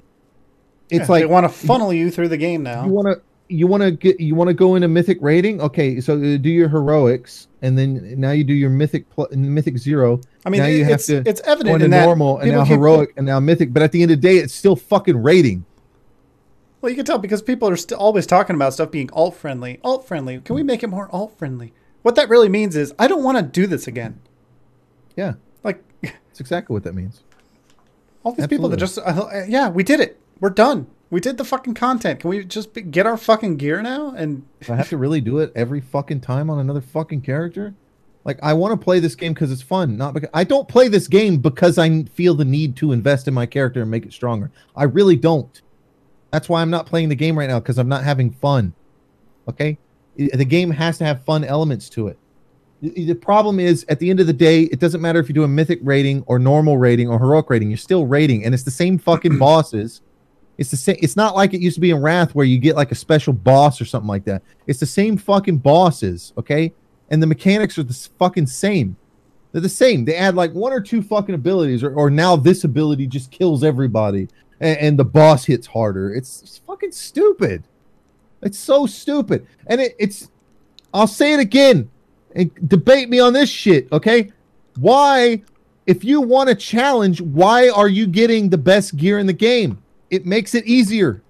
it's 0.89 1.07
Yeah, 1.07 1.13
like 1.13 1.21
they 1.21 1.25
want 1.25 1.45
to 1.45 1.49
funnel 1.49 1.93
you 1.93 2.11
through 2.11 2.27
the 2.27 2.37
game 2.37 2.63
now. 2.63 2.85
you 2.85 2.91
want 2.91 3.07
to 3.07 3.21
you 3.51 3.67
want 3.67 3.83
to 3.83 3.91
get 3.91 4.19
you 4.19 4.33
want 4.33 4.47
to 4.47 4.53
go 4.53 4.75
into 4.75 4.87
mythic 4.87 5.17
rating 5.21 5.61
okay 5.61 5.99
so 5.99 6.13
uh, 6.15 6.37
do 6.37 6.49
your 6.49 6.69
heroics 6.69 7.47
and 7.61 7.77
then 7.77 8.19
now 8.19 8.31
you 8.31 8.43
do 8.43 8.53
your 8.53 8.69
mythic 8.69 9.09
pl- 9.09 9.27
mythic 9.31 9.77
zero 9.77 10.19
I 10.45 10.49
mean, 10.49 10.61
now 10.61 10.67
you 10.67 10.83
have 10.85 10.93
it's, 10.93 11.07
to 11.07 11.21
it's 11.25 11.41
evident 11.41 11.83
in 11.83 11.91
that 11.91 12.05
normal 12.05 12.39
and 12.39 12.51
now 12.51 12.63
keep- 12.63 12.71
heroic 12.73 13.13
and 13.17 13.25
now 13.25 13.39
mythic 13.39 13.73
but 13.73 13.83
at 13.83 13.91
the 13.91 14.01
end 14.01 14.11
of 14.11 14.21
the 14.21 14.27
day 14.27 14.37
it's 14.37 14.53
still 14.53 14.75
fucking 14.75 15.21
rating 15.21 15.65
Well, 16.81 16.89
you 16.89 16.95
can 16.95 17.05
tell 17.05 17.19
because 17.19 17.41
people 17.43 17.69
are 17.69 17.77
still 17.77 17.99
always 17.99 18.25
talking 18.25 18.55
about 18.55 18.73
stuff 18.73 18.89
being 18.89 19.09
alt 19.13 19.35
friendly. 19.35 19.79
Alt 19.83 20.07
friendly. 20.07 20.39
Can 20.41 20.55
we 20.55 20.63
make 20.63 20.81
it 20.81 20.87
more 20.87 21.07
alt 21.11 21.37
friendly? 21.37 21.73
What 22.01 22.15
that 22.15 22.27
really 22.29 22.49
means 22.49 22.75
is 22.75 22.91
I 22.97 23.07
don't 23.07 23.23
want 23.23 23.37
to 23.37 23.43
do 23.43 23.67
this 23.67 23.85
again. 23.87 24.19
yeah 25.15 25.33
Like 25.63 25.83
that's 26.01 26.39
exactly 26.39 26.73
what 26.73 26.83
that 26.83 26.95
means 26.95 27.21
all 28.23 28.31
these 28.33 28.47
people 28.47 28.69
that 28.69 28.77
just 28.77 28.97
uh, 28.97 29.43
yeah, 29.47 29.69
we 29.69 29.83
did 29.83 29.99
it. 29.99 30.19
We're 30.39 30.49
done. 30.49 30.87
We 31.11 31.19
did 31.19 31.37
the 31.37 31.45
fucking 31.45 31.75
content. 31.75 32.21
Can 32.21 32.29
we 32.29 32.43
just 32.43 32.73
be, 32.73 32.81
get 32.81 33.05
our 33.05 33.17
fucking 33.17 33.57
gear 33.57 33.83
now? 33.83 34.15
And 34.15 34.47
I 34.67 34.75
have 34.75 34.89
to 34.89 34.97
really 34.97 35.21
do 35.21 35.37
it 35.37 35.51
every 35.55 35.81
fucking 35.81 36.21
time 36.21 36.49
on 36.49 36.57
another 36.57 36.81
fucking 36.81 37.21
character 37.21 37.75
like 38.23 38.39
I 38.43 38.53
want 38.53 38.79
to 38.79 38.83
play 38.83 38.99
this 38.99 39.15
game 39.15 39.33
because 39.33 39.51
it's 39.51 39.61
fun 39.61 39.97
not 39.97 40.13
because 40.13 40.29
I 40.33 40.43
don't 40.43 40.67
play 40.67 40.87
this 40.87 41.07
game 41.07 41.37
because 41.37 41.77
I 41.77 42.03
feel 42.03 42.35
the 42.35 42.45
need 42.45 42.75
to 42.77 42.91
invest 42.91 43.27
in 43.27 43.33
my 43.33 43.45
character 43.45 43.81
and 43.81 43.89
make 43.89 44.05
it 44.05 44.13
stronger 44.13 44.51
I 44.75 44.83
really 44.83 45.15
don't 45.15 45.61
That's 46.31 46.47
why 46.47 46.61
I'm 46.61 46.69
not 46.69 46.85
playing 46.85 47.09
the 47.09 47.15
game 47.15 47.37
right 47.37 47.49
now 47.49 47.59
because 47.59 47.77
I'm 47.77 47.89
not 47.89 48.03
having 48.03 48.31
fun. 48.31 48.73
Okay, 49.49 49.77
the 50.15 50.45
game 50.45 50.71
has 50.71 50.97
to 50.99 51.05
have 51.05 51.23
fun 51.25 51.43
elements 51.43 51.89
to 51.89 52.07
it. 52.07 52.17
The 52.81 53.13
problem 53.13 53.59
is, 53.59 53.85
at 53.89 53.99
the 53.99 54.09
end 54.09 54.19
of 54.19 54.27
the 54.27 54.33
day, 54.33 54.63
it 54.63 54.79
doesn't 54.79 55.01
matter 55.01 55.19
if 55.19 55.27
you 55.27 55.35
do 55.35 55.43
a 55.43 55.47
mythic 55.47 55.79
rating 55.83 56.23
or 56.25 56.39
normal 56.39 56.77
rating 56.77 57.09
or 57.09 57.19
heroic 57.19 57.49
rating. 57.49 57.69
You're 57.69 57.77
still 57.77 58.07
rating, 58.07 58.45
and 58.45 58.53
it's 58.53 58.63
the 58.63 58.71
same 58.71 58.97
fucking 58.97 59.37
bosses. 59.39 60.01
It's 60.61 60.69
the 60.69 60.77
same. 60.77 60.97
It's 61.01 61.15
not 61.15 61.35
like 61.35 61.55
it 61.55 61.59
used 61.59 61.73
to 61.73 61.81
be 61.81 61.89
in 61.89 62.03
Wrath 62.03 62.35
where 62.35 62.45
you 62.45 62.59
get 62.59 62.75
like 62.75 62.91
a 62.91 62.95
special 62.95 63.33
boss 63.33 63.81
or 63.81 63.85
something 63.85 64.07
like 64.07 64.25
that. 64.25 64.43
It's 64.67 64.79
the 64.79 64.85
same 64.85 65.17
fucking 65.17 65.57
bosses. 65.57 66.33
Okay, 66.37 66.71
and 67.09 67.19
the 67.19 67.25
mechanics 67.25 67.79
are 67.79 67.83
the 67.83 68.09
fucking 68.19 68.45
same. 68.45 68.95
They're 69.51 69.61
the 69.61 69.69
same. 69.69 70.05
They 70.05 70.15
add 70.15 70.35
like 70.35 70.53
one 70.53 70.71
or 70.71 70.79
two 70.79 71.01
fucking 71.01 71.33
abilities, 71.33 71.83
or, 71.83 71.95
or 71.95 72.11
now 72.11 72.35
this 72.35 72.63
ability 72.63 73.07
just 73.07 73.31
kills 73.31 73.63
everybody, 73.63 74.27
and, 74.59 74.77
and 74.77 74.99
the 74.99 75.03
boss 75.03 75.45
hits 75.45 75.65
harder. 75.65 76.13
It's, 76.13 76.43
it's 76.43 76.59
fucking 76.59 76.91
stupid. 76.91 77.63
It's 78.43 78.59
so 78.59 78.85
stupid, 78.85 79.47
and 79.65 79.81
it, 79.81 79.95
it's. 79.97 80.29
I'll 80.93 81.07
say 81.07 81.33
it 81.33 81.39
again, 81.39 81.89
and 82.35 82.51
debate 82.69 83.09
me 83.09 83.19
on 83.19 83.33
this 83.33 83.49
shit, 83.49 83.91
okay? 83.91 84.31
Why, 84.77 85.41
if 85.87 86.03
you 86.03 86.21
want 86.21 86.51
a 86.51 86.55
challenge, 86.55 87.19
why 87.19 87.69
are 87.69 87.87
you 87.87 88.05
getting 88.05 88.49
the 88.49 88.59
best 88.59 88.95
gear 88.95 89.17
in 89.17 89.25
the 89.25 89.33
game? 89.33 89.80
It 90.11 90.25
makes 90.27 90.53
it 90.53 90.65
easier. 90.65 91.23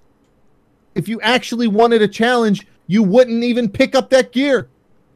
If 0.95 1.07
you 1.07 1.21
actually 1.21 1.67
wanted 1.67 2.01
a 2.01 2.07
challenge, 2.07 2.67
you 2.87 3.01
wouldn't 3.03 3.43
even 3.45 3.69
pick 3.69 3.95
up 3.95 4.09
that 4.09 4.33
gear. 4.33 4.67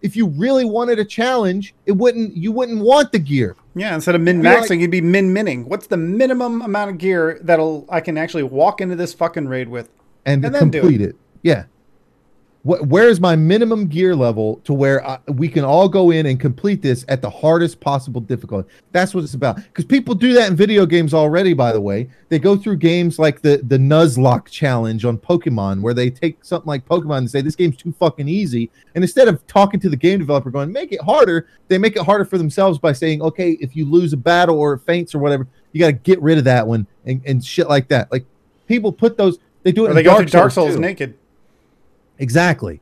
if 0.02 0.16
you 0.16 0.27
really 0.27 0.66
wanted 0.66 1.00
a 1.00 1.06
challenge, 1.06 1.74
it 1.88 1.94
wouldn't 1.94 2.38
you 2.38 2.52
wouldn't 2.52 2.80
want 2.80 3.11
the 3.11 3.18
gear. 3.19 3.56
Yeah, 3.74 3.95
instead 3.95 4.14
of 4.14 4.22
min 4.22 4.40
maxing, 4.42 4.80
you'd 4.80 4.92
be 4.92 5.02
min 5.02 5.34
minning. 5.34 5.68
What's 5.68 5.88
the 5.88 5.98
minimum 5.98 6.61
amount 6.61 6.92
of 6.92 6.98
gear 7.00 7.40
that'll 7.42 7.85
I 7.90 8.02
can 8.02 8.16
actually 8.18 8.44
walk 8.44 8.82
into 8.82 8.95
this 8.95 9.14
fucking 9.14 9.48
raid 9.48 9.68
with? 9.68 9.90
and, 10.26 10.45
And 10.45 10.53
then 10.56 10.69
complete 10.72 11.02
it. 11.02 11.16
Yeah. 11.42 11.66
What, 12.66 12.88
where 12.88 13.08
is 13.10 13.22
my 13.22 13.35
minimum 13.35 13.85
gear 13.85 14.16
level 14.16 14.56
to 14.64 14.74
where 14.74 15.08
I, 15.08 15.19
we 15.27 15.48
can 15.48 15.64
all 15.64 15.88
go 15.88 16.10
in 16.10 16.26
and 16.26 16.40
complete 16.40 16.82
this 16.82 17.06
at 17.08 17.22
the 17.22 17.30
hardest 17.30 17.80
possible 17.80 18.19
difficulty? 18.19 18.68
That's 18.92 19.14
what 19.14 19.24
it's 19.24 19.35
about. 19.35 19.58
Because 19.58 19.85
people 19.85 20.16
do 20.16 20.34
that 20.34 20.50
in 20.50 20.56
video 20.56 20.88
games 20.88 21.14
already. 21.14 21.53
By 21.53 21.72
the 21.74 21.80
way, 21.80 22.10
they 22.30 22.40
go 22.40 22.58
through 22.58 22.77
games 22.77 23.19
like 23.19 23.42
the 23.44 23.58
the 23.58 23.77
Nuzlocke 23.77 24.48
challenge 24.48 25.06
on 25.06 25.19
Pokemon, 25.19 25.82
where 25.82 25.94
they 25.94 26.10
take 26.10 26.44
something 26.44 26.68
like 26.68 26.88
Pokemon 26.88 27.19
and 27.19 27.30
say 27.30 27.42
this 27.42 27.56
game's 27.56 27.77
too 27.77 27.94
fucking 28.00 28.27
easy, 28.27 28.72
and 28.95 29.03
instead 29.03 29.27
of 29.27 29.45
talking 29.45 29.80
to 29.82 29.90
the 29.90 29.95
game 29.95 30.18
developer 30.18 30.50
going 30.50 30.72
make 30.72 30.92
it 30.92 31.02
harder, 31.02 31.48
they 31.68 31.77
make 31.77 31.95
it 31.95 32.02
harder 32.02 32.26
for 32.26 32.40
themselves 32.40 32.80
by 32.80 32.94
saying, 32.94 33.22
okay, 33.22 33.52
if 33.61 33.76
you 33.76 33.85
lose 33.85 34.11
a 34.11 34.18
battle 34.18 34.58
or 34.58 34.74
it 34.74 34.80
faints 34.80 35.14
or 35.14 35.19
whatever, 35.19 35.48
you 35.72 35.80
got 35.80 35.88
to 35.88 35.94
get 35.94 36.19
rid 36.19 36.40
of 36.40 36.45
that 36.45 36.66
one 36.66 36.88
and, 37.06 37.22
and 37.27 37.45
shit 37.45 37.69
like 37.69 37.90
that. 37.90 38.11
Like 38.11 38.26
people 38.68 38.92
put 38.92 39.18
those. 39.18 39.38
They 39.61 39.72
do 39.72 39.85
it. 39.85 39.92
Or 39.92 39.94
they 39.94 40.02
go 40.02 40.18
through 40.18 40.26
Dark 40.26 40.52
Souls, 40.52 40.69
Souls 40.69 40.80
naked. 40.80 41.16
Exactly. 42.19 42.82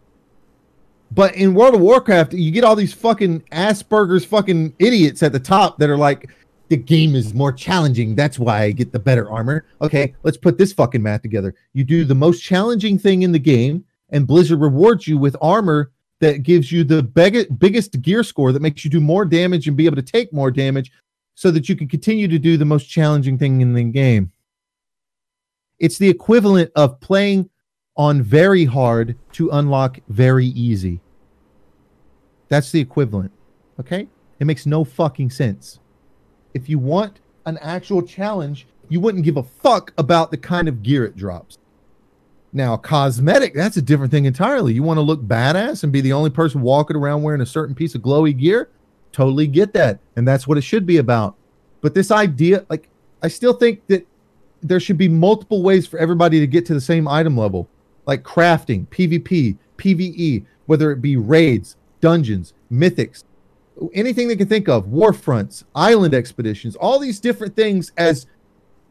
But 1.11 1.35
in 1.35 1.53
World 1.53 1.75
of 1.75 1.81
Warcraft, 1.81 2.33
you 2.33 2.51
get 2.51 2.63
all 2.63 2.75
these 2.75 2.93
fucking 2.93 3.41
Asperger's 3.51 4.25
fucking 4.25 4.75
idiots 4.79 5.21
at 5.21 5.31
the 5.31 5.39
top 5.39 5.77
that 5.77 5.89
are 5.89 5.97
like, 5.97 6.29
the 6.69 6.77
game 6.77 7.13
is 7.13 7.35
more 7.35 7.51
challenging. 7.51 8.15
That's 8.15 8.39
why 8.39 8.63
I 8.63 8.71
get 8.71 8.91
the 8.91 8.99
better 8.99 9.29
armor. 9.29 9.65
Okay, 9.81 10.15
let's 10.23 10.37
put 10.37 10.57
this 10.57 10.73
fucking 10.73 11.03
math 11.03 11.21
together. 11.21 11.53
You 11.73 11.83
do 11.83 12.03
the 12.03 12.15
most 12.15 12.39
challenging 12.39 12.97
thing 12.97 13.21
in 13.21 13.31
the 13.31 13.37
game, 13.37 13.85
and 14.09 14.25
Blizzard 14.25 14.59
rewards 14.59 15.07
you 15.07 15.19
with 15.19 15.35
armor 15.39 15.91
that 16.19 16.41
gives 16.41 16.71
you 16.71 16.83
the 16.83 17.03
biggest 17.03 18.01
gear 18.01 18.23
score 18.23 18.51
that 18.51 18.61
makes 18.61 18.83
you 18.83 18.89
do 18.89 19.01
more 19.01 19.25
damage 19.25 19.67
and 19.67 19.77
be 19.77 19.85
able 19.85 19.97
to 19.97 20.01
take 20.01 20.33
more 20.33 20.49
damage 20.49 20.91
so 21.35 21.51
that 21.51 21.67
you 21.67 21.75
can 21.75 21.87
continue 21.87 22.27
to 22.27 22.39
do 22.39 22.57
the 22.57 22.65
most 22.65 22.85
challenging 22.85 23.37
thing 23.37 23.61
in 23.61 23.73
the 23.73 23.83
game. 23.83 24.31
It's 25.79 25.97
the 25.97 26.09
equivalent 26.09 26.71
of 26.75 26.99
playing 27.01 27.49
on 27.95 28.21
very 28.21 28.65
hard 28.65 29.17
to 29.33 29.49
unlock 29.51 29.99
very 30.07 30.47
easy. 30.47 30.99
That's 32.49 32.71
the 32.71 32.79
equivalent. 32.79 33.31
Okay? 33.79 34.07
It 34.39 34.45
makes 34.45 34.65
no 34.65 34.83
fucking 34.83 35.29
sense. 35.29 35.79
If 36.53 36.69
you 36.69 36.79
want 36.79 37.19
an 37.45 37.57
actual 37.61 38.01
challenge, 38.01 38.67
you 38.89 38.99
wouldn't 38.99 39.23
give 39.23 39.37
a 39.37 39.43
fuck 39.43 39.93
about 39.97 40.31
the 40.31 40.37
kind 40.37 40.67
of 40.67 40.83
gear 40.83 41.05
it 41.05 41.15
drops. 41.15 41.57
Now, 42.51 42.77
cosmetic, 42.77 43.55
that's 43.55 43.77
a 43.77 43.81
different 43.81 44.11
thing 44.11 44.25
entirely. 44.25 44.73
You 44.73 44.83
want 44.83 44.97
to 44.97 45.01
look 45.01 45.21
badass 45.21 45.83
and 45.83 45.91
be 45.91 46.01
the 46.01 46.13
only 46.13 46.29
person 46.29 46.61
walking 46.61 46.95
around 46.95 47.23
wearing 47.23 47.41
a 47.41 47.45
certain 47.45 47.73
piece 47.73 47.95
of 47.95 48.01
glowy 48.01 48.37
gear? 48.37 48.69
Totally 49.11 49.47
get 49.47 49.73
that. 49.73 49.99
And 50.15 50.27
that's 50.27 50.47
what 50.47 50.57
it 50.57 50.61
should 50.61 50.85
be 50.85 50.97
about. 50.97 51.35
But 51.81 51.95
this 51.95 52.11
idea, 52.11 52.65
like, 52.69 52.89
I 53.23 53.27
still 53.27 53.53
think 53.53 53.85
that 53.87 54.05
there 54.61 54.79
should 54.79 54.97
be 54.97 55.09
multiple 55.09 55.63
ways 55.63 55.87
for 55.87 55.97
everybody 55.97 56.39
to 56.39 56.47
get 56.47 56.65
to 56.67 56.73
the 56.75 56.81
same 56.81 57.07
item 57.07 57.35
level, 57.35 57.67
like 58.05 58.23
crafting, 58.23 58.87
PvP, 58.87 59.57
PvE, 59.77 60.45
whether 60.65 60.91
it 60.91 61.01
be 61.01 61.17
raids, 61.17 61.75
dungeons, 62.01 62.53
mythics, 62.71 63.23
anything 63.93 64.27
they 64.27 64.35
can 64.35 64.47
think 64.47 64.67
of, 64.69 64.87
war 64.87 65.13
fronts, 65.13 65.63
island 65.75 66.13
expeditions, 66.13 66.75
all 66.75 66.99
these 66.99 67.19
different 67.19 67.55
things 67.55 67.91
as 67.97 68.27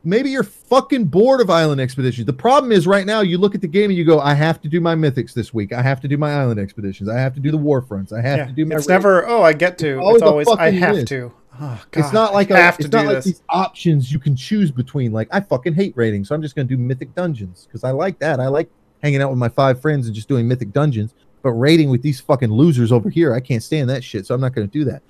maybe 0.04 0.30
you're 0.30 0.42
fucking 0.42 1.04
bored 1.04 1.40
of 1.40 1.48
island 1.50 1.80
expeditions. 1.80 2.26
The 2.26 2.32
problem 2.32 2.72
is 2.72 2.86
right 2.86 3.06
now 3.06 3.20
you 3.20 3.38
look 3.38 3.54
at 3.54 3.60
the 3.60 3.68
game 3.68 3.90
and 3.90 3.96
you 3.96 4.04
go, 4.04 4.18
I 4.18 4.34
have 4.34 4.60
to 4.62 4.68
do 4.68 4.80
my 4.80 4.94
mythics 4.96 5.32
this 5.32 5.54
week. 5.54 5.72
I 5.72 5.80
have 5.82 6.00
to 6.00 6.08
do 6.08 6.16
my 6.16 6.32
island 6.34 6.58
expeditions. 6.58 7.08
I 7.08 7.18
have 7.18 7.34
to 7.34 7.40
do 7.40 7.50
the 7.52 7.58
war 7.58 7.80
fronts. 7.80 8.12
I 8.12 8.20
have 8.20 8.38
Yeah. 8.38 8.46
to 8.46 8.52
do 8.52 8.64
my 8.66 8.74
It's 8.76 8.82
raids." 8.82 8.88
never 8.88 9.26
oh 9.28 9.42
I 9.42 9.52
get 9.52 9.78
to. 9.78 9.98
always 10.00 10.22
It's 10.22 10.28
always 10.30 10.48
I 10.48 10.70
have 10.72 10.94
list. 10.96 11.08
to. 11.08 11.32
Oh, 11.60 11.82
God, 11.90 12.00
it's 12.04 12.12
not 12.14 12.32
like 12.32 12.50
I 12.50 12.58
a, 12.58 12.62
have 12.62 12.76
to 12.78 12.84
it's 12.84 12.90
do 12.90 12.96
not 12.96 13.06
like 13.06 13.16
this. 13.16 13.24
these 13.26 13.42
options 13.50 14.10
you 14.10 14.18
can 14.18 14.34
choose 14.34 14.70
between. 14.72 15.12
Like 15.12 15.28
I 15.30 15.38
fucking 15.40 15.74
hate 15.74 15.92
raiding, 15.96 16.24
so 16.24 16.34
I'm 16.34 16.42
just 16.42 16.56
gonna 16.56 16.66
do 16.66 16.78
mythic 16.78 17.14
dungeons 17.14 17.66
because 17.68 17.84
I 17.84 17.90
like 17.92 18.18
that. 18.20 18.40
I 18.40 18.48
like 18.48 18.68
hanging 19.02 19.20
out 19.22 19.30
with 19.30 19.38
my 19.38 19.48
five 19.48 19.80
friends 19.80 20.06
and 20.06 20.14
just 20.14 20.28
doing 20.28 20.46
mythic 20.46 20.72
dungeons. 20.72 21.14
But 21.42 21.52
raiding 21.52 21.90
with 21.90 22.02
these 22.02 22.20
fucking 22.20 22.52
losers 22.52 22.92
over 22.92 23.10
here, 23.10 23.34
I 23.34 23.40
can't 23.40 23.62
stand 23.62 23.90
that 23.90 24.04
shit. 24.04 24.26
So 24.26 24.34
I'm 24.34 24.40
not 24.40 24.54
gonna 24.54 24.66
do 24.66 24.84
that. 24.84 25.02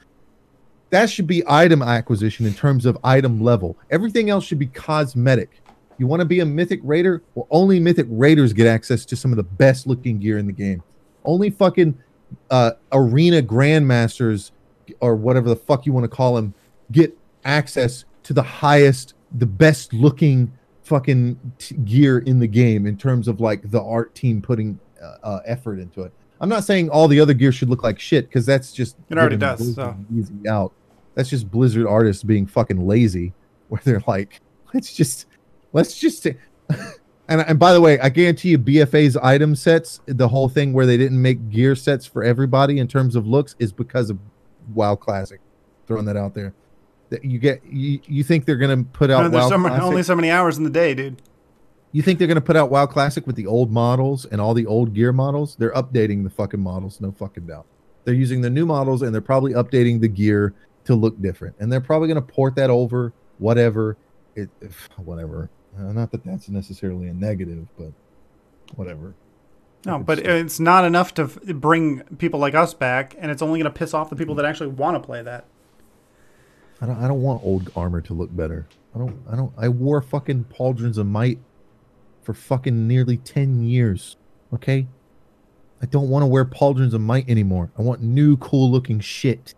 That 0.91 1.09
should 1.09 1.27
be 1.27 1.43
item 1.47 1.83
acquisition 1.83 2.47
in 2.47 2.55
terms 2.55 2.85
of 2.85 2.99
item 3.03 3.43
level. 3.43 3.77
Everything 3.91 4.29
else 4.29 4.45
should 4.45 4.59
be 4.59 4.67
cosmetic. 4.67 5.63
You 5.99 6.07
want 6.07 6.21
to 6.21 6.27
be 6.27 6.41
a 6.41 6.47
mythic 6.47 6.81
raider? 6.83 7.23
Well, 7.35 7.47
only 7.51 7.81
mythic 7.81 8.07
raiders 8.11 8.53
get 8.53 8.67
access 8.67 9.05
to 9.07 9.17
some 9.17 9.31
of 9.31 9.37
the 9.37 9.43
best 9.43 9.87
looking 9.87 10.19
gear 10.19 10.37
in 10.37 10.47
the 10.47 10.53
game. 10.53 10.83
Only 11.25 11.51
fucking 11.51 11.97
uh, 12.51 12.73
arena 12.93 13.41
grandmasters 13.43 14.51
or 15.01 15.15
whatever 15.15 15.49
the 15.49 15.57
fuck 15.57 15.87
you 15.87 15.93
want 15.93 16.05
to 16.05 16.09
call 16.09 16.35
them 16.35 16.55
get 16.91 17.17
access 17.45 18.05
to 18.25 18.33
the 18.33 18.43
highest, 18.43 19.15
the 19.39 19.47
best 19.47 19.93
looking 19.93 20.53
fucking 20.83 21.39
t- 21.59 21.77
gear 21.77 22.19
in 22.19 22.39
the 22.39 22.47
game 22.47 22.87
in 22.87 22.97
terms 22.97 23.29
of 23.29 23.41
like 23.41 23.71
the 23.71 23.83
art 23.83 24.15
team 24.15 24.43
putting 24.43 24.79
uh, 25.03 25.17
uh, 25.23 25.41
effort 25.45 25.79
into 25.79 26.03
it. 26.03 26.13
I'm 26.41 26.49
not 26.49 26.65
saying 26.65 26.91
all 26.91 27.07
the 27.07 27.21
other 27.21 27.35
gear 27.35 27.53
should 27.53 27.71
look 27.71 27.85
like 27.85 28.01
shit 28.01 28.29
because 28.29 28.45
that's 28.45 28.73
just 28.73 28.97
It 29.09 29.17
already 29.17 29.37
does, 29.37 29.75
so. 29.75 29.97
easy 30.15 30.49
out. 30.49 30.73
That's 31.15 31.29
just 31.29 31.51
Blizzard 31.51 31.87
artists 31.87 32.23
being 32.25 32.47
fucking 32.47 32.87
lazy, 32.87 33.33
where 33.69 33.81
they're 33.85 34.03
like, 34.07 34.41
let's 34.75 34.93
just, 34.93 35.27
let's 35.73 35.99
just. 35.99 36.27
And, 37.29 37.41
and 37.43 37.59
by 37.59 37.73
the 37.73 37.81
way, 37.81 37.99
I 38.01 38.09
guarantee 38.09 38.51
you, 38.51 38.59
BFA's 38.59 39.17
item 39.17 39.55
sets, 39.55 40.01
the 40.07 40.29
whole 40.29 40.49
thing 40.49 40.73
where 40.73 40.85
they 40.85 40.99
didn't 40.99 41.23
make 41.23 41.49
gear 41.49 41.75
sets 41.75 42.05
for 42.05 42.23
everybody 42.23 42.79
in 42.79 42.89
terms 42.89 43.17
of 43.17 43.27
looks, 43.27 43.55
is 43.59 43.73
because 43.73 44.11
of 44.11 44.19
WoW 44.75 44.97
Classic. 44.97 45.41
Throwing 45.87 46.05
that 46.07 46.17
out 46.17 46.35
there, 46.35 46.53
that 47.13 47.25
you 47.25 47.39
get, 47.39 47.63
you, 47.65 48.01
you 48.07 48.25
think 48.25 48.47
they're 48.47 48.57
gonna 48.57 48.83
put 48.85 49.11
out 49.11 49.23
No, 49.23 49.29
there's 49.29 49.45
WoW 49.45 49.49
so 49.51 49.59
many, 49.59 49.77
only 49.77 50.03
so 50.03 50.17
many 50.17 50.31
hours 50.31 50.59
in 50.59 50.65
the 50.65 50.71
day, 50.71 50.95
dude. 50.95 51.23
You 51.93 52.03
think 52.03 52.19
they're 52.19 52.27
gonna 52.29 52.41
put 52.41 52.57
out 52.57 52.71
WoW 52.71 52.87
Classic 52.87 53.27
with 53.27 53.37
the 53.37 53.47
old 53.47 53.71
models 53.71 54.25
and 54.25 54.41
all 54.41 54.55
the 54.55 54.67
old 54.67 54.95
gear 54.95 55.13
models? 55.13 55.55
They're 55.57 55.73
updating 55.73 56.25
the 56.25 56.31
fucking 56.31 56.61
models, 56.61 57.01
no 57.01 57.13
fucking 57.13 57.47
doubt. 57.47 57.67
They're 58.05 58.15
using 58.15 58.41
the 58.41 58.51
new 58.51 58.67
models 58.67 59.03
and 59.03 59.15
they're 59.15 59.21
probably 59.21 59.53
updating 59.53 60.01
the 60.01 60.09
gear 60.09 60.55
to 60.85 60.95
look 60.95 61.21
different, 61.21 61.55
and 61.61 61.71
they're 61.71 61.81
probably 61.81 62.09
gonna 62.09 62.23
port 62.23 62.57
that 62.57 62.71
over. 62.71 63.13
Whatever, 63.39 63.97
it, 64.35 64.49
if- 64.61 64.89
whatever. 64.97 65.51
Uh, 65.79 65.93
not 65.93 66.11
that 66.11 66.25
that's 66.25 66.49
necessarily 66.49 67.09
a 67.09 67.15
negative, 67.15 67.67
but 67.79 67.93
whatever. 68.75 69.15
No, 69.85 69.99
but 69.99 70.21
it's 70.21 70.61
not 70.61 70.85
enough 70.85 71.13
to 71.15 71.23
f- 71.25 71.39
bring 71.57 72.03
people 72.19 72.39
like 72.39 72.55
us 72.55 72.73
back, 72.73 73.17
and 73.19 73.31
it's 73.31 73.43
only 73.43 73.59
going 73.61 73.73
to 73.73 73.77
piss 73.77 73.95
off 73.95 74.11
the 74.11 74.17
people 74.17 74.35
that 74.37 74.45
actually 74.45 74.69
want 74.69 74.95
to 74.95 75.01
play 75.01 75.23
that. 75.23 75.47
I 76.83 76.87
don't. 76.87 77.03
I 77.03 77.07
don't 77.07 77.23
want 77.23 77.45
old 77.45 77.71
armor 77.77 78.01
to 78.01 78.13
look 78.13 78.35
better. 78.37 78.67
I 78.93 78.99
don't. 78.99 79.17
I 79.31 79.37
don't. 79.37 79.53
I 79.57 79.69
wore 79.69 80.03
fucking 80.03 80.47
pauldrons 80.53 80.99
of 80.99 81.07
might 81.07 81.39
for 82.23 82.35
fucking 82.35 82.89
nearly 82.89 83.19
ten 83.19 83.63
years. 83.63 84.17
Okay. 84.53 84.89
I 85.81 85.87
don't 85.87 86.09
want 86.09 86.23
to 86.23 86.27
wear 86.27 86.45
pauldrons 86.45 86.93
of 86.93 87.01
might 87.01 87.29
anymore. 87.29 87.71
I 87.79 87.83
want 87.83 88.03
new, 88.03 88.37
cool 88.37 88.71
looking 88.71 89.01
shit. 89.01 89.55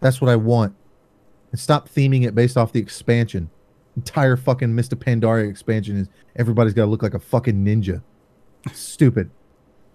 That's 0.00 0.20
what 0.20 0.30
I 0.30 0.36
want. 0.36 0.74
And 1.50 1.60
stop 1.60 1.88
theming 1.88 2.26
it 2.26 2.34
based 2.34 2.56
off 2.56 2.72
the 2.72 2.80
expansion. 2.80 3.48
Entire 3.96 4.36
fucking 4.36 4.74
Mists 4.74 4.92
of 4.92 4.98
Pandaria 4.98 5.48
expansion 5.48 5.96
is 5.96 6.08
everybody's 6.36 6.74
got 6.74 6.84
to 6.84 6.90
look 6.90 7.02
like 7.02 7.14
a 7.14 7.18
fucking 7.18 7.64
ninja. 7.64 8.02
Stupid. 8.72 9.30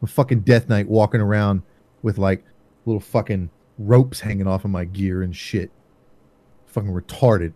A 0.01 0.08
fucking 0.08 0.41
Death 0.41 0.69
Knight 0.69 0.88
walking 0.88 1.22
around 1.22 1.61
with 2.01 2.17
like 2.17 2.43
little 2.85 3.01
fucking 3.01 3.49
ropes 3.77 4.22
hanging 4.22 4.48
off 4.48 4.66
of 4.66 4.72
my 4.72 4.85
gear 4.85 5.22
and 5.22 5.35
shit. 5.35 5.69
Fucking 6.69 6.91
retarded. 6.91 7.53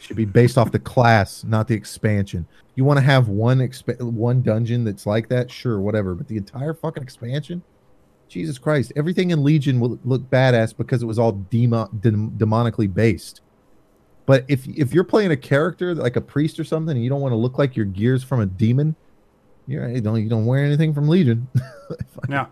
Should 0.00 0.16
be 0.16 0.24
based 0.24 0.58
off 0.58 0.72
the 0.72 0.80
class, 0.80 1.44
not 1.44 1.68
the 1.68 1.74
expansion. 1.74 2.46
You 2.74 2.84
want 2.84 2.98
to 2.98 3.04
have 3.04 3.28
one 3.28 3.58
exp- 3.58 4.00
one 4.00 4.42
dungeon 4.42 4.82
that's 4.82 5.06
like 5.06 5.28
that, 5.28 5.48
sure, 5.50 5.78
whatever. 5.78 6.14
But 6.14 6.26
the 6.26 6.36
entire 6.36 6.74
fucking 6.74 7.02
expansion, 7.02 7.62
Jesus 8.28 8.58
Christ! 8.58 8.92
Everything 8.96 9.30
in 9.30 9.44
Legion 9.44 9.78
will 9.78 10.00
look 10.04 10.28
badass 10.28 10.76
because 10.76 11.02
it 11.04 11.06
was 11.06 11.20
all 11.20 11.32
demo- 11.32 11.88
dem- 12.00 12.32
demonically 12.32 12.92
based. 12.92 13.42
But 14.26 14.44
if 14.48 14.66
if 14.66 14.92
you're 14.92 15.04
playing 15.04 15.30
a 15.30 15.36
character 15.36 15.94
like 15.94 16.16
a 16.16 16.20
priest 16.20 16.58
or 16.58 16.64
something, 16.64 16.96
and 16.96 17.04
you 17.04 17.10
don't 17.10 17.20
want 17.20 17.32
to 17.32 17.36
look 17.36 17.58
like 17.58 17.76
your 17.76 17.86
gears 17.86 18.24
from 18.24 18.40
a 18.40 18.46
demon, 18.46 18.96
you're, 19.68 19.88
you 19.88 20.00
don't 20.00 20.20
you 20.20 20.28
don't 20.28 20.46
wear 20.46 20.64
anything 20.64 20.92
from 20.94 21.08
Legion. 21.08 21.48
Yeah. 22.28 22.46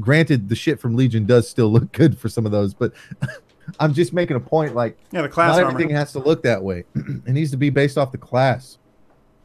Granted, 0.00 0.48
the 0.48 0.54
shit 0.54 0.80
from 0.80 0.94
Legion 0.96 1.26
does 1.26 1.48
still 1.48 1.70
look 1.70 1.92
good 1.92 2.16
for 2.18 2.28
some 2.28 2.46
of 2.46 2.52
those, 2.52 2.72
but 2.72 2.92
I'm 3.80 3.92
just 3.94 4.12
making 4.12 4.36
a 4.36 4.40
point. 4.40 4.74
Like 4.74 4.98
Yeah, 5.12 5.22
the 5.22 5.28
class 5.28 5.56
not 5.56 5.64
armor. 5.64 5.70
everything 5.72 5.94
has 5.94 6.12
to 6.12 6.18
look 6.18 6.42
that 6.44 6.62
way. 6.62 6.84
it 6.94 7.28
needs 7.32 7.50
to 7.52 7.56
be 7.56 7.70
based 7.70 7.96
off 7.98 8.12
the 8.12 8.18
class. 8.18 8.78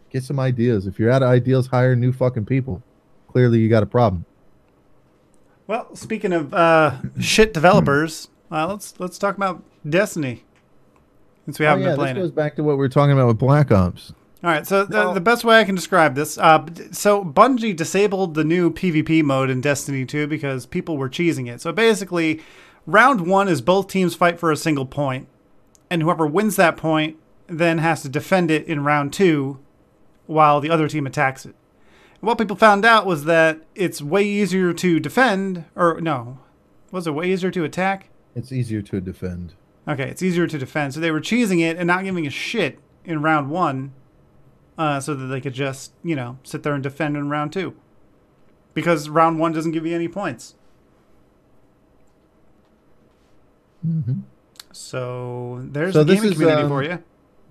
Get 0.10 0.24
some 0.24 0.40
ideas. 0.40 0.86
If 0.88 1.00
you're 1.00 1.10
out 1.12 1.24
of 1.24 1.30
ideas, 1.30 1.68
hire 1.68 1.96
new 1.96 2.12
fucking 2.14 2.46
people. 2.46 2.84
Clearly, 3.30 3.60
you 3.60 3.70
got 3.70 3.82
a 3.84 3.88
problem. 3.88 4.26
Well, 5.68 5.96
speaking 5.96 6.34
of 6.34 6.54
uh, 6.54 6.98
shit 7.20 7.54
developers, 7.54 8.30
uh, 8.52 8.68
let's 8.68 8.94
let's 9.00 9.18
talk 9.18 9.38
about 9.38 9.64
Destiny. 9.88 10.44
Since 11.46 11.60
we 11.60 11.66
Oh 11.66 11.70
haven't 11.70 11.84
yeah, 11.84 11.90
been 11.90 11.96
this 11.96 12.04
playing 12.04 12.16
goes 12.18 12.30
it. 12.30 12.36
back 12.36 12.56
to 12.58 12.64
what 12.64 12.74
we 12.74 12.78
were 12.78 12.90
talking 12.90 13.12
about 13.14 13.28
with 13.28 13.38
Black 13.40 13.72
Ops. 13.72 14.14
All 14.44 14.50
right, 14.50 14.68
so 14.68 14.84
the, 14.84 14.98
Well- 14.98 15.14
the 15.14 15.22
best 15.22 15.46
way 15.46 15.58
I 15.60 15.64
can 15.64 15.74
describe 15.74 16.16
this, 16.16 16.38
uh, 16.38 16.66
so 16.92 17.24
Bungie 17.24 17.74
disabled 17.76 18.34
the 18.34 18.44
new 18.44 18.72
PvP 18.72 19.24
mode 19.24 19.50
in 19.50 19.62
Destiny 19.62 20.06
2 20.06 20.28
because 20.28 20.66
people 20.66 20.98
were 20.98 21.08
cheesing 21.10 21.50
it. 21.50 21.62
So 21.62 21.72
basically, 21.72 22.42
round 22.86 23.28
one 23.28 23.48
is 23.48 23.62
both 23.62 23.88
teams 23.88 24.16
fight 24.16 24.40
for 24.40 24.52
a 24.52 24.58
single 24.58 24.86
point, 24.86 25.28
and 25.90 26.02
whoever 26.02 26.26
wins 26.26 26.56
that 26.56 26.78
point 26.78 27.18
then 27.48 27.78
has 27.80 28.02
to 28.02 28.10
defend 28.10 28.50
it 28.50 28.66
in 28.68 28.84
round 28.84 29.14
two 29.14 29.60
while 30.26 30.60
the 30.60 30.70
other 30.70 30.88
team 30.88 31.06
attacks 31.06 31.46
it. 31.46 31.56
And 32.20 32.28
what 32.28 32.38
people 32.38 32.56
found 32.56 32.86
out 32.86 33.06
was 33.06 33.26
that 33.26 33.62
it's 33.76 34.02
way 34.02 34.24
easier 34.24 34.74
to 34.74 35.00
defend, 35.00 35.66
or 35.76 36.00
no, 36.02 36.40
was 36.92 37.06
it 37.06 37.12
way 37.12 37.32
easier 37.32 37.52
to 37.52 37.64
attack? 37.64 38.10
It's 38.36 38.52
easier 38.52 38.82
to 38.84 39.02
defend. 39.02 39.54
Okay, 39.88 40.10
it's 40.10 40.24
easier 40.24 40.48
to 40.48 40.58
defend. 40.58 40.94
So 40.94 41.00
they 41.00 41.12
were 41.12 41.20
cheesing 41.20 41.60
it 41.60 41.78
and 41.78 41.88
not 41.88 42.06
giving 42.06 42.26
a 42.26 42.30
shit 42.30 42.80
in 43.04 43.22
round 43.22 43.50
one, 43.50 43.94
uh, 44.78 45.00
so 45.00 45.14
that 45.14 45.26
they 45.26 45.42
could 45.42 45.54
just, 45.54 45.92
you 46.04 46.16
know, 46.16 46.40
sit 46.44 46.64
there 46.64 46.74
and 46.74 46.82
defend 46.82 47.18
in 47.18 47.30
round 47.30 47.52
two. 47.52 47.76
Because 48.74 49.10
round 49.10 49.40
one 49.40 49.52
doesn't 49.52 49.74
give 49.74 49.86
you 49.86 49.94
any 49.94 50.08
points. 50.08 50.56
Hmm 53.84 54.14
So 54.72 55.60
there's 55.72 55.94
So 55.94 56.04
the 56.04 56.16
gaming 56.16 56.32
is, 56.32 56.38
community 56.38 56.64
um, 56.64 56.70
for 56.70 56.84
you. 56.84 57.00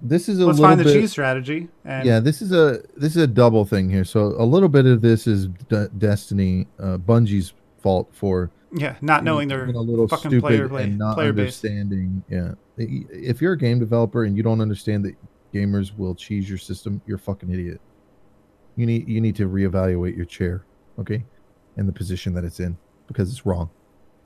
This 0.04 0.28
is 0.28 0.40
a 0.40 0.46
Let's 0.46 0.58
little 0.58 0.70
find 0.70 0.80
the 0.80 0.84
bit. 0.84 0.94
cheese 0.94 1.10
strategy. 1.12 1.68
And 1.84 2.04
yeah, 2.06 2.18
this 2.18 2.42
is 2.42 2.50
a 2.52 2.82
this 2.96 3.14
is 3.14 3.22
a 3.22 3.26
double 3.26 3.64
thing 3.64 3.88
here. 3.88 4.04
So 4.04 4.20
a 4.38 4.44
little 4.44 4.68
bit 4.68 4.86
of 4.86 5.00
this 5.00 5.26
is 5.28 5.46
De- 5.68 5.88
Destiny, 5.90 6.66
uh, 6.80 6.98
Bungie's 6.98 7.52
fault 7.80 8.08
for 8.12 8.50
yeah, 8.74 8.96
not 9.00 9.22
knowing 9.22 9.48
their 9.48 9.66
a 9.66 9.78
little 9.78 10.08
fucking 10.08 10.30
stupid 10.30 10.40
player 10.40 10.68
play, 10.68 10.84
and 10.84 10.98
not 10.98 11.14
player 11.14 11.32
base. 11.32 11.62
understanding. 11.64 12.24
Yeah, 12.28 12.54
if 12.76 13.40
you're 13.40 13.52
a 13.52 13.58
game 13.58 13.78
developer 13.78 14.24
and 14.24 14.36
you 14.36 14.42
don't 14.42 14.60
understand 14.60 15.04
that 15.04 15.14
gamers 15.54 15.96
will 15.96 16.14
cheese 16.14 16.48
your 16.48 16.58
system, 16.58 17.00
you're 17.06 17.16
a 17.16 17.20
fucking 17.20 17.50
idiot. 17.52 17.80
You 18.74 18.86
need 18.86 19.06
you 19.08 19.20
need 19.20 19.36
to 19.36 19.48
reevaluate 19.48 20.16
your 20.16 20.24
chair, 20.24 20.64
okay, 20.98 21.22
and 21.76 21.86
the 21.86 21.92
position 21.92 22.34
that 22.34 22.42
it's 22.44 22.58
in 22.58 22.76
because 23.06 23.30
it's 23.30 23.44
wrong, 23.46 23.70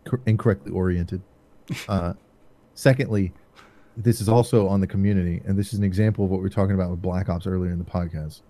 cor- 0.07 0.20
incorrectly 0.26 0.70
oriented. 0.73 1.20
Uh, 1.89 2.15
secondly, 2.75 3.33
this 3.97 4.20
is 4.20 4.28
also 4.28 4.69
on 4.69 4.81
the 4.81 4.86
community, 4.86 5.43
and 5.47 5.59
this 5.59 5.73
is 5.73 5.78
an 5.78 5.85
example 5.85 6.25
of 6.25 6.31
what 6.31 6.39
we 6.39 6.43
were 6.43 6.51
talking 6.51 6.75
about 6.75 6.91
with 6.91 7.03
Black 7.03 7.28
Ops 7.28 7.47
earlier 7.47 7.73
in 7.73 7.78
the 7.78 7.85
podcast. 7.85 8.43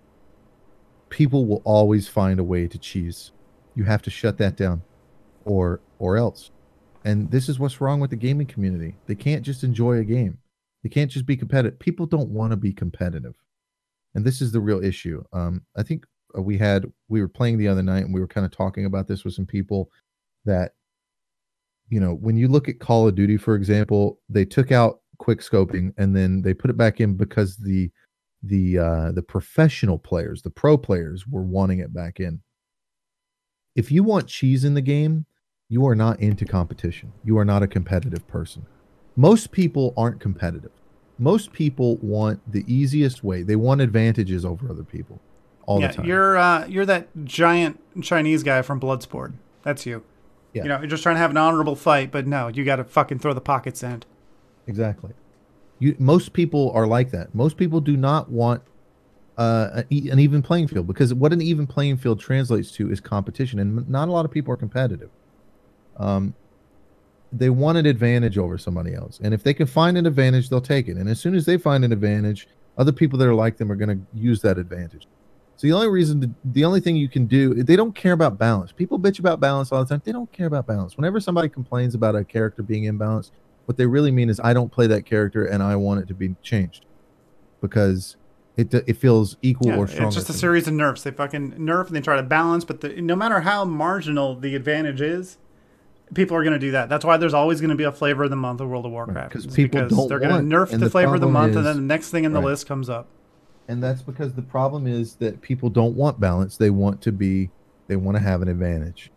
People 1.09 1.45
will 1.45 1.61
always 1.63 2.07
find 2.07 2.39
a 2.39 2.43
way 2.43 2.67
to 2.67 2.77
cheese. 2.77 3.31
You 3.75 3.85
have 3.85 4.01
to 4.03 4.09
shut 4.09 4.37
that 4.39 4.57
down, 4.57 4.81
or 5.45 5.79
or 5.99 6.17
else. 6.17 6.51
And 7.05 7.31
this 7.31 7.47
is 7.47 7.59
what's 7.59 7.79
wrong 7.79 8.01
with 8.01 8.09
the 8.09 8.17
gaming 8.17 8.47
community. 8.47 8.95
They 9.05 9.15
can't 9.15 9.43
just 9.43 9.63
enjoy 9.63 9.99
a 9.99 10.03
game. 10.03 10.37
They 10.83 10.89
can't 10.89 11.09
just 11.09 11.25
be 11.25 11.37
competitive. 11.37 11.79
People 11.79 12.05
don't 12.05 12.29
want 12.29 12.51
to 12.51 12.57
be 12.57 12.73
competitive, 12.73 13.35
and 14.15 14.25
this 14.25 14.41
is 14.41 14.51
the 14.51 14.59
real 14.59 14.83
issue. 14.83 15.23
Um, 15.31 15.63
I 15.77 15.83
think 15.83 16.05
uh, 16.37 16.41
we 16.41 16.57
had 16.57 16.91
we 17.07 17.21
were 17.21 17.29
playing 17.29 17.57
the 17.57 17.69
other 17.69 17.83
night, 17.83 18.03
and 18.03 18.13
we 18.13 18.19
were 18.19 18.27
kind 18.27 18.45
of 18.45 18.51
talking 18.51 18.85
about 18.85 19.07
this 19.07 19.23
with 19.23 19.33
some 19.33 19.45
people 19.45 19.89
that 20.43 20.73
you 21.89 21.99
know, 21.99 22.13
when 22.13 22.37
you 22.37 22.47
look 22.47 22.67
at 22.67 22.79
Call 22.79 23.07
of 23.07 23.15
Duty, 23.15 23.37
for 23.37 23.55
example, 23.55 24.19
they 24.29 24.45
took 24.45 24.71
out 24.71 25.01
quick 25.17 25.39
scoping 25.39 25.93
and 25.97 26.15
then 26.15 26.41
they 26.41 26.53
put 26.53 26.69
it 26.69 26.77
back 26.77 26.99
in 26.99 27.15
because 27.15 27.57
the 27.57 27.89
the 28.43 28.77
uh, 28.77 29.11
the 29.11 29.23
professional 29.23 29.97
players, 29.97 30.41
the 30.41 30.49
pro 30.49 30.77
players, 30.77 31.25
were 31.27 31.41
wanting 31.41 31.79
it 31.79 31.93
back 31.93 32.19
in. 32.19 32.41
If 33.75 33.91
you 33.91 34.03
want 34.03 34.27
cheese 34.27 34.63
in 34.63 34.73
the 34.73 34.81
game, 34.81 35.25
you 35.69 35.85
are 35.87 35.95
not 35.95 36.19
into 36.19 36.45
competition. 36.45 37.13
You 37.23 37.37
are 37.37 37.45
not 37.45 37.63
a 37.63 37.67
competitive 37.67 38.27
person. 38.27 38.65
Most 39.15 39.51
people 39.51 39.93
aren't 39.97 40.19
competitive. 40.19 40.71
Most 41.17 41.51
people 41.51 41.97
want 41.97 42.39
the 42.51 42.63
easiest 42.71 43.23
way. 43.23 43.41
They 43.41 43.55
want 43.55 43.81
advantages 43.81 44.45
over 44.45 44.69
other 44.69 44.83
people 44.83 45.19
all 45.65 45.81
yeah, 45.81 45.87
the 45.87 45.93
time. 45.95 46.05
you're 46.05 46.37
uh, 46.37 46.65
you're 46.67 46.85
that 46.85 47.07
giant 47.23 47.79
Chinese 48.01 48.43
guy 48.43 48.61
from 48.61 48.79
Bloodsport. 48.79 49.33
That's 49.63 49.85
you. 49.85 50.03
Yeah. 50.57 50.63
You 50.63 50.69
know, 50.69 50.79
you're 50.79 50.87
just 50.87 51.03
trying 51.03 51.15
to 51.15 51.19
have 51.19 51.31
an 51.31 51.37
honorable 51.37 51.75
fight, 51.75 52.11
but 52.11 52.27
no, 52.27 52.47
you 52.47 52.65
got 52.65 52.77
to 52.77 52.83
fucking 52.83 53.19
throw 53.19 53.33
the 53.33 53.41
pockets 53.41 53.83
in. 53.83 54.03
Exactly. 54.65 55.13
You 55.79 55.95
most 55.99 56.33
people 56.33 56.71
are 56.71 56.87
like 56.87 57.11
that. 57.11 57.33
Most 57.35 57.57
people 57.57 57.79
do 57.79 57.95
not 57.95 58.29
want 58.29 58.63
uh, 59.37 59.83
an 59.91 60.19
even 60.19 60.41
playing 60.41 60.67
field 60.67 60.87
because 60.87 61.13
what 61.13 61.31
an 61.31 61.41
even 61.41 61.67
playing 61.67 61.97
field 61.97 62.19
translates 62.19 62.71
to 62.71 62.91
is 62.91 62.99
competition, 62.99 63.59
and 63.59 63.87
not 63.87 64.07
a 64.07 64.11
lot 64.11 64.25
of 64.25 64.31
people 64.31 64.53
are 64.53 64.57
competitive. 64.57 65.11
Um, 65.97 66.33
they 67.31 67.49
want 67.49 67.77
an 67.77 67.85
advantage 67.85 68.37
over 68.37 68.57
somebody 68.57 68.95
else, 68.95 69.19
and 69.21 69.33
if 69.33 69.43
they 69.43 69.53
can 69.53 69.67
find 69.67 69.97
an 69.97 70.07
advantage, 70.07 70.49
they'll 70.49 70.61
take 70.61 70.87
it. 70.87 70.97
And 70.97 71.07
as 71.07 71.19
soon 71.19 71.35
as 71.35 71.45
they 71.45 71.57
find 71.57 71.85
an 71.85 71.91
advantage, 71.91 72.47
other 72.77 72.91
people 72.91 73.19
that 73.19 73.27
are 73.27 73.35
like 73.35 73.57
them 73.57 73.71
are 73.71 73.75
going 73.75 73.97
to 73.97 74.05
use 74.17 74.41
that 74.41 74.57
advantage. 74.57 75.07
So 75.57 75.65
the 75.67 75.73
only 75.73 75.87
reason, 75.87 76.21
to, 76.21 76.29
the 76.45 76.63
only 76.65 76.79
thing 76.79 76.95
you 76.95 77.09
can 77.09 77.25
do, 77.25 77.53
they 77.63 77.75
don't 77.75 77.93
care 77.95 78.13
about 78.13 78.37
balance. 78.37 78.71
People 78.71 78.99
bitch 78.99 79.17
about 79.19 79.39
balance 79.39 79.71
all 79.71 79.83
the 79.83 79.89
time. 79.89 80.01
They 80.05 80.11
don't 80.11 80.31
care 80.31 80.45
about 80.47 80.67
balance. 80.67 80.95
Whenever 80.95 81.19
somebody 81.19 81.49
complains 81.49 81.95
about 81.95 82.15
a 82.15 82.23
character 82.23 82.61
being 82.61 82.83
imbalanced, 82.83 83.31
what 83.65 83.75
they 83.75 83.85
really 83.87 84.11
mean 84.11 84.29
is 84.29 84.39
I 84.43 84.53
don't 84.53 84.71
play 84.71 84.85
that 84.87 85.05
character 85.05 85.45
and 85.45 85.61
I 85.63 85.75
want 85.75 85.99
it 86.01 86.07
to 86.09 86.13
be 86.13 86.35
changed 86.43 86.85
because 87.59 88.15
it 88.55 88.73
it 88.73 88.97
feels 88.97 89.37
equal 89.41 89.67
Yeah, 89.69 89.77
or 89.77 89.87
stronger. 89.87 90.07
it's 90.07 90.15
just 90.15 90.29
a 90.29 90.33
series 90.33 90.67
of 90.67 90.73
nerfs. 90.73 91.03
They 91.03 91.11
fucking 91.11 91.53
nerf 91.53 91.87
and 91.87 91.95
they 91.95 92.01
try 92.01 92.15
to 92.17 92.23
balance, 92.23 92.63
but 92.63 92.81
the, 92.81 92.89
no 93.01 93.15
matter 93.15 93.41
how 93.41 93.65
marginal 93.65 94.35
the 94.35 94.55
advantage 94.55 95.01
is, 95.01 95.37
people 96.13 96.37
are 96.37 96.43
going 96.43 96.53
to 96.53 96.59
do 96.59 96.71
that. 96.71 96.87
That's 96.87 97.03
why 97.03 97.17
there's 97.17 97.33
always 97.33 97.61
going 97.61 97.69
to 97.71 97.75
be 97.75 97.83
a 97.83 97.91
flavor 97.91 98.23
of 98.23 98.29
the 98.29 98.35
month 98.35 98.61
of 98.61 98.69
World 98.69 98.85
of 98.85 98.91
Warcraft. 98.91 99.35
It's 99.35 99.45
people 99.55 99.81
because 99.81 99.97
don't 99.97 100.07
they're 100.07 100.19
going 100.19 100.49
to 100.49 100.55
nerf 100.55 100.69
the, 100.71 100.77
the 100.77 100.89
flavor 100.89 101.15
of 101.15 101.21
the 101.21 101.27
month, 101.27 101.55
and 101.55 101.65
then 101.65 101.75
the 101.75 101.81
next 101.81 102.09
thing 102.11 102.23
in 102.25 102.31
the 102.33 102.39
Right. 102.39 102.45
list 102.47 102.67
comes 102.67 102.89
up. 102.89 103.07
And 103.67 103.83
that's 103.83 104.01
because 104.01 104.33
the 104.33 104.41
problem 104.41 104.87
is 104.87 105.15
that 105.15 105.41
people 105.41 105.69
don't 105.69 105.95
want 105.95 106.19
balance. 106.19 106.57
They 106.57 106.69
want 106.69 107.01
to 107.01 107.11
be, 107.11 107.49
they 107.87 107.95
want 107.95 108.17
to 108.17 108.23
have 108.23 108.41
an 108.41 108.47
advantage. 108.47 109.11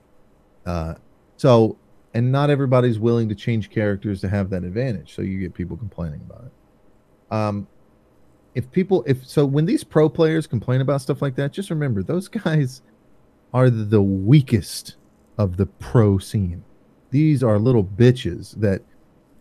Uh, 0.66 0.94
so, 1.36 1.76
and 2.14 2.32
not 2.32 2.50
everybody's 2.50 2.98
willing 2.98 3.28
to 3.28 3.34
change 3.34 3.70
characters 3.70 4.20
to 4.22 4.28
have 4.28 4.50
that 4.50 4.64
advantage. 4.64 5.14
So 5.14 5.22
you 5.22 5.38
get 5.38 5.54
people 5.54 5.76
complaining 5.76 6.20
about 6.28 6.44
it. 6.46 7.34
Um, 7.34 7.68
if 8.56 8.70
people, 8.72 9.04
if 9.06 9.24
so, 9.26 9.46
when 9.46 9.64
these 9.64 9.84
pro 9.84 10.08
players 10.08 10.48
complain 10.48 10.80
about 10.80 11.00
stuff 11.00 11.22
like 11.22 11.36
that, 11.36 11.52
just 11.52 11.70
remember 11.70 12.02
those 12.02 12.26
guys 12.28 12.82
are 13.54 13.70
the 13.70 14.02
weakest 14.02 14.96
of 15.38 15.56
the 15.56 15.66
pro 15.66 16.18
scene. 16.18 16.64
These 17.10 17.42
are 17.42 17.58
little 17.58 17.84
bitches 17.84 18.54
that 18.60 18.82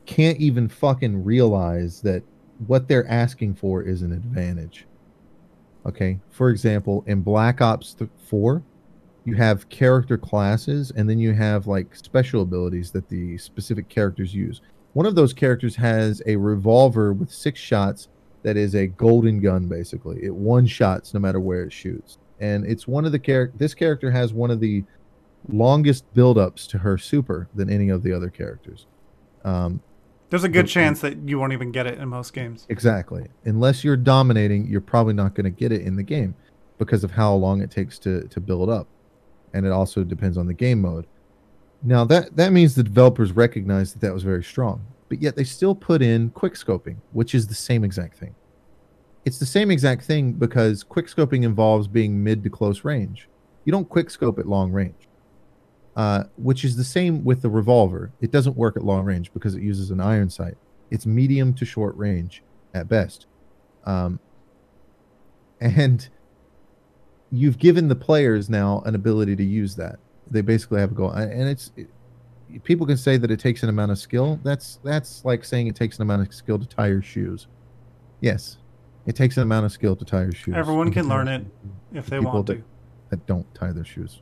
can't 0.06 0.40
even 0.40 0.70
fucking 0.70 1.24
realize 1.24 2.02
that 2.02 2.24
what 2.68 2.88
they're 2.88 3.08
asking 3.08 3.56
for 3.56 3.82
is 3.82 4.02
an 4.02 4.12
advantage. 4.12 4.86
Okay. 5.90 6.20
For 6.30 6.52
example, 6.52 7.04
in 7.08 7.24
Black 7.24 7.62
Ops 7.62 7.96
4, 8.28 8.62
you 9.26 9.34
have 9.34 9.68
character 9.70 10.20
classes 10.20 10.92
and 10.96 11.10
then 11.10 11.18
you 11.18 11.34
have 11.34 11.66
like 11.66 11.96
special 11.96 12.44
abilities 12.44 12.92
that 12.92 13.10
the 13.10 13.40
specific 13.40 13.90
characters 13.90 14.34
use. 14.34 14.62
One 14.94 15.08
of 15.08 15.16
those 15.16 15.34
characters 15.34 15.76
has 15.78 16.22
a 16.28 16.36
revolver 16.36 17.12
with 17.12 17.32
six 17.32 17.60
shots 17.60 18.08
that 18.44 18.56
is 18.56 18.76
a 18.76 18.86
golden 18.86 19.40
gun 19.40 19.68
basically. 19.68 20.24
It 20.24 20.34
one 20.34 20.68
shots 20.68 21.16
no 21.16 21.20
matter 21.20 21.40
where 21.40 21.64
it 21.64 21.74
shoots. 21.74 22.20
And 22.40 22.68
it's 22.68 22.88
one 22.88 23.04
of 23.04 23.12
the 23.12 23.20
character 23.20 23.58
this 23.58 23.74
character 23.74 24.12
has 24.12 24.32
one 24.32 24.52
of 24.52 24.60
the 24.60 24.84
longest 25.48 26.06
build-ups 26.14 26.68
to 26.68 26.78
her 26.78 27.00
super 27.00 27.50
than 27.56 27.68
any 27.68 27.90
of 27.90 28.04
the 28.04 28.14
other 28.14 28.30
characters. 28.30 28.86
Um, 29.44 29.82
There's 30.30 30.44
a 30.44 30.50
good 30.50 30.68
chance 30.68 31.02
that 31.02 31.18
you 31.28 31.40
won't 31.40 31.54
even 31.54 31.72
get 31.72 31.88
it 31.88 31.98
in 31.98 32.08
most 32.08 32.34
games. 32.34 32.68
Exactly. 32.70 33.28
Unless 33.46 33.84
you're 33.84 33.98
dominating, 33.98 34.68
you're 34.68 34.80
probably 34.80 35.14
not 35.14 35.34
going 35.34 35.46
to 35.46 35.50
get 35.50 35.72
it 35.72 35.82
in 35.82 35.96
the 35.96 36.04
game 36.04 36.36
because 36.78 37.04
of 37.04 37.12
how 37.12 37.34
long 37.34 37.62
it 37.62 37.72
takes 37.72 37.98
to 38.00 38.28
to 38.28 38.40
build 38.40 38.70
up. 38.70 38.88
And 39.54 39.66
it 39.66 39.72
also 39.72 40.04
depends 40.04 40.38
on 40.38 40.46
the 40.46 40.54
game 40.54 40.82
mode. 40.82 41.08
Now 41.82 42.06
that 42.06 42.36
that 42.38 42.54
means 42.54 42.76
the 42.76 42.84
developers 42.84 43.32
recognized 43.32 43.96
that 43.96 44.02
that 44.02 44.14
was 44.14 44.24
very 44.24 44.44
strong, 44.44 44.86
but 45.10 45.22
yet 45.22 45.36
they 45.36 45.44
still 45.44 45.74
put 45.74 46.02
in 46.02 46.30
quick 46.32 46.54
scoping, 46.54 46.98
which 47.12 47.34
is 47.34 47.48
the 47.48 47.56
same 47.56 47.84
exact 47.84 48.18
thing. 48.18 48.36
It's 49.26 49.40
the 49.40 49.46
same 49.46 49.72
exact 49.72 50.04
thing 50.04 50.34
because 50.34 50.84
quick 50.84 51.08
scoping 51.08 51.44
involves 51.44 51.88
being 51.88 52.24
mid 52.24 52.44
to 52.44 52.50
close 52.50 52.84
range. 52.84 53.28
You 53.66 53.72
don't 53.72 53.90
quick 53.90 54.10
scope 54.10 54.40
at 54.40 54.48
long 54.48 54.72
range. 54.72 55.09
Uh, 56.00 56.24
which 56.38 56.64
is 56.64 56.78
the 56.78 56.84
same 56.86 57.26
with 57.26 57.42
the 57.42 57.50
revolver. 57.50 58.14
It 58.22 58.32
doesn't 58.32 58.56
work 58.56 58.78
at 58.78 58.86
long 58.86 59.04
range 59.04 59.34
because 59.34 59.54
it 59.54 59.62
uses 59.62 59.92
an 59.92 60.00
iron 60.00 60.30
sight. 60.30 60.56
It's 60.90 61.06
medium 61.06 61.54
to 61.56 61.66
short 61.66 61.94
range 61.98 62.42
at 62.74 62.88
best. 62.88 63.26
Um, 63.84 64.22
and 65.60 66.08
you've 67.34 67.58
given 67.58 67.90
the 67.90 67.98
players 67.98 68.50
now 68.50 68.82
an 68.86 68.96
ability 68.96 69.36
to 69.36 69.44
use 69.44 69.76
that. 69.76 70.00
They 70.32 70.40
basically 70.40 70.80
have 70.80 70.94
a 70.94 70.96
goal. 70.96 71.12
And 71.12 71.50
it's 71.50 71.74
it, 71.76 71.90
people 72.64 72.88
can 72.88 72.96
say 72.96 73.18
that 73.18 73.30
it 73.30 73.42
takes 73.42 73.62
an 73.64 73.68
amount 73.68 73.92
of 73.92 74.00
skill. 74.00 74.40
That's 74.42 74.80
that's 74.86 75.26
like 75.26 75.44
saying 75.44 75.68
it 75.68 75.76
takes 75.76 75.98
an 75.98 76.04
amount 76.04 76.26
of 76.26 76.34
skill 76.34 76.60
to 76.60 76.66
tie 76.66 76.88
your 76.88 77.02
shoes. 77.02 77.48
Yes 78.22 78.58
it 79.06 79.16
takes 79.16 79.38
an 79.38 79.44
amount 79.44 79.66
of 79.66 79.72
skill 79.72 79.96
to 79.96 80.06
tie 80.06 80.22
your 80.22 80.32
shoes. 80.32 80.54
Everyone 80.56 80.92
can 80.92 81.08
learn 81.10 81.28
it 81.28 81.46
if 81.94 82.08
they 82.08 82.20
want 82.20 82.46
to. 82.48 82.64
that 83.10 83.26
don't 83.26 83.52
tie 83.56 83.72
their 83.72 83.86
shoes. 83.86 84.22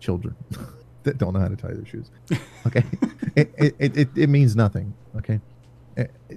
Children 0.00 0.34
that 1.06 1.16
don't 1.16 1.32
know 1.32 1.40
how 1.40 1.48
to 1.48 1.56
tie 1.56 1.72
their 1.72 1.86
shoes 1.86 2.10
okay 2.66 2.84
it, 3.36 3.54
it, 3.56 3.96
it, 3.96 4.08
it 4.14 4.28
means 4.28 4.54
nothing 4.54 4.92
okay 5.16 5.40
Eh, 5.96 6.06
eh, 6.30 6.34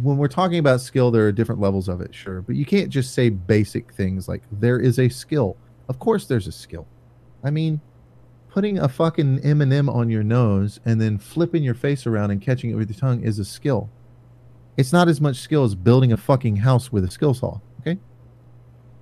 when 0.00 0.16
we're 0.16 0.28
talking 0.28 0.58
about 0.58 0.80
skill, 0.80 1.10
there 1.10 1.26
are 1.26 1.32
different 1.32 1.60
levels 1.60 1.88
of 1.88 2.00
it, 2.00 2.14
sure, 2.14 2.40
but 2.40 2.54
you 2.54 2.64
can't 2.64 2.88
just 2.88 3.12
say 3.14 3.30
basic 3.30 3.92
things 3.92 4.28
like 4.28 4.42
there 4.52 4.78
is 4.78 5.00
a 5.00 5.08
skill. 5.08 5.56
Of 5.88 5.98
course, 5.98 6.26
there's 6.26 6.46
a 6.46 6.52
skill. 6.52 6.86
I 7.42 7.50
mean, 7.50 7.80
putting 8.48 8.78
a 8.78 8.88
fucking 8.88 9.40
M&M 9.40 9.88
on 9.88 10.08
your 10.08 10.22
nose 10.22 10.78
and 10.84 11.00
then 11.00 11.18
flipping 11.18 11.64
your 11.64 11.74
face 11.74 12.06
around 12.06 12.30
and 12.30 12.40
catching 12.40 12.70
it 12.70 12.74
with 12.74 12.88
your 12.88 12.98
tongue 12.98 13.22
is 13.22 13.40
a 13.40 13.44
skill. 13.44 13.90
It's 14.76 14.92
not 14.92 15.08
as 15.08 15.20
much 15.20 15.38
skill 15.38 15.64
as 15.64 15.74
building 15.74 16.12
a 16.12 16.16
fucking 16.16 16.56
house 16.56 16.92
with 16.92 17.04
a 17.04 17.10
skill 17.10 17.34
saw. 17.34 17.58
Okay, 17.80 17.98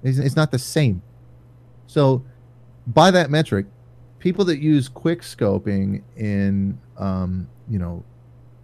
it's, 0.02 0.16
it's 0.16 0.36
not 0.36 0.50
the 0.50 0.58
same. 0.58 1.02
So, 1.86 2.24
by 2.86 3.10
that 3.10 3.30
metric, 3.30 3.66
people 4.24 4.42
that 4.46 4.58
use 4.58 4.88
quick 4.88 5.20
scoping 5.20 6.02
in 6.16 6.78
um, 6.96 7.46
you 7.68 7.78
know 7.78 8.02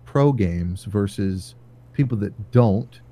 pro 0.07 0.33
games 0.33 0.85
versus 0.85 1.55
people 1.93 2.17
that 2.17 2.51
don't 2.51 3.03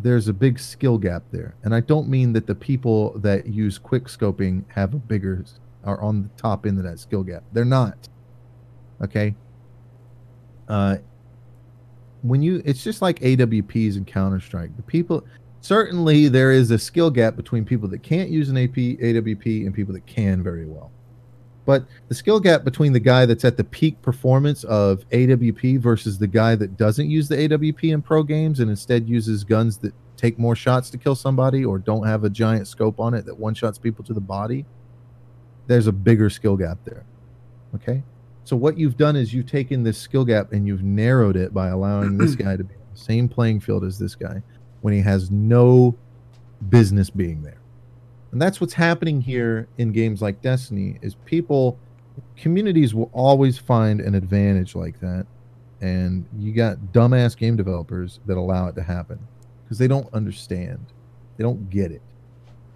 there's 0.00 0.28
a 0.28 0.32
big 0.32 0.60
skill 0.60 0.96
gap 0.96 1.24
there. 1.32 1.56
And 1.64 1.74
i 1.74 1.80
don't 1.80 2.08
mean 2.08 2.32
that 2.34 2.46
the 2.46 2.54
people 2.54 3.18
that 3.18 3.48
use 3.48 3.76
quick 3.76 4.04
scoping 4.04 4.62
have 4.68 4.94
a 4.94 4.98
bigger 4.98 5.44
are 5.82 6.00
on 6.00 6.22
the 6.22 6.28
top 6.40 6.64
end 6.64 6.78
of 6.78 6.84
that 6.84 7.00
skill 7.00 7.24
gap. 7.24 7.42
They're 7.52 7.64
not. 7.64 8.08
Okay? 9.02 9.34
Uh 10.68 10.98
when 12.22 12.40
you 12.40 12.62
it's 12.64 12.84
just 12.84 13.02
like 13.02 13.18
awps 13.18 13.96
and 13.96 14.06
counter-strike. 14.06 14.76
The 14.76 14.82
people 14.84 15.24
certainly 15.60 16.28
there 16.28 16.52
is 16.52 16.70
a 16.70 16.78
skill 16.78 17.10
gap 17.10 17.34
between 17.34 17.64
people 17.64 17.88
that 17.88 18.04
can't 18.04 18.30
use 18.30 18.48
an 18.48 18.56
ap 18.56 18.76
awp 18.76 19.66
and 19.66 19.74
people 19.74 19.92
that 19.94 20.06
can 20.06 20.40
very 20.40 20.66
well 20.66 20.92
but 21.68 21.84
the 22.08 22.14
skill 22.14 22.40
gap 22.40 22.64
between 22.64 22.94
the 22.94 22.98
guy 22.98 23.26
that's 23.26 23.44
at 23.44 23.58
the 23.58 23.62
peak 23.62 24.00
performance 24.00 24.64
of 24.64 25.06
AWP 25.10 25.78
versus 25.80 26.16
the 26.16 26.26
guy 26.26 26.54
that 26.54 26.78
doesn't 26.78 27.10
use 27.10 27.28
the 27.28 27.36
AWP 27.36 27.92
in 27.92 28.00
pro 28.00 28.22
games 28.22 28.60
and 28.60 28.70
instead 28.70 29.06
uses 29.06 29.44
guns 29.44 29.76
that 29.76 29.92
take 30.16 30.38
more 30.38 30.56
shots 30.56 30.88
to 30.88 30.96
kill 30.96 31.14
somebody 31.14 31.66
or 31.66 31.76
don't 31.78 32.06
have 32.06 32.24
a 32.24 32.30
giant 32.30 32.66
scope 32.68 32.98
on 32.98 33.12
it 33.12 33.26
that 33.26 33.38
one 33.38 33.52
shots 33.52 33.76
people 33.76 34.02
to 34.06 34.14
the 34.14 34.20
body, 34.20 34.64
there's 35.66 35.88
a 35.88 35.92
bigger 35.92 36.30
skill 36.30 36.56
gap 36.56 36.78
there. 36.86 37.04
Okay? 37.74 38.02
So 38.44 38.56
what 38.56 38.78
you've 38.78 38.96
done 38.96 39.14
is 39.14 39.34
you've 39.34 39.44
taken 39.44 39.82
this 39.82 39.98
skill 39.98 40.24
gap 40.24 40.54
and 40.54 40.66
you've 40.66 40.82
narrowed 40.82 41.36
it 41.36 41.52
by 41.52 41.68
allowing 41.68 42.16
this 42.16 42.34
guy 42.46 42.56
to 42.56 42.64
be 42.64 42.76
on 42.76 42.80
the 42.94 42.98
same 42.98 43.28
playing 43.28 43.60
field 43.60 43.84
as 43.84 43.98
this 43.98 44.14
guy 44.14 44.42
when 44.80 44.94
he 44.94 45.00
has 45.00 45.30
no 45.30 45.94
business 46.70 47.10
being 47.10 47.42
there 47.42 47.57
and 48.32 48.40
that's 48.42 48.60
what's 48.60 48.74
happening 48.74 49.20
here 49.20 49.68
in 49.78 49.92
games 49.92 50.20
like 50.20 50.42
destiny 50.42 50.98
is 51.02 51.14
people 51.24 51.78
communities 52.36 52.94
will 52.94 53.10
always 53.12 53.58
find 53.58 54.00
an 54.00 54.14
advantage 54.14 54.74
like 54.74 55.00
that. 55.00 55.26
And 55.80 56.26
you 56.36 56.52
got 56.52 56.78
dumbass 56.92 57.36
game 57.36 57.56
developers 57.56 58.20
that 58.26 58.36
allow 58.36 58.66
it 58.66 58.74
to 58.74 58.82
happen 58.82 59.18
because 59.64 59.78
they 59.78 59.86
don't 59.86 60.12
understand. 60.12 60.84
They 61.36 61.44
don't 61.44 61.70
get 61.70 61.92
it. 61.92 62.02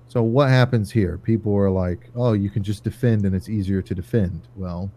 So 0.07 0.23
what 0.23 0.49
happens 0.49 0.91
here? 0.91 1.19
People 1.19 1.55
are 1.57 1.71
like 1.71 2.11
oh 2.15 2.33
you 2.33 2.51
can 2.51 2.63
just 2.63 2.85
defend 2.85 3.25
and 3.25 3.35
it's 3.35 3.49
easier 3.49 3.83
to 3.83 3.95
defend. 3.95 4.43
Well 4.57 4.91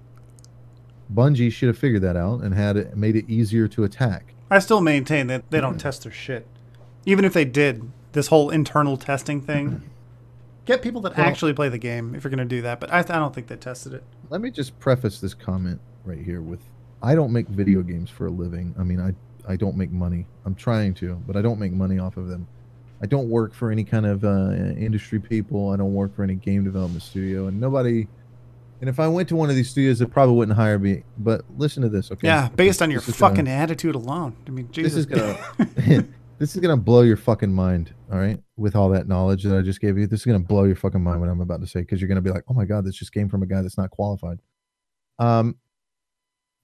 bungie 1.14 1.51
should 1.51 1.67
have 1.67 1.77
figured 1.77 2.01
that 2.01 2.16
out 2.16 2.42
and 2.42 2.53
had 2.53 2.77
it 2.77 2.95
made 2.95 3.16
it 3.16 3.30
easier 3.30 3.67
to 3.67 3.84
attack. 3.84 4.34
I 4.50 4.59
still 4.59 4.82
maintain 4.82 5.27
that 5.27 5.50
they 5.50 5.59
don't 5.59 5.77
test 5.77 6.03
their 6.03 6.11
shit. 6.11 6.48
Even 7.06 7.25
if 7.25 7.34
they 7.34 7.45
did, 7.45 7.92
this 8.14 8.27
whole 8.27 8.50
internal 8.50 8.98
testing 8.98 9.42
thing. 9.42 9.82
Get 10.66 10.82
people 10.82 11.02
that 11.02 11.16
Well- 11.18 11.26
actually 11.27 11.53
play 11.53 11.69
the 11.69 11.77
game 11.77 12.16
if 12.16 12.24
you're 12.24 12.32
going 12.32 12.40
to 12.48 12.56
do 12.56 12.61
that. 12.64 12.80
But 12.80 12.92
I, 12.92 13.00
I 13.00 13.02
don't 13.03 13.34
think 13.34 13.48
they 13.48 13.56
tested 13.56 13.94
it. 13.94 14.03
let 14.30 14.42
me 14.42 14.50
just 14.52 14.77
preface 14.80 15.19
this 15.19 15.34
comment 15.34 15.80
right 16.03 16.19
here 16.19 16.42
with 16.42 16.60
I 17.03 17.14
don't 17.16 17.32
make 17.32 17.48
video 17.48 17.82
games 17.82 18.10
for 18.10 18.27
a 18.27 18.32
living. 18.32 18.74
I 18.80 18.84
mean, 18.84 19.00
I 19.00 19.14
I 19.48 19.56
don't 19.58 19.77
make 19.77 19.92
money. 19.92 20.26
I'm 20.45 20.56
trying 20.56 20.95
to, 20.95 21.16
but 21.27 21.35
I 21.38 21.42
don't 21.44 21.60
make 21.60 21.72
money 21.72 22.00
off 22.00 22.18
of 22.18 22.27
them. 22.27 22.48
I 23.02 23.06
don't 23.06 23.30
work 23.30 23.53
for 23.53 23.69
any 23.69 23.84
kind 23.84 24.06
of 24.08 24.24
uh, 24.24 24.52
industry 24.76 25.19
people. 25.19 25.69
I 25.69 25.76
don't 25.76 25.94
work 25.94 26.16
for 26.16 26.24
any 26.24 26.34
game 26.35 26.64
development 26.64 27.03
studio, 27.03 27.48
and 27.48 27.60
nobody. 27.60 28.08
And 28.82 28.90
if 28.90 29.00
I 29.00 29.08
went 29.08 29.30
to 29.30 29.35
one 29.35 29.50
of 29.50 29.56
these 29.56 29.69
studios, 29.69 30.02
it 30.02 30.11
probably 30.11 30.35
wouldn't 30.35 30.58
hire 30.58 30.80
me. 30.80 31.03
But 31.18 31.45
listen 31.58 31.84
to 31.84 31.90
this, 31.90 32.11
okay? 32.11 32.27
Yeah, 32.27 32.50
based 32.56 32.82
on 32.82 32.90
your 32.90 33.02
This 33.02 33.10
is 33.10 33.19
gonna- 33.19 33.35
fucking 33.35 33.48
attitude 33.48 33.94
alone. 33.95 34.35
I 34.48 34.50
mean, 34.50 34.69
Jesus. 34.72 35.06
this 35.06 35.18
is 35.19 35.76
gonna 35.88 36.06
this 36.38 36.56
is 36.56 36.62
gonna 36.62 36.78
blow 36.78 37.02
your 37.02 37.18
fucking 37.18 37.52
mind 37.52 37.94
all 38.12 38.20
right 38.20 38.40
with 38.58 38.76
all 38.76 38.90
that 38.90 39.08
knowledge 39.08 39.44
that 39.44 39.58
i 39.58 39.62
just 39.62 39.82
gave 39.82 39.98
you. 39.98 40.08
This 40.08 40.22
is 40.22 40.26
gonna 40.26 40.40
blow 40.40 40.64
your 40.64 40.76
fucking 40.76 41.02
mind 41.02 41.20
what 41.20 41.30
i'm 41.30 41.42
about 41.42 41.62
to 41.62 41.68
say 41.68 41.82
because 41.82 42.02
you're 42.02 42.08
gonna 42.08 42.22
be 42.22 42.32
like 42.32 42.44
oh 42.50 42.54
my 42.54 42.66
god 42.66 42.86
this 42.86 42.96
just 42.96 43.14
came 43.14 43.30
from 43.30 43.44
a 43.44 43.46
guy 43.46 43.62
that's 43.62 43.78
not 43.78 43.92
qualified. 43.92 44.40
Um 45.20 45.56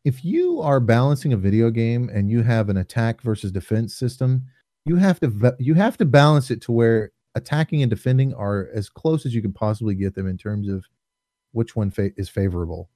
if 0.04 0.26
you 0.26 0.62
are 0.62 0.80
balancing 0.80 1.32
a 1.34 1.38
video 1.38 1.70
game 1.70 2.10
and 2.12 2.30
you 2.30 2.42
have 2.42 2.70
an 2.70 2.78
attack 2.78 3.22
versus 3.22 3.52
defense 3.52 3.96
system 3.96 4.44
you 4.86 4.96
have 4.96 5.20
to 5.20 5.56
you 5.60 5.74
have 5.76 5.98
to 5.98 6.06
balance 6.06 6.52
it 6.52 6.62
to 6.62 6.72
where 6.72 7.12
attacking 7.36 7.82
and 7.82 7.90
defending 7.90 8.34
are 8.34 8.70
as 8.74 8.90
close 8.90 9.26
as 9.26 9.34
you 9.34 9.42
can 9.42 9.54
possibly 9.54 9.96
get 9.96 10.16
them 10.16 10.28
in 10.28 10.38
terms 10.38 10.68
of 10.68 10.86
which 11.54 11.76
one 11.76 11.92
fa- 11.92 12.12
is 12.18 12.30
favorable 12.30 12.90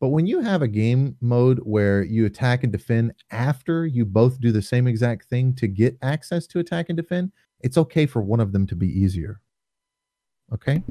but 0.00 0.08
when 0.08 0.26
you 0.26 0.40
have 0.40 0.62
a 0.62 0.68
game 0.68 1.16
mode 1.20 1.58
where 1.60 2.02
you 2.02 2.26
attack 2.26 2.62
and 2.62 2.72
defend 2.72 3.14
after 3.30 3.86
you 3.86 4.04
both 4.04 4.40
do 4.40 4.52
the 4.52 4.60
same 4.60 4.86
exact 4.86 5.24
thing 5.28 5.54
to 5.54 5.66
get 5.66 5.96
access 6.02 6.46
to 6.48 6.58
attack 6.58 6.86
and 6.88 6.96
defend, 6.96 7.32
it's 7.60 7.78
okay 7.78 8.04
for 8.04 8.20
one 8.20 8.40
of 8.40 8.52
them 8.52 8.66
to 8.66 8.76
be 8.76 8.88
easier. 8.88 9.40
Okay? 10.52 10.82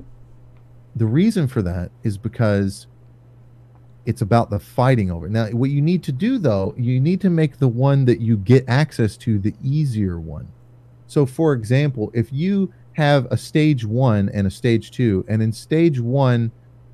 The 0.96 1.06
reason 1.06 1.48
for 1.48 1.62
that 1.62 1.92
is 2.04 2.18
because 2.18 2.88
it's 4.06 4.22
about 4.22 4.50
the 4.50 4.60
fighting 4.60 5.12
over. 5.12 5.30
Now, 5.30 5.48
what 5.48 5.70
you 5.70 5.82
need 5.82 6.04
to 6.04 6.12
do 6.12 6.38
though, 6.40 6.74
you 6.78 7.00
need 7.00 7.22
to 7.22 7.30
make 7.30 7.60
the 7.60 7.68
one 7.68 8.06
that 8.06 8.22
you 8.22 8.38
get 8.38 8.66
access 8.68 9.18
to 9.18 9.38
the 9.38 9.54
easier 9.64 10.20
one. 10.20 10.48
So, 11.08 11.26
for 11.26 11.54
example, 11.54 12.12
if 12.16 12.34
you 12.34 12.74
have 12.94 13.28
a 13.30 13.38
stage 13.38 13.86
one 13.86 14.30
and 14.30 14.48
a 14.48 14.52
stage 14.52 14.92
two, 14.92 15.26
and 15.28 15.44
in 15.44 15.52
stage 15.52 16.00
one, 16.00 16.52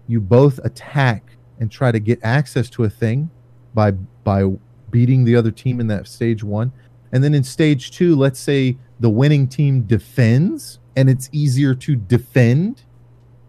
you 0.08 0.20
both 0.20 0.60
attack 0.64 1.38
and 1.62 1.72
try 1.72 1.92
to 1.92 2.00
get 2.00 2.20
access 2.24 2.70
to 2.72 2.84
a 2.84 2.90
thing 2.90 3.30
by 3.74 3.92
by 3.92 4.44
beating 4.90 5.24
the 5.24 5.38
other 5.38 5.52
team 5.52 5.80
in 5.80 5.88
that 5.88 6.08
stage 6.08 6.44
one. 6.44 6.74
And 7.14 7.24
then 7.24 7.34
in 7.34 7.44
stage 7.44 7.92
two 7.92 8.18
let's 8.18 8.40
say 8.40 8.78
the 9.00 9.10
winning 9.10 9.48
team 9.48 9.84
defends 9.84 10.80
and 10.98 11.10
it's 11.10 11.30
easier 11.32 11.74
to 11.76 11.96
defend 11.96 12.84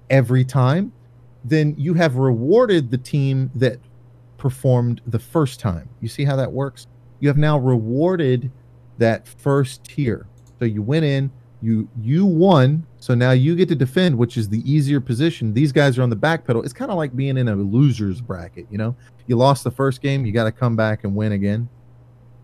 every 0.09 0.45
time 0.45 0.93
then 1.45 1.75
you 1.77 1.95
have 1.95 2.17
rewarded 2.17 2.91
the 2.91 2.99
team 2.99 3.51
that 3.55 3.81
performed 4.39 5.01
the 5.07 5.19
first 5.19 5.59
time. 5.61 5.89
You 6.01 6.09
see 6.09 6.25
how 6.25 6.37
that 6.37 6.53
works? 6.53 6.87
You 7.21 7.29
have 7.29 7.39
now 7.39 7.59
rewarded 7.59 8.51
that 8.99 9.27
first 9.27 9.85
tier. 9.85 10.27
So 10.59 10.65
you 10.65 10.83
went 10.83 11.05
in 11.05 11.31
you 11.63 11.89
you 12.01 12.27
won 12.27 12.85
so 12.99 13.15
now 13.15 13.31
you 13.31 13.55
get 13.55 13.69
to 13.69 13.75
defend 13.75 14.19
which 14.19 14.37
is 14.37 14.49
the 14.49 14.71
easier 14.71 15.01
position. 15.01 15.55
These 15.55 15.73
guys 15.73 15.99
are 15.99 16.03
on 16.03 16.11
the 16.11 16.17
back 16.17 16.45
pedal. 16.45 16.63
It's 16.63 16.73
kind 16.73 16.91
of 16.91 16.97
like 16.97 17.15
being 17.17 17.39
in 17.39 17.49
a 17.49 17.55
losers 17.55 18.21
bracket 18.21 18.67
you 18.71 18.79
know? 18.79 18.97
You 19.27 19.37
lost 19.37 19.65
the 19.65 19.71
first 19.71 20.03
game 20.03 20.27
you 20.27 20.33
got 20.33 20.45
to 20.45 20.53
come 20.53 20.77
back 20.77 21.05
and 21.05 21.15
win 21.15 21.33
again. 21.33 21.69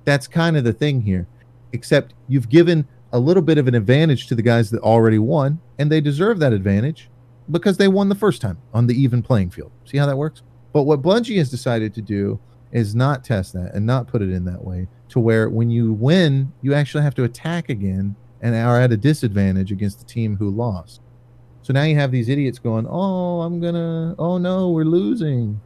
That's 0.04 0.26
kind 0.26 0.56
of 0.56 0.64
the 0.64 0.72
thing 0.72 1.02
here 1.02 1.26
except 1.72 2.14
you've 2.28 2.48
given 2.48 2.86
a 3.12 3.18
little 3.18 3.42
bit 3.42 3.58
of 3.58 3.68
an 3.68 3.74
advantage 3.74 4.26
to 4.28 4.34
the 4.34 4.42
guys 4.42 4.70
that 4.70 4.80
already 4.82 5.18
won 5.18 5.60
and 5.78 5.90
they 5.90 6.00
deserve 6.00 6.38
that 6.38 6.52
advantage 6.52 7.10
because 7.50 7.76
they 7.76 7.88
won 7.88 8.08
the 8.08 8.14
first 8.14 8.40
time 8.40 8.58
on 8.72 8.86
the 8.86 8.94
even 8.94 9.22
playing 9.22 9.50
field. 9.50 9.72
See 9.84 9.98
how 9.98 10.06
that 10.06 10.16
works? 10.16 10.42
But 10.72 10.82
what 10.84 11.02
bungie 11.02 11.38
has 11.38 11.50
decided 11.50 11.94
to 11.94 12.02
do 12.02 12.38
is 12.72 12.94
not 12.94 13.24
test 13.24 13.54
that 13.54 13.74
and 13.74 13.86
not 13.86 14.06
put 14.06 14.22
it 14.22 14.30
in 14.30 14.44
that 14.44 14.62
way 14.62 14.86
to 15.08 15.20
where 15.20 15.48
when 15.48 15.70
you 15.70 15.92
win 15.94 16.52
you 16.60 16.74
actually 16.74 17.02
have 17.02 17.14
to 17.14 17.24
attack 17.24 17.70
again 17.70 18.14
and 18.40 18.54
are 18.54 18.80
at 18.80 18.92
a 18.92 18.96
disadvantage 18.96 19.72
against 19.72 19.98
the 19.98 20.04
team 20.04 20.36
who 20.36 20.50
lost. 20.50 21.00
So 21.62 21.72
now 21.72 21.82
you 21.82 21.96
have 21.96 22.10
these 22.12 22.28
idiots 22.28 22.58
going, 22.58 22.86
"Oh, 22.88 23.40
I'm 23.42 23.60
gonna. 23.60 24.14
Oh 24.18 24.38
no, 24.38 24.70
we're 24.70 24.84
losing. 24.84 25.60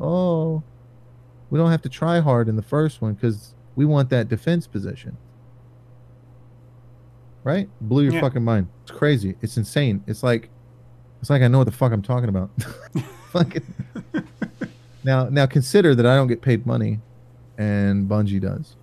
Oh, 0.00 0.62
we 1.50 1.58
don't 1.58 1.70
have 1.70 1.82
to 1.82 1.88
try 1.88 2.20
hard 2.20 2.48
in 2.48 2.56
the 2.56 2.62
first 2.62 3.00
one 3.00 3.14
because 3.14 3.54
we 3.76 3.84
want 3.84 4.10
that 4.10 4.28
defense 4.28 4.66
position." 4.66 5.16
Right? 7.44 7.68
Blew 7.80 8.02
your 8.02 8.14
Yeah. 8.14 8.20
fucking 8.22 8.42
mind. 8.42 8.66
It's 8.82 8.90
crazy. 8.90 9.36
It's 9.40 9.56
insane. 9.56 10.02
It's 10.08 10.22
like, 10.24 10.48
it's 11.20 11.30
like 11.30 11.42
I 11.42 11.48
know 11.48 11.58
what 11.58 11.64
the 11.64 11.70
fuck 11.70 11.92
I'm 11.92 12.02
talking 12.02 12.28
about. 12.28 12.50
fucking. 13.30 13.62
now, 15.04 15.28
now 15.28 15.46
consider 15.46 15.94
that 15.94 16.06
I 16.06 16.16
don't 16.16 16.26
get 16.26 16.42
paid 16.42 16.66
money, 16.66 16.98
and 17.56 18.08
Bungie 18.08 18.40
does. 18.40 18.74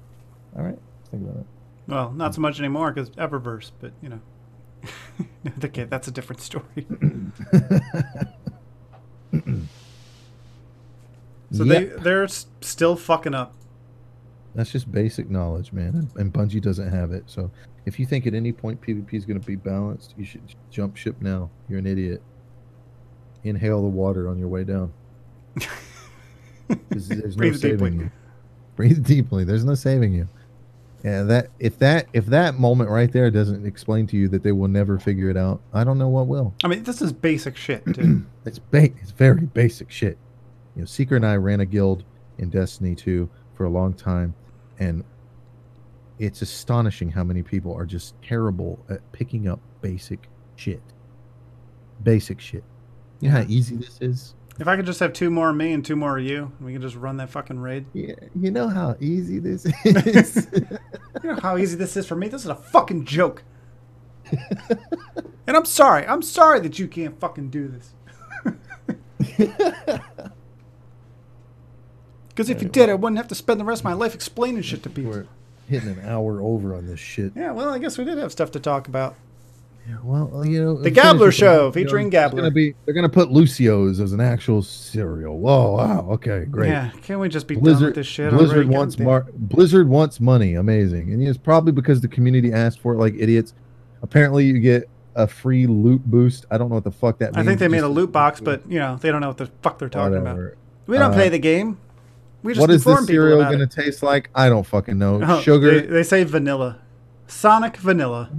All 0.55 0.63
right, 0.63 0.79
think 1.11 1.23
about 1.23 1.41
it. 1.41 1.45
Well, 1.87 2.11
not 2.11 2.33
so 2.35 2.41
much 2.41 2.59
anymore 2.59 2.91
because 2.91 3.09
Eververse, 3.11 3.71
but 3.79 3.91
you 4.01 4.09
know. 4.09 4.19
okay, 5.63 5.85
that's 5.85 6.07
a 6.07 6.11
different 6.11 6.41
story. 6.41 6.85
So 11.51 11.63
they 11.63 11.85
Yep. 11.87 11.99
they're 12.01 12.27
still 12.27 12.95
fucking 12.95 13.35
up. 13.35 13.53
That's 14.55 14.71
just 14.71 14.91
basic 14.91 15.29
knowledge, 15.29 15.71
man. 15.73 16.09
And, 16.15 16.31
Bungie 16.33 16.61
doesn't 16.61 16.89
have 16.91 17.11
it. 17.11 17.23
So 17.27 17.49
if 17.85 17.99
you 17.99 18.05
think 18.05 18.27
at 18.27 18.33
any 18.35 18.51
point 18.51 18.79
PvP 18.81 19.13
is 19.13 19.25
going 19.25 19.39
to 19.39 19.45
be 19.45 19.55
balanced, 19.55 20.13
you 20.17 20.25
should 20.25 20.41
jump 20.69 20.95
ship 20.95 21.15
now. 21.21 21.49
You're 21.67 21.79
an 21.79 21.87
idiot. 21.87 22.21
Inhale 23.43 23.81
the 23.81 23.87
water 23.87 24.27
on 24.29 24.37
your 24.37 24.47
way 24.47 24.63
down. 24.63 24.93
There's 26.89 27.09
no 27.09 27.21
Breathe 27.35 27.55
saving 27.57 27.77
deeply. 27.77 28.03
you. 28.05 28.11
Breathe 28.75 29.05
deeply. 29.05 29.43
There's 29.43 29.65
no 29.65 29.75
saving 29.75 30.13
you. 30.13 30.27
Yeah, 31.03 31.23
that 31.23 31.49
if 31.59 31.77
that 31.79 32.07
if 32.13 32.27
that 32.27 32.55
moment 32.55 32.89
right 32.89 33.11
there 33.11 33.29
doesn't 33.29 33.65
explain 33.65 34.07
to 34.07 34.17
you 34.17 34.29
that 34.29 34.41
they 34.41 34.53
will 34.53 34.69
never 34.69 34.97
figure 34.97 35.29
it 35.29 35.35
out, 35.35 35.61
I 35.73 35.83
don't 35.83 35.97
know 35.97 36.07
what 36.07 36.27
will. 36.27 36.53
I 36.63 36.69
mean, 36.69 36.83
this 36.83 37.01
is 37.01 37.11
basic 37.11 37.57
shit, 37.57 37.85
dude. 37.93 38.25
It's 38.45 38.59
ba- 38.59 38.85
it's 39.01 39.11
very 39.11 39.41
basic 39.41 39.91
shit. 39.91 40.17
You 40.75 40.83
know, 40.83 40.85
Seeker 40.85 41.17
and 41.17 41.25
I 41.25 41.35
ran 41.35 41.59
a 41.59 41.65
guild 41.65 42.05
in 42.37 42.49
Destiny 42.49 42.95
2 42.95 43.29
for 43.53 43.65
a 43.65 43.69
long 43.69 43.93
time, 43.93 44.33
and 44.79 45.03
it's 46.19 46.41
astonishing 46.41 47.11
how 47.11 47.23
many 47.23 47.43
people 47.43 47.75
are 47.75 47.85
just 47.85 48.15
terrible 48.21 48.79
at 48.89 48.99
picking 49.11 49.47
up 49.47 49.59
basic 49.81 50.29
shit. 50.55 50.81
Basic 52.01 52.39
shit. 52.39 52.63
You 53.19 53.29
know 53.29 53.37
how 53.37 53.45
easy 53.47 53.75
this 53.75 53.99
is? 54.01 54.35
If 54.59 54.67
I 54.67 54.75
could 54.75 54.85
just 54.85 54.99
have 54.99 55.13
two 55.13 55.29
more 55.29 55.49
of 55.49 55.55
me 55.55 55.73
and 55.73 55.83
two 55.83 55.95
more 55.95 56.17
of 56.17 56.23
you, 56.23 56.51
we 56.61 56.73
can 56.73 56.81
just 56.81 56.95
run 56.95 57.17
that 57.17 57.29
fucking 57.29 57.59
raid. 57.59 57.85
Yeah, 57.93 58.15
you 58.39 58.51
know 58.51 58.67
how 58.67 58.95
easy 58.99 59.39
this 59.39 59.65
is. 59.85 60.47
You 61.23 61.31
know 61.31 61.39
how 61.41 61.57
easy 61.57 61.75
this 61.75 61.97
is 61.97 62.05
for 62.07 62.15
me? 62.15 62.27
This 62.27 62.41
is 62.43 62.49
a 62.49 62.55
fucking 62.55 63.05
joke. 63.05 63.43
and 64.31 65.57
I'm 65.57 65.65
sorry. 65.65 66.05
I'm 66.07 66.21
sorry 66.21 66.59
that 66.61 66.79
you 66.79 66.87
can't 66.87 67.19
fucking 67.19 67.49
do 67.49 67.67
this. 67.67 67.93
Because 72.29 72.49
if 72.49 72.63
you 72.63 72.67
did, 72.69 72.89
I 72.89 72.95
wouldn't 72.95 73.17
have 73.17 73.27
to 73.27 73.35
spend 73.35 73.59
the 73.59 73.63
rest 73.63 73.81
of 73.81 73.85
my 73.85 73.93
life 73.93 74.15
explaining 74.15 74.63
shit 74.63 74.81
to 74.83 74.89
people. 74.89 75.11
We're 75.11 75.27
hitting 75.69 75.89
an 75.89 75.99
hour 76.03 76.41
over 76.41 76.75
on 76.75 76.87
this 76.87 76.99
shit. 76.99 77.33
Yeah, 77.35 77.51
well, 77.51 77.69
I 77.69 77.77
guess 77.77 77.95
we 77.95 78.05
did 78.05 78.17
have 78.17 78.31
stuff 78.31 78.49
to 78.51 78.59
talk 78.59 78.87
about. 78.87 79.15
Yeah, 79.87 79.95
well, 80.01 80.45
you 80.45 80.63
know, 80.63 80.75
The 80.77 80.83
finish 80.85 80.95
Gabler 80.95 81.25
with 81.27 81.35
Show, 81.35 81.53
you 81.53 81.59
know, 81.63 81.71
featuring 81.73 82.07
it's 82.07 82.13
Gabler. 82.13 82.37
Gonna 82.43 82.51
be, 82.51 82.73
they're 82.85 82.93
gonna 82.93 83.09
put 83.09 83.31
Lucio's 83.31 83.99
as 83.99 84.13
an 84.13 84.21
actual 84.21 84.61
cereal. 84.61 85.37
Whoa, 85.37 85.73
wow, 85.75 86.07
okay, 86.11 86.45
great. 86.45 86.69
Yeah, 86.69 86.91
can't 87.01 87.19
we 87.19 87.27
just 87.27 87.47
be 87.47 87.55
done 87.55 87.81
with 87.83 87.95
this 87.95 88.07
shit 88.07 88.31
Blizzard 88.31 88.55
already? 88.59 88.69
wants 88.69 88.97
mar- 88.97 89.27
Blizzard 89.35 89.89
wants 89.89 90.21
money. 90.21 90.55
Amazing, 90.55 91.11
and 91.11 91.21
it's 91.21 91.37
probably 91.37 91.73
because 91.73 91.99
the 91.99 92.07
community 92.07 92.53
asked 92.53 92.79
for 92.79 92.93
it 92.93 92.97
like 92.97 93.13
idiots. 93.17 93.53
Apparently, 94.01 94.45
you 94.45 94.59
get 94.59 94.89
a 95.15 95.27
free 95.27 95.67
loot 95.67 96.03
boost. 96.05 96.45
I 96.49 96.57
don't 96.57 96.69
know 96.69 96.75
what 96.75 96.85
the 96.85 96.91
fuck 96.91 97.19
that 97.19 97.35
means. 97.35 97.45
I 97.45 97.49
think 97.49 97.59
they 97.59 97.67
made 97.67 97.79
Just- 97.79 97.89
a 97.89 97.93
loot 97.93 98.11
box, 98.11 98.39
but 98.39 98.69
you 98.71 98.79
know 98.79 98.95
they 99.01 99.11
don't 99.11 99.19
know 99.19 99.27
what 99.27 99.37
the 99.37 99.49
fuck 99.61 99.79
they're 99.79 99.89
talking 99.89 100.17
about. 100.17 100.39
We 100.87 100.97
don't 100.97 101.11
Uh, 101.11 101.15
play 101.15 101.27
the 101.27 101.39
game. 101.39 101.77
We 102.41 102.53
just 102.53 102.61
What 102.61 102.69
is 102.69 102.83
this 102.85 103.05
cereal 103.05 103.41
gonna 103.41 103.67
taste 103.67 104.01
like? 104.01 104.29
I 104.33 104.47
don't 104.47 104.65
fucking 104.65 104.97
know. 104.97 105.19
Oh, 105.21 105.41
Sugar, 105.41 105.81
They, 105.81 105.87
they 105.87 106.03
say 106.03 106.23
vanilla, 106.23 106.79
Sonic 107.27 107.77
vanilla. 107.77 108.29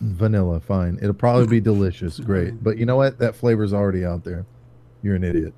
Vanilla, 0.00 0.60
fine. 0.60 0.98
It'll 1.00 1.14
probably 1.14 1.46
be 1.46 1.60
delicious, 1.72 2.18
great. 2.20 2.62
But 2.62 2.78
you 2.78 2.86
know 2.86 2.96
what? 2.96 3.18
That 3.18 3.34
flavor's 3.36 3.72
already 3.72 4.04
out 4.04 4.24
there. 4.24 4.44
You're 5.02 5.16
an 5.16 5.24
idiot. 5.24 5.54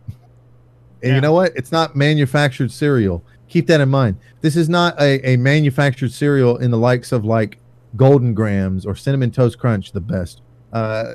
And 1.02 1.10
Yeah. 1.10 1.14
you 1.16 1.20
know 1.20 1.32
what? 1.32 1.52
It's 1.56 1.72
not 1.72 1.94
manufactured 1.96 2.70
cereal. 2.72 3.24
Keep 3.48 3.66
that 3.68 3.80
in 3.80 3.88
mind. 3.88 4.16
This 4.40 4.56
is 4.56 4.68
not 4.68 5.00
a, 5.00 5.26
a 5.30 5.36
manufactured 5.36 6.12
cereal 6.12 6.56
in 6.58 6.70
the 6.70 6.76
likes 6.78 7.12
of 7.12 7.24
like 7.24 7.58
Golden 7.96 8.34
Grahams 8.34 8.84
or 8.84 8.94
Cinnamon 8.94 9.30
Toast 9.30 9.58
Crunch, 9.58 9.92
the 9.92 10.00
best. 10.00 10.42
Uh, 10.72 11.14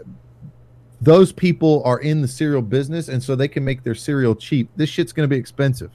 those 1.01 1.31
people 1.31 1.83
are 1.85 1.99
in 1.99 2.21
the 2.21 2.27
cereal 2.27 2.61
business, 2.61 3.07
and 3.09 3.21
so 3.21 3.35
they 3.35 3.47
can 3.49 3.63
make 3.63 3.83
their 3.83 3.93
cereal 3.93 4.33
cheap. 4.35 4.69
This 4.77 4.89
shit's 4.89 5.11
going 5.11 5.29
to 5.29 5.33
be 5.33 5.39
expensive. 5.39 5.91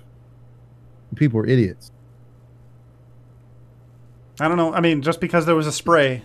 People 1.16 1.40
are 1.40 1.46
idiots. 1.46 1.90
I 4.40 4.46
don't 4.46 4.56
know. 4.56 4.72
I 4.72 4.80
mean, 4.80 5.02
just 5.02 5.20
because 5.20 5.46
there 5.46 5.56
was 5.56 5.66
a 5.66 5.72
spray 5.72 6.22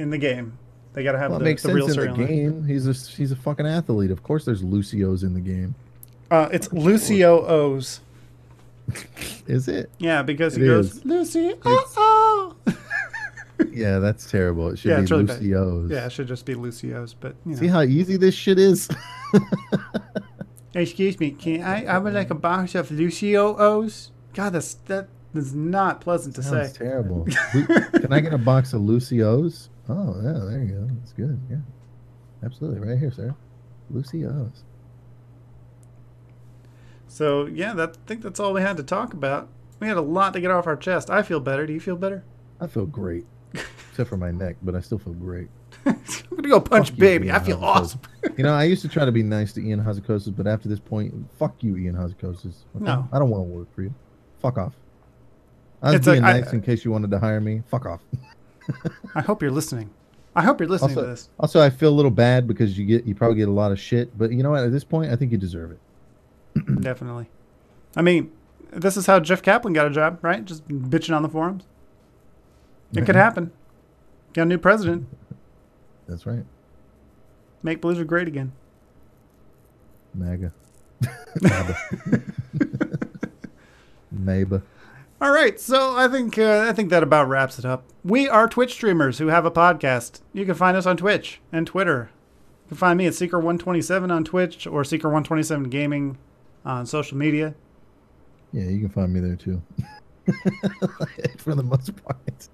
in 0.00 0.10
the 0.10 0.18
game, 0.18 0.58
they 0.94 1.02
got 1.04 1.12
to 1.12 1.18
have 1.18 1.30
Well, 1.30 1.38
the, 1.38 1.44
makes 1.44 1.62
the 1.62 1.68
sense 1.68 1.96
real 1.96 2.14
in 2.14 2.20
the 2.20 2.26
game. 2.26 2.64
He's 2.64 2.86
a 2.88 2.92
he's 3.16 3.30
a 3.32 3.36
fucking 3.36 3.66
athlete. 3.66 4.10
Of 4.10 4.22
course, 4.22 4.44
there's 4.44 4.62
Lucio's 4.64 5.22
in 5.22 5.34
the 5.34 5.40
game. 5.40 5.74
Uh, 6.30 6.48
it's 6.52 6.72
Lucio 6.72 7.44
O's. 7.46 8.00
Is 9.46 9.68
it? 9.68 9.90
Yeah, 9.98 10.22
because 10.22 10.56
he 10.56 10.62
It 10.62 10.66
goes 10.66 10.96
is. 10.96 11.04
Lucy. 11.04 11.54
Oh. 11.64 12.56
Yeah, 13.72 13.98
that's 13.98 14.30
terrible. 14.30 14.70
It 14.70 14.78
should 14.78 14.88
Yeah, 14.90 14.96
be 14.96 15.02
it's 15.02 15.10
really 15.10 15.24
bad. 15.24 15.42
Lucio's. 15.42 15.90
Yeah, 15.90 16.06
it 16.06 16.12
should 16.12 16.28
just 16.28 16.46
be 16.46 16.54
Lucio's. 16.54 17.12
But 17.12 17.36
you 17.44 17.56
See 17.56 17.66
how 17.66 17.82
easy 17.82 18.16
this 18.16 18.34
shit 18.34 18.58
is? 18.58 18.88
Excuse 20.74 21.18
me, 21.20 21.32
can 21.32 21.62
I? 21.62 21.84
I 21.84 21.98
would 21.98 22.14
like 22.14 22.30
a 22.30 22.34
box 22.34 22.74
of 22.74 22.90
Lucio 22.90 23.56
O's. 23.58 24.12
God, 24.34 24.50
that's 24.54 24.74
that 24.86 25.08
is 25.34 25.54
not 25.54 26.00
pleasant 26.00 26.36
to 26.36 26.42
Sounds 26.42 26.72
say. 26.72 26.78
terrible. 26.78 27.26
Can 27.52 28.12
I 28.12 28.20
get 28.20 28.32
a 28.32 28.38
box 28.38 28.72
of 28.72 28.80
Lucio's? 28.80 29.68
Oh, 29.90 30.14
yeah, 30.22 30.44
there 30.48 30.62
you 30.62 30.72
go. 30.74 30.88
That's 31.00 31.12
good. 31.12 31.40
Yeah, 31.50 31.56
absolutely. 32.44 32.80
Right 32.88 32.98
here, 32.98 33.10
sir. 33.10 33.34
Lucio's. 33.90 34.62
So 37.08 37.46
yeah, 37.46 37.74
that 37.74 37.96
I 37.96 38.06
think 38.06 38.22
that's 38.22 38.38
all 38.38 38.52
we 38.52 38.60
had 38.62 38.76
to 38.76 38.82
talk 38.84 39.12
about. 39.12 39.48
We 39.80 39.88
had 39.88 39.96
a 39.96 40.02
lot 40.02 40.32
to 40.34 40.40
get 40.40 40.50
off 40.50 40.66
our 40.66 40.76
chest. 40.76 41.10
I 41.10 41.22
feel 41.22 41.40
better. 41.40 41.66
Do 41.66 41.72
you 41.72 41.80
feel 41.80 41.96
better? 41.96 42.22
I 42.60 42.66
feel 42.66 42.86
great, 42.86 43.26
except 43.90 44.08
for 44.10 44.16
my 44.16 44.30
neck, 44.30 44.56
but 44.62 44.74
I 44.74 44.80
still 44.80 44.98
feel 44.98 45.14
great. 45.14 45.48
I'm 45.86 45.96
gonna 46.30 46.48
go 46.48 46.60
punch 46.60 46.90
Fuck 46.90 46.98
baby. 46.98 47.26
Ian 47.28 47.36
I 47.36 47.38
feel 47.40 47.64
awesome. 47.64 48.00
You 48.36 48.44
know, 48.44 48.52
I 48.54 48.64
used 48.64 48.82
to 48.82 48.88
try 48.88 49.04
to 49.04 49.12
be 49.12 49.22
nice 49.22 49.52
to 49.54 49.60
Ian 49.60 49.82
Hazzikostas, 49.82 50.34
but 50.36 50.46
after 50.46 50.68
this 50.68 50.78
point, 50.78 51.12
fuck 51.38 51.62
you, 51.62 51.76
Ian 51.76 51.94
Hazzikostas. 51.94 52.64
Okay? 52.76 52.84
No. 52.84 53.06
I 53.12 53.18
don't 53.18 53.28
want 53.28 53.40
to 53.40 53.44
work 53.54 53.74
for 53.74 53.82
you. 53.82 53.92
Fuck 54.40 54.56
off. 54.56 54.72
I 55.82 55.88
was 55.88 55.96
It's 55.96 56.06
being 56.06 56.22
I- 56.24 56.40
nice 56.40 56.52
in 56.52 56.60
case 56.62 56.84
you 56.84 56.90
wanted 56.90 57.10
to 57.10 57.18
hire 57.18 57.40
me. 57.40 57.62
Fuck 57.70 57.86
off. 57.86 58.00
I 59.14 59.20
hope 59.20 59.42
you're 59.42 59.50
listening. 59.50 59.90
I 60.34 60.42
hope 60.42 60.60
you're 60.60 60.68
listening 60.68 60.90
Also, 60.96 61.02
to 61.02 61.06
this. 61.08 61.28
also, 61.40 61.60
I 61.60 61.70
feel 61.70 61.88
a 61.90 61.96
little 61.96 62.10
bad 62.10 62.46
because 62.46 62.78
you 62.78 62.86
get 62.86 63.04
you 63.04 63.14
probably 63.14 63.36
get 63.36 63.48
a 63.48 63.52
lot 63.52 63.72
of 63.72 63.80
shit, 63.80 64.16
but 64.16 64.30
you 64.30 64.42
know 64.42 64.50
what? 64.50 64.62
At 64.64 64.70
this 64.72 64.84
point, 64.84 65.10
I 65.10 65.16
think 65.16 65.32
you 65.32 65.38
deserve 65.38 65.72
it. 65.72 65.80
Definitely. 66.80 67.28
I 67.96 68.02
mean, 68.02 68.30
this 68.72 68.96
is 68.96 69.06
how 69.06 69.18
Jeff 69.20 69.42
Kaplan 69.42 69.72
got 69.74 69.86
a 69.86 69.90
job, 69.90 70.18
right? 70.22 70.44
Just 70.44 70.66
bitching 70.68 71.14
on 71.16 71.22
the 71.22 71.28
forums. 71.28 71.64
It 72.94 73.04
could 73.06 73.14
happen. 73.16 73.50
Got 74.32 74.42
a 74.42 74.46
new 74.46 74.58
president. 74.58 75.08
That's 76.06 76.24
right. 76.26 76.44
Make 77.62 77.80
Blizzard 77.80 78.06
great 78.06 78.28
again. 78.28 78.52
MAGA. 80.14 80.52
MABA. 81.40 82.32
MABA. 84.14 84.62
All 85.22 85.32
right, 85.32 85.60
so 85.60 85.96
I 85.96 86.08
think 86.08 86.38
uh, 86.38 86.64
I 86.66 86.72
think 86.72 86.88
that 86.88 87.02
about 87.02 87.28
wraps 87.28 87.58
it 87.58 87.66
up. 87.66 87.84
We 88.02 88.26
are 88.26 88.48
Twitch 88.48 88.72
streamers 88.72 89.18
who 89.18 89.26
have 89.26 89.44
a 89.44 89.50
podcast. 89.50 90.22
You 90.32 90.46
can 90.46 90.54
find 90.54 90.78
us 90.78 90.86
on 90.86 90.96
Twitch 90.96 91.42
and 91.52 91.66
Twitter. 91.66 92.10
You 92.64 92.68
can 92.68 92.76
find 92.78 92.96
me 92.96 93.06
at 93.06 93.12
Seeker127 93.12 94.10
on 94.10 94.24
Twitch 94.24 94.66
or 94.66 94.82
Seeker127 94.82 95.68
Gaming 95.68 96.16
on 96.64 96.86
social 96.86 97.18
media. 97.18 97.54
Yeah, 98.52 98.64
you 98.64 98.80
can 98.80 98.88
find 98.88 99.12
me 99.12 99.20
there 99.20 99.36
too. 99.36 99.60
For 101.36 101.54
the 101.54 101.64
most 101.64 101.92
part. 102.02 102.48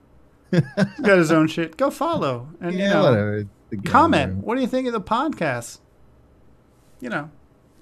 He's 0.50 1.00
got 1.02 1.18
his 1.18 1.30
own 1.30 1.46
shit. 1.46 1.76
Go 1.76 1.90
follow 1.92 2.48
and 2.60 2.74
yeah, 2.74 2.84
you 2.84 2.90
know 2.90 3.02
whatever. 3.04 3.46
Comment. 3.84 4.38
What 4.38 4.56
do 4.56 4.60
you 4.60 4.66
think 4.66 4.88
of 4.88 4.92
the 4.92 5.00
podcast? 5.00 5.78
You 7.00 7.10
know, 7.10 7.30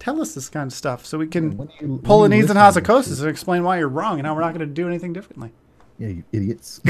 tell 0.04 0.20
us 0.20 0.34
this 0.34 0.50
kind 0.50 0.66
of 0.66 0.72
stuff 0.76 1.06
so 1.06 1.16
we 1.16 1.26
can 1.26 1.70
you- 1.80 1.98
pull 2.04 2.24
an 2.24 2.30
listen 2.32 2.56
to 2.56 2.60
Hazzikostas 2.60 3.20
and 3.20 3.28
explain 3.30 3.62
why 3.64 3.78
you're 3.78 3.88
wrong 3.88 4.18
and 4.18 4.26
how 4.26 4.34
we're 4.34 4.42
not 4.42 4.52
going 4.54 4.68
to 4.68 4.72
do 4.72 4.86
anything 4.86 5.14
differently. 5.14 5.50
Yeah, 5.98 6.08
you 6.08 6.24
idiots. 6.32 6.80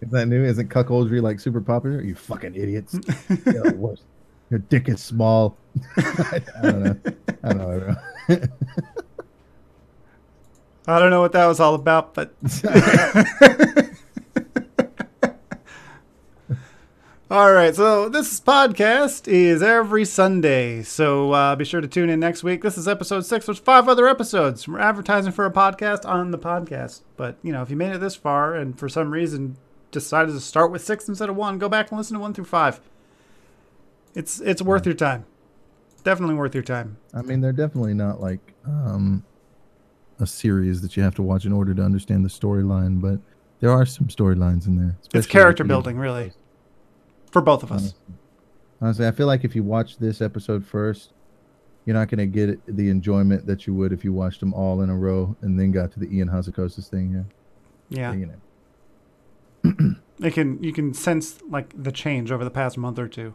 Is 0.00 0.08
that 0.12 0.26
new? 0.26 0.42
Isn't 0.42 0.68
cuckoldry 0.70 1.20
like 1.20 1.38
super 1.38 1.60
popular? 1.60 2.02
You 2.02 2.14
fucking 2.14 2.54
idiots. 2.54 2.98
Your 4.50 4.58
dick 4.68 4.88
is 4.88 5.00
small. 5.02 5.56
I 5.96 6.40
don't 6.62 6.82
know. 6.82 6.96
I 7.44 7.52
don't 7.52 7.58
know. 7.58 7.68
I 7.68 8.34
don't 8.34 8.40
know. 8.40 8.46
I 10.86 10.98
don't 10.98 11.10
know 11.10 11.20
what 11.20 11.32
that 11.32 11.46
was 11.46 11.60
all 11.60 11.74
about, 11.74 12.14
but 12.14 12.32
All 17.30 17.52
right, 17.52 17.72
so 17.72 18.08
this 18.08 18.40
podcast 18.40 19.28
is 19.28 19.62
every 19.62 20.04
Sunday, 20.04 20.82
so 20.82 21.30
uh, 21.30 21.54
be 21.54 21.64
sure 21.64 21.80
to 21.80 21.86
tune 21.86 22.10
in 22.10 22.18
next 22.18 22.42
week. 22.42 22.60
This 22.60 22.76
is 22.76 22.88
episode 22.88 23.24
six. 23.24 23.46
There's 23.46 23.60
five 23.60 23.88
other 23.88 24.08
episodes. 24.08 24.66
We're 24.66 24.80
advertising 24.80 25.30
for 25.30 25.46
a 25.46 25.50
podcast 25.52 26.04
on 26.04 26.32
the 26.32 26.38
podcast, 26.40 27.02
but 27.16 27.36
you 27.44 27.52
know, 27.52 27.62
if 27.62 27.70
you 27.70 27.76
made 27.76 27.92
it 27.92 28.00
this 28.00 28.16
far 28.16 28.56
and 28.56 28.76
for 28.76 28.88
some 28.88 29.12
reason 29.12 29.56
decided 29.92 30.32
to 30.32 30.40
start 30.40 30.72
with 30.72 30.82
six 30.82 31.08
instead 31.08 31.28
of 31.28 31.36
one, 31.36 31.58
go 31.58 31.68
back 31.68 31.92
and 31.92 31.98
listen 31.98 32.14
to 32.14 32.20
one 32.20 32.34
through 32.34 32.46
five. 32.46 32.80
It's 34.12 34.40
it's 34.40 34.60
worth 34.60 34.84
your 34.84 34.96
time. 34.96 35.24
Definitely 36.02 36.34
worth 36.34 36.54
your 36.56 36.64
time. 36.64 36.96
I 37.14 37.22
mean, 37.22 37.40
they're 37.40 37.52
definitely 37.52 37.94
not 37.94 38.20
like 38.20 38.54
um, 38.66 39.24
a 40.18 40.26
series 40.26 40.82
that 40.82 40.96
you 40.96 41.04
have 41.04 41.14
to 41.14 41.22
watch 41.22 41.44
in 41.44 41.52
order 41.52 41.74
to 41.74 41.82
understand 41.82 42.24
the 42.24 42.28
storyline, 42.28 43.00
but 43.00 43.20
there 43.60 43.70
are 43.70 43.86
some 43.86 44.08
storylines 44.08 44.66
in 44.66 44.74
there. 44.74 44.96
It's 45.14 45.28
character 45.28 45.62
building, 45.62 45.96
really, 45.96 46.32
for 47.30 47.42
both 47.42 47.62
of 47.62 47.72
us. 47.72 47.94
Honestly. 48.80 49.06
I 49.06 49.10
feel 49.10 49.26
like 49.26 49.44
if 49.44 49.54
you 49.54 49.62
watch 49.62 49.98
this 49.98 50.20
episode 50.20 50.64
first, 50.64 51.12
you're 51.84 51.94
not 51.94 52.08
going 52.08 52.18
to 52.18 52.26
get 52.26 52.76
the 52.76 52.88
enjoyment 52.88 53.46
that 53.46 53.66
you 53.66 53.74
would 53.74 53.92
if 53.92 54.04
you 54.04 54.12
watched 54.12 54.40
them 54.40 54.54
all 54.54 54.82
in 54.82 54.90
a 54.90 54.96
row 54.96 55.36
and 55.42 55.58
then 55.58 55.70
got 55.70 55.92
to 55.92 56.00
the 56.00 56.14
Ian 56.14 56.28
Hazzikostas 56.28 56.88
thing. 56.88 57.26
Yeah, 57.88 58.12
Yeah, 58.12 58.14
you 58.14 58.26
know. 58.26 59.96
it 60.26 60.34
can 60.34 60.62
you 60.62 60.72
can 60.72 60.94
sense 60.94 61.38
like 61.48 61.72
the 61.80 61.92
change 61.92 62.30
over 62.30 62.44
the 62.44 62.50
past 62.50 62.78
month 62.78 62.98
or 62.98 63.08
two. 63.08 63.34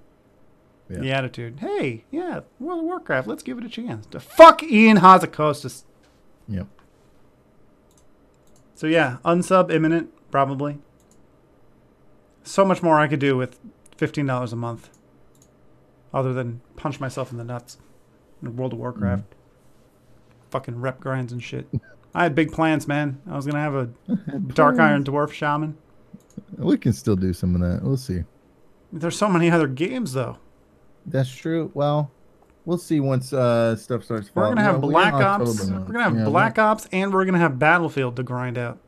Yeah. 0.89 0.99
The 0.99 1.11
attitude. 1.11 1.59
Hey, 1.59 2.05
yeah, 2.11 2.41
World 2.59 2.79
of 2.79 2.85
Warcraft. 2.85 3.27
Let's 3.27 3.41
give 3.41 3.57
it 3.57 3.63
a 3.63 3.69
chance. 3.69 4.05
To 4.07 4.19
fuck 4.19 4.61
Ian 4.61 4.97
Hazzikostas. 4.97 5.83
Yep. 6.47 6.67
So 8.75 8.87
yeah, 8.87 9.17
unsub 9.25 9.71
imminent, 9.71 10.11
probably. 10.29 10.79
So 12.43 12.63
much 12.63 12.83
more 12.83 12.99
I 12.99 13.07
could 13.07 13.19
do 13.19 13.35
with 13.35 13.59
fifteen 13.97 14.25
dollars 14.25 14.53
a 14.53 14.55
month, 14.55 14.89
other 16.13 16.33
than 16.33 16.61
punch 16.75 16.99
myself 16.99 17.31
in 17.31 17.37
the 17.37 17.43
nuts 17.43 17.77
in 18.41 18.55
World 18.55 18.73
of 18.73 18.79
Warcraft. 18.79 19.23
Fucking 20.51 20.79
rep 20.79 20.99
grinds 20.99 21.31
and 21.33 21.41
shit. 21.43 21.67
I 22.13 22.23
had 22.23 22.35
big 22.35 22.51
plans, 22.51 22.87
man. 22.87 23.21
I 23.29 23.35
was 23.35 23.45
gonna 23.45 23.59
have 23.59 23.75
a 23.75 23.85
Dark 24.53 24.79
Iron 24.79 25.03
Dwarf 25.03 25.31
Shaman. 25.33 25.77
We 26.57 26.77
can 26.77 26.93
still 26.93 27.15
do 27.15 27.33
some 27.33 27.55
of 27.55 27.61
that. 27.61 27.83
We'll 27.83 27.97
see. 27.97 28.23
There's 28.91 29.17
so 29.17 29.27
many 29.27 29.49
other 29.51 29.67
games 29.67 30.13
though. 30.13 30.37
That's 31.05 31.29
true. 31.33 31.71
Well, 31.73 32.11
we'll 32.65 32.77
see 32.77 32.99
once 32.99 33.33
uh, 33.33 33.75
stuff 33.75 34.03
starts 34.05 34.29
We're 34.33 34.43
falling. 34.43 34.55
gonna 34.55 34.71
have 34.71 34.81
Black 34.81 35.13
Ops. 35.13 35.59
October 35.59 35.79
We're 35.85 35.93
gonna 35.93 36.03
have 36.03 36.17
Yeah, 36.17 36.25
Black 36.25 36.57
Ops, 36.57 36.87
and 36.91 37.13
we're 37.13 37.25
gonna 37.25 37.39
have 37.39 37.59
Battlefield 37.59 38.15
to 38.15 38.23
grind 38.23 38.57
out. 38.57 38.79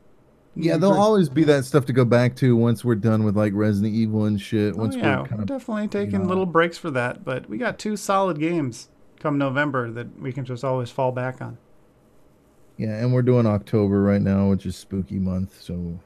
Yeah, 0.60 0.76
there'll 0.76 0.98
always 0.98 1.28
be 1.28 1.44
that 1.44 1.64
stuff 1.64 1.86
to 1.86 1.92
go 1.92 2.04
back 2.04 2.34
to 2.36 2.56
once 2.56 2.84
we're 2.84 2.96
done 2.96 3.22
with 3.22 3.36
like 3.36 3.52
Resident 3.54 3.94
Evil 3.94 4.24
and 4.24 4.40
shit. 4.40 4.74
Oh, 4.76 4.90
yeah, 4.90 5.20
we're 5.20 5.26
kind 5.28 5.40
of 5.42 5.46
definitely 5.46 5.86
taking 5.86 6.22
know. 6.22 6.28
little 6.28 6.46
breaks 6.46 6.76
for 6.76 6.90
that, 6.90 7.24
but 7.24 7.48
we 7.48 7.58
got 7.58 7.78
two 7.78 7.96
solid 7.96 8.40
games 8.40 8.88
come 9.20 9.38
November 9.38 9.90
that 9.92 10.20
we 10.20 10.32
can 10.32 10.44
just 10.44 10.64
always 10.64 10.90
fall 10.90 11.12
back 11.12 11.40
on. 11.40 11.58
yeah, 12.76 12.96
and 12.96 13.12
we're 13.12 13.22
doing 13.22 13.46
October 13.46 14.02
right 14.02 14.20
now, 14.20 14.50
which 14.50 14.66
is 14.66 14.76
spooky 14.76 15.18
month. 15.18 15.60
So 15.62 15.98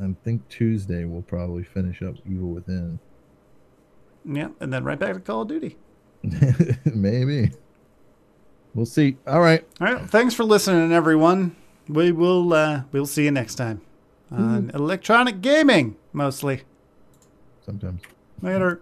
I 0.00 0.14
think 0.24 0.48
Tuesday 0.48 1.04
we'll 1.04 1.22
probably 1.22 1.64
finish 1.64 2.00
up 2.00 2.14
Evil 2.24 2.50
Within. 2.50 3.00
Yeah, 4.24 4.48
and 4.60 4.72
then 4.72 4.84
right 4.84 4.98
back 4.98 5.14
to 5.14 5.20
Call 5.20 5.42
of 5.42 5.48
Duty. 5.48 5.76
Maybe. 6.84 7.50
We'll 8.74 8.86
see. 8.86 9.16
All 9.26 9.40
right. 9.40 9.66
All 9.80 9.92
right, 9.92 10.08
thanks 10.08 10.34
for 10.34 10.44
listening, 10.44 10.92
everyone. 10.92 11.56
We 11.90 12.12
will 12.12 12.52
uh, 12.52 12.82
we'll 12.92 13.06
see 13.06 13.24
you 13.24 13.32
next 13.32 13.56
time 13.56 13.80
on 14.30 14.70
electronic 14.74 15.40
gaming, 15.40 15.96
mostly. 16.12 16.62
Sometimes. 17.66 18.00
Later. 18.40 18.80